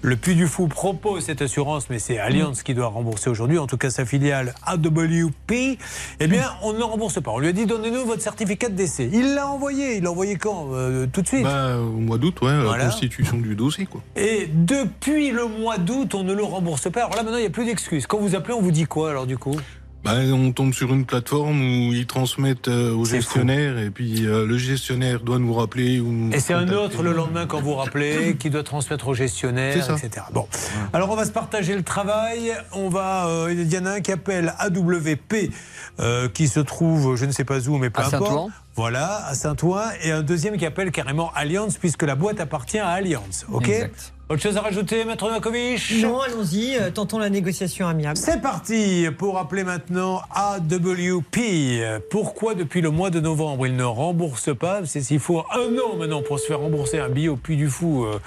le 0.01 0.15
Puy 0.15 0.33
du 0.33 0.47
Fou 0.47 0.67
propose 0.67 1.23
cette 1.25 1.43
assurance, 1.43 1.87
mais 1.91 1.99
c'est 1.99 2.17
Allianz 2.17 2.63
qui 2.63 2.73
doit 2.73 2.87
rembourser 2.87 3.29
aujourd'hui. 3.29 3.59
En 3.59 3.67
tout 3.67 3.77
cas, 3.77 3.91
sa 3.91 4.05
filiale 4.05 4.55
AWP. 4.65 5.77
Eh 6.19 6.27
bien, 6.27 6.49
on 6.63 6.73
ne 6.73 6.81
rembourse 6.83 7.21
pas. 7.21 7.29
On 7.31 7.37
lui 7.39 7.47
a 7.49 7.51
dit 7.53 7.67
donnez-nous 7.67 8.05
votre 8.05 8.23
certificat 8.23 8.69
de 8.69 8.75
décès. 8.75 9.07
Il 9.13 9.35
l'a 9.35 9.47
envoyé. 9.47 9.97
Il 9.97 10.03
l'a 10.03 10.11
envoyé 10.11 10.35
quand 10.47 10.67
Euh, 10.73 11.05
Tout 11.11 11.21
de 11.21 11.27
suite. 11.27 11.43
Bah, 11.43 11.77
au 11.79 11.99
mois 11.99 12.17
d'août, 12.17 12.41
ouais, 12.41 12.61
Voilà. 12.63 12.85
la 12.85 12.89
constitution 12.89 13.37
du 13.37 13.55
dossier, 13.55 13.85
quoi. 13.85 14.01
Et 14.15 14.47
depuis 14.53 15.31
le 15.31 15.45
mois 15.47 15.77
d'août, 15.77 16.15
on 16.15 16.23
ne 16.23 16.33
le 16.33 16.43
rembourse 16.43 16.89
pas. 16.91 17.01
Alors 17.01 17.15
là, 17.15 17.23
maintenant, 17.23 17.37
il 17.37 17.41
n'y 17.41 17.47
a 17.47 17.51
plus 17.51 17.65
d'excuses. 17.65 18.07
Quand 18.07 18.17
vous 18.19 18.35
appelez, 18.35 18.53
on 18.53 18.61
vous 18.61 18.71
dit 18.71 18.85
quoi 18.85 19.09
alors 19.09 19.25
du 19.27 19.37
coup? 19.37 19.55
Bah, 20.03 20.13
on 20.31 20.51
tombe 20.53 20.73
sur 20.73 20.93
une 20.93 21.05
plateforme 21.05 21.59
où 21.59 21.91
ils 21.93 22.05
transmettent 22.05 22.69
euh, 22.69 22.93
au 22.93 23.03
gestionnaire 23.03 23.77
et 23.77 23.89
puis 23.89 24.25
euh, 24.25 24.45
le 24.45 24.57
gestionnaire 24.57 25.19
doit 25.19 25.39
nous 25.39 25.53
rappeler 25.53 25.99
ou 25.99 26.11
nous 26.11 26.31
Et 26.33 26.39
c'est 26.39 26.53
un 26.53 26.69
autre 26.69 27.03
le 27.03 27.11
lendemain 27.11 27.45
quand 27.45 27.59
vous 27.59 27.73
rappelez 27.73 28.37
qui 28.37 28.49
doit 28.49 28.63
transmettre 28.63 29.07
au 29.09 29.13
gestionnaire, 29.13 29.73
C'est 29.73 29.81
ça. 29.81 29.95
etc. 30.01 30.25
Bon, 30.33 30.47
alors 30.93 31.09
on 31.09 31.15
va 31.15 31.25
se 31.25 31.31
partager 31.31 31.75
le 31.75 31.83
travail. 31.83 32.53
On 32.73 32.89
va, 32.89 33.27
euh, 33.27 33.51
il 33.53 33.71
y 33.73 33.77
en 33.77 33.85
a 33.85 33.91
un 33.93 34.01
qui 34.01 34.11
appelle 34.13 34.53
AWP 34.59 35.51
euh, 35.99 36.29
qui 36.29 36.47
se 36.47 36.59
trouve, 36.61 37.15
je 37.17 37.25
ne 37.25 37.31
sais 37.31 37.43
pas 37.43 37.59
où, 37.67 37.77
mais 37.77 37.89
peu 37.89 38.01
À 38.01 38.05
importe. 38.07 38.27
Saint-Ouen 38.27 38.49
Voilà, 38.75 39.25
à 39.25 39.33
Saint-Ouen, 39.33 39.83
et 40.03 40.11
un 40.11 40.21
deuxième 40.21 40.57
qui 40.57 40.65
appelle 40.65 40.91
carrément 40.91 41.31
Allianz 41.35 41.77
puisque 41.79 42.03
la 42.03 42.15
boîte 42.15 42.39
appartient 42.39 42.79
à 42.79 42.89
Allianz. 42.89 43.45
Ok? 43.51 43.67
Exact. 43.67 44.13
Autre 44.29 44.41
chose 44.41 44.57
à 44.57 44.61
rajouter, 44.61 45.05
Maître 45.05 45.25
Novakovic? 45.25 45.93
Non, 46.01 46.19
allons-y, 46.19 46.75
euh, 46.75 46.91
tentons 46.91 47.17
la 47.17 47.29
négociation 47.29 47.87
amiable. 47.87 48.17
C'est 48.17 48.41
parti 48.41 49.07
pour 49.17 49.37
appeler 49.37 49.63
maintenant 49.63 50.21
AWP. 50.35 52.01
Pourquoi 52.09 52.53
depuis 52.53 52.81
le 52.81 52.89
mois 52.89 53.09
de 53.09 53.21
novembre 53.21 53.65
il 53.67 53.75
ne 53.77 53.85
rembourse 53.85 54.53
pas? 54.53 54.81
C'est 54.85 54.99
s'il 54.99 55.19
faut 55.19 55.39
un 55.53 55.77
an 55.79 55.95
maintenant 55.97 56.21
pour 56.23 56.39
se 56.39 56.45
faire 56.47 56.59
rembourser 56.59 56.99
un 56.99 57.07
billet 57.07 57.29
au 57.29 57.37
Puy 57.37 57.55
du 57.55 57.69
Fou. 57.69 58.03
euh, 58.03 58.19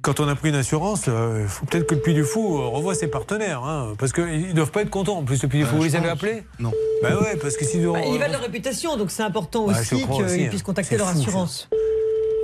Quand 0.00 0.20
on 0.20 0.28
a 0.28 0.34
pris 0.36 0.48
une 0.48 0.54
assurance, 0.54 1.02
euh, 1.08 1.40
il 1.42 1.48
faut 1.48 1.66
peut-être 1.66 1.86
que 1.86 1.96
le 1.96 2.00
Puy 2.00 2.14
du 2.14 2.24
Fou 2.24 2.70
revoie 2.70 2.94
ses 2.94 3.08
partenaires. 3.08 3.62
hein, 3.62 3.92
parce 3.98 4.14
qu'ils 4.14 4.48
ne 4.48 4.52
doivent 4.54 4.70
pas 4.70 4.80
être 4.82 4.90
contents. 4.90 5.18
En 5.18 5.22
plus, 5.24 5.42
le 5.42 5.48
Puy 5.50 5.58
du 5.58 5.64
Fou, 5.66 5.74
Euh, 5.74 5.78
vous 5.80 5.84
les 5.84 5.96
avez 5.96 6.08
appelés? 6.08 6.44
Non. 6.60 6.72
Bah 7.02 7.10
ouais, 7.20 7.36
parce 7.36 7.58
que 7.58 7.64
s'ils 7.66 7.84
Bah, 7.84 7.90
ont- 7.90 8.12
ils 8.14 8.18
valent 8.18 8.32
leur 8.32 8.40
réputation, 8.42 8.96
donc 8.96 9.10
c'est 9.10 9.22
important 9.22 9.66
Bah, 9.66 9.74
aussi 9.78 9.96
qu'ils 10.06 10.44
hein. 10.44 10.48
puissent 10.48 10.62
contacter 10.62 10.96
leur 10.96 11.08
fou, 11.10 11.46
ça. 11.46 11.66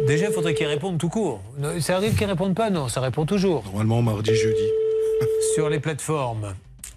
Déjà, 0.06 0.26
il 0.26 0.32
faudrait 0.32 0.54
qu'ils 0.54 0.66
répondent 0.66 0.98
tout 0.98 1.08
court. 1.08 1.40
Ça 1.80 1.96
arrive 1.96 2.16
qu'ils 2.16 2.26
répondent 2.26 2.54
pas 2.54 2.70
Non, 2.70 2.88
ça 2.88 3.00
répond 3.00 3.24
toujours. 3.26 3.62
Normalement, 3.66 4.02
mardi, 4.02 4.34
jeudi. 4.34 4.62
Sur 5.54 5.68
les 5.68 5.78
plateformes. 5.80 6.54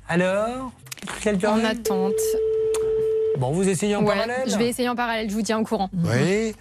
Alors 0.07 0.71
quelle 1.21 1.37
En 1.47 1.63
attente. 1.63 2.13
Bon, 3.37 3.51
vous 3.51 3.67
essayez 3.67 3.95
en 3.95 4.01
Ouais, 4.01 4.07
parallèle 4.15 4.43
je 4.47 4.55
vais 4.57 4.67
essayer 4.69 4.89
en 4.89 4.95
parallèle, 4.95 5.29
je 5.29 5.35
vous 5.35 5.41
tiens 5.41 5.59
au 5.59 5.63
courant. 5.63 5.89
Oui. 5.93 6.55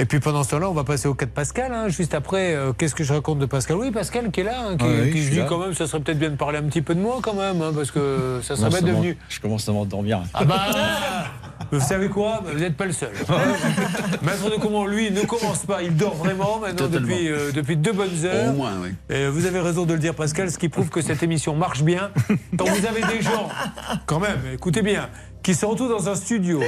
Et 0.00 0.04
puis 0.04 0.20
pendant 0.20 0.44
ce 0.44 0.50
temps-là, 0.50 0.68
on 0.70 0.74
va 0.74 0.84
passer 0.84 1.08
au 1.08 1.14
cas 1.14 1.26
de 1.26 1.30
Pascal. 1.30 1.72
hein. 1.72 1.88
Juste 1.88 2.14
après, 2.14 2.54
euh, 2.54 2.72
qu'est-ce 2.72 2.94
que 2.94 3.02
je 3.04 3.12
raconte 3.12 3.38
de 3.40 3.46
Pascal? 3.46 3.76
Oui, 3.78 3.90
Pascal 3.90 4.30
qui 4.30 4.40
est 4.40 4.44
là, 4.44 4.60
hein, 4.68 4.76
qui, 4.76 4.84
Ah 4.84 4.88
oui, 5.02 5.10
qui 5.10 5.18
je 5.18 5.22
se 5.22 5.24
suis 5.24 5.32
dit 5.34 5.38
là. 5.40 5.46
quand 5.48 5.58
même, 5.58 5.74
ça 5.74 5.86
serait 5.86 6.00
peut-être 6.00 6.18
bien 6.18 6.30
de 6.30 6.36
parler 6.36 6.58
un 6.58 6.62
petit 6.62 6.82
peu 6.82 6.94
de 6.94 7.00
moi 7.00 7.18
quand 7.22 7.34
même, 7.34 7.60
hein, 7.62 7.72
parce 7.74 7.90
que 7.90 8.40
ça 8.42 8.54
serait 8.56 8.68
bien 8.82 8.92
devenu. 8.92 9.16
Je 9.28 9.40
commence 9.40 9.68
à 9.68 9.72
m'endormir. 9.72 10.20
Ah 10.34 10.44
bah 10.44 10.60
Vous 11.70 11.80
savez 11.80 12.08
quoi 12.08 12.42
Vous 12.44 12.58
n'êtes 12.58 12.76
pas 12.76 12.86
le 12.86 12.92
seul. 12.92 13.10
Maître 14.22 14.50
de 14.50 14.60
comment 14.60 14.86
lui 14.86 15.10
ne 15.10 15.22
commence 15.22 15.64
pas, 15.66 15.82
il 15.82 15.96
dort 15.96 16.14
vraiment 16.14 16.58
maintenant 16.60 16.88
depuis, 16.88 17.28
euh, 17.28 17.52
depuis 17.52 17.76
deux 17.76 17.92
bonnes 17.92 18.24
heures. 18.24 18.50
Au 18.50 18.56
moins, 18.56 18.72
oui. 18.82 18.90
Et 19.10 19.26
vous 19.28 19.46
avez 19.46 19.60
raison 19.60 19.84
de 19.84 19.92
le 19.92 19.98
dire, 19.98 20.14
Pascal, 20.14 20.50
ce 20.50 20.58
qui 20.58 20.68
prouve 20.68 20.88
que 20.88 21.02
cette 21.02 21.22
émission 21.22 21.54
marche 21.54 21.82
bien. 21.82 22.10
Quand 22.56 22.66
vous 22.66 22.86
avez 22.86 23.02
des 23.14 23.22
gens, 23.22 23.48
quand 24.06 24.20
même, 24.20 24.40
écoutez 24.54 24.82
bien, 24.82 25.08
qui 25.42 25.54
se 25.54 25.66
retrouvent 25.66 25.90
dans 25.90 26.08
un 26.08 26.14
studio 26.14 26.60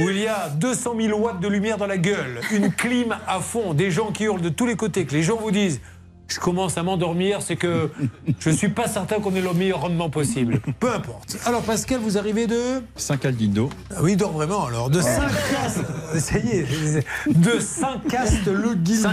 où 0.00 0.08
il 0.08 0.18
y 0.18 0.28
a 0.28 0.48
200 0.50 0.94
000 1.00 1.18
watts 1.18 1.40
de 1.40 1.48
lumière 1.48 1.76
dans 1.76 1.86
la 1.86 1.98
gueule, 1.98 2.40
une 2.52 2.72
clim 2.72 3.16
à 3.26 3.40
fond, 3.40 3.74
des 3.74 3.90
gens 3.90 4.12
qui 4.12 4.24
hurlent 4.24 4.40
de 4.40 4.48
tous 4.48 4.66
les 4.66 4.76
côtés, 4.76 5.04
que 5.04 5.14
les 5.14 5.22
gens 5.22 5.36
vous 5.36 5.50
disent 5.50 5.80
je 6.28 6.38
commence 6.38 6.76
à 6.78 6.82
m'endormir, 6.82 7.40
c'est 7.42 7.56
que 7.56 7.90
je 8.38 8.50
suis 8.50 8.68
pas 8.68 8.86
certain 8.86 9.18
qu'on 9.20 9.34
ait 9.34 9.40
le 9.40 9.52
meilleur 9.54 9.80
rendement 9.80 10.10
possible. 10.10 10.60
Peu 10.78 10.92
importe. 10.92 11.36
Alors 11.46 11.62
Pascal, 11.62 12.00
vous 12.00 12.18
arrivez 12.18 12.46
de 12.46 12.82
5 12.96 13.24
Aldindo. 13.24 13.70
ah 13.90 14.00
oui, 14.02 14.12
il 14.12 14.16
dort 14.16 14.32
vraiment 14.32 14.66
alors. 14.66 14.90
De 14.90 15.00
Saint-Cast. 15.00 15.84
Ça 16.20 16.38
y 16.38 16.48
est. 16.50 17.06
De 17.28 17.58
Saint-Cast 17.60 18.46
le 18.46 18.74
Guildo. 18.74 19.08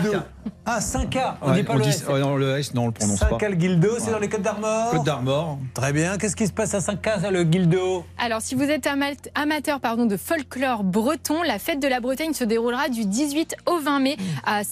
Ah, 0.66 0.80
5K. 0.80 1.36
On 1.42 1.50
Ouais, 1.52 1.58
dit 1.58 1.64
pas 1.64 1.74
on 1.74 1.78
le 1.78 1.84
dit- 1.84 1.90
S. 1.90 2.04
ouais, 2.08 2.20
non, 2.20 2.36
le 2.36 2.58
S, 2.58 2.74
non, 2.74 2.84
on 2.84 2.86
le 2.88 2.92
prononce 2.92 3.20
pas. 3.20 3.30
Saint-Cal 3.30 3.56
Guildo, 3.56 3.90
c'est 3.98 4.06
Ouais. 4.08 4.12
dans 4.12 4.20
les 4.20 4.30
Côtes 4.30 4.42
d'Armor 4.42 4.92
Côte 4.92 5.04
d'Armor. 5.04 5.58
Très 5.74 5.94
bien. 5.94 6.18
Qu'est-ce 6.18 6.36
qui 6.36 6.48
se 6.48 6.52
passe 6.54 6.74
à 6.74 6.82
Saint-Cast, 6.82 7.30
le 7.32 7.44
Guildo 7.44 8.04
Alors, 8.18 8.42
si 8.42 8.56
vous 8.56 8.64
êtes 8.64 8.88
ama- 8.88 9.06
amateur 9.36 9.80
pardon, 9.80 10.06
de 10.06 10.18
folklore 10.18 10.84
breton, 10.84 11.44
la 11.44 11.60
fête 11.60 11.80
de 11.82 11.88
la 11.88 12.00
Bretagne 12.00 12.34
se 12.34 12.44
déroulera 12.44 12.90
du 12.90 13.06
18 13.06 13.56
au 13.68 13.80
20 13.80 14.00
mai 14.00 14.18
à 14.46 14.64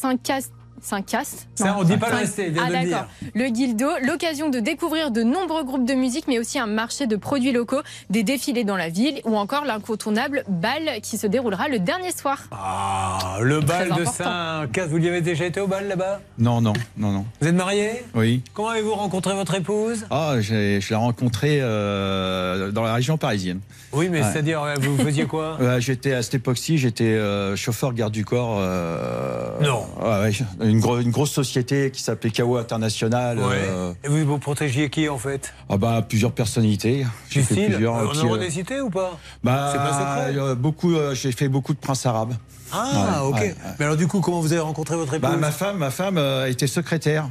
Saint-Cast. 0.84 1.48
Saint-Cast 1.48 1.48
Ça, 1.56 1.68
Non. 1.70 1.76
on 1.80 1.84
dit 1.84 1.98
pas 1.98 2.10
le 2.10 2.18
vient 2.52 2.64
Ah, 2.66 2.70
de 2.70 2.76
le 2.86 2.90
d'accord. 2.92 3.08
Le 3.34 3.50
Guildo, 3.50 3.88
l'occasion 4.04 4.50
de 4.50 4.60
découvrir 4.60 5.12
de 5.12 5.24
nombreux 5.24 5.64
groupes 5.64 5.86
de 5.86 5.94
musique, 5.94 6.26
mais 6.28 6.40
aussi 6.40 6.60
un 6.60 6.68
marché 6.68 7.08
de 7.08 7.16
produits 7.16 7.52
locaux, 7.52 7.82
des 8.10 8.24
défilés 8.24 8.64
dans 8.64 8.76
la 8.78 8.90
ville 8.90 9.22
ou 9.26 9.38
encore 9.38 9.66
l'incontournable 9.66 10.44
bal 10.48 11.00
qui 11.02 11.18
se 11.18 11.26
déroulera 11.28 11.68
le 11.70 11.80
dernier 11.80 12.12
soir. 12.12 12.38
Ah, 12.52 13.38
le 13.42 13.62
bal 13.62 13.90
de. 13.98 14.04
Saint-Cast. 14.06 14.90
Vous 14.90 14.98
y 14.98 15.08
avez 15.08 15.22
déjà 15.22 15.46
été 15.46 15.60
au 15.60 15.68
bal 15.68 15.88
là-bas? 15.88 16.20
Non, 16.38 16.62
non, 16.62 16.74
non, 16.98 17.12
non. 17.12 17.26
Vous 17.42 17.48
êtes 17.48 17.56
marié? 17.56 18.04
Oui. 18.14 18.42
Comment 18.54 18.70
avez-vous 18.70 18.94
rencontré 18.96 19.34
votre 19.34 19.56
épouse? 19.56 20.06
Ah, 20.12 20.36
j'ai- 20.40 20.82
je 20.82 20.90
l'ai 20.90 20.96
rencontré 20.96 21.60
euh, 21.62 22.72
dans 22.72 22.84
la 22.84 22.94
région 22.94 23.18
parisienne. 23.18 23.60
Oui, 23.94 24.10
mais 24.10 24.22
Ouais. 24.22 24.28
c'est-à-dire, 24.32 24.62
vous 24.80 24.98
faisiez 24.98 25.26
quoi 25.26 25.58
j'étais 25.80 26.14
à 26.14 26.22
cette 26.24 26.36
époque-ci, 26.36 26.78
j'étais 26.78 27.04
euh, 27.04 27.56
chauffeur 27.56 27.94
garde 27.94 28.12
du 28.14 28.26
corps. 28.26 28.58
euh, 28.60 29.50
Non. 29.62 29.86
ouais, 30.02 30.32
une, 30.62 30.80
gro- 30.80 31.00
une 31.00 31.12
grosse 31.12 31.32
société 31.32 31.92
qui 31.92 32.02
s'appelait 32.02 32.32
KO 32.32 32.58
International. 32.58 33.38
Euh, 33.40 33.94
Et 34.04 34.08
vous, 34.08 34.26
vous 34.26 34.38
protégiez 34.40 34.90
qui 34.90 35.08
en 35.10 35.18
fait? 35.18 35.54
Ah 35.70 35.78
bah, 35.78 36.04
plusieurs 36.08 36.32
personnalités. 36.32 37.06
J'ai 37.30 37.42
fait 37.44 37.68
plusieurs. 37.70 37.94
On 37.94 37.98
a 37.98 38.02
euh, 38.02 38.82
ou 38.82 38.90
pas? 38.90 39.18
Bah, 39.44 39.70
C'est 39.72 39.78
pas 39.78 40.28
secret 40.28 40.56
beaucoup. 40.56 40.94
j'ai 41.14 41.32
fait 41.32 41.48
beaucoup 41.48 41.74
de 41.74 41.80
princes 41.80 42.06
arabes. 42.06 42.34
Ah, 42.72 43.24
ok. 43.26 43.56
Mais 43.78 43.86
alors, 43.86 43.98
du 43.98 44.08
coup, 44.08 44.20
comment 44.20 44.40
vous 44.42 44.52
avez 44.52 44.62
rencontré 44.62 44.96
votre 44.96 45.14
épouse? 45.14 45.30
Bah, 45.30 45.38
ma 45.38 45.52
femme, 45.52 45.78
ma 45.78 45.92
femme 45.92 46.20
était 46.48 46.66
secrétaire. 46.68 47.28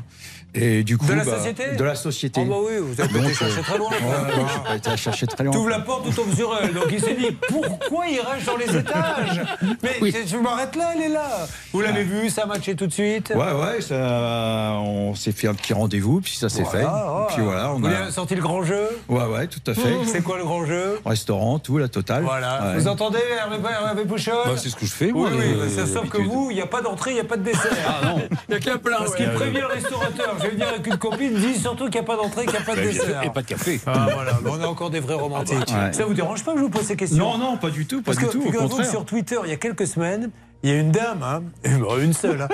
Et 0.55 0.83
du 0.85 0.99
coup, 0.99 1.07
De 1.07 1.15
la 1.15 1.25
bah, 1.25 1.37
société? 1.39 1.77
De 1.77 1.85
la 1.85 1.95
société. 1.95 2.43
Oh 2.45 2.49
bah 2.49 2.57
oui, 2.63 2.73
vous 2.81 3.01
avez 3.01 3.19
été 3.21 3.35
chercher 3.35 3.59
euh, 3.59 3.63
très 3.63 3.79
loin. 3.79 3.89
ouais, 3.91 4.77
été 4.77 4.91
la 4.91 4.97
chercher 4.97 5.27
très 5.27 5.45
loin. 5.45 5.53
Tu 5.53 5.59
ouvres 5.59 5.71
la 5.71 5.81
porte, 5.81 6.07
tu 6.09 6.15
tombes 6.15 6.35
sur 6.35 6.59
elle. 6.61 6.75
Donc 6.75 6.87
il 6.91 7.01
s'est 7.01 7.15
dit 7.15 7.31
pourquoi 7.49 8.07
il 8.09 8.21
reste 8.21 8.47
dans 8.47 8.57
les 8.59 8.77
étages? 8.77 9.41
Mais 9.83 9.93
je 10.27 10.37
m'arrête 10.37 10.77
là, 10.77 10.91
elle 10.95 11.03
est 11.03 11.09
là. 11.09 11.47
Vous 11.73 11.81
l'avez 11.81 12.05
vu, 12.05 12.29
ça 12.29 12.43
a 12.43 12.47
matché 12.47 12.77
tout 12.77 12.87
de 12.87 12.93
suite? 12.93 13.33
Ouais, 13.35 13.53
ouais, 13.53 13.81
ça, 13.81 14.77
on 14.85 15.15
s'est 15.15 15.33
fait 15.33 15.49
un 15.49 15.55
petit 15.55 15.73
rendez-vous, 15.73 16.21
puis 16.21 16.35
ça 16.37 16.49
s'est 16.51 16.63
Voilà, 16.65 16.81
fait. 16.81 16.87
ouais. 16.87 17.27
Puis 17.35 17.43
voilà, 17.43 17.73
on 17.73 17.79
Vous 17.81 17.87
a. 17.87 17.91
avez 17.91 18.11
sorti 18.11 18.35
le 18.35 18.43
grand 18.43 18.63
jeu? 18.63 18.89
Ouais, 19.09 19.25
ouais, 19.25 19.47
tout 19.47 19.71
à 19.71 19.75
fait. 19.75 19.95
C'est 20.07 20.23
quoi 20.23 20.37
le 20.37 20.45
grand 20.45 20.67
jeu? 20.67 21.01
Restaurant, 21.07 21.59
tout, 21.61 21.79
la 21.79 21.89
totale. 21.89 22.25
Voilà. 22.25 22.63
Ouais. 22.63 22.79
Vous 22.79 22.89
entendez, 22.89 23.19
Hervé, 23.39 23.57
Hervé 23.87 24.05
Pouchon 24.05 24.33
Bah, 24.45 24.53
c'est 24.57 24.69
ce 24.69 24.77
que 24.77 24.85
je 24.85 24.93
fais, 24.93 25.07
Oui, 25.07 25.13
moi, 25.13 25.31
oui, 25.33 25.45
euh, 25.47 25.69
ça, 25.71 25.87
sauf 25.87 26.09
que 26.11 26.19
d'habitude. 26.19 26.27
vous, 26.33 26.51
il 26.51 26.55
n'y 26.57 26.61
a 26.63 26.67
pas 26.67 26.83
d'entrée, 26.83 27.13
il 27.13 27.15
n'y 27.15 27.21
a 27.21 27.25
pas 27.25 27.37
de 27.39 27.43
dessert. 27.45 27.71
Ah 27.87 28.07
non. 28.07 28.23
Il 28.49 28.51
n'y 28.51 28.57
a 28.57 28.61
qu'un 28.61 28.77
plat. 28.77 28.97
Parce 28.99 29.15
qu'il 29.15 29.27
ouais. 29.29 29.35
prévient 29.35 29.61
le 29.61 29.67
restaurateur. 29.67 30.37
Je 30.43 30.47
vais 30.49 30.53
venir 30.53 30.69
avec 30.69 30.87
une 30.87 30.97
copine, 30.99 31.35
dis 31.35 31.55
surtout 31.59 31.85
qu'il 31.85 31.95
n'y 31.95 31.99
a 32.01 32.03
pas 32.03 32.17
d'entrée, 32.17 32.43
qu'il 32.45 32.53
n'y 32.53 32.59
a 32.59 32.63
pas 32.63 32.75
de 32.75 32.81
Bah, 32.81 32.87
dessert. 32.87 33.23
et 33.23 33.31
pas 33.31 33.43
de 33.43 33.47
café. 33.47 33.81
Ah, 33.87 34.09
voilà, 34.13 34.33
on 34.47 34.61
est 34.61 34.65
encore 34.65 34.91
des 34.91 35.01
vrais 35.01 35.15
romantiques. 35.15 35.59
Ouais. 35.71 35.93
Ça 35.93 36.05
vous 36.05 36.15
dérange 36.15 36.45
pas 36.45 36.53
que 36.53 36.59
je 36.59 36.63
vous 36.65 36.71
pose 36.71 36.83
ces 36.85 36.97
questions 36.97 37.19
Non, 37.19 37.39
non, 37.39 37.57
pas 37.57 37.71
du 37.71 37.87
tout, 37.87 37.99
pas 38.03 38.07
Parce 38.13 38.19
du 38.19 38.27
que 38.27 38.31
tout, 38.33 38.39
au 38.39 38.43
figurez-vous 38.43 38.65
que 38.69 38.71
contraire. 38.75 38.91
sur 38.91 39.05
Twitter, 39.05 39.37
il 39.45 39.51
y 39.51 39.53
a 39.53 39.57
quelques 39.57 39.87
semaines, 39.87 40.31
il 40.63 40.71
y 40.71 40.73
a 40.73 40.77
une 40.79 40.91
dame, 40.93 41.23
hein, 41.23 41.43
une 42.01 42.13
seule, 42.13 42.43
hein, 42.43 42.49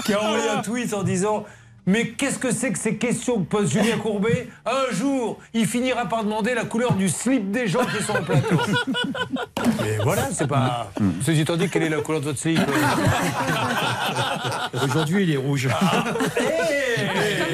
qui 0.04 0.12
a 0.14 0.22
envoyé 0.22 0.48
un 0.48 0.62
tweet 0.62 0.92
en 0.94 1.02
disant 1.02 1.44
mais 1.86 2.08
qu'est-ce 2.08 2.38
que 2.38 2.50
c'est 2.50 2.72
que 2.72 2.78
ces 2.78 2.96
questions 2.96 3.40
que 3.40 3.44
pose 3.44 3.70
Julien 3.70 3.98
Courbet 3.98 4.48
Un 4.64 4.94
jour, 4.94 5.38
il 5.52 5.66
finira 5.66 6.06
par 6.06 6.24
demander 6.24 6.54
la 6.54 6.64
couleur 6.64 6.94
du 6.94 7.08
slip 7.08 7.50
des 7.50 7.68
gens 7.68 7.84
qui 7.84 8.02
sont 8.02 8.14
au 8.14 8.22
plateau. 8.22 8.56
Mais 9.82 9.98
voilà, 10.02 10.28
c'est 10.32 10.46
pas. 10.46 10.90
Ceci 11.22 11.42
étant 11.42 11.56
dit, 11.56 11.68
quelle 11.68 11.82
est 11.82 11.88
la 11.90 12.00
couleur 12.00 12.20
de 12.20 12.26
votre 12.26 12.38
slip 12.38 12.60
Aujourd'hui, 14.84 15.24
il 15.24 15.32
est 15.32 15.36
rouge. 15.36 15.68
Comme 15.68 16.14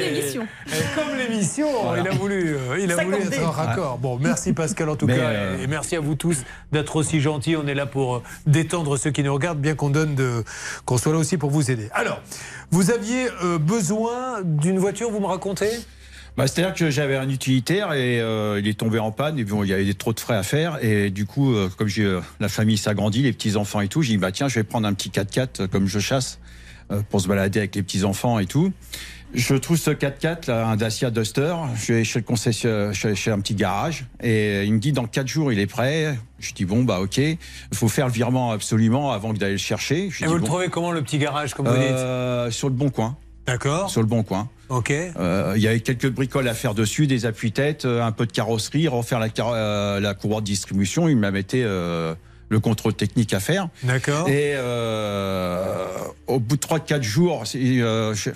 l'émission. 0.65 0.77
Et 0.79 0.95
Comme 0.95 1.17
l'émission, 1.17 1.67
il 1.95 2.07
a 2.07 2.11
voulu, 2.11 2.55
euh, 2.55 2.79
il 2.79 2.91
a 2.91 3.03
voulu 3.03 3.17
être 3.17 3.43
en 3.43 3.51
raccord. 3.51 3.97
Bon, 3.97 4.17
merci 4.19 4.53
Pascal 4.53 4.89
en 4.89 4.95
tout 4.95 5.05
Mais, 5.07 5.17
cas, 5.17 5.29
euh, 5.29 5.63
et 5.63 5.67
merci 5.67 5.95
à 5.95 5.99
vous 5.99 6.15
tous 6.15 6.43
d'être 6.71 6.95
aussi 6.95 7.21
gentils. 7.21 7.55
On 7.55 7.67
est 7.67 7.73
là 7.75 7.85
pour 7.85 8.15
euh, 8.15 8.23
détendre 8.45 8.97
ceux 8.97 9.11
qui 9.11 9.23
nous 9.23 9.33
regardent, 9.33 9.59
bien 9.61 9.75
qu'on 9.75 9.89
donne 9.89 10.15
de, 10.15 10.43
qu'on 10.85 10.97
soit 10.97 11.13
là 11.13 11.19
aussi 11.19 11.37
pour 11.37 11.49
vous 11.49 11.71
aider. 11.71 11.89
Alors, 11.93 12.21
vous 12.71 12.91
aviez 12.91 13.27
euh, 13.43 13.57
besoin 13.57 14.41
d'une 14.43 14.79
voiture, 14.79 15.11
vous 15.11 15.19
me 15.19 15.27
racontez? 15.27 15.71
Bah, 16.37 16.47
C'est-à-dire 16.47 16.73
que 16.73 16.89
j'avais 16.89 17.17
un 17.17 17.29
utilitaire 17.29 17.91
et 17.93 18.21
euh, 18.21 18.59
il 18.59 18.67
est 18.67 18.79
tombé 18.79 18.99
en 18.99 19.11
panne 19.11 19.37
et 19.37 19.43
bon, 19.43 19.63
il 19.63 19.69
y 19.69 19.73
avait 19.73 19.93
trop 19.93 20.13
de 20.13 20.19
frais 20.19 20.37
à 20.37 20.43
faire 20.43 20.79
et 20.81 21.09
du 21.09 21.25
coup, 21.25 21.53
euh, 21.53 21.69
comme 21.77 21.87
j'ai 21.87 22.03
euh, 22.03 22.21
la 22.39 22.47
famille 22.47 22.77
s'agrandit, 22.77 23.21
les 23.21 23.33
petits 23.33 23.57
enfants 23.57 23.81
et 23.81 23.89
tout, 23.89 24.01
j'ai 24.01 24.13
dit 24.13 24.17
bah 24.17 24.31
tiens, 24.31 24.47
je 24.47 24.55
vais 24.55 24.63
prendre 24.63 24.87
un 24.87 24.93
petit 24.93 25.09
4x4 25.09 25.47
euh, 25.63 25.67
comme 25.67 25.87
je 25.87 25.99
chasse 25.99 26.39
euh, 26.91 27.01
pour 27.09 27.19
se 27.19 27.27
balader 27.27 27.59
avec 27.59 27.75
les 27.75 27.83
petits 27.83 28.05
enfants 28.05 28.39
et 28.39 28.45
tout. 28.45 28.71
Je 29.33 29.55
trouve 29.55 29.77
ce 29.77 29.91
4x4 29.91 30.49
là, 30.49 30.67
un 30.67 30.75
Dacia 30.75 31.09
Duster. 31.09 31.55
Je 31.75 31.93
vais 31.93 32.03
chez 32.03 32.19
le 32.19 32.25
concessionnaire, 32.25 32.93
chez, 32.93 33.15
chez 33.15 33.31
un 33.31 33.39
petit 33.39 33.55
garage 33.55 34.05
et 34.21 34.65
il 34.65 34.73
me 34.73 34.79
dit 34.79 34.91
dans 34.91 35.05
4 35.05 35.27
jours 35.27 35.51
il 35.53 35.59
est 35.59 35.67
prêt. 35.67 36.17
Je 36.39 36.53
dis 36.53 36.65
bon 36.65 36.83
bah 36.83 36.99
ok, 36.99 37.17
il 37.17 37.37
faut 37.73 37.87
faire 37.87 38.07
le 38.07 38.11
virement 38.11 38.51
absolument 38.51 39.11
avant 39.11 39.33
que 39.33 39.37
d'aller 39.37 39.53
le 39.53 39.57
chercher. 39.57 40.09
Je 40.09 40.23
Et 40.23 40.25
dis, 40.25 40.25
vous 40.25 40.33
le 40.35 40.41
bon, 40.41 40.47
trouvez 40.47 40.67
comment 40.69 40.91
le 40.91 41.01
petit 41.01 41.17
garage, 41.17 41.53
comme 41.53 41.67
vous 41.67 41.73
dites 41.77 41.81
euh, 41.91 42.51
sur 42.51 42.67
le 42.67 42.75
bon 42.75 42.89
coin. 42.89 43.15
D'accord. 43.47 43.89
Sur 43.89 44.01
le 44.01 44.07
bon 44.07 44.23
coin. 44.23 44.49
Ok. 44.69 44.91
Euh, 44.91 45.53
Il 45.55 45.61
y 45.61 45.67
avait 45.67 45.79
quelques 45.79 46.09
bricoles 46.09 46.47
à 46.47 46.53
faire 46.53 46.73
dessus, 46.75 47.07
des 47.07 47.25
appuis-têtes, 47.25 47.85
euh, 47.85 48.03
un 48.03 48.11
peu 48.11 48.25
de 48.25 48.31
carrosserie, 48.31 48.87
refaire 48.87 49.19
la, 49.19 49.27
euh, 49.39 50.13
courroie 50.13 50.41
de 50.41 50.45
distribution. 50.45 51.07
Il 51.09 51.17
m'a 51.17 51.31
metté 51.31 51.63
euh, 51.65 52.13
le 52.49 52.59
contrôle 52.59 52.93
technique 52.93 53.33
à 53.33 53.39
faire. 53.39 53.67
D'accord. 53.83 54.29
Et 54.29 54.53
euh, 54.55 55.87
au 56.27 56.39
bout 56.39 56.55
de 56.55 56.61
3-4 56.61 57.01
jours, 57.01 57.43
euh, 57.55 58.13
je- 58.13 58.29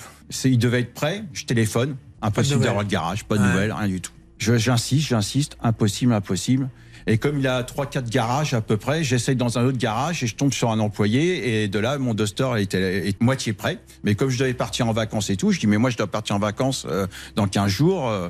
il 0.46 0.58
devait 0.58 0.82
être 0.82 0.94
prêt. 0.94 1.24
Je 1.34 1.46
téléphone, 1.46 1.96
impossible 2.22 2.62
d'avoir 2.62 2.84
le 2.84 2.90
garage, 2.90 3.24
pas 3.26 3.38
de 3.38 3.42
Ouais. 3.44 3.48
nouvelles, 3.50 3.72
rien 3.74 3.88
du 3.88 4.02
tout. 4.02 4.12
Je- 4.38 4.58
J'insiste, 4.58 5.08
j'insiste, 5.08 5.58
impossible, 5.62 6.14
impossible. 6.14 6.70
Et 7.08 7.20
comme 7.20 7.40
il 7.40 7.46
a 7.46 7.62
3-4 7.64 8.10
garages 8.10 8.56
à 8.56 8.62
peu 8.62 8.78
près, 8.78 9.04
j'essaye 9.04 9.36
dans 9.36 9.60
un 9.60 9.64
autre 9.66 9.78
garage 9.78 10.24
et 10.24 10.28
je 10.28 10.36
tombe 10.36 10.52
sur 10.52 10.72
un 10.72 10.80
employé. 10.80 11.64
Et 11.64 11.68
de 11.68 11.78
là, 11.78 12.00
mon 12.00 12.16
Duster 12.16 12.50
était 12.58 13.08
est 13.08 13.22
moitié 13.22 13.54
prêt. 13.54 13.78
Mais 14.04 14.16
comme 14.16 14.30
je 14.30 14.40
devais 14.40 14.56
partir 14.56 14.88
en 14.88 14.92
vacances 14.92 15.30
et 15.30 15.38
tout, 15.38 15.52
je 15.52 15.60
dis, 15.60 15.68
mais 15.68 15.78
moi, 15.78 15.92
je 15.92 15.98
dois 15.98 16.08
partir 16.08 16.36
en 16.36 16.40
vacances 16.40 16.88
euh, 16.90 17.06
dans 17.36 17.48
15 17.48 17.70
jours. 17.70 18.10
euh, 18.10 18.30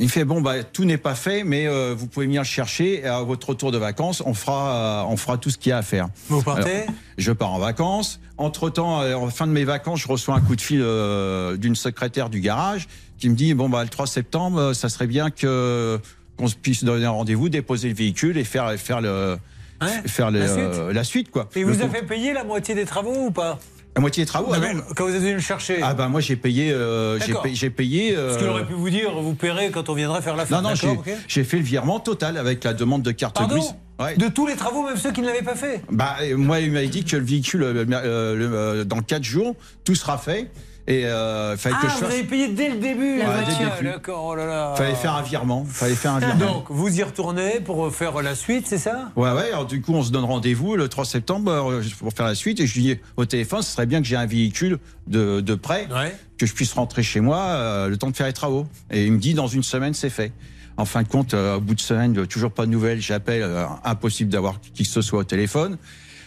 il 0.00 0.08
fait 0.08 0.24
bon 0.24 0.40
bah 0.40 0.62
tout 0.64 0.84
n'est 0.84 0.96
pas 0.96 1.14
fait 1.14 1.44
mais 1.44 1.66
euh, 1.66 1.94
vous 1.96 2.06
pouvez 2.06 2.26
venir 2.26 2.42
le 2.42 2.46
chercher 2.46 3.00
et 3.00 3.06
à 3.06 3.20
votre 3.22 3.50
retour 3.50 3.70
de 3.72 3.78
vacances 3.78 4.22
on 4.26 4.34
fera 4.34 5.04
euh, 5.04 5.10
on 5.12 5.16
fera 5.16 5.38
tout 5.38 5.50
ce 5.50 5.58
qu'il 5.58 5.70
y 5.70 5.72
a 5.72 5.78
à 5.78 5.82
faire. 5.82 6.08
Vous 6.28 6.42
partez 6.42 6.70
Alors, 6.82 6.94
Je 7.18 7.32
pars 7.32 7.52
en 7.52 7.58
vacances. 7.58 8.20
Entre 8.38 8.70
temps, 8.70 9.00
en 9.02 9.28
fin 9.28 9.46
de 9.46 9.52
mes 9.52 9.64
vacances, 9.64 10.00
je 10.00 10.08
reçois 10.08 10.34
un 10.34 10.40
coup 10.40 10.56
de 10.56 10.60
fil 10.62 10.80
euh, 10.82 11.56
d'une 11.56 11.74
secrétaire 11.76 12.30
du 12.30 12.40
garage 12.40 12.88
qui 13.18 13.28
me 13.28 13.34
dit 13.34 13.52
bon 13.54 13.68
bah 13.68 13.82
le 13.82 13.88
3 13.90 14.06
septembre, 14.06 14.58
euh, 14.58 14.74
ça 14.74 14.88
serait 14.88 15.06
bien 15.06 15.30
que 15.30 16.00
qu'on 16.36 16.46
se 16.48 16.56
puisse 16.56 16.82
donner 16.84 17.04
un 17.04 17.10
rendez-vous, 17.10 17.48
déposer 17.50 17.88
le 17.88 17.94
véhicule 17.94 18.38
et 18.38 18.44
faire 18.44 18.72
faire 18.78 19.00
le 19.02 19.36
faire 20.06 20.30
le- 20.30 20.38
la 20.40 20.48
suite 20.48 20.58
euh, 20.78 20.92
la 20.92 21.04
suite 21.04 21.30
quoi. 21.30 21.48
Et 21.54 21.60
Le 21.60 21.66
vous 21.66 21.74
coup- 21.78 21.84
avez 21.84 21.98
fait 22.00 22.06
payer 22.06 22.32
la 22.32 22.44
moitié 22.44 22.74
des 22.74 22.86
travaux 22.86 23.26
ou 23.26 23.30
pas? 23.30 23.58
La 23.96 24.00
moitié 24.00 24.22
des 24.22 24.26
travaux. 24.28 24.52
Ah 24.54 24.58
non. 24.72 24.82
Quand 24.94 25.06
vous 25.06 25.14
êtes 25.14 25.20
venu 25.20 25.34
le 25.34 25.40
chercher 25.40 25.80
Ah 25.82 25.94
bah 25.94 26.08
moi 26.08 26.20
j'ai 26.20 26.36
payé 26.36 26.72
euh, 26.72 27.18
j'ai 27.20 27.34
payé, 27.34 27.54
j'ai 27.54 27.70
payé 27.70 28.14
euh, 28.16 28.26
Parce 28.28 28.38
qu'il 28.38 28.48
aurait 28.48 28.66
pu 28.66 28.74
vous 28.74 28.90
dire, 28.90 29.10
vous 29.20 29.34
paierez 29.34 29.70
quand 29.70 29.88
on 29.88 29.94
viendra 29.94 30.22
faire 30.22 30.36
la 30.36 30.46
fête. 30.46 30.56
Non, 30.56 30.70
non, 30.70 30.74
j'ai 31.26 31.44
fait 31.44 31.56
le 31.56 31.62
virement 31.64 32.00
total 32.00 32.36
avec 32.36 32.62
la 32.64 32.72
demande 32.72 33.02
de 33.02 33.10
carte 33.10 33.36
Pardon 33.36 33.56
grise. 33.56 33.74
Ouais. 33.98 34.16
De 34.16 34.28
tous 34.28 34.46
les 34.46 34.56
travaux, 34.56 34.82
même 34.84 34.96
ceux 34.96 35.12
qui 35.12 35.20
ne 35.20 35.26
l'avaient 35.26 35.42
pas 35.42 35.56
fait 35.56 35.82
Bah, 35.90 36.16
moi, 36.34 36.60
il 36.60 36.72
m'avait 36.72 36.86
dit 36.88 37.04
que 37.04 37.16
le 37.16 37.24
véhicule, 37.24 37.60
le- 37.60 37.86
euh, 37.92 38.84
dans 38.84 39.02
4 39.02 39.22
jours, 39.22 39.54
tout 39.84 39.94
sera 39.94 40.16
fait. 40.16 40.50
Et 40.90 41.06
euh, 41.06 41.56
fallait 41.56 41.76
Ah, 41.78 41.82
que 41.82 41.88
je 41.88 41.94
vous 41.94 42.00
fasse. 42.00 42.12
avez 42.14 42.24
payé 42.24 42.48
dès 42.48 42.68
le 42.68 42.76
début 42.78 43.18
La 43.18 43.26
voiture. 43.26 43.44
voiture. 43.44 43.58
dès 43.58 43.64
le 43.64 43.76
début. 43.76 43.86
D'accord, 43.92 44.24
oh 44.24 44.34
là 44.34 44.44
là. 44.46 44.74
Fallait 44.76 44.94
faire 44.96 45.14
un 45.14 45.22
virement. 45.22 45.64
Fallait 45.64 45.94
faire 45.94 46.12
un 46.14 46.18
virement. 46.18 46.52
Donc, 46.54 46.64
vous 46.68 46.98
y 46.98 47.02
retournez 47.02 47.60
pour 47.60 47.94
faire 47.94 48.20
la 48.22 48.34
suite, 48.34 48.66
c'est 48.66 48.78
ça? 48.78 49.12
Ouais, 49.14 49.30
ouais, 49.30 49.52
alors 49.52 49.66
du 49.66 49.80
coup, 49.80 49.94
on 49.94 50.02
se 50.02 50.10
donne 50.10 50.24
rendez-vous 50.24 50.74
le 50.74 50.88
3 50.88 51.04
septembre 51.04 51.50
euh, 51.52 51.82
pour 52.00 52.12
faire 52.12 52.26
la 52.26 52.34
suite. 52.34 52.58
Et 52.58 52.66
je 52.66 52.74
lui 52.74 52.82
dis 52.82 52.98
au 53.16 53.24
téléphone, 53.24 53.62
ce 53.62 53.70
serait 53.72 53.86
bien 53.86 54.00
que 54.00 54.06
j'ai 54.08 54.16
un 54.16 54.26
véhicule 54.26 54.78
de, 55.06 55.40
de 55.40 55.54
prêt, 55.54 55.88
que 56.38 56.44
je 56.46 56.52
puisse 56.54 56.72
rentrer 56.72 57.02
chez 57.04 57.20
moi 57.20 57.38
euh, 57.38 57.88
le 57.88 57.96
temps 57.96 58.10
de 58.10 58.16
faire 58.16 58.26
les 58.26 58.32
travaux. 58.32 58.66
Et 58.90 59.06
il 59.06 59.12
me 59.12 59.18
dit, 59.18 59.34
dans 59.34 59.46
une 59.46 59.62
semaine, 59.62 59.94
c'est 59.94 60.10
fait. 60.10 60.32
En 60.76 60.86
fin 60.86 61.02
de 61.02 61.08
compte, 61.08 61.34
euh, 61.34 61.56
au 61.58 61.60
bout 61.60 61.74
de 61.76 61.80
semaine, 61.80 62.26
toujours 62.26 62.50
pas 62.50 62.66
de 62.66 62.70
nouvelles, 62.72 63.00
j'appelle, 63.00 63.48
impossible 63.84 64.30
d'avoir 64.30 64.60
qui 64.60 64.82
que 64.82 64.88
ce 64.88 65.02
soit 65.02 65.20
au 65.20 65.24
téléphone. 65.24 65.78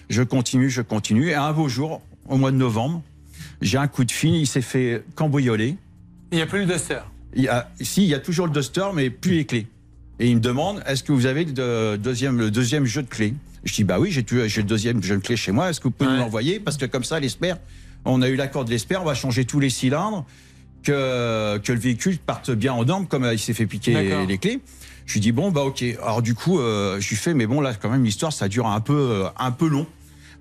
Je 0.10 0.24
continue, 0.24 0.70
je 0.70 0.82
continue. 0.82 1.30
Et 1.32 1.36
un 1.36 1.52
beau 1.52 1.68
jour, 1.68 2.02
au 2.30 2.38
mois 2.38 2.52
de 2.52 2.58
novembre, 2.58 3.02
j'ai 3.64 3.78
un 3.78 3.88
coup 3.88 4.04
de 4.04 4.12
fil, 4.12 4.36
il 4.36 4.46
s'est 4.48 4.62
fait 4.62 5.04
cambrioler. 5.16 5.78
Il 6.32 6.36
n'y 6.36 6.42
a 6.42 6.46
plus 6.46 6.60
le 6.60 6.66
Duster. 6.66 7.00
Il 7.36 7.44
y 7.44 7.48
a, 7.48 7.70
si, 7.82 8.04
il 8.04 8.10
y 8.10 8.14
a 8.14 8.20
toujours 8.20 8.46
le 8.48 8.54
Duster, 8.54 8.86
mais 8.94 9.10
plus 9.10 9.32
les 9.36 9.46
clés. 9.46 9.68
Et 10.20 10.30
il 10.30 10.36
me 10.36 10.42
demande, 10.42 10.84
est-ce 10.86 11.04
que 11.04 11.12
vous 11.12 11.26
avez 11.26 11.44
le 11.46 11.52
de- 11.52 11.96
deuxième, 11.98 12.38
le 12.38 12.52
deuxième 12.52 12.86
jeu 12.86 13.02
de 13.02 13.08
clés 13.08 13.34
Je 13.64 13.74
dis, 13.74 13.84
bah 13.84 14.00
oui, 14.00 14.12
j'ai 14.12 14.22
le 14.22 14.64
deuxième 14.64 15.02
jeu 15.02 15.16
de 15.18 15.22
clés 15.22 15.36
chez 15.38 15.52
moi. 15.52 15.70
Est-ce 15.70 15.80
que 15.80 15.86
vous 15.86 15.92
pouvez 15.92 16.12
nous 16.12 16.18
l'envoyer? 16.18 16.60
Parce 16.60 16.78
que 16.78 16.86
comme 16.86 17.04
ça, 17.04 17.20
l'espère, 17.20 17.58
on 18.06 18.22
a 18.22 18.30
eu 18.30 18.36
l'accord 18.36 18.66
de 18.66 18.70
l'espère, 18.70 19.02
on 19.02 19.06
va 19.06 19.16
changer 19.16 19.46
tous 19.46 19.60
les 19.60 19.70
cylindres, 19.72 20.26
que, 20.84 21.58
que 21.60 21.72
le 21.72 21.80
véhicule 21.80 22.18
parte 22.18 22.52
bien 22.52 22.74
en 22.74 22.84
norme, 22.86 23.08
comme 23.08 23.24
euh, 23.24 23.34
il 23.34 23.40
s'est 23.40 23.54
fait 23.54 23.66
piquer 23.66 24.26
les 24.28 24.38
clés. 24.38 24.60
Je 25.06 25.14
lui 25.14 25.20
dis, 25.20 25.32
bon, 25.32 25.52
bah 25.52 25.62
ok. 25.64 25.84
Alors 26.02 26.22
du 26.22 26.36
coup, 26.36 26.60
euh, 26.60 27.00
je 27.00 27.10
lui 27.10 27.16
fais, 27.16 27.34
mais 27.34 27.46
bon, 27.48 27.60
là, 27.62 27.74
quand 27.74 27.90
même, 27.90 28.04
l'histoire, 28.04 28.32
ça 28.34 28.48
dure 28.48 28.68
un 28.68 28.80
peu, 28.82 28.94
euh, 28.96 29.26
un 29.40 29.52
peu 29.52 29.68
long. 29.68 29.88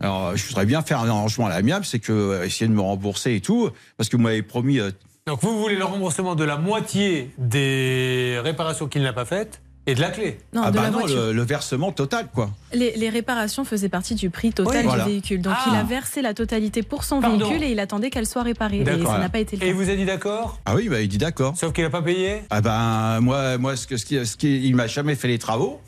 Alors, 0.02 0.28
euh, 0.28 0.36
je 0.36 0.46
voudrais 0.46 0.66
bien 0.66 0.82
faire 0.82 1.00
un 1.00 1.08
arrangement 1.08 1.46
à 1.46 1.50
l'amiable, 1.50 1.84
c'est 1.84 1.98
que 2.00 2.12
euh, 2.12 2.44
essayer 2.44 2.66
de 2.68 2.72
me 2.74 2.80
rembourser 2.80 3.34
et 3.36 3.40
tout, 3.40 3.70
parce 3.96 4.08
que 4.08 4.16
vous 4.16 4.22
m'avez 4.22 4.42
promis 4.42 4.80
euh, 4.80 4.90
Donc, 5.26 5.40
vous 5.42 5.58
voulez 5.60 5.76
le 5.76 5.84
remboursement 5.84 6.34
de 6.34 6.44
la 6.44 6.56
moitié 6.56 7.30
des 7.38 8.38
réparations 8.42 8.88
qu'il 8.88 9.02
n'a 9.02 9.12
pas 9.12 9.24
faites 9.24 9.60
et 9.86 9.96
de 9.96 10.00
la 10.00 10.10
clé 10.10 10.38
Non, 10.54 10.62
ah 10.64 10.70
de 10.70 10.76
bah 10.76 10.82
la 10.84 10.90
non, 10.90 10.98
voiture. 11.00 11.16
le, 11.26 11.32
le 11.32 11.42
versement 11.42 11.90
total, 11.90 12.28
quoi. 12.32 12.50
Les, 12.72 12.92
les 12.96 13.08
réparations 13.10 13.64
faisaient 13.64 13.88
partie 13.88 14.14
du 14.14 14.30
prix 14.30 14.52
total 14.52 14.76
Oui, 14.76 14.82
du 14.82 14.86
voilà. 14.88 15.04
véhicule. 15.06 15.40
Donc 15.42 15.54
Ah. 15.56 15.70
il 15.72 15.76
a 15.76 15.82
versé 15.82 16.22
la 16.22 16.34
totalité 16.34 16.82
pour 16.84 17.02
son 17.02 17.20
Pardon. 17.20 17.48
véhicule 17.48 17.64
et 17.64 17.72
il 17.72 17.80
attendait 17.80 18.10
qu'elle 18.10 18.26
soit 18.28 18.44
réparée. 18.44 18.80
Et 18.82 18.84
ça 19.04 19.18
n'a 19.18 19.28
pas 19.28 19.40
été 19.40 19.56
le 19.56 19.62
Et 19.62 19.66
cas. 19.66 19.72
il 19.72 19.74
vous 19.74 19.90
a 19.90 19.96
dit 19.96 20.04
d'accord? 20.04 20.60
Ah 20.66 20.76
oui, 20.76 20.88
bah, 20.88 21.00
il 21.00 21.08
dit 21.08 21.18
d'accord. 21.18 21.56
Sauf 21.56 21.72
qu'il 21.72 21.82
n'a 21.82 21.90
pas 21.90 22.02
payé? 22.02 22.42
Ah 22.50 22.60
ben 22.60 23.20
moi, 23.20 23.58
moi, 23.58 23.74
ce 23.76 23.88
que, 23.88 23.96
ce 23.96 24.04
qui, 24.06 24.24
ce 24.24 24.36
qui- 24.36 24.64
il 24.68 24.76
m'a 24.76 24.86
jamais 24.86 25.16
fait 25.16 25.26
les 25.28 25.38
travaux. 25.40 25.80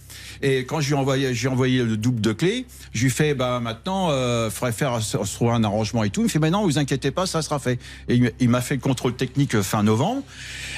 Et 0.43 0.65
quand 0.65 0.81
je 0.81 0.89
lui 0.89 0.94
ai 0.94 0.98
envoyé, 0.98 1.35
j'ai 1.35 1.48
envoyé 1.48 1.82
le 1.82 1.97
double 1.97 2.20
de 2.20 2.32
clés, 2.32 2.66
je 2.93 3.02
lui 3.05 3.11
fais, 3.11 3.35
bah 3.35 3.61
maintenant, 3.61 4.09
euh, 4.11 4.51
faudrait 4.51 4.73
faire 4.73 5.01
se, 5.02 5.16
trouver 5.16 5.52
un 5.52 5.65
arrangement 5.65 6.05
et 6.05 6.11
tout. 6.11 6.20
Il 6.23 6.24
me 6.24 6.28
fait, 6.28 6.39
mais 6.39 6.51
non, 6.51 6.65
vous 6.65 6.78
inquiétez 6.78 7.11
pas, 7.11 7.27
ça 7.27 7.43
sera 7.43 7.59
fait. 7.59 7.78
Et 8.09 8.20
il, 8.40 8.48
m'a 8.48 8.61
fait 8.61 8.74
le 8.77 8.81
contrôle 8.81 9.15
technique 9.15 9.55
euh, 9.55 9.62
fin 9.62 9.82
novembre. 9.82 10.23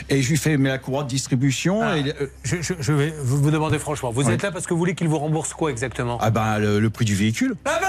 Et 0.09 0.23
je 0.23 0.31
lui 0.31 0.37
fais, 0.37 0.57
mais 0.57 0.69
la 0.69 0.79
courroie 0.79 1.03
de 1.05 1.09
distribution. 1.09 1.83
Ah, 1.83 1.99
et, 1.99 2.13
euh, 2.21 2.27
je, 2.43 2.57
je- 2.61 2.75
je 2.79 2.93
vais 2.93 3.13
vous, 3.23 3.51
demander 3.51 3.79
franchement, 3.79 4.11
vous 4.11 4.31
êtes 4.31 4.43
là 4.43 4.51
parce 4.53 4.67
que 4.67 4.73
vous 4.75 4.79
voulez 4.79 4.95
qu'il 4.95 5.09
vous 5.09 5.19
rembourse 5.19 5.53
quoi 5.55 5.71
exactement? 5.71 6.19
Ah 6.21 6.31
ben 6.31 6.59
le, 6.59 6.79
le 6.81 6.91
prix 6.91 7.05
du 7.05 7.15
véhicule. 7.15 7.55
Ah 7.65 7.79
ben 7.81 7.89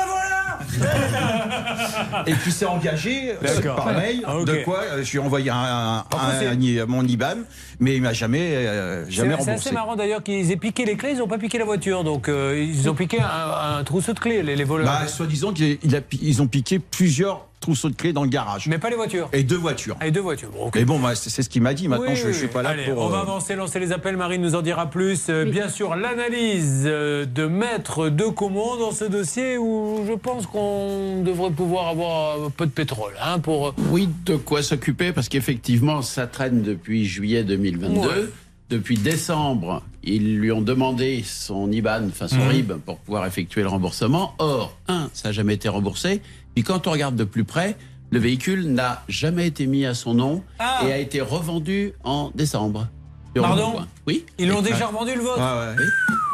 Et 2.25 2.33
puis 2.33 2.51
s'est 2.51 2.65
engagé 2.65 3.31
euh, 3.31 3.75
par 3.75 3.93
mail. 3.93 4.21
Ah. 4.25 4.33
De 4.45 4.63
quoi 4.63 4.81
euh, 4.83 5.03
je 5.03 5.11
lui 5.11 5.17
ai 5.17 5.21
envoyé 5.21 5.49
un, 5.49 5.55
un- 5.55 5.97
un- 6.11 6.85
mon 6.87 7.03
IBAN, 7.05 7.35
mais 7.79 7.95
il 7.95 8.01
m'a 8.01 8.13
jamais, 8.13 8.39
euh, 8.55 9.05
C'est 9.05 9.11
jamais 9.11 9.29
c'est 9.35 9.41
assez 9.41 9.49
remboursé. 9.51 9.71
marrant 9.73 9.95
d'ailleurs 9.95 10.23
qu'ils 10.23 10.51
aient 10.51 10.57
piqué 10.57 10.85
les 10.85 10.97
clés, 10.97 11.11
ils 11.13 11.17
n'ont 11.19 11.27
pas 11.27 11.37
piqué 11.37 11.57
la 11.57 11.65
voiture. 11.65 12.03
Donc 12.03 12.29
euh, 12.29 12.57
ils 12.67 12.89
ont 12.89 12.95
piqué 12.95 13.19
un, 13.21 13.77
un 13.79 13.83
trousseau 13.83 14.13
de 14.13 14.19
clés, 14.19 14.43
les, 14.43 14.55
les 14.55 14.63
voleurs. 14.63 14.87
Bah, 14.87 15.07
soi-disant 15.07 15.51
qu'ils 15.53 15.77
il 16.21 16.41
ont 16.41 16.47
piqué 16.47 16.79
plusieurs 16.79 17.47
trousseaux 17.59 17.89
de 17.89 17.95
clés 17.95 18.13
dans 18.13 18.23
le 18.23 18.29
garage. 18.29 18.67
Mais 18.67 18.77
pas 18.77 18.89
les 18.89 18.95
voitures. 18.95 19.29
Et 19.33 19.43
deux 19.43 19.57
voitures. 19.57 19.97
Et 20.05 20.11
deux 20.11 20.21
voitures. 20.21 20.49
Bon, 20.51 20.67
ok. 20.67 20.75
Et 20.75 20.85
bon, 20.85 20.99
moi, 20.99 21.15
c'est 21.15 21.41
ce 21.41 21.49
qu'il 21.49 21.61
m'a 21.61 21.73
dit. 21.73 21.87
Maintenant, 21.87 22.05
Oui, 22.07 22.15
je, 22.15 22.27
oui, 22.27 22.33
je 22.33 22.37
suis 22.37 22.47
pas 22.47 22.61
là 22.61 22.69
Allez, 22.69 22.85
pour. 22.85 22.99
On 23.03 23.09
va 23.09 23.17
euh, 23.19 23.21
avancer, 23.21 23.55
lancer 23.55 23.79
les 23.79 23.91
appels. 23.91 24.15
Marine 24.17 24.41
nous 24.41 24.55
en 24.55 24.61
dira 24.61 24.89
plus. 24.89 25.25
Euh, 25.29 25.45
Bien 25.45 25.67
sûr, 25.69 25.95
l'analyse 25.95 26.83
euh, 26.85 27.25
de 27.25 27.45
maître 27.45 28.09
de 28.09 28.25
Comont 28.25 28.77
dans 28.77 28.91
ce 28.91 29.05
dossier 29.05 29.57
où 29.57 30.03
je 30.07 30.13
pense 30.13 30.45
qu'on 30.45 31.21
devrait 31.23 31.51
pouvoir 31.51 31.87
avoir 31.87 32.43
un 32.45 32.49
peu 32.49 32.65
de 32.65 32.71
pétrole 32.71 33.13
hein, 33.21 33.39
pour. 33.39 33.73
Oui, 33.89 34.09
de 34.25 34.35
quoi 34.35 34.61
s'occuper 34.63 35.11
parce 35.11 35.29
qu'effectivement, 35.29 36.01
ça 36.01 36.27
traîne 36.27 36.61
depuis 36.61 37.05
juillet 37.05 37.43
2022. 37.43 37.99
Ouais. 37.99 38.07
Depuis 38.69 38.97
décembre, 38.97 39.81
ils 40.03 40.37
lui 40.37 40.51
ont 40.51 40.61
demandé 40.61 41.23
son 41.25 41.71
IBAN, 41.71 42.07
enfin 42.09 42.27
son 42.27 42.35
Mhm. 42.35 42.47
RIB, 42.49 42.73
pour 42.85 42.97
pouvoir 42.97 43.25
effectuer 43.25 43.61
le 43.61 43.69
remboursement. 43.69 44.33
Or, 44.39 44.75
un, 44.89 45.09
ça 45.13 45.29
n'a 45.29 45.31
jamais 45.31 45.53
été 45.53 45.69
remboursé. 45.69 46.21
Puis 46.57 46.63
quand 46.63 46.87
on 46.87 46.91
regarde 46.91 47.15
de 47.15 47.23
plus 47.23 47.43
près, 47.43 47.75
le 48.09 48.17
véhicule 48.17 48.73
n'a 48.73 49.03
jamais 49.07 49.45
été 49.45 49.67
mis 49.67 49.85
à 49.85 49.93
son 49.93 50.15
nom 50.15 50.43
Ah. 50.57 50.79
et 50.87 50.91
a 50.91 50.97
été 50.97 51.21
revendu 51.21 51.93
en 52.03 52.31
décembre. 52.33 52.87
Pardon. 53.35 53.75
Oui. 54.07 54.25
Ils 54.39 54.49
l'ont 54.49 54.63
déjà 54.63 54.87
revendu 54.87 55.13
le 55.13 55.21
vôtre 55.21 55.39
Oui. 55.77 55.83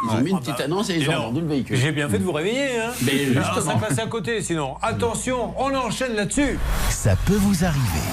Ils 0.06 0.16
ont 0.16 0.22
mis 0.22 0.32
une 0.32 0.40
petite 0.40 0.62
annonce 0.62 0.90
et 0.92 0.96
ils 0.96 1.10
ont 1.10 1.24
vendu 1.24 1.42
le 1.42 1.48
véhicule. 1.48 1.76
J'ai 1.76 1.92
bien 1.92 2.08
fait 2.08 2.20
de 2.20 2.24
vous 2.24 2.32
réveiller. 2.32 2.80
Hein. 2.80 2.92
Mais 3.06 3.36
Alors, 3.36 3.48
ça 3.48 3.54
justement. 3.56 3.80
passe 3.80 4.00
à 4.00 4.06
côté 4.08 4.42
sinon. 4.42 4.76
Attention, 4.82 5.54
on 5.60 5.76
enchaîne 5.76 6.16
là-dessus. 6.16 6.58
Ça 6.90 7.18
peut 7.26 7.36
vous 7.36 7.66
arriver. 7.66 8.08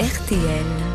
RTL. 0.00 0.85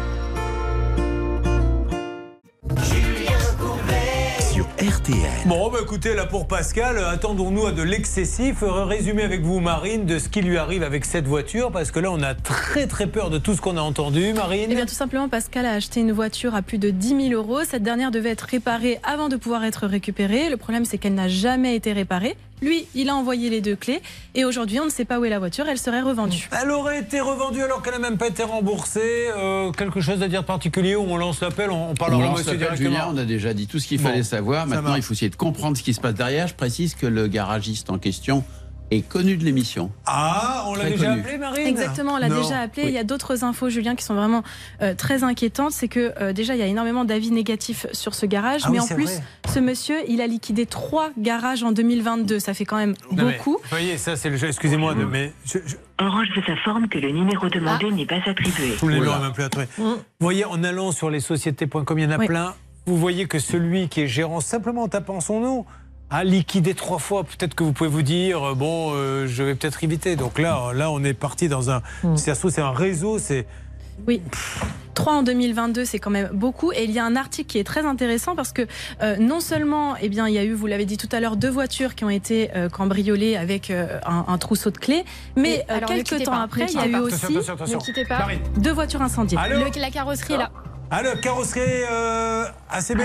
RTL. 4.82 5.46
Bon, 5.46 5.70
bah 5.70 5.78
écoutez, 5.84 6.16
là 6.16 6.26
pour 6.26 6.48
Pascal, 6.48 6.98
euh, 6.98 7.12
attendons-nous 7.12 7.68
à 7.68 7.72
de 7.72 7.84
l'excessif. 7.84 8.64
Euh, 8.64 8.84
Résumé 8.86 9.22
avec 9.22 9.42
vous, 9.42 9.60
Marine, 9.60 10.08
de 10.08 10.18
ce 10.18 10.28
qui 10.28 10.42
lui 10.42 10.58
arrive 10.58 10.82
avec 10.82 11.06
cette 11.06 11.28
voiture, 11.28 11.72
parce 11.72 11.92
que 11.92 12.00
là, 12.00 12.12
on 12.12 12.24
a 12.24 12.34
très 12.34 12.88
très 12.88 13.06
peur 13.06 13.30
de 13.30 13.38
tout 13.38 13.54
ce 13.54 13.62
qu'on 13.62 13.78
a 13.78 13.82
entendu, 13.82 14.34
Marine. 14.34 14.70
Eh 14.72 14.76
bien, 14.76 14.88
tout 14.88 14.96
simplement, 14.96 15.30
Pascal 15.30 15.68
a 15.68 15.74
acheté 15.74 16.00
une 16.00 16.12
voiture 16.12 16.56
à 16.56 16.64
plus 16.64 16.80
de 16.80 16.90
10 16.90 17.30
000 17.30 17.34
euros. 17.34 17.64
Cette 17.64 17.84
dernière 17.84 18.10
devait 18.10 18.32
être 18.32 18.42
réparée 18.42 18.98
avant 19.04 19.30
de 19.30 19.36
pouvoir 19.36 19.64
être 19.66 19.86
récupérée. 19.86 20.50
Le 20.50 20.58
problème, 20.58 20.84
c'est 20.84 20.98
qu'elle 20.98 21.14
n'a 21.14 21.30
jamais 21.30 21.76
été 21.76 21.94
réparée. 21.94 22.36
Lui, 22.62 22.86
il 22.94 23.10
a 23.10 23.16
envoyé 23.16 23.50
les 23.50 23.60
deux 23.62 23.76
clés. 23.76 24.02
Et 24.36 24.46
aujourd'hui, 24.46 24.80
on 24.80 24.86
ne 24.86 24.90
sait 24.90 25.06
pas 25.06 25.20
où 25.20 25.26
est 25.26 25.30
la 25.30 25.40
voiture. 25.40 25.66
Elle 25.68 25.80
serait 25.80 26.02
revendue. 26.02 26.48
Elle 26.62 26.70
aurait 26.72 27.00
été 27.00 27.20
revendue 27.20 27.64
alors 27.64 27.82
qu'elle 27.82 27.94
n'a 27.94 28.00
même 28.00 28.18
pas 28.18 28.28
été 28.28 28.44
remboursée. 28.44 29.30
Euh, 29.36 29.72
quelque 29.72 30.00
chose 30.00 30.22
à 30.22 30.28
dire 30.28 30.42
de 30.42 30.48
particulier 30.48 30.96
où 30.96 31.02
on 31.04 31.18
lance 31.18 31.42
l'appel, 31.42 31.72
on, 31.72 31.90
on 31.90 31.94
parle 31.96 32.14
On 32.14 32.32
monsieur 32.32 32.52
l'appel, 32.54 32.58
directement. 32.60 32.90
Julien, 32.90 33.08
on 33.12 33.18
a 33.18 33.26
déjà 33.26 33.54
dit 33.54 33.66
tout 33.68 33.80
ce 33.80 33.88
qu'il 33.88 34.00
Bon, 34.02 34.10
fallait 34.10 34.24
savoir. 34.24 34.68
Maintenant, 34.68 34.96
il 34.96 35.02
faut 35.02 35.14
essayer 35.14 35.30
de 35.30 35.36
comprendre 35.36 35.76
ce 35.76 35.84
qui 35.84 35.94
se 35.94 36.00
passe 36.02 36.14
derrière. 36.14 36.48
Je 36.48 36.54
précise 36.54 36.94
que 36.94 37.08
le 37.08 37.28
garagiste 37.28 37.90
en 37.90 37.98
question 37.98 38.44
est 38.92 39.08
connu 39.08 39.38
de 39.38 39.44
l'émission. 39.46 39.90
Ah, 40.06 40.66
on 40.68 40.76
l'a 40.76 40.90
déjà 40.90 41.08
connu. 41.08 41.22
appelé, 41.22 41.38
Marine 41.38 41.68
Exactement, 41.68 42.14
on 42.14 42.18
l'a 42.18 42.30
déjà 42.30 42.60
appelé. 42.60 42.84
Il 42.88 42.92
y 42.94 42.98
a 42.98 43.04
d'autres 43.04 43.44
infos, 43.44 43.70
Julien, 43.70 43.96
qui 43.96 44.04
sont 44.04 44.14
vraiment 44.16 44.44
euh, 44.82 44.94
très 44.94 45.24
inquiétantes. 45.24 45.72
C'est 45.72 45.88
que 45.88 46.14
euh, 46.22 46.34
déjà, 46.34 46.56
il 46.56 46.60
y 46.60 46.64
a 46.64 46.68
énormément 46.68 47.06
d'avis 47.06 47.32
négatifs 47.32 47.88
sur 47.94 48.14
ce 48.14 48.26
garage. 48.26 48.62
Ah 48.66 48.70
mais 48.70 48.80
oui, 48.80 48.84
en 48.92 48.96
plus, 48.96 49.06
vrai. 49.06 49.24
ce 49.54 49.60
monsieur, 49.60 49.98
il 50.08 50.20
a 50.22 50.28
liquidé 50.28 50.66
trois 50.66 51.10
garages 51.18 51.64
en 51.64 51.72
2022. 51.72 52.40
Ça 52.40 52.54
fait 52.54 52.66
quand 52.66 52.78
même 52.78 52.94
Non, 53.12 53.24
mais, 53.26 53.38
beaucoup. 53.38 53.54
Vous 53.62 53.70
voyez, 53.70 53.98
ça 53.98 54.16
c'est 54.16 54.30
le 54.30 54.38
jeu. 54.38 54.48
Excusez-moi, 54.48 54.94
mais 54.96 55.32
je, 55.46 55.60
je- 55.66 55.76
Orange 56.04 56.28
vous 56.36 56.52
informe 56.52 56.88
que 56.90 56.98
le 56.98 57.12
numéro 57.12 57.48
demandé 57.48 57.88
Ah. 57.90 57.94
n'est 57.96 58.06
pas 58.06 58.20
attribué. 58.26 58.76
Tous 58.80 58.88
les 58.90 59.00
noms, 59.00 59.20
même 59.20 59.32
plus 59.34 59.44
à 59.44 59.50
trouver. 59.50 59.68
Vous 59.78 59.98
voyez, 60.20 60.46
en 60.46 60.64
allant 60.64 60.92
sur 60.92 61.10
les 61.10 61.20
sociétés.com, 61.20 61.98
il 62.00 62.04
y 62.04 62.08
en 62.08 62.12
a 62.12 62.18
Oui. 62.18 62.28
plein. 62.28 62.54
Vous 62.88 62.98
voyez 62.98 63.28
que 63.28 63.38
celui 63.38 63.88
qui 63.90 64.02
est 64.02 64.08
gérant, 64.08 64.42
simplement 64.42 64.82
en 64.84 64.88
tapant 64.88 65.22
son 65.22 65.40
nom, 65.40 65.66
a 66.12 66.24
liquidé 66.24 66.74
trois 66.76 67.00
fois. 67.00 67.24
Peut-être 67.24 67.56
que 67.56 67.64
vous 67.64 67.74
pouvez 67.74 67.90
vous 67.90 68.02
dire, 68.04 68.44
euh, 68.52 68.54
bon, 68.54 68.92
euh, 68.94 69.26
je 69.28 69.42
vais 69.44 69.56
peut-être 69.56 69.84
éviter. 69.84 70.16
Donc 70.16 70.38
là, 70.38 70.72
là, 70.74 70.92
on 70.92 71.04
est 71.04 71.14
parti 71.14 71.48
dans 71.48 71.72
un. 71.72 71.82
Si 72.16 72.24
ça 72.26 72.36
se 72.36 72.40
trouve, 72.42 72.52
c'est 72.52 72.62
un 72.62 72.72
réseau, 72.72 73.18
c'est. 73.18 73.48
Oui. 74.08 74.22
3 74.94 75.14
en 75.14 75.24
2022, 75.24 75.86
c'est 75.86 76.00
quand 76.00 76.10
même 76.10 76.30
beaucoup. 76.34 76.72
Et 76.74 76.84
il 76.84 76.92
y 76.92 77.00
a 77.00 77.06
un 77.06 77.16
article 77.16 77.48
qui 77.50 77.60
est 77.60 77.64
très 77.64 77.86
intéressant 77.86 78.36
parce 78.36 78.52
que 78.52 78.64
euh, 79.02 79.16
non 79.18 79.40
seulement, 79.40 79.96
eh 80.02 80.10
bien, 80.10 80.28
il 80.28 80.34
y 80.34 80.38
a 80.40 80.44
eu, 80.44 80.54
vous 80.54 80.68
l'avez 80.68 80.86
dit 80.86 80.98
tout 80.98 81.08
à 81.12 81.20
l'heure, 81.20 81.38
deux 81.38 81.50
voitures 81.50 81.96
qui 81.96 82.04
ont 82.04 82.10
été 82.10 82.50
euh, 82.56 82.68
cambriolées 82.68 83.38
avec 83.38 83.70
euh, 83.72 84.00
un, 84.06 84.26
un 84.28 84.38
trousseau 84.38 84.70
de 84.70 84.78
clés. 84.78 85.06
Mais 85.38 85.66
euh, 85.70 85.78
alors 85.78 85.90
quelques 85.90 86.24
temps 86.24 86.32
pas, 86.32 86.42
après, 86.42 86.66
il 86.68 86.76
y 86.76 86.78
a 86.80 86.88
eu 86.88 86.96
aussi 86.96 87.26
Attention, 87.26 87.54
attention. 87.54 87.80
Ne 87.98 88.08
pas. 88.08 88.28
Deux 88.58 88.74
voitures 88.74 89.02
incendiées. 89.02 89.38
Allô 89.40 89.64
Le- 89.64 89.80
la 89.80 89.92
carrosserie 89.92 90.34
est 90.34 90.38
là. 90.38 90.52
Alors, 90.90 91.20
carrosserie 91.22 91.62
euh, 91.90 92.46
ACB 92.70 93.00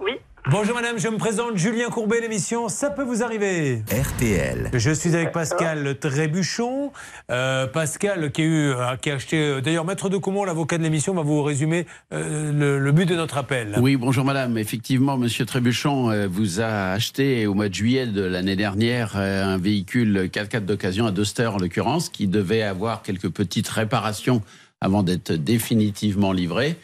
Oui. 0.00 0.12
Bonjour 0.48 0.74
madame, 0.74 0.98
je 0.98 1.06
me 1.08 1.18
présente 1.18 1.58
Julien 1.58 1.90
Courbet, 1.90 2.20
l'émission 2.20 2.68
Ça 2.70 2.88
peut 2.90 3.02
vous 3.04 3.22
arriver. 3.22 3.82
RTL. 3.92 4.70
Je 4.72 4.90
suis 4.90 5.14
avec 5.14 5.32
Pascal 5.32 5.98
Trébuchon. 5.98 6.92
Euh, 7.30 7.66
Pascal 7.66 8.32
qui 8.32 8.40
a, 8.40 8.44
eu, 8.44 8.70
euh, 8.70 8.96
qui 8.96 9.10
a 9.10 9.14
acheté. 9.16 9.36
euh, 9.38 9.60
D'ailleurs, 9.60 9.84
Maître 9.84 10.08
de 10.08 10.16
Comont, 10.16 10.44
l'avocat 10.44 10.78
de 10.78 10.82
l'émission, 10.82 11.14
va 11.14 11.22
vous 11.22 11.42
résumer 11.42 11.86
euh, 12.14 12.52
le, 12.52 12.78
le 12.78 12.92
but 12.92 13.04
de 13.06 13.14
notre 13.16 13.36
appel. 13.36 13.76
Oui, 13.80 13.96
bonjour 13.96 14.24
madame. 14.24 14.56
Effectivement, 14.56 15.18
monsieur 15.18 15.44
Trébuchon 15.44 16.10
euh, 16.10 16.26
vous 16.26 16.60
a 16.60 16.92
acheté 16.92 17.46
au 17.46 17.52
mois 17.54 17.68
de 17.68 17.74
juillet 17.74 18.06
de 18.06 18.22
l'année 18.22 18.56
dernière 18.56 19.12
euh, 19.16 19.44
un 19.44 19.58
véhicule 19.58 20.30
4x4 20.32 20.64
d'occasion 20.64 21.06
à 21.06 21.10
Duster 21.12 21.46
en 21.48 21.58
l'occurrence, 21.58 22.08
qui 22.08 22.26
devait 22.26 22.62
avoir 22.62 23.02
quelques 23.02 23.28
petites 23.28 23.68
réparations 23.68 24.40
avant 24.80 25.02
d'être 25.02 25.32
définitivement 25.32 26.32
livré. 26.32 26.76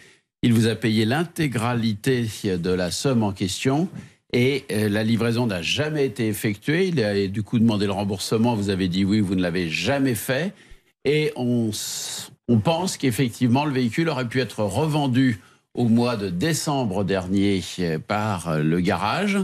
Il 0.47 0.53
vous 0.53 0.69
a 0.69 0.77
payé 0.77 1.07
l'intégralité 1.07 2.25
de 2.45 2.71
la 2.71 2.93
somme 2.93 3.25
en 3.25 3.33
question 3.33 3.89
et 4.33 4.65
euh, 4.71 4.89
la 4.89 5.03
livraison 5.03 5.49
n'a 5.49 5.61
jamais 5.61 6.07
été 6.07 6.29
effectuée. 6.29 6.87
Il 6.87 7.03
a 7.03 7.27
du 7.27 7.43
coup 7.43 7.59
demandé 7.59 7.87
le 7.87 7.91
remboursement. 7.91 8.55
Vous 8.55 8.71
avez 8.71 8.87
dit 8.87 9.05
oui, 9.05 9.19
vous 9.19 9.35
ne 9.35 9.43
l'avez 9.43 9.69
jamais 9.69 10.15
fait. 10.15 10.55
Et 11.05 11.33
on, 11.35 11.73
pense 12.63 12.97
qu'effectivement, 12.97 13.65
le 13.65 13.73
véhicule 13.73 14.09
aurait 14.09 14.29
pu 14.29 14.41
être 14.41 14.63
revendu 14.63 15.41
au 15.75 15.89
mois 15.89 16.17
de 16.17 16.29
décembre 16.29 17.03
dernier 17.03 17.61
euh, 17.81 17.99
par 17.99 18.61
le 18.61 18.79
garage. 18.79 19.39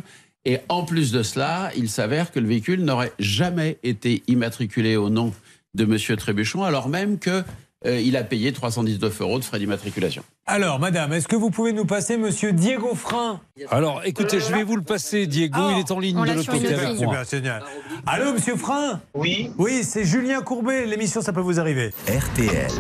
Et 0.45 0.59
en 0.69 0.85
plus 0.85 1.11
de 1.11 1.25
cela, 1.25 1.73
il 1.77 1.89
s'avère 1.89 2.31
que 2.31 2.39
le 2.39 2.47
véhicule 2.47 2.85
n'aurait 2.85 3.13
jamais 3.19 3.77
été 3.83 4.23
immatriculé 4.29 4.95
au 4.95 5.11
nom 5.11 5.35
de 5.75 5.85
Monsieur 5.85 6.15
Trébuchon, 6.15 6.63
alors 6.63 6.89
même 6.89 7.19
que 7.19 7.43
euh, 7.87 8.17
a 8.17 8.23
payé 8.23 8.53
319 8.53 9.21
euros 9.21 9.41
de 9.41 9.45
frais 9.45 9.59
d'immatriculation. 9.59 10.23
Alors, 10.45 10.81
madame, 10.81 11.13
est-ce 11.13 11.29
que 11.29 11.37
vous 11.37 11.51
pouvez 11.51 11.73
nous 11.73 11.85
passer 11.85 12.17
monsieur 12.17 12.53
Diego 12.53 12.97
Frein 12.97 13.41
Alors, 13.71 14.03
écoutez, 14.05 14.41
je 14.41 14.53
vais 14.53 14.65
vous 14.65 14.75
le 14.75 14.83
passer, 14.83 15.29
Diego. 15.29 15.57
Ah, 15.61 15.71
il 15.77 15.79
est 15.79 15.91
en 15.93 16.01
ligne 16.01 16.21
de 16.21 16.27
l'a 16.27 16.35
l'autre 16.35 16.51
côté 16.51 16.75
avec 16.75 16.89
ligne. 16.89 17.05
moi. 17.05 17.25
Super, 17.25 17.39
génial. 17.39 17.63
Allô, 18.07 18.33
monsieur 18.33 18.57
Frein 18.57 19.01
Oui. 19.15 19.53
Oui, 19.57 19.85
c'est 19.85 20.05
Julien 20.05 20.43
Courbet, 20.43 20.85
l'émission 20.87 21.21
Ça 21.23 21.33
peut 21.33 21.41
vous 21.41 21.61
arriver. 21.61 21.93
RTL. 22.09 22.73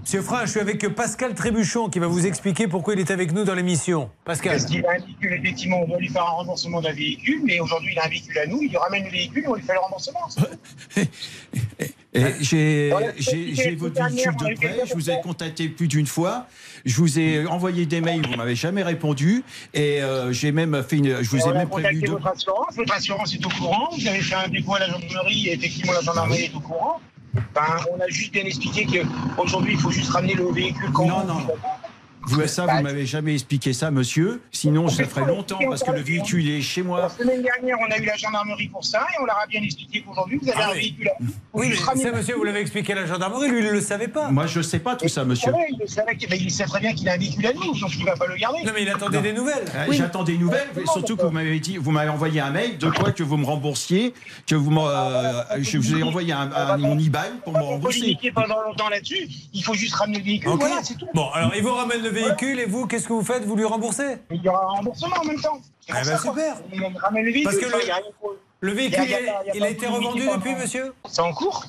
Monsieur 0.00 0.22
Frein, 0.22 0.46
je 0.46 0.52
suis 0.52 0.60
avec 0.60 0.88
Pascal 0.94 1.34
Trébuchon 1.34 1.88
qui 1.88 1.98
va 1.98 2.06
vous 2.06 2.24
expliquer 2.24 2.68
pourquoi 2.68 2.94
il 2.94 3.00
est 3.00 3.10
avec 3.10 3.32
nous 3.32 3.42
dans 3.42 3.54
l'émission. 3.54 4.10
Pascal. 4.24 4.52
Parce 4.52 4.66
qu'il 4.66 4.86
a 4.86 4.92
un 4.92 4.98
véhicule, 4.98 5.32
effectivement, 5.32 5.80
on 5.82 5.88
doit 5.88 5.98
lui 5.98 6.08
faire 6.08 6.22
un 6.22 6.30
remboursement 6.36 6.80
d'un 6.80 6.92
véhicule, 6.92 7.40
mais 7.44 7.58
aujourd'hui 7.58 7.94
il 7.94 7.98
a 7.98 8.04
un 8.06 8.08
véhicule 8.08 8.38
à 8.38 8.46
nous, 8.46 8.62
il 8.62 8.68
lui 8.68 8.76
ramène 8.76 9.02
le 9.02 9.10
véhicule 9.10 9.42
et 9.42 9.48
on 9.48 9.54
lui 9.54 9.62
fait 9.62 9.74
le 9.74 9.80
remboursement. 9.80 10.20
J'ai 12.40 12.90
votre 13.76 14.02
véhicule 14.08 14.36
de 14.36 14.54
près, 14.54 14.82
je 14.86 14.94
vous 14.94 15.10
ai 15.10 15.20
contacté 15.20 15.68
plus 15.68 15.88
d'une 15.88 16.06
fois, 16.06 16.46
je 16.84 16.96
vous 16.96 17.18
ai 17.18 17.46
envoyé 17.46 17.86
des 17.86 18.00
mails, 18.00 18.26
vous 18.26 18.36
m'avez 18.36 18.54
jamais 18.54 18.82
répondu, 18.82 19.44
et 19.74 20.02
euh, 20.02 20.32
j'ai 20.32 20.52
même 20.52 20.82
fait 20.82 20.96
une, 20.96 21.22
je 21.22 21.30
vous 21.30 21.42
on 21.46 21.50
ai 21.50 21.58
même 21.58 21.68
prévu 21.68 22.06
votre 22.06 22.26
assurance, 22.28 22.76
votre 22.76 22.94
assurance 22.94 23.34
est 23.34 23.44
au 23.44 23.48
courant, 23.48 23.88
vous 23.96 24.06
avez 24.06 24.20
fait 24.20 24.34
un 24.34 24.48
dépôt 24.48 24.74
à 24.74 24.80
la 24.80 24.88
gendarmerie 24.88 25.48
et 25.48 25.54
effectivement 25.54 25.92
la 25.92 26.00
gendarmerie 26.02 26.44
est 26.44 26.54
au 26.54 26.60
courant. 26.60 27.00
Enfin, 27.54 27.84
on 27.94 28.00
a 28.00 28.08
juste 28.08 28.32
bien 28.32 28.44
expliqué 28.44 28.86
qu'aujourd'hui 29.36 29.74
il 29.74 29.78
faut 29.78 29.90
juste 29.90 30.10
ramener 30.10 30.34
le 30.34 30.50
véhicule 30.52 30.90
quand 30.92 31.06
Non, 31.06 31.24
non. 31.24 31.46
Vous, 32.28 32.46
ça, 32.46 32.66
vous 32.66 32.82
m'avez 32.82 33.06
jamais 33.06 33.32
expliqué 33.34 33.72
ça, 33.72 33.90
monsieur. 33.90 34.40
Sinon, 34.52 34.88
ça 34.88 35.04
ferait 35.04 35.26
longtemps 35.26 35.58
parce 35.68 35.82
que 35.82 35.90
le 35.92 36.00
véhicule 36.00 36.48
est 36.48 36.60
chez 36.60 36.82
La 36.82 36.86
moi. 36.86 37.08
semaine 37.08 37.42
dernière, 37.42 37.76
on 37.80 37.90
a 37.90 37.96
eu 37.98 38.04
la 38.04 38.16
gendarmerie 38.16 38.68
pour 38.68 38.84
ça 38.84 39.00
et 39.14 39.22
on 39.22 39.24
leur 39.26 39.38
a 39.38 39.46
bien 39.46 39.62
expliqué 39.62 40.02
qu'aujourd'hui 40.02 40.38
vous 40.42 40.48
avez 40.48 40.58
Ah 40.60 40.68
un 40.68 40.72
oui. 40.72 40.78
véhicule 40.80 41.08
à 41.08 41.12
vous. 41.20 41.32
Oui, 41.54 41.68
mais 41.70 41.76
ça, 42.02 42.12
monsieur, 42.12 42.34
vous 42.36 42.44
l'avez 42.44 42.60
expliqué 42.60 42.92
à 42.92 42.96
la 42.96 43.06
gendarmerie, 43.06 43.48
lui, 43.48 43.60
il 43.60 43.64
ne 43.66 43.70
le 43.72 43.80
savait 43.80 44.08
pas. 44.08 44.30
Moi, 44.30 44.46
je 44.46 44.60
sais 44.60 44.78
pas 44.78 44.94
tout 44.96 45.08
ça, 45.08 45.24
monsieur. 45.24 45.50
savait, 45.50 45.66
il 45.80 45.88
savait 45.88 46.38
il 46.38 46.50
sait 46.50 46.64
très 46.64 46.80
bien 46.80 46.92
qu'il 46.94 47.08
a 47.08 47.12
un 47.14 47.16
véhicule 47.18 47.46
à 47.46 47.52
nous, 47.52 47.78
donc 47.78 47.90
il 47.98 48.04
va 48.04 48.14
pas 48.16 48.26
le 48.26 48.36
garder. 48.36 48.58
Non, 48.64 48.72
mais 48.74 48.82
il 48.82 48.88
attendait 48.88 49.22
des 49.22 49.32
nouvelles. 49.32 49.64
Euh, 49.74 49.86
J'attends 49.92 50.22
des 50.24 50.36
nouvelles, 50.38 50.68
mais 50.76 50.84
surtout 50.86 51.16
que 51.16 51.22
vous 51.22 51.30
m'avez 51.30 51.58
dit, 51.60 51.76
vous 51.78 51.90
m'avez 51.90 52.10
envoyé 52.10 52.40
un 52.40 52.50
mail 52.50 52.78
de 52.78 52.90
quoi 52.90 53.12
que 53.12 53.22
vous 53.22 53.36
me 53.36 53.46
remboursiez, 53.46 54.12
que 54.46 54.54
vous 54.54 54.70
me, 54.70 54.80
euh, 54.80 55.42
je 55.60 55.78
vous 55.78 55.96
ai 55.96 56.02
envoyé 56.02 56.32
un, 56.32 56.50
un- 56.52 56.76
mon 56.76 56.98
IBAN 56.98 57.20
pour 57.44 57.52
me 57.54 57.62
rembourser. 57.62 58.00
communiquer 58.00 58.32
pendant 58.32 58.60
longtemps 58.62 58.88
là-dessus, 58.88 59.28
il 59.52 59.62
faut 59.64 59.74
juste 59.74 59.94
ramener 59.94 60.18
le 60.18 60.24
véhicule, 60.24 60.50
Ok. 60.50 60.60
voilà, 60.60 60.80
c'est 60.82 60.96
tout. 60.96 61.06
Bon, 61.14 61.28
alors 61.32 61.52
il 61.56 61.62
vous 61.62 61.72
ramène 61.74 61.98
le 62.02 62.08
véhicule 62.10 62.17
et 62.60 62.66
vous, 62.66 62.86
qu'est-ce 62.86 63.06
que 63.08 63.12
vous 63.12 63.24
faites? 63.24 63.44
Vous 63.44 63.56
lui 63.56 63.64
remboursez? 63.64 64.18
Il 64.30 64.42
y 64.42 64.48
aura 64.48 64.62
un 64.64 64.76
remboursement 64.76 65.16
en 65.20 65.24
même 65.24 65.40
temps. 65.40 65.60
Ah 65.90 66.00
pour 66.02 66.04
ben, 66.04 66.18
super. 66.18 66.56
Il 66.72 66.96
ramène 66.98 67.24
le 67.24 67.32
véhicule. 67.32 67.44
Parce 67.44 67.56
que 67.56 67.66
le- 68.60 68.72
véhicule, 68.72 69.04
il 69.06 69.14
a 69.14 69.20
il, 69.20 69.26
pas- 69.26 69.32
il 69.44 69.46
y 69.46 69.50
a 69.50 69.54
il 69.54 69.60
pas 69.60 69.66
a 69.66 69.70
été 69.70 69.86
revendu 69.86 70.26
depuis, 70.26 70.54
monsieur? 70.54 70.92
C'est 71.08 71.20
en 71.22 71.32
cours 71.32 71.64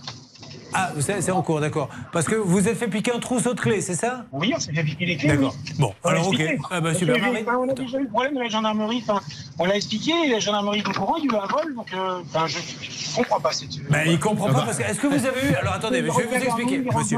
Ah, 0.73 0.91
c'est 0.99 1.21
c'est 1.21 1.31
en 1.31 1.41
cours, 1.41 1.59
d'accord. 1.59 1.89
Parce 2.11 2.25
que 2.25 2.35
vous 2.35 2.67
êtes 2.67 2.77
fait 2.77 2.87
piquer 2.87 3.11
un 3.13 3.19
trousseau 3.19 3.53
de 3.53 3.59
clés, 3.59 3.81
c'est 3.81 3.95
ça? 3.95 4.25
Oui, 4.31 4.53
on 4.55 4.59
s'est 4.59 4.73
fait 4.73 4.83
piquer 4.83 5.05
les 5.05 5.17
clés. 5.17 5.29
D'accord. 5.29 5.55
oui. 5.65 5.73
Bon, 5.79 5.93
On 6.03 6.09
l'a 6.09 6.15
alors 6.15 6.27
ok. 6.27 6.39
expliqué. 6.39 6.61
Ah 6.71 6.81
bah 6.81 6.93
super. 6.93 7.15
que, 7.15 7.49
on 7.49 7.69
a 7.69 7.73
déjà 7.73 7.97
eu 7.97 8.03
le 8.03 8.09
problème 8.09 8.35
de 8.35 8.39
la 8.39 8.49
gendarmerie. 8.49 9.03
Enfin, 9.07 9.21
on 9.57 9.65
l'a 9.65 9.75
expliqué, 9.75 10.11
la 10.29 10.39
gendarmerie 10.39 10.79
est 10.79 10.87
au 10.87 10.91
courant, 10.91 11.15
il 11.17 11.25
y 11.25 11.33
a 11.33 11.37
eu 11.37 11.41
un 11.41 11.47
vol, 11.47 11.75
donc 11.75 11.87
euh, 11.93 12.21
enfin, 12.25 12.47
je 12.47 12.57
ne 12.57 13.15
comprends 13.15 13.39
pas 13.39 13.51
cette. 13.51 13.69
Ben, 13.89 14.03
il 14.05 14.19
comprend 14.19 14.47
pas 14.47 14.61
parce 14.61 14.77
que 14.77 14.83
est-ce 14.83 14.99
que 14.99 15.07
vous 15.07 15.25
avez 15.25 15.49
eu 15.49 15.55
alors 15.55 15.73
attendez, 15.73 15.97
je 15.97 16.03
vais 16.03 16.09
vous 16.09 16.45
expliquer 16.45 16.77
monsieur. 16.79 17.17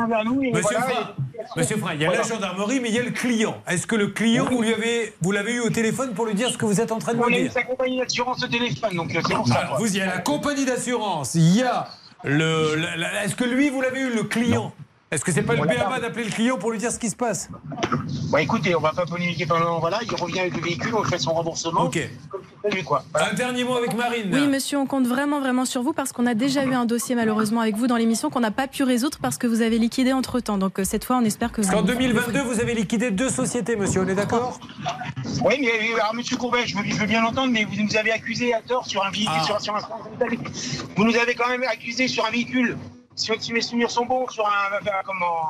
Monsieur 0.53 0.79
Frein, 0.79 1.13
Monsieur 1.55 1.77
il 1.95 2.01
y 2.01 2.05
a 2.05 2.11
la 2.11 2.23
gendarmerie 2.23 2.79
mais 2.79 2.89
il 2.89 2.95
y 2.95 2.99
a 2.99 3.03
le 3.03 3.11
client. 3.11 3.57
Est-ce 3.67 3.87
que 3.87 3.95
le 3.95 4.07
client 4.07 4.45
vous 4.49 4.61
lui 4.61 4.73
avez 4.73 5.13
vous 5.21 5.31
l'avez 5.31 5.53
eu 5.53 5.59
au 5.59 5.69
téléphone 5.69 6.13
pour 6.13 6.25
lui 6.25 6.35
dire 6.35 6.49
ce 6.49 6.57
que 6.57 6.65
vous 6.65 6.79
êtes 6.79 6.91
en 6.91 6.99
train 6.99 7.13
de 7.13 7.19
On 7.19 7.29
me 7.29 7.33
a 7.35 7.39
eu 7.39 7.43
dire? 7.43 7.51
sa 7.51 7.63
compagnie 7.63 7.97
d'assurance 7.97 8.43
au 8.43 8.47
téléphone, 8.47 8.95
donc 8.95 9.15
euh, 9.15 9.21
c'est 9.25 9.33
pour 9.35 9.47
ça. 9.47 9.55
Alors, 9.55 9.69
quoi. 9.71 9.79
vous 9.79 9.87
il 9.87 9.97
y 9.97 10.01
a 10.01 10.05
la 10.05 10.17
compagnie 10.19 10.65
d'assurance, 10.65 11.35
il 11.35 11.55
y 11.57 11.63
a 11.63 11.87
le 12.23 12.75
la- 12.75 12.95
la- 12.97 13.23
est-ce 13.25 13.35
que 13.35 13.43
lui 13.43 13.69
vous 13.69 13.81
l'avez 13.81 14.01
eu 14.01 14.13
le 14.13 14.23
client? 14.23 14.73
Est-ce 15.11 15.25
que 15.25 15.31
c'est 15.33 15.41
pas 15.41 15.55
le 15.55 15.61
On 15.61 15.65
BABA 15.65 15.99
d'appeler 15.99 16.23
le 16.23 16.31
client 16.31 16.57
pour 16.57 16.71
lui 16.71 16.77
dire 16.77 16.89
ce 16.89 16.97
qui 16.97 17.09
se 17.09 17.17
passe? 17.17 17.49
Bon, 18.29 18.37
écoutez, 18.37 18.73
on 18.75 18.79
va 18.79 18.93
pas 18.93 19.05
communiquer 19.05 19.45
pendant. 19.45 19.77
Voilà, 19.79 19.99
il 20.09 20.15
revient 20.15 20.39
avec 20.39 20.55
le 20.55 20.61
véhicule, 20.61 20.95
on 20.95 21.03
fait 21.03 21.17
son 21.17 21.33
remboursement. 21.33 21.83
OK. 21.83 21.99
Un 23.15 23.33
dernier 23.33 23.65
mot 23.65 23.75
avec 23.75 23.93
Marine. 23.93 24.29
Oui, 24.31 24.47
monsieur, 24.47 24.77
on 24.77 24.85
compte 24.85 25.05
vraiment, 25.05 25.41
vraiment 25.41 25.65
sur 25.65 25.83
vous 25.83 25.91
parce 25.91 26.13
qu'on 26.13 26.25
a 26.27 26.33
déjà 26.33 26.63
eu 26.63 26.73
un 26.73 26.85
dossier 26.85 27.15
malheureusement 27.15 27.59
avec 27.59 27.75
vous 27.75 27.87
dans 27.87 27.97
l'émission 27.97 28.29
qu'on 28.29 28.39
n'a 28.39 28.51
pas 28.51 28.67
pu 28.67 28.83
résoudre 28.83 29.17
parce 29.21 29.37
que 29.37 29.47
vous 29.47 29.61
avez 29.61 29.79
liquidé 29.79 30.13
entre 30.13 30.39
temps. 30.39 30.57
Donc 30.57 30.79
euh, 30.79 30.85
cette 30.85 31.03
fois, 31.03 31.17
on 31.17 31.25
espère 31.25 31.51
que 31.51 31.59
vous. 31.61 31.67
Parce 31.67 31.81
qu'en 31.81 31.85
2022, 31.85 32.41
vous 32.43 32.61
avez 32.61 32.73
liquidé 32.73 33.11
deux 33.11 33.29
sociétés, 33.29 33.75
monsieur, 33.75 34.03
on 34.03 34.07
est 34.07 34.15
d'accord? 34.15 34.61
Oui, 35.43 35.55
mais 35.59 35.67
euh, 35.67 35.95
alors, 35.99 36.13
monsieur 36.13 36.37
Courbet, 36.37 36.65
je 36.65 36.77
veux, 36.77 36.83
je 36.85 36.95
veux 36.95 37.07
bien 37.07 37.21
l'entendre, 37.21 37.51
mais 37.51 37.65
vous 37.65 37.75
nous 37.83 37.97
avez 37.97 38.11
accusé 38.13 38.53
à 38.53 38.61
tort 38.61 38.85
sur 38.85 39.03
un 39.05 39.11
véhicule, 39.11 39.33
Ah. 39.41 39.43
sur, 39.43 39.59
sur 39.59 39.75
un 39.75 39.81
Vous 40.95 41.03
nous 41.03 41.17
avez 41.17 41.35
quand 41.35 41.49
même 41.49 41.63
accusé 41.63 42.07
sur 42.07 42.25
un 42.25 42.31
véhicule, 42.31 42.77
si, 43.15 43.31
si 43.39 43.53
mes 43.53 43.61
souvenirs 43.61 43.91
sont 43.91 44.05
bons, 44.05 44.27
sur 44.29 44.45
un, 44.45 44.77
un- 44.77 45.03
comment, 45.05 45.47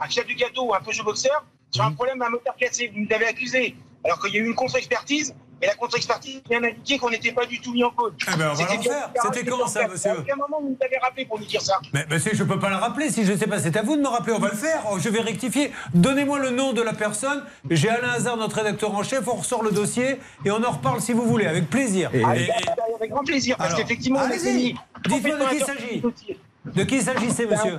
un, 0.00 0.04
un 0.04 0.08
chef 0.08 0.26
du 0.26 0.34
gâteau, 0.34 0.74
un 0.74 0.80
Peugeot 0.80 1.04
Boxer, 1.04 1.30
sur 1.70 1.84
un 1.84 1.92
problème 1.92 2.18
d'un 2.18 2.30
moteur 2.30 2.54
cassé. 2.56 2.90
Vous 2.94 3.00
nous 3.00 3.14
avez 3.14 3.26
accusé, 3.26 3.76
alors 4.04 4.20
qu'il 4.20 4.34
y 4.34 4.38
a 4.38 4.40
eu 4.40 4.46
une 4.46 4.54
contre-expertise. 4.54 5.34
Et 5.62 5.66
la 5.66 5.74
contre-expertise 5.74 6.42
vient 6.50 6.62
indiquer 6.62 6.98
qu'on 6.98 7.08
n'était 7.08 7.32
pas 7.32 7.46
du 7.46 7.58
tout 7.62 7.72
mis 7.72 7.82
en 7.82 7.90
cause. 7.90 8.12
Eh 8.30 8.36
ben, 8.36 8.50
on 8.50 8.54
va 8.54 8.66
faire. 8.66 9.10
C'était 9.22 9.42
quand, 9.50 9.66
ça, 9.66 9.88
monsieur 9.88 10.10
À 10.10 10.18
aucun 10.18 10.36
moment 10.36 10.58
vous 10.60 10.68
nous 10.68 10.76
avez 10.84 10.98
rappelé 10.98 11.24
pour 11.24 11.38
nous 11.38 11.46
dire 11.46 11.62
ça. 11.62 11.78
Mais 11.94 12.04
monsieur, 12.10 12.32
je 12.34 12.44
peux 12.44 12.58
pas 12.58 12.68
le 12.68 12.76
rappeler. 12.76 13.08
Si 13.08 13.24
je 13.24 13.34
sais 13.34 13.46
pas, 13.46 13.58
c'est 13.58 13.74
à 13.74 13.80
vous 13.80 13.96
de 13.96 14.02
me 14.02 14.06
rappeler. 14.08 14.34
On 14.34 14.38
va 14.38 14.50
le 14.50 14.54
faire. 14.54 14.82
Oh, 14.92 14.98
Je 14.98 15.08
vais 15.08 15.22
rectifier. 15.22 15.72
Donnez-moi 15.94 16.40
le 16.40 16.50
nom 16.50 16.74
de 16.74 16.82
la 16.82 16.92
personne. 16.92 17.42
J'ai 17.70 17.88
Alain 17.88 18.10
Hazard, 18.10 18.36
notre 18.36 18.56
rédacteur 18.56 18.94
en 18.94 19.02
chef. 19.02 19.26
On 19.28 19.36
ressort 19.36 19.62
le 19.62 19.70
dossier 19.70 20.18
et 20.44 20.50
on 20.50 20.62
en 20.62 20.72
reparle 20.72 21.00
si 21.00 21.14
vous 21.14 21.22
voulez, 21.24 21.46
avec 21.46 21.70
plaisir. 21.70 22.10
Et- 22.14 22.22
Avec, 22.22 22.48
et- 22.50 22.94
avec 22.98 23.10
grand 23.10 23.24
plaisir, 23.24 23.56
parce 23.56 23.72
qu'effectivement, 23.74 24.18
on 24.20 24.24
a 24.30 24.36
mis- 24.36 24.76
Dites-moi 25.08 25.36
de 25.38 25.44
qui 25.48 25.56
il 25.56 25.64
s'agit. 25.64 26.02
De 26.74 26.82
qui 26.84 27.00
s'agissait, 27.00 27.44
un 27.46 27.50
monsieur 27.50 27.78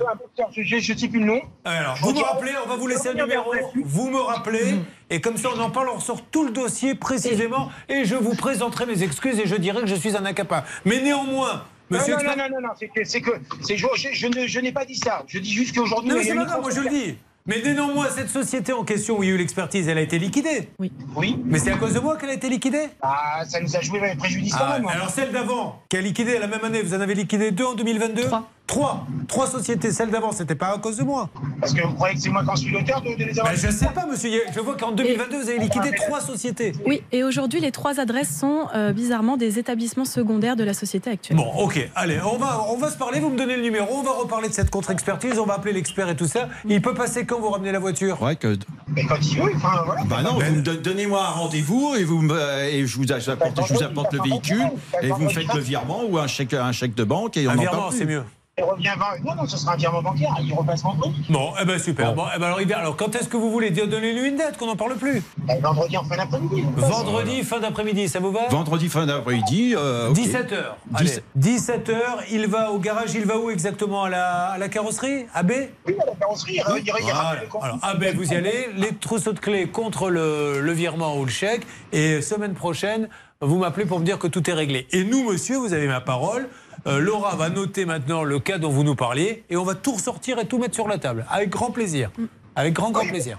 je 0.80 0.92
ne 0.92 0.98
sais 0.98 1.08
plus 1.08 1.20
le 1.20 1.26
nom. 1.26 1.40
Alors, 1.64 1.96
vous 2.00 2.12
me 2.12 2.20
rappelez, 2.22 2.52
on 2.64 2.68
va 2.68 2.76
vous 2.76 2.86
laisser 2.86 3.08
un 3.08 3.14
numéro, 3.14 3.52
vous. 3.74 3.82
vous 3.84 4.10
me 4.10 4.20
rappelez, 4.20 4.76
et 5.10 5.20
comme 5.20 5.36
ça 5.36 5.48
on 5.54 5.60
en 5.60 5.70
parle, 5.70 5.88
on 5.90 5.96
ressort 5.96 6.22
tout 6.30 6.44
le 6.44 6.52
dossier 6.52 6.94
précisément, 6.94 7.70
et 7.88 8.04
je 8.04 8.14
vous 8.16 8.34
présenterai 8.34 8.86
mes 8.86 9.02
excuses 9.02 9.38
et 9.38 9.46
je 9.46 9.56
dirai 9.56 9.80
que 9.82 9.86
je 9.86 9.94
suis 9.94 10.16
un 10.16 10.24
incapable. 10.24 10.66
Mais 10.84 11.00
néanmoins, 11.00 11.64
monsieur... 11.90 12.16
non, 12.16 12.22
non, 12.22 12.36
non, 12.36 12.44
non, 12.54 12.60
non, 12.68 12.74
c'est 12.78 12.88
que, 12.88 13.04
c'est 13.04 13.20
que, 13.20 13.30
c'est, 13.62 13.76
je, 13.76 13.86
je, 13.96 14.08
je 14.12 14.26
ne, 14.26 14.46
je 14.46 14.60
n'ai 14.60 14.72
pas 14.72 14.84
dit 14.84 14.96
ça. 14.96 15.22
Je 15.26 15.38
dis 15.38 15.52
juste 15.52 15.74
qu'aujourd'hui. 15.76 16.10
Non, 16.10 16.16
mais 16.16 16.24
c'est 16.24 16.34
pas 16.34 16.44
grave, 16.44 16.60
moi 16.62 16.70
je 16.74 16.80
le 16.80 16.88
dis. 16.88 17.16
Mais 17.46 17.62
néanmoins, 17.62 18.08
cette 18.14 18.28
société 18.28 18.74
en 18.74 18.84
question 18.84 19.18
où 19.18 19.22
il 19.22 19.28
y 19.30 19.32
a 19.32 19.34
eu 19.34 19.38
l'expertise, 19.38 19.88
elle 19.88 19.96
a 19.96 20.02
été 20.02 20.18
liquidée. 20.18 20.68
Oui. 20.78 20.92
Oui. 21.16 21.38
Mais 21.46 21.58
c'est 21.58 21.70
à 21.72 21.78
cause 21.78 21.94
de 21.94 21.98
moi 22.00 22.16
qu'elle 22.18 22.28
a 22.28 22.34
été 22.34 22.50
liquidée? 22.50 22.88
Ah, 23.00 23.42
ça 23.48 23.58
nous 23.60 23.74
a 23.74 23.80
joué 23.80 24.00
préjudice 24.18 24.52
quand 24.54 24.64
Ah, 24.68 24.78
même. 24.78 24.86
hein. 24.86 24.92
Alors 24.92 25.08
celle 25.08 25.32
d'avant, 25.32 25.80
qui 25.88 25.96
a 25.96 26.02
liquidé 26.02 26.38
la 26.38 26.46
même 26.46 26.62
année, 26.62 26.82
vous 26.82 26.92
en 26.94 27.00
avez 27.00 27.14
liquidé 27.14 27.50
deux 27.50 27.64
en 27.64 27.74
2022 27.74 28.24
Trois. 28.24 28.50
Trois. 28.68 29.06
Trois 29.26 29.46
sociétés. 29.46 29.90
Celle 29.92 30.10
d'avant, 30.10 30.30
c'était 30.30 30.54
pas 30.54 30.74
à 30.74 30.78
cause 30.78 30.96
de 30.98 31.02
moi. 31.02 31.28
Parce 31.60 31.72
que 31.74 31.82
vous 31.84 31.94
croyez 31.94 32.14
que 32.14 32.20
c'est 32.20 32.28
moi 32.28 32.44
qui 32.44 32.50
en 32.50 32.56
suis 32.56 32.70
l'auteur 32.70 33.00
de, 33.02 33.08
de 33.18 33.24
les 33.24 33.38
avoir 33.40 33.52
Ben, 33.54 33.58
je 33.58 33.70
sais 33.70 33.88
pas, 33.88 34.06
monsieur. 34.06 34.42
Je 34.54 34.60
vois 34.60 34.76
qu'en 34.76 34.92
2022, 34.92 35.42
vous 35.42 35.48
avez 35.48 35.58
liquidé 35.58 35.90
trois 35.96 36.20
sociétés. 36.20 36.72
Oui, 36.86 37.02
et 37.10 37.24
aujourd'hui, 37.24 37.60
les 37.60 37.72
trois 37.72 37.98
adresses 37.98 38.38
sont 38.38 38.68
euh, 38.74 38.92
bizarrement 38.92 39.36
des 39.38 39.58
établissements 39.58 40.04
secondaires 40.04 40.54
de 40.54 40.64
la 40.64 40.74
société 40.74 41.10
actuelle. 41.10 41.36
Bon, 41.38 41.50
ok, 41.56 41.90
allez, 41.94 42.20
on 42.30 42.36
va, 42.36 42.62
on 42.68 42.76
va 42.76 42.90
se 42.90 42.96
parler, 42.98 43.20
vous 43.20 43.30
me 43.30 43.38
donnez 43.38 43.56
le 43.56 43.62
numéro, 43.62 43.88
on 43.96 44.02
va 44.02 44.12
reparler 44.12 44.48
de 44.48 44.54
cette 44.54 44.70
contre-expertise, 44.70 45.38
on 45.38 45.46
va 45.46 45.54
appeler 45.54 45.72
l'expert 45.72 46.08
et 46.10 46.14
tout 46.16 46.28
ça. 46.28 46.48
Il 46.68 46.82
peut 46.82 46.94
passer 46.94 47.24
quand 47.24 47.40
vous 47.40 47.48
ramenez 47.50 47.72
la 47.72 47.78
voiture? 47.78 48.20
Ouais, 48.22 48.36
que. 48.36 48.56
Mais 48.88 49.04
quand 49.06 49.16
il 49.22 49.40
veut, 49.40 49.52
enfin 49.56 49.82
voilà. 49.86 50.02
Bah 50.04 50.22
non, 50.22 50.38
don- 50.62 50.78
donnez-moi 50.82 51.20
un 51.26 51.30
rendez-vous 51.30 51.94
et, 51.98 52.04
vous 52.04 52.20
me- 52.20 52.64
et 52.70 52.86
je, 52.86 52.96
vous 52.98 53.10
apporte, 53.12 53.66
je 53.66 53.74
vous 53.74 53.82
apporte 53.82 54.12
le 54.12 54.20
véhicule 54.22 54.62
et 55.02 55.08
vous 55.08 55.24
me 55.24 55.28
faites 55.30 55.52
le 55.54 55.60
virement 55.60 56.02
ou 56.06 56.18
un 56.18 56.26
chèque, 56.26 56.52
un 56.52 56.72
chèque 56.72 56.94
de 56.94 57.04
banque 57.04 57.36
et 57.38 57.48
on 57.48 57.52
Un 57.52 57.56
en 57.56 57.60
virement, 57.60 57.78
parle 57.78 57.94
c'est 57.94 58.04
mieux. 58.04 58.22
Il 58.58 58.64
revient 58.64 58.90
20. 58.98 59.24
Non, 59.24 59.34
non, 59.36 59.46
ce 59.46 59.56
sera 59.56 59.74
un 59.74 59.76
virement 59.76 60.02
bancaire. 60.02 60.34
Il 60.42 60.52
repasse 60.52 60.82
vendredi. 60.82 61.24
Bon, 61.30 61.52
eh 61.60 61.64
ben 61.64 61.78
super. 61.78 62.12
Bon, 62.14 62.24
eh 62.34 62.38
ben 62.38 62.46
alors, 62.46 62.60
il 62.60 62.66
vient. 62.66 62.78
alors 62.78 62.96
quand 62.96 63.14
est-ce 63.14 63.28
que 63.28 63.36
vous 63.36 63.50
voulez 63.50 63.70
dire 63.70 63.86
donnez-lui 63.88 64.28
une 64.28 64.36
date 64.36 64.56
qu'on 64.58 64.66
n'en 64.66 64.76
parle 64.76 64.96
plus 64.96 65.22
Ben, 65.38 65.60
vendredi 65.60 65.96
en 65.96 66.04
fin 66.04 66.16
d'après-midi. 66.16 66.64
Vendredi, 66.76 67.42
fin 67.44 67.60
d'après-midi, 67.60 68.08
ça 68.08 68.18
vous 68.20 68.32
va 68.32 68.48
Vendredi 68.48 68.88
fin 68.88 69.06
d'après-midi. 69.06 69.74
euh, 69.76 70.10
ok. 70.10 70.16
17h. 70.16 71.20
17h, 71.38 71.94
il 72.32 72.46
va 72.46 72.72
au 72.72 72.78
garage, 72.78 73.14
il 73.14 73.24
va 73.24 73.38
où 73.38 73.50
exactement? 73.50 74.04
À 74.04 74.08
la, 74.10 74.46
à 74.48 74.58
la 74.58 74.68
carrosserie? 74.68 75.26
AB 75.34 75.52
Oui, 75.86 75.94
à 76.02 76.06
la 76.06 76.12
carrosserie. 76.14 76.54
il 76.56 76.62
regarde 76.62 77.02
Voilà. 77.02 77.40
le 77.42 77.46
compte. 77.48 77.62
Alors, 77.62 77.78
AB, 77.82 78.04
vous 78.16 78.32
y 78.32 78.36
allez, 78.36 78.68
les 78.76 78.94
trousseaux 78.94 79.32
de 79.32 79.38
clés 79.40 79.68
contre 79.68 80.10
le, 80.10 80.60
le 80.60 80.72
virement 80.72 81.16
ou 81.16 81.24
le 81.24 81.30
chèque, 81.30 81.62
et 81.92 82.20
semaine 82.22 82.54
prochaine, 82.54 83.08
vous 83.40 83.58
m'appelez 83.58 83.86
pour 83.86 84.00
me 84.00 84.04
dire 84.04 84.18
que 84.18 84.26
tout 84.26 84.48
est 84.50 84.54
réglé. 84.54 84.86
Et 84.90 85.04
nous, 85.04 85.30
monsieur, 85.30 85.58
vous 85.58 85.72
avez 85.72 85.86
ma 85.86 86.00
parole. 86.00 86.48
Euh, 86.86 86.98
Laura 87.00 87.36
va 87.36 87.48
noter 87.50 87.84
maintenant 87.84 88.22
le 88.24 88.38
cas 88.38 88.58
dont 88.58 88.70
vous 88.70 88.84
nous 88.84 88.94
parliez 88.94 89.44
et 89.50 89.56
on 89.56 89.64
va 89.64 89.74
tout 89.74 89.92
ressortir 89.92 90.38
et 90.38 90.46
tout 90.46 90.58
mettre 90.58 90.74
sur 90.74 90.88
la 90.88 90.98
table. 90.98 91.26
Avec 91.30 91.50
grand 91.50 91.70
plaisir. 91.70 92.10
Avec 92.56 92.72
grand, 92.74 92.90
grand 92.90 93.06
plaisir. 93.06 93.38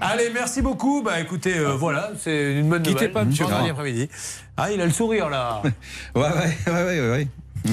Allez, 0.00 0.30
merci 0.34 0.60
beaucoup. 0.60 1.02
Bah 1.02 1.20
écoutez, 1.20 1.56
euh, 1.56 1.74
voilà, 1.76 2.10
c'est 2.18 2.54
une 2.54 2.68
bonne 2.68 2.82
Quittez 2.82 2.94
nouvelle. 2.94 3.12
pas, 3.12 3.24
monsieur 3.24 3.44
Gras. 3.46 3.62
après-midi. 3.68 4.08
Ah, 4.56 4.72
il 4.72 4.80
a 4.80 4.84
le 4.86 4.90
sourire 4.92 5.28
là. 5.28 5.62
Ouais, 6.14 6.22
ouais, 6.22 6.72
ouais, 6.72 6.84
ouais, 6.84 7.10
ouais. 7.10 7.28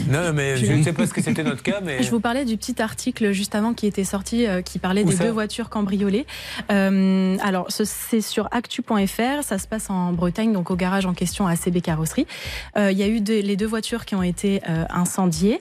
Non, 0.10 0.34
mais 0.34 0.58
je 0.58 0.72
ne 0.74 0.84
sais 0.84 0.94
pas 0.94 1.08
ce 1.08 1.14
que 1.14 1.22
c'était 1.22 1.44
notre 1.44 1.64
cas, 1.64 1.80
mais. 1.84 2.02
Je 2.04 2.10
vous 2.12 2.20
parlais 2.20 2.46
du 2.46 2.58
petit 2.58 2.82
article 2.82 3.32
juste 3.32 3.56
avant 3.56 3.74
qui 3.74 3.88
était 3.88 4.04
sorti, 4.04 4.46
euh, 4.48 4.62
qui 4.62 4.80
parlait 4.80 5.04
Où 5.04 5.10
des 5.10 5.16
deux 5.18 5.30
voitures 5.32 5.70
cambriolées. 5.70 6.26
Euh, 6.72 7.38
alors, 7.42 7.72
ce- 7.72 7.86
c'est 7.86 8.22
sur 8.22 8.48
actu.fr, 8.52 9.44
ça 9.44 9.58
se 9.58 9.68
passe 9.68 9.90
en 9.90 10.12
Bretagne, 10.14 10.52
donc 10.54 10.72
au 10.72 10.76
garage 10.76 11.06
en 11.06 11.14
question 11.14 11.48
à 11.48 11.52
ACB 11.54 11.82
Carrosserie. 11.82 12.28
Euh, 12.78 12.92
Il 12.92 12.98
y 12.98 13.04
a 13.04 13.08
eu 13.08 13.20
les 13.24 13.56
deux 13.56 13.66
voitures 13.66 14.06
qui 14.06 14.16
ont 14.16 14.24
été 14.24 14.62
euh, 14.70 14.86
incendiées, 14.90 15.60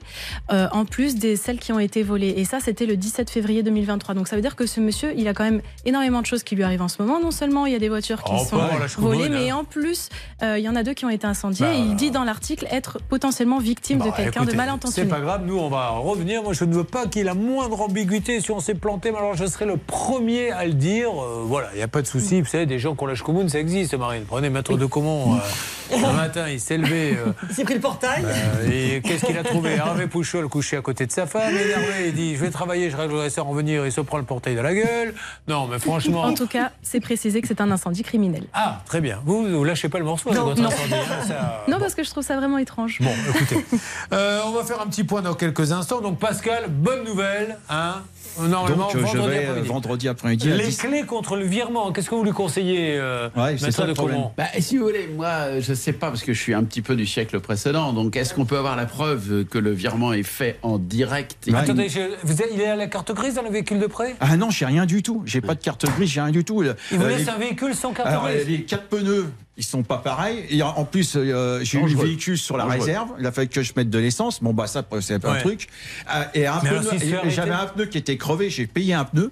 en 0.50 0.84
plus 0.84 1.14
des 1.16 1.36
celles 1.36 1.58
qui 1.58 1.72
ont 1.72 1.78
été 1.78 2.02
volées. 2.02 2.34
Et 2.36 2.44
ça, 2.44 2.58
c'était 2.60 2.86
le 2.86 2.96
17 2.96 3.30
février 3.30 3.62
2023. 3.62 4.14
Donc 4.14 4.28
ça 4.28 4.36
veut 4.36 4.42
dire 4.42 4.56
que 4.56 4.66
ce 4.66 4.80
monsieur, 4.80 5.12
il 5.16 5.28
a 5.28 5.34
quand 5.34 5.44
même 5.44 5.62
énormément 5.84 6.20
de 6.20 6.26
choses 6.26 6.42
qui 6.42 6.54
lui 6.56 6.62
arrivent 6.62 6.82
en 6.82 6.88
ce 6.88 7.00
moment. 7.00 7.20
Non 7.20 7.30
seulement 7.30 7.66
il 7.66 7.72
y 7.72 7.76
a 7.76 7.78
des 7.78 7.88
voitures 7.88 8.22
qui 8.22 8.32
Oh, 8.34 8.38
sont 8.44 8.58
choucroute, 8.88 8.98
volées, 8.98 9.24
hein. 9.26 9.28
mais 9.30 9.52
en 9.52 9.64
plus, 9.64 10.08
il 10.42 10.58
y 10.58 10.68
en 10.68 10.76
a 10.76 10.82
deux 10.82 10.94
qui 10.94 11.04
ont 11.04 11.10
été 11.10 11.26
incendiées. 11.26 11.66
Bah, 11.66 11.74
et 11.74 11.78
il 11.78 11.94
dit 11.96 12.10
dans 12.10 12.24
l'article 12.24 12.66
être 12.70 12.98
potentiellement 13.08 13.58
victime 13.58 13.98
de 13.98 14.04
Bah, 14.04 14.12
quelqu'un 14.24 14.40
de 14.40 14.50
écoutez, 14.52 14.56
mal 14.56 14.78
C'est 14.90 15.04
pas 15.06 15.20
grave, 15.20 15.42
nous 15.46 15.58
on 15.58 15.68
va 15.68 15.88
revenir. 15.90 16.42
Moi 16.42 16.52
je 16.52 16.64
ne 16.64 16.74
veux 16.74 16.84
pas 16.84 17.06
qu'il 17.06 17.18
y 17.18 17.20
ait 17.22 17.24
la 17.24 17.34
moindre 17.34 17.80
ambiguïté 17.80 18.40
si 18.40 18.50
on 18.50 18.60
s'est 18.60 18.74
planté, 18.74 19.10
mais 19.12 19.18
alors 19.18 19.34
je 19.34 19.46
serai 19.46 19.64
le 19.66 19.76
premier 19.76 20.50
à 20.52 20.64
le 20.64 20.72
dire. 20.74 21.08
Euh, 21.10 21.42
voilà, 21.46 21.68
il 21.74 21.76
n'y 21.76 21.82
a 21.82 21.88
pas 21.88 22.02
de 22.02 22.06
souci. 22.06 22.40
Vous 22.40 22.48
savez, 22.48 22.66
des 22.66 22.78
gens 22.78 22.94
qui 22.94 23.02
ont 23.04 23.06
l'âge 23.06 23.22
commun, 23.22 23.48
ça 23.48 23.58
existe, 23.58 23.94
Marine. 23.94 24.24
Prenez 24.26 24.50
Maître 24.50 24.76
de 24.76 24.86
Comont. 24.86 25.34
euh, 25.34 25.96
un 26.04 26.12
matin, 26.12 26.48
il 26.48 26.60
s'est 26.60 26.78
levé. 26.78 27.16
euh, 27.16 27.32
Il 27.50 27.54
s'est 27.54 27.64
pris 27.64 27.74
le 27.74 27.80
portail. 27.80 28.24
euh, 28.24 28.70
et 28.96 29.00
qu'est-ce 29.02 29.26
qu'il 29.26 29.36
a 29.38 29.42
trouvé? 29.44 29.72
Hervé 29.76 30.06
Pouchol 30.06 30.48
couché 30.48 30.76
à 30.76 30.80
côté 30.80 31.06
de 31.06 31.12
sa 31.12 31.26
femme, 31.26 31.54
énervé. 31.54 32.08
Il 32.08 32.14
dit 32.14 32.34
Je 32.36 32.40
vais 32.40 32.50
travailler, 32.50 32.90
je 32.90 32.96
réglerai 32.96 33.30
ça 33.30 33.44
en 33.44 33.52
venir. 33.52 33.84
Il 33.86 33.92
se 33.92 34.00
prend 34.00 34.18
le 34.18 34.24
portail 34.24 34.54
de 34.54 34.60
la 34.60 34.74
gueule. 34.74 35.14
Non, 35.48 35.66
mais 35.66 35.78
franchement. 35.78 36.22
En 36.22 36.34
tout 36.34 36.46
cas, 36.46 36.70
c'est 36.82 37.00
précisé 37.00 37.40
que 37.42 37.48
c'est 37.48 37.60
un 37.60 37.70
incendie 37.70 38.02
criminel. 38.02 38.44
Ah, 38.54 38.80
très 38.86 39.00
bien. 39.00 39.20
Vous, 39.24 39.44
vous 39.46 39.64
lâchez 39.64 39.88
pas 39.88 39.98
le 39.98 40.04
morceau 40.04 40.30
avec 40.30 40.40
Non, 40.40 40.46
votre 40.48 40.62
non. 40.62 40.68
incendie, 40.68 40.94
hein, 40.94 41.24
ça- 41.26 41.64
Non, 41.68 41.78
parce 41.78 41.94
que 41.94 42.02
je 42.04 42.10
trouve 42.10 42.24
ça 42.24 42.36
vraiment 42.36 42.58
étrange. 42.58 42.98
Bon, 43.00 43.10
écoutez, 43.34 43.64
euh, 44.12 44.40
on 44.46 44.52
va 44.52 44.64
faire 44.64 44.80
un 44.80 44.86
petit 44.86 45.04
point 45.04 45.22
dans 45.22 45.34
quelques 45.34 45.72
instants. 45.72 46.00
Donc, 46.00 46.18
Pascal, 46.18 46.64
bonne 46.68 47.04
nouvelle, 47.04 47.58
hein 47.70 48.02
Normalement, 48.40 48.86
Donc, 48.86 48.96
euh, 48.96 48.98
je 49.00 49.04
vendredi 49.18 49.28
vais 49.28 49.36
euh, 49.36 49.48
après-midi. 49.50 49.68
vendredi 49.68 50.08
après-midi 50.08 50.48
Les 50.48 50.64
10. 50.68 50.76
clés 50.78 51.02
contre 51.02 51.36
le 51.36 51.44
virement, 51.44 51.92
qu'est-ce 51.92 52.08
que 52.08 52.14
vous 52.14 52.24
lui 52.24 52.32
conseillez, 52.32 52.96
euh, 52.98 53.28
Ouais, 53.36 53.56
c'est 53.58 53.70
ça 53.70 53.82
de 53.82 53.88
le 53.88 53.94
problème. 53.94 54.16
Comont 54.16 54.32
Bah, 54.38 54.44
si 54.58 54.78
vous 54.78 54.84
voulez, 54.86 55.06
moi, 55.14 55.26
euh, 55.28 55.60
je 55.60 55.74
sais 55.74 55.92
pas 55.92 56.08
parce 56.08 56.22
que 56.22 56.32
je 56.32 56.40
suis 56.40 56.54
un 56.54 56.64
petit 56.64 56.80
peu 56.80 56.96
du 56.96 57.04
siècle 57.04 57.40
précédent. 57.40 57.92
Donc, 57.92 58.16
est-ce 58.16 58.32
qu'on 58.32 58.46
peut 58.46 58.56
avoir 58.56 58.74
la 58.74 58.86
preuve 58.86 59.44
que 59.44 59.58
le 59.58 59.72
virement 59.72 60.14
est 60.14 60.22
fait 60.22 60.58
en 60.62 60.78
direct? 60.78 61.36
Attendez, 61.54 61.90
je- 61.90 62.00
vous 62.24 62.40
êtes- 62.40 62.48
il 62.54 62.60
est 62.62 62.68
à 62.68 62.76
la 62.76 62.86
carte 62.86 63.12
grise 63.12 63.34
dans 63.34 63.42
le 63.42 63.50
véhicule 63.50 63.80
de 63.80 63.86
prêt? 63.86 64.16
Ah 64.20 64.38
non, 64.38 64.48
j'ai 64.48 64.64
rien 64.64 64.86
du 64.86 65.02
tout. 65.02 65.22
J'ai 65.26 65.42
pas 65.42 65.54
de 65.54 65.62
carte 65.62 65.84
grise, 65.84 66.08
j'ai 66.08 66.22
rien 66.22 66.30
du 66.30 66.42
tout. 66.42 66.62
Il 66.62 66.74
vous 66.98 67.04
Euh, 67.04 67.08
laisse 67.10 67.26
les- 67.26 67.28
un 67.28 67.36
véhicule 67.36 67.74
sans 67.74 67.92
carte 67.92 68.08
Alors, 68.08 68.28
grise 68.28 68.48
les 68.48 68.62
quatre 68.62 68.84
pneus, 68.88 69.26
ils 69.56 69.64
sont 69.64 69.82
pas 69.82 69.98
pareils. 69.98 70.44
Et 70.50 70.62
en 70.62 70.84
plus, 70.84 71.14
euh, 71.16 71.60
j'ai 71.62 71.78
eu 71.78 71.86
le 71.88 71.96
véhicule 72.00 72.38
sur 72.38 72.56
la 72.56 72.64
Dangereux. 72.64 72.80
réserve. 72.80 73.08
Il 73.18 73.26
a 73.26 73.32
fallu 73.32 73.48
que 73.48 73.62
je 73.62 73.72
mette 73.76 73.90
de 73.90 73.98
l'essence. 73.98 74.42
Bon, 74.42 74.52
bah, 74.54 74.66
ça, 74.66 74.82
c'est 75.00 75.24
un 75.24 75.32
Ouais. 75.32 75.40
truc. 75.40 75.68
Euh, 76.14 76.24
et 76.34 76.46
pneu, 76.60 76.80
et- 77.02 77.30
j'avais 77.30 77.50
un 77.50 77.66
pneu 77.66 77.86
qui 77.86 77.98
était 77.98 78.16
crevé. 78.16 78.48
J'ai 78.50 78.66
payé 78.66 78.94
un 78.94 79.04
pneu. 79.04 79.30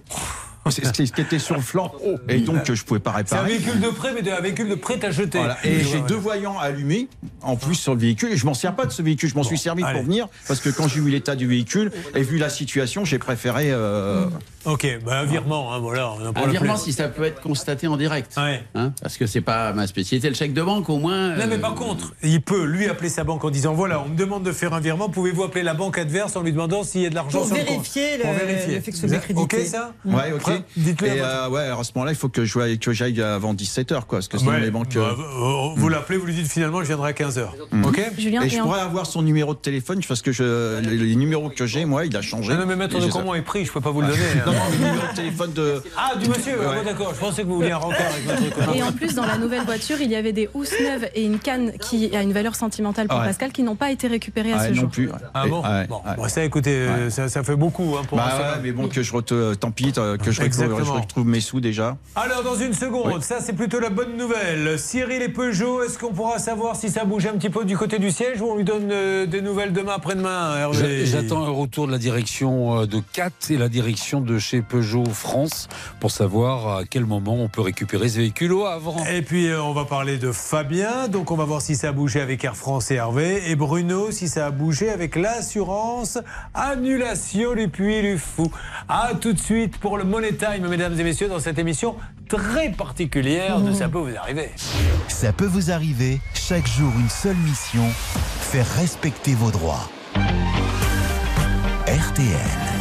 C'est 0.69 0.85
ce 1.07 1.13
qui 1.13 1.21
était 1.21 1.39
sur 1.39 1.55
le 1.57 1.63
flanc. 1.63 1.93
Et 2.29 2.39
donc, 2.41 2.71
je 2.73 2.85
pouvais 2.85 3.01
pas 3.01 3.13
C'est 3.25 3.35
un 3.35 3.39
réparer. 3.43 3.59
véhicule 3.59 3.81
de 3.81 3.89
prêt, 3.89 4.11
mais 4.15 4.31
un 4.31 4.41
véhicule 4.41 4.69
de 4.69 4.75
prêt 4.75 5.03
à 5.05 5.11
jeter. 5.11 5.39
Voilà. 5.39 5.57
Et 5.65 5.81
j'ai 5.83 6.01
deux 6.03 6.15
voyants 6.17 6.59
allumés 6.59 7.09
en 7.43 7.57
plus 7.57 7.75
sur 7.77 7.95
le 7.95 8.01
véhicule. 8.01 8.33
Et 8.33 8.37
je 8.37 8.47
m'en 8.47 8.55
sers 8.55 8.75
pas 8.77 8.85
de 8.87 8.93
ce 8.93 9.03
véhicule. 9.03 9.29
Je 9.31 9.35
m'en 9.35 9.43
suis 9.43 9.59
servi 9.59 9.83
allez. 9.83 9.95
pour 9.95 10.03
venir 10.05 10.29
parce 10.47 10.61
que 10.61 10.69
quand 10.71 10.87
j'ai 10.89 11.01
vu 11.01 11.11
l'état 11.11 11.35
du 11.37 11.47
véhicule 11.47 11.91
et 12.15 12.23
vu 12.23 12.39
la 12.39 12.51
situation, 12.51 13.05
j'ai 13.05 13.19
préféré. 13.19 13.71
euh, 13.71 14.27
Ok, 14.67 14.87
bah, 15.07 15.21
un 15.21 15.25
virement, 15.25 15.73
hein, 15.73 15.79
voilà. 15.79 16.13
on 16.13 16.37
Un 16.37 16.47
virement, 16.49 16.75
plus. 16.75 16.83
si 16.85 16.93
ça 16.93 17.09
peut 17.09 17.25
être 17.25 17.41
constaté 17.41 17.87
en 17.87 17.97
direct. 17.97 18.37
Hein, 18.75 18.93
parce 19.01 19.17
que 19.17 19.27
c'est 19.27 19.41
pas 19.41 19.73
ma 19.73 19.87
spécialité. 19.87 20.29
Le 20.29 20.35
chèque 20.35 20.53
de 20.53 20.63
banque, 20.63 20.91
au 20.91 20.99
moins. 20.99 21.35
Non, 21.37 21.47
mais 21.49 21.55
euh, 21.55 21.59
par 21.59 21.75
contre, 21.75 22.13
il 22.23 22.43
peut 22.43 22.65
lui 22.65 22.87
appeler 22.87 23.09
sa 23.09 23.25
banque 23.25 23.43
en 23.45 23.51
disant 23.51 23.73
voilà, 23.73 24.03
on 24.05 24.11
me 24.11 24.17
demande 24.17 24.43
de 24.43 24.53
faire 24.53 24.75
un 24.75 24.81
virement, 24.81 25.09
pouvez-vous 25.09 25.45
appeler 25.45 25.65
la 25.65 25.73
banque 25.75 25.97
adverse 25.99 26.37
en 26.37 26.43
lui 26.43 26.53
demandant 26.53 26.83
s'il 26.83 27.01
y 27.01 27.07
a 27.07 27.11
de 27.11 27.15
l'argent 27.15 27.39
Pour 27.39 27.47
sur 27.47 27.57
le 27.57 27.63
compte 27.63 27.69
vérifier 27.71 28.19
le- 28.19 28.23
Pour 28.25 28.33
vérifier. 28.35 28.83
le 29.09 29.15
êtes 29.15 29.21
crédité. 29.23 29.57
Ok, 29.61 29.67
ça 29.67 29.93
Ouais. 30.05 30.33
À 30.55 31.07
Et 31.07 31.21
euh, 31.21 31.49
ouais, 31.49 31.61
alors 31.63 31.81
à 31.81 31.85
ce 31.85 31.93
moment-là, 31.95 32.13
il 32.13 32.17
faut 32.17 32.29
que 32.29 32.45
je 32.45 32.53
voie- 32.53 32.77
que 32.77 32.93
j'aille 32.93 33.21
avant 33.23 33.55
17h, 33.55 34.07
quoi, 34.07 34.19
parce 34.19 34.29
que 34.29 34.39
sinon 34.39 34.53
Ouais, 34.53 34.61
les 34.61 34.71
banques. 34.71 34.95
bah, 34.95 35.01
euh, 35.01 35.15
vous- 35.17 35.75
vous 35.77 35.89
l'appelez, 35.89 36.19
vous 36.19 36.27
lui 36.27 36.35
dites 36.35 36.49
finalement, 36.51 36.81
je 36.81 36.87
viendrai 36.87 37.11
à 37.11 37.13
15h. 37.13 37.49
Mm. 37.73 37.85
Ok 37.85 38.01
Julien, 38.19 38.43
et 38.43 38.49
je 38.49 38.59
en- 38.59 38.65
pourrais 38.65 38.81
avoir 38.81 39.07
son 39.07 39.23
numéro 39.23 39.55
de 39.55 39.59
téléphone 39.59 40.01
parce 40.07 40.23
que 40.23 40.33
je, 40.33 40.81
les, 40.81 40.97
les 40.97 41.17
numéros 41.17 41.51
que 41.51 41.67
j'ai, 41.67 41.85
moi, 41.85 42.07
il 42.07 42.17
a 42.17 42.23
changé. 42.23 42.53
Non, 42.55 42.61
non, 42.61 42.67
mais 42.67 42.77
maître 42.77 42.99
de 42.99 43.07
comment 43.11 43.35
est 43.35 43.43
pris, 43.43 43.65
je 43.65 43.73
peux 43.73 43.81
pas 43.81 43.91
vous 43.91 44.01
le 44.03 44.09
donner. 44.09 44.19
Non, 44.47 44.53
hein. 44.53 44.55
non, 44.55 44.71
le 44.71 44.77
numéro 44.77 45.07
de 45.11 45.17
téléphone 45.17 45.53
de. 45.53 45.83
Ah, 45.97 46.17
du 46.17 46.29
monsieur 46.29 46.59
Ouais. 46.59 46.67
ah, 46.81 46.85
D'accord, 46.85 47.13
je 47.15 47.21
pensais 47.21 47.43
que 47.43 47.47
vous 47.49 47.57
vouliez 47.57 47.71
un 47.73 47.77
rencard 47.77 48.01
avec 48.13 48.25
votre 48.27 48.55
comment. 48.57 48.75
Et 48.75 48.83
en 48.83 48.93
plus, 48.93 49.15
dans 49.15 49.27
la 49.27 49.39
nouvelle 49.39 49.65
voiture, 49.65 49.97
il 50.01 50.11
y 50.11 50.17
avait 50.17 50.33
des 50.33 50.49
housses 50.55 50.73
neuves 50.81 51.09
et 51.15 51.25
une 51.25 51.39
canne 51.39 51.73
qui 51.79 52.15
a 52.17 52.23
une 52.23 52.33
valeur 52.33 52.55
sentimentale 52.55 53.07
pour 53.09 53.19
Ouais. 53.19 53.27
Pascal 53.27 53.53
qui 53.53 53.63
n'ont 53.63 53.77
pas 53.77 53.91
été 53.91 54.07
récupérées 54.09 54.53
à 54.53 54.65
ce 54.65 54.71
non 54.71 54.75
jour. 54.83 54.91
plus. 54.91 55.11
Ah 55.35 55.47
bon, 55.47 55.63
ouais, 55.63 55.87
bon, 55.87 55.97
ouais. 56.07 56.17
bon, 56.17 56.29
ça, 56.29 56.43
écoutez, 56.45 56.71
euh, 56.75 57.11
ça, 57.11 57.29
ça 57.29 57.43
fait 57.43 57.57
beaucoup 57.57 57.97
hein, 57.99 58.03
pour 58.09 58.19
Bah 58.19 58.25
ouais, 58.39 58.61
mais 58.63 58.73
bon, 58.73 58.89
que 58.89 59.03
je 59.03 59.13
retrouve, 59.13 59.57
tant 59.57 59.71
pis, 59.71 59.93
euh, 59.99 60.17
que 60.17 60.31
je 60.31 60.40
Exactement. 60.47 60.85
je 60.85 60.91
retrouve 61.03 61.27
mes 61.27 61.41
sous 61.41 61.61
déjà. 61.61 61.97
Alors, 62.17 62.43
dans 62.43 62.57
une 62.57 62.73
seconde, 62.75 63.23
ça 63.23 63.39
c'est 63.41 63.53
plutôt 63.53 63.81
la 63.81 63.91
bonne 63.91 64.17
nouvelle. 64.17 64.79
Cyril 64.79 65.23
et 65.23 65.29
Peugeot, 65.29 65.83
est-ce 65.83 65.99
qu'on 65.99 66.13
pourra 66.13 66.39
savoir 66.39 66.77
si 66.77 66.89
ça 66.91 67.05
bouge 67.05 67.27
un 67.27 67.33
petit 67.33 67.51
peu 67.51 67.65
du 67.65 67.77
côté 67.77 67.99
du 67.99 68.11
siège 68.11 68.41
ou 68.41 68.47
on 68.47 68.57
lui 68.57 68.65
donne 68.65 68.91
euh, 68.93 69.27
des 69.27 69.43
nouvelles 69.43 69.73
demain, 69.73 69.95
après-demain, 69.97 70.57
Hervé? 70.59 71.07
J'a- 71.07 71.21
J'attends 71.21 71.45
un 71.45 71.51
retour 71.51 71.87
de 71.87 71.93
la 71.93 71.99
direction 71.99 72.81
euh, 72.81 72.87
de 72.87 73.01
CAT 73.13 73.31
et 73.51 73.57
la 73.57 73.69
direction 73.69 74.21
de 74.21 74.39
chez 74.39 74.63
Peugeot 74.63 75.05
France 75.07 75.69
pour 76.01 76.11
savoir 76.11 76.79
à 76.79 76.85
quel 76.85 77.05
moment 77.07 77.35
on 77.43 77.49
peut 77.49 77.61
récupérer 77.61 78.09
ce 78.09 78.17
véhicule 78.19 78.53
au 78.53 78.65
Havre. 78.65 78.97
Et 79.13 79.23
puis 79.23 79.49
euh, 79.49 79.63
on 79.63 79.73
va 79.73 79.85
parler 79.85 80.19
de 80.19 80.33
Fabien, 80.33 81.09
donc 81.09 81.31
on 81.31 81.37
va 81.37 81.45
voir 81.45 81.61
si 81.63 81.75
ça 81.77 81.89
a 81.89 81.93
bougé 81.93 82.21
avec 82.21 82.45
Air 82.45 82.57
France 82.57 82.91
et 82.91 82.95
Hervé. 82.95 83.51
Et 83.51 83.57
Bruno, 83.57 84.11
si 84.11 84.29
ça 84.29 84.47
a 84.47 84.51
bougé 84.51 84.91
avec 84.91 85.17
l'assurance, 85.17 86.19
annulation 86.55 87.55
du 87.55 87.69
puits 87.69 88.03
du 88.03 88.19
fou. 88.19 88.51
A 88.89 89.13
tout 89.21 89.33
de 89.33 89.39
suite 89.39 89.79
pour 89.79 89.99
le 89.99 90.05
Money 90.05 90.30
Mesdames 90.33 90.99
et 90.99 91.03
messieurs, 91.03 91.29
dans 91.29 91.41
cette 91.41 91.59
émission 91.59 91.97
très 92.29 92.71
particulière 92.71 93.61
de 93.61 93.73
Ça 93.73 93.89
peut 93.89 93.99
vous 93.99 94.17
arriver. 94.17 94.51
Ça 95.09 95.33
peut 95.33 95.47
vous 95.47 95.73
arriver, 95.73 96.21
chaque 96.35 96.69
jour 96.69 96.93
une 97.01 97.09
seule 97.09 97.37
mission, 97.37 97.85
faire 98.41 98.67
respecter 98.77 99.35
vos 99.35 99.51
droits. 99.51 99.89
RTL. 101.87 102.81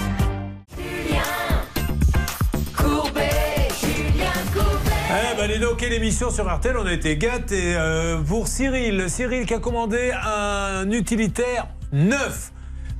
Eh 5.11 5.35
ben 5.35 5.59
donc, 5.59 5.77
quelle 5.77 5.93
émission 5.93 6.29
sur 6.29 6.45
RTL, 6.53 6.77
on 6.77 6.85
a 6.85 6.93
été 6.93 7.17
gâtés. 7.17 7.75
Euh, 7.75 8.21
pour 8.21 8.47
Cyril, 8.47 9.09
Cyril 9.09 9.47
qui 9.47 9.55
a 9.55 9.59
commandé 9.59 10.11
un 10.11 10.91
utilitaire 10.91 11.67
neuf. 11.91 12.51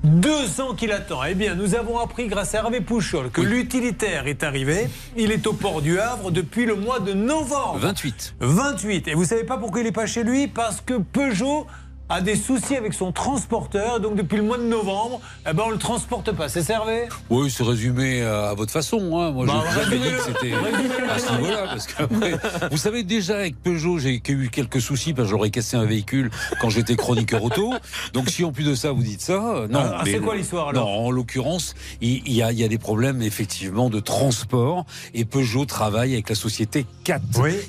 Deux 0.04 0.62
ans 0.62 0.76
qu'il 0.76 0.94
attend. 0.94 1.22
Eh 1.26 1.36
bien, 1.36 1.56
nous 1.56 1.76
avons 1.76 2.00
appris 2.00 2.28
grâce 2.28 2.56
à 2.56 2.60
Hervé 2.60 2.80
Pouchol 2.80 3.32
que 3.32 3.42
l'utilitaire 3.42 4.28
est 4.28 4.44
arrivé. 4.44 4.88
Il 5.18 5.32
est 5.32 5.46
au 5.46 5.54
port 5.54 5.82
du 5.82 6.00
Havre 6.00 6.32
depuis 6.32 6.66
le 6.66 6.76
mois 6.76 7.00
de 7.00 7.12
novembre. 7.12 7.80
28. 7.80 8.36
28. 8.40 9.08
Et 9.10 9.14
vous 9.14 9.26
savez 9.26 9.44
pas 9.44 9.58
pourquoi 9.58 9.82
il 9.82 9.88
est 9.88 9.92
pas 9.92 10.06
chez 10.06 10.24
lui? 10.24 10.48
Parce 10.48 10.80
que 10.80 10.94
Peugeot 10.94 11.68
a 12.10 12.22
des 12.22 12.36
soucis 12.36 12.76
avec 12.76 12.94
son 12.94 13.11
transporteur. 13.11 13.99
Donc 13.99 14.15
depuis 14.15 14.38
le 14.38 14.44
mois 14.44 14.57
de 14.57 14.64
novembre, 14.64 15.22
eh 15.49 15.53
ben, 15.53 15.64
on 15.68 15.69
le 15.69 15.77
transporte 15.77 16.31
pas. 16.31 16.49
C'est 16.49 16.64
servé 16.64 17.03
Oui, 17.30 17.49
c'est 17.52 17.64
résumé 17.64 18.22
à 18.23 18.53
votre 18.56 18.72
façon. 18.72 18.98
hein. 19.19 19.31
Moi, 19.31 19.45
Bah, 19.45 19.64
je 19.73 19.80
vous 19.80 20.03
dit 20.03 20.10
que 20.10 20.22
c'était 20.23 20.56
Résumez-le. 20.56 21.10
à 21.10 21.19
ce 21.19 21.31
niveau-là. 21.34 21.64
Parce 21.68 21.88
qu'après, 21.88 22.34
vous 22.72 22.77
savez, 22.77 23.03
déjà 23.03 23.36
avec 23.38 23.61
Peugeot, 23.61 23.99
j'ai 23.99 24.22
eu 24.27 24.49
quelques 24.49 24.81
soucis 24.81 25.14
parce 25.14 25.27
que 25.27 25.31
j'aurais 25.31 25.49
cassé 25.52 25.77
un 25.77 25.86
véhicule 25.86 26.30
quand 26.61 26.69
j'étais 26.69 26.95
chroniqueur 26.95 27.44
auto. 27.44 27.73
Donc, 28.14 28.30
si 28.30 28.44
en 28.44 28.52
plus 28.52 28.64
de 28.65 28.76
ça, 28.76 28.91
vous 28.91 29.03
dites 29.03 29.22
ça, 29.22 29.34
euh, 29.56 29.68
non. 29.68 29.80
Ah, 29.80 30.02
c'est 30.06 30.19
quoi 30.19 30.36
l'histoire, 30.36 30.69
alors 30.69 30.86
Non, 30.88 31.06
en 31.07 31.11
l'occurrence, 31.11 31.76
il 32.02 32.27
y, 32.31 32.41
a, 32.41 32.52
il 32.52 32.60
y 32.60 32.64
a 32.64 32.68
des 32.68 32.77
problèmes 32.77 33.22
effectivement 33.22 33.90
de 33.90 33.99
transport 33.99 34.86
et 35.14 35.26
Peugeot 35.26 35.65
travaille 35.65 36.14
avec 36.14 36.30
la 36.30 36.36
société 36.36 36.86
4. 37.03 37.22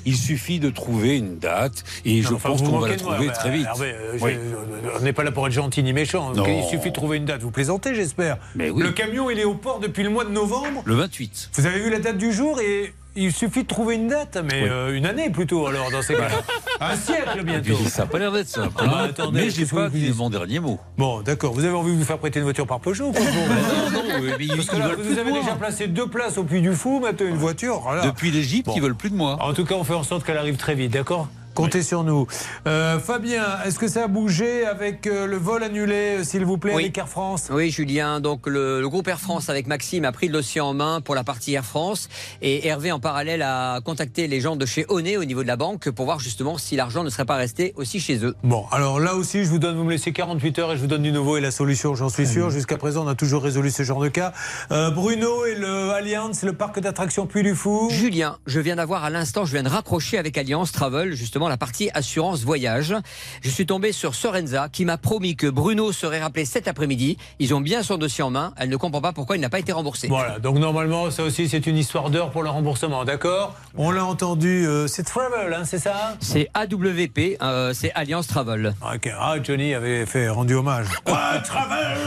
Il 0.05 0.15
suffit 0.17 0.59
de 0.59 0.69
trouver 0.69 1.17
une 1.17 1.37
date 1.37 1.83
et 2.05 2.21
je 2.21 2.33
enfin, 2.33 2.49
pense 2.49 2.61
qu'on 2.61 2.79
va 2.79 2.87
la 2.89 2.95
moi, 2.95 3.13
trouver 3.13 3.25
Hervé. 3.27 3.31
très 3.33 3.51
vite. 3.51 3.65
Hervé, 3.67 3.93
euh, 3.93 4.17
Oui. 4.37 4.43
euh, 4.85 4.97
on 4.99 5.03
n'est 5.03 5.13
pas 5.13 5.23
là 5.23 5.31
pour 5.31 5.45
être 5.47 5.53
gentil 5.53 5.83
ni 5.83 5.93
méchant. 5.93 6.33
Non. 6.33 6.43
Il 6.47 6.63
suffit 6.63 6.89
de 6.89 6.95
trouver 6.95 7.17
une 7.17 7.25
date. 7.25 7.41
Vous 7.41 7.51
plaisantez, 7.51 7.95
j'espère. 7.95 8.37
Mais 8.55 8.69
oui. 8.69 8.83
Le 8.83 8.91
camion, 8.91 9.29
il 9.29 9.39
est 9.39 9.43
au 9.45 9.53
port 9.55 9.79
depuis 9.79 10.03
le 10.03 10.09
mois 10.09 10.25
de 10.25 10.31
novembre. 10.31 10.81
Le 10.85 10.95
28. 10.95 11.49
Vous 11.53 11.65
avez 11.65 11.79
vu 11.79 11.89
la 11.89 11.99
date 11.99 12.17
du 12.17 12.31
jour 12.31 12.59
et 12.61 12.93
il 13.15 13.33
suffit 13.33 13.63
de 13.63 13.67
trouver 13.67 13.95
une 13.95 14.07
date, 14.07 14.37
mais 14.43 14.63
Oui. 14.63 14.69
euh, 14.69 14.95
une 14.95 15.05
année 15.05 15.29
plutôt, 15.29 15.67
alors, 15.67 15.91
dans 15.91 16.01
ces 16.01 16.13
cas-là. 16.13 16.29
Un 16.79 16.95
siècle 16.95 17.43
bientôt. 17.43 17.75
puis, 17.75 17.89
ça 17.89 18.03
n'a 18.03 18.07
pas 18.07 18.17
l'air 18.19 18.31
d'être 18.31 18.47
simple. 18.47 18.73
Ah 18.77 18.85
bah, 18.87 18.97
hein. 19.01 19.07
attendez, 19.09 19.41
mais 19.43 19.49
j'ai 19.49 19.65
que 19.65 19.75
pas 19.75 19.87
vous 19.89 19.97
dit 19.97 20.13
mon 20.17 20.29
dernier 20.29 20.59
mot. 20.59 20.79
Bon, 20.97 21.21
d'accord. 21.21 21.53
Vous 21.53 21.63
avez 21.65 21.73
envie 21.75 21.91
de 21.91 21.97
vous 21.97 22.05
faire 22.05 22.17
prêter 22.17 22.39
une 22.39 22.45
voiture 22.45 22.65
par 22.65 22.79
Peugeot 22.79 23.07
ou 23.09 23.11
pas 23.11 23.19
non, 23.19 23.25
non, 23.27 24.01
mais 24.21 24.45
ils- 24.45 24.47
Parce 24.55 24.67
que 24.67 24.75
ils 24.77 24.79
là, 24.79 24.87
veulent 24.87 25.01
vous 25.05 25.19
avez 25.19 25.31
déjà 25.33 25.55
placé 25.55 25.87
deux 25.87 26.07
places 26.07 26.37
au 26.37 26.43
Puy 26.45 26.61
du 26.61 26.73
Fou, 26.73 26.99
maintenant 27.01 27.27
une 27.27 27.35
voiture. 27.35 27.81
voilà. 27.81 28.05
Depuis 28.05 28.31
l'Égypte, 28.31 28.67
Bon. 28.67 28.73
ils 28.75 28.81
veulent 28.81 28.95
plus 28.95 29.09
de 29.09 29.15
moi. 29.15 29.37
En 29.41 29.53
tout 29.53 29.65
cas, 29.65 29.75
on 29.75 29.83
fait 29.83 29.93
en 29.93 30.03
sorte 30.03 30.23
qu'elle 30.25 30.37
arrive 30.37 30.55
très 30.55 30.73
vite, 30.75 30.91
d'accord? 30.91 31.27
Comptez 31.61 31.83
sur 31.83 32.03
nous. 32.03 32.27
Euh, 32.67 32.99
Fabien, 32.99 33.43
est-ce 33.65 33.77
que 33.79 33.87
ça 33.87 34.03
a 34.03 34.07
bougé 34.07 34.65
avec 34.65 35.05
euh, 35.07 35.27
le 35.27 35.37
vol 35.37 35.63
annulé, 35.63 36.17
euh, 36.19 36.23
s'il 36.23 36.43
vous 36.45 36.57
plaît, 36.57 36.73
Oui. 36.75 36.83
avec 36.83 36.97
Air 36.97 37.07
France? 37.07 37.49
Oui, 37.51 37.69
Julien. 37.71 38.19
Donc, 38.19 38.47
le, 38.47 38.81
le 38.81 38.89
groupe 38.89 39.07
Air 39.07 39.19
France 39.19 39.49
avec 39.49 39.67
Maxime 39.67 40.05
a 40.05 40.11
pris 40.11 40.27
le 40.27 40.33
dossier 40.33 40.61
en 40.61 40.73
main 40.73 41.01
pour 41.01 41.15
la 41.15 41.23
partie 41.23 41.53
Air 41.53 41.65
France. 41.65 42.09
Et 42.41 42.67
Hervé, 42.67 42.91
en 42.91 42.99
parallèle, 42.99 43.41
a 43.41 43.79
contacté 43.81 44.27
les 44.27 44.41
gens 44.41 44.55
de 44.55 44.65
chez 44.65 44.85
Onet 44.89 45.17
au 45.17 45.25
niveau 45.25 45.43
de 45.43 45.47
la 45.47 45.55
banque 45.55 45.89
pour 45.91 46.05
voir 46.05 46.19
justement 46.19 46.57
si 46.57 46.75
l'argent 46.75 47.03
ne 47.03 47.09
serait 47.09 47.25
pas 47.25 47.35
resté 47.35 47.73
aussi 47.75 47.99
chez 47.99 48.23
eux. 48.25 48.35
Bon, 48.43 48.65
alors 48.71 48.99
là 48.99 49.15
aussi, 49.15 49.43
je 49.45 49.49
vous 49.49 49.59
donne, 49.59 49.75
vous 49.77 49.83
me 49.83 49.91
laissez 49.91 50.11
48 50.13 50.59
heures 50.59 50.71
et 50.73 50.75
je 50.77 50.81
vous 50.81 50.87
donne 50.87 51.03
du 51.03 51.11
nouveau 51.11 51.37
et 51.37 51.41
la 51.41 51.51
solution, 51.51 51.95
j'en 51.95 52.09
suis 52.09 52.25
sûr. 52.27 52.49
Jusqu'à 52.49 52.77
présent, 52.77 53.05
on 53.05 53.07
a 53.07 53.15
toujours 53.15 53.43
résolu 53.43 53.69
ce 53.71 53.83
genre 53.83 54.01
de 54.01 54.09
cas. 54.09 54.33
Euh, 54.71 54.89
Bruno 54.91 55.45
et 55.45 55.55
le 55.55 55.91
Allianz, 55.91 56.43
le 56.43 56.53
parc 56.53 56.79
d'attractions 56.79 57.27
Puy 57.27 57.43
du 57.43 57.55
Fou. 57.55 57.89
Julien, 57.91 58.37
je 58.47 58.59
viens 58.59 58.75
d'avoir 58.77 59.03
à 59.03 59.09
l'instant, 59.09 59.45
je 59.45 59.51
viens 59.53 59.63
de 59.63 59.69
raccrocher 59.69 60.17
avec 60.17 60.37
Alliance 60.37 60.71
Travel, 60.71 61.13
justement 61.13 61.47
la 61.51 61.57
partie 61.57 61.89
assurance 61.93 62.43
voyage. 62.43 62.95
Je 63.41 63.49
suis 63.49 63.65
tombé 63.65 63.91
sur 63.91 64.15
Sorenza 64.15 64.69
qui 64.71 64.85
m'a 64.85 64.97
promis 64.97 65.35
que 65.35 65.47
Bruno 65.47 65.91
serait 65.91 66.21
rappelé 66.21 66.45
cet 66.45 66.69
après-midi. 66.69 67.17
Ils 67.39 67.53
ont 67.53 67.59
bien 67.59 67.83
son 67.83 67.97
dossier 67.97 68.23
en 68.23 68.29
main. 68.29 68.53
Elle 68.55 68.69
ne 68.69 68.77
comprend 68.77 69.01
pas 69.01 69.11
pourquoi 69.11 69.35
il 69.35 69.41
n'a 69.41 69.49
pas 69.49 69.59
été 69.59 69.73
remboursé. 69.73 70.07
Voilà, 70.07 70.39
donc 70.39 70.57
normalement, 70.59 71.11
ça 71.11 71.23
aussi, 71.23 71.49
c'est 71.49 71.67
une 71.67 71.77
histoire 71.77 72.09
d'heure 72.09 72.31
pour 72.31 72.41
le 72.41 72.49
remboursement, 72.49 73.03
d'accord? 73.03 73.53
On 73.75 73.91
l'a 73.91 74.05
entendu, 74.05 74.65
euh, 74.65 74.87
c'est 74.87 75.03
Travel, 75.03 75.53
hein, 75.53 75.63
c'est 75.65 75.79
ça? 75.79 76.15
C'est 76.21 76.47
AWP, 76.53 77.37
euh, 77.41 77.73
c'est 77.73 77.91
Alliance 77.95 78.27
Travel. 78.27 78.73
Ok, 78.81 79.09
ah, 79.19 79.35
Johnny 79.43 79.73
avait 79.73 80.05
fait 80.05 80.29
rendu 80.29 80.53
hommage. 80.53 80.87
Quoi, 81.03 81.39
Travel 81.43 81.97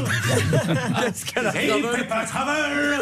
Et 1.54 1.66
il 1.66 1.98
fait 1.98 2.04
pas 2.04 2.24
Travel 2.24 3.00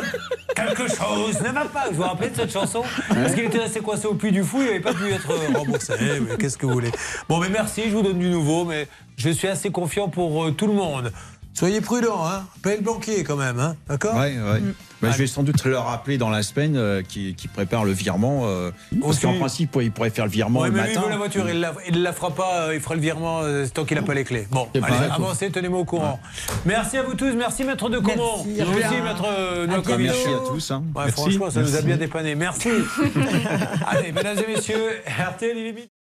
Quelque 0.56 0.88
chose 0.88 1.40
ne 1.40 1.52
va 1.52 1.64
pas. 1.66 1.84
Vous 1.90 1.98
vous 1.98 2.02
rappelez 2.02 2.30
de 2.30 2.36
cette 2.36 2.52
chanson 2.52 2.82
Parce 3.08 3.32
qu'il 3.32 3.44
était 3.44 3.58
resté 3.58 3.80
coincé 3.80 4.06
au 4.06 4.14
puits 4.14 4.32
du 4.32 4.42
fou, 4.42 4.58
il 4.60 4.66
n'avait 4.66 4.80
pas 4.80 4.92
pu 4.92 5.08
être 5.12 5.32
remboursé. 5.54 5.92
Oui, 6.30 6.36
Qu'est-ce 6.38 6.56
que 6.58 6.66
vous 6.66 6.72
voulez? 6.72 6.90
Bon, 7.28 7.38
mais 7.38 7.48
merci, 7.48 7.82
je 7.86 7.94
vous 7.96 8.02
donne 8.02 8.18
du 8.18 8.28
nouveau, 8.28 8.64
mais 8.64 8.88
je 9.16 9.30
suis 9.30 9.48
assez 9.48 9.70
confiant 9.70 10.08
pour 10.08 10.44
euh, 10.44 10.50
tout 10.52 10.66
le 10.66 10.74
monde. 10.74 11.12
Soyez 11.54 11.82
prudents, 11.82 12.26
hein. 12.26 12.46
Payez 12.62 12.78
le 12.78 12.82
banquier 12.82 13.24
quand 13.24 13.36
même, 13.36 13.60
hein. 13.60 13.76
D'accord? 13.86 14.14
Ouais, 14.14 14.38
ouais. 14.38 14.62
Bah, 15.02 15.10
je 15.10 15.18
vais 15.18 15.26
sans 15.26 15.42
doute 15.42 15.62
leur 15.66 15.84
rappeler 15.84 16.16
dans 16.16 16.30
la 16.30 16.42
semaine 16.42 16.76
euh, 16.76 17.02
qui, 17.06 17.34
qui 17.34 17.46
prépare 17.46 17.84
le 17.84 17.92
virement. 17.92 18.42
euh, 18.46 18.70
parce 19.02 19.18
qu'en 19.18 19.34
principe, 19.34 19.76
ouais, 19.76 19.84
il 19.84 19.92
pourrait 19.92 20.08
faire 20.08 20.24
le 20.24 20.30
virement 20.30 20.60
Ouais, 20.60 20.68
le 20.68 20.74
mais 20.74 20.82
lui, 20.84 20.88
il 20.90 20.94
matin. 20.94 21.04
veut 21.06 21.10
la 21.10 21.16
voiture, 21.18 21.50
il 21.50 21.60
la, 21.60 21.74
il 21.86 22.02
la 22.02 22.12
fera 22.14 22.30
pas, 22.30 22.68
euh, 22.68 22.74
il 22.74 22.80
fera 22.80 22.94
le 22.94 23.02
virement 23.02 23.40
euh, 23.42 23.66
tant 23.66 23.84
qu'il 23.84 23.98
n'a 23.98 24.02
pas 24.02 24.14
les 24.14 24.24
clés. 24.24 24.46
Bon, 24.50 24.66
allez, 24.74 24.96
avancez, 25.10 25.50
tenez-moi 25.50 25.80
au 25.80 25.84
courant. 25.84 26.20
Merci 26.64 26.96
à 26.96 27.02
vous 27.02 27.14
tous, 27.14 27.34
merci 27.34 27.64
Maître 27.64 27.90
de 27.90 27.98
Comont. 27.98 28.44
Merci, 28.46 28.72
aussi, 28.72 29.02
Maître. 29.02 29.26
Merci 29.98 30.28
à 30.28 30.38
tous. 30.48 30.70
hein. 30.70 30.84
Ouais, 30.94 31.02
Merci. 31.04 31.12
franchement, 31.20 31.50
ça 31.50 31.60
nous 31.60 31.68
a 31.68 31.70
Merci. 31.72 31.86
bien 31.86 31.96
dépanné. 31.98 32.34
Merci. 32.34 32.70
allez, 33.88 34.12
mesdames 34.12 34.38
et 34.38 34.54
messieurs, 34.54 35.00
RTL, 35.06 35.56
il 35.58 35.66
est. 35.66 36.01